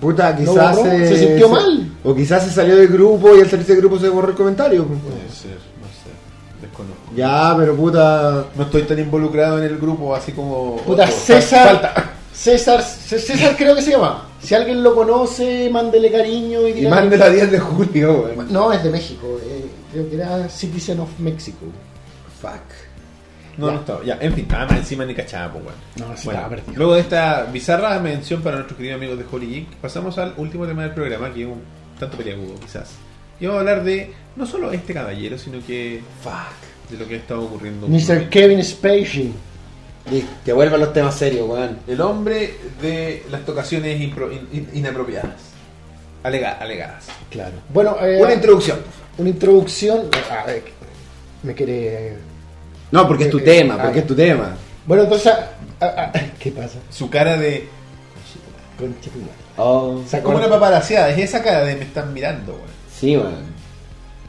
Puta, 0.00 0.36
quizás 0.36 0.76
borró, 0.76 0.90
se 0.90 1.18
sintió 1.18 1.48
mal. 1.48 1.90
O 2.04 2.14
quizás 2.14 2.44
se 2.44 2.50
salió 2.50 2.76
del 2.76 2.88
grupo 2.88 3.34
y 3.36 3.40
al 3.40 3.48
salirse 3.50 3.72
del 3.72 3.80
grupo 3.82 3.98
se 3.98 4.08
borró 4.08 4.28
el 4.30 4.34
comentario. 4.36 4.84
pues. 4.86 4.98
Puede 5.00 5.28
ser, 5.30 5.58
no 5.80 5.86
sé. 5.88 6.60
Desconozco. 6.60 7.12
Ya, 7.14 7.54
pero 7.56 7.74
puta. 7.76 8.46
No 8.54 8.62
estoy 8.64 8.82
tan 8.82 8.98
involucrado 8.98 9.58
en 9.58 9.64
el 9.64 9.78
grupo 9.78 10.14
así 10.14 10.32
como. 10.32 10.76
Puta. 10.78 11.06
César. 11.06 11.66
Falta. 11.68 12.12
César, 12.32 12.82
César 12.82 13.56
creo 13.56 13.74
que 13.74 13.80
se 13.82 13.92
llama. 13.92 14.28
Si 14.42 14.54
alguien 14.54 14.82
lo 14.82 14.94
conoce, 14.94 15.70
mándele 15.70 16.12
cariño 16.12 16.68
y 16.68 16.70
Y 16.70 16.74
dígale- 16.74 16.90
mándela 16.90 17.30
10 17.30 17.50
de 17.50 17.58
julio, 17.58 18.24
weón. 18.36 18.52
No, 18.52 18.70
es 18.72 18.84
de 18.84 18.90
México. 18.90 19.26
eh, 19.42 19.64
creo 19.90 20.08
que 20.10 20.16
era 20.16 20.46
Citizen 20.50 21.00
of 21.00 21.08
Mexico. 21.18 21.64
Fuck. 22.40 22.50
No, 23.56 23.66
Ya. 23.68 23.72
no 23.72 23.80
estaba. 23.80 24.04
Ya, 24.04 24.18
en 24.20 24.34
fin, 24.34 24.46
nada 24.50 24.66
más 24.66 24.78
encima 24.78 25.04
ni 25.04 25.14
cachaba, 25.14 25.52
pues, 25.54 25.64
weón. 25.64 25.76
No, 26.10 26.16
sí 26.16 26.24
Bueno, 26.26 26.40
estaba 26.40 26.48
perdido. 26.56 26.72
luego 26.76 26.94
de 26.94 27.00
esta 27.00 27.44
bizarra 27.44 27.98
mención 28.00 28.42
para 28.42 28.56
nuestros 28.56 28.76
queridos 28.76 28.96
amigos 28.98 29.18
de 29.18 29.24
Holy 29.30 29.46
Geek, 29.46 29.68
pasamos 29.76 30.18
al 30.18 30.34
último 30.36 30.66
tema 30.66 30.82
del 30.82 30.92
programa, 30.92 31.32
que 31.32 31.42
es 31.42 31.48
un 31.48 31.62
tanto 31.98 32.16
peliagudo, 32.18 32.54
quizás. 32.60 32.90
Y 33.40 33.46
vamos 33.46 33.58
a 33.58 33.60
hablar 33.60 33.84
de 33.84 34.12
no 34.36 34.46
solo 34.46 34.72
este 34.72 34.92
caballero, 34.94 35.38
sino 35.38 35.58
que. 35.66 36.02
Fuck. 36.22 36.90
De 36.90 36.96
lo 36.98 37.08
que 37.08 37.14
ha 37.14 37.18
estado 37.18 37.42
ocurriendo. 37.42 37.88
Mr. 37.88 38.28
Kevin 38.28 38.62
Spacey. 38.62 39.32
Y 40.12 40.22
que 40.44 40.52
vuelvan 40.52 40.78
los 40.80 40.92
temas 40.92 41.16
serios, 41.16 41.48
weón. 41.48 41.78
El 41.88 42.00
hombre 42.00 42.54
de 42.80 43.24
las 43.30 43.44
tocaciones 43.44 44.00
impro- 44.00 44.30
in- 44.32 44.48
in- 44.52 44.68
inapropiadas. 44.74 45.34
Alega- 46.22 46.58
alegadas. 46.60 47.06
Claro. 47.30 47.54
Bueno, 47.70 47.96
eh, 48.00 48.18
Una 48.22 48.32
introducción. 48.34 48.78
una 49.18 49.28
introducción. 49.30 50.02
A 50.30 50.46
ver, 50.46 50.62
me 51.42 51.54
quiere. 51.54 52.16
No, 52.96 53.08
porque 53.08 53.24
es 53.24 53.30
tu 53.30 53.38
Eh, 53.38 53.42
tema, 53.42 53.76
ah, 53.78 53.82
porque 53.84 53.98
es 54.00 54.06
tu 54.06 54.14
tema. 54.14 54.56
Bueno, 54.86 55.04
entonces. 55.04 55.32
ah, 55.80 55.94
ah, 55.96 56.12
¿Qué 56.38 56.50
pasa? 56.50 56.78
Su 56.90 57.08
cara 57.10 57.36
de. 57.36 57.68
Concha. 58.78 59.10
Oh. 59.56 60.02
Se 60.06 60.20
Como 60.22 60.36
una 60.36 60.48
paparaseada, 60.48 61.10
es 61.10 61.18
esa 61.18 61.42
cara 61.42 61.64
de 61.64 61.76
me 61.76 61.84
están 61.84 62.12
mirando, 62.12 62.52
weón. 62.52 62.64
Sí, 62.94 63.16
weón. 63.16 63.56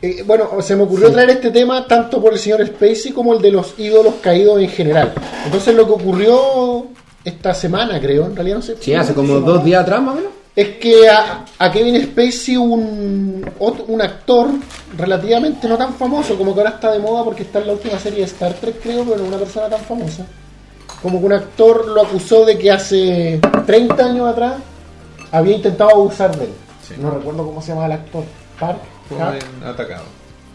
Eh, 0.02 0.23
bueno, 0.26 0.49
se 0.61 0.76
me 0.76 0.84
ocurrió 0.84 1.07
Sí. 1.07 1.14
traer 1.14 1.30
este 1.31 1.52
tema 1.52 1.85
tanto 1.88 2.22
por 2.22 2.31
el 2.31 2.39
señor 2.39 2.65
Spacey 2.65 3.11
como 3.11 3.34
el 3.34 3.41
de 3.41 3.52
los 3.52 3.73
ídolos 3.80 4.15
caídos 4.22 4.61
en 4.61 4.69
general. 4.69 5.14
Entonces 5.45 5.73
lo 5.76 5.85
que 5.88 5.94
ocurrió 5.94 6.85
esta 7.26 7.53
semana, 7.53 7.99
creo, 7.99 8.26
en 8.27 8.35
realidad 8.35 8.57
no 8.57 8.61
sé. 8.61 8.76
Sí, 8.80 8.94
hace 8.94 9.14
como 9.14 9.39
dos 9.39 9.64
días 9.65 9.81
atrás, 9.81 10.02
más 10.02 10.14
o 10.14 10.15
menos. 10.18 10.31
Es 10.57 10.77
que 10.77 11.07
a, 11.07 11.45
a 11.59 11.71
Kevin 11.71 12.01
Spacey, 12.01 12.57
un, 12.57 13.47
un 13.59 14.01
actor 14.01 14.49
relativamente 14.97 15.67
no 15.67 15.77
tan 15.77 15.93
famoso, 15.93 16.35
como 16.35 16.55
que 16.55 16.61
ahora 16.61 16.71
está 16.71 16.91
de 16.91 16.97
moda 16.97 17.23
porque 17.23 17.43
está 17.43 17.59
en 17.59 17.67
la 17.67 17.73
última 17.73 17.99
serie 17.99 18.21
de 18.21 18.25
Star 18.25 18.53
Trek, 18.55 18.81
creo, 18.81 19.03
pero 19.03 19.17
no 19.17 19.25
una 19.25 19.38
persona 19.38 19.69
tan 19.69 19.81
famosa. 19.81 20.25
Como 20.99 21.19
que 21.19 21.25
un 21.27 21.34
actor 21.34 21.88
lo 21.88 22.01
acusó 22.01 22.43
de 22.43 22.57
que 22.57 22.71
hace 22.71 23.39
30 23.67 24.03
años 24.03 24.27
atrás 24.27 24.55
había 25.31 25.57
intentado 25.57 25.91
abusar 25.91 26.35
de 26.35 26.45
él. 26.45 26.51
Sí. 26.81 26.95
No 26.97 27.11
recuerdo 27.11 27.45
cómo 27.45 27.61
se 27.61 27.73
llama 27.73 27.85
el 27.85 27.91
actor. 27.91 28.23
Park. 28.59 28.79
Atacado. 29.63 30.05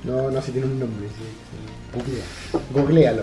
No, 0.02 0.32
no, 0.32 0.42
si 0.42 0.50
tiene 0.50 0.66
un 0.66 0.80
nombre. 0.80 1.06
Sí. 1.10 1.94
Googlea. 1.94 2.24
Googlealo. 2.72 3.22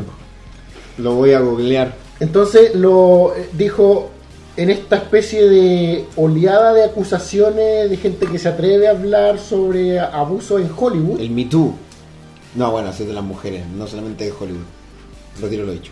Lo 0.98 1.16
voy 1.16 1.34
a 1.34 1.42
googlear. 1.42 1.94
Entonces 2.22 2.74
lo 2.74 3.36
eh, 3.36 3.50
dijo 3.52 4.12
en 4.58 4.70
esta 4.70 4.98
especie 4.98 5.48
de 5.48 6.06
oleada 6.16 6.74
de 6.74 6.84
acusaciones 6.84 7.90
de 7.90 7.98
gente 7.98 8.26
que 8.28 8.38
se 8.38 8.50
atreve 8.50 8.88
a 8.88 8.92
hablar 8.92 9.40
sobre 9.40 10.00
abuso 10.00 10.60
en 10.60 10.70
Hollywood. 10.76 11.20
El 11.20 11.32
Me 11.32 11.46
Too. 11.46 11.74
No, 12.56 12.72
bueno, 12.72 12.90
así 12.90 13.04
es 13.04 13.10
de 13.10 13.16
las 13.16 13.24
mujeres, 13.24 13.66
no 13.68 13.88
solamente 13.88 14.26
de 14.26 14.32
Hollywood. 14.32 14.66
Retiro 15.40 15.66
lo 15.66 15.72
dicho. 15.72 15.92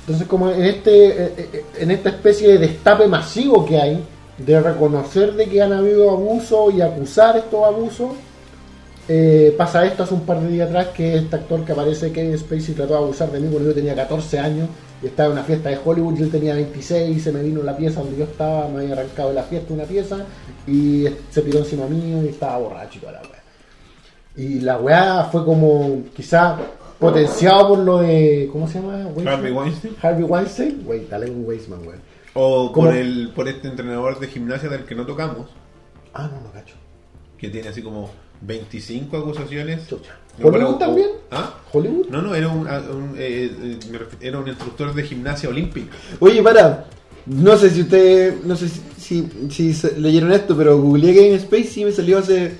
Entonces 0.00 0.26
como 0.26 0.50
en 0.50 0.64
este 0.64 1.06
eh, 1.06 1.32
eh, 1.38 1.64
en 1.78 1.90
esta 1.90 2.10
especie 2.10 2.48
de 2.48 2.58
destape 2.58 3.06
masivo 3.06 3.64
que 3.64 3.80
hay 3.80 4.04
de 4.36 4.60
reconocer 4.60 5.34
de 5.34 5.46
que 5.46 5.62
han 5.62 5.72
habido 5.72 6.10
abusos 6.10 6.74
y 6.74 6.82
acusar 6.82 7.36
estos 7.36 7.64
abusos, 7.64 8.10
eh, 9.08 9.54
pasa 9.58 9.84
esto 9.84 10.02
hace 10.04 10.14
un 10.14 10.22
par 10.26 10.40
de 10.40 10.48
días 10.48 10.68
atrás 10.68 10.88
que 10.88 11.16
este 11.16 11.36
actor 11.36 11.64
que 11.64 11.72
aparece 11.72 12.10
Kevin 12.12 12.38
Spacey 12.38 12.74
trató 12.74 12.94
de 12.94 12.98
abusar 13.00 13.30
de 13.30 13.40
mí 13.40 13.48
cuando 13.50 13.68
yo 13.68 13.74
tenía 13.74 13.94
14 13.94 14.38
años 14.38 14.68
y 15.02 15.06
estaba 15.06 15.26
en 15.26 15.32
una 15.32 15.42
fiesta 15.44 15.68
de 15.68 15.78
Hollywood 15.84 16.18
y 16.18 16.22
él 16.22 16.30
tenía 16.30 16.54
26 16.54 17.16
y 17.16 17.20
se 17.20 17.30
me 17.32 17.42
vino 17.42 17.62
la 17.62 17.76
pieza 17.76 18.00
donde 18.00 18.16
yo 18.16 18.24
estaba, 18.24 18.68
me 18.68 18.80
había 18.82 18.94
arrancado 18.94 19.28
de 19.28 19.34
la 19.34 19.42
fiesta 19.42 19.74
una 19.74 19.84
pieza 19.84 20.24
y 20.66 21.04
se 21.30 21.42
tiró 21.42 21.58
encima 21.58 21.86
mío 21.86 22.22
y 22.24 22.28
estaba 22.28 22.56
borracho 22.58 22.96
y 22.98 23.00
toda 23.00 23.12
la 23.12 23.20
weá. 23.20 23.42
Y 24.36 24.60
la 24.60 24.78
weá 24.78 25.24
fue 25.30 25.44
como 25.44 26.02
quizá 26.16 26.56
potenciado 26.98 27.68
por 27.68 27.78
lo 27.80 27.98
de 27.98 28.48
¿cómo 28.50 28.66
se 28.66 28.80
llama? 28.80 29.06
Weinstein? 29.08 29.28
Harvey 29.28 29.52
Weinstein. 29.52 29.96
Harvey 30.00 30.24
Weinstein, 30.24 30.82
güey, 30.84 31.06
dale 31.08 31.30
un 31.30 31.44
Weisman, 31.46 31.84
güey. 31.84 31.98
O 32.32 32.72
¿Cómo? 32.72 32.86
por, 32.88 32.96
el, 32.96 33.30
por 33.34 33.48
este 33.48 33.68
entrenador 33.68 34.18
de 34.18 34.26
gimnasia 34.28 34.68
del 34.68 34.84
que 34.84 34.94
no 34.94 35.04
tocamos, 35.06 35.50
Ah, 36.14 36.30
no, 36.32 36.40
no 36.40 36.50
cacho. 36.52 36.74
que 37.36 37.48
tiene 37.50 37.68
así 37.68 37.82
como 37.82 38.10
25 38.46 39.16
acusaciones. 39.16 39.86
Chucha. 39.88 40.16
¿Hollywood 40.42 40.76
también? 40.76 41.08
¿Ah? 41.30 41.54
¿Hollywood? 41.72 42.06
No, 42.08 42.20
no, 42.20 42.34
era 42.34 42.48
un, 42.48 42.66
un, 42.66 43.14
eh, 43.16 43.50
eh, 43.62 44.08
era 44.20 44.38
un 44.38 44.48
instructor 44.48 44.92
de 44.94 45.02
gimnasia 45.04 45.48
olímpica. 45.48 45.94
Oye, 46.20 46.42
para. 46.42 46.86
No 47.26 47.56
sé 47.56 47.70
si 47.70 47.82
ustedes. 47.82 48.44
No 48.44 48.56
sé 48.56 48.68
si, 48.68 48.82
si, 48.98 49.28
si 49.50 49.72
se- 49.74 49.98
leyeron 49.98 50.32
esto, 50.32 50.56
pero 50.56 50.78
googleé 50.78 51.14
Game 51.14 51.34
Space 51.36 51.80
y 51.80 51.84
me 51.84 51.92
salió 51.92 52.18
hace. 52.18 52.58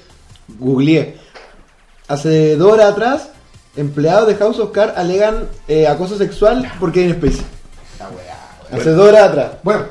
Googleé. 0.58 1.16
Hace 2.06 2.56
dos 2.56 2.72
horas 2.72 2.92
atrás, 2.92 3.30
empleados 3.76 4.28
de 4.28 4.36
House 4.36 4.58
of 4.58 4.70
Cards 4.72 4.96
alegan 4.96 5.48
eh, 5.68 5.86
acoso 5.88 6.16
sexual 6.18 6.70
por 6.78 6.92
Kevin 6.92 7.14
Spacey. 7.14 7.44
Hace 8.70 8.90
dos 8.90 9.08
horas 9.08 9.22
atrás. 9.30 9.52
Bueno, 9.62 9.84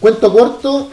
cuento 0.00 0.32
corto, 0.32 0.90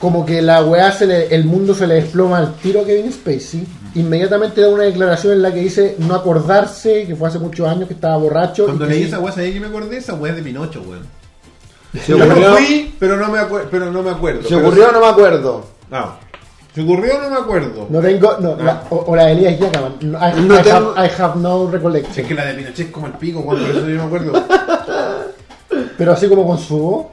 como 0.00 0.24
que 0.26 0.40
la 0.42 0.64
weá, 0.64 0.90
se 0.92 1.06
le- 1.06 1.32
el 1.34 1.44
mundo 1.44 1.74
se 1.74 1.86
le 1.86 1.94
desploma 1.96 2.38
al 2.38 2.54
tiro 2.54 2.80
a 2.80 2.84
Kevin 2.84 3.12
Spacey. 3.12 3.66
Inmediatamente 3.96 4.60
da 4.60 4.68
una 4.68 4.84
declaración 4.84 5.34
en 5.34 5.42
la 5.42 5.52
que 5.52 5.60
dice 5.60 5.96
no 5.98 6.14
acordarse, 6.14 7.06
que 7.06 7.14
fue 7.14 7.28
hace 7.28 7.38
muchos 7.38 7.68
años 7.68 7.86
que 7.86 7.94
estaba 7.94 8.16
borracho. 8.16 8.64
Cuando 8.64 8.86
leí 8.86 9.02
sí- 9.02 9.08
esa 9.08 9.18
weá, 9.20 9.32
¿sabés 9.32 9.52
que 9.52 9.60
me 9.60 9.66
acordé? 9.66 9.98
Esa 9.98 10.14
weá 10.14 10.30
es 10.32 10.36
de 10.38 10.42
Pinocho, 10.42 10.82
weón. 10.88 11.02
Se 12.04 12.12
Yo 12.12 12.18
no 12.18 12.24
ocurrió, 12.24 12.56
fui, 12.56 12.94
pero 13.00 13.16
no 13.16 13.28
me, 13.30 13.38
pero 13.70 13.90
no 13.90 14.02
me 14.02 14.10
acuerdo. 14.10 14.48
se 14.48 14.54
ocurrió 14.54 14.86
sí- 14.86 14.90
no 14.94 15.00
me 15.00 15.06
acuerdo. 15.06 15.66
No. 15.90 16.30
¿Se 16.72 16.82
ocurrió 16.82 17.16
o 17.16 17.20
no 17.22 17.30
me 17.30 17.36
acuerdo? 17.36 17.86
No 17.90 18.00
tengo, 18.00 18.36
no, 18.40 18.56
Ah. 18.60 18.62
la- 18.62 18.82
o, 18.90 18.96
o 19.08 19.16
la 19.16 19.24
de 19.26 19.32
Elías 19.32 19.58
Yacaman. 19.58 19.94
No, 20.02 20.18
I, 20.18 20.40
No 20.46 20.54
I 20.60 20.62
tengo- 20.62 20.94
have, 20.96 21.06
I 21.06 21.10
have 21.18 21.40
no 21.40 21.68
recollection. 21.68 22.20
Es 22.20 22.26
que 22.28 22.34
la 22.34 22.44
de 22.46 22.54
Pinochet 22.54 22.86
es 22.86 22.92
como 22.92 23.08
el 23.08 23.14
pico, 23.14 23.40
weón, 23.40 23.60
por 23.60 23.70
eso 23.70 23.80
yo 23.88 23.96
me 23.96 24.02
acuerdo. 24.04 24.32
Pero 25.98 26.12
así 26.12 26.28
como 26.28 26.46
con 26.46 26.58
su 26.58 26.78
voz. 26.78 27.06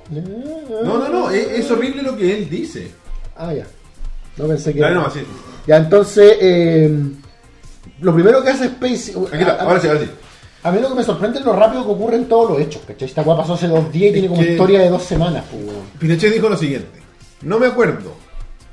No, 0.84 0.98
no, 0.98 1.10
no, 1.10 1.30
es, 1.30 1.48
es 1.48 1.72
horrible 1.72 2.02
lo 2.04 2.16
que 2.18 2.38
él 2.38 2.49
dice. 2.49 2.91
Ah, 3.36 3.54
ya. 3.54 3.66
No 4.38 4.48
pensé 4.48 4.74
que. 4.74 4.80
Dale 4.80 4.91
era. 4.94 5.02
nomás, 5.02 5.14
sí. 5.14 5.22
Ya, 5.66 5.78
entonces, 5.78 6.38
eh, 6.40 6.91
lo 8.02 8.14
primero 8.14 8.44
que 8.44 8.49
hace 8.49 8.68
Spacey. 8.68 9.16
Aquí 9.28 9.38
está, 9.40 9.58
ah, 9.60 9.64
ahora 9.64 9.80
sí, 9.80 9.88
ahora 9.88 9.99
sí. 10.02 10.10
A 10.64 10.72
mí 10.72 10.82
lo 10.82 10.90
que 10.90 10.95
me 10.95 11.04
sorprende 11.04 11.40
es 11.40 11.45
lo 11.45 11.54
rápido 11.54 11.86
que 11.86 11.91
ocurren 11.91 12.28
todos 12.28 12.52
los 12.52 12.60
hechos, 12.60 12.82
¿cachai? 12.88 13.08
Esta 13.08 13.22
weá 13.22 13.38
pasó 13.38 13.54
hace 13.54 13.68
dos 13.68 13.91
días 13.91 14.10
y 14.10 14.14
tiene 14.14 14.28
como 14.28 14.41
que- 14.41 14.52
historia 14.52 14.80
de 14.82 14.90
dos 14.90 15.04
semanas, 15.04 15.44
pues. 15.49 15.64
Pinochet 15.99 16.34
dijo 16.34 16.49
lo 16.49 16.58
siguiente: 16.58 16.99
No 17.41 17.60
me 17.60 17.68
acuerdo, 17.68 18.14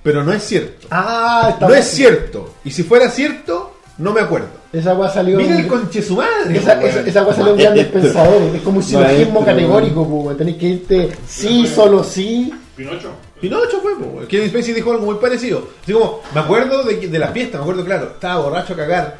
pero 0.03 0.25
no 0.25 0.33
es 0.33 0.43
cierto. 0.43 0.87
Ah, 0.91 1.49
esta 1.53 1.69
No 1.69 1.75
es 1.75 1.85
cierto. 1.87 2.55
Y 2.65 2.71
si 2.71 2.83
fuera 2.83 3.09
cierto, 3.11 3.77
no 3.99 4.13
me 4.13 4.21
acuerdo. 4.21 4.64
Esa 4.75 4.95
weá 4.95 5.09
salió. 5.09 5.37
Mira 5.39 5.59
el 5.59 5.67
conche 5.67 6.03
su 6.03 6.17
madre. 6.17 6.59
Esa, 6.59 6.79
weón. 6.79 6.91
esa, 6.91 7.01
esa 7.01 7.23
weá 7.23 7.35
salió 7.35 7.53
en 7.53 7.59
grandes 7.59 7.87
pensadores. 7.87 8.55
Es 8.55 8.63
como 8.63 8.79
un 8.79 8.83
silogismo 8.83 9.41
Maestro, 9.41 9.45
categórico, 9.45 10.09
pues. 10.25 10.37
Tenés 10.39 10.57
que 10.57 10.67
irte 10.67 11.11
sí, 11.29 11.67
solo 11.67 12.03
sí. 12.03 12.53
Pinocho. 12.77 13.11
Pinocho 13.41 13.81
fue, 13.81 13.97
po. 13.97 14.21
Kevin 14.27 14.49
Spacey 14.51 14.75
dijo 14.75 14.91
algo 14.93 15.07
muy 15.07 15.15
parecido. 15.17 15.69
Así 15.83 15.93
como, 15.93 16.21
me 16.35 16.41
acuerdo 16.41 16.83
de, 16.83 16.97
de 17.09 17.19
la 17.19 17.29
fiesta, 17.29 17.59
me 17.59 17.63
acuerdo, 17.63 17.85
claro, 17.85 18.11
estaba 18.15 18.43
borracho 18.43 18.73
a 18.73 18.77
cagar. 18.77 19.19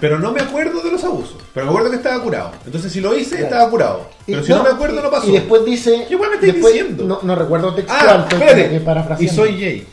Pero 0.00 0.18
no 0.20 0.30
me 0.30 0.40
acuerdo 0.40 0.80
de 0.80 0.92
los 0.92 1.02
abusos. 1.02 1.36
Pero 1.52 1.66
me 1.66 1.70
acuerdo 1.70 1.90
que 1.90 1.96
estaba 1.96 2.22
curado. 2.22 2.52
Entonces, 2.64 2.92
si 2.92 3.00
lo 3.00 3.16
hice, 3.16 3.42
estaba 3.42 3.68
curado. 3.68 4.08
Pero 4.24 4.40
Y- 4.40 4.44
si 4.44 4.52
no, 4.52 4.62
me 4.62 4.68
acuerdo, 4.70 5.02
no 5.02 5.10
pasó. 5.10 5.28
Y 5.28 5.32
después 5.32 5.64
dice. 5.64 6.06
¿Qué 6.08 6.14
weá 6.14 6.28
me 6.28 6.36
estáis 6.36 6.52
después- 6.54 6.72
diciendo? 6.72 7.04
No, 7.04 7.18
no 7.22 7.34
recuerdo 7.34 7.74
textual, 7.74 8.00
ah, 8.08 8.26
como 8.30 8.44
que 8.44 8.76
espérate. 8.76 9.24
Y 9.24 9.28
soy 9.28 9.56
gay. 9.56 9.86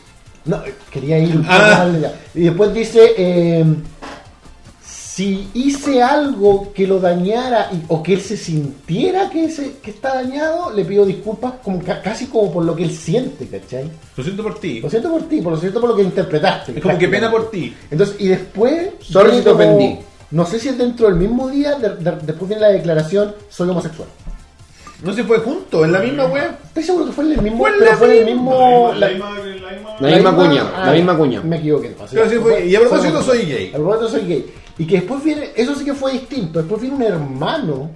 No, 0.44 0.60
quería 0.90 1.18
ir 1.18 1.36
un 1.36 1.42
poco 1.42 1.54
Ah. 1.54 1.88
Y 2.34 2.40
después 2.44 2.72
dice, 2.74 3.14
eh, 3.16 3.64
si 5.14 5.48
hice 5.52 6.02
algo 6.02 6.72
que 6.72 6.86
lo 6.86 6.98
dañara 6.98 7.68
y- 7.72 7.82
o 7.88 8.02
que 8.02 8.14
él 8.14 8.20
se 8.22 8.36
sintiera 8.36 9.28
que, 9.28 9.50
se, 9.50 9.72
que 9.82 9.90
está 9.90 10.14
dañado, 10.14 10.70
le 10.72 10.84
pido 10.86 11.04
disculpas 11.04 11.54
como 11.62 11.82
ca- 11.82 12.00
casi 12.00 12.26
como 12.26 12.50
por 12.50 12.64
lo 12.64 12.74
que 12.74 12.84
él 12.84 12.90
siente, 12.92 13.46
¿cachai? 13.46 13.90
Lo 14.16 14.24
siento 14.24 14.42
por 14.42 14.58
ti. 14.58 14.80
Lo 14.80 14.88
siento 14.88 15.10
por 15.10 15.22
ti, 15.28 15.40
por 15.42 15.52
lo 15.52 15.58
siento 15.58 15.80
por 15.80 15.90
lo 15.90 15.96
que 15.96 16.02
interpretaste. 16.02 16.72
Es 16.76 16.82
como 16.82 16.96
que 16.96 17.08
pena 17.08 17.30
por 17.30 17.50
ti. 17.50 17.74
Entonces, 17.90 18.16
y 18.20 18.28
después... 18.28 18.90
Viene 19.24 19.38
si 19.38 19.42
te 19.44 19.50
ofendí. 19.50 19.98
No 20.30 20.46
sé 20.46 20.58
si 20.58 20.68
es 20.70 20.78
dentro 20.78 21.06
del 21.08 21.16
mismo 21.16 21.48
día, 21.50 21.74
de- 21.74 21.96
de- 21.96 22.16
después 22.22 22.48
viene 22.48 22.62
la 22.62 22.68
declaración, 22.70 23.34
soy 23.50 23.68
homosexual. 23.68 24.08
No 25.04 25.12
se 25.12 25.24
fue 25.24 25.38
junto, 25.40 25.84
en 25.84 25.92
la 25.92 25.98
misma 25.98 26.24
web. 26.26 26.52
Estoy 26.68 26.84
seguro 26.84 27.06
que 27.06 27.12
fue 27.12 27.24
en 27.24 27.32
el 27.32 27.42
mismo... 27.42 27.58
Fue 27.58 27.68
en 27.70 27.78
pero 27.80 27.90
la 27.90 27.96
fue 27.98 28.06
en 28.06 28.12
el 28.28 28.34
misma- 28.34 28.52
mismo... 28.52 28.92
La 28.94 28.98
la- 28.98 29.08
misma, 29.08 29.30
la 29.30 29.42
misma. 29.72 29.96
La 30.00 30.08
misma 30.08 30.36
cuña, 30.36 30.72
la 30.86 30.92
misma 30.92 31.16
cuña. 31.18 31.42
Me 31.42 31.56
equivoqué 31.58 31.86
entonces. 31.88 32.18
Pero 32.18 32.30
sí 32.30 32.36
fue- 32.36 32.66
y 32.66 32.74
a 32.76 32.80
propósito 32.80 33.22
soy 33.22 33.38
gay. 33.44 33.68
A 33.74 33.76
propósito 33.76 34.08
soy 34.08 34.20
gay. 34.26 34.46
Y 34.82 34.84
que 34.84 34.96
después 34.96 35.22
viene, 35.22 35.50
eso 35.54 35.76
sí 35.76 35.84
que 35.84 35.94
fue 35.94 36.10
distinto. 36.10 36.58
Después 36.58 36.80
viene 36.80 36.96
un 36.96 37.02
hermano 37.02 37.90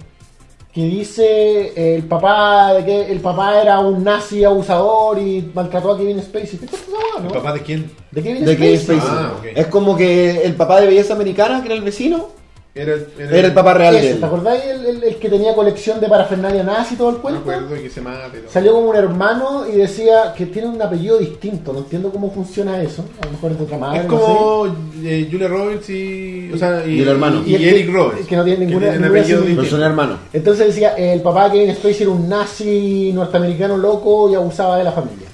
que 0.71 0.85
dice 0.85 1.73
eh, 1.75 1.95
el 1.95 2.03
papá 2.03 2.75
de 2.75 2.85
que 2.85 3.11
el 3.11 3.19
papá 3.19 3.61
era 3.61 3.79
un 3.79 4.05
nazi 4.05 4.45
abusador 4.45 5.19
y 5.19 5.51
maltrató 5.53 5.91
a 5.91 5.97
Kevin 5.97 6.21
Spacey. 6.21 6.57
¿Qué 6.59 6.65
weá, 6.65 7.17
¿El 7.17 7.23
no? 7.25 7.29
papá 7.29 7.51
de 7.51 7.61
quién? 7.61 7.91
De 8.09 8.23
Kevin 8.23 8.45
De 8.45 8.55
Kevin 8.55 8.79
Spacey. 8.79 9.01
Spacey. 9.01 9.17
Ah. 9.19 9.33
Es 9.53 9.67
como 9.67 9.97
que 9.97 10.43
el 10.43 10.55
papá 10.55 10.79
de 10.79 10.87
belleza 10.87 11.13
americana, 11.13 11.59
que 11.59 11.65
era 11.65 11.75
el 11.75 11.81
vecino, 11.81 12.29
Era 12.77 12.93
el, 12.93 13.07
era 13.19 13.47
el 13.47 13.53
papá 13.53 13.73
real 13.73 13.93
de 13.93 13.99
Ese, 13.99 14.11
él. 14.11 14.19
¿Te 14.19 14.25
acordáis 14.25 14.63
el, 14.65 14.85
el- 14.85 15.03
el 15.03 15.15
que 15.17 15.29
tenía 15.29 15.55
colección 15.55 15.99
de 15.99 16.07
parafernalia 16.07 16.63
nazi 16.63 16.93
y 16.93 16.97
todo 16.97 17.09
el 17.09 17.13
No 17.15 17.17
me 17.17 17.21
cuento? 17.23 17.39
acuerdo 17.41 17.69
de 17.75 17.81
que 17.81 17.89
se. 17.89 18.01
¿no? 18.01 18.09
Salió 18.49 18.73
como 18.73 18.89
un 18.89 18.95
hermano 18.95 19.65
y 19.67 19.71
decía 19.77 20.33
que 20.37 20.45
tiene 20.45 20.67
un 20.67 20.81
apellido 20.81 21.17
distinto. 21.17 21.73
No 21.73 21.79
entiendo 21.79 22.11
cómo 22.11 22.31
funciona 22.31 22.81
eso. 22.81 23.03
A 23.21 23.25
lo 23.25 23.31
mejor 23.31 23.51
es 23.51 23.57
de 23.57 23.63
otra 23.63 23.77
madre. 23.77 23.99
Es 24.01 24.05
no 24.05 24.17
sé. 24.19 24.23
como 24.25 24.75
eh, 25.03 25.27
Julia 25.31 25.47
Roberts 25.47 25.89
y. 25.89 26.51
O 26.53 26.57
sea, 26.57 26.85
Y 26.85 27.01
el 27.01 27.07
hermano. 27.07 27.43
Y, 27.45 27.55
el- 27.55 27.63
Eric 27.65 27.93
Roberts. 27.93 28.27
que 28.27 28.35
no 28.35 28.43
tiene 28.43 28.65
ninguna- 28.65 28.85
tienen 28.87 29.01
ninguna 29.01 29.19
apellido 29.19 29.39
similitud. 29.39 29.63
pero 29.63 29.75
son 29.77 29.83
hermanos. 29.83 30.19
Entonces 30.33 30.67
decía, 30.67 30.89
el 30.95 31.21
papá 31.21 31.49
de 31.49 31.59
Kevin 31.59 31.75
Spacey 31.75 32.01
era 32.03 32.11
un 32.11 32.29
nazi 32.29 33.11
norteamericano 33.13 33.77
loco 33.77 34.29
y 34.31 34.35
abusaba 34.35 34.77
de 34.77 34.83
la 34.83 34.91
familia. 34.91 35.27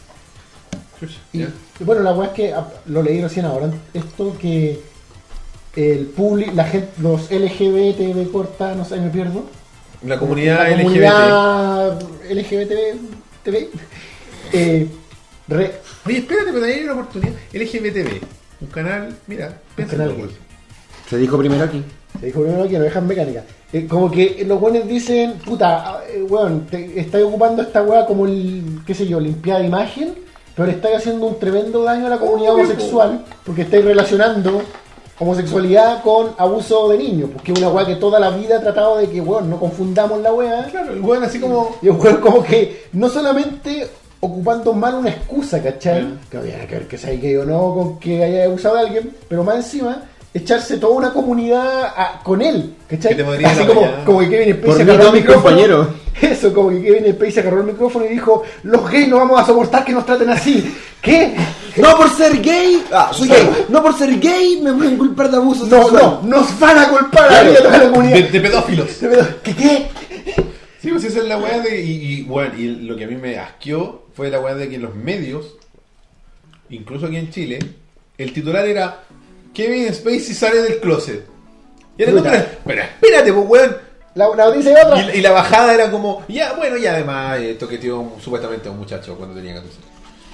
Chucha, 1.00 1.20
Y, 1.34 1.40
ya. 1.40 1.48
y 1.80 1.84
bueno, 1.84 2.02
la 2.04 2.14
weá 2.14 2.28
es 2.28 2.34
que 2.34 2.54
ah, 2.54 2.66
lo 2.88 3.02
leí 3.04 3.22
recién 3.22 3.46
ahora, 3.46 3.70
esto 3.94 4.36
que 4.40 4.80
el 5.76 6.06
público, 6.08 6.52
la 6.56 6.66
gente, 6.66 6.90
los 7.02 7.30
LGBT 7.32 8.32
corta, 8.32 8.76
no 8.76 8.86
sé, 8.86 8.98
me 9.00 9.10
pierdo. 9.10 9.44
La 10.06 10.20
comunidad 10.20 10.60
la 10.60 10.70
LGBT. 10.70 10.84
comunidad 10.84 12.02
LGBT, 12.30 12.72
TV, 13.44 13.70
eh, 14.54 14.88
re- 15.48 15.72
Oye, 16.06 16.18
espérate, 16.18 16.52
pero 16.52 16.66
ahí 16.66 16.74
hay 16.74 16.84
una 16.84 16.94
oportunidad. 16.94 17.34
LGBTV. 17.54 18.22
Un 18.62 18.68
canal, 18.68 19.16
mira, 19.28 19.58
piensa 19.76 19.96
canal 19.98 20.16
gay. 20.16 20.28
Se 21.10 21.18
dijo 21.18 21.38
primero 21.38 21.64
aquí. 21.64 21.84
Se 22.20 22.26
dijo 22.28 22.42
primero 22.42 22.68
que 22.68 22.78
no 22.78 22.84
dejan 22.84 23.08
mecánica. 23.08 23.44
Eh, 23.72 23.88
como 23.88 24.12
que 24.12 24.44
los 24.46 24.60
buenos 24.60 24.88
dicen, 24.88 25.34
puta, 25.46 26.02
eh, 26.10 26.22
weón, 26.24 26.68
te 26.68 27.00
estáis 27.00 27.24
ocupando 27.26 27.62
esta 27.62 27.82
weá 27.82 28.06
como 28.06 28.26
el, 28.26 28.82
qué 28.86 28.94
sé 28.94 29.08
yo, 29.08 29.20
limpiada 29.20 29.62
de 29.62 29.68
imagen, 29.68 30.14
pero 30.56 30.68
le 30.68 30.74
estáis 30.74 30.98
haciendo 30.98 31.26
un 31.26 31.40
tremendo 31.40 31.84
daño 31.84 32.06
a 32.08 32.10
la 32.10 32.18
comunidad 32.20 32.54
Obvio, 32.54 32.66
homosexual, 32.66 33.26
porque 33.46 33.64
estáis 33.64 33.84
relacionando 33.86 34.62
homosexualidad 35.20 36.02
con 36.02 36.32
abuso 36.38 36.90
de 36.90 36.98
niños, 36.98 37.30
porque 37.34 37.52
es 37.52 37.60
una 37.60 37.70
weá 37.70 37.86
que 37.86 37.96
toda 37.96 38.20
la 38.20 38.30
vida 38.32 38.58
ha 38.58 38.62
tratado 38.62 38.98
de 38.98 39.10
que, 39.10 39.22
weón, 39.22 39.50
no 39.50 39.60
confundamos 39.60 40.22
la 40.22 40.34
weá. 40.34 40.68
Claro, 40.70 40.94
el 40.94 41.02
weón 41.02 41.24
así 41.24 41.40
como. 41.40 41.76
Y 41.82 41.88
el 41.88 41.94
weón 41.94 42.18
como 42.18 42.44
que 42.44 42.88
no 42.94 43.10
solamente 43.10 43.88
ocupando 44.20 44.74
mal 44.74 44.96
una 44.96 45.10
excusa, 45.10 45.62
¿cachai? 45.62 46.06
Que 46.30 46.38
no 46.38 46.44
tiene 46.44 46.66
que 46.66 46.76
ver 46.76 46.88
que 46.88 46.98
sea 46.98 47.14
gay 47.14 47.36
o 47.36 47.46
no, 47.46 47.74
con 47.76 48.00
que 48.00 48.24
haya 48.24 48.46
abusado 48.46 48.76
de 48.76 48.82
alguien, 48.82 49.16
pero 49.28 49.44
más 49.44 49.58
encima 49.58 50.04
echarse 50.34 50.78
toda 50.78 50.94
una 50.96 51.14
comunidad 51.14 51.86
a- 51.96 52.22
con 52.24 52.42
él, 52.42 52.74
¿cachai? 52.90 53.12
Que 53.12 53.18
te 53.18 53.24
podría 53.24 53.50
Así 53.50 53.62
a 53.62 53.68
como, 53.68 53.88
como 54.06 54.20
que 54.20 54.30
Kevin 54.30 54.56
Spacey 54.56 54.82
agarró 54.82 55.08
el 55.08 55.14
micrófono. 55.14 55.88
Eso, 56.22 56.54
como 56.54 56.70
que 56.70 56.82
Kevin 56.82 57.14
Spacey 57.14 57.40
agarró 57.40 57.62
el 57.62 57.68
micrófono 57.68 58.06
y 58.06 58.10
dijo, 58.10 58.44
los 58.64 58.90
gays 58.92 59.08
no 59.08 59.18
vamos 59.18 59.40
a 59.40 59.46
soportar 59.46 59.84
que 59.86 59.92
nos 59.92 60.06
traten 60.06 60.30
así. 60.30 60.74
¿Qué? 61.02 61.36
No 61.78 61.98
por 61.98 62.10
ser 62.10 62.40
gay, 62.42 62.84
ah, 62.94 63.12
soy 63.14 63.28
gay. 63.28 63.66
No 63.70 63.82
por 63.84 63.98
ser 63.98 64.18
gay 64.20 64.60
me 64.62 64.74
pueden 64.74 64.98
culpar 64.98 65.30
de 65.30 65.38
abuso 65.38 65.66
No, 65.68 65.82
sexual. 65.84 66.20
no, 66.24 66.38
nos 66.38 66.60
van 66.60 66.78
a 66.78 66.88
culpar 66.90 67.34
a 67.34 67.44
mí 67.44 67.52
y 67.52 67.56
a 67.56 67.64
toda 67.64 67.78
la 67.78 67.90
comunidad. 67.90 68.16
De, 68.16 68.24
de 68.24 68.40
pedófilos. 68.42 68.88
¿Qué 69.44 69.56
qué? 69.56 69.88
Sí, 70.82 70.90
pues 70.90 71.04
esa 71.06 71.20
es 71.20 71.26
la 71.26 71.38
weá 71.38 71.60
de. 71.62 71.82
Y, 71.82 71.92
y, 71.92 72.22
bueno, 72.24 72.54
y 72.58 72.68
lo 72.68 72.96
que 72.96 73.04
a 73.06 73.08
mí 73.08 73.16
me 73.18 73.38
asqueó 73.38 74.04
fue 74.16 74.30
la 74.30 74.40
weá 74.40 74.54
de 74.56 74.70
que 74.70 74.76
en 74.76 74.82
los 74.84 74.96
medios, 74.96 75.56
incluso 76.70 77.06
aquí 77.08 77.18
en 77.18 77.30
Chile, 77.32 77.60
el 78.18 78.34
titular 78.34 78.66
era 78.68 79.04
Kevin 79.54 79.94
Spacey 79.94 80.34
sale 80.34 80.62
del 80.62 80.80
closet. 80.80 81.26
Y 81.98 82.04
era 82.04 82.12
como, 82.12 82.24
pero 82.66 82.82
espérate, 82.82 83.34
pues 83.34 83.46
weón. 83.50 83.78
La, 84.16 84.28
la 84.36 84.46
noticia 84.46 84.74
es 84.80 84.86
otra. 84.86 85.02
Y, 85.16 85.18
y 85.18 85.22
la 85.22 85.32
bajada 85.32 85.74
era 85.74 85.90
como, 85.90 86.22
ya, 86.28 86.54
bueno, 86.54 86.78
y 86.78 86.86
además 86.86 87.40
eh, 87.40 87.56
toqueteó 87.60 88.12
supuestamente 88.24 88.68
a 88.70 88.72
un 88.72 88.78
muchacho 88.80 89.16
cuando 89.16 89.34
tenía 89.36 89.56
14 89.56 89.76
años. 89.78 89.90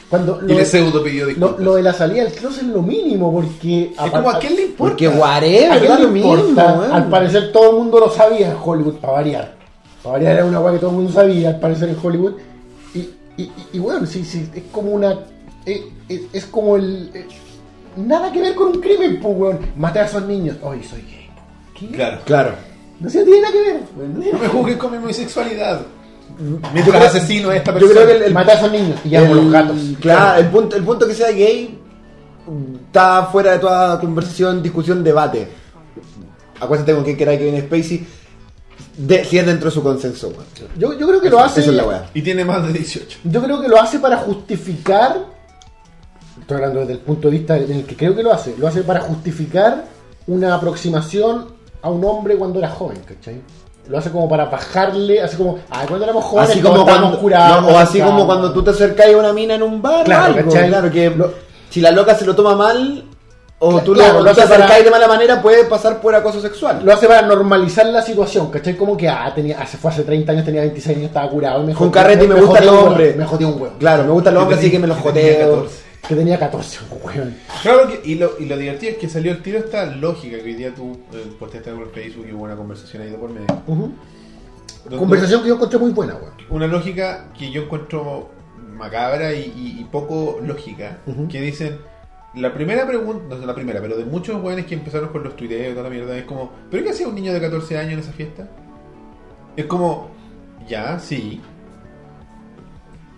Cuando 0.09 0.39
Y 0.43 0.47
lo, 0.49 0.57
le 0.59 0.65
pseudo 0.65 1.03
pidió 1.03 1.23
lo, 1.23 1.29
disculpas. 1.29 1.59
lo 1.59 1.75
de 1.75 1.83
la 1.83 1.93
salida 1.93 2.23
del 2.23 2.33
closet 2.33 2.63
es 2.63 2.67
lo 2.69 2.81
mínimo, 2.81 3.31
porque... 3.31 3.93
es 4.03 4.11
como, 4.11 4.29
¿a 4.31 4.39
quién 4.39 4.55
le 4.55 4.63
importa? 4.63 4.91
Porque 4.93 5.07
whatever, 5.07 5.71
¿A 5.71 5.79
quién 5.79 5.95
le 5.95 6.01
lo 6.03 6.09
mismo, 6.09 6.35
importa? 6.35 6.95
Al 6.95 7.09
parecer 7.09 7.51
todo 7.53 7.69
el 7.69 7.75
mundo 7.77 7.99
lo 7.99 8.09
sabía 8.11 8.47
en 8.51 8.57
Hollywood, 8.61 8.95
para 8.95 9.13
variar. 9.13 9.55
Para 10.03 10.13
variar 10.13 10.33
era 10.37 10.45
una 10.45 10.59
weá 10.59 10.73
que 10.73 10.79
todo 10.79 10.89
el 10.89 10.95
mundo 10.97 11.13
sabía, 11.13 11.49
al 11.49 11.59
parecer 11.59 11.89
en 11.89 11.97
Hollywood. 12.01 12.33
Y, 12.95 12.99
y, 12.99 13.43
y- 13.43 13.53
y 13.73 13.79
bueno, 13.79 14.05
sí, 14.05 14.25
sí, 14.25 14.49
es 14.53 14.63
como 14.71 14.91
una... 14.91 15.19
Es, 15.65 15.79
es- 16.09 16.21
es 16.33 16.45
como 16.47 16.75
el... 16.75 17.11
nada 17.97 18.31
que 18.31 18.41
ver 18.41 18.55
con 18.55 18.67
un 18.69 18.79
crimen, 18.81 19.19
pues, 19.21 19.35
weón. 19.37 19.59
Maté 19.77 19.99
a 19.99 20.05
esos 20.05 20.23
niños. 20.25 20.57
Oye, 20.61 20.83
soy 20.83 21.01
gay. 21.01 21.29
¿Qué? 21.77 21.87
Claro. 21.95 22.17
Claro. 22.25 22.51
No 22.99 23.09
se 23.09 23.23
tiene 23.23 23.41
nada 23.41 23.53
que 23.53 23.61
ver. 23.61 23.79
no 23.97 24.39
me 24.39 24.47
juzgues 24.47 24.77
con 24.77 24.91
mi 24.91 24.97
homosexualidad. 24.97 25.81
Yo 26.39 26.45
Mientras 26.73 26.97
creo- 26.97 27.07
asesino 27.07 27.49
a 27.49 27.55
esta 27.57 27.71
yo 27.73 27.79
persona. 27.79 27.93
creo 27.93 28.05
que 28.07 28.11
el- 28.13 28.17
que 28.19 28.23
ver. 28.25 28.33
Maté 28.33 28.51
a 28.51 28.55
esos 28.55 28.71
niños 28.71 28.99
y 29.03 29.09
llamo 29.09 29.25
El- 29.33 29.35
los 29.37 29.51
gatos. 29.51 29.77
Claro, 29.99 30.39
el 30.41 30.47
punto, 30.47 30.75
el 30.75 30.83
punto 30.83 31.07
que 31.07 31.13
sea 31.13 31.31
gay 31.31 31.79
está 32.85 33.25
fuera 33.31 33.53
de 33.53 33.59
toda 33.59 33.99
conversación, 33.99 34.61
discusión, 34.61 35.03
debate. 35.03 35.47
Acuérdate 36.59 36.93
con 36.93 37.03
quien 37.03 37.15
quiera 37.15 37.37
Kevin 37.37 37.61
Spacey. 37.61 38.05
De, 38.97 39.23
si 39.23 39.37
es 39.37 39.45
dentro 39.45 39.69
de 39.69 39.73
su 39.73 39.81
consenso. 39.81 40.33
Yo, 40.77 40.97
yo 40.97 41.07
creo 41.07 41.21
que 41.21 41.29
lo 41.29 41.39
hace... 41.39 41.61
Esa 41.61 41.69
es 41.69 41.75
la. 41.77 42.09
Y 42.13 42.21
tiene 42.21 42.43
más 42.43 42.65
de 42.67 42.73
18. 42.73 43.19
Yo 43.23 43.41
creo 43.41 43.61
que 43.61 43.69
lo 43.69 43.79
hace 43.81 43.97
para 43.99 44.17
justificar. 44.17 45.25
Estoy 46.49 46.63
hablando 46.63 46.79
desde 46.79 46.93
el 46.93 46.99
punto 47.01 47.27
de 47.29 47.37
vista 47.37 47.57
en 47.57 47.71
el 47.71 47.85
que 47.85 47.95
creo 47.95 48.15
que 48.15 48.23
lo 48.23 48.33
hace. 48.33 48.55
Lo 48.57 48.67
hace 48.67 48.81
para 48.81 49.01
justificar 49.01 49.83
una 50.25 50.55
aproximación 50.55 51.45
a 51.83 51.89
un 51.91 52.03
hombre 52.03 52.37
cuando 52.37 52.57
era 52.57 52.69
joven, 52.69 52.97
¿cachai? 53.05 53.39
Lo 53.87 53.99
hace 53.99 54.09
como 54.09 54.27
para 54.27 54.45
bajarle, 54.45 55.21
así 55.21 55.37
como, 55.37 55.59
ah, 55.69 55.83
cuando 55.87 56.05
éramos 56.05 56.25
jóvenes, 56.25 56.49
Así 56.49 56.59
como 56.59 56.83
cuando, 56.85 57.19
curados, 57.19 57.61
no, 57.61 57.67
o 57.67 57.77
así 57.77 58.01
como 58.01 58.25
cuando 58.25 58.51
tú 58.51 58.63
te 58.63 58.71
acercas 58.71 59.13
a 59.13 59.17
una 59.17 59.31
mina 59.31 59.53
en 59.53 59.61
un 59.61 59.79
bar 59.79 60.03
Claro, 60.05 60.33
algo, 60.33 60.49
¿cachai? 60.51 60.69
claro 60.69 60.89
que 60.91 61.11
Lo- 61.11 61.31
si 61.69 61.81
la 61.81 61.91
loca 61.91 62.15
se 62.15 62.25
lo 62.25 62.35
toma 62.35 62.55
mal 62.55 63.03
o 63.59 63.79
tú, 63.81 63.93
claro, 63.93 64.13
lo, 64.13 64.19
lo 64.21 64.25
te 64.33 64.41
hace 64.41 64.49
para- 64.49 64.63
acercáis 64.65 64.85
de 64.85 64.89
mala 64.89 65.07
manera 65.07 65.39
puede 65.43 65.65
pasar 65.65 66.01
por 66.01 66.15
acoso 66.15 66.41
sexual. 66.41 66.81
Lo 66.83 66.91
hace 66.91 67.05
para 67.07 67.21
normalizar 67.27 67.85
la 67.85 68.01
situación, 68.01 68.49
¿cachai? 68.49 68.75
Como 68.75 68.97
que, 68.97 69.07
ah, 69.07 69.31
tenía, 69.35 69.61
hace, 69.61 69.77
fue 69.77 69.91
hace 69.91 70.01
30 70.01 70.31
años, 70.31 70.45
tenía 70.45 70.61
26 70.61 70.97
años, 70.97 71.09
estaba 71.09 71.29
curado 71.29 71.61
y 71.61 71.67
me 71.67 71.73
Con 71.75 71.91
carrete 71.91 72.25
y 72.25 72.27
me 72.27 72.41
un 72.41 72.49
huevo, 72.49 72.79
hombres. 72.87 73.15
Me 73.15 73.25
jodió 73.25 73.49
un 73.49 73.61
huevo. 73.61 73.75
Claro, 73.77 74.03
me 74.05 74.11
gustan 74.13 74.33
los 74.33 74.41
Que 74.41 74.43
hombres 74.45 74.59
así 74.59 74.71
que 74.71 74.79
me 74.79 74.87
tenía 74.87 75.03
jodeo. 75.03 75.88
14. 76.01 76.07
Que 76.07 76.15
tenía 76.15 76.39
14, 76.39 76.79
weón. 77.03 77.35
Claro, 77.61 77.87
que, 77.87 78.01
y, 78.09 78.15
lo, 78.15 78.31
y 78.39 78.45
lo 78.45 78.57
divertido 78.57 78.93
es 78.93 78.97
que 78.97 79.09
salió 79.09 79.31
el 79.31 79.41
tiro 79.41 79.59
esta 79.59 79.85
lógica 79.85 80.37
que 80.37 80.43
hoy 80.43 80.53
día 80.55 80.73
tú 80.73 80.99
eh, 81.13 81.31
posteaste 81.37 81.71
por 81.73 81.91
Facebook 81.91 82.25
y 82.29 82.33
hubo 82.33 82.43
una 82.43 82.55
conversación 82.55 83.03
ahí 83.03 83.09
de 83.11 83.17
por 83.17 83.29
medio. 83.31 83.47
Conversación 84.97 85.41
que 85.43 85.49
yo 85.49 85.55
encontré 85.55 85.77
muy 85.79 85.91
buena, 85.91 86.15
weón. 86.15 86.33
Una 86.49 86.67
lógica 86.67 87.27
que 87.37 87.51
yo 87.51 87.63
encuentro 87.63 88.29
macabra 88.75 89.33
y, 89.33 89.41
y- 89.55 89.81
y 89.81 89.83
poco 89.91 90.39
lógica. 90.43 90.99
Que 91.29 91.41
dicen, 91.41 91.77
la 92.35 92.53
primera 92.53 92.87
pregunta, 92.87 93.25
no 93.29 93.35
es 93.41 93.45
la 93.45 93.53
primera, 93.53 93.81
pero 93.81 93.97
de 93.97 94.05
muchos 94.05 94.41
jóvenes 94.41 94.65
que 94.65 94.75
empezaron 94.75 95.09
con 95.09 95.23
los 95.23 95.35
tuiteos 95.35 95.67
y 95.71 95.75
toda 95.75 95.83
la 95.83 95.89
mierda, 95.89 96.17
es 96.17 96.23
como, 96.23 96.51
¿pero 96.71 96.83
qué 96.83 96.91
hacía 96.91 97.07
un 97.07 97.15
niño 97.15 97.33
de 97.33 97.41
14 97.41 97.77
años 97.77 97.93
en 97.93 97.99
esa 97.99 98.13
fiesta? 98.13 98.47
Es 99.57 99.65
como, 99.65 100.09
ya, 100.67 100.97
sí. 100.99 101.41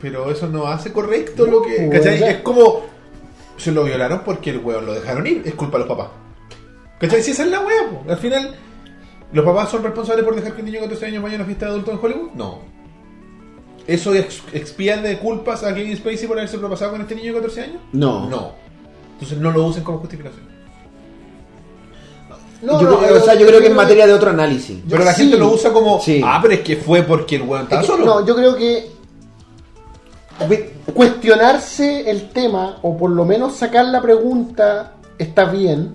Pero 0.01 0.31
eso 0.31 0.47
no 0.47 0.67
hace 0.67 0.91
correcto 0.91 1.45
lo 1.45 1.61
que. 1.61 1.83
No, 1.83 1.91
¿Cachai? 1.91 2.19
ya. 2.19 2.31
Es 2.31 2.37
como. 2.41 2.81
Se 3.57 3.71
lo 3.71 3.83
violaron 3.83 4.21
porque 4.25 4.49
el 4.49 4.57
weón 4.59 4.85
lo 4.87 4.93
dejaron 4.93 5.27
ir. 5.27 5.43
Es 5.45 5.53
culpa 5.53 5.77
de 5.77 5.85
los 5.85 5.95
papás. 5.97 6.11
¿Cachai? 6.99 7.21
Si 7.21 7.31
esa 7.31 7.43
es 7.43 7.49
la 7.51 7.59
wea, 7.59 7.89
po. 7.89 8.09
Al 8.11 8.17
final, 8.17 8.55
¿los 9.33 9.45
papás 9.45 9.69
son 9.69 9.83
responsables 9.83 10.25
por 10.25 10.35
dejar 10.35 10.53
que 10.53 10.61
un 10.61 10.65
niño 10.65 10.79
de 10.79 10.85
14 10.87 11.05
años 11.05 11.21
vaya 11.23 11.35
a 11.35 11.37
una 11.37 11.45
fiesta 11.45 11.65
de 11.65 11.71
adultos 11.71 11.93
en 11.93 11.99
Hollywood? 12.05 12.31
No. 12.33 12.59
¿Eso 13.87 14.13
ex- 14.15 14.41
expía 14.53 14.97
de 15.01 15.17
culpas 15.19 15.63
a 15.63 15.73
Kevin 15.73 15.95
Spacey 15.97 16.27
por 16.27 16.37
haberse 16.37 16.57
propasado 16.57 16.91
con 16.91 17.01
este 17.01 17.15
niño 17.15 17.33
de 17.33 17.39
14 17.41 17.61
años? 17.61 17.77
No. 17.93 18.29
No. 18.29 18.51
Entonces 19.13 19.37
no 19.37 19.51
lo 19.51 19.65
usen 19.65 19.83
como 19.83 19.99
justificación. 19.99 20.49
No, 22.61 22.79
yo, 22.79 22.89
no, 22.91 22.99
creo- 22.99 23.17
o 23.17 23.19
sea, 23.21 23.33
yo 23.35 23.47
creo 23.47 23.59
que 23.59 23.67
es 23.67 23.73
materia 23.73 24.05
de 24.05 24.13
otro 24.13 24.29
análisis. 24.29 24.79
Pero 24.87 25.03
la 25.03 25.13
sí. 25.13 25.23
gente 25.23 25.37
lo 25.37 25.49
usa 25.51 25.73
como, 25.73 25.99
Sí. 25.99 26.21
ah, 26.23 26.37
pero 26.41 26.53
es 26.53 26.59
que 26.61 26.75
fue 26.77 27.01
porque 27.03 27.37
el 27.37 27.41
weón 27.43 27.63
estaba 27.63 27.81
Es 27.81 27.87
que- 27.87 27.93
solo. 27.93 28.05
No, 28.05 28.25
yo 28.25 28.35
creo 28.35 28.55
que 28.55 28.91
cuestionarse 30.93 32.09
el 32.09 32.29
tema 32.29 32.77
o 32.81 32.97
por 32.97 33.09
lo 33.11 33.25
menos 33.25 33.55
sacar 33.55 33.85
la 33.85 34.01
pregunta 34.01 34.93
está 35.17 35.45
bien 35.45 35.93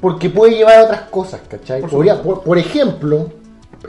porque 0.00 0.30
puede 0.30 0.56
llevar 0.56 0.78
a 0.78 0.84
otras 0.84 1.00
cosas, 1.02 1.40
¿cachai? 1.48 1.80
Por 1.82 1.90
Podría- 1.90 2.22
por, 2.22 2.42
por 2.42 2.56
ejemplo, 2.58 3.28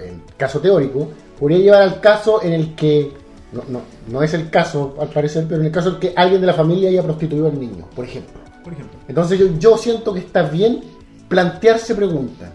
en 0.02 0.22
caso 0.38 0.60
teórico, 0.60 1.08
podría 1.40 1.60
llevar 1.60 1.82
al 1.84 2.02
caso 2.02 2.42
en 2.44 2.54
el 2.54 2.76
que, 2.76 3.14
no, 3.54 3.64
no, 3.70 3.82
no 4.10 4.22
es 4.22 4.34
el 4.34 4.50
caso 4.50 4.96
al 5.00 5.08
parecer, 5.08 5.46
pero 5.48 5.62
en 5.62 5.68
el 5.68 5.72
caso 5.72 5.90
en 5.90 6.00
que 6.00 6.14
alguien 6.16 6.42
de 6.42 6.48
la 6.48 6.54
familia 6.54 6.90
haya 6.90 7.02
prostituido 7.04 7.48
al 7.48 7.58
niño, 7.60 7.88
por 7.96 8.04
ejemplo. 8.06 8.42
Por 8.64 8.74
ejemplo. 8.74 9.00
Entonces 9.08 9.40
yo, 9.40 9.48
yo 9.58 9.78
siento 9.78 10.14
que 10.14 10.20
está 10.20 10.44
bien 10.44 10.82
plantearse 11.30 11.96
preguntas. 11.96 12.50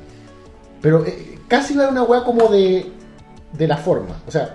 Pero 0.83 1.05
eh, 1.07 1.39
casi 1.49 1.75
va 1.77 1.87
a 1.87 1.89
una 1.89 2.03
weá 2.03 2.23
como 2.25 2.49
de, 2.49 2.93
de 3.55 3.67
la 3.67 3.79
forma. 3.79 4.21
O 4.27 4.31
sea, 4.31 4.55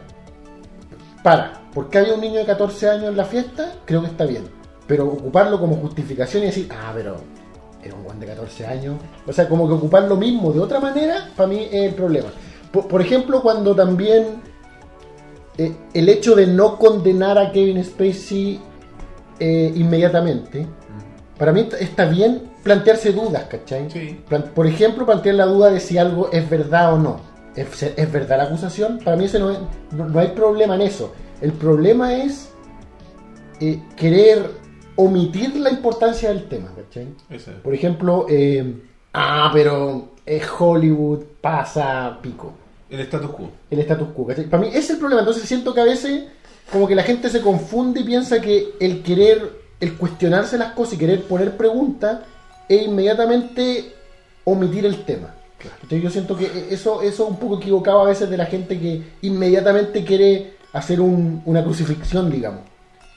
para, 1.23 1.60
porque 1.73 1.97
había 1.99 2.13
un 2.15 2.21
niño 2.21 2.39
de 2.39 2.45
14 2.45 2.89
años 2.89 3.05
en 3.09 3.17
la 3.17 3.25
fiesta, 3.25 3.73
creo 3.85 4.01
que 4.01 4.07
está 4.07 4.25
bien. 4.25 4.43
Pero 4.87 5.07
ocuparlo 5.07 5.59
como 5.59 5.75
justificación 5.77 6.43
y 6.43 6.47
decir, 6.47 6.69
ah, 6.71 6.91
pero 6.93 7.15
era 7.83 7.95
un 7.95 8.05
weón 8.05 8.19
de 8.19 8.25
14 8.27 8.65
años. 8.65 8.95
O 9.25 9.31
sea, 9.33 9.47
como 9.47 9.67
que 9.67 9.73
ocupar 9.73 10.03
lo 10.03 10.15
mismo 10.17 10.51
de 10.51 10.59
otra 10.59 10.79
manera, 10.79 11.29
para 11.35 11.47
mí 11.47 11.67
es 11.71 11.83
el 11.89 11.93
problema. 11.95 12.29
Por, 12.71 12.87
por 12.87 13.01
ejemplo, 13.01 13.41
cuando 13.41 13.73
también 13.75 14.41
eh, 15.57 15.75
el 15.93 16.09
hecho 16.09 16.35
de 16.35 16.47
no 16.47 16.77
condenar 16.77 17.37
a 17.37 17.51
Kevin 17.51 17.83
Spacey 17.83 18.59
eh, 19.39 19.71
inmediatamente, 19.75 20.67
para 21.37 21.51
mí 21.51 21.67
está 21.79 22.05
bien 22.05 22.51
plantearse 22.63 23.11
dudas, 23.11 23.45
¿cachai? 23.45 23.89
Sí. 23.89 24.21
Por 24.53 24.67
ejemplo, 24.67 25.05
plantear 25.05 25.35
la 25.35 25.45
duda 25.45 25.71
de 25.71 25.79
si 25.79 25.97
algo 25.97 26.29
es 26.31 26.47
verdad 26.49 26.93
o 26.93 26.97
no. 26.99 27.19
¿Es, 27.55 27.81
es 27.83 28.11
verdad 28.11 28.37
la 28.37 28.43
acusación? 28.43 28.99
Para 29.03 29.17
mí 29.17 29.25
ese 29.25 29.39
no, 29.39 29.49
es- 29.51 29.57
no, 29.91 30.07
no 30.07 30.19
hay 30.19 30.27
problema 30.29 30.75
en 30.75 30.81
eso. 30.81 31.11
El 31.41 31.53
problema 31.53 32.15
es 32.15 32.49
eh, 33.59 33.79
querer 33.95 34.51
omitir 34.95 35.55
la 35.57 35.71
importancia 35.71 36.29
del 36.29 36.47
tema, 36.47 36.71
¿cachai? 36.75 37.07
Ese. 37.29 37.51
Por 37.51 37.73
ejemplo, 37.73 38.27
eh, 38.29 38.75
ah, 39.13 39.49
pero 39.51 40.11
es 40.25 40.43
Hollywood, 40.59 41.23
pasa 41.41 42.19
pico 42.21 42.53
El 42.89 42.99
status 43.01 43.31
quo. 43.31 43.49
el 43.69 43.79
status 43.79 44.09
quo. 44.15 44.27
¿cachai? 44.27 44.45
Para 44.45 44.61
mí 44.61 44.69
ese 44.69 44.79
es 44.79 44.89
el 44.91 44.97
problema. 44.97 45.21
Entonces 45.21 45.43
siento 45.43 45.73
que 45.73 45.81
a 45.81 45.85
veces 45.85 46.25
como 46.71 46.87
que 46.87 46.95
la 46.95 47.03
gente 47.03 47.29
se 47.29 47.41
confunde 47.41 48.01
y 48.01 48.03
piensa 48.03 48.39
que 48.39 48.75
el 48.79 49.01
querer, 49.01 49.61
el 49.79 49.97
cuestionarse 49.97 50.57
las 50.57 50.73
cosas 50.73 50.93
y 50.93 50.97
querer 50.97 51.23
poner 51.23 51.57
preguntas 51.57 52.19
es 52.69 52.83
inmediatamente 52.83 53.93
omitir 54.43 54.85
el 54.85 55.03
tema. 55.03 55.35
Entonces 55.63 56.01
yo 56.01 56.09
siento 56.09 56.35
que 56.37 56.45
eso, 56.71 57.01
eso 57.01 57.23
es 57.23 57.29
un 57.29 57.37
poco 57.37 57.57
equivocado 57.57 58.01
a 58.01 58.05
veces 58.05 58.29
de 58.29 58.37
la 58.37 58.45
gente 58.45 58.79
que 58.79 59.03
inmediatamente 59.21 60.03
quiere 60.03 60.60
hacer 60.73 60.99
un- 61.01 61.41
una 61.45 61.63
crucifixión, 61.63 62.29
digamos. 62.31 62.61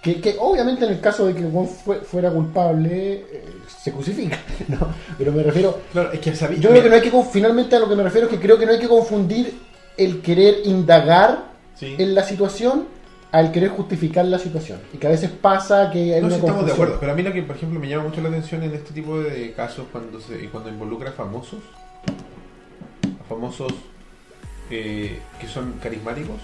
Que, 0.02 0.20
que 0.20 0.36
obviamente 0.38 0.84
en 0.84 0.92
el 0.92 1.00
caso 1.00 1.26
de 1.26 1.34
que 1.34 1.42
Juan 1.44 1.66
fue- 1.66 2.00
fuera 2.00 2.30
culpable, 2.30 3.12
eh, 3.30 3.44
se 3.82 3.90
crucifica. 3.92 4.38
¿no? 4.68 4.88
Pero 5.16 5.32
me 5.32 5.42
refiero, 5.42 5.78
Claro, 5.92 6.12
es 6.12 6.20
que 6.20 6.34
sabí- 6.34 6.58
yo 6.58 6.70
creo 6.70 6.82
que 6.82 6.88
no 6.90 6.94
hay 6.96 7.00
que 7.02 7.12
conf- 7.12 7.30
finalmente 7.32 7.74
a 7.76 7.78
lo 7.80 7.88
que 7.88 7.96
me 7.96 8.02
refiero 8.02 8.26
es 8.26 8.32
que 8.32 8.38
creo 8.40 8.58
que 8.58 8.66
no 8.66 8.72
hay 8.72 8.78
que 8.80 8.88
confundir 8.88 9.54
el 9.96 10.20
querer 10.20 10.56
indagar 10.64 11.44
Sí. 11.76 11.94
en 11.98 12.14
la 12.14 12.22
situación 12.22 12.86
al 13.32 13.50
querer 13.50 13.70
justificar 13.70 14.24
la 14.26 14.38
situación 14.38 14.80
y 14.92 14.98
que 14.98 15.06
a 15.08 15.10
veces 15.10 15.28
pasa 15.30 15.90
que 15.90 16.14
hay 16.14 16.20
No, 16.20 16.26
una 16.28 16.36
sí, 16.36 16.40
estamos 16.40 16.66
de 16.66 16.72
acuerdo, 16.72 16.98
pero 17.00 17.12
a 17.12 17.14
mí 17.16 17.22
lo 17.22 17.32
que, 17.32 17.42
por 17.42 17.56
ejemplo, 17.56 17.80
me 17.80 17.88
llama 17.88 18.04
mucho 18.04 18.20
la 18.20 18.28
atención 18.28 18.62
en 18.62 18.74
este 18.74 18.92
tipo 18.92 19.18
de 19.20 19.52
casos 19.54 19.86
cuando 19.90 20.20
se 20.20 20.48
cuando 20.50 20.68
involucra 20.70 21.10
a 21.10 21.12
famosos, 21.14 21.58
a 23.20 23.24
famosos 23.28 23.72
eh, 24.70 25.18
que 25.40 25.46
son 25.48 25.74
carismáticos, 25.82 26.36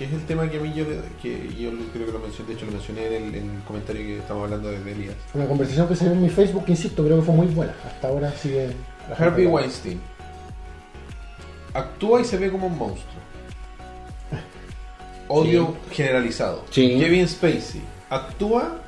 que 0.00 0.06
es 0.06 0.12
el 0.14 0.24
tema 0.24 0.48
que 0.48 0.56
a 0.56 0.60
mí 0.62 0.72
yo, 0.72 0.86
que 1.20 1.54
yo 1.58 1.70
creo 1.92 2.06
que 2.06 2.12
lo 2.12 2.20
mencioné, 2.20 2.48
de 2.48 2.54
hecho 2.54 2.64
lo 2.64 2.72
mencioné 2.72 3.06
en 3.08 3.12
el, 3.12 3.34
en 3.34 3.50
el 3.50 3.62
comentario 3.64 4.00
que 4.00 4.18
estamos 4.20 4.44
hablando 4.44 4.70
de, 4.70 4.92
Elías. 4.92 5.14
Una 5.34 5.46
conversación 5.46 5.86
que 5.88 5.94
se 5.94 6.06
ve 6.06 6.12
en 6.12 6.22
mi 6.22 6.30
Facebook, 6.30 6.64
que 6.64 6.70
insisto, 6.70 7.04
creo 7.04 7.18
que 7.18 7.22
fue 7.22 7.34
muy 7.34 7.48
buena. 7.48 7.74
Hasta 7.84 8.08
ahora 8.08 8.32
sigue. 8.32 8.70
Harvey. 9.18 9.44
Weinstein 9.44 10.00
actúa 11.74 12.22
y 12.22 12.24
se 12.24 12.38
ve 12.38 12.50
como 12.50 12.68
un 12.68 12.78
monstruo. 12.78 13.20
Odio 15.28 15.76
generalizado. 15.92 16.64
Sí. 16.70 16.98
Kevin 16.98 17.28
Spacey 17.28 17.82
actúa, 18.08 18.78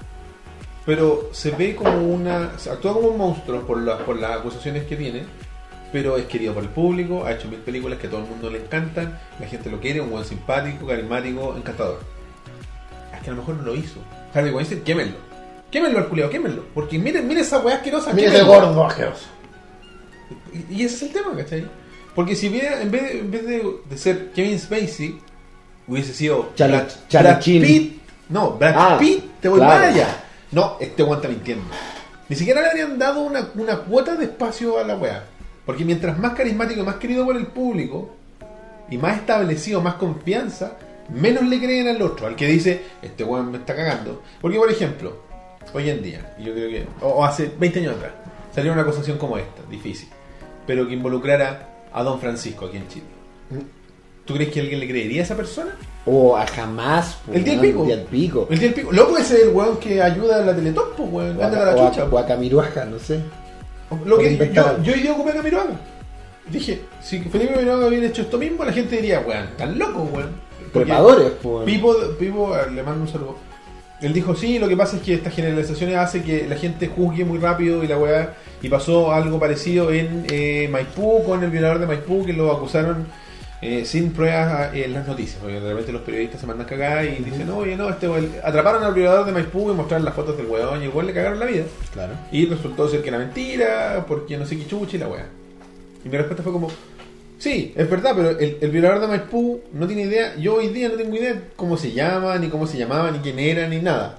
pero 0.86 1.28
se 1.32 1.50
ve 1.50 1.76
como 1.76 2.06
una. 2.06 2.52
Actúa 2.54 2.94
como 2.94 3.08
un 3.08 3.18
monstruo 3.18 3.66
por, 3.66 3.82
las 3.82 4.00
por 4.00 4.18
las 4.18 4.38
acusaciones 4.38 4.84
que 4.84 4.96
tiene, 4.96 5.24
pero 5.92 6.16
es 6.16 6.26
querido 6.26 6.54
por 6.54 6.62
el 6.62 6.68
público. 6.70 7.24
Ha 7.26 7.32
hecho 7.32 7.48
mil 7.48 7.58
películas 7.60 7.98
que 7.98 8.06
a 8.06 8.10
todo 8.10 8.20
el 8.22 8.26
mundo 8.26 8.50
le 8.50 8.58
encantan. 8.58 9.18
La 9.38 9.46
gente 9.46 9.70
lo 9.70 9.78
quiere, 9.80 10.00
un 10.00 10.10
buen 10.10 10.24
simpático, 10.24 10.86
carismático, 10.86 11.54
encantador. 11.56 12.00
Es 13.14 13.20
que 13.22 13.28
a 13.30 13.32
lo 13.32 13.38
mejor 13.40 13.56
no 13.56 13.62
lo 13.64 13.74
hizo. 13.74 14.00
Harvey 14.34 14.50
Weinstein, 14.52 14.82
quémenlo. 14.82 15.16
Quémenlo 15.70 15.98
al 15.98 16.08
culiao, 16.08 16.30
quémenlo. 16.30 16.64
Porque 16.74 16.98
miren, 16.98 17.26
miren 17.28 17.42
esa 17.42 17.58
weá 17.60 17.76
asquerosa. 17.76 18.12
Mira 18.12 18.28
ese 18.32 18.42
gordo 18.42 18.84
asqueroso. 18.86 19.26
Y 20.52 20.82
y 20.82 20.84
ese 20.84 20.96
es 20.96 21.02
el 21.02 21.12
tema, 21.12 21.36
¿cachai? 21.36 21.66
Porque 22.14 22.34
si 22.36 22.48
hubiera, 22.48 22.82
en 22.82 22.90
vez 22.90 23.02
de, 23.02 23.18
en 23.20 23.30
vez 23.30 23.46
de, 23.46 23.76
de 23.88 23.98
ser 23.98 24.32
Kevin 24.32 24.58
Spacey, 24.58 25.18
hubiese 25.86 26.12
sido 26.12 26.52
Charlie- 26.56 26.82
Brad, 27.10 27.22
Brad. 27.22 27.42
Pitt. 27.42 28.02
No, 28.28 28.52
Brad 28.52 28.74
Ah, 28.76 28.96
Pitt, 28.98 29.24
te 29.40 29.48
voy 29.48 29.58
claro. 29.60 29.80
más 29.86 29.94
allá. 29.94 30.08
No, 30.50 30.76
este 30.80 31.02
weón 31.02 31.16
está 31.16 31.28
mintiendo. 31.28 31.64
Ni 32.28 32.36
siquiera 32.36 32.60
le 32.62 32.68
habrían 32.68 32.98
dado 32.98 33.20
una, 33.20 33.48
una 33.54 33.76
cuota 33.78 34.14
de 34.16 34.24
espacio 34.24 34.78
a 34.78 34.84
la 34.84 34.94
weá. 34.96 35.24
Porque 35.66 35.84
mientras 35.84 36.18
más 36.18 36.32
carismático 36.34 36.80
y 36.80 36.84
más 36.84 36.96
querido 36.96 37.24
por 37.24 37.36
el 37.36 37.46
público, 37.46 38.10
y 38.90 38.98
más 38.98 39.18
establecido, 39.18 39.80
más 39.80 39.94
confianza, 39.94 40.72
menos 41.08 41.44
le 41.44 41.58
creen 41.58 41.88
al 41.88 42.02
otro, 42.02 42.26
al 42.26 42.36
que 42.36 42.46
dice, 42.46 42.82
este 43.00 43.24
weón 43.24 43.50
me 43.52 43.58
está 43.58 43.74
cagando. 43.76 44.22
Porque, 44.40 44.58
por 44.58 44.70
ejemplo, 44.70 45.18
hoy 45.72 45.88
en 45.90 46.02
día, 46.02 46.34
y 46.38 46.44
yo 46.44 46.52
creo 46.52 46.68
que, 46.68 46.86
o, 47.00 47.08
o 47.08 47.24
hace 47.24 47.50
20 47.58 47.78
años 47.80 47.96
atrás, 47.96 48.12
salió 48.54 48.72
una 48.72 48.82
acusación 48.82 49.18
como 49.18 49.38
esta, 49.38 49.62
difícil, 49.70 50.08
pero 50.66 50.86
que 50.86 50.94
involucrara 50.94 51.68
a 51.92 52.02
Don 52.02 52.18
Francisco 52.20 52.66
aquí 52.66 52.76
en 52.78 52.88
Chile. 52.88 53.06
¿Tú 54.24 54.34
crees 54.34 54.52
que 54.52 54.60
alguien 54.60 54.78
le 54.80 54.88
creería 54.88 55.20
a 55.22 55.24
esa 55.24 55.36
persona? 55.36 55.76
O 56.06 56.36
a 56.36 56.46
jamás. 56.46 57.18
pues, 57.26 57.38
El 57.38 57.44
día 57.44 57.52
del 57.54 57.60
pico. 57.70 57.80
El 57.82 57.86
día 57.86 57.96
del 57.96 58.06
pico. 58.06 58.46
El 58.50 58.58
día 58.58 58.68
del 58.68 58.74
pico. 58.74 58.92
Loco, 58.92 59.18
ese 59.18 59.34
es 59.36 59.42
el 59.44 59.48
weón 59.50 59.76
que 59.78 60.00
ayuda 60.02 60.36
a 60.36 60.44
la 60.44 60.54
Teletop, 60.54 60.94
pues, 60.96 61.08
weón. 61.12 61.38
O 61.38 61.42
a, 61.44 61.48
la 61.50 61.74
o 61.74 61.86
a- 61.86 61.90
chucha. 61.90 62.04
o 62.10 62.18
a 62.18 62.26
Camiruaja, 62.26 62.84
no 62.84 62.98
sé. 62.98 63.20
Lo 64.04 64.18
que 64.18 64.36
yo, 64.52 64.82
yo 64.82 64.92
hoy 64.92 65.00
día 65.00 65.12
ocupé 65.12 65.30
a 65.30 65.34
Camiroaga. 65.34 65.80
Dije, 66.50 66.80
si 67.00 67.20
Felipe 67.20 67.54
Camiroaga 67.54 67.86
hubiera 67.86 68.06
hecho 68.06 68.22
esto 68.22 68.38
mismo, 68.38 68.64
la 68.64 68.72
gente 68.72 68.96
diría, 68.96 69.20
weón, 69.20 69.48
tan 69.56 69.78
loco, 69.78 70.08
weón. 70.12 70.30
Trepadores, 70.72 71.32
pues. 71.42 71.64
Pipo, 71.64 71.94
Pipo, 72.18 72.56
le 72.72 72.82
mando 72.82 73.02
un 73.02 73.08
saludo. 73.08 73.36
Él 74.00 74.12
dijo, 74.12 74.34
sí, 74.34 74.58
lo 74.58 74.68
que 74.68 74.76
pasa 74.76 74.96
es 74.96 75.02
que 75.02 75.14
estas 75.14 75.32
generalizaciones 75.32 75.96
hace 75.96 76.22
que 76.22 76.46
la 76.48 76.56
gente 76.56 76.88
juzgue 76.88 77.24
muy 77.24 77.38
rápido 77.38 77.84
y 77.84 77.86
la 77.86 77.96
weá. 77.98 78.34
Y 78.60 78.68
pasó 78.68 79.12
algo 79.12 79.38
parecido 79.38 79.92
en 79.92 80.26
eh, 80.28 80.68
Maipú 80.70 81.22
con 81.24 81.42
el 81.44 81.50
violador 81.50 81.78
de 81.78 81.86
Maipú 81.86 82.24
que 82.24 82.32
lo 82.32 82.50
acusaron 82.50 83.06
eh, 83.62 83.84
sin 83.86 84.12
pruebas 84.12 84.74
eh, 84.74 84.84
en 84.84 84.92
las 84.92 85.06
noticias. 85.06 85.38
Porque 85.40 85.58
de 85.60 85.68
repente 85.70 85.92
los 85.92 86.02
periodistas 86.02 86.40
se 86.40 86.46
mandan 86.46 86.66
cagada 86.66 87.04
y 87.04 87.22
dicen, 87.22 87.48
oye, 87.50 87.76
no, 87.76 87.88
este 87.88 88.08
weón- 88.08 88.30
atraparon 88.44 88.82
al 88.84 88.92
violador 88.92 89.24
de 89.24 89.32
Maipú 89.32 89.70
y 89.70 89.74
mostraron 89.74 90.04
las 90.04 90.14
fotos 90.14 90.36
del 90.36 90.46
weón 90.46 90.82
y 90.82 90.88
weón 90.88 91.06
le 91.06 91.14
cagaron 91.14 91.38
la 91.38 91.46
vida. 91.46 91.64
Claro. 91.92 92.12
Y 92.30 92.44
resultó 92.46 92.88
ser 92.88 93.02
que 93.02 93.08
era 93.08 93.18
mentira, 93.18 94.04
porque 94.06 94.36
no 94.36 94.44
sé 94.44 94.58
qué 94.58 94.66
chucha 94.66 94.96
y 94.96 95.00
la 95.00 95.08
weá. 95.08 95.26
Y 96.04 96.08
mi 96.08 96.16
respuesta 96.16 96.42
fue 96.42 96.52
como, 96.52 96.68
sí, 97.38 97.72
es 97.76 97.88
verdad, 97.88 98.12
pero 98.16 98.30
el, 98.30 98.58
el 98.60 98.70
violador 98.70 99.00
de 99.02 99.06
Maipú 99.06 99.60
no 99.72 99.86
tiene 99.86 100.02
idea, 100.02 100.34
yo 100.36 100.56
hoy 100.56 100.68
día 100.68 100.88
no 100.88 100.94
tengo 100.96 101.14
idea 101.16 101.40
cómo 101.54 101.76
se 101.76 101.92
llama, 101.92 102.36
ni 102.38 102.48
cómo 102.48 102.66
se 102.66 102.76
llamaba, 102.76 103.10
ni 103.12 103.20
quién 103.20 103.38
era, 103.38 103.68
ni 103.68 103.80
nada. 103.80 104.18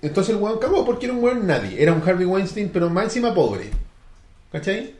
Entonces 0.00 0.34
el 0.34 0.40
weón 0.40 0.58
cagó 0.58 0.84
porque 0.84 1.06
era 1.06 1.14
un 1.14 1.22
weón 1.22 1.46
nadie, 1.46 1.82
era 1.82 1.92
un 1.92 2.00
Harvey 2.08 2.24
Weinstein, 2.24 2.70
pero 2.72 2.88
más 2.88 3.04
encima 3.04 3.34
pobre. 3.34 3.70
¿Cachai? 4.52 4.94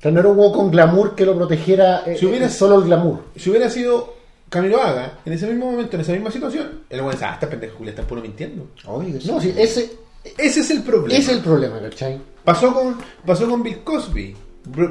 O 0.00 0.02
sea, 0.02 0.10
no 0.10 0.20
era 0.20 0.30
un 0.30 0.38
huevo 0.38 0.52
con 0.52 0.70
glamour 0.70 1.14
que 1.14 1.26
lo 1.26 1.36
protegiera 1.36 2.02
eh, 2.06 2.16
Si 2.18 2.24
hubiera- 2.26 2.46
eh, 2.46 2.50
solo 2.50 2.76
el 2.78 2.84
glamour. 2.84 3.20
Si 3.36 3.50
hubiera 3.50 3.68
sido 3.68 4.14
Camilo 4.48 4.80
Haga, 4.82 5.18
en 5.24 5.32
ese 5.34 5.46
mismo 5.46 5.70
momento, 5.70 5.94
en 5.96 6.00
esa 6.00 6.12
misma 6.12 6.30
situación, 6.30 6.80
el 6.88 7.00
weón 7.00 7.12
dice, 7.12 7.24
ah, 7.26 7.34
esta 7.34 7.48
pendeja 7.48 7.74
Julia 7.76 7.90
está 7.90 8.02
puro 8.02 8.20
mintiendo. 8.22 8.66
Obvio 8.86 9.12
que 9.14 9.20
sí. 9.20 9.30
No, 9.30 9.40
sí, 9.40 9.54
ese, 9.56 9.92
Ese 10.38 10.60
es 10.60 10.70
el 10.70 10.82
problema. 10.82 11.12
Ese 11.18 11.30
es 11.32 11.36
el 11.38 11.44
problema, 11.44 11.80
¿cachai? 11.80 12.18
Pasó 12.44 12.72
con, 12.74 12.96
pasó 13.24 13.48
con 13.48 13.62
Bill 13.62 13.80
Cosby. 13.84 14.34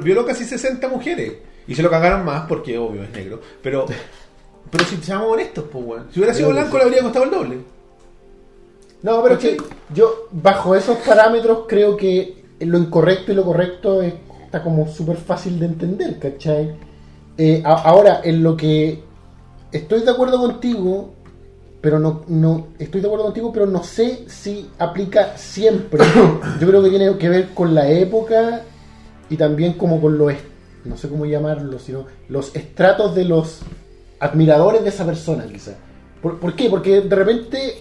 Violó 0.02 0.24
casi 0.24 0.44
60 0.44 0.88
mujeres. 0.88 1.32
Y 1.66 1.74
se 1.74 1.82
lo 1.82 1.90
cagaron 1.90 2.24
más 2.24 2.46
porque, 2.48 2.78
obvio, 2.78 3.02
es 3.02 3.10
negro. 3.10 3.40
Pero, 3.62 3.86
pero 4.70 4.84
si 4.84 4.96
seamos 4.98 5.32
honestos, 5.32 5.64
pues, 5.70 5.84
weón. 5.84 6.06
Si 6.12 6.20
hubiera 6.20 6.34
sido 6.34 6.50
blanco, 6.50 6.70
sí. 6.72 6.76
le 6.78 6.82
habría 6.84 7.02
costado 7.02 7.24
el 7.24 7.30
doble. 7.32 7.58
No, 9.02 9.22
pero 9.22 9.34
es 9.34 9.40
¿Cachai? 9.40 9.56
que 9.56 9.64
yo, 9.94 10.28
bajo 10.30 10.74
esos 10.76 10.98
parámetros, 10.98 11.64
creo 11.66 11.96
que 11.96 12.44
lo 12.60 12.78
incorrecto 12.78 13.32
y 13.32 13.34
lo 13.34 13.44
correcto 13.44 14.02
es- 14.02 14.14
está 14.50 14.64
como 14.64 14.88
súper 14.88 15.16
fácil 15.16 15.60
de 15.60 15.66
entender, 15.66 16.18
¿cachai? 16.18 16.74
Eh, 17.38 17.62
a- 17.64 17.82
ahora, 17.82 18.20
en 18.24 18.42
lo 18.42 18.56
que 18.56 19.00
estoy 19.70 20.02
de 20.02 20.10
acuerdo 20.10 20.40
contigo, 20.40 21.10
pero 21.80 22.00
no, 22.00 22.22
no 22.26 22.66
estoy 22.80 23.00
de 23.00 23.06
acuerdo 23.06 23.26
contigo, 23.26 23.52
pero 23.52 23.66
no 23.66 23.84
sé 23.84 24.24
si 24.26 24.68
aplica 24.80 25.36
siempre. 25.36 26.02
Yo 26.60 26.66
creo 26.66 26.82
que 26.82 26.90
tiene 26.90 27.16
que 27.16 27.28
ver 27.28 27.50
con 27.54 27.76
la 27.76 27.88
época 27.88 28.62
y 29.30 29.36
también 29.36 29.74
como 29.74 30.00
con 30.00 30.18
los, 30.18 30.32
no 30.84 30.96
sé 30.96 31.08
cómo 31.08 31.26
llamarlo, 31.26 31.78
sino 31.78 32.06
los 32.28 32.54
estratos 32.56 33.14
de 33.14 33.26
los 33.26 33.60
admiradores 34.18 34.82
de 34.82 34.88
esa 34.88 35.06
persona, 35.06 35.44
quizás. 35.46 35.76
¿Por, 36.20 36.40
por 36.40 36.56
qué? 36.56 36.68
Porque 36.68 37.02
de 37.02 37.14
repente, 37.16 37.74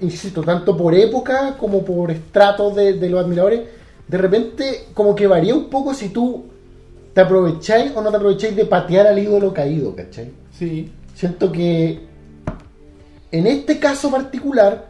insisto, 0.00 0.42
tanto 0.42 0.76
por 0.76 0.96
época 0.96 1.56
como 1.56 1.84
por 1.84 2.10
estratos 2.10 2.74
de, 2.74 2.94
de 2.94 3.08
los 3.08 3.24
admiradores, 3.24 3.60
de 4.08 4.18
repente 4.18 4.86
como 4.94 5.14
que 5.14 5.26
varía 5.26 5.54
un 5.54 5.68
poco 5.70 5.94
si 5.94 6.08
tú 6.10 6.44
te 7.14 7.20
aprovecháis 7.20 7.92
o 7.94 8.02
no 8.02 8.10
te 8.10 8.16
aprovecháis 8.16 8.56
de 8.56 8.64
patear 8.66 9.06
al 9.06 9.18
ídolo 9.18 9.52
caído, 9.52 9.94
¿cachai? 9.94 10.30
Sí. 10.56 10.90
Siento 11.14 11.52
que 11.52 12.00
en 13.30 13.46
este 13.46 13.78
caso 13.78 14.10
particular, 14.10 14.88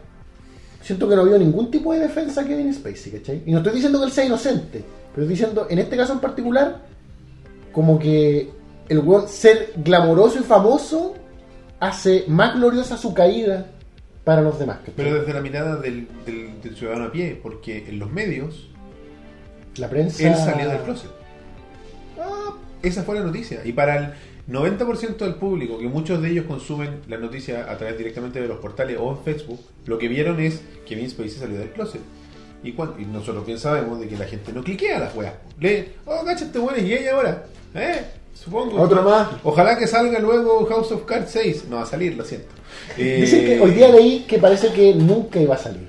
siento 0.81 1.09
que 1.09 1.15
no 1.17 1.23
había 1.23 1.39
ningún 1.39 1.71
tipo 1.71 1.93
de 1.93 2.01
defensa 2.01 2.41
a 2.41 2.45
Kevin 2.45 2.73
Spacey, 2.75 3.13
¿cachai? 3.13 3.43
Y 3.47 3.53
no 3.53 3.59
estoy 3.59 3.75
diciendo 3.75 3.99
que 4.01 4.07
él 4.07 4.13
sea 4.13 4.25
inocente, 4.25 4.85
pero 5.15 5.23
estoy 5.25 5.29
diciendo, 5.29 5.67
en 5.71 5.79
este 5.79 5.97
caso 5.97 6.13
en 6.13 6.19
particular, 6.21 6.83
como 7.73 7.99
que 7.99 8.51
el 8.89 8.99
weón 8.99 9.29
ser 9.29 9.73
glamoroso 9.77 10.41
y 10.41 10.43
famoso 10.43 11.15
hace 11.81 12.25
más 12.29 12.55
gloriosa 12.57 12.97
su 12.97 13.15
caída 13.15 13.67
para 14.25 14.43
los 14.43 14.59
demás, 14.59 14.79
¿cachai? 14.79 14.95
Pero 14.97 15.15
desde 15.21 15.33
la 15.35 15.41
mirada 15.41 15.77
del, 15.77 16.07
del- 16.27 16.61
del 16.61 16.77
ciudadano 16.77 17.07
a 17.07 17.13
pie, 17.13 17.39
porque 17.43 17.89
en 17.89 17.99
los 17.99 18.11
medios 18.11 18.69
la 19.77 19.89
prensa... 19.89 20.27
él 20.29 20.35
salió 20.37 20.69
del 20.69 20.79
closet. 20.81 21.11
Ah, 22.21 22.55
esa 22.83 23.03
fue 23.03 23.15
la 23.17 23.23
noticia. 23.23 23.61
Y 23.65 23.73
para 23.73 23.97
el 23.99 24.13
90% 24.55 25.17
del 25.19 25.35
público, 25.37 25.79
que 25.79 25.87
muchos 25.87 26.21
de 26.21 26.31
ellos 26.31 26.47
consumen 26.47 27.01
la 27.09 27.17
noticia 27.19 27.71
a 27.71 27.77
través 27.79 27.97
directamente 27.99 28.41
de 28.41 28.49
los 28.49 28.59
portales 28.59 28.97
o 29.01 29.11
en 29.13 29.19
Facebook, 29.25 29.61
lo 29.87 29.99
que 29.99 30.09
vieron 30.09 30.41
es 30.41 30.61
que 30.87 30.95
Kevin 30.97 31.11
Spacey 31.11 31.31
salió 31.39 31.59
del 31.59 31.71
closet. 31.71 32.01
Y, 32.65 32.73
cuan- 32.73 32.95
y 32.99 33.05
nosotros 33.07 33.45
bien 33.45 33.59
sabemos 33.59 33.99
de 33.99 34.07
que 34.09 34.17
la 34.17 34.25
gente 34.27 34.53
no 34.53 34.63
cliquea 34.63 34.99
las 35.01 35.15
weas. 35.17 35.35
Lee, 35.59 35.89
oh, 36.07 36.25
cacha, 36.25 36.45
este 36.45 36.59
weón 36.61 36.77
es 36.79 36.85
gay 36.89 37.07
ahora. 37.09 37.45
¿Eh? 37.75 38.03
Supongo. 38.35 38.81
Otro 38.81 39.03
más. 39.03 39.29
Ojalá 39.43 39.77
que 39.77 39.87
salga 39.87 40.19
luego 40.21 40.65
House 40.67 40.93
of 40.93 41.05
Cards 41.05 41.31
6. 41.33 41.65
No 41.69 41.77
va 41.77 41.83
a 41.83 41.87
salir, 41.87 42.17
lo 42.17 42.25
siento. 42.25 42.49
Eh, 42.97 43.19
Dicen 43.21 43.45
que 43.45 43.61
hoy 43.61 43.71
día 43.73 43.89
leí 43.89 44.21
que 44.29 44.39
parece 44.39 44.73
que 44.73 44.95
nunca 44.95 45.41
iba 45.41 45.55
a 45.55 45.59
salir. 45.59 45.89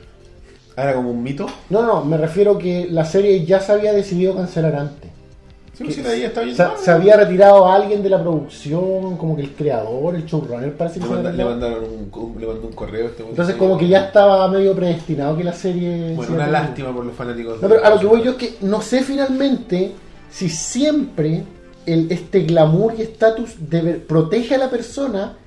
Era 0.76 0.94
como 0.96 1.12
un 1.12 1.22
mito. 1.22 1.46
No, 1.70 1.84
no, 1.84 2.04
me 2.04 2.18
refiero 2.18 2.58
que 2.58 2.88
la 2.90 3.06
serie 3.06 3.46
ya 3.46 3.60
se 3.60 3.72
había 3.72 3.94
decidido 3.94 4.36
cancelar 4.36 4.76
antes. 4.76 5.12
Sí, 5.76 5.84
pues, 5.86 5.96
sí, 5.96 6.04
la 6.04 6.16
idea 6.16 6.28
está 6.28 6.42
bien. 6.42 6.56
Se, 6.78 6.92
había 6.92 7.18
retirado 7.18 7.66
a 7.68 7.74
alguien 7.76 8.04
de 8.04 8.10
la 8.10 8.22
producción, 8.22 9.18
como 9.18 9.36
que 9.36 9.42
el 9.42 9.52
creador, 9.54 10.16
el 10.16 10.24
showrunner, 10.26 10.76
parece 10.78 11.00
que 11.00 11.06
Le, 11.08 11.12
manda- 11.12 11.32
le 11.32 11.46
mandaron 11.46 11.84
un, 11.86 12.36
le 12.40 12.46
mandó 12.48 12.68
un 12.68 12.74
correo 12.74 13.06
a 13.08 13.10
este. 13.10 13.24
Entonces 13.24 13.56
como 13.56 13.76
que 13.78 13.88
ya 13.88 14.06
estaba 14.06 14.48
medio 14.50 14.76
predestinado 14.76 15.36
que 15.36 15.44
la 15.44 15.54
serie... 15.54 16.14
Bueno, 16.16 16.36
una 16.36 16.48
lástima 16.48 16.94
por 16.94 17.04
los 17.06 17.16
fanáticos. 17.16 17.60
No, 17.60 17.68
pero 17.68 17.84
a 17.84 17.90
lo 17.90 18.00
que 18.00 18.06
voy 18.06 18.22
yo 18.24 18.32
es 18.32 18.38
que 18.38 18.56
no 18.62 18.82
sé 18.84 19.02
finalmente 19.02 19.94
si 20.30 20.48
siempre 20.50 21.44
el, 21.88 22.12
este 22.12 22.42
glamour 22.42 22.94
y 22.98 23.02
estatus 23.02 23.56
debe- 23.60 24.00
protege 24.00 24.54
a 24.54 24.58
la 24.60 24.70
persona 24.70 25.38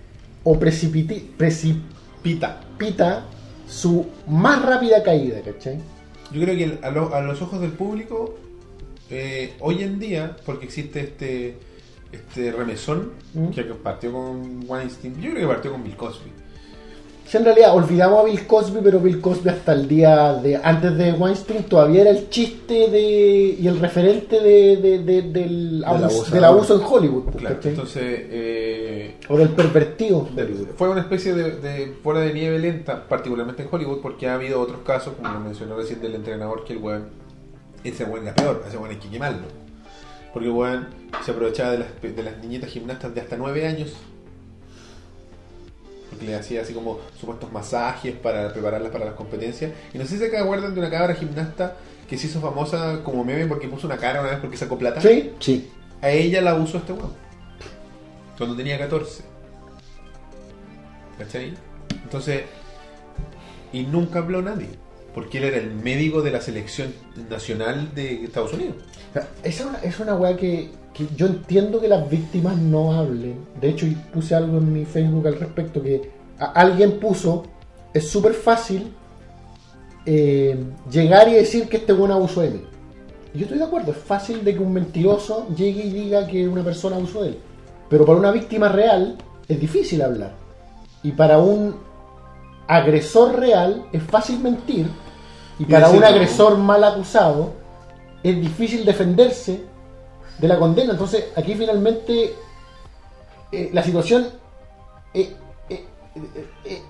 o 0.43 0.55
precipiti- 0.57 1.23
precipita 1.37 2.61
Pita. 2.79 3.23
Su 3.67 4.07
más 4.29 4.63
rápida 4.65 5.03
caída, 5.03 5.41
¿cachai? 5.43 5.79
Yo 6.33 6.41
creo 6.43 6.57
que 6.57 6.65
el- 6.65 6.79
a, 6.83 6.91
lo- 6.91 7.15
a 7.15 7.21
los 7.21 7.41
ojos 7.43 7.61
del 7.61 7.73
público, 7.73 8.37
eh, 9.11 9.55
hoy 9.61 9.83
en 9.83 9.99
día, 9.99 10.37
porque 10.45 10.67
existe 10.67 11.01
este 11.01 11.57
este 12.13 12.53
remesón 12.53 13.13
Mm. 13.35 13.49
que 13.51 13.63
partió 13.65 14.13
con 14.13 14.65
Weinstein, 14.67 15.21
yo 15.21 15.31
creo 15.33 15.49
que 15.49 15.55
partió 15.55 15.73
con 15.73 15.83
Bill 15.85 15.97
Cosby. 15.97 16.31
Si 17.27 17.37
en 17.37 17.45
realidad 17.45 17.75
olvidamos 17.75 18.21
a 18.21 18.25
Bill 18.25 18.47
Cosby, 18.47 18.81
pero 18.85 19.01
Bill 19.01 19.21
Cosby 19.21 19.49
hasta 19.51 19.73
el 19.73 19.89
día 19.89 20.35
de 20.35 20.57
antes 20.63 20.97
de 20.97 21.13
Weinstein 21.13 21.65
todavía 21.65 22.03
era 22.03 22.11
el 22.11 22.29
chiste 22.31 22.89
de 22.89 23.57
y 23.59 23.67
el 23.67 23.81
referente 23.81 24.41
de, 24.41 24.77
de- 24.77 24.99
de- 25.03 25.23
del, 25.23 25.85
abuso, 25.85 26.33
del 26.33 26.45
abuso 26.45 26.75
en 26.77 26.87
Hollywood, 26.87 27.25
pues, 27.25 27.37
Claro, 27.39 27.59
entonces 27.65 28.03
eh, 28.05 29.17
o 29.29 29.37
del 29.37 29.49
pervertido. 29.49 30.29
fue 30.77 30.89
una 30.89 31.01
especie 31.01 31.35
de, 31.35 31.57
de 31.57 31.97
bola 32.05 32.21
de 32.21 32.33
nieve 32.33 32.61
lenta, 32.61 33.09
particularmente 33.09 33.65
en 33.65 33.69
Hollywood, 33.73 34.01
porque 34.01 34.29
ha 34.29 34.35
habido 34.35 34.61
otros 34.61 34.79
casos, 34.87 35.15
como 35.21 35.29
lo 35.35 35.41
mencionó 35.41 35.77
recién 35.77 36.01
del 36.01 36.15
entrenador, 36.15 36.65
que 36.65 36.75
el 36.75 36.79
weón, 36.79 37.09
ese 37.83 38.05
weón 38.05 38.23
era 38.25 38.37
peor, 38.37 38.63
ese 38.69 38.77
weón 38.77 38.91
hay 38.91 38.99
que 38.99 39.09
quemarlo. 39.11 39.47
Porque 40.33 40.47
el 40.49 40.55
weón 40.55 40.87
se 41.25 41.33
aprovechaba 41.33 41.73
de 41.73 41.79
las, 41.79 41.89
de 42.01 42.23
las 42.23 42.39
niñitas 42.39 42.71
gimnastas 42.71 43.13
de 43.15 43.21
hasta 43.21 43.37
9 43.37 43.67
años. 43.67 43.95
Porque 46.17 46.31
le 46.31 46.35
hacía 46.37 46.63
así 46.63 46.73
como 46.73 46.99
supuestos 47.21 47.53
masajes 47.53 48.15
para 48.15 48.53
prepararlas 48.53 48.91
para 48.91 49.05
las 49.05 49.15
competencias. 49.15 49.73
Y 49.93 49.99
no 49.99 50.05
sé 50.05 50.19
si 50.19 50.19
se 50.19 50.37
acuerdan 50.37 50.75
de 50.75 50.81
una 50.81 50.91
cabra 50.91 51.15
gimnasta 51.15 51.77
que 52.09 52.17
se 52.17 52.27
hizo 52.27 52.41
famosa 52.41 53.03
como 53.05 53.25
meme 53.25 53.47
porque 53.47 53.69
puso 53.69 53.87
una 53.87 53.99
cara 53.99 54.21
una 54.21 54.31
vez 54.31 54.41
porque 54.41 54.57
sacó 54.57 54.79
plata. 54.79 55.01
Sí, 55.01 55.33
Sí. 55.41 55.71
A 56.01 56.11
ella 56.11 56.41
la 56.41 56.55
usó 56.55 56.79
este 56.79 56.93
weón. 56.93 57.13
Cuando 58.37 58.57
tenía 58.57 58.79
14. 58.79 59.25
¿Cachai? 61.19 61.55
Entonces. 62.03 62.43
Y 63.73 63.83
nunca 63.85 64.21
habló 64.21 64.41
nadie. 64.43 64.69
Porque 65.17 65.39
él 65.39 65.45
era 65.45 65.57
el 65.57 65.71
médico 65.71 66.21
de 66.21 66.31
la 66.31 66.43
selección 66.43 66.93
nacional 67.31 67.95
de 67.95 68.25
Estados 68.25 68.53
Unidos. 68.53 68.75
Esa 69.15 69.25
es 69.43 69.61
una, 69.63 69.79
es 69.79 69.99
una 69.99 70.15
weá 70.15 70.37
que, 70.37 70.71
que 70.93 71.07
yo 71.17 71.25
entiendo 71.25 71.81
que 71.81 71.89
las 71.89 72.07
víctimas 72.11 72.59
no 72.59 72.93
hablen. 72.93 73.47
De 73.59 73.71
hecho, 73.71 73.87
puse 74.13 74.35
algo 74.35 74.59
en 74.59 74.75
mi 74.75 74.85
Facebook 74.85 75.27
al 75.27 75.39
respecto 75.39 75.83
que 75.83 76.11
alguien 76.39 77.01
puso, 77.01 77.45
es 77.95 78.07
súper 78.11 78.35
fácil 78.35 78.93
eh, 80.05 80.63
llegar 80.91 81.29
y 81.29 81.33
decir 81.33 81.67
que 81.67 81.79
este 81.79 81.95
buen 81.95 82.13
abusó 82.13 82.43
de 82.43 82.51
mí. 82.51 82.61
Yo 83.33 83.45
estoy 83.45 83.57
de 83.57 83.65
acuerdo, 83.65 83.93
es 83.93 83.99
fácil 83.99 84.45
de 84.45 84.53
que 84.53 84.63
un 84.63 84.75
mentiroso 84.75 85.49
llegue 85.57 85.83
y 85.83 85.93
diga 85.93 86.27
que 86.27 86.47
una 86.47 86.63
persona 86.63 86.97
abusó 86.97 87.23
de 87.23 87.31
él. 87.31 87.39
Pero 87.89 88.05
para 88.05 88.19
una 88.19 88.33
víctima 88.33 88.69
real 88.69 89.17
es 89.49 89.59
difícil 89.59 90.03
hablar. 90.03 90.35
Y 91.03 91.13
para 91.13 91.39
un 91.39 91.75
agresor 92.69 93.41
real 93.41 93.87
es 93.95 94.03
fácil 94.03 94.41
mentir. 94.41 94.87
Y 95.59 95.63
Y 95.63 95.67
para 95.67 95.91
un 95.91 96.05
agresor 96.05 96.59
mal 96.59 96.85
acusado 96.85 97.53
es 98.23 98.41
difícil 98.41 98.85
defenderse 98.85 99.63
de 100.39 100.49
la 100.49 100.59
condena. 100.59 100.93
Entonces, 100.93 101.27
aquí 101.37 101.55
finalmente 101.55 102.35
eh, 103.53 103.71
la 103.73 103.83
situación 103.83 104.29
eh, 105.15 105.35
eh, 105.69 106.83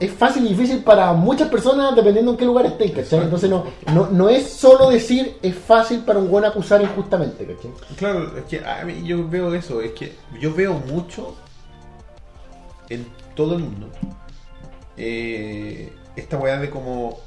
es 0.00 0.10
fácil 0.10 0.44
y 0.44 0.48
difícil 0.48 0.82
para 0.82 1.12
muchas 1.12 1.48
personas 1.48 1.94
dependiendo 1.94 2.32
en 2.32 2.36
qué 2.36 2.44
lugar 2.44 2.66
estén, 2.66 2.92
¿cachai? 2.92 3.20
Entonces, 3.20 3.48
no, 3.48 3.64
no, 3.92 4.08
no 4.10 4.28
es 4.28 4.48
solo 4.48 4.90
decir 4.90 5.38
es 5.40 5.54
fácil 5.54 6.00
para 6.00 6.18
un 6.18 6.30
buen 6.30 6.44
acusar 6.44 6.82
injustamente, 6.82 7.46
¿cachai? 7.46 7.70
Claro, 7.96 8.36
es 8.36 8.44
que 8.44 8.64
a 8.64 8.84
mí 8.84 9.02
yo 9.04 9.28
veo 9.28 9.54
eso. 9.54 9.80
Es 9.80 9.92
que 9.92 10.14
yo 10.40 10.52
veo 10.52 10.74
mucho 10.74 11.36
en 12.88 13.06
todo 13.34 13.54
el 13.56 13.62
mundo 13.62 13.88
esta 14.96 16.38
weá 16.38 16.60
de 16.60 16.70
como 16.70 17.18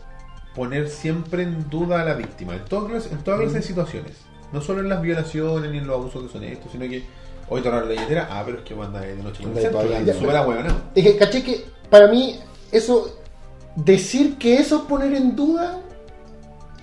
poner 0.57 0.89
siempre 0.89 1.43
en 1.43 1.69
duda 1.69 2.01
a 2.01 2.03
la 2.03 2.15
víctima. 2.15 2.55
En 2.55 2.65
todas 2.65 2.89
clases, 2.89 3.11
en 3.11 3.19
todas 3.19 3.39
clases 3.39 3.61
de 3.61 3.67
situaciones. 3.67 4.13
No 4.51 4.59
solo 4.59 4.81
en 4.81 4.89
las 4.89 5.01
violaciones 5.01 5.69
ni 5.71 5.77
en 5.77 5.85
los 5.85 5.95
abusos 5.95 6.23
que 6.23 6.29
son 6.29 6.43
estos, 6.43 6.71
sino 6.71 6.89
que 6.89 7.03
hoy 7.47 7.61
tornar 7.61 7.85
la 7.85 7.91
billetera, 7.91 8.27
ah, 8.31 8.41
pero 8.43 8.57
es 8.57 8.63
que 8.63 8.73
anda 8.73 8.99
de 8.99 9.15
noche 9.17 9.43
en 9.43 9.55
el 9.55 9.61
centro, 9.61 10.38
ahueonado. 10.38 10.75
Es 10.95 11.03
que, 11.03 11.15
caché 11.15 11.43
que 11.43 11.65
para 11.91 12.07
mí, 12.07 12.39
eso, 12.71 13.19
decir 13.75 14.38
que 14.39 14.57
eso 14.57 14.77
es 14.77 14.81
poner 14.84 15.13
en 15.13 15.35
duda 15.35 15.79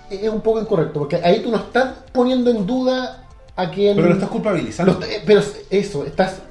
es 0.09 0.28
un 0.28 0.40
poco 0.40 0.60
incorrecto, 0.60 1.01
porque 1.01 1.16
ahí 1.16 1.42
tú 1.42 1.51
no 1.51 1.56
estás 1.56 1.94
poniendo 2.12 2.51
en 2.52 2.66
duda 2.66 3.23
a 3.56 3.70
quien. 3.70 3.94
Pero 3.97 4.09
lo 4.09 4.14
estás 4.14 4.28
culpabilizando. 4.28 5.01
Eh, 5.05 5.22
pero 5.24 5.40
eso, 5.70 6.05
estás 6.05 6.43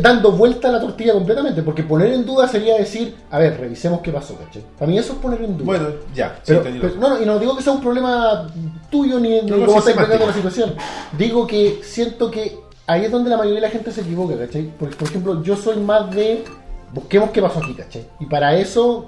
dando 0.00 0.32
vuelta 0.32 0.68
a 0.68 0.72
la 0.72 0.80
tortilla 0.80 1.12
completamente, 1.12 1.62
porque 1.62 1.82
poner 1.82 2.12
en 2.12 2.24
duda 2.24 2.46
sería 2.46 2.76
decir, 2.76 3.14
a 3.30 3.38
ver, 3.38 3.58
revisemos 3.58 4.00
qué 4.00 4.12
pasó, 4.12 4.36
¿cachai? 4.36 4.62
Para 4.78 4.90
mí 4.90 4.98
eso 4.98 5.14
es 5.14 5.18
poner 5.18 5.42
en 5.42 5.56
duda. 5.56 5.66
Bueno, 5.66 5.88
ya, 6.14 6.36
sí, 6.36 6.42
Pero, 6.46 6.60
tenés 6.62 6.80
pero- 6.80 6.94
no, 6.96 7.08
no, 7.10 7.22
y 7.22 7.26
no 7.26 7.38
digo 7.38 7.56
que 7.56 7.62
sea 7.62 7.72
un 7.72 7.80
problema 7.80 8.48
tuyo 8.90 9.18
ni, 9.18 9.40
ni 9.42 9.50
cómo 9.50 9.66
sí, 9.66 9.78
estás 9.78 9.88
enfrentando 9.88 10.26
la 10.26 10.32
situación. 10.32 10.74
Digo 11.18 11.46
que 11.46 11.80
siento 11.82 12.30
que 12.30 12.56
ahí 12.86 13.04
es 13.04 13.10
donde 13.10 13.30
la 13.30 13.36
mayoría 13.36 13.60
de 13.60 13.66
la 13.66 13.70
gente 13.70 13.90
se 13.90 14.02
equivoca, 14.02 14.36
¿cachai? 14.38 14.70
Porque, 14.78 14.94
por 14.96 15.08
ejemplo, 15.08 15.42
yo 15.42 15.56
soy 15.56 15.76
más 15.78 16.10
de 16.14 16.44
busquemos 16.92 17.30
qué 17.30 17.42
pasó 17.42 17.58
aquí, 17.58 17.74
¿cachai? 17.74 18.06
Y 18.20 18.26
para 18.26 18.56
eso 18.56 19.06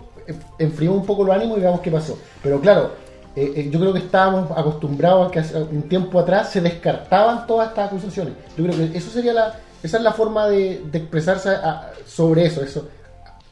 enfriemos 0.59 0.98
un 0.98 1.06
poco 1.06 1.23
los 1.23 1.36
ánimos 1.36 1.59
y 1.59 1.60
veamos 1.60 1.81
qué 1.81 1.90
pasó. 1.90 2.18
Pero 2.43 2.60
claro, 2.60 2.90
eh, 3.36 3.52
eh, 3.56 3.68
yo 3.70 3.78
creo 3.78 3.92
que 3.92 3.98
estábamos 4.00 4.50
acostumbrados 4.56 5.28
a 5.28 5.30
que 5.30 5.38
hace 5.40 5.56
un 5.62 5.82
tiempo 5.82 6.18
atrás 6.18 6.50
se 6.50 6.60
descartaban 6.60 7.46
todas 7.46 7.68
estas 7.68 7.88
acusaciones. 7.88 8.34
Yo 8.56 8.64
creo 8.64 8.76
que 8.76 8.96
eso 8.98 9.10
sería 9.10 9.32
la, 9.34 9.54
esa 9.82 9.98
es 9.98 10.02
la 10.02 10.12
forma 10.12 10.48
de, 10.48 10.82
de 10.90 10.98
expresarse 10.98 11.50
a- 11.50 11.92
sobre 12.06 12.46
eso, 12.46 12.62
eso. 12.62 12.88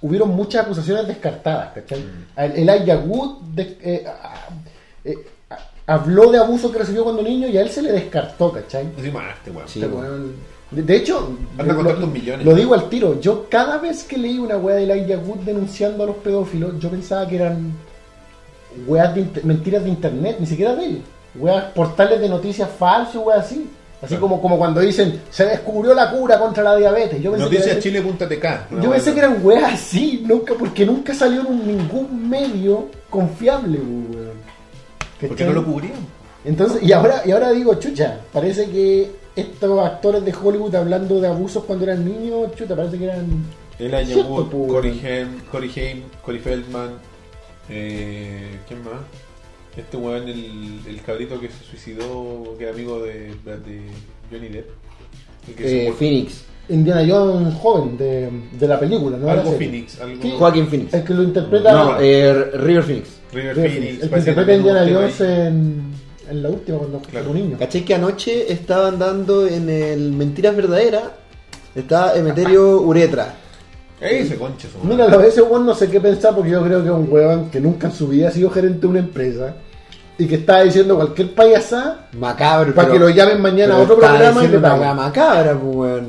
Hubieron 0.01 0.31
muchas 0.31 0.65
acusaciones 0.65 1.07
descartadas, 1.07 1.73
¿cachai? 1.75 2.05
El 2.37 2.69
Wood 3.07 3.43
de- 3.55 3.79
eh, 3.83 4.05
a- 4.07 5.59
habló 5.87 6.31
de 6.33 6.39
abuso 6.39 6.73
que 6.73 6.79
recibió 6.79 7.05
cuando 7.05 7.23
niño 7.23 7.47
y 7.49 7.59
a 7.59 7.63
él 7.63 7.71
se 7.71 7.83
le 7.83 7.93
descartó, 7.93 8.53
¿cachai? 8.53 8.87
Así 8.99 9.11
más, 9.11 9.35
este 9.37 9.51
weón. 9.51 9.69
Sí, 9.69 9.83
Este 9.83 9.95
weón. 9.95 10.07
weón- 10.11 10.33
De, 10.71 10.83
de 10.83 10.97
hecho, 10.97 11.31
Anda 11.59 11.75
con 11.75 11.85
lo, 11.85 11.91
tantos 11.91 12.11
millones. 12.11 12.45
lo 12.45 12.55
digo 12.55 12.75
al 12.75 12.89
tiro, 12.89 13.21
yo 13.21 13.47
cada 13.51 13.79
vez 13.79 14.03
que 14.05 14.17
leí 14.17 14.39
una 14.39 14.57
weá 14.57 14.77
de 14.77 14.85
Elijah 14.85 15.19
Wood 15.19 15.41
denunciando 15.45 16.03
a 16.05 16.07
los 16.07 16.17
pedófilos, 16.17 16.79
yo 16.81 16.91
pensaba 16.91 17.29
que 17.29 17.37
eran 17.37 17.73
weas 18.87 19.15
de 19.15 19.27
mentiras 19.45 19.83
de 19.85 19.91
internet, 19.91 20.37
ni 20.41 20.47
siquiera 20.47 20.75
de 20.75 20.85
él. 20.85 21.03
Weas 21.37 21.65
portales 21.75 22.21
de 22.21 22.29
noticias 22.29 22.69
falsos, 22.79 23.23
weas 23.25 23.41
así. 23.47 23.69
Así 24.03 24.09
Claro. 24.17 24.21
como, 24.23 24.43
como 24.43 24.59
cuando 24.59 24.81
dicen, 24.81 25.21
se 25.31 25.47
descubrió 25.47 25.95
la 25.95 26.11
cura 26.11 26.39
contra 26.39 26.63
la 26.63 26.77
diabetes. 26.77 27.23
Yo 27.23 27.31
pensé, 27.33 27.45
Noticias 27.47 27.79
Chile.tk. 27.79 28.83
yo 28.83 28.91
pensé 28.91 29.13
que 29.15 29.19
eran 29.19 29.39
weas 29.43 29.73
así, 29.75 30.23
nunca, 30.27 30.53
porque 30.59 30.85
nunca 30.85 31.15
salió 31.15 31.41
en 31.49 31.67
ningún 31.67 32.29
medio 32.29 32.89
confiable, 33.09 33.79
weón. 33.79 34.35
¿Por 35.21 35.21
qué 35.21 35.29
¿Cachai? 35.29 35.47
no 35.49 35.53
lo 35.55 35.65
cubrían? 35.65 35.95
Entonces, 36.45 36.83
y 36.83 36.93
ahora, 36.93 37.23
y 37.25 37.31
ahora 37.31 37.51
digo, 37.53 37.75
chucha, 37.77 38.19
parece 38.31 38.69
que 38.69 39.11
estos 39.35 39.85
actores 39.87 40.23
de 40.25 40.35
Hollywood 40.35 40.75
hablando 40.75 41.19
de 41.21 41.29
abusos 41.29 41.65
cuando 41.65 41.85
eran 41.87 42.05
niños, 42.05 42.55
chuta, 42.57 42.77
parece 42.77 42.99
que 42.99 43.05
eran. 43.05 43.27
Elijah 43.79 44.05
Cierto, 44.05 44.29
Wood, 44.51 44.69
Corey 44.69 45.01
Haim, 45.03 46.03
Corey 46.23 46.39
Feldman, 46.41 46.91
eh, 47.69 48.59
¿quién 48.69 48.83
más? 48.85 48.95
Este 49.77 49.97
weón, 49.97 50.29
el, 50.29 50.81
el 50.87 51.03
cabrito 51.03 51.41
que 51.41 51.49
se 51.49 51.65
suicidó, 51.69 52.55
que 52.57 52.65
era 52.65 52.73
amigo 52.73 53.01
de, 53.03 53.35
de 53.45 53.81
Johnny 54.31 54.49
Depp. 54.49 54.69
El 55.49 55.55
que 55.55 55.65
Eh, 55.65 55.87
se- 55.87 55.93
Phoenix. 55.93 56.45
Indiana 56.69 57.05
Jones 57.07 57.53
joven 57.55 57.99
de, 57.99 58.31
de 58.59 58.69
la 58.69 58.81
película, 58.81 59.19
¿no? 59.19 59.29
algo. 59.29 59.53
Phoenix, 59.53 60.01
algo 60.01 60.23
Sí. 60.23 60.35
Joaquín 60.39 60.67
Phoenix. 60.69 60.95
El 60.95 61.05
que 61.05 61.13
lo 61.15 61.23
interpreta. 61.25 61.73
No, 61.73 62.01
eh, 62.01 62.33
River 62.55 62.83
Phoenix. 62.85 63.09
River 63.33 63.57
River 63.57 63.71
Phoenix. 63.71 63.75
Phoenix, 63.75 63.95
el 63.95 64.01
que 64.01 64.09
parece 64.09 64.31
interpreta 64.31 64.41
a 64.41 64.45
tenía 64.47 64.55
un 64.55 64.79
Indiana 64.79 64.87
tema 64.87 65.01
Jones 65.01 65.21
ahí. 65.21 65.47
en, 65.49 65.95
en 66.31 66.43
la 66.43 66.49
última 66.49 66.79
cuando 66.79 66.99
Claro. 67.01 67.21
era 67.21 67.29
un 67.31 67.37
niño. 67.37 67.59
¿Cachai 67.59 67.85
que 67.85 67.95
anoche 67.95 68.51
estaban 68.53 68.99
dando 68.99 69.47
en 69.47 69.69
el 69.69 70.13
Mentiras 70.13 70.57
Verdaderas? 70.57 71.03
Está 71.75 72.17
Emeterio 72.17 72.81
Uretra. 72.81 73.35
Ese 74.01 74.37
concha 74.37 74.69
su 74.69 74.87
Mira, 74.87 75.05
a 75.05 75.17
veces 75.17 75.43
weón 75.49 75.67
no 75.67 75.75
sé 75.75 75.89
qué 75.89 76.01
pensar 76.01 76.35
porque 76.35 76.51
yo 76.51 76.63
creo 76.63 76.83
que 76.83 76.89
es 76.89 76.95
un 76.95 77.07
weón 77.11 77.51
que 77.51 77.61
nunca 77.61 77.87
en 77.87 77.93
su 77.93 78.09
vida 78.09 78.29
ha 78.29 78.33
sido 78.33 78.51
gerente 78.51 78.81
de 78.81 78.87
una 78.89 78.99
empresa 78.99 79.55
y 80.19 80.27
que 80.27 80.37
está 80.37 80.63
diciendo 80.63 80.97
cualquier 80.97 81.35
payasá 81.35 82.07
Macabro. 82.13 82.75
para 82.75 82.91
que 82.93 82.99
lo 82.99 83.09
llamen 83.09 83.41
mañana 83.41 83.75
a 83.75 83.79
otro 83.79 83.95
está 83.95 84.09
programa 84.09 84.45
y 84.45 84.49
le 84.49 84.59
una 84.59 84.75
weá 84.75 84.95
macabra, 84.95 85.55
pues, 85.59 85.77
weón. 85.77 86.09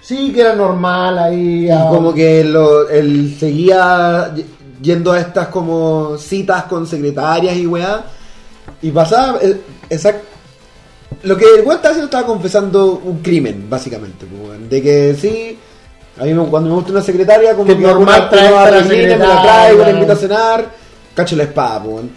Sí, 0.00 0.32
que 0.32 0.40
era 0.40 0.54
normal 0.54 1.18
ahí. 1.18 1.66
Y 1.66 1.70
ah, 1.70 1.86
como 1.90 2.14
que 2.14 2.44
lo, 2.44 2.88
él 2.88 3.36
seguía 3.38 4.32
yendo 4.80 5.12
a 5.12 5.20
estas 5.20 5.48
como 5.48 6.16
citas 6.16 6.64
con 6.64 6.86
secretarias 6.86 7.56
y 7.56 7.66
weá. 7.66 8.04
Y 8.82 8.90
pasaba, 8.90 9.38
eh, 9.42 9.60
exact- 9.90 10.22
Lo 11.24 11.36
que 11.36 11.44
el 11.44 11.60
weón 11.62 11.76
estaba 11.76 11.90
haciendo 11.90 12.04
estaba 12.04 12.26
confesando 12.26 13.00
un 13.04 13.18
crimen, 13.18 13.66
básicamente. 13.68 14.26
pues, 14.26 14.48
weón. 14.48 14.68
De 14.68 14.82
que 14.82 15.14
sí, 15.14 15.58
a 16.18 16.24
mí 16.24 16.34
me- 16.34 16.46
cuando 16.46 16.70
me 16.70 16.76
gusta 16.76 16.92
una 16.92 17.02
secretaria, 17.02 17.54
como 17.54 17.66
Que 17.66 17.74
normal 17.76 18.28
una 18.32 18.62
a 18.62 18.70
la 18.70 18.80
me 18.82 19.16
la 19.18 19.42
traigo, 19.42 19.82
la 19.82 19.90
invito 19.90 20.12
a 20.12 20.16
cenar, 20.16 20.66
cacho 21.14 21.36
la 21.36 21.42
espada, 21.44 21.80
weón. 21.84 22.10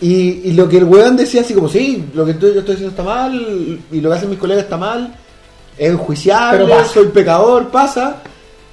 Y, 0.00 0.40
y 0.48 0.52
lo 0.52 0.68
que 0.68 0.78
el 0.78 0.84
weón 0.84 1.16
decía 1.16 1.42
así 1.42 1.54
como, 1.54 1.68
sí, 1.68 2.06
lo 2.14 2.24
que 2.26 2.32
yo 2.38 2.48
estoy 2.58 2.74
haciendo 2.74 2.88
está 2.90 3.02
mal, 3.02 3.78
y 3.90 4.00
lo 4.00 4.10
que 4.10 4.16
hacen 4.16 4.30
mis 4.30 4.38
colegas 4.38 4.64
está 4.64 4.76
mal, 4.76 5.14
es 5.78 5.90
enjuiciable, 5.90 6.66
soy 6.92 7.06
pecador, 7.08 7.68
pasa. 7.68 8.22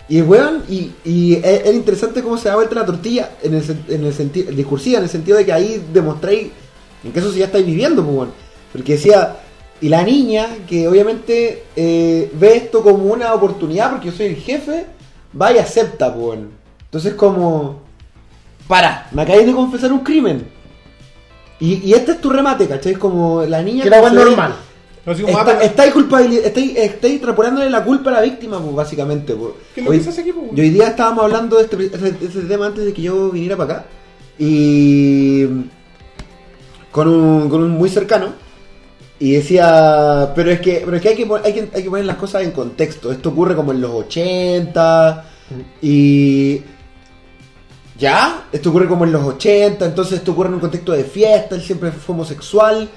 Y 0.09 0.17
el 0.17 0.23
weón, 0.23 0.63
y, 0.67 0.91
y 1.05 1.35
es, 1.35 1.45
es 1.65 1.73
interesante 1.73 2.21
cómo 2.21 2.37
se 2.37 2.49
da 2.49 2.55
vuelta 2.55 2.75
la 2.75 2.85
tortilla 2.85 3.31
en 3.41 3.53
el, 3.55 3.63
en 3.87 4.05
el 4.05 4.13
sentido, 4.13 4.51
discursiva, 4.51 4.97
en 4.97 5.03
el 5.05 5.09
sentido 5.09 5.37
de 5.37 5.45
que 5.45 5.53
ahí 5.53 5.81
demostréis 5.93 6.49
en 7.03 7.11
qué 7.13 7.21
sociedad 7.21 7.47
estáis 7.47 7.65
viviendo, 7.65 8.03
pues, 8.03 8.15
weón. 8.17 8.31
Porque 8.73 8.93
decía, 8.93 9.37
y 9.81 9.89
la 9.89 10.03
niña, 10.03 10.47
que 10.67 10.87
obviamente 10.87 11.63
eh, 11.75 12.31
ve 12.33 12.55
esto 12.57 12.81
como 12.83 13.05
una 13.05 13.33
oportunidad, 13.33 13.89
porque 13.91 14.07
yo 14.07 14.11
soy 14.13 14.27
el 14.27 14.35
jefe, 14.35 14.85
va 15.39 15.51
y 15.51 15.57
acepta, 15.57 16.13
pues. 16.13 16.39
Entonces, 16.85 17.15
como, 17.15 17.81
para, 18.67 19.07
me 19.11 19.23
acabáis 19.23 19.47
de 19.47 19.53
confesar 19.53 19.91
un 19.91 20.01
crimen. 20.01 20.47
Y, 21.59 21.75
y 21.87 21.93
este 21.93 22.13
es 22.13 22.21
tu 22.21 22.29
remate, 22.29 22.67
¿cachai? 22.67 22.93
Es 22.93 22.97
como 22.97 23.43
la 23.43 23.61
niña. 23.61 23.83
Que 23.83 23.89
ve- 23.89 24.11
normal. 24.11 24.55
Ah, 25.03 25.11
Está, 25.13 25.45
pero- 25.45 25.61
estáis 25.61 25.93
estáis, 26.43 26.77
estáis 26.77 27.13
extrapolándole 27.15 27.69
la 27.69 27.83
culpa 27.83 28.11
a 28.11 28.13
la 28.13 28.21
víctima, 28.21 28.59
pues, 28.61 28.75
básicamente. 28.75 29.33
Pues. 29.33 29.53
¿Qué 29.73 29.81
lo 29.81 29.89
hoy, 29.89 29.99
que 29.99 30.09
hace 30.09 30.21
aquí, 30.21 30.31
pues? 30.31 30.45
y 30.55 30.61
hoy 30.61 30.69
día 30.69 30.89
estábamos 30.89 31.23
hablando 31.23 31.57
de 31.57 31.63
este, 31.63 31.85
ese, 31.85 32.15
ese 32.23 32.41
tema 32.41 32.67
antes 32.67 32.85
de 32.85 32.93
que 32.93 33.01
yo 33.01 33.31
viniera 33.31 33.57
para 33.57 33.73
acá. 33.73 33.85
Y 34.37 35.45
con 36.91 37.07
un, 37.07 37.49
con 37.49 37.63
un 37.63 37.71
muy 37.71 37.89
cercano. 37.89 38.33
Y 39.21 39.33
decía, 39.33 40.31
pero 40.35 40.49
es 40.49 40.59
que, 40.61 40.81
pero 40.83 40.97
es 40.97 41.01
que, 41.03 41.09
hay, 41.09 41.15
que, 41.15 41.27
hay, 41.43 41.53
que 41.53 41.69
hay 41.75 41.83
que 41.83 41.89
poner 41.91 42.05
las 42.05 42.15
cosas 42.15 42.41
en 42.41 42.49
contexto. 42.49 43.11
Esto 43.11 43.29
ocurre 43.29 43.55
como 43.55 43.71
en 43.71 43.79
los 43.79 43.91
80 43.91 45.25
y... 45.83 46.59
¿Ya? 47.99 48.47
Esto 48.51 48.71
ocurre 48.71 48.87
como 48.87 49.05
en 49.05 49.11
los 49.11 49.23
80, 49.23 49.85
entonces 49.85 50.17
esto 50.17 50.31
ocurre 50.31 50.47
en 50.47 50.55
un 50.55 50.59
contexto 50.59 50.91
de 50.93 51.03
fiesta, 51.03 51.53
él 51.53 51.61
siempre 51.61 51.91
fue 51.91 52.15
homosexual 52.15 52.89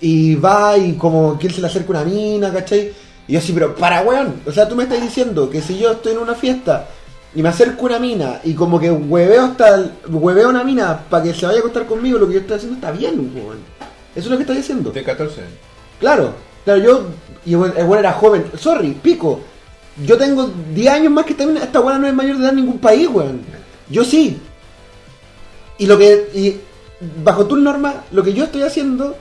y 0.00 0.36
va 0.36 0.78
y 0.78 0.94
como 0.94 1.38
que 1.38 1.48
él 1.48 1.52
se 1.52 1.60
le 1.60 1.66
acerca 1.66 1.90
una 1.90 2.04
mina, 2.04 2.50
¿cachai? 2.50 2.90
Y 3.26 3.34
yo 3.34 3.38
así, 3.38 3.52
pero 3.52 3.74
para 3.74 4.00
weón, 4.00 4.40
o 4.46 4.52
sea, 4.52 4.66
tú 4.66 4.74
me 4.74 4.84
estás 4.84 5.02
diciendo 5.02 5.50
que 5.50 5.60
si 5.60 5.76
yo 5.76 5.92
estoy 5.92 6.12
en 6.12 6.18
una 6.20 6.34
fiesta 6.34 6.88
y 7.34 7.42
me 7.42 7.50
acerco 7.50 7.84
una 7.84 7.98
mina 7.98 8.40
y 8.42 8.54
como 8.54 8.80
que 8.80 8.90
hueveo 8.90 9.44
hasta 9.44 9.92
hueveo 10.08 10.48
una 10.48 10.64
mina 10.64 10.98
para 11.10 11.24
que 11.24 11.34
se 11.34 11.44
vaya 11.44 11.58
a 11.58 11.60
acostar 11.60 11.84
conmigo, 11.84 12.18
lo 12.18 12.26
que 12.26 12.34
yo 12.34 12.40
estoy 12.40 12.56
haciendo 12.56 12.76
está 12.76 12.90
bien, 12.90 13.30
weón. 13.34 13.77
Eso 14.14 14.26
es 14.26 14.30
lo 14.30 14.36
que 14.36 14.42
estás 14.42 14.56
diciendo. 14.56 14.90
De 14.90 15.02
14 15.02 15.40
años. 15.40 15.52
Claro, 16.00 16.34
claro, 16.64 16.80
yo, 16.80 17.06
y 17.44 17.52
el 17.52 17.58
bueno 17.58 17.98
era 17.98 18.12
joven, 18.12 18.46
sorry, 18.56 18.92
pico. 18.92 19.40
Yo 20.04 20.16
tengo 20.16 20.50
10 20.74 20.92
años 20.92 21.12
más 21.12 21.24
que 21.24 21.32
esta 21.32 21.46
mina, 21.46 21.62
esta 21.62 21.80
weá 21.80 21.98
no 21.98 22.06
es 22.06 22.14
mayor 22.14 22.36
de 22.36 22.42
edad 22.42 22.50
en 22.50 22.56
ningún 22.56 22.78
país, 22.78 23.08
weón. 23.08 23.40
Yo 23.90 24.04
sí. 24.04 24.38
Y 25.78 25.86
lo 25.86 25.98
que, 25.98 26.28
y 26.34 26.60
bajo 27.24 27.46
tus 27.46 27.58
normas, 27.58 27.96
lo 28.12 28.22
que 28.22 28.32
yo 28.32 28.44
estoy 28.44 28.62
haciendo 28.62 29.16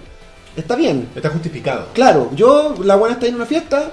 está 0.55 0.75
bien. 0.75 1.09
Está 1.15 1.29
justificado. 1.29 1.87
Claro, 1.93 2.29
yo, 2.35 2.75
la 2.83 2.95
buena 2.95 3.15
está 3.15 3.27
en 3.27 3.35
una 3.35 3.45
fiesta 3.45 3.91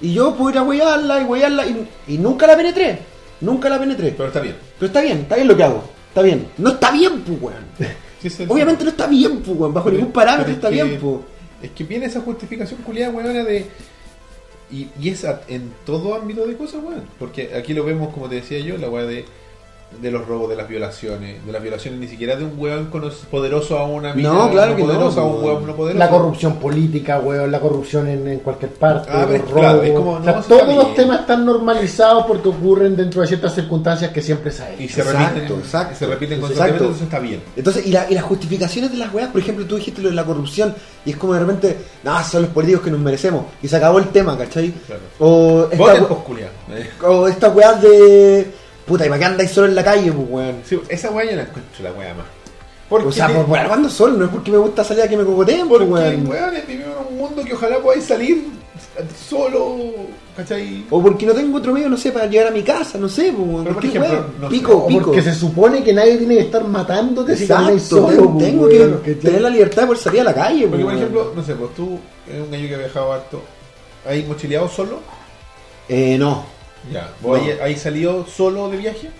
y 0.00 0.14
yo 0.14 0.34
puedo 0.34 0.50
ir 0.50 0.58
a 0.58 0.62
huearla 0.62 1.20
y 1.20 1.24
huearla 1.24 1.66
y, 1.66 1.88
y 2.08 2.18
nunca 2.18 2.46
la 2.46 2.56
penetré. 2.56 2.98
Nunca 3.40 3.68
la 3.68 3.78
penetré. 3.78 4.12
Pero 4.12 4.28
está 4.28 4.40
bien. 4.40 4.56
Pero 4.78 4.86
está 4.86 5.00
bien, 5.00 5.18
está 5.18 5.36
bien 5.36 5.48
lo 5.48 5.56
que 5.56 5.64
hago. 5.64 5.84
Está 6.08 6.22
bien. 6.22 6.48
No 6.58 6.70
está 6.70 6.90
bien, 6.92 7.20
pues, 7.22 7.42
weón. 7.42 7.64
Sí, 8.22 8.28
es 8.28 8.40
el- 8.40 8.50
Obviamente 8.50 8.84
no 8.84 8.90
está 8.90 9.06
bien, 9.06 9.40
pues, 9.42 9.58
weón. 9.58 9.74
Bajo 9.74 9.86
Pero- 9.86 9.98
ningún 9.98 10.12
parámetro 10.12 10.52
está 10.52 10.68
que- 10.70 10.74
bien, 10.82 10.98
pues. 11.00 11.16
Es 11.62 11.70
que 11.72 11.84
viene 11.84 12.06
esa 12.06 12.20
justificación 12.20 12.80
culiada, 12.82 13.12
weón, 13.12 13.34
de. 13.44 13.66
Y, 14.70 14.88
y 15.00 15.10
es 15.10 15.24
en 15.48 15.70
todo 15.84 16.14
ámbito 16.14 16.46
de 16.46 16.56
cosas, 16.56 16.82
weón. 16.82 17.02
Porque 17.18 17.54
aquí 17.54 17.74
lo 17.74 17.84
vemos, 17.84 18.12
como 18.14 18.28
te 18.28 18.36
decía 18.36 18.58
yo, 18.60 18.78
la 18.78 18.88
weá 18.88 19.04
de, 19.04 19.24
de 20.00 20.10
los 20.10 20.26
robos, 20.26 20.48
de 20.50 20.56
las 20.56 20.68
violaciones. 20.68 21.44
De 21.44 21.52
las 21.52 21.62
violaciones 21.62 22.00
ni 22.00 22.08
siquiera 22.08 22.36
de 22.36 22.44
un 22.44 22.52
weón 22.58 22.90
poderoso 23.30 23.78
a 23.78 23.86
una 23.86 24.14
mina. 24.14 24.30
No, 24.32 24.50
claro 24.50 24.74
que 24.76 24.82
no, 24.82 24.88
poderoso 24.88 25.20
a 25.20 25.24
un 25.24 25.32
weón. 25.34 25.44
weón 25.44 25.66
no 25.66 25.76
poderoso. 25.76 25.98
La 25.98 26.08
corrupción 26.10 26.56
política, 26.56 27.18
weón, 27.20 27.50
la 27.52 27.60
corrupción 27.60 28.08
en, 28.08 28.26
en 28.28 28.38
cualquier 28.40 28.72
parte, 28.72 29.10
Ah, 29.12 29.26
los 29.30 29.42
claro, 29.50 29.72
robos. 29.78 29.84
es 29.86 29.92
como, 29.92 30.10
O 30.12 30.22
sea, 30.24 30.32
no, 30.32 30.40
está 30.40 30.48
todos 30.54 30.66
bien. 30.66 30.78
los 30.78 30.94
temas 30.94 31.20
están 31.20 31.44
normalizados 31.46 32.26
porque 32.26 32.48
ocurren 32.48 32.96
dentro 32.96 33.20
de 33.22 33.28
ciertas 33.28 33.54
circunstancias 33.54 34.10
que 34.10 34.22
siempre 34.22 34.50
se 34.50 34.62
Y 34.62 34.82
hay. 34.82 34.88
se 34.88 35.00
Exacto, 35.02 35.34
repiten, 35.34 35.58
exacto. 35.58 35.92
y 35.94 35.96
se 35.96 36.06
repiten 36.06 36.40
constantemente, 36.40 36.84
entonces 36.84 37.02
está 37.04 37.18
bien. 37.18 37.42
Entonces, 37.56 37.86
y, 37.86 37.90
la- 37.92 38.10
y 38.10 38.14
las 38.14 38.24
justificaciones 38.24 38.90
de 38.92 38.98
las 38.98 39.12
weas, 39.14 39.28
por 39.30 39.40
ejemplo, 39.40 39.64
tú 39.66 39.76
dijiste 39.76 40.02
lo 40.02 40.08
de 40.08 40.14
la 40.14 40.24
corrupción, 40.24 40.74
y 41.04 41.10
es 41.10 41.16
como 41.16 41.34
de 41.34 41.40
repente, 41.40 41.76
no, 42.04 42.22
son 42.24 42.42
los 42.42 42.50
políticos 42.50 42.82
que 42.84 42.90
nos 42.90 43.00
merecemos, 43.00 43.44
y 43.62 43.68
se 43.68 43.76
acabó 43.76 43.98
el 43.98 44.08
tema, 44.08 44.36
¿cachai? 44.36 44.72
Claro. 44.86 45.00
O, 45.18 45.64
esta 45.70 45.76
Voten, 45.76 46.04
pues, 46.06 46.88
o 47.04 47.28
estas 47.28 47.54
weas 47.54 47.82
de. 47.82 48.61
Puta, 48.86 49.06
¿y 49.06 49.08
para 49.08 49.18
qué 49.18 49.24
andáis 49.26 49.50
solo 49.50 49.68
en 49.68 49.74
la 49.74 49.84
calle, 49.84 50.10
pues, 50.12 50.26
weón? 50.28 50.56
Sí, 50.64 50.80
esa 50.88 51.10
weá 51.10 51.30
yo 51.30 51.36
la 51.36 51.42
encuentro 51.42 51.84
la 51.84 51.92
weá 51.92 52.14
más. 52.14 52.26
Porque, 52.88 53.08
O 53.08 53.12
sea, 53.12 53.28
te- 53.28 53.34
por, 53.34 53.46
por 53.46 53.58
ando 53.58 53.88
solo, 53.88 54.16
no 54.18 54.24
es 54.26 54.30
porque 54.30 54.50
me 54.50 54.58
gusta 54.58 54.84
salir 54.84 55.02
a 55.04 55.08
que 55.08 55.16
me 55.16 55.24
cocoteen, 55.24 55.68
pues, 55.68 55.80
porque 55.82 55.92
weón. 55.94 56.26
weón, 56.28 56.54
vivimos 56.66 56.96
en 57.00 57.12
un 57.12 57.16
mundo 57.18 57.44
que 57.44 57.54
ojalá 57.54 57.78
podáis 57.78 58.04
salir 58.04 58.44
solo, 59.28 59.76
¿cachai? 60.36 60.84
O 60.90 61.02
porque 61.02 61.24
no 61.26 61.32
tengo 61.32 61.58
otro 61.58 61.72
medio, 61.72 61.88
no 61.88 61.96
sé, 61.96 62.12
para 62.12 62.26
llegar 62.26 62.48
a 62.48 62.50
mi 62.50 62.62
casa, 62.62 62.98
no 62.98 63.08
sé, 63.08 63.32
pues, 63.34 63.48
weón. 63.48 63.62
Pero, 63.64 63.74
por 63.74 63.82
¿Qué 63.82 63.88
ejemplo, 63.88 64.26
no 64.40 64.48
pico, 64.48 64.76
O 64.78 64.86
pico. 64.88 65.04
porque 65.06 65.22
se 65.22 65.34
supone 65.34 65.82
que 65.82 65.92
nadie 65.92 66.16
tiene 66.18 66.34
que 66.36 66.40
estar 66.42 66.64
matándote 66.64 67.36
si 67.36 67.44
Exacto, 67.44 67.78
solo. 67.78 68.08
tengo, 68.08 68.32
pues, 68.34 68.44
tengo 68.44 68.66
weón, 68.66 68.92
que 69.02 69.14
¿cachai? 69.14 69.14
tener 69.14 69.40
la 69.40 69.50
libertad 69.50 69.82
de 69.82 69.86
poder 69.86 70.02
salir 70.02 70.20
a 70.20 70.24
la 70.24 70.34
calle, 70.34 70.66
Porque, 70.66 70.84
pues, 70.84 70.84
por 70.84 70.94
ejemplo, 70.94 71.32
no 71.34 71.44
sé, 71.44 71.54
pues 71.54 71.74
tú 71.74 71.98
eres 72.28 72.42
un 72.42 72.50
gallo 72.50 72.68
que 72.68 72.74
ha 72.74 72.78
viajado 72.78 73.12
harto. 73.12 73.42
¿Hay 74.06 74.24
mochileado 74.24 74.68
solo? 74.68 74.98
Eh, 75.88 76.16
no. 76.18 76.44
Ya. 76.90 77.10
¿Vos 77.20 77.38
No. 77.38 77.44
hay, 77.44 77.50
hay 77.60 77.76
salido 77.76 78.26
solo 78.26 78.68
de 78.68 78.76
viaje? 78.78 79.10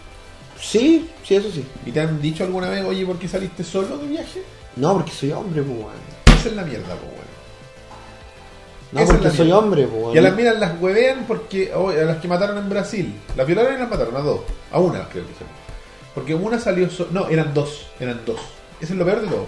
Sí, 0.60 1.10
sí, 1.24 1.34
eso 1.36 1.50
sí. 1.50 1.64
¿Y 1.86 1.92
te 1.92 2.00
han 2.00 2.20
dicho 2.20 2.44
alguna 2.44 2.68
vez, 2.68 2.84
oye, 2.84 3.04
¿por 3.04 3.18
qué 3.18 3.28
saliste 3.28 3.62
solo 3.64 3.98
de 3.98 4.06
viaje? 4.06 4.42
No, 4.76 4.94
porque 4.94 5.10
soy 5.12 5.32
hombre, 5.32 5.62
pues, 5.62 5.76
weón. 5.78 5.92
Esa 6.38 6.48
es 6.48 6.54
la 6.56 6.62
mierda, 6.64 6.86
pues, 6.94 7.02
weón. 7.12 7.22
No, 8.92 9.00
Esa 9.00 9.12
es 9.12 9.18
porque 9.18 9.36
soy 9.36 9.46
mierda. 9.46 9.58
hombre, 9.60 9.86
pues, 9.86 10.02
weón. 10.02 10.14
Y 10.14 10.18
a 10.18 10.22
las 10.22 10.34
minas 10.36 10.58
las 10.58 10.80
huevean 10.80 11.24
porque 11.26 11.72
oh, 11.74 11.90
a 11.90 11.94
las 11.94 12.18
que 12.18 12.28
mataron 12.28 12.58
en 12.58 12.68
Brasil. 12.68 13.14
Las 13.36 13.46
violaron 13.46 13.74
y 13.74 13.78
las 13.78 13.90
mataron, 13.90 14.16
a 14.16 14.20
dos. 14.20 14.40
A 14.70 14.78
una, 14.78 15.08
creo 15.08 15.26
que 15.26 15.32
salió. 15.34 15.52
Porque 16.14 16.34
una 16.34 16.58
salió 16.58 16.90
so- 16.90 17.08
No, 17.10 17.26
eran 17.28 17.54
dos. 17.54 17.86
Eran 17.98 18.20
dos. 18.26 18.38
Eso 18.80 18.92
es 18.92 18.98
lo 18.98 19.04
peor 19.04 19.20
de 19.22 19.28
todo. 19.28 19.46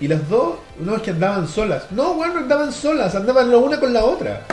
Y 0.00 0.08
las 0.08 0.28
dos, 0.28 0.54
no 0.78 0.96
es 0.96 1.02
que 1.02 1.10
andaban 1.10 1.46
solas. 1.48 1.90
No, 1.90 2.12
weón, 2.12 2.34
no 2.34 2.40
andaban 2.40 2.72
solas. 2.72 3.14
Andaban 3.14 3.50
la 3.50 3.56
una 3.58 3.80
con 3.80 3.92
la 3.92 4.04
otra. 4.04 4.46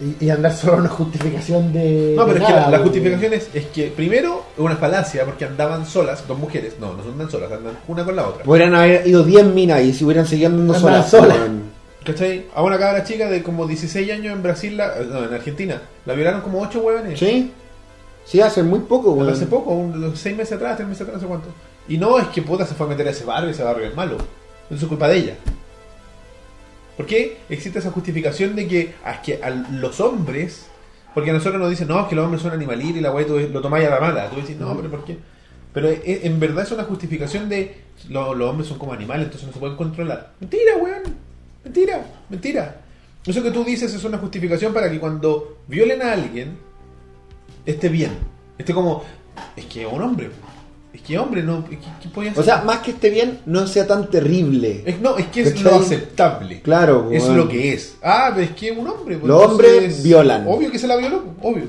Y, 0.00 0.24
y 0.24 0.30
andar 0.30 0.52
solo 0.54 0.78
una 0.78 0.88
justificación 0.88 1.72
de. 1.72 2.14
No, 2.16 2.24
pero 2.24 2.34
de 2.38 2.40
es 2.40 2.46
que 2.46 2.52
la, 2.52 2.58
nada, 2.60 2.70
la 2.70 2.76
weón. 2.78 2.88
justificación 2.88 3.32
es, 3.34 3.50
es 3.52 3.66
que 3.66 3.88
primero 3.88 4.44
es 4.54 4.58
una 4.60 4.76
falacia 4.76 5.24
porque 5.26 5.44
andaban 5.44 5.84
solas, 5.84 6.26
dos 6.26 6.38
mujeres. 6.38 6.74
No, 6.80 6.94
no 6.94 7.02
andan 7.02 7.30
solas, 7.30 7.52
andan 7.52 7.78
una 7.86 8.04
con 8.04 8.16
la 8.16 8.26
otra. 8.28 8.44
Podrían 8.44 8.74
haber 8.74 9.06
ido 9.06 9.22
10 9.22 9.44
minas 9.46 9.82
y 9.82 9.92
si 9.92 10.04
hubieran 10.04 10.26
seguido 10.26 10.48
andando 10.48 10.74
Andaban 10.74 11.04
solas. 11.06 11.10
solas. 11.32 11.38
weón. 11.38 11.62
¿Cachai? 12.04 12.46
A 12.54 12.62
una 12.62 12.78
cabra 12.78 13.04
chica 13.04 13.28
de 13.28 13.42
como 13.42 13.66
16 13.66 14.10
años 14.10 14.32
en 14.34 14.42
Brasil, 14.42 14.74
la- 14.74 14.94
no, 15.06 15.22
en 15.24 15.34
Argentina, 15.34 15.82
la 16.06 16.14
violaron 16.14 16.40
como 16.40 16.60
8 16.62 16.80
huevones. 16.80 17.18
¿Sí? 17.18 17.52
Sí, 18.24 18.40
hace 18.40 18.62
muy 18.62 18.78
poco, 18.80 19.12
weón. 19.12 19.28
Hace 19.30 19.44
poco, 19.46 19.72
un, 19.72 20.16
seis 20.16 20.34
meses 20.34 20.54
atrás, 20.54 20.76
tres 20.76 20.88
meses 20.88 21.02
atrás, 21.02 21.16
no 21.16 21.20
sé 21.20 21.26
cuánto. 21.26 21.48
Y 21.88 21.98
no 21.98 22.18
es 22.18 22.28
que 22.28 22.40
puta 22.40 22.64
se 22.64 22.74
fue 22.74 22.86
a 22.86 22.88
meter 22.90 23.06
a 23.06 23.10
ese 23.10 23.24
barrio 23.24 23.48
y 23.50 23.52
ese 23.52 23.62
barrio 23.64 23.86
es 23.86 23.94
malo. 23.94 24.16
Eso 24.70 24.76
es 24.82 24.84
culpa 24.86 25.08
de 25.08 25.16
ella. 25.18 25.34
¿Por 27.00 27.06
qué 27.06 27.38
existe 27.48 27.78
esa 27.78 27.92
justificación 27.92 28.54
de 28.54 28.68
que, 28.68 28.92
ah, 29.06 29.12
es 29.12 29.18
que 29.20 29.42
a 29.42 29.48
los 29.48 30.00
hombres, 30.00 30.66
porque 31.14 31.30
a 31.30 31.32
nosotros 31.32 31.58
nos 31.58 31.70
dicen, 31.70 31.88
no, 31.88 31.98
es 31.98 32.06
que 32.08 32.14
los 32.14 32.26
hombres 32.26 32.42
son 32.42 32.52
animalitos 32.52 32.98
y 32.98 33.00
la 33.00 33.10
weá 33.10 33.26
lo 33.26 33.62
tomáis 33.62 33.86
a 33.86 33.90
la 33.90 34.00
mala. 34.00 34.28
Tú 34.28 34.36
decís, 34.36 34.58
no, 34.58 34.76
pero 34.76 34.90
¿por 34.90 35.06
qué? 35.06 35.16
Pero 35.72 35.88
e- 35.88 36.20
en 36.24 36.38
verdad 36.38 36.62
es 36.64 36.72
una 36.72 36.84
justificación 36.84 37.48
de 37.48 37.74
lo- 38.10 38.34
los 38.34 38.50
hombres 38.50 38.68
son 38.68 38.78
como 38.78 38.92
animales, 38.92 39.24
entonces 39.24 39.46
no 39.46 39.54
se 39.54 39.58
pueden 39.58 39.78
controlar. 39.78 40.32
Mentira, 40.40 40.76
weón. 40.76 41.02
Mentira, 41.64 42.04
mentira. 42.28 42.82
Eso 43.26 43.42
que 43.42 43.50
tú 43.50 43.64
dices 43.64 43.94
es 43.94 44.04
una 44.04 44.18
justificación 44.18 44.74
para 44.74 44.90
que 44.90 45.00
cuando 45.00 45.56
violen 45.68 46.02
a 46.02 46.12
alguien, 46.12 46.58
esté 47.64 47.88
bien. 47.88 48.10
Esté 48.58 48.74
como, 48.74 49.04
es 49.56 49.64
que 49.64 49.86
es 49.86 49.90
un 49.90 50.02
hombre. 50.02 50.28
Es 50.92 51.02
que 51.02 51.18
hombre, 51.18 51.42
no. 51.42 51.64
¿Qué, 51.68 51.78
qué 52.02 52.08
podía 52.08 52.30
O 52.30 52.32
hacer? 52.32 52.44
sea, 52.44 52.62
más 52.62 52.78
que 52.80 52.90
esté 52.90 53.10
bien, 53.10 53.38
no 53.46 53.66
sea 53.68 53.86
tan 53.86 54.10
terrible. 54.10 54.82
Es- 54.84 55.00
no, 55.00 55.16
es 55.18 55.26
que 55.26 55.42
es 55.42 55.50
¿Cachai? 55.50 55.64
lo 55.64 55.74
aceptable. 55.76 56.60
Claro, 56.62 57.10
Es 57.12 57.28
lo 57.28 57.48
que 57.48 57.72
es. 57.74 57.96
Ah, 58.02 58.30
pero 58.34 58.46
es 58.46 58.52
que 58.56 58.70
es 58.70 58.76
un 58.78 58.88
hombre. 58.88 59.16
pues, 59.18 59.28
Los 59.28 59.42
hombres 59.44 60.02
violan. 60.02 60.46
Obvio 60.48 60.70
que 60.70 60.78
se 60.78 60.88
la 60.88 60.96
violó, 60.96 61.22
pues, 61.22 61.36
obvio. 61.54 61.64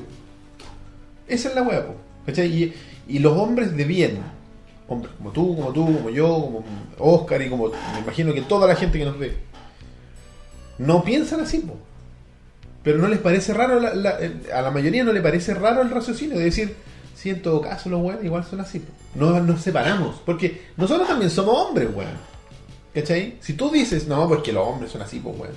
Esa 1.28 1.48
es 1.50 1.54
la 1.54 1.62
hueá, 1.62 1.86
pues, 1.86 1.96
¿cachai? 2.26 2.48
Y, 2.52 2.74
y 3.08 3.18
los 3.20 3.36
hombres 3.38 3.76
de 3.76 3.84
bien, 3.84 4.18
hombres 4.88 5.12
como 5.16 5.30
tú, 5.30 5.54
como 5.56 5.72
tú, 5.72 5.84
como 5.86 6.10
yo, 6.10 6.26
como 6.28 6.64
Oscar 6.98 7.40
y 7.42 7.48
como 7.48 7.68
me 7.68 8.00
imagino 8.02 8.34
que 8.34 8.42
toda 8.42 8.66
la 8.66 8.74
gente 8.74 8.98
que 8.98 9.04
nos 9.04 9.18
ve, 9.18 9.36
no 10.78 11.02
piensan 11.04 11.40
así, 11.40 11.60
po. 11.60 11.76
Pero 12.82 12.98
no 12.98 13.06
les 13.08 13.20
parece 13.20 13.54
raro, 13.54 13.78
la- 13.78 13.94
la- 13.94 14.18
a 14.52 14.62
la 14.62 14.70
mayoría 14.72 15.04
no 15.04 15.12
le 15.12 15.20
parece 15.20 15.54
raro 15.54 15.80
el 15.82 15.90
raciocinio 15.90 16.36
de 16.36 16.44
decir, 16.44 16.74
sí, 17.14 17.30
en 17.30 17.42
todo 17.42 17.60
caso 17.60 17.88
los 17.88 18.00
weones 18.02 18.24
igual 18.24 18.44
son 18.44 18.60
así. 18.60 18.82
No 19.14 19.38
nos 19.40 19.60
separamos, 19.60 20.16
porque 20.24 20.62
nosotros 20.76 21.06
también 21.08 21.30
somos 21.30 21.56
hombres, 21.56 21.88
weón. 21.94 22.32
¿Cachai? 22.94 23.36
Si 23.40 23.54
tú 23.54 23.70
dices, 23.70 24.06
no, 24.06 24.28
porque 24.28 24.52
los 24.52 24.66
hombres 24.66 24.92
son 24.92 25.02
así, 25.02 25.18
pues, 25.18 25.34
weón. 25.38 25.54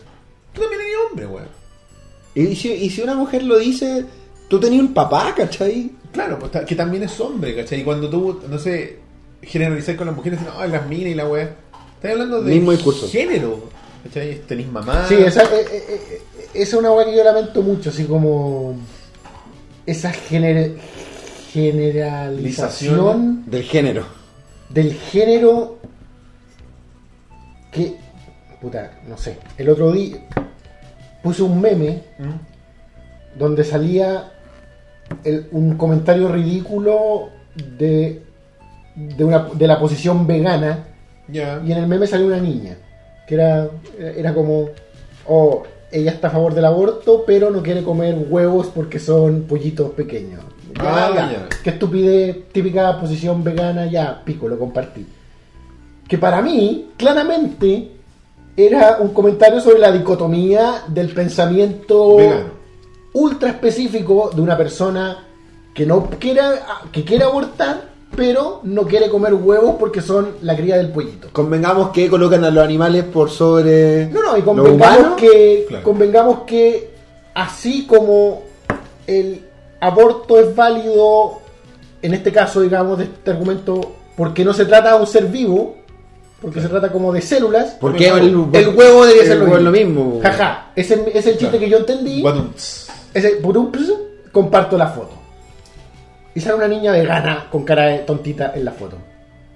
Tú 0.53 0.61
también 0.61 0.81
eres 0.81 0.95
hombre, 1.09 1.25
weón. 1.27 1.47
Y 2.33 2.55
si, 2.55 2.71
y 2.73 2.89
si 2.89 3.01
una 3.01 3.15
mujer 3.15 3.43
lo 3.43 3.57
dice, 3.57 4.05
tú 4.49 4.59
tenías 4.59 4.81
un 4.81 4.93
papá, 4.93 5.33
¿cachai? 5.35 5.91
Claro, 6.11 6.39
pues, 6.39 6.65
que 6.65 6.75
también 6.75 7.03
es 7.03 7.19
hombre, 7.19 7.55
¿cachai? 7.55 7.81
Y 7.81 7.83
cuando 7.83 8.09
tú, 8.09 8.41
no 8.49 8.57
sé, 8.59 8.99
generalizar 9.41 9.95
con 9.95 10.07
las 10.07 10.15
mujeres, 10.15 10.39
no, 10.41 10.65
las 10.65 10.87
minas 10.87 11.07
y 11.11 11.15
la 11.15 11.27
weá. 11.27 11.55
Estás 11.95 12.11
hablando 12.11 12.41
de 12.41 12.53
Mismo 12.55 12.71
discurso. 12.71 13.07
género, 13.09 13.69
¿cachai? 14.03 14.41
Tenís 14.47 14.67
mamá. 14.67 15.05
Sí, 15.07 15.15
esa, 15.15 15.43
eh, 15.43 15.65
eh, 15.71 15.83
eh, 15.89 16.21
esa 16.53 16.61
es 16.63 16.73
una 16.73 16.91
weá 16.91 17.05
que 17.05 17.15
yo 17.15 17.23
lamento 17.23 17.61
mucho, 17.61 17.89
así 17.89 18.03
como. 18.05 18.75
Esa 19.85 20.11
gener- 20.13 20.75
generalización 21.55 23.43
Del 23.47 23.63
género. 23.63 24.03
del 24.69 24.93
género 24.93 25.77
que. 27.71 27.95
Puta, 28.61 28.91
no 29.07 29.17
sé. 29.17 29.37
El 29.57 29.69
otro 29.69 29.91
día 29.91 30.17
puse 31.23 31.41
un 31.43 31.59
meme 31.61 32.01
¿Mm? 32.19 33.37
donde 33.39 33.63
salía 33.63 34.31
el- 35.23 35.47
un 35.51 35.75
comentario 35.77 36.29
ridículo 36.29 37.29
de, 37.77 38.21
de, 38.95 39.23
una, 39.23 39.47
de 39.53 39.67
la 39.67 39.79
posición 39.79 40.25
vegana 40.27 40.85
y 41.27 41.39
en 41.39 41.71
el 41.77 41.87
meme 41.87 42.05
salió 42.07 42.27
una 42.27 42.39
niña 42.39 42.75
que 43.27 43.33
era, 43.35 43.67
era 43.99 44.33
como 44.33 44.69
oh, 45.27 45.63
ella 45.91 46.11
está 46.11 46.27
a 46.27 46.31
favor 46.31 46.53
del 46.53 46.65
aborto 46.65 47.23
pero 47.25 47.49
no 47.49 47.63
quiere 47.63 47.81
comer 47.83 48.15
huevos 48.29 48.67
porque 48.67 48.99
son 48.99 49.43
pollitos 49.43 49.91
pequeños 49.91 50.41
Ah, 50.79 51.11
ya. 51.15 51.31
ya. 51.31 51.49
qué 51.63 51.69
estupidez 51.71 52.49
típica 52.51 52.99
posición 52.99 53.43
vegana 53.43 53.85
ya 53.85 54.21
pico 54.23 54.47
lo 54.47 54.57
compartí 54.59 55.05
que 56.07 56.17
para 56.17 56.41
mí 56.41 56.89
claramente 56.97 57.91
era 58.57 58.97
un 58.99 59.09
comentario 59.13 59.59
sobre 59.59 59.79
la 59.79 59.91
dicotomía 59.91 60.83
del 60.87 61.09
pensamiento 61.13 62.17
Vegano. 62.17 62.45
ultra 63.13 63.49
específico 63.49 64.31
de 64.33 64.41
una 64.41 64.57
persona 64.57 65.25
que 65.73 65.85
no 65.85 66.09
quiera 66.19 66.85
que 66.91 67.03
quiere 67.03 67.23
abortar 67.25 67.93
pero 68.15 68.61
no 68.63 68.83
quiere 68.83 69.09
comer 69.09 69.33
huevos 69.33 69.75
porque 69.77 70.01
son 70.01 70.35
la 70.41 70.55
cría 70.55 70.77
del 70.77 70.89
pollito 70.89 71.27
Convengamos 71.33 71.89
que 71.89 72.09
colocan 72.09 72.43
a 72.45 72.49
los 72.51 72.63
animales 72.63 73.03
por 73.05 73.29
sobre. 73.29 74.07
no 74.07 74.21
no 74.23 74.37
y 74.37 74.39
lo 74.39 74.45
convengamos 74.45 74.97
humano. 74.99 75.15
que 75.17 75.65
Claro. 75.67 75.83
convengamos 75.83 76.39
que 76.47 76.91
así 77.33 77.85
como 77.85 78.43
el 79.07 79.44
aborto 79.79 80.39
es 80.39 80.55
válido 80.55 81.39
en 82.01 82.13
este 82.13 82.31
caso 82.31 82.61
digamos 82.61 82.97
de 82.97 83.05
este 83.05 83.31
argumento 83.31 83.93
porque 84.15 84.45
no 84.45 84.53
se 84.53 84.65
trata 84.65 84.93
de 84.95 84.99
un 85.01 85.07
ser 85.07 85.25
vivo 85.25 85.77
porque 86.41 86.61
se 86.61 86.67
trata 86.69 86.91
como 86.91 87.11
de 87.11 87.21
células 87.21 87.75
Porque 87.79 88.07
El 88.09 88.17
el, 88.19 88.45
el 88.53 88.67
huevo 88.75 89.05
debe 89.05 89.25
ser 89.25 89.37
lo 89.39 89.71
mismo. 89.71 90.19
jaja 90.21 90.67
ese 90.75 91.03
es 91.13 91.25
el 91.25 91.37
chiste 91.37 91.57
Claro. 91.57 91.59
que 91.59 91.69
yo 91.69 91.77
entendí. 91.77 92.23
Ese, 93.13 93.39
comparto 94.31 94.77
la 94.77 94.87
foto. 94.87 95.13
Y 96.35 96.41
sale 96.41 96.55
una 96.55 96.67
niña 96.67 96.91
vegana 96.91 97.47
con 97.49 97.63
cara 97.63 97.85
de 97.87 97.99
tontita 97.99 98.51
en 98.53 98.65
la 98.65 98.73
foto. 98.73 98.97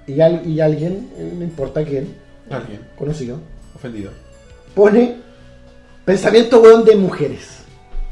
Y, 0.07 0.21
al- 0.21 0.47
y 0.47 0.61
alguien, 0.61 1.09
eh, 1.17 1.33
no 1.37 1.43
importa 1.43 1.83
quién, 1.83 2.15
Alguien. 2.49 2.79
conocido, 2.97 3.37
Ofendido. 3.75 4.11
pone 4.73 5.17
pensamiento 6.05 6.61
weón 6.61 6.85
de 6.85 6.95
mujeres. 6.95 7.59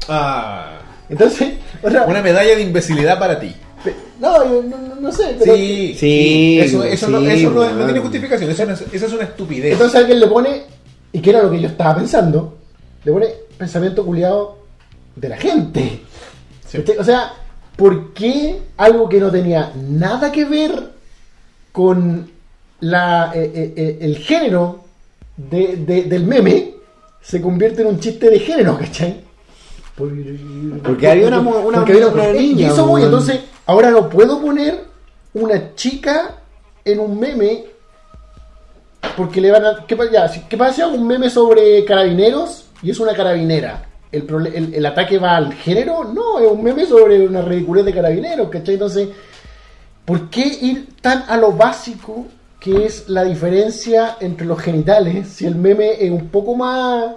Ah. 0.08 0.80
Entonces, 1.08 1.54
o 1.82 1.90
sea, 1.90 2.04
Una 2.04 2.22
medalla 2.22 2.54
de 2.56 2.62
imbecilidad 2.62 3.18
para 3.18 3.38
ti. 3.40 3.54
no, 4.20 4.44
yo 4.44 4.62
no, 4.62 4.94
no- 5.00 5.12
sé, 5.12 5.36
pero 5.38 5.54
Sí, 5.54 5.94
Sí, 5.98 6.58
Eso, 6.60 6.82
eso, 6.84 7.08
no, 7.08 7.18
eso 7.30 7.50
no, 7.50 7.84
tiene 7.84 8.00
justificación. 8.00 8.50
Eso, 8.50 8.62
es- 8.64 8.84
esa 8.92 9.06
es 9.06 9.12
una 9.12 9.24
estupidez. 9.24 9.72
entonces 9.72 9.98
alguien 10.00 10.20
le 10.20 10.26
pone, 10.26 10.62
y 11.12 11.20
que 11.20 11.30
era 11.30 11.42
lo 11.42 11.50
que 11.50 11.60
yo 11.60 11.68
estaba 11.68 11.96
pensando, 11.96 12.58
le 13.04 13.12
pone 13.12 13.26
pensamiento 13.56 14.04
culiado 14.04 14.58
de 15.16 15.28
la 15.28 15.36
gente. 15.36 16.00
O 16.98 17.04
sea, 17.04 17.32
¿por 17.76 18.12
qué 18.12 18.58
algo 18.76 19.08
que 19.08 19.18
no 19.20 19.30
tenía 19.30 19.72
nada 19.88 20.30
que 20.30 20.44
ver 20.44 20.90
con 21.72 22.30
la, 22.80 23.32
eh, 23.34 23.50
eh, 23.54 23.72
eh, 23.76 23.98
el 24.02 24.18
género 24.18 24.84
de- 25.36 25.76
de- 25.76 26.02
del 26.04 26.24
meme 26.24 26.74
se 27.22 27.40
convierte 27.40 27.82
en 27.82 27.88
un 27.88 28.00
chiste 28.00 28.28
de 28.30 28.38
género, 28.40 28.76
¿cachai? 28.78 29.20
Por- 29.98 30.82
Porque 30.82 31.08
había 31.08 31.26
una 31.28 31.40
una- 31.66 31.78
porque 31.80 31.92
una 32.06 32.22
niña, 32.40 32.68
eso 32.68 32.86
voy, 32.86 33.02
entonces 33.02 33.40
ahora 33.66 33.90
no 33.90 34.08
puedo 34.08 34.40
poner 34.40 34.84
una 35.34 35.74
chica 35.74 36.36
en 36.84 37.00
un 37.00 37.18
meme 37.18 37.64
porque 39.16 39.40
le 39.40 39.50
van 39.50 39.64
a. 39.64 39.84
¿Qué, 39.86 39.96
ya, 40.12 40.30
¿qué 40.48 40.56
pasa 40.56 40.72
si 40.72 40.82
hago 40.82 40.94
un 40.94 41.06
meme 41.06 41.28
sobre 41.30 41.84
carabineros 41.84 42.66
y 42.82 42.90
es 42.90 43.00
una 43.00 43.14
carabinera? 43.14 43.84
¿El, 44.10 44.26
prole- 44.26 44.52
el, 44.54 44.74
el 44.74 44.86
ataque 44.86 45.18
va 45.18 45.36
al 45.36 45.52
género? 45.54 46.04
No, 46.04 46.38
es 46.38 46.50
un 46.50 46.62
meme 46.62 46.86
sobre 46.86 47.26
una 47.26 47.42
ridiculez 47.42 47.84
de 47.84 47.92
carabineros, 47.92 48.48
¿cachai? 48.48 48.74
Entonces, 48.74 49.08
¿por 50.04 50.30
qué 50.30 50.46
ir 50.62 50.88
tan 51.02 51.24
a 51.28 51.36
lo 51.36 51.52
básico 51.52 52.26
que 52.60 52.86
es 52.86 53.08
la 53.08 53.22
diferencia 53.24 54.16
entre 54.20 54.46
los 54.46 54.58
genitales 54.60 55.28
si 55.28 55.46
el 55.46 55.54
meme 55.54 55.92
es 56.04 56.10
un 56.10 56.28
poco 56.28 56.54
más. 56.56 57.12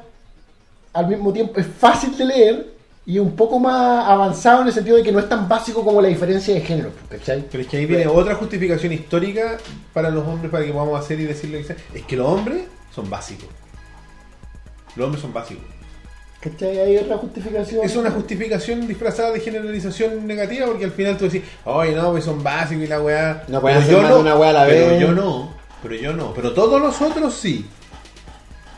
Al 0.94 1.08
mismo 1.08 1.32
tiempo 1.32 1.60
es 1.60 1.68
fácil 1.68 2.18
de 2.18 2.26
leer 2.26 2.74
y 3.06 3.18
un 3.18 3.36
poco 3.36 3.60
más 3.60 4.08
avanzado 4.08 4.62
en 4.62 4.68
el 4.68 4.74
sentido 4.74 4.98
de 4.98 5.04
que 5.04 5.12
no 5.12 5.20
es 5.20 5.28
tan 5.28 5.50
básico 5.50 5.84
como 5.84 6.02
la 6.02 6.08
diferencia 6.08 6.54
de 6.54 6.62
género, 6.62 6.92
¿cachai? 7.10 7.44
Pero 7.52 7.64
es 7.64 7.70
que 7.70 7.78
ahí 7.78 7.86
viene 7.86 8.08
otra 8.08 8.36
justificación 8.36 8.94
histórica 8.94 9.58
para 9.94 10.10
los 10.10 10.26
hombres, 10.28 10.52
para 10.52 10.66
que 10.66 10.72
podamos 10.72 11.00
hacer 11.00 11.20
y 11.20 11.26
decirle 11.26 11.60
que 11.60 11.64
sea. 11.66 11.76
Es 11.94 12.04
que 12.04 12.16
los 12.16 12.28
hombres 12.28 12.64
son 12.94 13.10
básicos. 13.10 13.48
Los 14.96 15.06
hombres 15.06 15.22
son 15.22 15.34
básicos. 15.34 15.64
¿Cachai? 16.42 16.80
Hay 16.80 16.98
otra 16.98 17.18
justificación. 17.18 17.86
Es 17.86 17.96
una 17.96 18.12
justificación 18.12 18.88
disfrazada 18.88 19.32
de 19.32 19.40
generalización 19.40 20.26
negativa 20.26 20.66
porque 20.68 20.86
al 20.86 20.92
final 20.92 21.18
tú 21.18 21.26
decís, 21.26 21.44
oye, 21.66 21.94
no, 21.96 22.12
pues 22.12 22.24
son 22.24 22.44
básicos 22.44 22.84
y 22.84 22.88
la 22.88 23.02
weá. 23.02 23.44
No 23.48 23.62
pueden 23.62 23.80
Pero 23.86 23.98
hacer 24.00 24.04
más 24.04 24.14
de 24.16 24.20
una 24.20 24.36
weá 24.36 24.50
a 24.50 24.54
la 24.54 24.66
pero 24.66 24.88
vez. 24.88 25.02
yo 25.02 25.12
no, 25.12 25.54
pero 25.84 25.96
yo 25.96 26.14
no. 26.14 26.34
Pero 26.34 26.52
todos 26.54 26.82
los 26.82 27.00
otros 27.02 27.34
sí. 27.34 27.66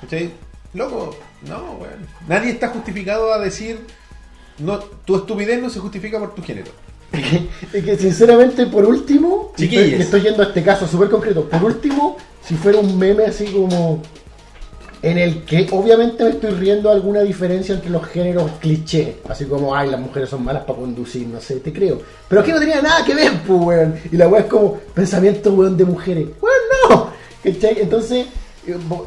¿Cachai? 0.01 0.31
Loco, 0.73 1.15
no, 1.47 1.77
weón. 1.79 2.07
Nadie 2.27 2.51
está 2.51 2.69
justificado 2.69 3.33
a 3.33 3.39
decir, 3.39 3.79
no, 4.59 4.79
tu 4.79 5.15
estupidez 5.15 5.61
no 5.61 5.69
se 5.69 5.79
justifica 5.79 6.19
por 6.19 6.35
tu 6.35 6.43
género. 6.43 6.71
Es 7.73 7.83
que 7.83 7.97
sinceramente, 7.97 8.65
por 8.67 8.85
último, 8.85 9.53
estoy, 9.57 9.95
estoy 9.95 10.21
yendo 10.21 10.43
a 10.43 10.47
este 10.47 10.63
caso 10.63 10.87
súper 10.87 11.09
concreto, 11.09 11.47
por 11.47 11.63
último, 11.63 12.17
si 12.43 12.55
fuera 12.55 12.79
un 12.79 12.97
meme 12.97 13.25
así 13.25 13.45
como 13.45 14.01
en 15.03 15.17
el 15.17 15.43
que 15.43 15.67
obviamente 15.71 16.23
me 16.23 16.29
estoy 16.29 16.51
riendo 16.51 16.89
alguna 16.89 17.21
diferencia 17.21 17.75
entre 17.75 17.89
los 17.89 18.05
géneros 18.05 18.49
cliché, 18.61 19.17
así 19.27 19.45
como, 19.45 19.75
ay, 19.75 19.91
las 19.91 19.99
mujeres 19.99 20.29
son 20.29 20.45
malas 20.45 20.63
para 20.63 20.79
conducir, 20.79 21.27
no 21.27 21.41
sé, 21.41 21.57
te 21.57 21.73
creo. 21.73 22.01
Pero 22.29 22.39
aquí 22.41 22.51
no 22.51 22.59
tenía 22.59 22.81
nada 22.81 23.03
que 23.03 23.13
ver, 23.13 23.33
pues, 23.45 23.61
weón. 23.61 23.95
Y 24.11 24.15
la 24.15 24.29
weá 24.29 24.41
es 24.43 24.47
como 24.47 24.77
pensamiento, 24.93 25.51
weón, 25.53 25.75
de 25.75 25.83
mujeres. 25.83 26.27
Weón, 26.41 26.55
no. 26.89 27.09
¿Cachai? 27.43 27.81
Entonces, 27.81 28.27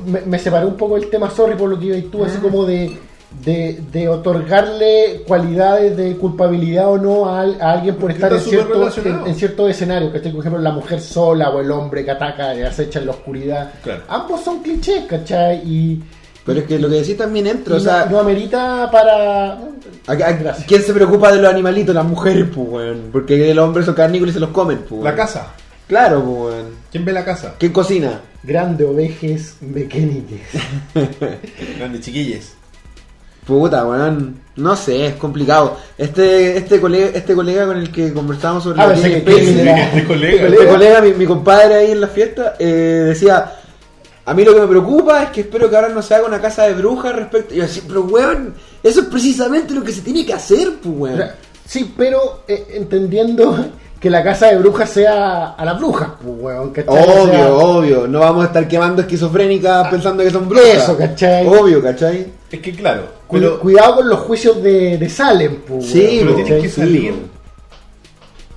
me, 0.07 0.21
me 0.23 0.39
separé 0.39 0.67
un 0.67 0.77
poco 0.77 0.95
del 0.97 1.09
tema, 1.11 1.31
sorry 1.31 1.55
por 1.57 1.69
lo 1.71 1.79
que 1.79 1.87
iba 1.87 1.97
y 1.97 2.03
tú, 2.03 2.25
así 2.25 2.39
como 2.39 2.65
de... 2.65 2.97
De, 3.45 3.83
de 3.93 4.09
otorgarle 4.09 5.23
cualidades 5.27 5.95
de 5.97 6.17
culpabilidad 6.17 6.89
o 6.91 6.97
no 6.97 7.27
a, 7.29 7.41
al- 7.41 7.61
a 7.61 7.73
alguien 7.73 7.97
por 7.97 8.11
estar 8.11 8.33
en, 8.33 8.41
cierto, 8.41 8.89
en, 9.05 9.27
en 9.27 9.35
ciertos 9.35 9.69
escenarios, 9.69 10.11
¿cachai? 10.13 10.31
Por 10.33 10.41
ejemplo, 10.41 10.63
la 10.63 10.71
mujer 10.71 11.01
sola 11.03 11.51
o 11.51 11.61
el 11.61 11.71
hombre 11.71 12.03
que 12.05 12.13
ataca 12.13 12.55
y 12.55 12.63
acecha 12.63 13.01
en 13.01 13.07
la 13.07 13.13
oscuridad. 13.13 13.73
Claro. 13.83 14.03
Ambos 14.09 14.43
son 14.43 14.63
clichés, 14.63 15.05
¿cachai? 15.07 15.57
Y, 15.67 16.03
Pero 16.47 16.61
es 16.61 16.67
que 16.67 16.79
lo 16.79 16.89
que 16.89 16.95
decís 16.95 17.17
también 17.17 17.47
entra, 17.49 17.77
o 17.77 17.81
sea, 17.81 18.05
no, 18.07 18.13
no 18.13 18.21
amerita 18.21 18.89
para... 18.91 19.53
¿a- 19.53 19.59
a- 20.09 20.15
Gracias. 20.15 20.65
¿quién 20.67 20.81
se 20.83 20.95
preocupa 20.95 21.31
de 21.33 21.43
los 21.43 21.53
animalitos? 21.53 21.95
Las 21.95 22.07
mujeres, 22.07 22.47
pues, 22.55 22.69
weón. 22.71 23.11
Porque 23.13 23.53
los 23.53 23.65
hombres 23.67 23.85
son 23.85 23.95
carnívoros 23.97 24.31
y 24.31 24.35
se 24.35 24.41
los 24.41 24.51
comen, 24.51 24.79
pues. 24.89 25.03
La 25.03 25.15
casa. 25.15 25.49
Claro, 25.89 26.23
pues, 26.25 26.55
weón. 26.55 26.67
¿Quién 26.91 27.05
ve 27.05 27.13
la 27.13 27.25
casa? 27.25 27.55
¿Quién 27.59 27.73
cocina? 27.73 28.21
Grande 28.47 28.85
ovejes 28.85 29.57
mecánicas. 29.61 30.39
Grandes 31.79 32.01
chiquilles. 32.03 32.53
Puta, 33.47 33.87
weón. 33.87 34.41
No 34.57 34.75
sé, 34.77 35.07
es 35.07 35.15
complicado. 35.15 35.77
Este, 35.99 36.57
este 36.57 36.81
colega, 36.81 37.11
este 37.15 37.35
colega 37.35 37.67
con 37.67 37.77
el 37.79 37.91
que 37.93 38.13
conversábamos 38.13 38.65
sobre 38.65 38.81
Ah, 38.81 38.87
la 38.89 38.95
que 38.95 39.19
era- 39.19 39.87
Este 39.89 40.05
colega. 40.07 40.47
Este 40.49 40.67
colega, 40.67 41.01
mi, 41.01 41.13
mi 41.13 41.27
compadre 41.27 41.75
ahí 41.75 41.91
en 41.93 42.01
la 42.01 42.09
fiesta, 42.09 42.55
eh, 42.59 43.05
decía, 43.09 43.53
a 44.25 44.35
mí 44.35 44.45
lo 44.45 44.55
que 44.55 44.61
me 44.61 44.67
preocupa 44.67 45.25
es 45.25 45.31
que 45.31 45.43
espero 45.43 45.69
que 45.71 45.77
ahora 45.77 45.89
no 45.91 46.03
se 46.03 46.15
haga 46.15 46.27
una 46.27 46.41
casa 46.41 46.65
de 46.65 46.75
brujas 46.75 47.15
respecto... 47.15 47.55
Y 47.55 47.59
yo 47.59 47.63
decía, 47.65 47.83
pero 47.87 48.03
weón, 48.03 48.55
eso 48.83 49.01
es 49.01 49.07
precisamente 49.07 49.75
lo 49.75 49.85
que 49.85 49.93
se 49.93 50.01
tiene 50.03 50.25
que 50.27 50.33
hacer, 50.33 50.75
pues 50.83 50.95
weón. 50.97 51.23
Sí, 51.65 51.93
pero 51.97 52.43
eh, 52.49 52.67
entendiendo 52.75 53.57
que 54.01 54.11
la 54.11 54.23
casa 54.23 54.47
de 54.49 54.59
brujas 54.59 54.91
sea 54.91 55.53
a 55.53 55.65
las 55.65 55.79
brujas, 55.79 56.11
pues, 56.23 56.35
weón, 56.39 56.71
¿cachai? 56.71 56.95
O 56.95 57.23
Obvio, 57.23 57.33
sea, 57.33 57.55
obvio, 57.55 58.07
no 58.07 58.21
vamos 58.21 58.45
a 58.45 58.47
estar 58.49 58.69
quemando 58.69 59.03
esquizofrénicas 59.03 59.89
pensando 59.89 60.23
que 60.23 60.31
son 60.31 60.49
brujas. 60.49 60.67
eso, 60.85 60.97
¿cachai? 60.97 61.47
Obvio, 61.47 61.83
¿cachai? 61.83 62.27
Es 62.51 62.61
que 62.61 62.73
claro, 62.73 63.07
cu- 63.27 63.37
pero, 63.37 63.59
cuidado 63.61 63.97
con 63.97 64.09
los 64.09 64.21
juicios 64.21 64.63
de, 64.63 64.99
de 64.99 65.09
Salem, 65.09 65.57
pues, 65.67 65.87
Sí, 65.87 65.99
weón, 66.01 66.19
pero 66.27 66.37
po, 66.37 66.45
tienen 66.45 66.63
que 66.63 66.69
salir. 66.69 67.15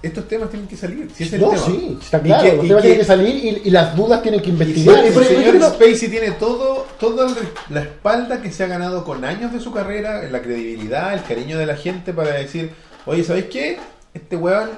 estos 0.01 0.27
temas 0.29 0.49
tienen 0.49 0.67
que 0.67 0.77
salir. 0.77 1.09
Si 1.13 1.23
es 1.25 1.31
No, 1.33 1.51
el 1.51 1.59
tema. 1.59 1.65
sí, 1.65 1.97
está 2.01 2.17
Y 2.19 2.21
claro. 2.21 2.43
que- 2.43 2.55
los 2.55 2.65
y 2.65 2.67
temas 2.67 2.81
que- 2.81 2.87
tienen 2.87 2.99
que 2.99 3.05
salir 3.05 3.35
y, 3.35 3.61
y 3.67 3.69
las 3.71 3.95
dudas 3.95 4.21
tienen 4.21 4.39
que 4.41 4.47
Y 4.47 4.51
investigar. 4.51 5.05
el 5.05 5.13
señor 5.13 5.61
Spacey 5.61 6.09
tiene 6.09 6.31
todo, 6.31 6.85
toda 6.99 7.27
la 7.69 7.81
espalda 7.81 8.41
que 8.41 8.51
se 8.51 8.63
ha 8.63 8.67
ganado 8.67 9.03
con 9.03 9.25
años 9.25 9.51
de 9.51 9.59
su 9.59 9.71
carrera, 9.73 10.23
la 10.31 10.41
credibilidad, 10.41 11.13
el 11.13 11.23
cariño 11.23 11.57
de 11.57 11.65
la 11.65 11.75
gente 11.75 12.13
para 12.13 12.31
decir, 12.33 12.71
oye, 13.05 13.23
¿sabes 13.25 13.45
qué? 13.45 13.77
Este 14.13 14.37
weón, 14.37 14.69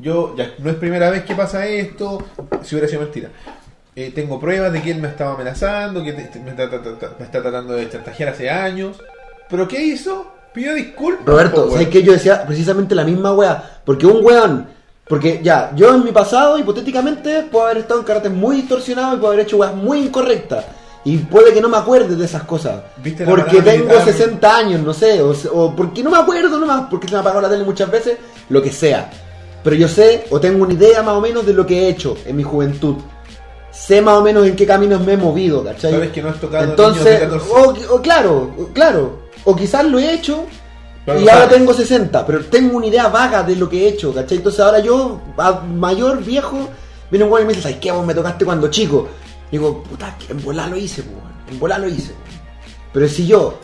yo 0.00 0.34
ya 0.36 0.52
no 0.58 0.70
es 0.70 0.76
primera 0.76 1.10
vez 1.10 1.24
que 1.24 1.34
pasa 1.34 1.66
esto, 1.66 2.22
si 2.62 2.74
hubiera 2.74 2.88
sido 2.88 3.02
mentira. 3.02 3.28
Eh, 3.96 4.10
tengo 4.14 4.40
pruebas 4.40 4.72
de 4.72 4.82
que 4.82 4.90
él 4.90 4.98
me 5.00 5.08
estaba 5.08 5.34
amenazando, 5.34 6.02
que 6.02 6.12
te- 6.12 6.24
te- 6.24 6.40
me, 6.40 6.50
está, 6.50 6.68
ta- 6.68 6.82
ta- 6.82 6.98
ta- 6.98 7.12
me 7.18 7.24
está 7.24 7.40
tratando 7.40 7.74
de 7.74 7.88
chantajear 7.88 8.30
hace 8.30 8.50
años. 8.50 8.96
¿Pero 9.48 9.68
qué 9.68 9.80
hizo? 9.82 10.26
Pidió 10.52 10.74
disculpas. 10.74 11.24
Roberto. 11.26 11.70
¿sabes 11.70 11.88
qué? 11.88 12.02
Yo 12.02 12.12
decía 12.12 12.44
precisamente 12.44 12.94
la 12.94 13.04
misma 13.04 13.32
weá. 13.32 13.80
Porque 13.84 14.06
un 14.06 14.24
weón, 14.24 14.66
porque 15.06 15.40
ya, 15.44 15.70
yo 15.76 15.94
en 15.94 16.02
mi 16.04 16.10
pasado, 16.10 16.58
hipotéticamente, 16.58 17.42
puedo 17.50 17.66
haber 17.66 17.78
estado 17.78 18.00
en 18.00 18.06
carácter 18.06 18.32
muy 18.32 18.56
distorsionado 18.56 19.14
y 19.14 19.18
puedo 19.18 19.32
haber 19.32 19.46
hecho 19.46 19.58
weas 19.58 19.74
muy 19.74 19.98
incorrectas. 20.06 20.64
Y 21.04 21.18
puede 21.18 21.52
que 21.52 21.60
no 21.60 21.68
me 21.68 21.76
acuerde 21.76 22.16
de 22.16 22.24
esas 22.24 22.44
cosas. 22.44 22.80
¿Viste 22.96 23.24
Porque 23.26 23.60
tengo 23.62 23.84
militar? 23.90 24.04
60 24.06 24.56
años, 24.56 24.80
no 24.80 24.94
sé. 24.94 25.20
O, 25.20 25.34
o 25.52 25.76
porque 25.76 26.02
no 26.02 26.10
me 26.10 26.16
acuerdo 26.18 26.58
nomás, 26.58 26.86
porque 26.90 27.06
se 27.06 27.14
me 27.14 27.20
apagó 27.20 27.40
la 27.42 27.48
tele 27.50 27.62
muchas 27.62 27.90
veces, 27.90 28.16
lo 28.48 28.62
que 28.62 28.72
sea. 28.72 29.10
Pero 29.64 29.76
yo 29.76 29.88
sé, 29.88 30.26
o 30.30 30.38
tengo 30.38 30.62
una 30.62 30.74
idea 30.74 31.02
más 31.02 31.14
o 31.14 31.20
menos 31.20 31.44
de 31.46 31.54
lo 31.54 31.66
que 31.66 31.80
he 31.80 31.88
hecho 31.88 32.16
en 32.26 32.36
mi 32.36 32.42
juventud. 32.42 32.96
Sé 33.72 34.00
más 34.02 34.18
o 34.18 34.22
menos 34.22 34.46
en 34.46 34.54
qué 34.54 34.66
caminos 34.66 35.00
me 35.00 35.14
he 35.14 35.16
movido, 35.16 35.64
¿cachai? 35.64 35.90
Sabes 35.90 36.10
que 36.12 36.22
no 36.22 36.28
has 36.28 36.38
tocado 36.40 36.64
Entonces, 36.64 37.04
niños 37.04 37.48
de 37.48 37.50
14. 37.50 37.86
o, 37.90 37.94
o 37.96 38.02
claro, 38.02 38.50
claro. 38.72 39.18
O 39.44 39.56
quizás 39.56 39.84
lo 39.86 39.98
he 39.98 40.14
hecho 40.14 40.44
Pero 41.04 41.18
y 41.18 41.28
ahora 41.28 41.44
sabes. 41.46 41.58
tengo 41.58 41.74
60, 41.74 42.26
pero 42.26 42.44
tengo 42.44 42.76
una 42.76 42.86
idea 42.86 43.08
vaga 43.08 43.42
de 43.42 43.56
lo 43.56 43.68
que 43.68 43.84
he 43.84 43.88
hecho, 43.88 44.14
¿cachai? 44.14 44.36
Entonces 44.36 44.60
ahora 44.60 44.78
yo, 44.78 45.20
mayor, 45.76 46.22
viejo, 46.22 46.68
viene 47.10 47.24
un 47.24 47.30
güey 47.30 47.42
y 47.42 47.46
me 47.46 47.52
dice, 47.54 47.62
¿sabes 47.62 47.78
qué? 47.78 47.90
Vos 47.90 48.06
me 48.06 48.14
tocaste 48.14 48.44
cuando 48.44 48.68
chico. 48.68 49.08
Digo, 49.50 49.82
puta, 49.82 50.16
que 50.18 50.32
en 50.32 50.42
volar 50.42 50.68
lo 50.68 50.76
hice, 50.76 51.02
pues, 51.02 51.16
en 51.50 51.58
volar 51.58 51.80
lo 51.80 51.88
hice. 51.88 52.12
Pero 52.92 53.08
si 53.08 53.26
yo, 53.26 53.58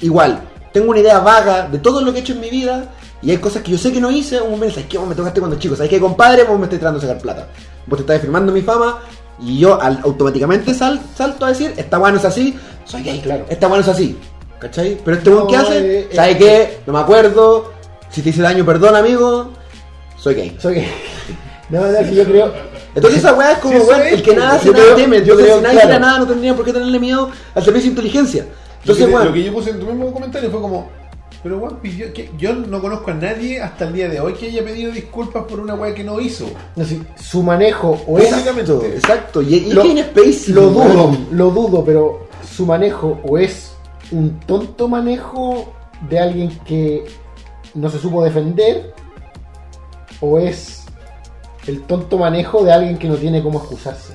igual, 0.00 0.40
tengo 0.72 0.90
una 0.90 1.00
idea 1.00 1.20
vaga 1.20 1.68
de 1.68 1.78
todo 1.78 2.00
lo 2.00 2.12
que 2.12 2.18
he 2.18 2.22
hecho 2.22 2.32
en 2.32 2.40
mi 2.40 2.50
vida 2.50 2.92
y 3.24 3.30
hay 3.30 3.38
cosas 3.38 3.62
que 3.62 3.70
yo 3.72 3.78
sé 3.78 3.92
que 3.92 4.00
no 4.00 4.10
hice, 4.10 4.40
un 4.40 4.50
momento, 4.52 4.74
¿sabes 4.74 4.88
qué? 4.88 4.98
Vos 4.98 5.08
me 5.08 5.14
tocaste 5.14 5.40
cuando 5.40 5.58
chico, 5.58 5.74
¿sabes 5.76 5.90
qué, 5.90 5.98
compadre? 6.00 6.44
Vos 6.44 6.58
me 6.58 6.64
estás 6.64 6.78
tratando 6.80 7.00
de 7.00 7.06
sacar 7.06 7.22
plata. 7.22 7.48
Vos 7.86 7.96
te 7.98 8.02
estás 8.02 8.20
firmando 8.20 8.52
mi 8.52 8.60
fama 8.62 8.98
y 9.40 9.58
yo 9.58 9.80
al- 9.80 10.00
automáticamente 10.04 10.74
sal- 10.74 11.00
salto 11.16 11.46
a 11.46 11.48
decir, 11.48 11.72
esta 11.76 11.98
bueno 11.98 12.18
es 12.18 12.24
así, 12.24 12.56
soy 12.84 13.02
gay, 13.02 13.20
Claro. 13.20 13.46
esta 13.48 13.66
bueno 13.66 13.82
es 13.82 13.88
así. 13.88 14.18
¿Cachai? 14.58 14.98
Pero 15.04 15.16
este 15.16 15.30
weón, 15.30 15.46
¿qué 15.48 15.56
No, 15.56 15.62
hace? 15.62 15.98
eh, 16.00 16.08
¿Sabe 16.14 16.30
eh, 16.32 16.38
qué? 16.38 16.78
No 16.86 16.92
me 16.94 16.98
acuerdo. 17.00 17.72
Si 18.10 18.22
te 18.22 18.30
hice 18.30 18.40
daño, 18.42 18.64
perdón, 18.64 18.94
amigo. 18.96 19.50
Soy 20.18 20.34
gay. 20.34 20.56
Soy- 20.60 20.84
No, 21.70 21.80
no, 21.80 21.98
si 22.08 22.14
yo 22.14 22.24
creo. 22.24 22.52
Entonces 22.94 23.20
esa 23.20 23.32
weá 23.34 23.52
es 23.52 23.58
como, 23.58 23.80
Sí, 23.80 23.86
weón, 23.88 24.02
el 24.06 24.22
que 24.22 24.36
nada 24.36 24.54
hace 24.56 24.66
yo 24.66 24.72
nada 24.72 24.84
creo- 24.84 24.96
teme. 24.96 25.16
yo 25.16 25.22
Entonces 25.22 25.44
creo, 25.46 25.56
si 25.56 25.62
nadie 25.64 25.76
claro. 25.80 25.90
hace 25.90 26.00
nada 26.00 26.18
no 26.18 26.26
tendría 26.26 26.54
por 26.54 26.64
qué 26.64 26.72
tenerle 26.72 26.98
miedo 27.00 27.30
al 27.54 27.64
servicio 27.64 27.86
de 27.86 27.90
inteligencia. 27.90 28.42
Lo 28.42 28.48
que, 28.48 28.54
Entonces, 28.82 29.06
te- 29.06 29.12
weón, 29.12 29.26
lo 29.26 29.32
que 29.32 29.42
yo 29.44 29.52
puse 29.52 29.70
en 29.70 29.80
tu 29.80 29.86
mismo 29.86 30.12
comentario 30.12 30.50
fue 30.50 30.60
como, 30.60 30.90
pero 31.44 31.58
weón, 31.58 31.76
pidió 31.80 32.12
que 32.12 32.30
yo 32.38 32.54
no 32.54 32.80
conozco 32.80 33.10
a 33.12 33.14
nadie 33.14 33.60
hasta 33.60 33.84
el 33.86 33.92
día 33.92 34.08
de 34.08 34.18
hoy 34.18 34.32
que 34.32 34.46
haya 34.46 34.64
pedido 34.64 34.90
disculpas 34.90 35.44
por 35.44 35.60
una 35.60 35.74
weá 35.74 35.94
que 35.94 36.02
no 36.02 36.18
hizo. 36.18 36.46
no 36.74 36.84
sé, 36.84 37.00
su 37.16 37.42
manejo 37.42 38.00
o 38.08 38.18
es. 38.18 38.32
exacto, 38.32 38.82
exacto. 38.84 39.42
Y, 39.42 39.54
y 39.56 39.72
Lo- 39.72 39.82
dudo, 40.70 41.16
lo 41.30 41.50
dudo, 41.50 41.84
pero 41.84 42.28
su 42.50 42.64
manejo 42.66 43.20
o 43.22 43.38
es 43.38 43.72
un 44.10 44.40
tonto 44.40 44.88
manejo 44.88 45.72
de 46.08 46.18
alguien 46.18 46.58
que 46.66 47.04
no 47.74 47.88
se 47.90 47.98
supo 47.98 48.24
defender 48.24 48.94
o 50.20 50.38
es 50.38 50.84
el 51.66 51.82
tonto 51.82 52.18
manejo 52.18 52.64
de 52.64 52.72
alguien 52.72 52.96
que 52.98 53.08
no 53.08 53.16
tiene 53.16 53.42
cómo 53.42 53.58
excusarse. 53.58 54.14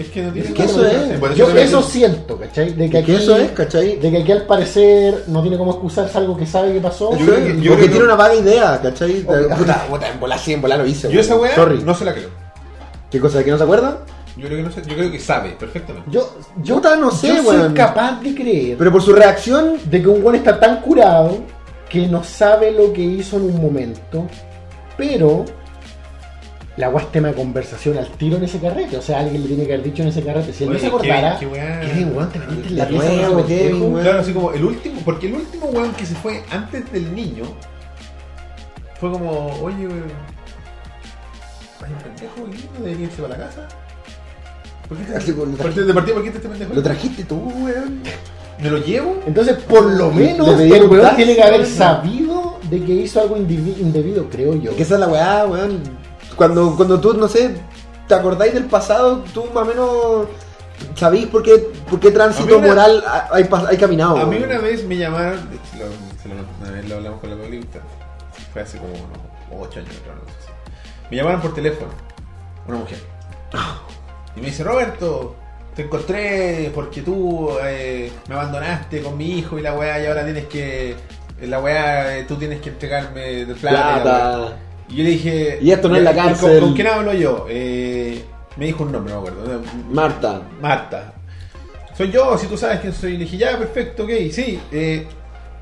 Es 0.00 0.08
que 0.08 0.22
no 0.22 0.32
tiene 0.32 0.48
Es 0.48 0.54
que 0.54 0.64
eso 0.64 0.84
es. 0.86 1.36
Yo 1.36 1.48
eso 1.50 1.82
siento, 1.82 2.36
¿cachai? 2.38 2.72
De 2.74 2.88
que, 2.88 2.98
aquí, 2.98 3.12
eso 3.12 3.36
es, 3.36 3.50
¿cachai? 3.52 3.96
de 3.98 4.10
que 4.10 4.18
aquí 4.18 4.32
al 4.32 4.42
parecer 4.46 5.24
no 5.28 5.42
tiene 5.42 5.58
cómo 5.58 5.72
excusarse 5.72 6.16
algo 6.18 6.36
que 6.36 6.46
sabe 6.46 6.72
que 6.72 6.80
pasó. 6.80 7.16
Yo 7.16 7.26
creo 7.26 7.36
que- 7.36 7.42
yo 7.42 7.44
porque 7.44 7.62
creo 7.62 7.76
que- 7.78 7.88
tiene 7.88 8.04
una 8.04 8.14
vaga 8.14 8.34
idea, 8.34 8.80
¿cachai? 8.82 9.24
Ok. 9.26 9.56
Puta, 9.58 9.86
puta, 9.88 10.08
en 10.08 10.18
volar 10.20 10.38
sí, 10.38 10.52
en 10.54 10.62
volar 10.62 10.78
lo 10.78 10.86
hice. 10.86 11.10
Yo 11.12 11.20
esa 11.20 11.34
weón. 11.34 11.44
weá 11.46 11.54
Sorry. 11.54 11.82
no 11.82 11.94
se 11.94 12.04
la 12.04 12.14
creo. 12.14 12.28
¿Qué 13.10 13.20
cosa? 13.20 13.42
¿Que 13.44 13.50
no 13.50 13.58
se 13.58 13.64
acuerda? 13.64 13.98
Yo 14.36 14.46
creo 14.46 14.58
que 14.58 14.62
no 14.62 14.70
sé, 14.72 14.82
yo 14.86 14.94
creo 14.94 15.10
que 15.10 15.18
sabe 15.18 15.50
perfectamente. 15.58 16.08
Yo, 16.10 16.32
yo, 16.62 16.76
Puta, 16.76 16.96
no 16.96 17.10
sé, 17.10 17.28
yo 17.28 17.42
soy 17.42 17.58
weón. 17.58 17.74
capaz 17.74 18.20
de 18.22 18.34
creer 18.34 18.78
Pero 18.78 18.92
por 18.92 19.02
su 19.02 19.12
reacción, 19.12 19.74
de 19.84 20.00
que 20.00 20.08
un 20.08 20.22
buen 20.22 20.36
está 20.36 20.58
tan 20.58 20.80
curado 20.80 21.36
que 21.88 22.06
no 22.06 22.22
sabe 22.24 22.70
lo 22.70 22.92
que 22.92 23.02
hizo 23.02 23.36
en 23.36 23.42
un 23.42 23.60
momento, 23.60 24.26
pero 24.96 25.44
la 26.76 26.88
weá 26.88 27.04
es 27.04 27.12
tema 27.12 27.28
de 27.28 27.34
conversación 27.34 27.98
al 27.98 28.08
tiro 28.12 28.36
en 28.36 28.44
ese 28.44 28.58
carrete. 28.58 28.96
O 28.96 29.02
sea, 29.02 29.20
alguien 29.20 29.42
le 29.42 29.48
tiene 29.48 29.66
que 29.66 29.74
haber 29.74 29.84
dicho 29.84 30.02
en 30.02 30.08
ese 30.08 30.22
carrete. 30.22 30.52
Si 30.52 30.64
él 30.64 30.72
no 30.72 30.78
se 30.78 30.86
acordara, 30.86 31.38
Kevin, 31.38 32.12
weón, 32.14 32.30
te 32.30 32.38
metiste 32.38 32.68
en 32.68 32.76
la 32.76 32.88
pieza 32.88 33.08
Kevin. 33.46 33.94
Claro, 34.00 34.20
así 34.20 34.32
como 34.32 34.52
el 34.52 34.64
último, 34.64 35.00
porque 35.04 35.26
el 35.28 35.34
último 35.34 35.66
weón 35.66 35.92
que 35.92 36.06
se 36.06 36.14
fue 36.14 36.42
antes 36.50 36.90
del 36.92 37.14
niño 37.14 37.44
fue 38.98 39.10
como, 39.10 39.46
oye, 39.62 39.86
weón, 39.86 40.04
hay 41.84 41.92
un 41.92 41.98
pendejo 41.98 42.34
no 42.78 42.84
debería 42.84 43.06
irse 43.06 43.22
para 43.22 43.38
la 43.38 43.46
casa. 43.46 43.68
¿Por 44.88 44.98
qué 44.98 45.04
te, 45.04 45.16
Así 45.16 45.32
por 45.32 45.48
de 45.48 45.56
partida, 45.94 46.14
¿por 46.14 46.24
qué 46.24 46.30
te 46.30 46.36
este 46.36 46.48
pendejo? 46.48 46.74
lo 46.74 46.82
trajiste 46.82 47.24
tú, 47.24 47.36
weón. 47.36 48.02
¿Me 48.60 48.70
lo 48.70 48.78
llevo? 48.78 49.22
Entonces, 49.26 49.56
por 49.56 49.84
lo 49.84 50.10
menos, 50.10 50.60
el 50.60 50.86
weón 50.86 51.16
tiene 51.16 51.34
que 51.34 51.42
haber 51.42 51.64
sabido 51.64 52.58
de 52.68 52.84
que 52.84 52.92
hizo 52.92 53.20
algo 53.20 53.36
indebido, 53.36 54.28
creo 54.28 54.54
yo. 54.54 54.76
Que 54.76 54.82
esa 54.82 54.94
es 54.94 55.00
la 55.00 55.08
weá, 55.08 55.46
weón. 55.46 55.99
Cuando, 56.36 56.74
cuando 56.76 57.00
tú, 57.00 57.14
no 57.14 57.28
sé, 57.28 57.54
te 58.08 58.14
acordáis 58.14 58.54
del 58.54 58.64
pasado, 58.64 59.24
tú 59.34 59.44
más 59.54 59.64
o 59.64 59.66
menos 59.66 60.26
¿sabéis 60.94 61.26
por 61.26 61.42
qué, 61.42 61.58
por 61.88 62.00
qué 62.00 62.10
tránsito 62.10 62.56
una- 62.56 62.68
moral 62.68 63.04
ha- 63.06 63.28
hay, 63.32 63.48
hay 63.68 63.76
caminado? 63.76 64.16
A 64.18 64.24
mí 64.26 64.36
una 64.38 64.58
vez 64.58 64.84
me 64.86 64.96
llamaron, 64.96 65.38
lo- 65.78 66.34
lo- 66.34 66.42
una 66.62 66.70
vez 66.70 66.88
lo 66.88 66.96
hablamos 66.96 67.20
con 67.20 67.30
la 67.30 67.36
Paulita, 67.36 67.80
fue 68.52 68.62
hace 68.62 68.78
como 68.78 68.92
unos 68.92 69.68
8 69.68 69.80
años, 69.80 69.92
creo, 70.02 70.14
no 70.14 70.20
sé 70.22 70.46
si. 70.46 71.10
Me 71.10 71.16
llamaron 71.18 71.40
por 71.42 71.52
teléfono, 71.54 71.90
una 72.66 72.78
mujer. 72.78 72.98
Y 74.36 74.40
me 74.40 74.46
dice, 74.46 74.64
Roberto, 74.64 75.34
te 75.74 75.82
encontré 75.82 76.70
porque 76.74 77.02
tú 77.02 77.50
eh, 77.62 78.10
me 78.28 78.34
abandonaste 78.34 79.02
con 79.02 79.16
mi 79.18 79.38
hijo 79.38 79.58
y 79.58 79.62
la 79.62 79.74
weá 79.74 80.02
y 80.02 80.06
ahora 80.06 80.24
tienes 80.24 80.46
que, 80.46 80.96
la 81.42 81.60
weá, 81.60 82.16
eh, 82.18 82.24
tú 82.24 82.36
tienes 82.36 82.60
que 82.60 82.70
entregarme 82.70 83.44
de 83.44 83.54
plata. 83.54 83.76
y 83.76 83.80
la 83.82 83.94
weá". 83.96 84.02
Plata. 84.02 84.56
Y 84.90 84.96
yo 84.96 85.04
le 85.04 85.10
dije, 85.10 85.58
Y 85.62 85.70
esto 85.70 85.88
no 85.88 85.96
es 85.96 86.02
la 86.02 86.12
¿con- 86.14 86.24
cárcel. 86.24 86.60
¿Con, 86.60 86.74
quién 86.74 86.86
hablo 86.88 87.12
yo? 87.14 87.46
Eh, 87.48 88.22
me 88.56 88.66
dijo 88.66 88.82
un 88.84 88.92
nombre, 88.92 89.14
no 89.14 89.22
me 89.22 89.28
acuerdo. 89.28 89.62
Marta. 89.90 90.42
Marta. 90.60 91.12
Soy 91.96 92.10
yo, 92.10 92.36
si 92.38 92.46
tú 92.46 92.56
sabes 92.56 92.80
quién 92.80 92.92
soy. 92.92 93.12
Le 93.12 93.24
dije, 93.24 93.36
ya, 93.36 93.58
perfecto, 93.58 94.04
ok, 94.04 94.10
sí. 94.32 94.60
eh, 94.72 95.06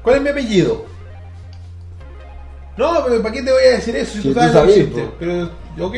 ¿Cuál 0.03 0.17
es 0.17 0.23
mi 0.23 0.29
apellido? 0.31 0.87
No, 2.77 3.03
pero 3.05 3.21
¿para 3.23 3.35
qué 3.35 3.43
te 3.43 3.51
voy 3.51 3.63
a 3.65 3.71
decir 3.73 3.97
eso 3.97 4.13
si 4.13 4.23
tú 4.23 4.29
tú 4.29 4.35
sabes 4.35 4.55
lo 4.55 4.67
que 4.67 4.73
sabes. 4.73 5.09
Pero, 5.19 5.51
ok, 5.87 5.95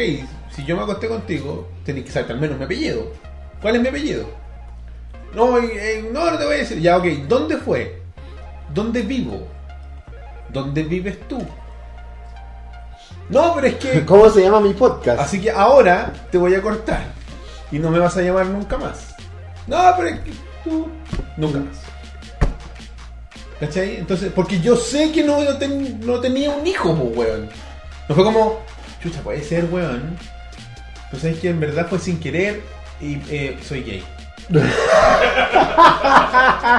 si 0.51 0.65
yo 0.65 0.77
me 0.77 0.83
acosté 0.83 1.09
contigo, 1.09 1.69
tenés 1.85 2.05
que 2.05 2.11
saber 2.11 2.33
al 2.33 2.41
menos 2.41 2.59
mi 2.59 2.65
apellido. 2.65 3.13
¿Cuál 3.61 3.77
es 3.77 3.83
mi 3.83 3.89
apellido? 3.89 4.25
No, 5.35 5.59
eh, 5.59 6.09
no, 6.11 6.31
no 6.31 6.39
te 6.39 6.45
voy 6.47 6.55
a 6.55 6.59
decir. 6.59 6.81
Ya, 6.81 6.97
ok, 6.97 7.05
¿dónde 7.29 7.59
fue? 7.59 8.01
¿Dónde 8.73 9.03
vivo? 9.03 9.47
¿Dónde 10.49 10.83
vives 10.83 11.19
tú? 11.29 11.39
No, 13.31 13.55
pero 13.55 13.67
es 13.69 13.75
que... 13.77 14.05
¿Cómo 14.07 14.29
se 14.29 14.43
llama 14.43 14.61
mi 14.61 14.75
podcast? 14.75 15.21
Así 15.21 15.41
que 15.41 15.51
ahora 15.51 16.13
te 16.31 16.37
voy 16.39 16.55
a 16.55 16.61
cortar. 16.63 17.05
Y 17.73 17.79
no 17.79 17.91
me 17.91 17.99
vas 17.99 18.17
a 18.17 18.23
llamar 18.23 18.47
nunca 18.47 18.77
más. 18.77 19.15
No, 19.67 19.79
pero 19.97 20.09
es 20.09 20.21
que 20.21 20.33
tú. 20.65 20.89
Nunca 21.37 21.59
más. 21.61 21.77
¿Cachai? 23.61 23.97
Entonces, 23.97 24.33
porque 24.35 24.59
yo 24.61 24.75
sé 24.77 25.13
que 25.13 25.23
no, 25.23 25.41
no, 25.43 25.57
ten- 25.59 26.01
no 26.05 26.19
tenía 26.19 26.51
un 26.51 26.67
hijo, 26.67 26.95
pues, 26.97 27.17
weón. 27.29 27.49
No 28.09 28.15
fue 28.15 28.25
como, 28.25 28.59
chucha, 29.03 29.21
puede 29.21 29.43
ser, 29.45 29.67
weón. 29.67 30.17
Pues 31.11 31.23
sabes 31.23 31.39
que 31.39 31.51
en 31.51 31.61
verdad 31.61 31.87
fue 31.89 31.99
sin 31.99 32.19
querer 32.19 32.63
y 33.01 33.19
eh, 33.29 33.59
soy 33.67 33.83
gay. 33.83 34.03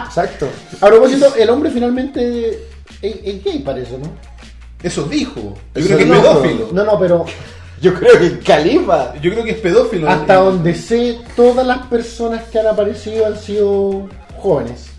Exacto. 0.07 0.49
A 0.81 0.87
propósito, 0.87 1.33
el 1.35 1.49
hombre 1.49 1.69
finalmente 1.71 2.49
es, 3.01 3.15
es 3.23 3.43
gay, 3.43 3.59
parece, 3.59 3.97
¿no? 3.97 4.11
Eso 4.83 5.03
dijo. 5.03 5.55
Yo 5.75 5.85
creo 5.85 5.97
que 5.97 6.03
es 6.03 6.09
pedófilo. 6.09 6.69
No, 6.71 6.83
no, 6.83 6.99
pero 6.99 7.25
Yo 7.81 7.95
creo 7.95 8.19
que 8.19 8.39
califa. 8.39 9.15
Yo 9.21 9.31
creo 9.31 9.43
que 9.43 9.51
es 9.51 9.57
pedófilo. 9.57 10.07
hasta 10.07 10.35
donde 10.35 10.75
sé, 10.75 11.19
todas 11.35 11.65
las 11.65 11.87
personas 11.87 12.43
que 12.43 12.59
han 12.59 12.67
aparecido 12.67 13.25
han 13.25 13.37
sido 13.37 14.07
jóvenes, 14.37 14.91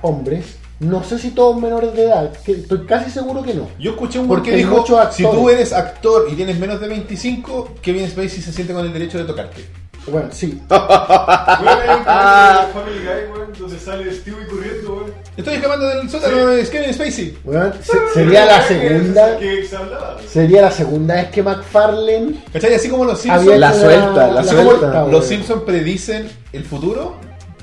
hombres. 0.00 0.56
No 0.80 1.02
sé 1.02 1.18
si 1.18 1.32
todos 1.32 1.60
menores 1.60 1.92
de 1.94 2.04
edad, 2.04 2.32
que 2.44 2.52
estoy 2.52 2.86
casi 2.86 3.10
seguro 3.10 3.42
que 3.42 3.52
no. 3.52 3.68
Yo 3.80 3.90
escuché 3.90 4.20
un 4.20 4.28
Porque 4.28 4.54
dijo, 4.54 4.84
si 5.10 5.24
tú 5.24 5.50
eres 5.50 5.72
actor 5.72 6.28
y 6.30 6.36
tienes 6.36 6.56
menos 6.58 6.80
de 6.80 6.86
25, 6.86 7.74
Kevin 7.82 8.08
Spacey 8.08 8.40
se 8.40 8.52
siente 8.52 8.72
con 8.72 8.86
el 8.86 8.92
derecho 8.92 9.18
de 9.18 9.24
tocarte. 9.24 9.68
Bueno, 10.10 10.28
sí. 10.32 10.60
Weón, 10.68 10.82
hay 10.88 11.98
un 11.98 12.04
capítulo 12.04 12.66
de 12.66 12.72
Family 12.72 12.98
Guy, 13.00 13.32
weón, 13.32 13.52
donde 13.58 13.78
sale 13.78 14.12
Stewie 14.14 14.46
corriendo, 14.46 14.94
weón. 14.94 15.12
Estoy 15.36 15.54
escapando 15.54 15.86
del 15.86 16.10
sótano 16.10 16.46
de 16.48 16.66
Kevin 16.68 16.94
Spacey. 16.94 17.38
Bueno, 17.44 17.72
se- 17.82 18.14
sería 18.14 18.44
la 18.46 18.62
segunda. 18.62 19.38
Que 19.38 19.64
se 19.64 19.76
hablaba. 19.76 20.16
Sería 20.28 20.62
la 20.62 20.70
segunda 20.70 21.14
vez 21.14 21.26
que 21.30 21.42
McFarlane 21.42 22.42
¿Cachai? 22.52 22.74
Así 22.74 22.88
como 22.88 23.04
los 23.04 23.24
había 23.26 23.38
Simpsons, 23.38 23.58
La 23.60 23.68
hecho 23.70 23.80
suelta, 23.80 24.26
la 24.28 24.44
suelta. 24.44 25.06
los 25.06 25.24
Simpsons 25.26 25.62
predicen 25.62 26.28
el 26.52 26.64
futuro, 26.64 27.16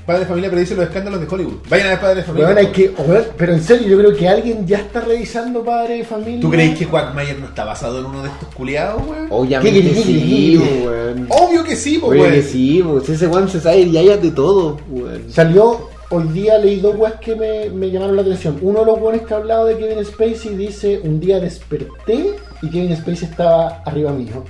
Padre 0.05 0.19
de 0.21 0.25
Familia 0.27 0.51
predice 0.51 0.75
los 0.75 0.85
escándalos 0.85 1.19
de 1.19 1.27
Hollywood. 1.27 1.55
Vayan 1.67 1.87
a 1.87 1.89
ver 1.91 1.99
Padre 1.99 2.15
de 2.17 2.23
Familia. 2.23 2.45
Weón, 2.47 2.57
hay 2.59 2.67
que, 2.67 2.89
weón, 2.89 3.23
pero 3.37 3.53
en 3.53 3.63
serio, 3.63 3.87
yo 3.87 3.97
creo 3.97 4.15
que 4.15 4.29
alguien 4.29 4.67
ya 4.67 4.77
está 4.77 5.01
revisando 5.01 5.63
Padre 5.63 5.97
de 5.97 6.03
Familia. 6.03 6.41
¿Tú 6.41 6.51
crees 6.51 6.77
que 6.77 6.85
Quagmire 6.85 7.33
no 7.39 7.47
está 7.47 7.65
basado 7.65 7.99
en 7.99 8.05
uno 8.05 8.21
de 8.21 8.29
estos 8.29 8.53
culiados, 8.53 9.01
weón? 9.07 9.27
Obviamente 9.31 9.81
¿Qué, 9.81 9.87
qué, 9.87 9.93
qué, 9.95 10.03
sí, 10.03 10.57
weón. 10.85 11.27
Obvio 11.29 11.63
que 11.63 11.75
sí, 11.75 11.97
po, 11.97 12.07
Oye, 12.07 12.21
weón. 12.21 12.33
que 12.33 12.41
sí, 12.43 12.83
pues 12.87 13.09
ese 13.09 13.25
weón 13.27 13.49
se 13.49 13.59
sabe 13.59 13.79
y 13.81 13.97
hayas 13.97 14.21
de 14.21 14.29
todo, 14.31 14.77
weón. 14.89 15.23
Salió, 15.31 15.89
hoy 16.11 16.27
día 16.27 16.59
leí 16.59 16.79
dos 16.81 16.95
weas 16.95 17.15
que 17.15 17.35
me, 17.35 17.71
me 17.71 17.89
llamaron 17.89 18.15
la 18.15 18.21
atención. 18.21 18.59
Uno 18.61 18.81
de 18.81 18.85
los 18.85 18.99
weones 19.01 19.23
que 19.23 19.33
ha 19.33 19.37
hablado 19.37 19.65
de 19.65 19.77
Kevin 19.77 20.05
Spacey 20.05 20.55
dice, 20.55 20.99
un 21.03 21.19
día 21.19 21.39
desperté 21.39 22.35
y 22.61 22.69
Kevin 22.69 22.95
Spacey 22.95 23.27
estaba 23.27 23.81
arriba 23.85 24.11
mío. 24.11 24.43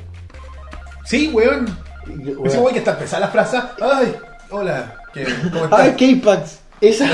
Sí, 1.06 1.32
weón. 1.34 1.66
Weón, 2.08 2.46
Ese 2.46 2.58
weón 2.60 2.74
que 2.74 2.80
está 2.80 2.98
pesada 3.00 3.22
la 3.28 3.32
frase. 3.32 3.58
Ay, 3.82 4.14
hola. 4.50 4.96
¿Qué- 5.16 5.26
¿Cómo 5.52 5.64
estás? 5.66 5.80
Ay, 5.80 6.20
K-Pax. 6.22 6.60
Esa, 6.82 7.08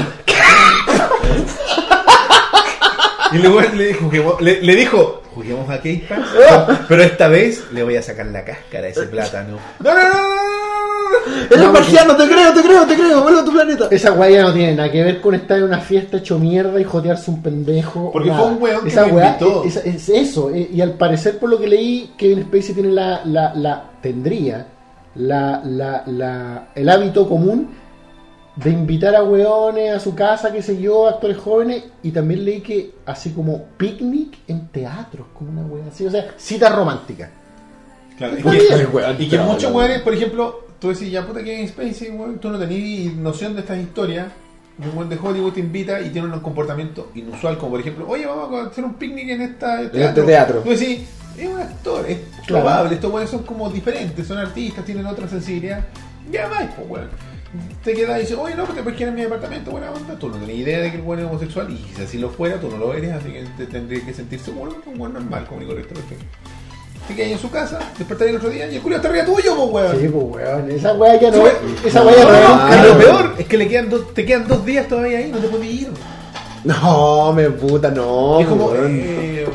Y 3.33 3.37
luego 3.37 3.61
le 3.61 3.85
dijo, 3.87 4.05
juguemos- 4.05 4.41
le, 4.41 4.61
le 4.61 4.75
dijo, 4.75 5.21
juguemos 5.33 5.69
a 5.69 5.77
Pass, 5.81 6.79
pero 6.89 7.03
esta 7.03 7.27
vez 7.29 7.63
le 7.71 7.83
voy 7.83 7.95
a 7.95 8.01
sacar 8.01 8.25
la 8.25 8.43
cáscara 8.43 8.87
a 8.87 8.89
ese 8.89 9.03
plátano. 9.07 9.57
No, 9.79 9.93
no, 9.93 9.99
no, 10.03 10.03
no, 10.03 10.11
no, 10.11 10.19
no, 10.19 11.37
no. 11.37 11.45
Eres 11.45 11.59
No, 11.59 11.71
marciano, 11.71 12.15
te 12.17 12.27
creo, 12.27 12.53
te 12.53 12.61
creo, 12.61 12.85
te 12.85 12.95
creo, 12.95 13.21
vuelve 13.21 13.39
a 13.39 13.45
tu 13.45 13.51
planeta. 13.53 13.87
esa 13.91 14.11
wea 14.13 14.29
ya 14.29 14.41
no 14.41 14.53
tiene 14.53 14.75
nada 14.75 14.91
que 14.91 15.01
ver 15.03 15.21
con 15.21 15.35
estar 15.35 15.57
en 15.59 15.63
una 15.65 15.79
fiesta 15.79 16.17
hecho 16.17 16.37
mierda 16.39 16.79
y 16.79 16.83
jotearse 16.83 17.31
un 17.31 17.41
pendejo. 17.41 18.11
Porque 18.11 18.29
nada. 18.29 18.41
fue 18.41 18.51
un 18.51 18.61
weón 18.61 18.81
que 18.83 18.89
Esa 18.89 19.05
wea 19.05 19.37
invitó. 19.39 19.63
es, 19.63 19.77
es 19.77 20.09
eso. 20.09 20.49
eh, 20.49 20.69
Y 20.73 20.81
al 20.81 20.93
parecer, 20.93 21.37
por 21.39 21.49
lo 21.49 21.57
que 21.59 21.67
leí, 21.67 22.11
Kevin 22.17 22.43
Spacey 22.43 22.73
tiene 22.75 22.89
la, 22.89 23.21
la, 23.25 23.53
la 23.55 23.83
tendría 24.01 24.67
la, 25.15 25.61
la, 25.63 26.03
la, 26.07 26.67
el 26.75 26.89
hábito 26.89 27.29
común 27.29 27.69
de 28.63 28.69
invitar 28.69 29.15
a 29.15 29.23
weones 29.23 29.91
a 29.95 29.99
su 29.99 30.13
casa, 30.15 30.51
qué 30.51 30.61
sé 30.61 30.79
yo, 30.81 31.07
actores 31.07 31.37
jóvenes, 31.37 31.83
y 32.03 32.11
también 32.11 32.45
leí 32.45 32.61
que 32.61 32.93
así 33.05 33.31
como 33.31 33.63
picnic 33.77 34.37
en 34.47 34.67
teatros, 34.67 35.27
como 35.33 35.51
una 35.51 35.61
wea 35.63 35.85
así, 35.91 36.05
o 36.05 36.11
sea, 36.11 36.33
cita 36.37 36.69
romántica. 36.69 37.29
Claro, 38.17 38.35
que- 38.37 38.43
weón, 38.43 39.15
y 39.15 39.23
que 39.29 39.29
claro, 39.37 39.51
muchos 39.51 39.71
weones, 39.73 40.01
por 40.01 40.13
ejemplo, 40.13 40.65
tú 40.79 40.89
decís, 40.89 41.09
ya 41.11 41.25
puta 41.25 41.43
Kevin 41.43 41.67
Spacey, 41.67 42.11
weón, 42.11 42.39
tú 42.39 42.49
no 42.49 42.59
tenías 42.59 43.13
noción 43.15 43.53
de 43.55 43.61
estas 43.61 43.79
historias. 43.79 44.27
Un 44.83 44.95
buen 44.95 45.09
de 45.09 45.17
Hollywood 45.21 45.53
te 45.53 45.59
invita 45.59 45.99
y 46.01 46.09
tiene 46.09 46.27
un 46.27 46.39
comportamiento 46.39 47.11
inusual, 47.13 47.57
como 47.57 47.71
por 47.71 47.81
ejemplo, 47.81 48.05
oye, 48.07 48.25
vamos 48.25 48.65
a 48.65 48.67
hacer 48.69 48.83
un 48.83 48.95
picnic 48.95 49.29
en 49.29 49.41
esta 49.41 49.81
este 49.81 50.23
teatro. 50.23 50.61
Tú 50.61 50.69
decís, 50.69 51.01
es 51.37 51.47
un 51.47 51.59
actor, 51.59 52.05
es 52.07 52.17
Claro. 52.47 52.63
probable, 52.63 52.95
estos 52.95 53.11
weones 53.11 53.29
son 53.29 53.43
como 53.43 53.69
diferentes, 53.69 54.25
son 54.27 54.37
artistas, 54.39 54.83
tienen 54.85 55.05
otra 55.05 55.27
sensibilidad. 55.27 55.83
Ya 56.31 56.47
vais, 56.47 56.69
pues 56.75 56.89
weón. 56.89 57.09
Te 57.83 57.93
quedas 57.93 58.17
y 58.17 58.21
dices, 58.21 58.37
oye, 58.37 58.55
no, 58.55 58.65
pues 58.65 58.77
te 58.77 58.93
quedar 58.93 59.09
en 59.09 59.15
mi 59.15 59.21
departamento, 59.21 59.71
buena 59.71 59.91
onda. 59.91 60.17
Tú 60.17 60.29
no 60.29 60.37
tenías 60.37 60.59
idea 60.59 60.79
de 60.79 60.91
que 60.91 60.97
el 60.97 61.03
weón 61.03 61.19
es 61.19 61.25
homosexual 61.25 61.69
y 61.69 61.93
si 61.95 62.01
así 62.01 62.17
lo 62.17 62.29
fuera, 62.29 62.59
tú 62.59 62.69
no 62.69 62.77
lo 62.77 62.93
eres, 62.93 63.11
así 63.11 63.29
que 63.29 63.43
te 63.57 63.65
tendrías 63.65 64.03
que 64.03 64.13
sentir 64.13 64.39
seguro 64.39 64.81
que 64.81 64.89
un 64.89 65.01
weón 65.01 65.13
normal, 65.13 65.45
como 65.47 65.61
y 65.61 65.65
correcto, 65.65 65.93
perfecto. 65.93 66.23
Te 67.07 67.15
quedas 67.15 67.27
ahí 67.27 67.33
en 67.33 67.39
su 67.39 67.51
casa, 67.51 67.79
despertar 67.97 68.27
el 68.29 68.37
otro 68.37 68.49
día 68.49 68.71
y 68.71 68.75
el 68.75 68.81
culo 68.81 68.95
está 68.95 69.09
arriba 69.09 69.25
tuyo, 69.25 69.55
pues 69.55 69.69
weón. 69.69 69.99
Sí, 69.99 70.07
pues 70.07 70.25
weón, 70.25 70.71
esa 70.71 70.93
wea 70.93 71.19
ya 71.19 71.31
no, 71.31 71.43
esa 71.85 72.03
wea 72.03 72.15
ya 72.15 72.83
no, 72.83 72.87
lo 72.87 72.97
peor 72.97 73.35
es 73.37 73.45
que 73.47 73.57
le 73.57 73.67
quedan 73.67 73.89
dos, 73.89 74.13
te 74.13 74.25
quedan 74.25 74.47
dos 74.47 74.65
días 74.65 74.87
todavía 74.87 75.17
ahí, 75.17 75.29
no 75.29 75.39
te 75.39 75.47
puedes 75.47 75.67
ir. 75.67 75.89
No, 76.63 77.33
me 77.33 77.49
puta, 77.49 77.89
no. 77.89 78.39
es 78.39 78.47
como, 78.47 78.71
eh, 78.75 79.45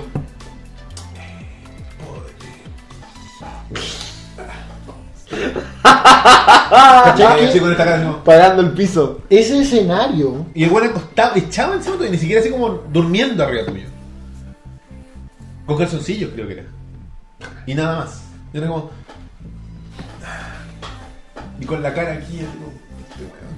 ¿Cachai? 5.82 7.46
así 7.46 7.60
con 7.60 7.72
esta 7.72 7.84
cara, 7.84 7.98
no. 7.98 8.22
Pagando 8.24 8.62
el 8.62 8.72
piso. 8.72 9.22
Ese 9.28 9.60
escenario, 9.62 10.46
Y 10.54 10.64
el 10.64 10.70
weón 10.70 10.90
acostado, 10.90 11.36
echado 11.36 11.74
encima 11.74 11.96
tuyo, 11.96 12.10
ni 12.10 12.18
siquiera 12.18 12.40
así 12.40 12.50
como 12.50 12.68
durmiendo 12.92 13.42
arriba 13.42 13.66
tuyo. 13.66 13.86
Con 15.66 15.78
calzoncillos 15.78 16.30
creo 16.32 16.46
que 16.46 16.52
era. 16.54 16.64
Y 17.66 17.74
nada 17.74 18.00
más. 18.00 18.22
Y 18.52 18.58
era 18.58 18.68
como. 18.68 18.90
Y 21.60 21.64
con 21.64 21.82
la 21.82 21.92
cara 21.92 22.12
aquí, 22.12 22.38
como, 22.38 22.72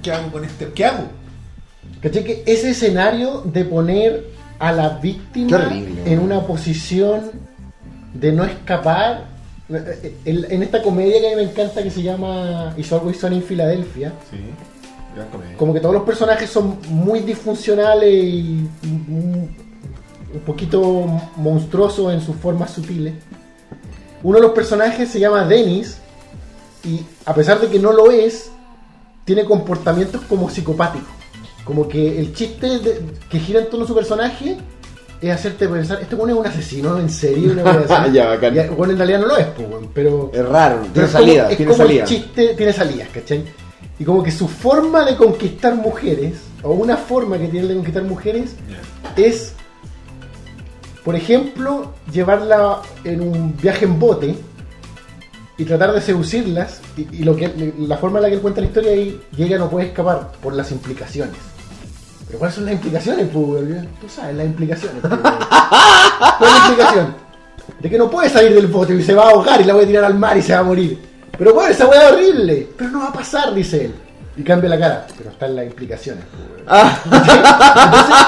¿qué 0.01 0.11
hago 0.11 0.31
con 0.31 0.45
este? 0.45 0.71
¿Qué 0.73 0.85
hago? 0.85 1.09
¿cachai? 2.01 2.23
Que 2.23 2.43
ese 2.45 2.71
escenario 2.71 3.41
de 3.45 3.65
poner 3.65 4.25
a 4.59 4.71
la 4.71 4.89
víctima 4.89 5.69
en 6.05 6.19
una 6.19 6.41
posición 6.41 7.31
de 8.13 8.31
no 8.31 8.43
escapar, 8.43 9.25
en, 10.25 10.63
esta 10.63 10.81
comedia 10.81 11.19
que 11.21 11.27
a 11.27 11.29
mí 11.31 11.35
me 11.43 11.49
encanta 11.51 11.83
que 11.83 11.91
se 11.91 12.01
llama 12.01 12.73
Is 12.77 12.91
Always 12.91 13.17
Sunny 13.19 13.37
en 13.37 13.43
Filadelfia, 13.43 14.13
Sí, 14.29 14.37
como 15.57 15.73
que 15.73 15.79
todos 15.79 15.93
los 15.95 16.03
personajes 16.03 16.49
son 16.49 16.79
muy 16.89 17.19
disfuncionales 17.21 18.11
y 18.11 18.67
un 18.83 19.49
un 20.31 20.39
poquito 20.41 21.07
monstruosos 21.37 22.13
en 22.13 22.21
sus 22.21 22.35
formas 22.35 22.69
sutiles. 22.71 23.15
Uno 24.21 24.37
de 24.37 24.43
los 24.43 24.51
personajes 24.51 25.09
se 25.09 25.19
llama 25.19 25.43
Dennis 25.45 25.97
y 26.85 26.99
a 27.25 27.33
pesar 27.33 27.59
de 27.59 27.67
que 27.67 27.79
no 27.79 27.91
lo 27.93 28.11
es, 28.11 28.51
tiene 29.25 29.43
comportamientos 29.45 30.21
como 30.29 30.47
psicopáticos. 30.47 31.09
Como 31.65 31.87
que 31.87 32.19
el 32.19 32.33
chiste 32.35 32.77
de- 32.77 33.01
que 33.27 33.39
gira 33.39 33.59
en 33.61 33.69
torno 33.71 33.85
a 33.85 33.87
su 33.87 33.95
personaje 33.95 34.57
es 35.21 35.31
hacerte 35.31 35.67
pensar, 35.67 35.99
este 36.01 36.15
bueno 36.15 36.33
es 36.33 36.39
un 36.39 36.47
asesino 36.47 36.97
en 36.99 37.09
serio. 37.09 37.51
Una. 37.51 38.07
Ya, 38.13 38.27
bacán. 38.29 38.55
Y, 38.55 38.67
bueno, 38.73 38.93
en 38.93 38.97
realidad 38.99 39.19
no 39.19 39.27
lo 39.27 39.37
es, 39.37 39.47
pero... 39.93 40.31
Es 40.33 40.45
raro, 40.47 40.79
pero 40.81 40.93
tiene 40.93 41.07
como- 41.07 41.19
salida, 41.19 41.49
es 41.51 41.57
tiene 41.57 41.71
como 41.71 41.83
salida. 41.85 42.03
el 42.03 42.07
chiste 42.09 42.53
tiene 42.55 42.73
salidas, 42.73 43.09
¿cachai? 43.09 43.43
Y 43.99 44.03
como 44.05 44.23
que 44.23 44.31
su 44.31 44.47
forma 44.47 45.03
de 45.03 45.17
conquistar 45.17 45.75
mujeres, 45.75 46.35
o 46.63 46.71
una 46.71 46.95
forma 46.95 47.37
que 47.37 47.47
tiene 47.49 47.67
de 47.67 47.75
conquistar 47.75 48.03
mujeres, 48.03 48.51
es, 49.17 49.53
por 51.03 51.15
ejemplo, 51.15 51.93
llevarla 52.11 52.81
en 53.03 53.21
un 53.21 53.57
viaje 53.57 53.83
en 53.85 53.99
bote 53.99 54.35
y 55.57 55.65
tratar 55.65 55.91
de 55.93 55.99
seducirlas. 55.99 56.79
Y, 56.95 57.01
y 57.17 57.23
lo 57.23 57.35
que 57.35 57.73
la 57.79 57.97
forma 57.97 58.19
en 58.19 58.23
la 58.23 58.29
que 58.29 58.35
él 58.35 58.41
cuenta 58.41 58.61
la 58.61 58.67
historia 58.67 58.91
ahí, 58.91 59.19
y 59.35 59.43
ella 59.43 59.57
no 59.57 59.69
puede 59.69 59.87
escapar 59.87 60.31
por 60.41 60.53
las 60.53 60.71
implicaciones. 60.71 61.35
Pero 62.29 62.39
¿cuáles 62.39 62.55
son 62.55 62.65
las 62.65 62.73
implicaciones, 62.75 63.27
pues? 63.33 63.63
Tú 63.99 64.07
sabes 64.07 64.35
las 64.35 64.45
implicaciones. 64.45 65.01
¿Cuál 65.01 65.19
es 65.21 66.51
la 66.51 66.67
implicación? 66.69 67.15
De 67.79 67.89
que 67.89 67.97
no 67.97 68.09
puede 68.09 68.29
salir 68.29 68.53
del 68.53 68.67
bote 68.67 68.93
y 68.95 69.01
se 69.03 69.13
va 69.15 69.23
a 69.25 69.29
ahogar 69.31 69.59
y 69.61 69.63
la 69.63 69.73
voy 69.73 69.83
a 69.83 69.87
tirar 69.87 70.03
al 70.05 70.15
mar 70.17 70.37
y 70.37 70.41
se 70.41 70.53
va 70.53 70.59
a 70.59 70.63
morir. 70.63 70.99
Pero 71.37 71.53
bueno, 71.53 71.69
esa 71.71 71.87
weá 71.87 72.07
es 72.07 72.13
horrible. 72.13 72.67
Pero 72.77 72.91
no 72.91 72.99
va 72.99 73.07
a 73.07 73.13
pasar, 73.13 73.53
dice 73.53 73.85
él. 73.85 73.95
Y 74.37 74.43
cambia 74.43 74.69
la 74.69 74.79
cara. 74.79 75.07
Pero 75.17 75.31
están 75.31 75.55
las 75.55 75.65
implicaciones. 75.65 76.23
weón. 76.37 76.89
Entonces, 77.05 77.33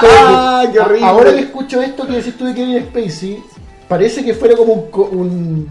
que, 0.00 0.08
Ah, 0.34 0.64
qué 0.72 0.80
horrible. 0.80 1.06
Ahora 1.06 1.32
que 1.34 1.40
escucho 1.40 1.80
esto 1.80 2.06
que 2.06 2.12
decís 2.14 2.36
tú 2.36 2.44
de 2.46 2.54
Kevin 2.54 2.86
Spacey, 2.88 3.42
parece 3.88 4.24
que 4.24 4.34
fuera 4.34 4.56
como 4.56 4.72
un, 5.12 5.70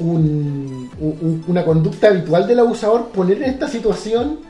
un- 0.00 0.90
un- 1.00 1.18
un- 1.20 1.44
una 1.46 1.64
conducta 1.64 2.08
habitual 2.08 2.46
del 2.46 2.58
abusador 2.60 3.08
poner 3.08 3.38
en 3.42 3.50
esta 3.50 3.68
situación 3.68 4.40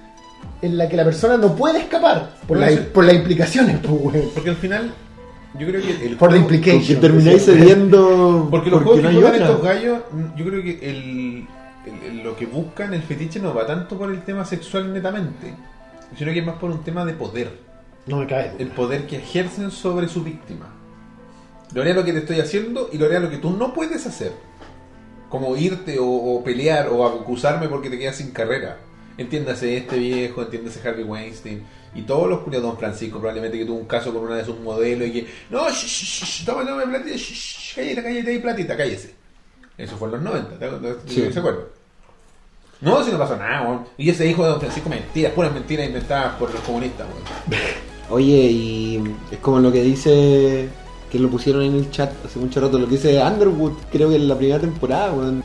en 0.63 0.77
la 0.79 0.89
que 0.89 0.97
la 0.97 1.05
persona 1.05 1.37
no 1.37 1.55
puede 1.55 1.79
escapar 1.81 2.35
por, 2.47 2.57
No 2.59 2.65
la- 2.67 2.71
sé. 2.73 2.79
por 2.79 3.05
las 3.05 3.15
implicaciones, 3.15 3.79
pues. 3.79 4.25
Porque 4.35 4.51
al 4.51 4.57
final, 4.57 4.93
yo 5.59 5.67
creo 5.67 5.81
que 5.83 6.07
el 6.07 6.17
Por 6.17 6.35
implication. 6.35 6.79
Porque 6.81 6.97
termináis 6.97 7.45
cediendo. 7.45 8.49
Porque 8.51 8.71
los 8.71 8.83
porque 8.83 9.01
juegos 9.03 9.03
no 9.15 9.21
que 9.21 9.27
juegan 9.29 9.43
estos 9.49 9.63
gallos, 9.63 9.99
yo 10.37 10.45
creo 10.45 10.63
que 10.63 10.79
el, 10.91 11.47
el- 11.87 12.11
el- 12.11 12.23
lo 12.25 12.37
que 12.37 12.47
buscan 12.47 12.93
el 12.95 13.03
fetiche 13.03 13.41
no 13.41 13.55
va 13.55 13.67
tanto 13.67 13.97
por 13.97 14.11
el 14.11 14.23
tema 14.23 14.45
sexual 14.45 14.93
netamente, 14.93 15.55
sino 16.17 16.33
que 16.33 16.41
es 16.41 16.47
más 16.47 16.57
por 16.57 16.71
un 16.71 16.83
tema 16.83 17.05
de 17.05 17.13
poder. 17.15 17.53
No 18.07 18.17
me 18.19 18.27
cae. 18.27 18.53
El 18.59 18.69
poder 18.69 19.07
que 19.07 19.17
ejercen 19.19 19.71
sobre 19.71 20.09
su 20.09 20.23
víctima. 20.25 20.75
Lo 21.75 21.83
haré 21.83 21.93
lo 21.93 22.03
que 22.05 22.13
te 22.13 22.21
estoy 22.21 22.41
haciendo 22.41 22.89
y 22.93 22.97
lo 22.99 23.05
haré 23.07 23.21
lo 23.21 23.29
que 23.31 23.37
tú 23.37 23.51
no 23.51 23.75
puedes 23.75 24.07
hacer. 24.07 24.33
Como 25.29 25.55
irte 25.57 25.99
o, 25.99 26.07
o 26.07 26.43
pelear 26.43 26.89
o 26.89 27.07
acusarme 27.07 27.69
porque 27.69 27.91
te 27.91 27.99
quedas 27.99 28.17
sin 28.17 28.31
carrera. 28.31 28.79
Entiéndase 29.19 29.77
este 29.77 29.99
viejo, 29.99 30.43
entiéndase 30.43 30.87
Harvey 30.89 31.05
Weinstein 31.05 31.63
y 31.95 32.03
todos 32.03 32.29
los 32.29 32.41
culiados 32.41 32.69
Don 32.69 32.79
Francisco 32.79 33.19
probablemente 33.19 33.59
que 33.59 33.65
tuvo 33.65 33.79
un 33.79 33.87
caso 33.87 34.13
con 34.13 34.23
una 34.23 34.37
de 34.37 34.45
sus 34.45 34.59
modelos 34.61 35.09
y 35.09 35.13
que 35.13 35.27
no, 35.51 35.69
shh, 35.69 35.87
shh, 35.87 36.25
shh, 36.25 36.45
toma, 36.47 36.65
toma 36.65 36.85
platita, 36.85 37.19
cállate, 37.75 38.03
cállate 38.03 38.39
platita, 38.41 38.77
cállese. 38.77 39.15
Eso 39.77 39.97
fue 39.97 40.09
en 40.09 40.13
los 40.15 40.23
90, 40.23 40.59
¿te, 40.59 40.69
te- 40.69 41.13
Sí. 41.13 41.33
¿se 41.33 41.39
acuerdan? 41.39 41.65
No, 42.81 43.03
si 43.05 43.11
no 43.11 43.19
pasó 43.19 43.37
nada, 43.37 43.63
weón. 43.69 43.85
Y 43.97 44.09
ese 44.11 44.27
hijo 44.27 44.45
de 44.45 44.51
Don 44.51 44.61
Francisco, 44.61 44.89
mentiras, 44.89 45.33
puras 45.33 45.53
mentiras 45.53 45.87
inventadas 45.87 46.37
por 46.37 46.53
los 46.53 46.61
comunistas, 46.63 47.07
weón. 47.09 47.61
Oye, 48.11 48.37
y 48.37 49.05
es 49.33 49.39
como 49.39 49.59
lo 49.61 49.71
que 49.73 49.83
dice. 49.83 50.69
Que 51.11 51.19
lo 51.19 51.31
pusieron 51.31 51.63
en 51.63 51.75
el 51.75 51.91
chat 51.91 52.13
hace 52.25 52.39
mucho 52.39 52.61
rato. 52.61 52.79
Lo 52.79 52.87
que 52.87 52.97
dice 52.97 53.19
Underwood, 53.23 53.73
creo 53.91 54.11
que 54.11 54.17
en 54.17 54.29
la 54.29 54.37
primera 54.37 54.61
temporada, 54.61 55.11
weón. 55.13 55.43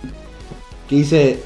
Que 0.89 0.95
dice: 0.97 1.39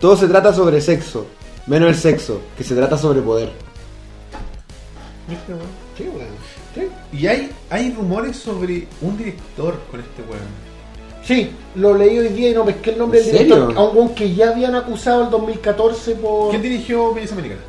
Todo 0.00 0.16
se 0.16 0.26
trata 0.26 0.52
sobre 0.52 0.80
sexo, 0.80 1.26
menos 1.66 1.88
el 1.90 1.96
sexo, 1.96 2.40
que 2.56 2.64
se 2.64 2.74
trata 2.74 2.96
sobre 2.98 3.20
poder. 3.22 3.50
¿Viste, 5.28 5.52
weón? 5.52 5.66
Sí, 5.96 6.04
weón. 6.04 6.28
Sí. 6.74 7.16
Y 7.18 7.26
hay, 7.26 7.50
hay 7.70 7.92
rumores 7.92 8.36
sobre 8.36 8.86
un 9.00 9.16
director 9.16 9.80
con 9.90 10.00
este 10.00 10.22
weón. 10.22 10.66
Sí, 11.24 11.50
lo 11.74 11.94
leí 11.98 12.18
hoy 12.18 12.28
día 12.28 12.50
y 12.50 12.54
no 12.54 12.64
pesqué 12.64 12.90
el 12.90 12.98
nombre 12.98 13.18
¿En 13.18 13.26
del 13.26 13.32
director. 13.34 13.66
serio? 13.68 13.80
A 13.80 13.88
un 13.90 13.96
weón 13.96 14.14
que 14.14 14.32
ya 14.34 14.50
habían 14.50 14.74
acusado 14.76 15.24
el 15.24 15.30
2014 15.30 16.14
por. 16.16 16.50
¿Quién 16.50 16.62
dirigió 16.62 17.12
Belleza 17.12 17.34
Americana? 17.34 17.60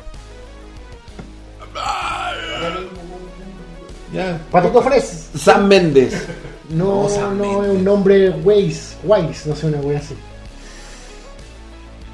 Ya. 4.12 4.40
Patito 4.50 4.80
Fres. 4.82 5.28
Sam 5.36 5.66
Méndez. 5.68 6.26
No, 6.70 7.02
No, 7.04 7.08
Sam 7.08 7.38
no, 7.38 7.44
es 7.44 7.50
Mendes. 7.58 7.70
un 7.78 7.84
nombre 7.84 8.30
Weiss. 8.30 8.96
Weiss, 9.04 9.46
no 9.46 9.54
sé, 9.56 9.66
una 9.66 9.78
wea 9.78 9.98
así. 9.98 10.14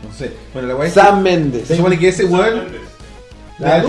No 0.06 0.12
sé. 0.14 0.32
Bueno, 0.52 0.68
la 0.68 0.76
weá 0.76 0.88
es 0.88 0.94
Sam 0.94 1.22
Méndez. 1.22 1.66
se 1.68 1.76
supone 1.76 1.98
que 1.98 2.08
ese 2.08 2.24
weón. 2.24 2.62
La 3.58 3.78
Ya, 3.78 3.84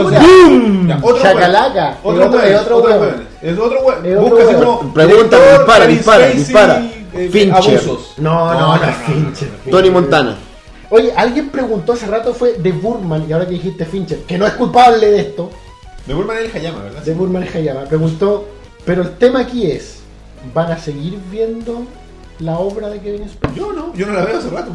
otro 1.02 1.20
Chacalaca. 1.22 1.98
weón. 2.04 2.22
Otro 2.22 2.24
Es 2.24 2.28
otro- 2.28 2.40
weón. 2.40 2.48
es 2.54 2.62
otro 2.62 2.78
Otro 2.78 3.00
weón. 3.00 3.28
Es 3.42 3.58
otro 3.58 3.82
weón. 3.82 4.06
Es 4.06 4.18
otro 4.18 4.30
Busca 4.30 4.44
así 4.44 4.56
weón. 4.56 4.78
como. 4.78 4.94
Pregunta, 4.94 5.38
director, 5.38 5.58
dispara, 5.58 5.88
dispara, 5.88 6.24
Spacey, 6.26 6.38
dispara. 6.40 6.92
eh, 7.14 7.30
Fincher. 7.32 7.54
Abusos. 7.80 8.14
No, 8.18 8.54
no, 8.54 8.78
no, 8.78 8.84
es 8.84 8.96
Fincher. 8.98 9.50
Tony 9.72 9.90
Montana. 9.90 10.36
Oye, 10.92 11.12
alguien 11.16 11.50
preguntó 11.50 11.94
hace 11.94 12.06
rato 12.06 12.34
fue 12.34 12.54
de 12.60 12.72
Burman, 12.72 13.26
y 13.28 13.34
ahora 13.34 13.46
que 13.46 13.54
dijiste 13.54 13.86
Fincher, 13.86 14.20
que 14.20 14.38
no 14.38 14.46
es 14.46 14.54
culpable 14.54 15.10
de 15.10 15.20
esto, 15.20 15.50
De 16.06 16.14
Burman 16.14 16.38
el 16.38 16.52
Hayama, 16.56 16.84
¿verdad? 16.84 17.02
de 17.02 17.14
Burman 17.16 17.42
es 17.44 17.56
Hayama, 17.56 17.82
preguntó, 17.86 18.48
pero 18.86 19.02
el 19.02 19.16
tema 19.18 19.40
aquí 19.40 19.66
es, 19.72 20.02
¿van 20.54 20.72
a 20.72 20.78
seguir 20.78 21.18
viendo 21.32 21.82
la 22.38 22.60
obra 22.60 22.90
de 22.90 23.00
Kevin 23.00 23.28
Spacey? 23.28 23.58
Yo 23.58 23.74
no, 23.74 23.92
yo 23.96 24.06
no 24.06 24.14
la 24.14 24.26
veo 24.26 24.38
hace 24.38 24.50
rato. 24.52 24.72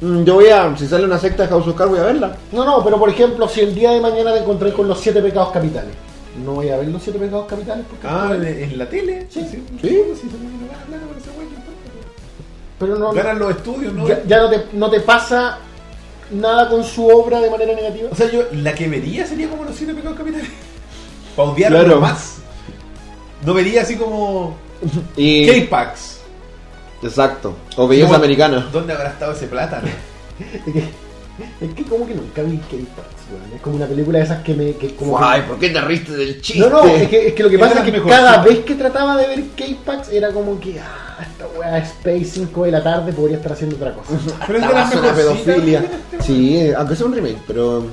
Mm, 0.00 0.24
Yo 0.24 0.34
voy 0.34 0.46
a. 0.48 0.76
Si 0.76 0.86
sale 0.86 1.04
una 1.04 1.18
secta 1.18 1.42
de 1.44 1.48
House 1.48 1.66
of 1.66 1.76
Cards, 1.76 1.90
voy 1.90 2.00
a 2.00 2.04
verla. 2.04 2.36
No, 2.52 2.64
no, 2.64 2.84
pero 2.84 2.98
por 2.98 3.08
ejemplo, 3.10 3.48
si 3.48 3.60
el 3.60 3.74
día 3.74 3.90
de 3.92 4.00
mañana 4.00 4.32
te 4.32 4.40
encontré 4.40 4.72
con 4.72 4.86
los 4.88 5.00
siete 5.00 5.20
pecados 5.20 5.50
capitales, 5.50 5.90
¿no 6.44 6.52
voy 6.54 6.68
a 6.68 6.76
ver 6.76 6.88
los 6.88 7.02
siete 7.02 7.18
pecados 7.18 7.46
capitales? 7.46 7.84
Porque 7.90 8.06
Ah, 8.06 8.30
en, 8.34 8.44
en 8.44 8.78
la 8.78 8.88
tele. 8.88 9.26
Sí. 9.28 9.44
sí. 9.50 9.62
Sí. 9.82 10.02
pero 12.78 12.96
no, 12.96 13.12
Ganan 13.12 13.38
los 13.40 13.50
estudios, 13.50 13.92
¿no? 13.92 14.06
ya, 14.06 14.22
ya 14.24 14.38
no, 14.38 14.50
te, 14.50 14.64
no 14.72 14.88
te 14.88 15.00
pasa 15.00 15.58
nada 16.30 16.68
con 16.68 16.84
su 16.84 17.08
obra 17.08 17.40
de 17.40 17.50
manera 17.50 17.74
negativa. 17.74 18.08
O 18.12 18.14
sea, 18.14 18.30
yo 18.30 18.44
la 18.52 18.72
que 18.74 18.86
vería 18.88 19.26
sería 19.26 19.48
como 19.48 19.64
los 19.64 19.74
siete 19.74 19.94
pecados 19.94 20.16
capitales. 20.16 20.48
Para 21.36 21.50
odiarlo 21.50 21.78
Claro. 21.80 22.00
más. 22.00 22.36
No 23.44 23.54
vería 23.54 23.82
así 23.82 23.96
como 23.96 24.56
Y. 25.16 25.46
K-Pax. 25.66 26.17
Exacto. 27.02 27.54
O 27.76 27.86
belleza 27.88 28.16
americana. 28.16 28.68
¿Dónde 28.72 28.92
habrá 28.92 29.10
estado 29.10 29.32
ese 29.32 29.46
plátano? 29.46 29.88
Es 30.66 30.72
que, 30.72 30.84
es 31.66 31.74
que 31.74 31.84
como 31.84 32.04
que 32.04 32.14
nunca 32.16 32.42
vi 32.42 32.56
K-Pax, 32.58 33.08
weón. 33.32 33.52
Es 33.54 33.60
como 33.60 33.76
una 33.76 33.86
película 33.86 34.18
de 34.18 34.24
esas 34.24 34.42
que 34.42 34.54
me... 34.54 34.72
Que 34.72 34.96
como 34.96 35.16
que- 35.18 35.24
Ay, 35.24 35.42
¿por 35.42 35.56
qué 35.58 35.70
te 35.70 35.80
riste 35.80 36.10
del 36.12 36.40
chiste? 36.40 36.68
No, 36.68 36.82
no, 36.82 36.84
es 36.84 37.08
que, 37.08 37.28
es 37.28 37.34
que 37.34 37.42
lo 37.44 37.48
que 37.50 37.58
pasa 37.60 37.84
es 37.84 37.92
que 37.92 38.02
cada 38.02 38.42
vez 38.42 38.58
que 38.64 38.74
trataba 38.74 39.16
de 39.16 39.28
ver 39.28 39.44
K-Pax 39.56 40.08
era 40.10 40.32
como 40.32 40.58
que, 40.58 40.80
ah, 40.80 41.18
esta 41.22 41.46
weá 41.56 41.78
Space 41.78 42.24
5 42.24 42.64
de 42.64 42.70
la 42.72 42.82
tarde 42.82 43.12
podría 43.12 43.36
estar 43.36 43.52
haciendo 43.52 43.76
otra 43.76 43.92
cosa. 43.94 44.10
Pero 44.48 44.58
es 44.58 44.64
de 44.64 44.68
Esta 44.68 44.72
las 44.72 44.74
va 44.74 44.88
a 44.88 44.90
ser 44.90 44.98
una 44.98 45.12
pedofilia. 45.12 45.80
¿no? 45.82 46.22
Sí, 46.24 46.56
eh, 46.56 46.74
aunque 46.76 46.96
sea 46.96 47.06
un 47.06 47.14
remake, 47.14 47.38
pero. 47.46 47.84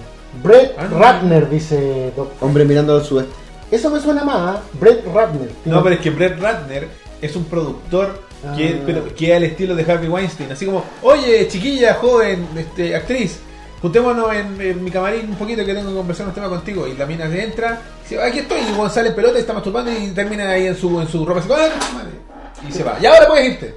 Brett 0.44 0.76
Ah, 0.80 0.88
no. 0.90 0.98
Ratner, 0.98 1.48
dice 1.50 2.12
Doc. 2.16 2.32
Hombre 2.42 2.66
mirando 2.66 2.96
al 2.96 3.04
sudeste. 3.06 3.32
Eso 3.70 3.92
me 3.92 4.00
suena 4.00 4.24
más, 4.24 4.36
¿ah? 4.38 4.62
Brett 4.80 5.06
Ratner. 5.14 5.50
No, 5.66 5.84
pero 5.84 5.96
es 5.96 6.02
que 6.02 6.10
Brett 6.10 6.40
Ratner 6.40 6.88
es 7.22 7.36
un 7.36 7.44
productor 7.46 8.22
que, 8.56 8.70
Ah. 8.80 8.84
pero, 8.86 9.16
que 9.16 9.32
es 9.32 9.38
al 9.38 9.44
estilo 9.44 9.76
de 9.76 9.92
Harvey 9.92 10.10
Weinstein. 10.10 10.52
Así 10.52 10.66
como, 10.66 10.84
oye, 11.02 11.48
chiquilla, 11.48 11.96
joven, 11.96 12.48
este, 12.58 12.96
actriz, 12.96 13.40
juntémonos 13.82 14.34
en, 14.34 14.60
en 14.62 14.84
mi 14.84 14.92
camarín 14.92 15.30
un 15.30 15.36
poquito 15.36 15.66
que 15.66 15.74
tengo 15.74 15.90
que 15.90 15.96
conversar 15.96 16.28
un 16.28 16.34
tema 16.34 16.50
contigo. 16.50 16.88
Y 16.88 16.94
la 16.96 17.06
mina 17.06 17.28
se 17.30 17.44
entra, 17.44 17.82
dice, 18.04 18.22
aquí 18.22 18.40
estoy, 18.40 18.60
y 18.62 18.76
González 18.76 19.14
pelota 19.14 19.38
y 19.38 19.42
está 19.42 19.54
masturbando 19.54 19.92
y 19.92 20.08
termina 20.12 20.50
ahí 20.50 20.68
en 20.68 20.76
su, 20.78 21.00
en 21.02 21.08
su 21.08 21.26
ropa 21.26 21.40
así, 21.40 21.50
"Ay, 21.52 21.70
madre", 21.94 22.12
y 22.68 22.72
se 22.72 22.84
va. 22.84 22.98
Y 23.02 23.06
ahora 23.06 23.28
puedes 23.28 23.48
irte. 23.54 23.76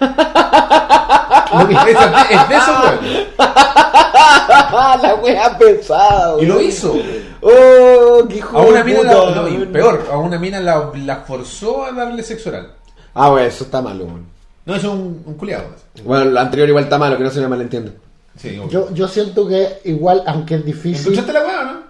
Lo 0.00 1.68
que- 1.68 1.74
Es, 1.74 1.98
es 2.30 2.48
de 2.48 2.54
eso, 2.56 2.72
weón. 2.82 3.26
la 5.02 5.14
wea 5.22 5.58
pesada, 5.58 6.34
Y 6.40 6.46
lo 6.46 6.60
hizo. 6.60 6.94
Oh, 7.42 8.24
qué 8.28 8.36
hijo 8.36 8.56
A 8.58 8.62
una 8.62 8.84
mina, 8.84 9.02
la, 9.02 9.12
no, 9.12 9.72
peor, 9.72 10.08
a 10.12 10.16
una 10.18 10.38
mina 10.38 10.60
la, 10.60 10.90
la 10.94 11.16
forzó 11.16 11.84
a 11.84 11.92
darle 11.92 12.22
sexo 12.22 12.50
oral. 12.50 12.72
Ah, 13.14 13.30
bueno, 13.30 13.46
eso 13.46 13.64
está 13.64 13.80
malo, 13.82 14.04
weón. 14.04 14.24
No, 14.66 14.74
eso 14.74 14.88
es 14.88 14.92
un, 14.94 15.22
un 15.26 15.34
culiado. 15.34 15.64
Bueno, 16.04 16.26
lo 16.26 16.40
anterior 16.40 16.68
igual 16.68 16.84
está 16.84 16.98
malo, 16.98 17.16
que 17.16 17.24
no 17.24 17.30
se 17.30 17.40
me 17.40 17.48
malentienda. 17.48 17.92
Sí, 18.36 18.50
obvio. 18.58 18.68
Yo, 18.70 18.94
yo 18.94 19.08
siento 19.08 19.46
que 19.48 19.80
igual, 19.84 20.22
aunque 20.26 20.54
es 20.56 20.64
difícil, 20.64 21.12
¿Escuchaste 21.12 21.32
la 21.32 21.40
weá, 21.44 21.64
no? 21.64 21.80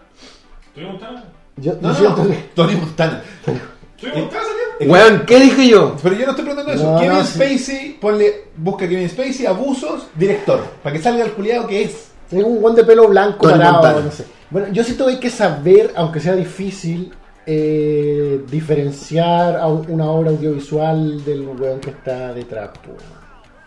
¿Estoy 0.69 0.85
montando? 0.85 1.21
yo, 1.57 1.73
No, 1.75 1.81
yo 1.81 1.89
no, 1.89 1.95
siento 1.95 2.25
no. 2.25 2.31
que... 2.31 2.37
Tony 2.55 2.75
Montana. 2.77 3.23
¿Estoy 3.47 4.13
montando 4.23 4.47
saliendo? 4.49 4.71
Es 4.79 4.87
que- 4.87 4.89
Weón, 4.93 5.27
¿qué 5.27 5.41
dije 5.41 5.69
yo? 5.69 5.97
Pero 6.03 6.15
yo 6.17 6.25
no 6.25 6.31
estoy 6.31 6.45
preguntando 6.47 6.73
eso. 6.73 6.93
No, 6.93 6.99
Kevin 6.99 7.19
no, 7.19 7.25
sí. 7.25 7.33
Spacey, 7.35 7.93
ponle, 8.01 8.45
busca 8.57 8.89
Kevin 8.89 9.09
Spacey, 9.11 9.47
abusos, 9.47 10.07
director. 10.15 10.65
Para 10.83 10.97
que 10.97 11.03
salga 11.03 11.25
el 11.25 11.33
culiado 11.33 11.67
que 11.67 11.83
es. 11.83 12.09
Es 12.33 12.43
un 12.45 12.61
guante 12.61 12.81
de 12.83 12.87
pelo 12.87 13.09
blanco 13.09 13.47
Tony 13.49 13.59
parado, 13.59 13.75
Montana. 13.75 14.01
no 14.07 14.11
sé. 14.13 14.25
Bueno, 14.49 14.69
yo 14.73 14.83
siento 14.85 15.05
que 15.07 15.13
hay 15.13 15.21
que 15.21 15.31
saber, 15.31 15.93
aunque 15.97 16.19
sea 16.21 16.35
difícil, 16.35 17.13
eh, 17.47 18.45
diferenciar 18.51 19.61
una 19.89 20.11
obra 20.11 20.31
audiovisual 20.31 21.25
del 21.25 21.49
weón 21.49 21.81
que 21.81 21.91
está 21.91 22.33
detrás. 22.33 22.71
po. 22.79 22.93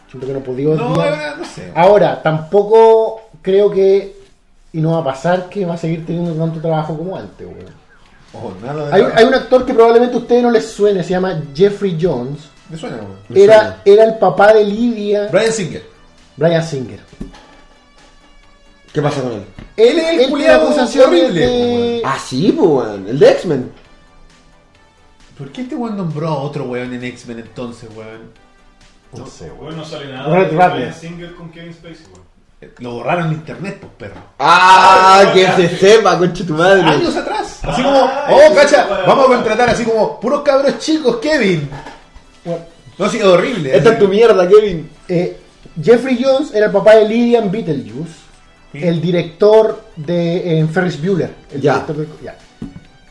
Siento 0.09 0.27
que 0.27 0.33
no 0.33 0.39
podía 0.41 0.69
odiar. 0.69 0.85
ahora 0.85 1.35
no 1.37 1.45
sé. 1.45 1.71
Ahora, 1.75 2.21
tampoco 2.21 3.29
creo 3.41 3.71
que, 3.71 4.15
y 4.71 4.79
no 4.79 4.91
va 4.91 4.99
a 4.99 5.03
pasar, 5.03 5.49
que 5.49 5.65
va 5.65 5.73
a 5.73 5.77
seguir 5.77 6.05
teniendo 6.05 6.33
tanto 6.33 6.59
trabajo 6.61 6.97
como 6.97 7.17
antes. 7.17 7.47
weón. 7.47 7.83
Nada 8.63 8.87
de 8.87 8.93
Hay, 8.95 9.03
hay 9.15 9.25
un 9.25 9.33
actor 9.33 9.65
que 9.65 9.73
probablemente 9.73 10.15
a 10.15 10.19
ustedes 10.19 10.43
no 10.43 10.51
les 10.51 10.67
suene, 10.67 11.03
se 11.03 11.11
llama 11.11 11.41
Jeffrey 11.53 11.97
Jones. 11.99 12.49
Me 12.69 12.77
suena, 12.77 12.97
weón. 12.97 13.17
Era, 13.33 13.59
suena. 13.59 13.81
era 13.85 14.03
el 14.05 14.15
papá 14.15 14.53
de 14.53 14.63
Lidia, 14.63 15.27
Brian 15.31 15.51
Singer. 15.51 15.83
Brian 16.37 16.63
Singer. 16.63 16.99
¿Qué 18.93 19.01
pasa 19.01 19.21
con 19.21 19.31
él? 19.33 19.43
Él, 19.75 19.97
es 19.99 20.27
el 20.31 20.49
acusaciones 20.49 21.23
horrible, 21.23 21.39
de- 21.47 22.01
Ah, 22.05 22.17
sí, 22.23 22.51
pues, 22.55 22.69
weón. 22.69 23.07
El 23.09 23.17
de 23.19 23.31
X-Men. 23.31 23.71
¿Por 25.37 25.51
qué 25.51 25.61
este 25.61 25.75
weón 25.75 25.97
nombró 25.97 26.27
a 26.27 26.37
otro 26.37 26.65
weón 26.65 26.93
en 26.93 27.03
X-Men 27.03 27.39
entonces, 27.39 27.89
weón? 27.95 28.31
No 29.17 29.25
sé, 29.25 29.51
weón. 29.51 29.75
No 29.77 29.83
sale 29.85 30.13
nada. 30.13 30.33
Red 30.35 30.51
de 30.51 30.57
Rabbit. 30.57 30.77
Ryan 30.81 30.93
Singer 30.93 31.35
con 31.35 31.49
Kevin 31.51 31.73
Spacey, 31.73 32.05
weón. 32.11 32.23
Eh, 32.61 32.71
Lo 32.79 32.91
borraron 32.93 33.27
en 33.27 33.33
internet, 33.33 33.77
pues 33.79 33.91
perro. 33.97 34.21
Ah, 34.39 35.31
que 35.33 35.45
se 35.53 35.77
sepa, 35.77 36.17
conche 36.19 36.43
tu 36.43 36.53
madre. 36.53 36.81
Años 36.83 37.15
atrás. 37.15 37.59
Así 37.63 37.81
como, 37.81 37.97
Ah, 37.97 38.29
oh, 38.31 38.53
cacha, 38.55 38.87
vamos 39.07 39.25
a 39.25 39.27
contratar 39.29 39.69
así 39.69 39.83
como 39.85 40.19
puros 40.19 40.41
cabros 40.43 40.77
chicos, 40.79 41.17
Kevin. 41.17 41.67
No, 42.97 43.09
sí, 43.09 43.19
horrible. 43.21 43.75
Esta 43.75 43.93
es 43.93 43.99
tu 43.99 44.07
mierda, 44.07 44.47
Kevin. 44.47 44.89
eh, 45.09 45.39
Jeffrey 45.81 46.21
Jones 46.23 46.53
era 46.53 46.67
el 46.67 46.71
papá 46.71 46.95
de 46.97 47.07
Lydian 47.09 47.49
Beetlejuice, 47.51 48.13
Sí. 48.73 48.79
el 48.83 48.99
director 48.99 49.81
de 49.95 50.59
en 50.59 50.67
Ferris 50.67 50.99
Bueller. 51.01 51.29
El 51.53 51.61
Ya. 51.61 51.73
director 51.75 51.95
de- 51.97 52.07
ya. 52.25 52.35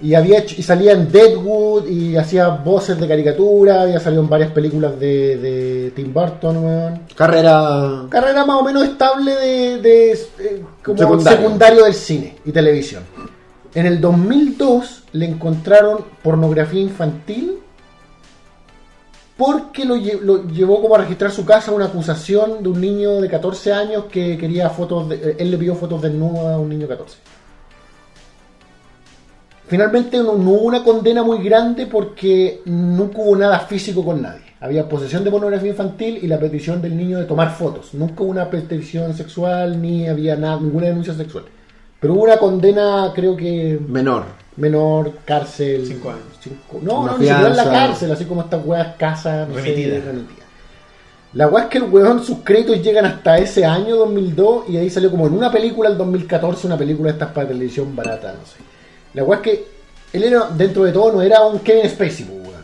Y, 0.03 0.15
había 0.15 0.41
hecho- 0.41 0.57
y 0.59 0.63
salía 0.65 0.91
en 0.93 1.13
Deadwood 1.13 1.87
y 1.89 2.17
hacía 2.17 2.49
voces 2.49 2.99
de 2.99 3.07
caricatura, 3.07 3.83
había 3.83 4.01
salido 4.01 4.21
en 4.23 4.29
varias 4.29 4.51
películas 4.51 4.99
de, 4.99 5.37
de 5.37 5.93
Tim 5.95 6.13
Burton, 6.13 6.57
weón. 6.65 7.03
Carrera. 7.15 8.07
Carrera 8.11 8.45
más 8.45 8.61
o 8.61 8.65
menos 8.65 8.83
estable 8.83 9.33
de, 9.37 9.81
de, 9.81 10.13
eh, 10.13 10.63
como 10.83 10.99
Secundario. 10.99 11.39
secundario. 11.39 11.85
del 11.85 11.95
cine 11.95 12.37
y 12.45 12.51
televisión. 12.51 13.05
En 13.75 13.87
el 13.87 14.01
2002 14.01 15.05
le 15.13 15.27
encontraron 15.27 16.05
pornografía 16.23 16.81
infantil 16.81 17.59
porque 19.45 19.85
lo, 19.85 19.97
lle- 19.97 20.21
lo 20.21 20.47
llevó 20.49 20.81
como 20.81 20.95
a 20.95 20.99
registrar 20.99 21.31
su 21.33 21.45
casa 21.45 21.73
una 21.73 21.87
acusación 21.87 22.63
de 22.63 22.69
un 22.69 22.81
niño 22.81 23.21
de 23.21 23.29
14 23.29 23.73
años 23.73 24.05
que 24.11 24.39
quería 24.39 24.71
fotos, 24.71 25.09
de- 25.09 25.17
eh, 25.17 25.37
él 25.39 25.51
le 25.51 25.59
pidió 25.59 25.75
fotos 25.75 26.01
desnudas 26.03 26.55
a 26.55 26.59
un 26.59 26.69
niño 26.69 26.83
de 26.87 26.89
14. 26.97 27.19
Finalmente 29.67 30.19
no, 30.19 30.35
no 30.37 30.51
hubo 30.51 30.63
una 30.67 30.85
condena 30.85 31.23
muy 31.23 31.43
grande 31.43 31.87
porque 31.87 32.61
nunca 32.67 33.19
hubo 33.19 33.37
nada 33.37 33.61
físico 33.61 34.05
con 34.05 34.21
nadie. 34.23 34.43
Había 34.61 34.89
posesión 34.89 35.25
de 35.25 35.31
pornografía 35.31 35.71
infantil 35.71 36.19
y 36.23 36.27
la 36.29 36.39
petición 36.39 36.81
del 36.81 36.97
niño 36.97 37.19
de 37.19 37.25
tomar 37.25 37.51
fotos. 37.57 37.95
Nunca 37.95 38.23
hubo 38.23 38.31
una 38.31 38.49
petición 38.51 39.15
sexual 39.15 39.81
ni 39.83 40.07
había 40.07 40.37
nada, 40.37 40.61
ninguna 40.61 40.87
denuncia 40.87 41.15
sexual. 41.15 41.45
Pero 41.99 42.15
hubo 42.15 42.25
una 42.25 42.37
condena, 42.39 43.11
creo 43.15 43.37
que 43.37 43.79
Menor. 43.89 44.25
Menor, 44.57 45.13
cárcel. 45.25 45.85
Cinco 45.87 46.11
años. 46.11 46.23
cinco- 46.41 46.79
no, 46.83 47.01
Una 47.01 47.13
no, 47.13 47.19
ni 47.19 47.27
siquiera 47.27 47.49
en 47.49 47.57
la 47.57 47.65
cárcel, 47.65 48.13
así 48.13 48.25
como 48.27 48.43
estas 48.43 48.65
weas 48.65 48.97
casa, 48.97 49.47
no 49.47 49.55
Remitida. 49.57 49.97
sé, 49.97 50.01
remitida. 50.03 50.43
La 51.35 51.49
wea 51.49 51.65
es 51.65 51.71
que 51.71 51.79
el 51.79 51.85
weón, 51.85 52.23
sus 52.23 52.39
créditos 52.45 52.83
llegan 52.83 53.07
hasta 53.07 53.39
ese 53.39 53.65
año 53.65 53.97
2002 53.97 54.69
y 54.69 54.77
ahí 54.77 54.91
salió 54.91 55.11
como 55.11 55.27
en 55.27 55.33
una 55.33 55.51
película 55.51 55.89
el 55.89 55.97
2014, 55.97 56.67
una 56.67 56.77
película 56.77 57.09
de 57.11 57.13
estas 57.15 57.31
para 57.33 57.49
televisión 57.49 57.97
barata, 57.97 58.33
no 58.39 58.45
sé. 58.47 58.59
La 59.15 59.25
wea 59.25 59.39
es 59.39 59.43
que 59.43 59.65
él 60.13 60.25
era, 60.25 60.49
dentro 60.51 60.85
de 60.85 60.93
todo, 60.93 61.11
no 61.13 61.23
era 61.23 61.43
un 61.47 61.61
Kevin 61.61 61.89
Spacey, 61.89 62.27
pues, 62.27 62.49
weón. 62.49 62.63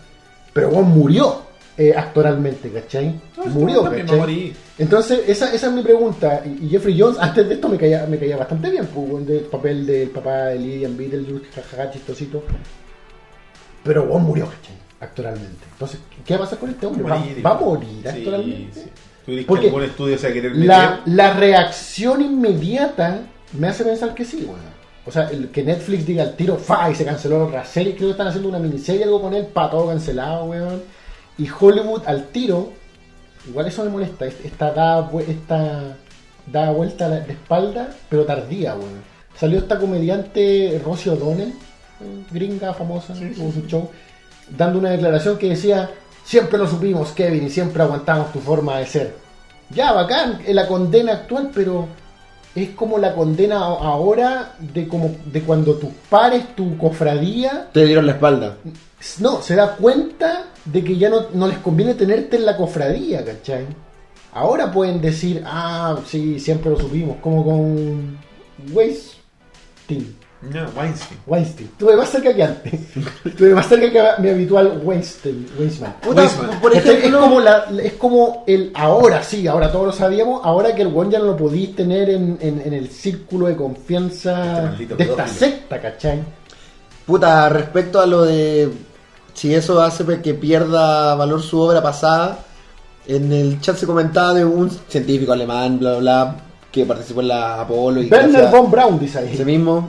Pero 0.53 0.69
weón 0.69 0.89
murió 0.91 1.48
eh, 1.79 1.95
actoralmente, 1.97 2.71
¿cachai? 2.73 3.21
No, 3.37 3.45
murió, 3.47 3.85
¿cachai? 3.85 4.53
Entonces, 4.79 5.21
esa, 5.29 5.55
esa 5.55 5.69
es 5.69 5.73
mi 5.73 5.83
pregunta. 5.83 6.43
Y 6.45 6.67
y 6.67 6.69
Jeffrey 6.71 6.99
Jones, 7.01 7.19
antes 7.21 7.47
de 7.47 7.55
esto 7.55 7.69
me 7.69 7.79
caía, 7.79 8.05
me 8.07 8.19
caía 8.19 8.37
bastante 8.37 8.69
bien, 8.69 8.87
pues, 8.87 9.25
del 9.25 9.45
papel 9.45 9.87
del 9.87 10.11
papá 10.11 10.47
de 10.47 10.59
Lydian 10.59 10.97
Beetlejuice, 10.97 11.47
jajaja, 11.55 11.93
chistosito. 11.93 12.43
Pero 13.85 14.03
weón 14.03 14.25
murió, 14.25 14.47
¿cachai? 14.47 14.75
Actoralmente. 15.01 15.65
Entonces, 15.73 16.01
¿qué 16.25 16.35
va 16.35 16.41
a 16.41 16.43
pasar 16.43 16.59
con 16.59 16.71
este 16.71 16.85
hombre? 16.85 17.05
¿Va, 17.05 17.51
a 17.53 17.55
morir 17.55 17.89
Sí, 18.03 18.09
actoralmente? 18.09 18.81
sí. 18.81 18.91
¿Tú 19.25 19.47
Porque 19.47 19.63
que 19.63 19.69
algún 19.69 19.85
estudio 19.85 20.19
se 20.19 20.27
va 20.27 20.31
a 20.31 20.35
querer 20.35 20.57
La, 20.57 21.01
la 21.05 21.35
reacción 21.35 22.23
inmediata 22.23 23.21
me 23.53 23.69
hace 23.69 23.85
pensar 23.85 24.15
que 24.15 24.25
sí, 24.25 24.45
weón. 24.45 24.79
O 25.07 25.13
sea, 25.13 25.31
el 25.31 25.49
que 25.51 25.63
Netflix 25.63 26.05
diga 26.05 26.25
al 26.25 26.35
tiro, 26.35 26.57
fa, 26.57 26.91
y 26.91 26.95
se 26.97 27.05
canceló 27.05 27.49
la 27.49 27.65
serie, 27.65 27.95
creo 27.95 28.09
que 28.09 28.13
están 28.13 28.27
haciendo 28.27 28.49
una 28.49 28.59
miniserie 28.59 29.05
algo 29.05 29.23
con 29.23 29.33
él, 29.33 29.47
para 29.47 29.71
todo 29.71 29.87
cancelado, 29.87 30.47
weón. 30.47 30.83
Y 31.39 31.49
Hollywood 31.49 32.03
al 32.07 32.27
tiro, 32.29 32.73
igual 33.49 33.67
eso 33.67 33.85
me 33.85 33.91
molesta, 33.91 34.27
es- 34.27 34.45
esta 34.45 34.73
da, 34.73 35.09
esta, 35.27 35.97
da 36.47 36.71
vuelta 36.73 37.07
a 37.07 37.09
la- 37.09 37.21
de 37.21 37.33
espalda, 37.33 37.89
pero 38.09 38.25
tardía, 38.25 38.75
weón. 38.75 39.03
Salió 39.39 39.59
esta 39.61 39.79
comediante 39.79 40.81
Rosie 40.85 41.13
O'Donnell, 41.13 41.49
eh, 41.51 42.25
gringa 42.33 42.75
famosa, 42.75 43.15
tuvo 43.15 43.53
su 43.53 43.63
show, 43.69 43.89
dando 44.57 44.79
una 44.81 44.91
declaración 44.91 45.39
que 45.39 45.51
decía, 45.51 45.89
siempre 46.25 46.59
lo 46.59 46.67
supimos, 46.67 47.13
Kevin, 47.13 47.47
y 47.47 47.51
siempre 47.51 47.83
aguantamos 47.83 48.33
tu 48.33 48.41
forma 48.41 48.79
de 48.79 48.87
ser. 48.87 49.15
Ya, 49.71 49.93
bacán, 49.93 50.41
es 50.47 50.55
la 50.55 50.67
condena 50.67 51.13
actual, 51.13 51.51
pero 51.55 51.87
es 52.55 52.71
como 52.71 52.99
la 52.99 53.15
condena 53.15 53.59
ahora 53.59 54.55
de 54.59 54.89
como 54.89 55.15
de 55.27 55.43
cuando 55.43 55.75
tus 55.75 55.91
pares, 56.11 56.55
tu 56.57 56.77
cofradía, 56.77 57.69
Te 57.73 57.85
dieron 57.85 58.07
la 58.07 58.13
espalda. 58.13 58.57
no, 59.21 59.43
se 59.43 59.55
da 59.55 59.77
cuenta 59.77 60.47
de 60.65 60.85
que 60.85 60.97
ya 60.97 61.09
no, 61.09 61.27
no 61.33 61.47
les 61.47 61.59
conviene 61.59 61.95
tenerte 61.95 62.37
en 62.37 62.47
la 62.47 62.57
cofradía, 62.57 63.25
¿cachai? 63.25 63.67
Ahora 64.33 64.71
pueden 64.71 65.01
decir, 65.01 65.43
ah, 65.47 65.99
sí, 66.07 66.39
siempre 66.39 66.71
lo 66.71 66.79
supimos, 66.79 67.17
como 67.23 67.45
con 67.45 68.19
Weinstein. 68.73 70.17
No, 70.41 70.67
Weinstein. 70.77 71.19
Weinstein. 71.27 71.71
Tuve 71.79 71.97
más 71.97 72.09
cerca 72.11 72.33
que 72.33 72.43
antes. 72.45 72.81
Tuve 73.37 73.55
más 73.55 73.67
cerca 73.67 73.91
que 74.17 74.23
mi 74.23 74.29
habitual 74.31 74.81
Weinstein. 74.85 75.47
Weinstein. 75.59 75.93
Puta, 76.01 76.21
Weisman. 76.23 76.61
por 76.61 76.73
ejemplo. 76.77 77.09
es 77.09 77.15
como 77.25 77.41
la, 77.41 77.65
es 77.83 77.93
como 77.95 78.45
el 78.47 78.71
ahora 78.75 79.23
sí, 79.23 79.47
ahora 79.49 79.73
todos 79.73 79.87
lo 79.87 79.93
sabíamos, 79.93 80.41
ahora 80.45 80.75
que 80.75 80.83
el 80.83 80.97
one 80.97 81.11
ya 81.11 81.19
no 81.19 81.25
lo 81.27 81.37
podís 81.37 81.75
tener 81.75 82.09
en, 82.11 82.39
en- 82.41 82.63
en 82.65 82.73
el 82.73 82.89
círculo 82.89 83.47
de 83.47 83.53
Este 83.53 83.63
confianza 83.65 84.63
maldito 84.63 84.95
de 84.97 85.05
esta 85.05 85.25
pedófilo. 85.25 85.39
secta, 85.51 85.81
¿cachai? 85.81 86.23
Puta, 87.07 87.49
respecto 87.49 88.01
a 88.01 88.07
lo 88.07 88.23
de 88.23 88.71
si 89.35 89.55
eso 89.55 89.81
hace 89.83 90.05
que 90.21 90.35
pierda 90.35 91.15
valor 91.15 91.43
su 91.43 91.59
obra 91.61 91.83
pasada, 91.83 92.39
en 93.07 93.33
el 93.33 93.61
chat 93.61 93.77
se 93.77 93.87
comentaba 93.87 94.35
de 94.35 94.45
un 94.45 94.71
científico 94.71 95.33
alemán, 95.33 95.79
bla, 95.79 95.93
bla, 95.93 95.99
bla, 96.25 96.37
que 96.71 96.85
participó 96.85 97.23
en 97.23 97.29
la 97.29 97.61
Apolo 97.63 98.03
y 98.03 98.09
Werner 98.11 98.51
von 98.51 98.71
Braun 98.71 98.99
dice 99.01 99.19
ahí. 99.21 99.31
ese 99.33 99.45
mismo, 99.45 99.89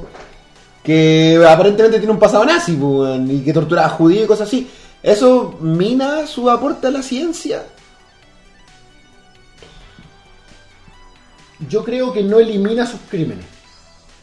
que 0.83 1.43
aparentemente 1.47 1.99
tiene 1.99 2.13
un 2.13 2.19
pasado 2.19 2.45
nazi 2.45 2.73
pues, 2.73 3.19
y 3.29 3.43
que 3.43 3.53
torturaba 3.53 3.87
a 3.87 3.91
judíos 3.91 4.23
y 4.23 4.27
cosas 4.27 4.47
así. 4.47 4.69
¿Eso 5.01 5.57
mina 5.61 6.27
su 6.27 6.49
aporte 6.49 6.87
a 6.87 6.91
la 6.91 7.01
ciencia? 7.01 7.63
Yo 11.67 11.83
creo 11.83 12.13
que 12.13 12.23
no 12.23 12.39
elimina 12.39 12.85
sus 12.85 12.99
crímenes. 13.09 13.45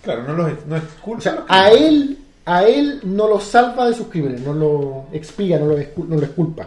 Claro, 0.03 0.23
no, 0.25 0.33
los, 0.33 0.67
no. 0.67 0.81
O 1.05 1.21
sea, 1.21 1.45
a 1.49 1.71
él, 1.71 2.19
a 2.45 2.65
él 2.65 3.01
no 3.05 3.29
lo 3.29 3.41
salva 3.41 3.89
de 3.89 3.95
sus 3.95 4.07
crímenes, 4.07 4.41
no 4.41 4.53
lo 4.53 5.07
expía, 5.13 5.59
no 5.59 5.67
lo, 5.67 5.77
no 5.77 6.17
lo 6.17 6.23
exculpa. 6.23 6.67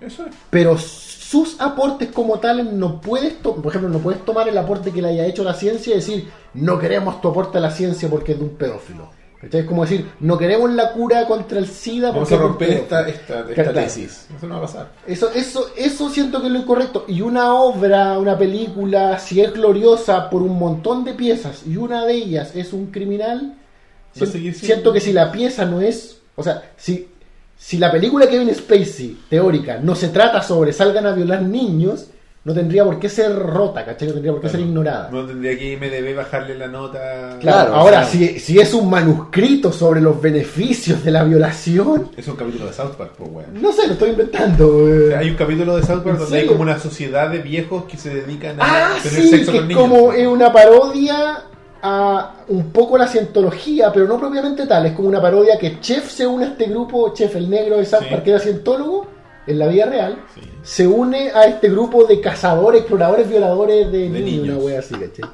Eso 0.00 0.24
es. 0.26 0.34
pero 0.48 0.76
sus 1.30 1.60
aportes 1.60 2.08
como 2.10 2.38
tales 2.40 2.66
no 2.72 3.00
puedes 3.00 3.34
por 3.34 3.66
ejemplo 3.68 3.88
no 3.90 3.98
puedes 3.98 4.24
tomar 4.24 4.48
el 4.48 4.58
aporte 4.58 4.90
que 4.90 5.00
le 5.02 5.08
haya 5.08 5.26
hecho 5.26 5.44
la 5.44 5.54
ciencia 5.54 5.92
y 5.92 5.96
decir 5.96 6.28
no 6.54 6.78
queremos 6.78 7.20
tu 7.20 7.28
aporte 7.28 7.58
a 7.58 7.60
la 7.60 7.70
ciencia 7.70 8.08
porque 8.08 8.32
es 8.32 8.38
de 8.38 8.44
un 8.44 8.56
pedófilo 8.56 9.10
es 9.42 9.64
como 9.64 9.82
decir 9.84 10.06
no 10.20 10.36
queremos 10.36 10.70
la 10.72 10.92
cura 10.92 11.26
contra 11.26 11.58
el 11.58 11.66
SIDA 11.66 12.08
Vamos 12.10 12.28
porque 12.28 12.34
a 12.34 12.36
es 12.36 12.40
de 12.40 12.44
un 12.46 12.50
romper 12.52 12.70
esta, 12.70 13.04
pedófilo". 13.04 13.20
esta, 13.20 13.40
esta 13.50 13.54
Claro. 13.54 13.72
tesis. 13.72 14.26
Eso 14.36 14.46
no 14.46 14.54
va 14.54 14.58
a 14.58 14.62
pasar. 14.62 14.92
eso 15.06 15.30
eso 15.34 15.70
eso 15.76 16.10
siento 16.10 16.40
que 16.40 16.48
es 16.48 16.52
lo 16.52 16.58
incorrecto 16.58 17.04
y 17.08 17.22
una 17.22 17.54
obra 17.54 18.18
una 18.18 18.36
película 18.36 19.18
si 19.18 19.40
es 19.40 19.52
gloriosa 19.52 20.28
por 20.30 20.42
un 20.42 20.58
montón 20.58 21.04
de 21.04 21.14
piezas 21.14 21.62
y 21.66 21.76
una 21.76 22.04
de 22.04 22.14
ellas 22.14 22.54
es 22.54 22.72
un 22.74 22.86
criminal 22.86 23.54
a 24.20 24.26
siento 24.26 24.92
que 24.92 25.00
si 25.00 25.12
la 25.12 25.30
pieza 25.32 25.64
no 25.64 25.80
es 25.80 26.18
o 26.36 26.42
sea 26.42 26.70
si 26.76 27.08
si 27.62 27.76
la 27.76 27.92
película 27.92 28.24
de 28.24 28.32
Kevin 28.32 28.54
Spacey, 28.54 29.18
teórica, 29.28 29.78
no 29.82 29.94
se 29.94 30.08
trata 30.08 30.42
sobre 30.42 30.72
salgan 30.72 31.04
a 31.06 31.12
violar 31.12 31.42
niños, 31.42 32.06
no 32.42 32.54
tendría 32.54 32.86
por 32.86 32.98
qué 32.98 33.10
ser 33.10 33.36
rota, 33.36 33.84
¿cachai? 33.84 34.08
No 34.08 34.14
tendría 34.14 34.32
por 34.32 34.40
qué 34.40 34.48
ser 34.48 34.60
ignorada. 34.60 35.10
No 35.12 35.26
tendría 35.26 35.58
que 35.58 35.74
IMDB 35.74 36.16
bajarle 36.16 36.56
la 36.56 36.68
nota. 36.68 37.36
Claro, 37.38 37.68
Claro, 37.68 37.74
ahora, 37.74 38.04
si, 38.06 38.38
si 38.40 38.58
es 38.58 38.72
un 38.72 38.88
manuscrito 38.88 39.70
sobre 39.70 40.00
los 40.00 40.18
beneficios 40.22 41.04
de 41.04 41.10
la 41.10 41.22
violación, 41.22 42.08
Es 42.16 42.26
un 42.28 42.36
capítulo 42.36 42.64
de 42.66 42.72
South 42.72 42.92
Park, 42.96 43.12
pues, 43.18 43.30
weón. 43.30 43.60
no 43.60 43.70
sé, 43.72 43.86
lo 43.86 43.92
estoy 43.92 44.10
inventando. 44.12 44.66
O 44.68 44.88
eh. 44.88 45.08
sea, 45.10 45.18
hay 45.18 45.28
un 45.28 45.36
capítulo 45.36 45.76
de 45.76 45.82
South 45.82 46.02
Park 46.02 46.14
¿En 46.14 46.18
donde 46.18 46.38
hay 46.38 46.46
como 46.46 46.62
una 46.62 46.78
sociedad 46.78 47.28
de 47.28 47.38
viejos 47.40 47.84
que 47.84 47.98
se 47.98 48.08
dedican 48.08 48.58
a 48.58 48.64
Ah, 48.64 48.96
tener 49.02 49.20
sí, 49.22 49.28
sexo 49.28 49.52
que 49.52 49.58
con 49.58 49.62
es 49.64 49.68
niños. 49.76 49.82
como 49.88 50.12
es 50.14 50.26
una 50.26 50.50
parodia 50.50 51.42
a 51.82 52.34
un 52.48 52.70
poco 52.72 52.98
la 52.98 53.06
cientología, 53.06 53.92
pero 53.92 54.06
no 54.06 54.18
propiamente 54.18 54.66
tal. 54.66 54.86
Es 54.86 54.92
como 54.92 55.08
una 55.08 55.20
parodia 55.20 55.58
que 55.58 55.80
Chef 55.80 56.10
se 56.10 56.26
une 56.26 56.44
a 56.44 56.48
este 56.48 56.66
grupo, 56.66 57.12
Chef 57.14 57.34
el 57.36 57.48
negro 57.48 57.78
de 57.78 57.84
South 57.86 58.02
Sí. 58.02 58.08
Park, 58.10 58.24
que 58.24 58.30
era 58.30 58.38
cientólogo 58.40 59.06
en 59.46 59.58
la 59.58 59.66
vida 59.66 59.86
real, 59.86 60.16
Sí. 60.34 60.40
se 60.62 60.86
une 60.86 61.30
a 61.34 61.44
este 61.46 61.68
grupo 61.70 62.04
de 62.04 62.20
cazadores, 62.20 62.80
exploradores, 62.82 63.28
violadores 63.28 63.90
de, 63.90 63.98
De 63.98 64.08
niños, 64.08 64.24
niños. 64.42 64.56
una 64.56 64.64
wea 64.64 64.78
así, 64.80 64.94
¿cachai? 64.94 65.30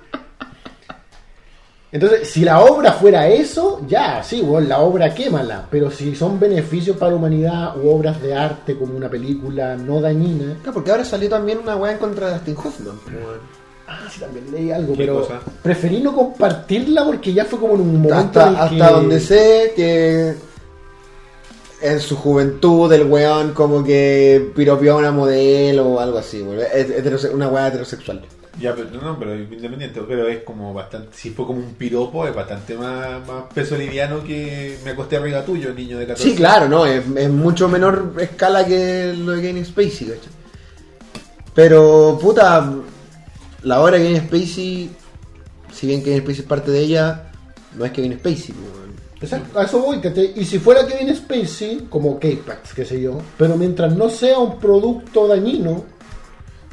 Entonces, 1.92 2.28
si 2.28 2.40
la 2.44 2.60
obra 2.60 2.92
fuera 2.92 3.28
eso, 3.28 3.80
ya, 3.88 4.22
sí, 4.22 4.42
bueno, 4.42 4.68
la 4.68 4.80
obra 4.80 5.14
quémala, 5.14 5.66
pero 5.70 5.90
si 5.90 6.14
son 6.16 6.38
beneficios 6.38 6.96
para 6.96 7.12
la 7.12 7.16
humanidad 7.16 7.76
u 7.78 7.88
obras 7.88 8.20
de 8.20 8.34
arte 8.34 8.76
como 8.76 8.96
una 8.96 9.08
película 9.08 9.76
no 9.76 10.00
dañina, 10.00 10.56
Claro, 10.62 10.74
porque 10.74 10.90
ahora 10.90 11.04
salió 11.04 11.28
también 11.28 11.58
una 11.58 11.76
weá 11.76 11.92
en 11.92 11.98
contra 11.98 12.26
de 12.28 12.32
Dustin 12.34 12.56
Hoffman. 12.56 12.96
Ah, 13.88 14.08
sí, 14.12 14.18
también 14.20 14.50
leí 14.50 14.70
algo, 14.72 14.92
¿Qué 14.94 14.98
pero 14.98 15.20
cosa? 15.20 15.40
preferí 15.62 16.00
no 16.00 16.14
compartirla 16.14 17.04
porque 17.04 17.32
ya 17.32 17.44
fue 17.44 17.58
como 17.60 17.74
en 17.74 17.80
un 17.82 18.02
momento 18.02 18.40
Hasta, 18.40 18.42
en 18.48 18.48
el 18.48 18.56
hasta 18.56 18.88
que- 18.88 18.92
donde 18.94 19.20
sé 19.20 19.72
que 19.76 20.34
en 21.82 22.00
su 22.00 22.16
juventud 22.16 22.92
el 22.92 23.04
weón 23.04 23.52
como 23.52 23.84
que 23.84 24.50
piropeó 24.56 24.94
a 24.94 24.96
una 24.96 25.12
modelo 25.12 25.86
o 25.86 26.00
algo 26.00 26.18
así, 26.18 26.40
heterose- 26.42 27.32
una 27.32 27.48
weá 27.48 27.68
heterosexual. 27.68 28.22
Ya, 28.58 28.74
pero 28.74 28.88
no, 29.02 29.18
pero 29.18 29.36
independiente, 29.36 30.00
pero 30.08 30.26
es 30.28 30.38
como 30.42 30.72
bastante, 30.72 31.08
si 31.14 31.28
fue 31.28 31.44
como 31.46 31.58
un 31.58 31.74
piropo, 31.74 32.26
es 32.26 32.34
bastante 32.34 32.74
más, 32.74 33.24
más 33.28 33.44
peso 33.54 33.76
liviano 33.76 34.24
que 34.24 34.78
me 34.82 34.92
acosté 34.92 35.18
arriba 35.18 35.44
tuyo, 35.44 35.74
niño 35.74 35.98
de 35.98 36.06
14. 36.06 36.30
Sí, 36.30 36.34
claro, 36.34 36.66
no, 36.66 36.86
es, 36.86 37.04
es 37.16 37.28
mucho 37.30 37.68
menor 37.68 38.14
escala 38.18 38.64
que 38.64 39.12
lo 39.14 39.32
de 39.32 39.42
Kevin 39.42 39.64
Spacey, 39.66 40.08
¿cachai? 40.08 40.32
Pero, 41.54 42.18
puta, 42.20 42.70
la 43.62 43.80
obra 43.80 43.98
de 43.98 44.04
Kevin 44.06 44.22
Spacey, 44.28 44.90
si 45.72 45.86
bien 45.86 46.02
Kevin 46.02 46.20
Spacey 46.20 46.40
es 46.40 46.46
parte 46.46 46.70
de 46.70 46.80
ella, 46.80 47.30
no 47.76 47.84
es 47.84 47.92
Kevin 47.92 48.14
Spacey, 48.18 48.54
weón. 48.54 48.86
Exacto, 49.20 49.58
a 49.58 49.64
eso 49.64 49.78
voy. 49.80 50.00
Y 50.36 50.44
si 50.44 50.58
fuera 50.58 50.86
Kevin 50.86 51.14
Spacey, 51.14 51.86
como 51.88 52.18
K-Pax, 52.20 52.74
qué 52.74 52.84
sé 52.84 53.00
yo, 53.00 53.18
pero 53.38 53.56
mientras 53.56 53.96
no 53.96 54.08
sea 54.10 54.38
un 54.38 54.58
producto 54.58 55.26
dañino, 55.26 55.84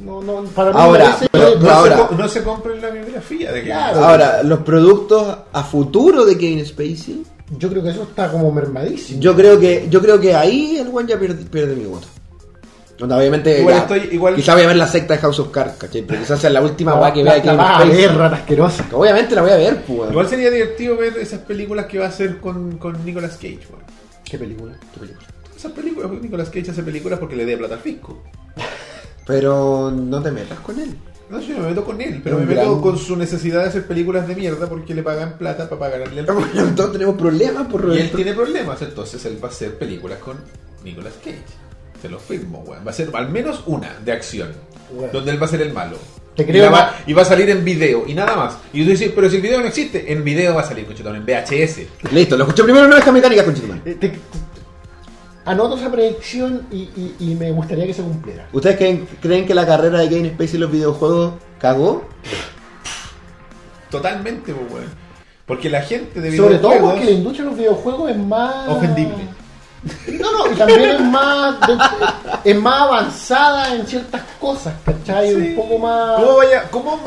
no, 0.04 0.22
no, 0.22 0.44
para 0.54 0.72
mí 0.72 0.78
Ahora, 0.78 1.06
parece 1.06 1.28
pero- 1.32 1.54
que- 1.54 1.60
No, 1.66 1.70
Ahora- 1.72 2.08
se, 2.10 2.16
no 2.16 2.28
se 2.28 2.44
compren 2.44 2.82
la 2.82 2.90
biografía 2.90 3.52
de 3.52 3.60
que 3.62 3.66
Claro. 3.68 4.04
Ahora, 4.04 4.44
los 4.44 4.60
productos 4.60 5.38
a 5.54 5.64
futuro 5.64 6.26
de 6.26 6.38
Kevin 6.38 6.66
Spacey, 6.66 7.24
yo 7.58 7.70
creo 7.70 7.82
que 7.84 7.90
eso 7.90 8.04
está 8.04 8.30
como 8.32 8.52
mermadísimo. 8.52 9.22
yo 9.22 9.36
creo 9.36 9.60
que 9.60 9.88
yo 9.90 10.02
creo 10.02 10.20
que 10.20 10.34
ahí 10.36 10.78
el 10.78 10.90
weón 10.90 11.08
ya 11.08 11.18
pierde, 11.18 11.46
pierde 11.46 11.76
mi 11.76 11.86
voto. 11.86 12.08
Onda, 13.02 13.18
obviamente, 13.18 13.60
Igual 13.60 13.76
ya, 13.76 13.82
estoy- 13.82 14.10
igual- 14.12 14.36
quizá 14.36 14.54
voy 14.54 14.64
a 14.64 14.68
ver 14.68 14.76
la 14.76 14.88
secta 14.88 15.16
de 15.16 15.20
House 15.20 15.40
of 15.40 15.50
Cards, 15.50 15.76
¿cachai? 15.78 16.04
Pero 16.04 16.20
quizás 16.22 16.40
sea 16.40 16.50
la 16.52 16.62
última 16.62 16.94
weá 16.96 17.12
que 17.12 17.24
vea 17.24 17.40
de 17.40 17.44
la 17.54 17.78
a 17.78 17.86
ver, 17.86 18.16
rata 18.16 18.36
asquerosa. 18.38 18.86
Obviamente 18.92 19.34
la 19.36 19.42
voy 19.42 19.52
a 19.52 19.58
ver, 19.58 19.82
pues. 19.84 20.12
Igual 20.12 20.28
sería 20.30 20.52
divertido 20.52 20.96
ver 20.96 21.18
esas 21.18 21.40
películas 21.40 21.88
que 21.88 21.98
va 22.00 22.06
a 22.06 22.10
hacer 22.10 22.38
con, 22.40 22.78
con 22.78 23.04
Nicolas 23.04 23.34
Cage, 23.36 23.60
weón. 23.70 23.84
¿Qué 24.24 24.38
película? 24.38 24.74
¿Qué 24.94 25.00
película? 25.00 25.28
Esas 25.56 25.72
películas, 25.72 26.12
Nicolas 26.22 26.50
Cage 26.50 26.70
hace 26.72 26.84
películas 26.84 27.20
porque 27.20 27.36
le 27.36 27.46
dé 27.46 27.58
plata 27.58 27.76
al 27.76 27.80
fisco. 27.82 28.22
Pero 29.26 29.92
no 29.92 30.22
te 30.22 30.32
metas 30.32 30.60
con 30.60 30.80
él. 30.80 30.96
No, 31.30 31.40
yo 31.40 31.58
me 31.58 31.70
meto 31.70 31.84
con 31.86 32.00
él, 32.02 32.20
pero 32.24 32.38
me 32.38 32.46
meto 32.46 32.62
gran- 32.62 32.82
con 32.82 32.98
su 32.98 33.16
necesidad 33.16 33.62
de 33.64 33.70
hacer 33.70 33.88
películas 33.88 34.28
de 34.28 34.36
mierda 34.36 34.68
porque 34.68 34.94
le 34.94 35.02
pagan 35.02 35.38
plata 35.38 35.68
para 35.70 35.80
pagarle 35.80 36.20
al 36.20 36.26
fisco. 36.52 36.66
Todos 36.76 36.92
tenemos 36.92 37.16
problemas 37.16 37.66
por 37.68 37.92
Y 37.96 38.02
él 38.02 38.12
tiene 38.12 38.34
problemas, 38.34 38.80
entonces 38.82 39.26
él 39.26 39.40
va 39.44 39.48
a 39.48 39.52
hacer 39.52 39.78
películas 39.78 40.20
con 40.20 40.38
Nicolas 40.84 41.14
Cage. 41.24 41.42
Se 42.04 42.10
lo 42.10 42.20
firmo, 42.20 42.60
weón. 42.68 42.86
Va 42.86 42.92
a 42.92 42.94
ser 42.94 43.10
al 43.14 43.30
menos 43.30 43.64
una 43.66 43.98
de 44.04 44.12
acción. 44.12 44.50
Bueno. 44.94 45.14
Donde 45.14 45.32
él 45.32 45.42
va 45.42 45.46
a 45.46 45.50
ser 45.50 45.62
el 45.62 45.72
malo. 45.72 45.96
Te 46.36 46.44
y, 46.44 46.46
creo 46.48 46.66
la 46.66 46.70
va, 46.72 46.78
más- 46.88 46.94
y 47.08 47.14
va 47.14 47.22
a 47.22 47.26
salir 47.26 47.50
en 47.50 47.64
video 47.64 48.04
y 48.06 48.14
nada 48.14 48.36
más. 48.36 48.58
Y 48.74 48.84
tú 48.84 48.90
dices, 48.90 49.10
pero 49.16 49.30
si 49.30 49.38
el 49.38 49.42
video 49.42 49.62
no 49.62 49.68
existe, 49.68 50.12
en 50.12 50.22
video 50.22 50.54
va 50.54 50.62
a 50.62 50.66
salir, 50.66 50.86
cochetón, 50.86 51.16
en 51.16 51.26
VHS. 51.26 51.88
Listo, 52.12 52.36
lo 52.36 52.44
escuché 52.44 52.64
primero 52.64 52.84
en 52.84 52.88
una 52.88 52.98
oveja 52.98 53.12
mecánica 53.14 53.46
con 53.46 53.54
Chitumán. 53.56 53.82
Eh, 53.86 53.96
te- 53.98 54.10
te- 54.10 54.20
anoto 55.46 55.78
esa 55.78 55.90
predicción 55.90 56.68
y, 56.72 56.78
y- 56.96 57.16
y 57.20 57.36
me 57.36 57.52
gustaría 57.54 57.86
que 57.88 57.94
se 57.94 58.02
cumpliera. 58.04 58.50
¿Ustedes 58.52 58.76
creen, 58.76 59.08
creen 59.22 59.46
que 59.46 59.56
la 59.56 59.66
carrera 59.66 60.00
de 60.00 60.10
Kevin 60.10 60.32
Spacey 60.34 60.56
en 60.56 60.62
los 60.62 60.72
videojuegos 60.74 61.36
cagó? 61.58 62.06
Totalmente, 63.90 64.54
pues, 64.54 64.72
weón. 64.74 65.04
Porque 65.46 65.70
la 65.70 65.82
gente 65.82 66.20
de 66.20 66.36
Sobre 66.36 66.58
todo 66.58 66.78
porque 66.80 67.06
la 67.06 67.12
industria 67.12 67.44
de 67.46 67.50
los 67.52 67.60
videojuegos 67.60 68.12
es 68.12 68.18
más... 68.18 68.68
ofendible. 68.70 69.16
No, 70.20 70.32
no, 70.48 70.52
y 70.54 70.56
también 70.56 70.82
es 70.82 71.02
más, 71.02 71.56
de- 71.68 72.50
es 72.52 72.62
más 72.62 72.82
avanzada 72.84 73.76
en 73.76 73.86
ciertas 73.86 74.22
cosas, 74.40 74.74
¿cachai? 74.86 75.30
Sí. 75.30 75.36
Un 75.36 75.56
poco 75.56 75.78
más... 75.80 76.22
¿Cómo, 76.22 76.38
vaya, 76.38 76.64
¿Cómo 76.72 77.00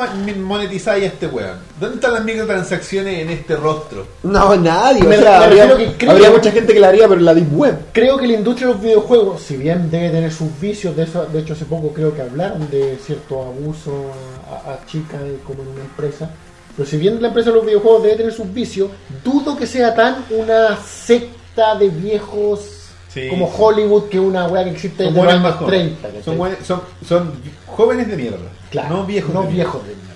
monetizáis 0.45 1.05
a 1.05 1.07
este 1.07 1.27
weón? 1.27 1.59
¿Dónde 1.81 1.95
están 1.97 2.13
las 2.15 2.25
microtransacciones 2.25 3.21
en 3.21 3.31
este 3.31 3.57
rostro? 3.57 4.07
No, 4.23 4.55
nadie. 4.57 5.07
O 5.07 5.13
sea, 5.13 5.45
habría, 5.45 5.67
refiero 5.67 5.77
que 5.93 5.97
creo- 5.99 6.11
habría 6.13 6.31
mucha 6.31 6.51
gente 6.53 6.75
que 6.75 6.81
la 6.81 6.89
haría, 6.89 7.09
pero 7.09 7.21
la 7.23 7.33
Deep 7.35 7.57
Web. 7.59 7.79
Creo 7.93 8.19
que 8.19 8.27
la 8.27 8.35
industria 8.35 8.67
de 8.69 8.73
los 8.75 8.83
videojuegos, 8.83 9.41
si 9.43 9.57
bien 9.57 9.91
debe 9.91 10.11
tener 10.11 10.33
sus 10.33 10.49
vicios, 10.61 10.95
de 10.95 11.05
eso, 11.05 11.25
de 11.27 11.39
hecho 11.41 11.55
hace 11.55 11.65
poco 11.65 11.93
creo 11.95 12.15
que 12.15 12.23
hablaron 12.23 12.69
de 12.71 12.99
cierto 13.05 13.43
abuso 13.43 14.11
a, 14.51 14.73
a 14.73 14.87
chicas 14.87 15.21
como 15.47 15.63
en 15.63 15.69
una 15.69 15.81
empresa, 15.83 16.29
pero 16.77 16.87
si 16.87 16.99
bien 16.99 17.23
la 17.23 17.29
empresa 17.29 17.49
de 17.51 17.57
los 17.57 17.65
videojuegos 17.65 18.03
debe 18.03 18.17
tener 18.17 18.33
sus 18.35 18.53
vicios, 18.53 18.91
dudo 19.25 19.57
que 19.57 19.67
sea 19.67 19.95
tan 19.95 20.17
una 20.31 20.77
secta 20.77 21.35
de 21.79 21.89
viejos 21.89 22.73
Sí. 23.09 23.29
como 23.31 23.47
Hollywood 23.47 24.09
que 24.11 24.21
una 24.21 24.47
weá 24.47 24.63
que 24.65 24.71
existe 24.71 25.05
desde 25.05 25.23
los 25.25 25.33
años 25.33 25.55
jóvenes. 25.55 25.99
30. 26.01 26.09
¿cachai? 26.09 26.23
Son, 26.23 26.37
buenos- 26.39 26.59
son, 26.67 26.81
son 27.09 27.33
jóvenes 27.67 28.09
de 28.09 28.17
mierda. 28.17 28.39
Claro, 28.71 28.97
no 28.97 29.07
viejos 29.07 29.33
no 29.35 29.41
de 29.43 29.47
mierda. 29.49 29.63
viejos 29.73 29.83
de 29.89 29.95
mierda. 29.95 30.13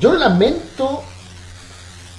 Yo 0.00 0.14
lamento 0.14 1.02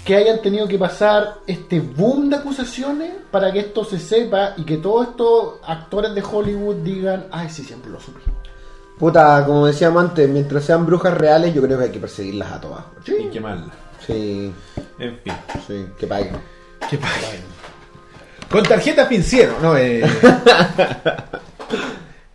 que 0.06 0.16
hayan 0.16 0.42
tenido 0.42 0.66
que 0.70 0.78
pasar 0.78 1.40
este 1.46 1.82
boom 1.82 2.30
de 2.30 2.38
acusaciones 2.38 3.12
para 3.30 3.52
que 3.52 3.60
esto 3.60 3.84
se 3.84 4.00
sepa 4.00 4.54
y 4.56 4.64
que 4.64 4.78
todos 4.78 5.10
estos 5.10 5.56
actores 5.66 6.16
de 6.16 6.22
Hollywood 6.24 6.76
digan, 6.78 7.26
ay, 7.30 7.50
sí, 7.50 7.64
siempre 7.66 7.92
lo 7.92 8.00
supe. 8.00 8.22
Puta, 8.98 9.44
como 9.46 9.66
decíamos 9.68 10.02
antes, 10.06 10.30
mientras 10.30 10.64
sean 10.64 10.86
brujas 10.86 11.14
reales, 11.16 11.54
yo 11.54 11.62
creo 11.62 11.78
que 11.78 11.84
hay 11.84 11.92
que 11.92 12.00
perseguirlas 12.00 12.52
a 12.54 12.62
todas. 12.62 12.84
Y 13.06 13.26
quemarla. 13.28 13.68
Sí, 14.06 14.54
En 15.00 15.18
fin. 15.20 15.34
sí, 15.68 15.86
que 16.00 16.08
paguen. 16.08 16.38
¿Qué 16.90 16.98
pasa? 16.98 17.28
Con 18.50 18.64
tarjeta 18.64 19.08
pinciero, 19.10 19.54
¿no? 19.62 19.78
Eh. 19.78 20.02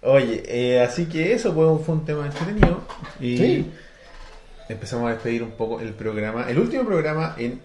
Oye, 0.02 0.42
eh, 0.46 0.80
así 0.80 1.06
que 1.06 1.32
eso 1.32 1.54
pues, 1.54 1.68
fue 1.86 1.94
un 1.94 2.04
tema 2.04 2.26
entretenido. 2.26 2.80
Y 3.20 3.36
Sí. 3.36 3.70
empezamos 4.68 5.06
a 5.08 5.14
despedir 5.14 5.42
un 5.42 5.52
poco 5.52 5.80
el 5.80 5.90
programa, 5.94 6.46
el 6.48 6.58
último 6.58 6.84
programa 6.84 7.34
en 7.38 7.60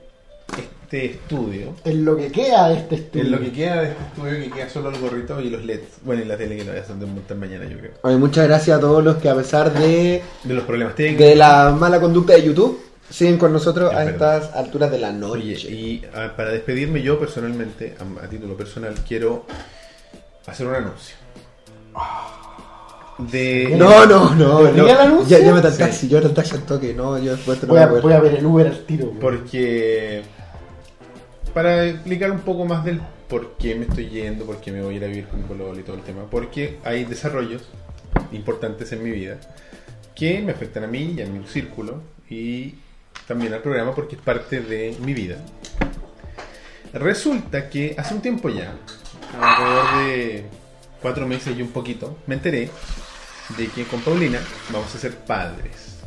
este 0.56 1.06
estudio. 1.08 1.74
En 1.84 2.06
lo 2.06 2.16
que 2.16 2.32
queda 2.32 2.70
de 2.70 2.76
este 2.78 2.96
estudio. 2.96 3.26
En 3.26 3.32
lo 3.32 3.40
que 3.40 3.52
queda 3.52 3.82
de 3.82 3.90
este 3.90 4.04
estudio, 4.04 4.32
que 4.44 4.52
queda 4.52 4.70
solo 4.70 4.90
el 4.92 5.00
gorrito 5.00 5.42
y 5.42 5.50
los 5.50 5.66
LEDs. 5.66 5.98
Bueno, 6.04 6.22
y 6.22 6.26
la 6.26 6.38
tele 6.38 6.58
que 6.58 6.64
lo 6.64 6.72
voy 6.74 6.82
a 6.82 7.06
montar 7.14 7.38
mañana, 7.38 7.66
yo 7.66 7.78
creo. 7.80 7.92
Oye, 8.04 8.18
muchas 8.18 8.48
gracias 8.48 8.78
a 8.78 8.80
todos 8.80 9.04
los 9.04 9.18
que 9.18 9.30
a 9.30 9.36
pesar 9.36 9.74
de, 9.74 10.22
De 10.44 10.54
los 10.54 10.64
problemas 10.64 10.96
técnicos. 10.96 11.26
de 11.26 11.36
la 11.36 11.76
mala 11.78 12.00
conducta 12.00 12.34
de 12.34 12.44
YouTube, 12.44 12.80
siguen 13.10 13.38
con 13.38 13.54
nosotros 13.54 13.92
Es 13.92 13.98
a 13.98 14.04
verdad. 14.06 14.38
estas 14.38 14.56
alturas 14.56 14.92
de 14.92 15.00
la 15.00 15.10
Oye, 15.10 15.54
noche. 15.54 15.70
y 15.72 16.04
ah, 16.14 16.34
para 16.36 16.52
despedirme 16.52 17.02
yo 17.02 17.20
personalmente, 17.20 17.96
a, 18.00 18.26
a 18.26 18.30
título 18.30 18.56
personal, 18.58 18.96
quiero 19.08 19.46
hacer 20.46 20.68
un 20.68 20.76
anuncio. 20.76 21.16
De... 23.18 23.74
No, 23.76 24.06
no, 24.06 24.36
no, 24.36 24.60
¿Te 24.60 24.64
no. 24.74 24.84
diga 24.84 24.92
el 24.94 25.08
anuncio? 25.12 25.38
Ya, 25.40 25.44
llámate 25.46 25.68
al 25.68 25.74
Sí. 25.74 25.80
taxi, 25.80 26.08
llámate 26.08 26.28
al 26.28 26.34
taxi 26.36 26.56
al 26.56 26.62
toque, 26.64 26.94
no, 26.94 27.18
yo 27.18 27.36
después 27.36 27.60
te 27.60 27.66
lo 27.66 27.74
voy, 27.74 27.82
a, 27.82 27.88
voy 27.88 27.98
a 27.98 28.02
voy 28.02 28.14
a 28.14 28.20
ver 28.20 28.36
el 28.36 28.46
Uber 28.46 28.68
al 28.68 28.80
tiro. 28.86 29.08
güey. 29.08 29.20
Porque 29.20 30.22
para 31.54 31.86
explicar 31.86 32.30
un 32.30 32.42
poco 32.42 32.66
más 32.66 32.86
del 32.86 33.02
por 33.28 33.54
qué 33.58 33.74
me 33.74 33.86
estoy 33.86 34.10
yendo, 34.10 34.46
por 34.46 34.58
qué 34.58 34.72
me 34.72 34.84
voy 34.84 34.94
a 34.94 34.98
ir 34.98 35.04
a 35.04 35.08
vivir 35.08 35.28
con 35.28 35.42
Colol 35.44 35.80
y 35.80 35.84
todo 35.84 35.96
el 35.96 36.04
tema, 36.04 36.26
porque 36.30 36.78
hay 36.84 37.06
desarrollos 37.06 37.64
importantes 38.32 38.92
en 38.92 39.04
mi 39.04 39.10
vida 39.10 39.38
que 40.14 40.40
me 40.42 40.52
afectan 40.52 40.84
a 40.84 40.88
mí 40.88 41.16
y 41.18 41.22
a 41.22 41.26
mi 41.26 41.44
círculo 41.48 42.02
y 42.30 42.76
también 43.28 43.54
al 43.54 43.62
programa 43.62 43.94
porque 43.94 44.16
es 44.16 44.22
parte 44.22 44.62
de 44.62 44.96
mi 45.02 45.14
vida. 45.14 45.38
Resulta 46.94 47.70
que 47.70 47.94
hace 47.98 48.16
un 48.16 48.22
tiempo 48.22 48.50
ya, 48.50 48.74
alrededor 49.40 50.06
de 50.06 50.46
cuatro 51.02 51.28
meses 51.28 51.56
y 51.58 51.62
un 51.62 51.72
poquito, 51.72 52.18
me 52.26 52.36
enteré 52.36 52.70
de 53.58 53.68
que 53.68 53.84
con 53.86 54.02
Paulina 54.02 54.40
vamos 54.72 54.94
a 54.96 54.98
ser 54.98 55.16
padres. 55.16 55.98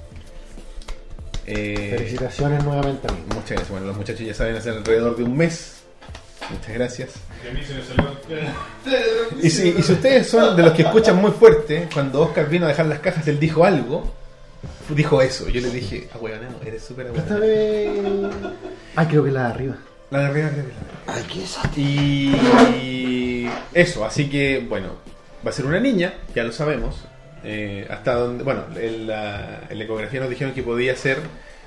Eh, 1.46 1.94
Felicitaciones 1.96 2.64
nuevamente 2.64 3.08
a 3.08 3.12
mí. 3.12 3.18
Muchas 3.34 3.50
gracias. 3.50 3.70
Bueno, 3.70 3.86
los 3.86 3.96
muchachos 3.96 4.20
ya 4.20 4.34
saben 4.34 4.56
hace 4.56 4.70
alrededor 4.70 5.16
de 5.16 5.24
un 5.24 5.36
mes. 5.36 5.82
Muchas 6.50 6.74
gracias. 6.74 7.10
Y 9.42 9.50
si, 9.50 9.68
y 9.68 9.82
si 9.82 9.92
ustedes 9.92 10.28
son 10.28 10.56
de 10.56 10.62
los 10.62 10.72
que 10.72 10.82
escuchan 10.82 11.16
muy 11.16 11.30
fuerte, 11.32 11.88
cuando 11.92 12.22
Oscar 12.22 12.48
vino 12.48 12.66
a 12.66 12.68
dejar 12.68 12.86
las 12.86 13.00
cajas, 13.00 13.26
él 13.28 13.38
dijo 13.38 13.64
algo. 13.64 14.19
Dijo 14.94 15.22
eso. 15.22 15.48
Yo 15.48 15.60
le 15.60 15.70
dije, 15.70 16.08
ahueonado, 16.14 16.60
eres 16.64 16.82
súper. 16.84 17.12
Préstame. 17.12 17.90
Ay, 18.96 19.06
creo 19.06 19.24
que 19.24 19.30
la 19.30 19.44
de 19.44 19.48
arriba. 19.48 19.76
La 20.10 20.18
de 20.20 20.26
arriba, 20.26 20.48
creo 20.50 20.64
que 20.66 20.72
la 21.06 21.14
de 21.14 21.20
Ay, 21.20 21.26
qué 21.32 21.40
desastre. 21.40 21.82
Y 21.82 23.50
eso, 23.72 24.04
así 24.04 24.28
que 24.28 24.64
bueno, 24.68 24.88
va 25.44 25.50
a 25.50 25.52
ser 25.52 25.66
una 25.66 25.80
niña, 25.80 26.14
ya 26.34 26.44
lo 26.44 26.52
sabemos. 26.52 27.04
Eh, 27.42 27.86
hasta 27.88 28.14
donde, 28.14 28.44
bueno, 28.44 28.64
en 28.76 29.06
la, 29.06 29.62
en 29.68 29.78
la 29.78 29.84
ecografía 29.84 30.20
nos 30.20 30.28
dijeron 30.28 30.52
que 30.52 30.62
podía 30.62 30.94
ser. 30.96 31.18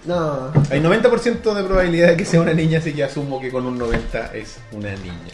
No. 0.05 0.51
Hay 0.69 0.81
90% 0.81 1.53
de 1.53 1.63
probabilidad 1.63 2.09
de 2.09 2.17
que 2.17 2.25
sea 2.25 2.41
una 2.41 2.53
niña, 2.53 2.79
así 2.79 2.93
que 2.93 3.03
asumo 3.03 3.39
que 3.39 3.49
con 3.49 3.65
un 3.65 3.77
90 3.77 4.33
es 4.35 4.57
una 4.71 4.91
niña. 4.95 5.33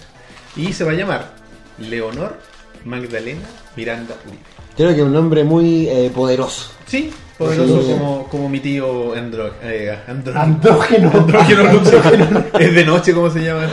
Y 0.55 0.73
se 0.73 0.83
va 0.83 0.91
a 0.91 0.95
llamar 0.95 1.31
Leonor 1.79 2.37
Magdalena 2.85 3.47
Miranda 3.75 4.15
Uribe. 4.25 4.43
Creo 4.77 4.89
que 4.89 4.97
es 4.97 5.01
un 5.01 5.13
nombre 5.13 5.43
muy 5.43 5.89
eh, 5.89 6.11
poderoso. 6.13 6.71
Sí, 6.85 7.11
poderoso 7.39 7.81
Sí. 7.81 7.91
como, 7.93 8.27
como 8.27 8.49
mi 8.49 8.59
tío 8.59 9.13
Andro, 9.15 9.51
eh, 9.63 9.97
Andro- 10.07 10.35
Andrógeno. 10.35 11.09
Andrógeno. 11.15 12.43
Es 12.59 12.75
de 12.75 12.85
noche, 12.85 13.13
como 13.13 13.29
se 13.31 13.39
llama? 13.43 13.67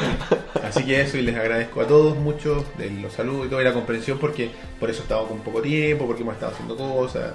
Así 0.67 0.85
que 0.85 1.01
eso, 1.03 1.19
y 1.19 1.23
les 1.23 1.37
agradezco 1.37 1.81
a 1.83 1.87
todos 1.87 2.17
mucho 2.17 2.65
de 2.79 2.91
los 2.91 3.13
saludos 3.13 3.47
y 3.47 3.51
toda 3.51 3.63
la 3.63 3.73
comprensión, 3.75 4.19
porque 4.19 4.51
por 4.81 4.89
eso 4.89 5.01
he 5.01 5.03
estado 5.03 5.27
con 5.29 5.41
poco 5.41 5.61
tiempo, 5.61 6.07
porque 6.07 6.23
hemos 6.23 6.35
estado 6.35 6.53
haciendo 6.53 6.77
cosas. 6.77 7.33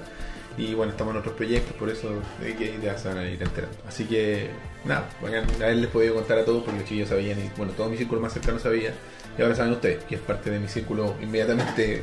Y 0.58 0.74
bueno, 0.74 0.92
estamos 0.92 1.14
en 1.14 1.20
otros 1.20 1.34
proyectos, 1.34 1.74
por 1.76 1.88
eso 1.88 2.08
de 2.42 2.54
que 2.54 2.74
ya 2.82 2.98
se 2.98 3.08
van 3.08 3.18
a 3.18 3.24
ir 3.28 3.42
enterando. 3.42 3.76
Así 3.88 4.04
que, 4.04 4.50
nada, 4.84 5.08
vayan, 5.22 5.44
a 5.62 5.68
él 5.68 5.80
les 5.80 5.88
he 5.88 5.92
podido 5.92 6.14
contar 6.14 6.38
a 6.38 6.44
todos 6.44 6.62
porque 6.62 6.80
los 6.80 6.88
chicos 6.88 7.08
sabían 7.08 7.38
y 7.38 7.50
bueno, 7.56 7.72
todo 7.74 7.88
mi 7.88 7.96
círculo 7.96 8.20
más 8.20 8.34
cercano 8.34 8.58
sabía. 8.58 8.92
Y 9.38 9.40
ahora 9.42 9.54
saben 9.54 9.72
ustedes, 9.72 10.04
que 10.04 10.16
es 10.16 10.20
parte 10.20 10.50
de 10.50 10.58
mi 10.58 10.68
círculo 10.68 11.14
inmediatamente 11.22 12.02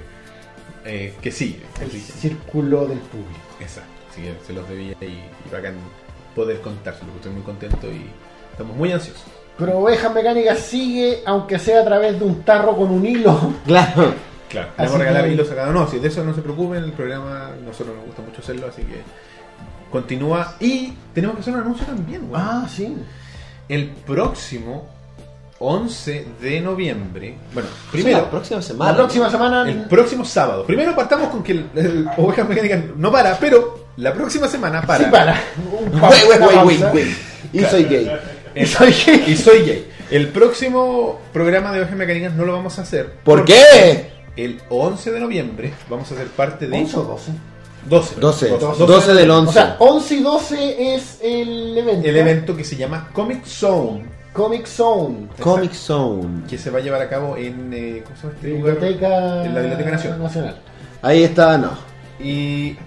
eh, 0.84 1.14
que 1.22 1.32
sigue. 1.32 1.62
El 1.80 1.92
círculo 1.92 2.88
del 2.88 2.98
público. 3.00 3.40
Exacto, 3.60 3.92
así 4.20 4.38
que 4.40 4.46
se 4.46 4.54
los 4.54 4.68
debía 4.70 4.96
y, 5.02 5.06
y 5.06 5.30
bacán 5.52 5.76
poder 6.36 6.62
contárselo, 6.62 7.08
porque 7.12 7.18
estoy 7.20 7.32
muy 7.34 7.42
contento 7.44 7.88
y 7.88 8.10
estamos 8.52 8.76
muy 8.76 8.92
ansiosos. 8.92 9.24
Pero 9.58 9.80
Ovejas 9.80 10.14
Mecánicas 10.14 10.60
sigue, 10.60 11.22
aunque 11.26 11.60
sea 11.60 11.82
a 11.82 11.86
través 11.86 12.18
de 12.20 12.26
un 12.26 12.44
tarro 12.44 12.76
con 12.78 12.90
un 12.92 13.06
hilo. 13.06 13.54
Claro. 13.66 14.14
Claro, 14.50 14.70
le 14.80 14.84
vamos 14.84 14.96
a 14.96 14.98
regalar 15.00 15.24
que- 15.26 15.34
hilos 15.34 15.52
a 15.52 15.56
cada 15.56 15.70
uno. 15.70 15.88
Si 15.88 16.00
de 16.00 16.08
eso 16.08 16.24
no 16.24 16.34
se 16.34 16.42
preocupen, 16.42 16.84
el 16.84 16.92
programa 16.94 17.52
nosotros 17.64 17.96
nos 17.98 18.06
gusta 18.08 18.22
mucho 18.24 18.42
hacerlo, 18.42 18.66
así 18.68 18.82
que 18.82 19.02
continúa. 19.92 20.56
Y 20.60 20.94
tenemos 21.14 21.36
que 21.36 21.42
hacer 21.42 21.54
un 21.54 21.60
anuncio 21.62 21.86
también, 21.86 22.28
güey. 22.28 22.42
Ah, 22.44 22.68
sí. 22.68 22.96
El 23.68 23.90
próximo 23.90 24.88
11 25.60 26.26
de 26.42 26.62
noviembre, 26.62 27.36
bueno, 27.54 27.68
Primero, 27.92 28.18
la 28.20 28.30
próxima 28.32 28.62
semana. 28.62 28.92
La 28.92 28.98
próxima 28.98 29.30
semana. 29.30 29.70
el 29.70 29.82
próximo 29.88 30.24
sábado. 30.26 30.66
Primero 30.66 30.96
partamos 30.96 31.28
con 31.30 31.44
que 31.44 31.52
el, 31.52 31.66
el 31.76 32.10
Ovejas 32.18 32.48
Mecánicas 32.48 32.80
no 32.96 33.12
para, 33.12 33.38
pero 33.38 33.88
la 33.98 34.14
próxima 34.14 34.48
semana 34.48 34.82
para. 34.84 35.06
Sí, 35.06 35.12
para. 35.12 35.42
Güey, 35.92 36.40
pausa. 36.40 36.92
güey. 36.92 37.08
Y 37.52 37.60
soy 37.62 37.84
gay. 37.86 38.10
Y 38.56 38.66
soy 38.66 38.94
gay. 39.06 39.24
Y 39.28 39.36
soy 39.36 39.60
gay. 39.66 39.88
El 40.10 40.30
próximo 40.30 41.20
programa 41.34 41.72
de 41.74 41.80
Ovejas 41.82 41.98
Mecánicas 41.98 42.34
no 42.34 42.46
lo 42.46 42.54
vamos 42.54 42.80
a 42.80 42.84
hacer. 42.84 43.16
¿Por 43.24 43.44
qué? 43.44 44.12
El 44.38 44.62
11 44.70 45.12
de 45.12 45.20
noviembre 45.20 45.74
vamos 45.90 46.10
a 46.12 46.16
ser 46.16 46.28
parte 46.28 46.68
de 46.68 46.78
11 46.78 46.98
o 46.98 47.04
12. 47.04 47.32
12. 47.90 48.16
12. 48.20 48.50
12. 48.50 48.86
12 48.86 49.14
del 49.14 49.32
O 49.32 49.38
11. 49.40 49.54
sea, 49.54 49.76
11 49.80 50.16
y 50.16 50.22
12 50.24 50.96
es 50.96 51.18
el 51.22 51.78
evento. 51.78 52.08
El 52.08 52.16
evento 52.16 52.56
que 52.56 52.64
se 52.64 52.76
llama 52.78 53.10
Comic 53.14 53.44
Zone, 53.46 54.06
Comic 54.34 54.66
Zone. 54.68 55.28
Comic 55.40 55.74
Zone. 55.74 56.44
que 56.48 56.58
se 56.58 56.70
va 56.70 56.80
a 56.80 56.82
llevar 56.82 57.02
a 57.02 57.10
cabo 57.10 57.36
en. 57.38 57.72
eh, 57.74 58.04
¿Cómo 58.06 58.16
se 58.16 58.22
llama 58.24 58.36
este 58.36 58.48
lugar? 58.50 58.74
Biblioteca, 58.76 59.46
En 59.46 59.56
la 59.56 59.60
Biblioteca 59.62 59.92
Nacional. 59.92 60.24
Nacional. 60.24 60.62
Ahí 61.02 61.24
está, 61.24 61.58
no. 61.58 61.72
Y. 62.24 62.78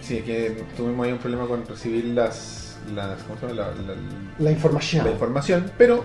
Sí, 0.00 0.18
es 0.18 0.24
que 0.24 0.62
tuvimos 0.76 1.06
ahí 1.06 1.12
un 1.12 1.18
problema 1.18 1.46
con 1.46 1.66
recibir 1.66 2.04
las. 2.06 2.76
las 2.94 3.22
¿Cómo 3.24 3.38
se 3.40 3.46
llama? 3.48 3.62
La, 3.62 3.94
la- 3.94 4.00
La 4.38 4.50
información. 4.50 5.04
la 5.04 5.10
información, 5.12 5.70
pero 5.78 6.04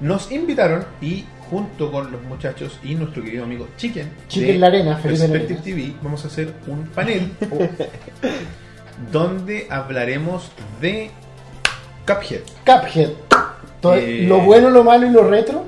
nos 0.00 0.30
invitaron 0.32 0.84
y 1.02 1.24
junto 1.50 1.90
con 1.92 2.10
los 2.12 2.22
muchachos 2.22 2.78
y 2.84 2.94
nuestro 2.94 3.22
querido 3.24 3.42
amigo 3.44 3.66
Chicken, 3.76 4.08
Chicken 4.28 4.52
de 4.52 4.58
La 4.58 4.66
Arena, 4.68 4.96
Felipe 4.96 5.28
Perspective 5.28 5.60
TV, 5.62 5.94
vamos 6.00 6.24
a 6.24 6.28
hacer 6.28 6.54
un 6.68 6.86
panel 6.86 7.32
donde 9.12 9.66
hablaremos 9.70 10.50
de 10.80 11.10
Cuphead, 12.06 12.42
Cuphead. 12.64 13.10
Todo- 13.80 13.94
Eh. 13.94 14.24
Lo 14.28 14.40
bueno, 14.40 14.70
lo 14.70 14.84
malo 14.84 15.06
y 15.06 15.10
lo 15.10 15.24
retro. 15.28 15.64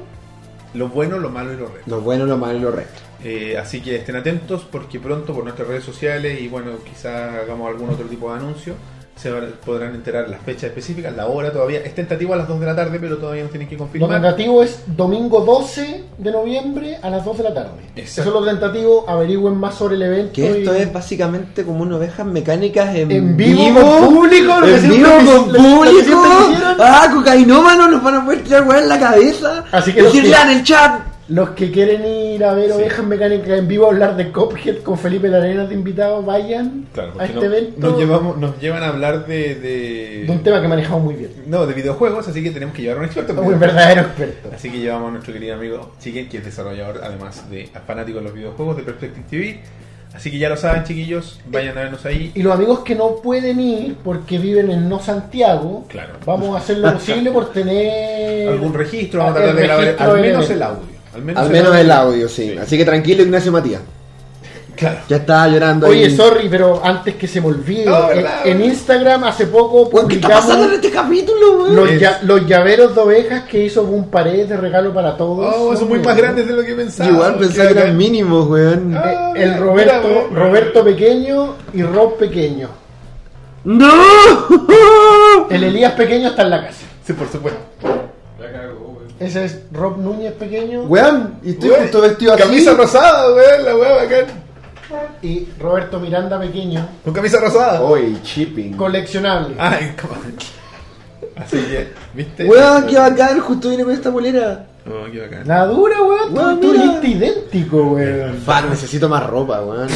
lo 0.74 0.88
bueno, 0.88 1.18
lo 1.18 1.28
malo 1.30 1.52
y 1.52 1.56
lo 1.56 1.66
reto. 1.66 1.82
Lo 1.86 2.00
bueno, 2.00 2.24
lo 2.26 2.36
malo 2.38 2.56
y 2.58 2.60
lo 2.60 2.70
recto. 2.70 3.00
Eh, 3.24 3.56
así 3.58 3.80
que 3.80 3.96
estén 3.96 4.16
atentos 4.16 4.66
porque 4.70 4.98
pronto 4.98 5.32
por 5.34 5.44
nuestras 5.44 5.68
redes 5.68 5.84
sociales 5.84 6.40
y 6.40 6.48
bueno, 6.48 6.72
quizás 6.84 7.34
hagamos 7.42 7.68
algún 7.68 7.90
otro 7.90 8.06
tipo 8.06 8.30
de 8.32 8.38
anuncio, 8.40 8.74
se 9.16 9.30
podrán 9.64 9.94
enterar 9.94 10.28
las 10.28 10.40
fechas 10.40 10.64
específicas, 10.64 11.14
la 11.14 11.26
hora 11.26 11.52
todavía, 11.52 11.80
es 11.80 11.94
tentativo 11.94 12.34
a 12.34 12.36
las 12.38 12.48
2 12.48 12.58
de 12.60 12.66
la 12.66 12.74
tarde, 12.74 12.98
pero 13.00 13.18
todavía 13.18 13.44
no 13.44 13.50
tienen 13.50 13.68
que 13.68 13.74
Lo 13.76 13.80
confirmar. 13.80 14.10
tentativo 14.10 14.62
es 14.62 14.80
domingo 14.86 15.40
12 15.42 16.04
de 16.18 16.32
noviembre 16.32 16.98
a 17.00 17.10
las 17.10 17.24
2 17.24 17.38
de 17.38 17.44
la 17.44 17.54
tarde. 17.54 17.70
Exacto. 17.94 18.30
Eso 18.30 18.38
es 18.38 18.44
lo 18.46 18.50
tentativo. 18.50 19.04
Averigüen 19.08 19.56
más 19.56 19.74
sobre 19.76 19.94
el 19.96 20.02
evento. 20.02 20.32
Que 20.32 20.60
esto 20.60 20.76
y- 20.76 20.80
es 20.80 20.92
básicamente 20.92 21.62
como 21.64 21.82
una 21.82 21.96
ovejas 21.98 22.26
mecánicas 22.26 22.94
en, 22.96 23.10
En 23.12 23.36
vivo, 23.36 23.80
con 23.80 24.14
público, 24.14 24.60
lo 24.60 24.66
En 24.66 24.90
vivo 24.90 25.08
con 25.10 25.52
lo 25.52 25.58
público. 25.58 26.22
Ah, 26.80 27.08
cocainómanos 27.14 27.90
nos 27.90 28.02
van 28.02 28.14
a 28.16 28.24
poder 28.24 28.42
tirar 28.42 28.66
en 28.78 28.88
la 28.88 28.98
cabeza. 28.98 29.64
Así 29.70 29.92
que 29.92 30.02
Decirle 30.02 30.34
en 30.42 30.50
el 30.50 30.64
chat. 30.64 31.11
Los 31.32 31.50
que 31.50 31.70
quieren 31.70 32.04
ir 32.04 32.44
a 32.44 32.52
ver 32.52 32.70
Ovejas 32.72 33.06
Mecánicas 33.06 33.58
en 33.58 33.66
vivo 33.66 33.86
a 33.86 33.88
hablar 33.88 34.16
de 34.16 34.30
Cuphead 34.30 34.78
con 34.82 34.98
Felipe 34.98 35.28
Larena 35.28 35.64
de 35.66 35.74
invitado, 35.74 36.22
vayan 36.22 36.86
Claro, 36.92 37.12
a 37.18 37.24
este 37.24 37.36
no- 37.36 37.42
evento. 37.44 37.88
nos, 37.90 37.98
llevamos, 37.98 38.36
nos 38.36 38.60
llevan 38.60 38.82
a 38.82 38.88
hablar 38.88 39.26
de, 39.26 39.54
de, 39.54 40.24
de 40.26 40.30
un 40.30 40.42
tema 40.42 40.60
que 40.60 40.68
manejamos 40.68 41.02
muy 41.02 41.14
bien. 41.14 41.30
no, 41.46 41.64
de 41.66 41.72
videojuegos, 41.72 42.28
así 42.28 42.42
que 42.42 42.50
tenemos 42.50 42.74
que 42.74 42.82
llevar 42.82 42.98
a 42.98 43.00
un 43.00 43.06
experto. 43.06 43.32
Un 43.40 43.58
verdadero 43.58 44.02
experto. 44.02 44.50
Así 44.54 44.70
que 44.70 44.78
llevamos 44.80 45.08
a 45.08 45.12
nuestro 45.12 45.32
querido 45.32 45.54
amigo 45.54 45.92
Chicken, 46.00 46.28
que 46.28 46.38
es 46.38 46.44
desarrollador 46.44 47.00
además 47.02 47.48
de 47.50 47.70
fanático 47.86 48.18
de 48.18 48.24
los 48.24 48.34
videojuegos 48.34 48.76
de 48.76 48.82
Perspective 48.82 49.24
TV. 49.30 49.60
Así 50.14 50.30
que 50.30 50.36
ya 50.38 50.50
lo 50.50 50.58
saben, 50.58 50.84
chiquillos, 50.84 51.40
vayan 51.46 51.78
a 51.78 51.82
vernos 51.84 52.04
ahí. 52.04 52.30
Y 52.34 52.42
los 52.42 52.52
amigos 52.52 52.80
que 52.80 52.94
no 52.94 53.16
pueden 53.22 53.58
ir 53.58 53.96
porque 54.04 54.36
viven 54.36 54.70
en 54.70 54.86
no 54.86 55.00
Santiago, 55.00 55.86
Claro. 55.88 56.12
vamos 56.26 56.54
a 56.54 56.58
hacer 56.58 56.76
lo 56.78 56.92
posible 56.92 57.30
por 57.30 57.50
tener 57.50 58.48
Algún 58.50 58.74
registro, 58.74 59.20
vamos 59.20 59.36
a 59.38 59.38
tratar 59.38 59.56
de 59.56 59.62
grabar 59.62 59.96
al 59.98 60.20
menos 60.20 60.50
el 60.50 60.62
audio. 60.62 60.91
Al 61.14 61.22
menos, 61.22 61.42
Al 61.44 61.50
menos 61.50 61.76
el 61.76 61.90
audio, 61.90 62.28
sí. 62.28 62.56
Así 62.60 62.76
que 62.78 62.84
tranquilo, 62.84 63.22
Ignacio 63.22 63.52
Matías. 63.52 63.80
Claro. 64.74 65.00
Ya 65.06 65.16
estaba 65.16 65.46
llorando 65.48 65.86
Oye, 65.86 66.06
ahí. 66.06 66.16
sorry, 66.16 66.48
pero 66.48 66.80
antes 66.82 67.14
que 67.16 67.28
se 67.28 67.40
me 67.42 67.48
olvide, 67.48 67.84
No, 67.84 68.08
en. 68.44 68.64
Instagram 68.64 69.22
hace 69.24 69.46
poco 69.46 70.08
¿Qué 70.08 70.14
está 70.14 70.28
pasando 70.28 70.64
en 70.64 70.72
este 70.72 70.90
capítulo, 70.90 71.58
weón? 71.64 71.76
los, 71.76 71.90
Es- 71.90 72.00
ya- 72.00 72.20
los 72.22 72.46
llaveros 72.46 72.94
de 72.94 73.00
ovejas 73.02 73.42
que 73.44 73.64
hizo 73.66 73.82
un 73.82 74.08
pared 74.08 74.48
de 74.48 74.56
regalo 74.56 74.92
para 74.94 75.14
todos. 75.16 75.54
Oh, 75.56 75.76
son 75.76 75.88
muy 75.90 75.98
más 75.98 76.16
grandes 76.16 76.46
de 76.48 76.54
lo 76.54 76.64
que 76.64 76.74
pensaba. 76.74 77.10
Igual 77.10 77.36
pensaba 77.38 77.68
que 77.68 77.78
eran 77.80 77.96
mínimos, 77.96 78.48
weón. 78.48 78.96
Ah. 78.96 79.32
Eh, 79.36 79.42
el 79.42 79.50
Mira, 79.50 79.58
Roberto. 79.60 80.28
Roberto 80.32 80.84
pequeño 80.84 81.54
y 81.74 81.82
Rob 81.82 82.16
pequeño. 82.16 82.68
¡No! 83.64 83.88
El 85.50 85.64
Elías 85.64 85.92
pequeño 85.92 86.30
está 86.30 86.42
en 86.42 86.50
la 86.50 86.66
casa. 86.66 86.80
Sí, 87.06 87.12
por 87.12 87.28
supuesto. 87.30 87.60
Ese 89.22 89.44
es 89.44 89.60
Rob 89.72 89.98
Núñez 89.98 90.32
pequeño 90.32 90.82
Weón, 90.82 91.36
y 91.44 91.50
estoy 91.50 91.70
Weón, 91.70 91.82
justo 91.82 92.00
vestido 92.00 92.32
así. 92.34 92.42
Camisa 92.42 92.74
rosada, 92.74 93.32
weón, 93.34 93.64
la 93.64 93.76
weá 93.76 93.94
bacán. 93.94 94.24
y 95.22 95.48
Roberto 95.60 96.00
Miranda 96.00 96.40
pequeño. 96.40 96.86
Con 97.04 97.14
camisa 97.14 97.38
rosada. 97.40 97.80
Oye, 97.82 98.16
chipping. 98.22 98.76
Coleccionable. 98.76 99.54
Ay, 99.58 99.94
cómo. 100.00 100.14
Así 101.36 101.56
que, 101.58 101.88
¿viste? 102.14 102.44
Weón, 102.46 102.86
qué 102.86 102.98
bacán, 102.98 103.40
justo 103.40 103.70
vine 103.70 103.84
con 103.84 103.92
esta 103.92 104.10
bolera. 104.10 104.66
Oh, 104.86 105.10
qué 105.10 105.20
bacán. 105.20 105.46
La 105.46 105.66
dura, 105.66 106.02
weón. 106.02 106.34
Weón, 106.36 106.60
Tú, 106.60 106.74
tú 106.74 107.06
idéntico, 107.06 107.76
weón. 107.92 108.34
Fuck, 108.38 108.70
necesito 108.70 109.08
más 109.08 109.24
ropa, 109.26 109.62
weón. 109.62 109.88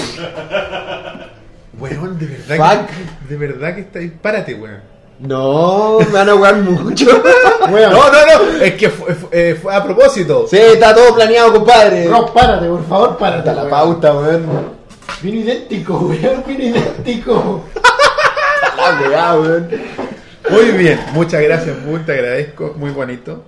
Weón, 1.79 2.19
de 2.19 2.27
verdad. 2.27 2.81
Fuck. 2.87 2.87
Que, 2.89 3.35
de 3.35 3.37
verdad 3.39 3.75
que 3.75 3.81
está 3.83 3.99
ahí. 3.99 4.09
Párate, 4.11 4.55
weón. 4.55 4.81
No, 5.19 5.99
me 6.01 6.05
van 6.13 6.29
a 6.29 6.33
jugar 6.33 6.57
mucho. 6.57 7.07
No, 7.67 7.91
no, 7.91 8.27
no. 8.27 8.63
Es 8.63 8.75
que 8.75 8.89
fue, 8.91 9.13
fue- 9.15 9.29
eh, 9.33 9.55
fue 9.61 9.75
a 9.75 9.83
propósito. 9.83 10.47
Sí, 10.49 10.57
está 10.57 10.95
todo 10.95 11.15
planeado, 11.17 11.53
compadre. 11.53 12.07
Rob, 12.07 12.33
párate, 12.33 12.67
por 12.69 12.87
favor, 12.87 13.17
párate. 13.17 13.39
Está 13.41 13.53
la 13.55 13.61
weón. 13.63 13.71
pauta, 13.71 14.15
weón. 14.15 14.47
Vino 15.21 15.41
idéntico, 15.41 15.95
weón. 15.99 16.45
Vino 16.47 16.63
idéntico. 16.65 17.65
La 18.77 19.01
weá, 19.09 19.35
weón. 19.35 19.69
Muy 20.51 20.65
bien. 20.73 21.01
Muchas 21.13 21.43
gracias, 21.43 21.77
muy 21.85 21.99
te 22.01 22.13
agradezco. 22.13 22.75
Muy 22.77 22.91
bonito. 22.91 23.43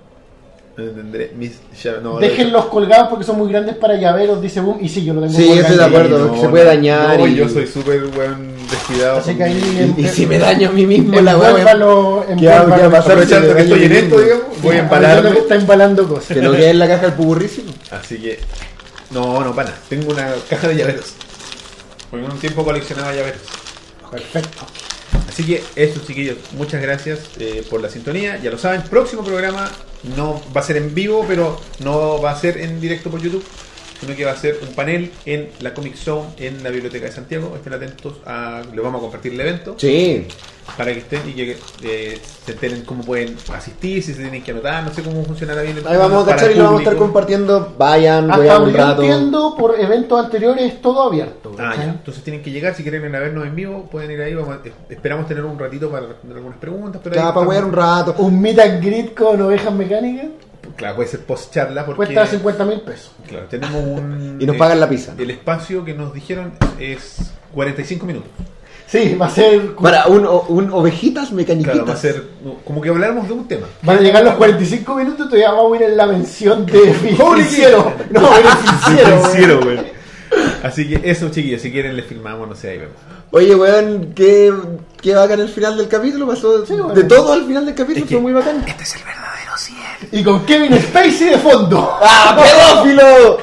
Tendré 0.87 1.31
mis 1.37 1.51
llaves- 1.83 2.01
no, 2.01 2.19
Déjenlos 2.19 2.65
colgados 2.65 3.07
porque 3.09 3.23
son 3.25 3.37
muy 3.37 3.49
grandes 3.49 3.75
para 3.75 3.95
llaveros, 3.95 4.41
dice 4.41 4.61
Boom. 4.61 4.77
Y 4.81 4.89
sí, 4.89 5.03
yo 5.03 5.13
lo 5.13 5.21
tengo 5.21 5.33
Sí, 5.33 5.45
colgado. 5.47 5.61
estoy 5.61 5.77
de 5.77 5.83
acuerdo. 5.85 6.27
no, 6.27 6.41
se 6.41 6.49
puede 6.49 6.63
dañar 6.65 7.19
No, 7.19 7.27
y- 7.27 7.35
yo 7.35 7.49
soy 7.49 7.67
súper 7.67 8.03
weón 8.17 8.53
descuidado. 8.69 9.17
Así 9.19 9.35
que 9.35 9.43
ahí 9.43 9.93
Y, 9.97 10.01
y 10.01 10.07
si 10.07 10.25
me 10.25 10.37
daño 10.39 10.69
a 10.69 10.71
mí 10.71 10.85
mismo 10.85 11.19
la 11.21 11.37
weá. 11.37 11.49
Aprovechando 12.99 13.55
que 13.55 13.61
estoy 13.61 13.83
en 13.85 13.91
esto, 13.91 14.19
digamos, 14.19 14.43
voy 14.61 14.75
a 14.75 14.79
embalarme. 14.79 15.31
que 15.33 15.39
está 15.39 15.55
embalando 15.55 16.07
cosas. 16.07 16.27
Que 16.37 16.41
no 16.41 16.51
quede 16.51 16.69
en 16.71 16.79
la 16.79 16.87
caja 16.87 17.05
el 17.07 17.13
pupurrísimo. 17.13 17.71
Así 17.91 18.17
que. 18.17 18.39
No, 19.11 19.43
no, 19.43 19.55
pana. 19.55 19.73
Tengo 19.89 20.11
una 20.11 20.33
caja 20.49 20.67
de 20.67 20.75
llaveros. 20.75 21.13
Porque 22.11 22.25
en 22.25 22.31
un 22.31 22.37
tiempo 22.39 22.63
coleccionaba 22.63 23.13
llaveros. 23.13 23.41
Perfecto. 24.11 24.65
Así 25.39 25.47
que 25.47 25.63
eso, 25.77 26.01
chiquillos, 26.05 26.35
muchas 26.51 26.81
gracias 26.81 27.19
eh, 27.39 27.65
por 27.69 27.79
la 27.79 27.89
sintonía. 27.89 28.35
Ya 28.43 28.51
lo 28.51 28.57
saben, 28.57 28.81
próximo 28.81 29.23
programa 29.23 29.71
no 30.17 30.43
va 30.53 30.59
a 30.59 30.63
ser 30.65 30.75
en 30.75 30.93
vivo, 30.93 31.23
pero 31.25 31.61
no 31.79 32.21
va 32.21 32.31
a 32.31 32.35
ser 32.37 32.57
en 32.57 32.81
directo 32.81 33.09
por 33.09 33.21
YouTube, 33.21 33.45
sino 33.99 34.15
que 34.15 34.25
va 34.25 34.31
a 34.31 34.35
ser 34.37 34.57
un 34.67 34.73
panel 34.73 35.11
en 35.25 35.49
la 35.59 35.73
Comic 35.73 35.95
Zone 35.95 36.29
en 36.37 36.63
la 36.63 36.69
Biblioteca 36.69 37.05
de 37.07 37.11
Santiago. 37.11 37.53
Estén 37.55 37.73
atentos, 37.73 38.15
a, 38.25 38.61
les 38.73 38.83
vamos 38.83 38.99
a 38.99 39.01
compartir 39.01 39.33
el 39.33 39.41
evento 39.41 39.75
Sí. 39.77 40.25
para 40.77 40.93
que 40.93 40.99
estén 40.99 41.21
y 41.27 41.33
que 41.33 41.57
eh, 41.83 42.19
se 42.45 42.51
enteren 42.51 42.83
cómo 42.85 43.03
pueden 43.03 43.35
asistir, 43.53 44.01
si 44.03 44.13
se 44.13 44.21
tienen 44.21 44.43
que 44.43 44.51
anotar, 44.51 44.83
no 44.83 44.93
sé 44.93 45.01
cómo 45.03 45.23
funcionará 45.25 45.61
bien 45.63 45.77
el 45.77 45.87
Ahí 45.87 45.97
vamos 45.97 46.27
a 46.27 46.31
cachar 46.31 46.51
y 46.51 46.55
lo 46.55 46.63
vamos 46.65 46.79
a 46.79 46.83
estar 46.83 46.97
compartiendo. 46.97 47.73
Vayan, 47.77 48.29
Hasta 48.31 48.39
weón, 48.43 48.63
un 48.69 48.73
rato. 48.73 49.01
entiendo, 49.01 49.55
por 49.57 49.79
eventos 49.79 50.23
anteriores 50.23 50.63
es 50.73 50.81
todo 50.81 51.03
abierto. 51.03 51.55
Ah, 51.59 51.73
ya. 51.75 51.83
Entonces 51.85 52.23
tienen 52.23 52.41
que 52.43 52.51
llegar, 52.51 52.75
si 52.75 52.83
quieren 52.83 53.03
ir 53.09 53.15
a 53.15 53.19
vernos 53.19 53.45
en 53.45 53.55
vivo, 53.55 53.87
pueden 53.91 54.11
ir 54.11 54.21
ahí. 54.21 54.33
Vamos 54.35 54.55
a- 54.57 54.91
esperamos 54.93 55.27
tener 55.27 55.43
un 55.43 55.57
ratito 55.59 55.89
para 55.89 56.07
responder 56.07 56.37
algunas 56.37 56.59
preguntas. 56.59 57.01
Pero 57.03 57.15
Ya, 57.15 57.33
para 57.33 57.47
wear 57.47 57.65
un 57.65 57.73
rato. 57.73 58.15
Un 58.19 58.39
meet 58.39 58.59
and 58.59 58.83
greet 58.83 59.13
con 59.15 59.41
ovejas 59.41 59.73
mecánicas 59.73 60.27
Claro, 60.79 60.95
puede 60.95 61.09
ser 61.09 61.19
post 61.25 61.53
charla 61.53 61.85
porque 61.85 61.97
cuesta 61.97 62.25
50 62.25 62.65
mil 62.65 62.81
pesos. 62.81 63.11
claro, 63.27 63.45
tenemos 63.49 63.75
un 63.83 64.37
Y 64.41 64.45
nos 64.45 64.55
eh, 64.55 64.59
pagan 64.59 64.79
la 64.79 64.89
pizza. 64.89 65.13
El 65.17 65.29
espacio 65.29 65.83
que 65.85 65.93
nos 65.93 66.13
dijeron 66.13 66.53
es 66.79 67.17
45 67.53 68.05
minutos. 68.05 68.29
Sí, 68.87 69.15
va 69.21 69.27
a 69.27 69.29
ser. 69.29 69.75
Para 69.75 70.07
un, 70.07 70.25
ovejitas 70.71 71.31
mecaniquitas. 71.31 71.73
Claro, 71.75 71.87
va 71.87 71.93
a 71.93 71.97
ser 71.97 72.23
como 72.65 72.81
que 72.81 72.89
habláramos 72.89 73.27
de 73.27 73.33
un 73.33 73.47
tema. 73.47 73.67
Van 73.83 73.97
a 73.99 74.01
llegar 74.01 74.23
los 74.23 74.33
45 74.33 74.95
minutos 74.95 75.27
y 75.27 75.29
todavía 75.29 75.51
vamos 75.51 75.73
a 75.73 75.75
ir 75.75 75.89
en 75.91 75.97
la 75.97 76.07
mención 76.07 76.65
de 76.65 76.93
financiero. 76.93 77.93
No, 78.09 78.21
financiero. 78.33 79.05
Financiero, 79.17 79.61
güey. 79.61 79.79
Así 80.63 80.87
que 80.89 81.09
eso, 81.09 81.29
chiquillos, 81.29 81.61
si 81.61 81.71
quieren 81.71 81.95
les 81.95 82.05
filmamos, 82.05 82.47
no 82.47 82.55
sé, 82.55 82.69
ahí 82.71 82.77
vemos. 82.79 82.95
Oye, 83.31 83.53
weón, 83.55 84.13
qué, 84.15 84.51
qué 85.01 85.13
bacán 85.13 85.39
el 85.39 85.49
final 85.49 85.77
del 85.77 85.87
capítulo. 85.87 86.25
Pasó 86.27 86.65
Sí, 86.65 86.73
de 86.95 87.03
todo 87.03 87.33
al 87.33 87.45
final 87.45 87.65
del 87.67 87.75
capítulo, 87.75 88.05
Es 88.05 88.09
que- 88.09 88.15
fue 88.15 88.21
muy 88.23 88.33
bacán. 88.33 88.63
Este 88.67 88.83
es 88.83 88.95
el 88.95 89.03
verdadero 89.03 89.18
100. 89.18 89.18
Y 90.11 90.23
con 90.23 90.45
Kevin 90.45 90.73
Spacey 90.81 91.29
de 91.31 91.37
fondo. 91.37 91.97
¡Ah, 92.01 92.37
pedófilo! 92.37 93.37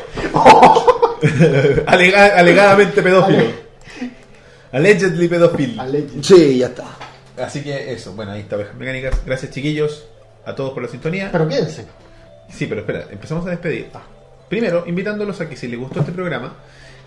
Alega- 1.86 2.36
alegadamente 2.36 3.02
pedófilo. 3.02 3.44
Allegedly 4.73 5.28
pedófilo. 5.28 5.83
Sí, 6.23 6.59
ya 6.59 6.67
está. 6.67 6.85
Así 7.39 7.62
que 7.62 7.93
eso, 7.93 8.12
bueno, 8.12 8.33
ahí 8.33 8.41
está 8.41 8.57
Ovejas 8.57 8.75
Mecánicas. 8.75 9.20
Gracias, 9.25 9.52
chiquillos, 9.52 10.07
a 10.44 10.55
todos 10.55 10.73
por 10.73 10.83
la 10.83 10.89
sintonía. 10.89 11.28
Pero 11.33 11.49
quédense. 11.49 11.86
Sí, 12.51 12.67
pero 12.67 12.81
espera, 12.83 13.07
empezamos 13.10 13.47
a 13.47 13.51
despedir. 13.51 13.89
Primero, 14.49 14.85
invitándolos 14.86 15.41
a 15.41 15.49
que 15.49 15.57
si 15.57 15.68
les 15.68 15.78
gustó 15.78 16.01
este 16.01 16.12
programa, 16.12 16.55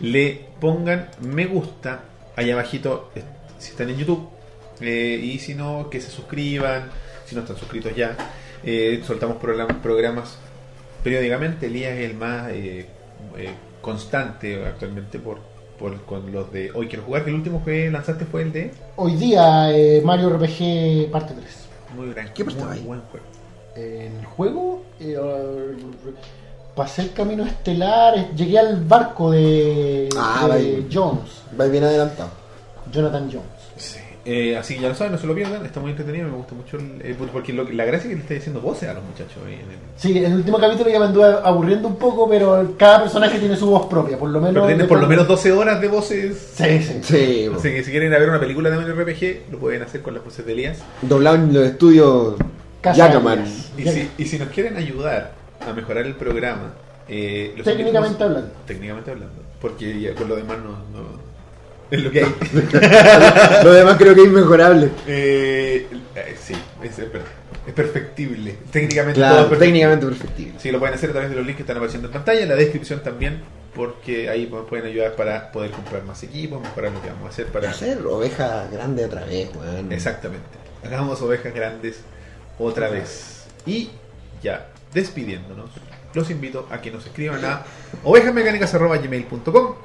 le 0.01 0.45
pongan 0.59 1.09
me 1.21 1.45
gusta 1.45 2.01
allá 2.35 2.53
abajito, 2.53 3.11
eh, 3.15 3.23
si 3.57 3.71
están 3.71 3.89
en 3.89 3.97
YouTube, 3.97 4.29
eh, 4.81 5.19
y 5.21 5.39
si 5.39 5.55
no, 5.55 5.89
que 5.89 6.01
se 6.01 6.09
suscriban, 6.11 6.89
si 7.25 7.35
no 7.35 7.41
están 7.41 7.57
suscritos 7.57 7.95
ya. 7.95 8.15
Eh, 8.63 9.01
soltamos 9.05 9.37
programas, 9.37 9.77
programas 9.77 10.37
periódicamente, 11.03 11.67
Elías 11.67 11.93
es 11.93 12.09
el 12.09 12.15
más 12.17 12.49
eh, 12.51 12.85
eh, 13.37 13.49
constante 13.81 14.65
actualmente 14.65 15.17
por, 15.19 15.39
por 15.79 16.01
con 16.03 16.31
los 16.31 16.51
de 16.51 16.71
Hoy 16.73 16.87
Quiero 16.87 17.03
Jugar, 17.03 17.23
que 17.23 17.29
el 17.29 17.35
último 17.37 17.63
que 17.63 17.89
lanzaste 17.89 18.25
fue 18.25 18.41
el 18.43 18.51
de... 18.51 18.71
Hoy 18.97 19.15
día 19.15 19.71
eh, 19.71 20.01
Mario 20.03 20.29
RPG 20.31 21.09
parte 21.11 21.33
3. 21.33 21.67
Muy 21.95 22.13
gran, 22.13 22.33
¿Qué 22.33 22.43
parte 22.43 22.63
muy 22.63 22.73
hay? 22.73 22.81
buen 22.81 23.01
juego. 23.01 23.25
En 23.75 24.17
el 24.19 24.25
juego 24.25 24.83
eh, 24.99 25.17
pasé 26.75 27.03
el 27.03 27.13
camino 27.13 27.45
estelar, 27.45 28.33
llegué 28.35 28.59
al 28.59 28.83
barco 28.83 29.31
de, 29.31 30.09
Ah, 30.17 30.49
de. 30.53 30.85
Jones, 30.91 31.43
Va 31.59 31.65
bien 31.65 31.83
adelantado. 31.85 32.29
Jonathan 32.91 33.29
Jones. 33.31 33.58
Eh, 34.31 34.55
así 34.55 34.75
que 34.75 34.81
ya 34.81 34.89
lo 34.89 34.95
saben, 34.95 35.13
no 35.13 35.17
se 35.17 35.25
lo 35.25 35.33
pierdan, 35.33 35.65
está 35.65 35.79
muy 35.79 35.89
entretenido, 35.89 36.27
me 36.27 36.35
gusta 36.37 36.53
mucho 36.53 36.77
el, 36.77 37.01
eh, 37.03 37.15
porque 37.33 37.51
lo- 37.51 37.63
la 37.63 37.83
gracia 37.85 38.03
es 38.05 38.09
que 38.09 38.15
le 38.15 38.21
está 38.21 38.33
diciendo 38.35 38.61
voces 38.61 38.87
a 38.87 38.93
los 38.93 39.03
muchachos 39.03 39.37
ahí 39.43 39.53
en 39.55 39.59
el, 39.61 39.77
Sí, 39.97 40.17
en 40.19 40.25
el 40.25 40.33
último 40.35 40.59
capítulo 40.59 40.87
ya 40.87 40.99
me 40.99 41.05
anduve 41.05 41.25
aburriendo 41.43 41.87
un 41.87 41.95
poco, 41.95 42.29
pero 42.29 42.75
cada 42.77 43.01
personaje 43.01 43.39
tiene 43.39 43.55
su 43.55 43.65
voz 43.67 43.87
propia, 43.87 44.19
por 44.19 44.29
lo 44.29 44.39
menos. 44.39 44.53
Pero 44.67 44.87
por 44.87 44.99
lo 44.99 45.07
menos 45.07 45.27
12 45.27 45.51
horas 45.51 45.81
de 45.81 45.87
voces. 45.87 46.51
Sí, 46.53 46.79
sí. 46.83 46.99
Sí, 47.59 47.69
que 47.71 47.83
si 47.83 47.89
quieren 47.89 48.09
ir 48.09 48.15
a 48.15 48.19
ver 48.19 48.29
una 48.29 48.39
película 48.39 48.69
de 48.69 48.77
Mario 48.77 48.93
RPG, 48.93 49.51
lo 49.51 49.57
pueden 49.57 49.81
hacer 49.81 50.01
con 50.03 50.13
las 50.13 50.23
voces 50.23 50.45
de 50.45 50.53
Elías. 50.53 50.77
Doblado 51.01 51.37
en 51.37 51.51
los 51.53 51.63
estudios. 51.65 52.35
Elías. 53.41 53.71
Y 53.77 53.83
si, 53.93 54.09
y 54.19 54.25
si 54.25 54.37
nos 54.37 54.49
quieren 54.49 54.77
ayudar 54.77 55.31
a 55.67 55.73
mejorar 55.73 56.05
el 56.05 56.13
programa, 56.15 56.73
eh, 57.07 57.55
Técnicamente 57.63 58.23
hablando. 58.23 58.51
Técnicamente 58.67 59.09
hablando. 59.11 59.41
Porque 59.59 59.99
ya 59.99 60.13
con 60.13 60.29
lo 60.29 60.35
demás 60.35 60.57
no, 60.59 60.69
no- 60.71 61.28
es 61.91 62.03
lo 62.03 62.11
que 62.11 62.23
hay. 62.23 62.35
Lo 63.63 63.71
demás 63.71 63.97
creo 63.97 64.13
que 64.15 64.21
es 64.21 64.27
inmejorable. 64.27 64.89
Eh, 65.07 65.87
eh, 66.15 66.35
sí, 66.41 66.53
es, 66.83 66.99
es 66.99 67.05
per- 67.09 67.21
es 67.67 67.73
perfectible. 67.73 68.57
Técnicamente 68.71 69.19
todo 69.19 69.25
es 69.29 69.33
Claro, 69.33 69.49
perfectible. 69.49 69.65
técnicamente 69.65 70.05
perfectible. 70.07 70.53
Sí, 70.59 70.71
lo 70.71 70.79
pueden 70.79 70.95
hacer 70.95 71.09
a 71.09 71.13
través 71.13 71.29
de 71.29 71.35
los 71.35 71.45
links 71.45 71.57
que 71.57 71.63
están 71.63 71.77
apareciendo 71.77 72.07
en 72.07 72.13
pantalla, 72.13 72.41
en 72.41 72.49
la 72.49 72.55
descripción 72.55 73.01
también, 73.03 73.41
porque 73.75 74.29
ahí 74.29 74.45
pueden 74.47 74.85
ayudar 74.87 75.15
para 75.15 75.51
poder 75.51 75.71
comprar 75.71 76.03
más 76.03 76.21
equipos, 76.23 76.61
mejorar 76.61 76.91
lo 76.91 77.01
que 77.01 77.09
vamos 77.09 77.25
a 77.25 77.29
hacer 77.29 77.45
para... 77.47 77.69
Hacer 77.69 77.99
oveja 78.05 78.67
grande 78.71 79.05
otra 79.05 79.23
vez, 79.25 79.49
weón. 79.55 79.91
Exactamente. 79.91 80.45
Hagamos 80.83 81.21
ovejas 81.21 81.53
grandes 81.53 81.99
otra 82.57 82.89
vez. 82.89 83.45
Y 83.65 83.89
ya, 84.41 84.69
despidiéndonos, 84.93 85.69
los 86.13 86.29
invito 86.31 86.67
a 86.71 86.81
que 86.81 86.89
nos 86.91 87.05
escriban 87.05 87.43
a 87.45 87.63
ovejasmecánicas.gmail.com 88.03 89.75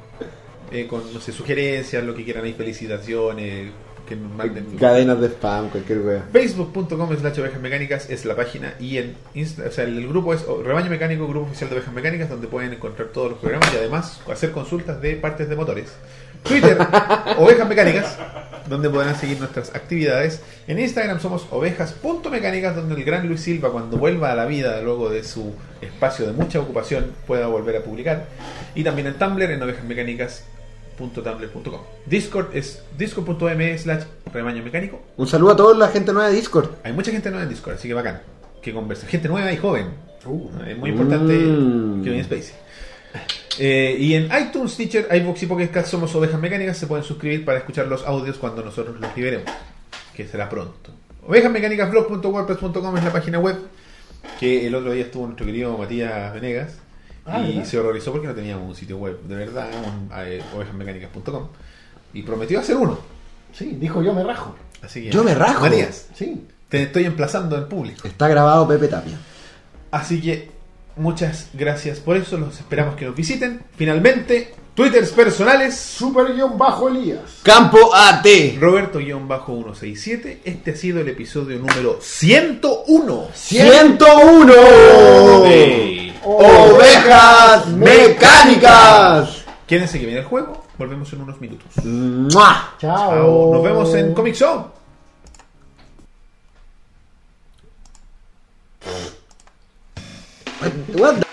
eh, 0.75 0.87
con, 0.87 1.13
no 1.13 1.21
sé, 1.21 1.33
sugerencias, 1.33 2.03
lo 2.05 2.15
que 2.15 2.25
quieran 2.25 2.45
ahí, 2.45 2.53
felicitaciones, 2.53 3.71
que 4.07 4.17
nos 4.17 4.33
manden... 4.33 4.77
Cadenas 4.79 5.21
de 5.21 5.29
spam, 5.29 5.71
cualquier 5.71 6.01
wea. 6.01 6.29
Facebook.com 6.33 7.17
slash 7.17 7.41
ovejas 7.41 7.61
mecánicas 7.61 8.11
es 8.11 8.25
la 8.25 8.37
página 8.37 8.75
y 8.79 8.99
en 8.99 9.15
Insta, 9.35 9.65
o 9.69 9.71
sea, 9.71 9.85
el 9.85 10.07
grupo 10.07 10.35
es 10.35 10.45
Rebaño 10.47 10.91
Mecánico, 10.91 11.27
grupo 11.27 11.47
oficial 11.47 11.71
de 11.71 11.77
ovejas 11.77 11.95
mecánicas, 11.95 12.29
donde 12.29 12.47
pueden 12.47 12.73
encontrar 12.73 13.09
todos 13.09 13.31
los 13.33 13.39
programas 13.39 13.73
y 13.73 13.77
además 13.77 14.21
hacer 14.31 14.53
consultas 14.53 15.01
de 15.01 15.17
partes 15.17 15.49
de 15.49 15.57
motores. 15.57 15.93
Twitter, 16.43 16.77
ovejas 17.39 17.67
mecánicas, 17.67 18.19
donde 18.69 18.91
podrán 18.91 19.17
seguir 19.17 19.39
nuestras 19.39 19.75
actividades. 19.75 20.43
En 20.67 20.79
Instagram 20.79 21.19
somos 21.19 21.47
ovejas.mecánicas, 21.51 22.77
donde 22.77 22.97
el 22.97 23.05
gran 23.05 23.27
Luis 23.27 23.41
Silva, 23.41 23.73
cuando 23.73 23.97
vuelva 23.97 24.33
a 24.33 24.35
la 24.35 24.45
vida 24.45 24.81
luego 24.83 25.09
de 25.09 25.25
su 25.25 25.55
espacio 25.81 26.27
de 26.27 26.33
mucha 26.33 26.61
ocupación, 26.61 27.13
pueda 27.27 27.47
volver 27.47 27.77
a 27.77 27.83
publicar. 27.83 28.27
Y 28.75 28.85
también 28.85 29.07
en 29.07 29.15
Tumblr, 29.15 29.51
en 29.51 29.63
ovejasmecánicas.tumblr.com. 30.99 31.81
Discord 32.07 32.55
es 32.57 32.83
discord.me 32.97 33.79
slash 33.79 34.05
rebaño 34.33 34.63
mecánico. 34.63 35.01
Un 35.17 35.27
saludo 35.27 35.53
a 35.53 35.57
toda 35.57 35.77
la 35.77 35.89
gente 35.89 36.13
nueva 36.13 36.29
de 36.29 36.37
Discord. 36.37 36.71
Hay 36.83 36.93
mucha 36.93 37.11
gente 37.11 37.31
nueva 37.31 37.45
en 37.45 37.49
Discord, 37.51 37.75
así 37.77 37.89
que 37.89 37.95
bacán. 37.95 38.21
Que 38.63 38.73
conversa. 38.73 39.07
Gente 39.07 39.29
nueva 39.29 39.53
y 39.53 39.57
joven. 39.57 39.89
Uh. 40.27 40.49
es 40.67 40.79
muy 40.79 40.91
importante 40.91 41.35
Mm. 41.35 42.03
Kevin 42.03 42.25
Spacey. 42.25 42.55
Eh, 43.59 43.97
y 44.01 44.15
en 44.15 44.29
iTunes, 44.41 44.77
Teacher, 44.77 45.07
iVoox 45.15 45.43
y 45.43 45.47
Pocket 45.47 45.69
Cast 45.69 45.89
somos 45.89 46.15
Ovejas 46.15 46.41
Mecánicas. 46.41 46.77
Se 46.77 46.87
pueden 46.87 47.05
suscribir 47.05 47.45
para 47.45 47.59
escuchar 47.59 47.87
los 47.87 48.05
audios 48.05 48.39
cuando 48.39 48.63
nosotros 48.65 48.99
los 49.01 49.15
liberemos. 49.17 49.51
Que 50.15 50.27
será 50.27 50.49
pronto. 50.49 50.91
Ovejasmecánicasblog.wordpress.com 51.27 52.97
es 52.97 53.05
la 53.05 53.13
página 53.13 53.39
web. 53.39 53.57
Que 54.41 54.67
el 54.67 54.75
otro 54.75 54.93
día 54.93 55.05
estuvo 55.05 55.27
nuestro 55.27 55.47
querido 55.47 55.77
Matías 55.77 56.33
Venegas. 56.35 56.79
Ah, 57.27 57.41
y 57.41 57.53
¿verdad? 57.55 57.65
se 57.65 57.79
horrorizó 57.79 58.13
porque 58.13 58.27
no 58.29 58.35
teníamos 58.35 58.69
un 58.69 58.75
sitio 58.75 58.99
web. 58.99 59.21
De 59.23 59.35
verdad, 59.35 59.69
un, 59.87 60.11
eh, 60.17 60.43
ovejasmecánicas.com. 60.55 61.49
Y 62.13 62.23
prometió 62.23 62.61
hacer 62.61 62.77
uno. 62.77 62.99
Sí, 63.53 63.77
dijo 63.81 64.03
yo 64.03 64.13
me 64.13 64.23
rajo. 64.23 64.55
Así 64.83 65.03
que, 65.05 65.11
Yo 65.11 65.25
me 65.25 65.35
rajo. 65.35 65.63
Matías, 65.63 66.09
Sí. 66.15 66.47
te 66.69 66.83
estoy 66.83 67.05
emplazando 67.05 67.57
en 67.57 67.69
público. 67.69 68.07
Está 68.07 68.29
grabado 68.29 68.69
Pepe 68.69 68.89
Tapia. 68.89 69.17
Así 69.91 70.21
que 70.21 70.51
muchas 70.97 71.49
gracias 71.55 72.01
por 72.01 72.17
eso. 72.17 72.37
Los 72.37 72.59
esperamos 72.59 72.97
que 72.97 73.07
nos 73.07 73.17
visiten. 73.17 73.63
Finalmente, 73.77 74.55
twitters 74.75 75.11
personales. 75.11 75.77
Super 75.77 76.35
guion 76.35 76.59
bajo 76.59 76.89
Elías. 76.89 77.41
Campo 77.43 77.95
AT. 77.95 78.27
Roberto-167. 78.59 80.39
Este 80.45 80.73
ha 80.73 80.77
sido 80.77 81.01
el 81.01 81.09
episodio 81.09 81.59
número 81.59 81.99
101 82.01 83.29
101 83.33 84.53
de 85.43 86.15
Ovejas 86.25 87.67
Mecánicas. 87.69 89.45
Quédense 89.67 89.99
que 89.99 90.07
viene 90.07 90.21
el 90.21 90.27
juego. 90.27 90.65
Volvemos 90.77 91.13
en 91.13 91.21
unos 91.23 91.41
minutos. 91.41 91.69
¡Mua! 91.85 92.75
Chao. 92.79 93.11
Chao. 93.11 93.55
Nos 93.55 93.63
vemos 93.63 93.95
en 93.95 94.13
Comic 94.13 94.35
Zone. 94.35 94.65
What 100.95 101.19
the 101.19 101.24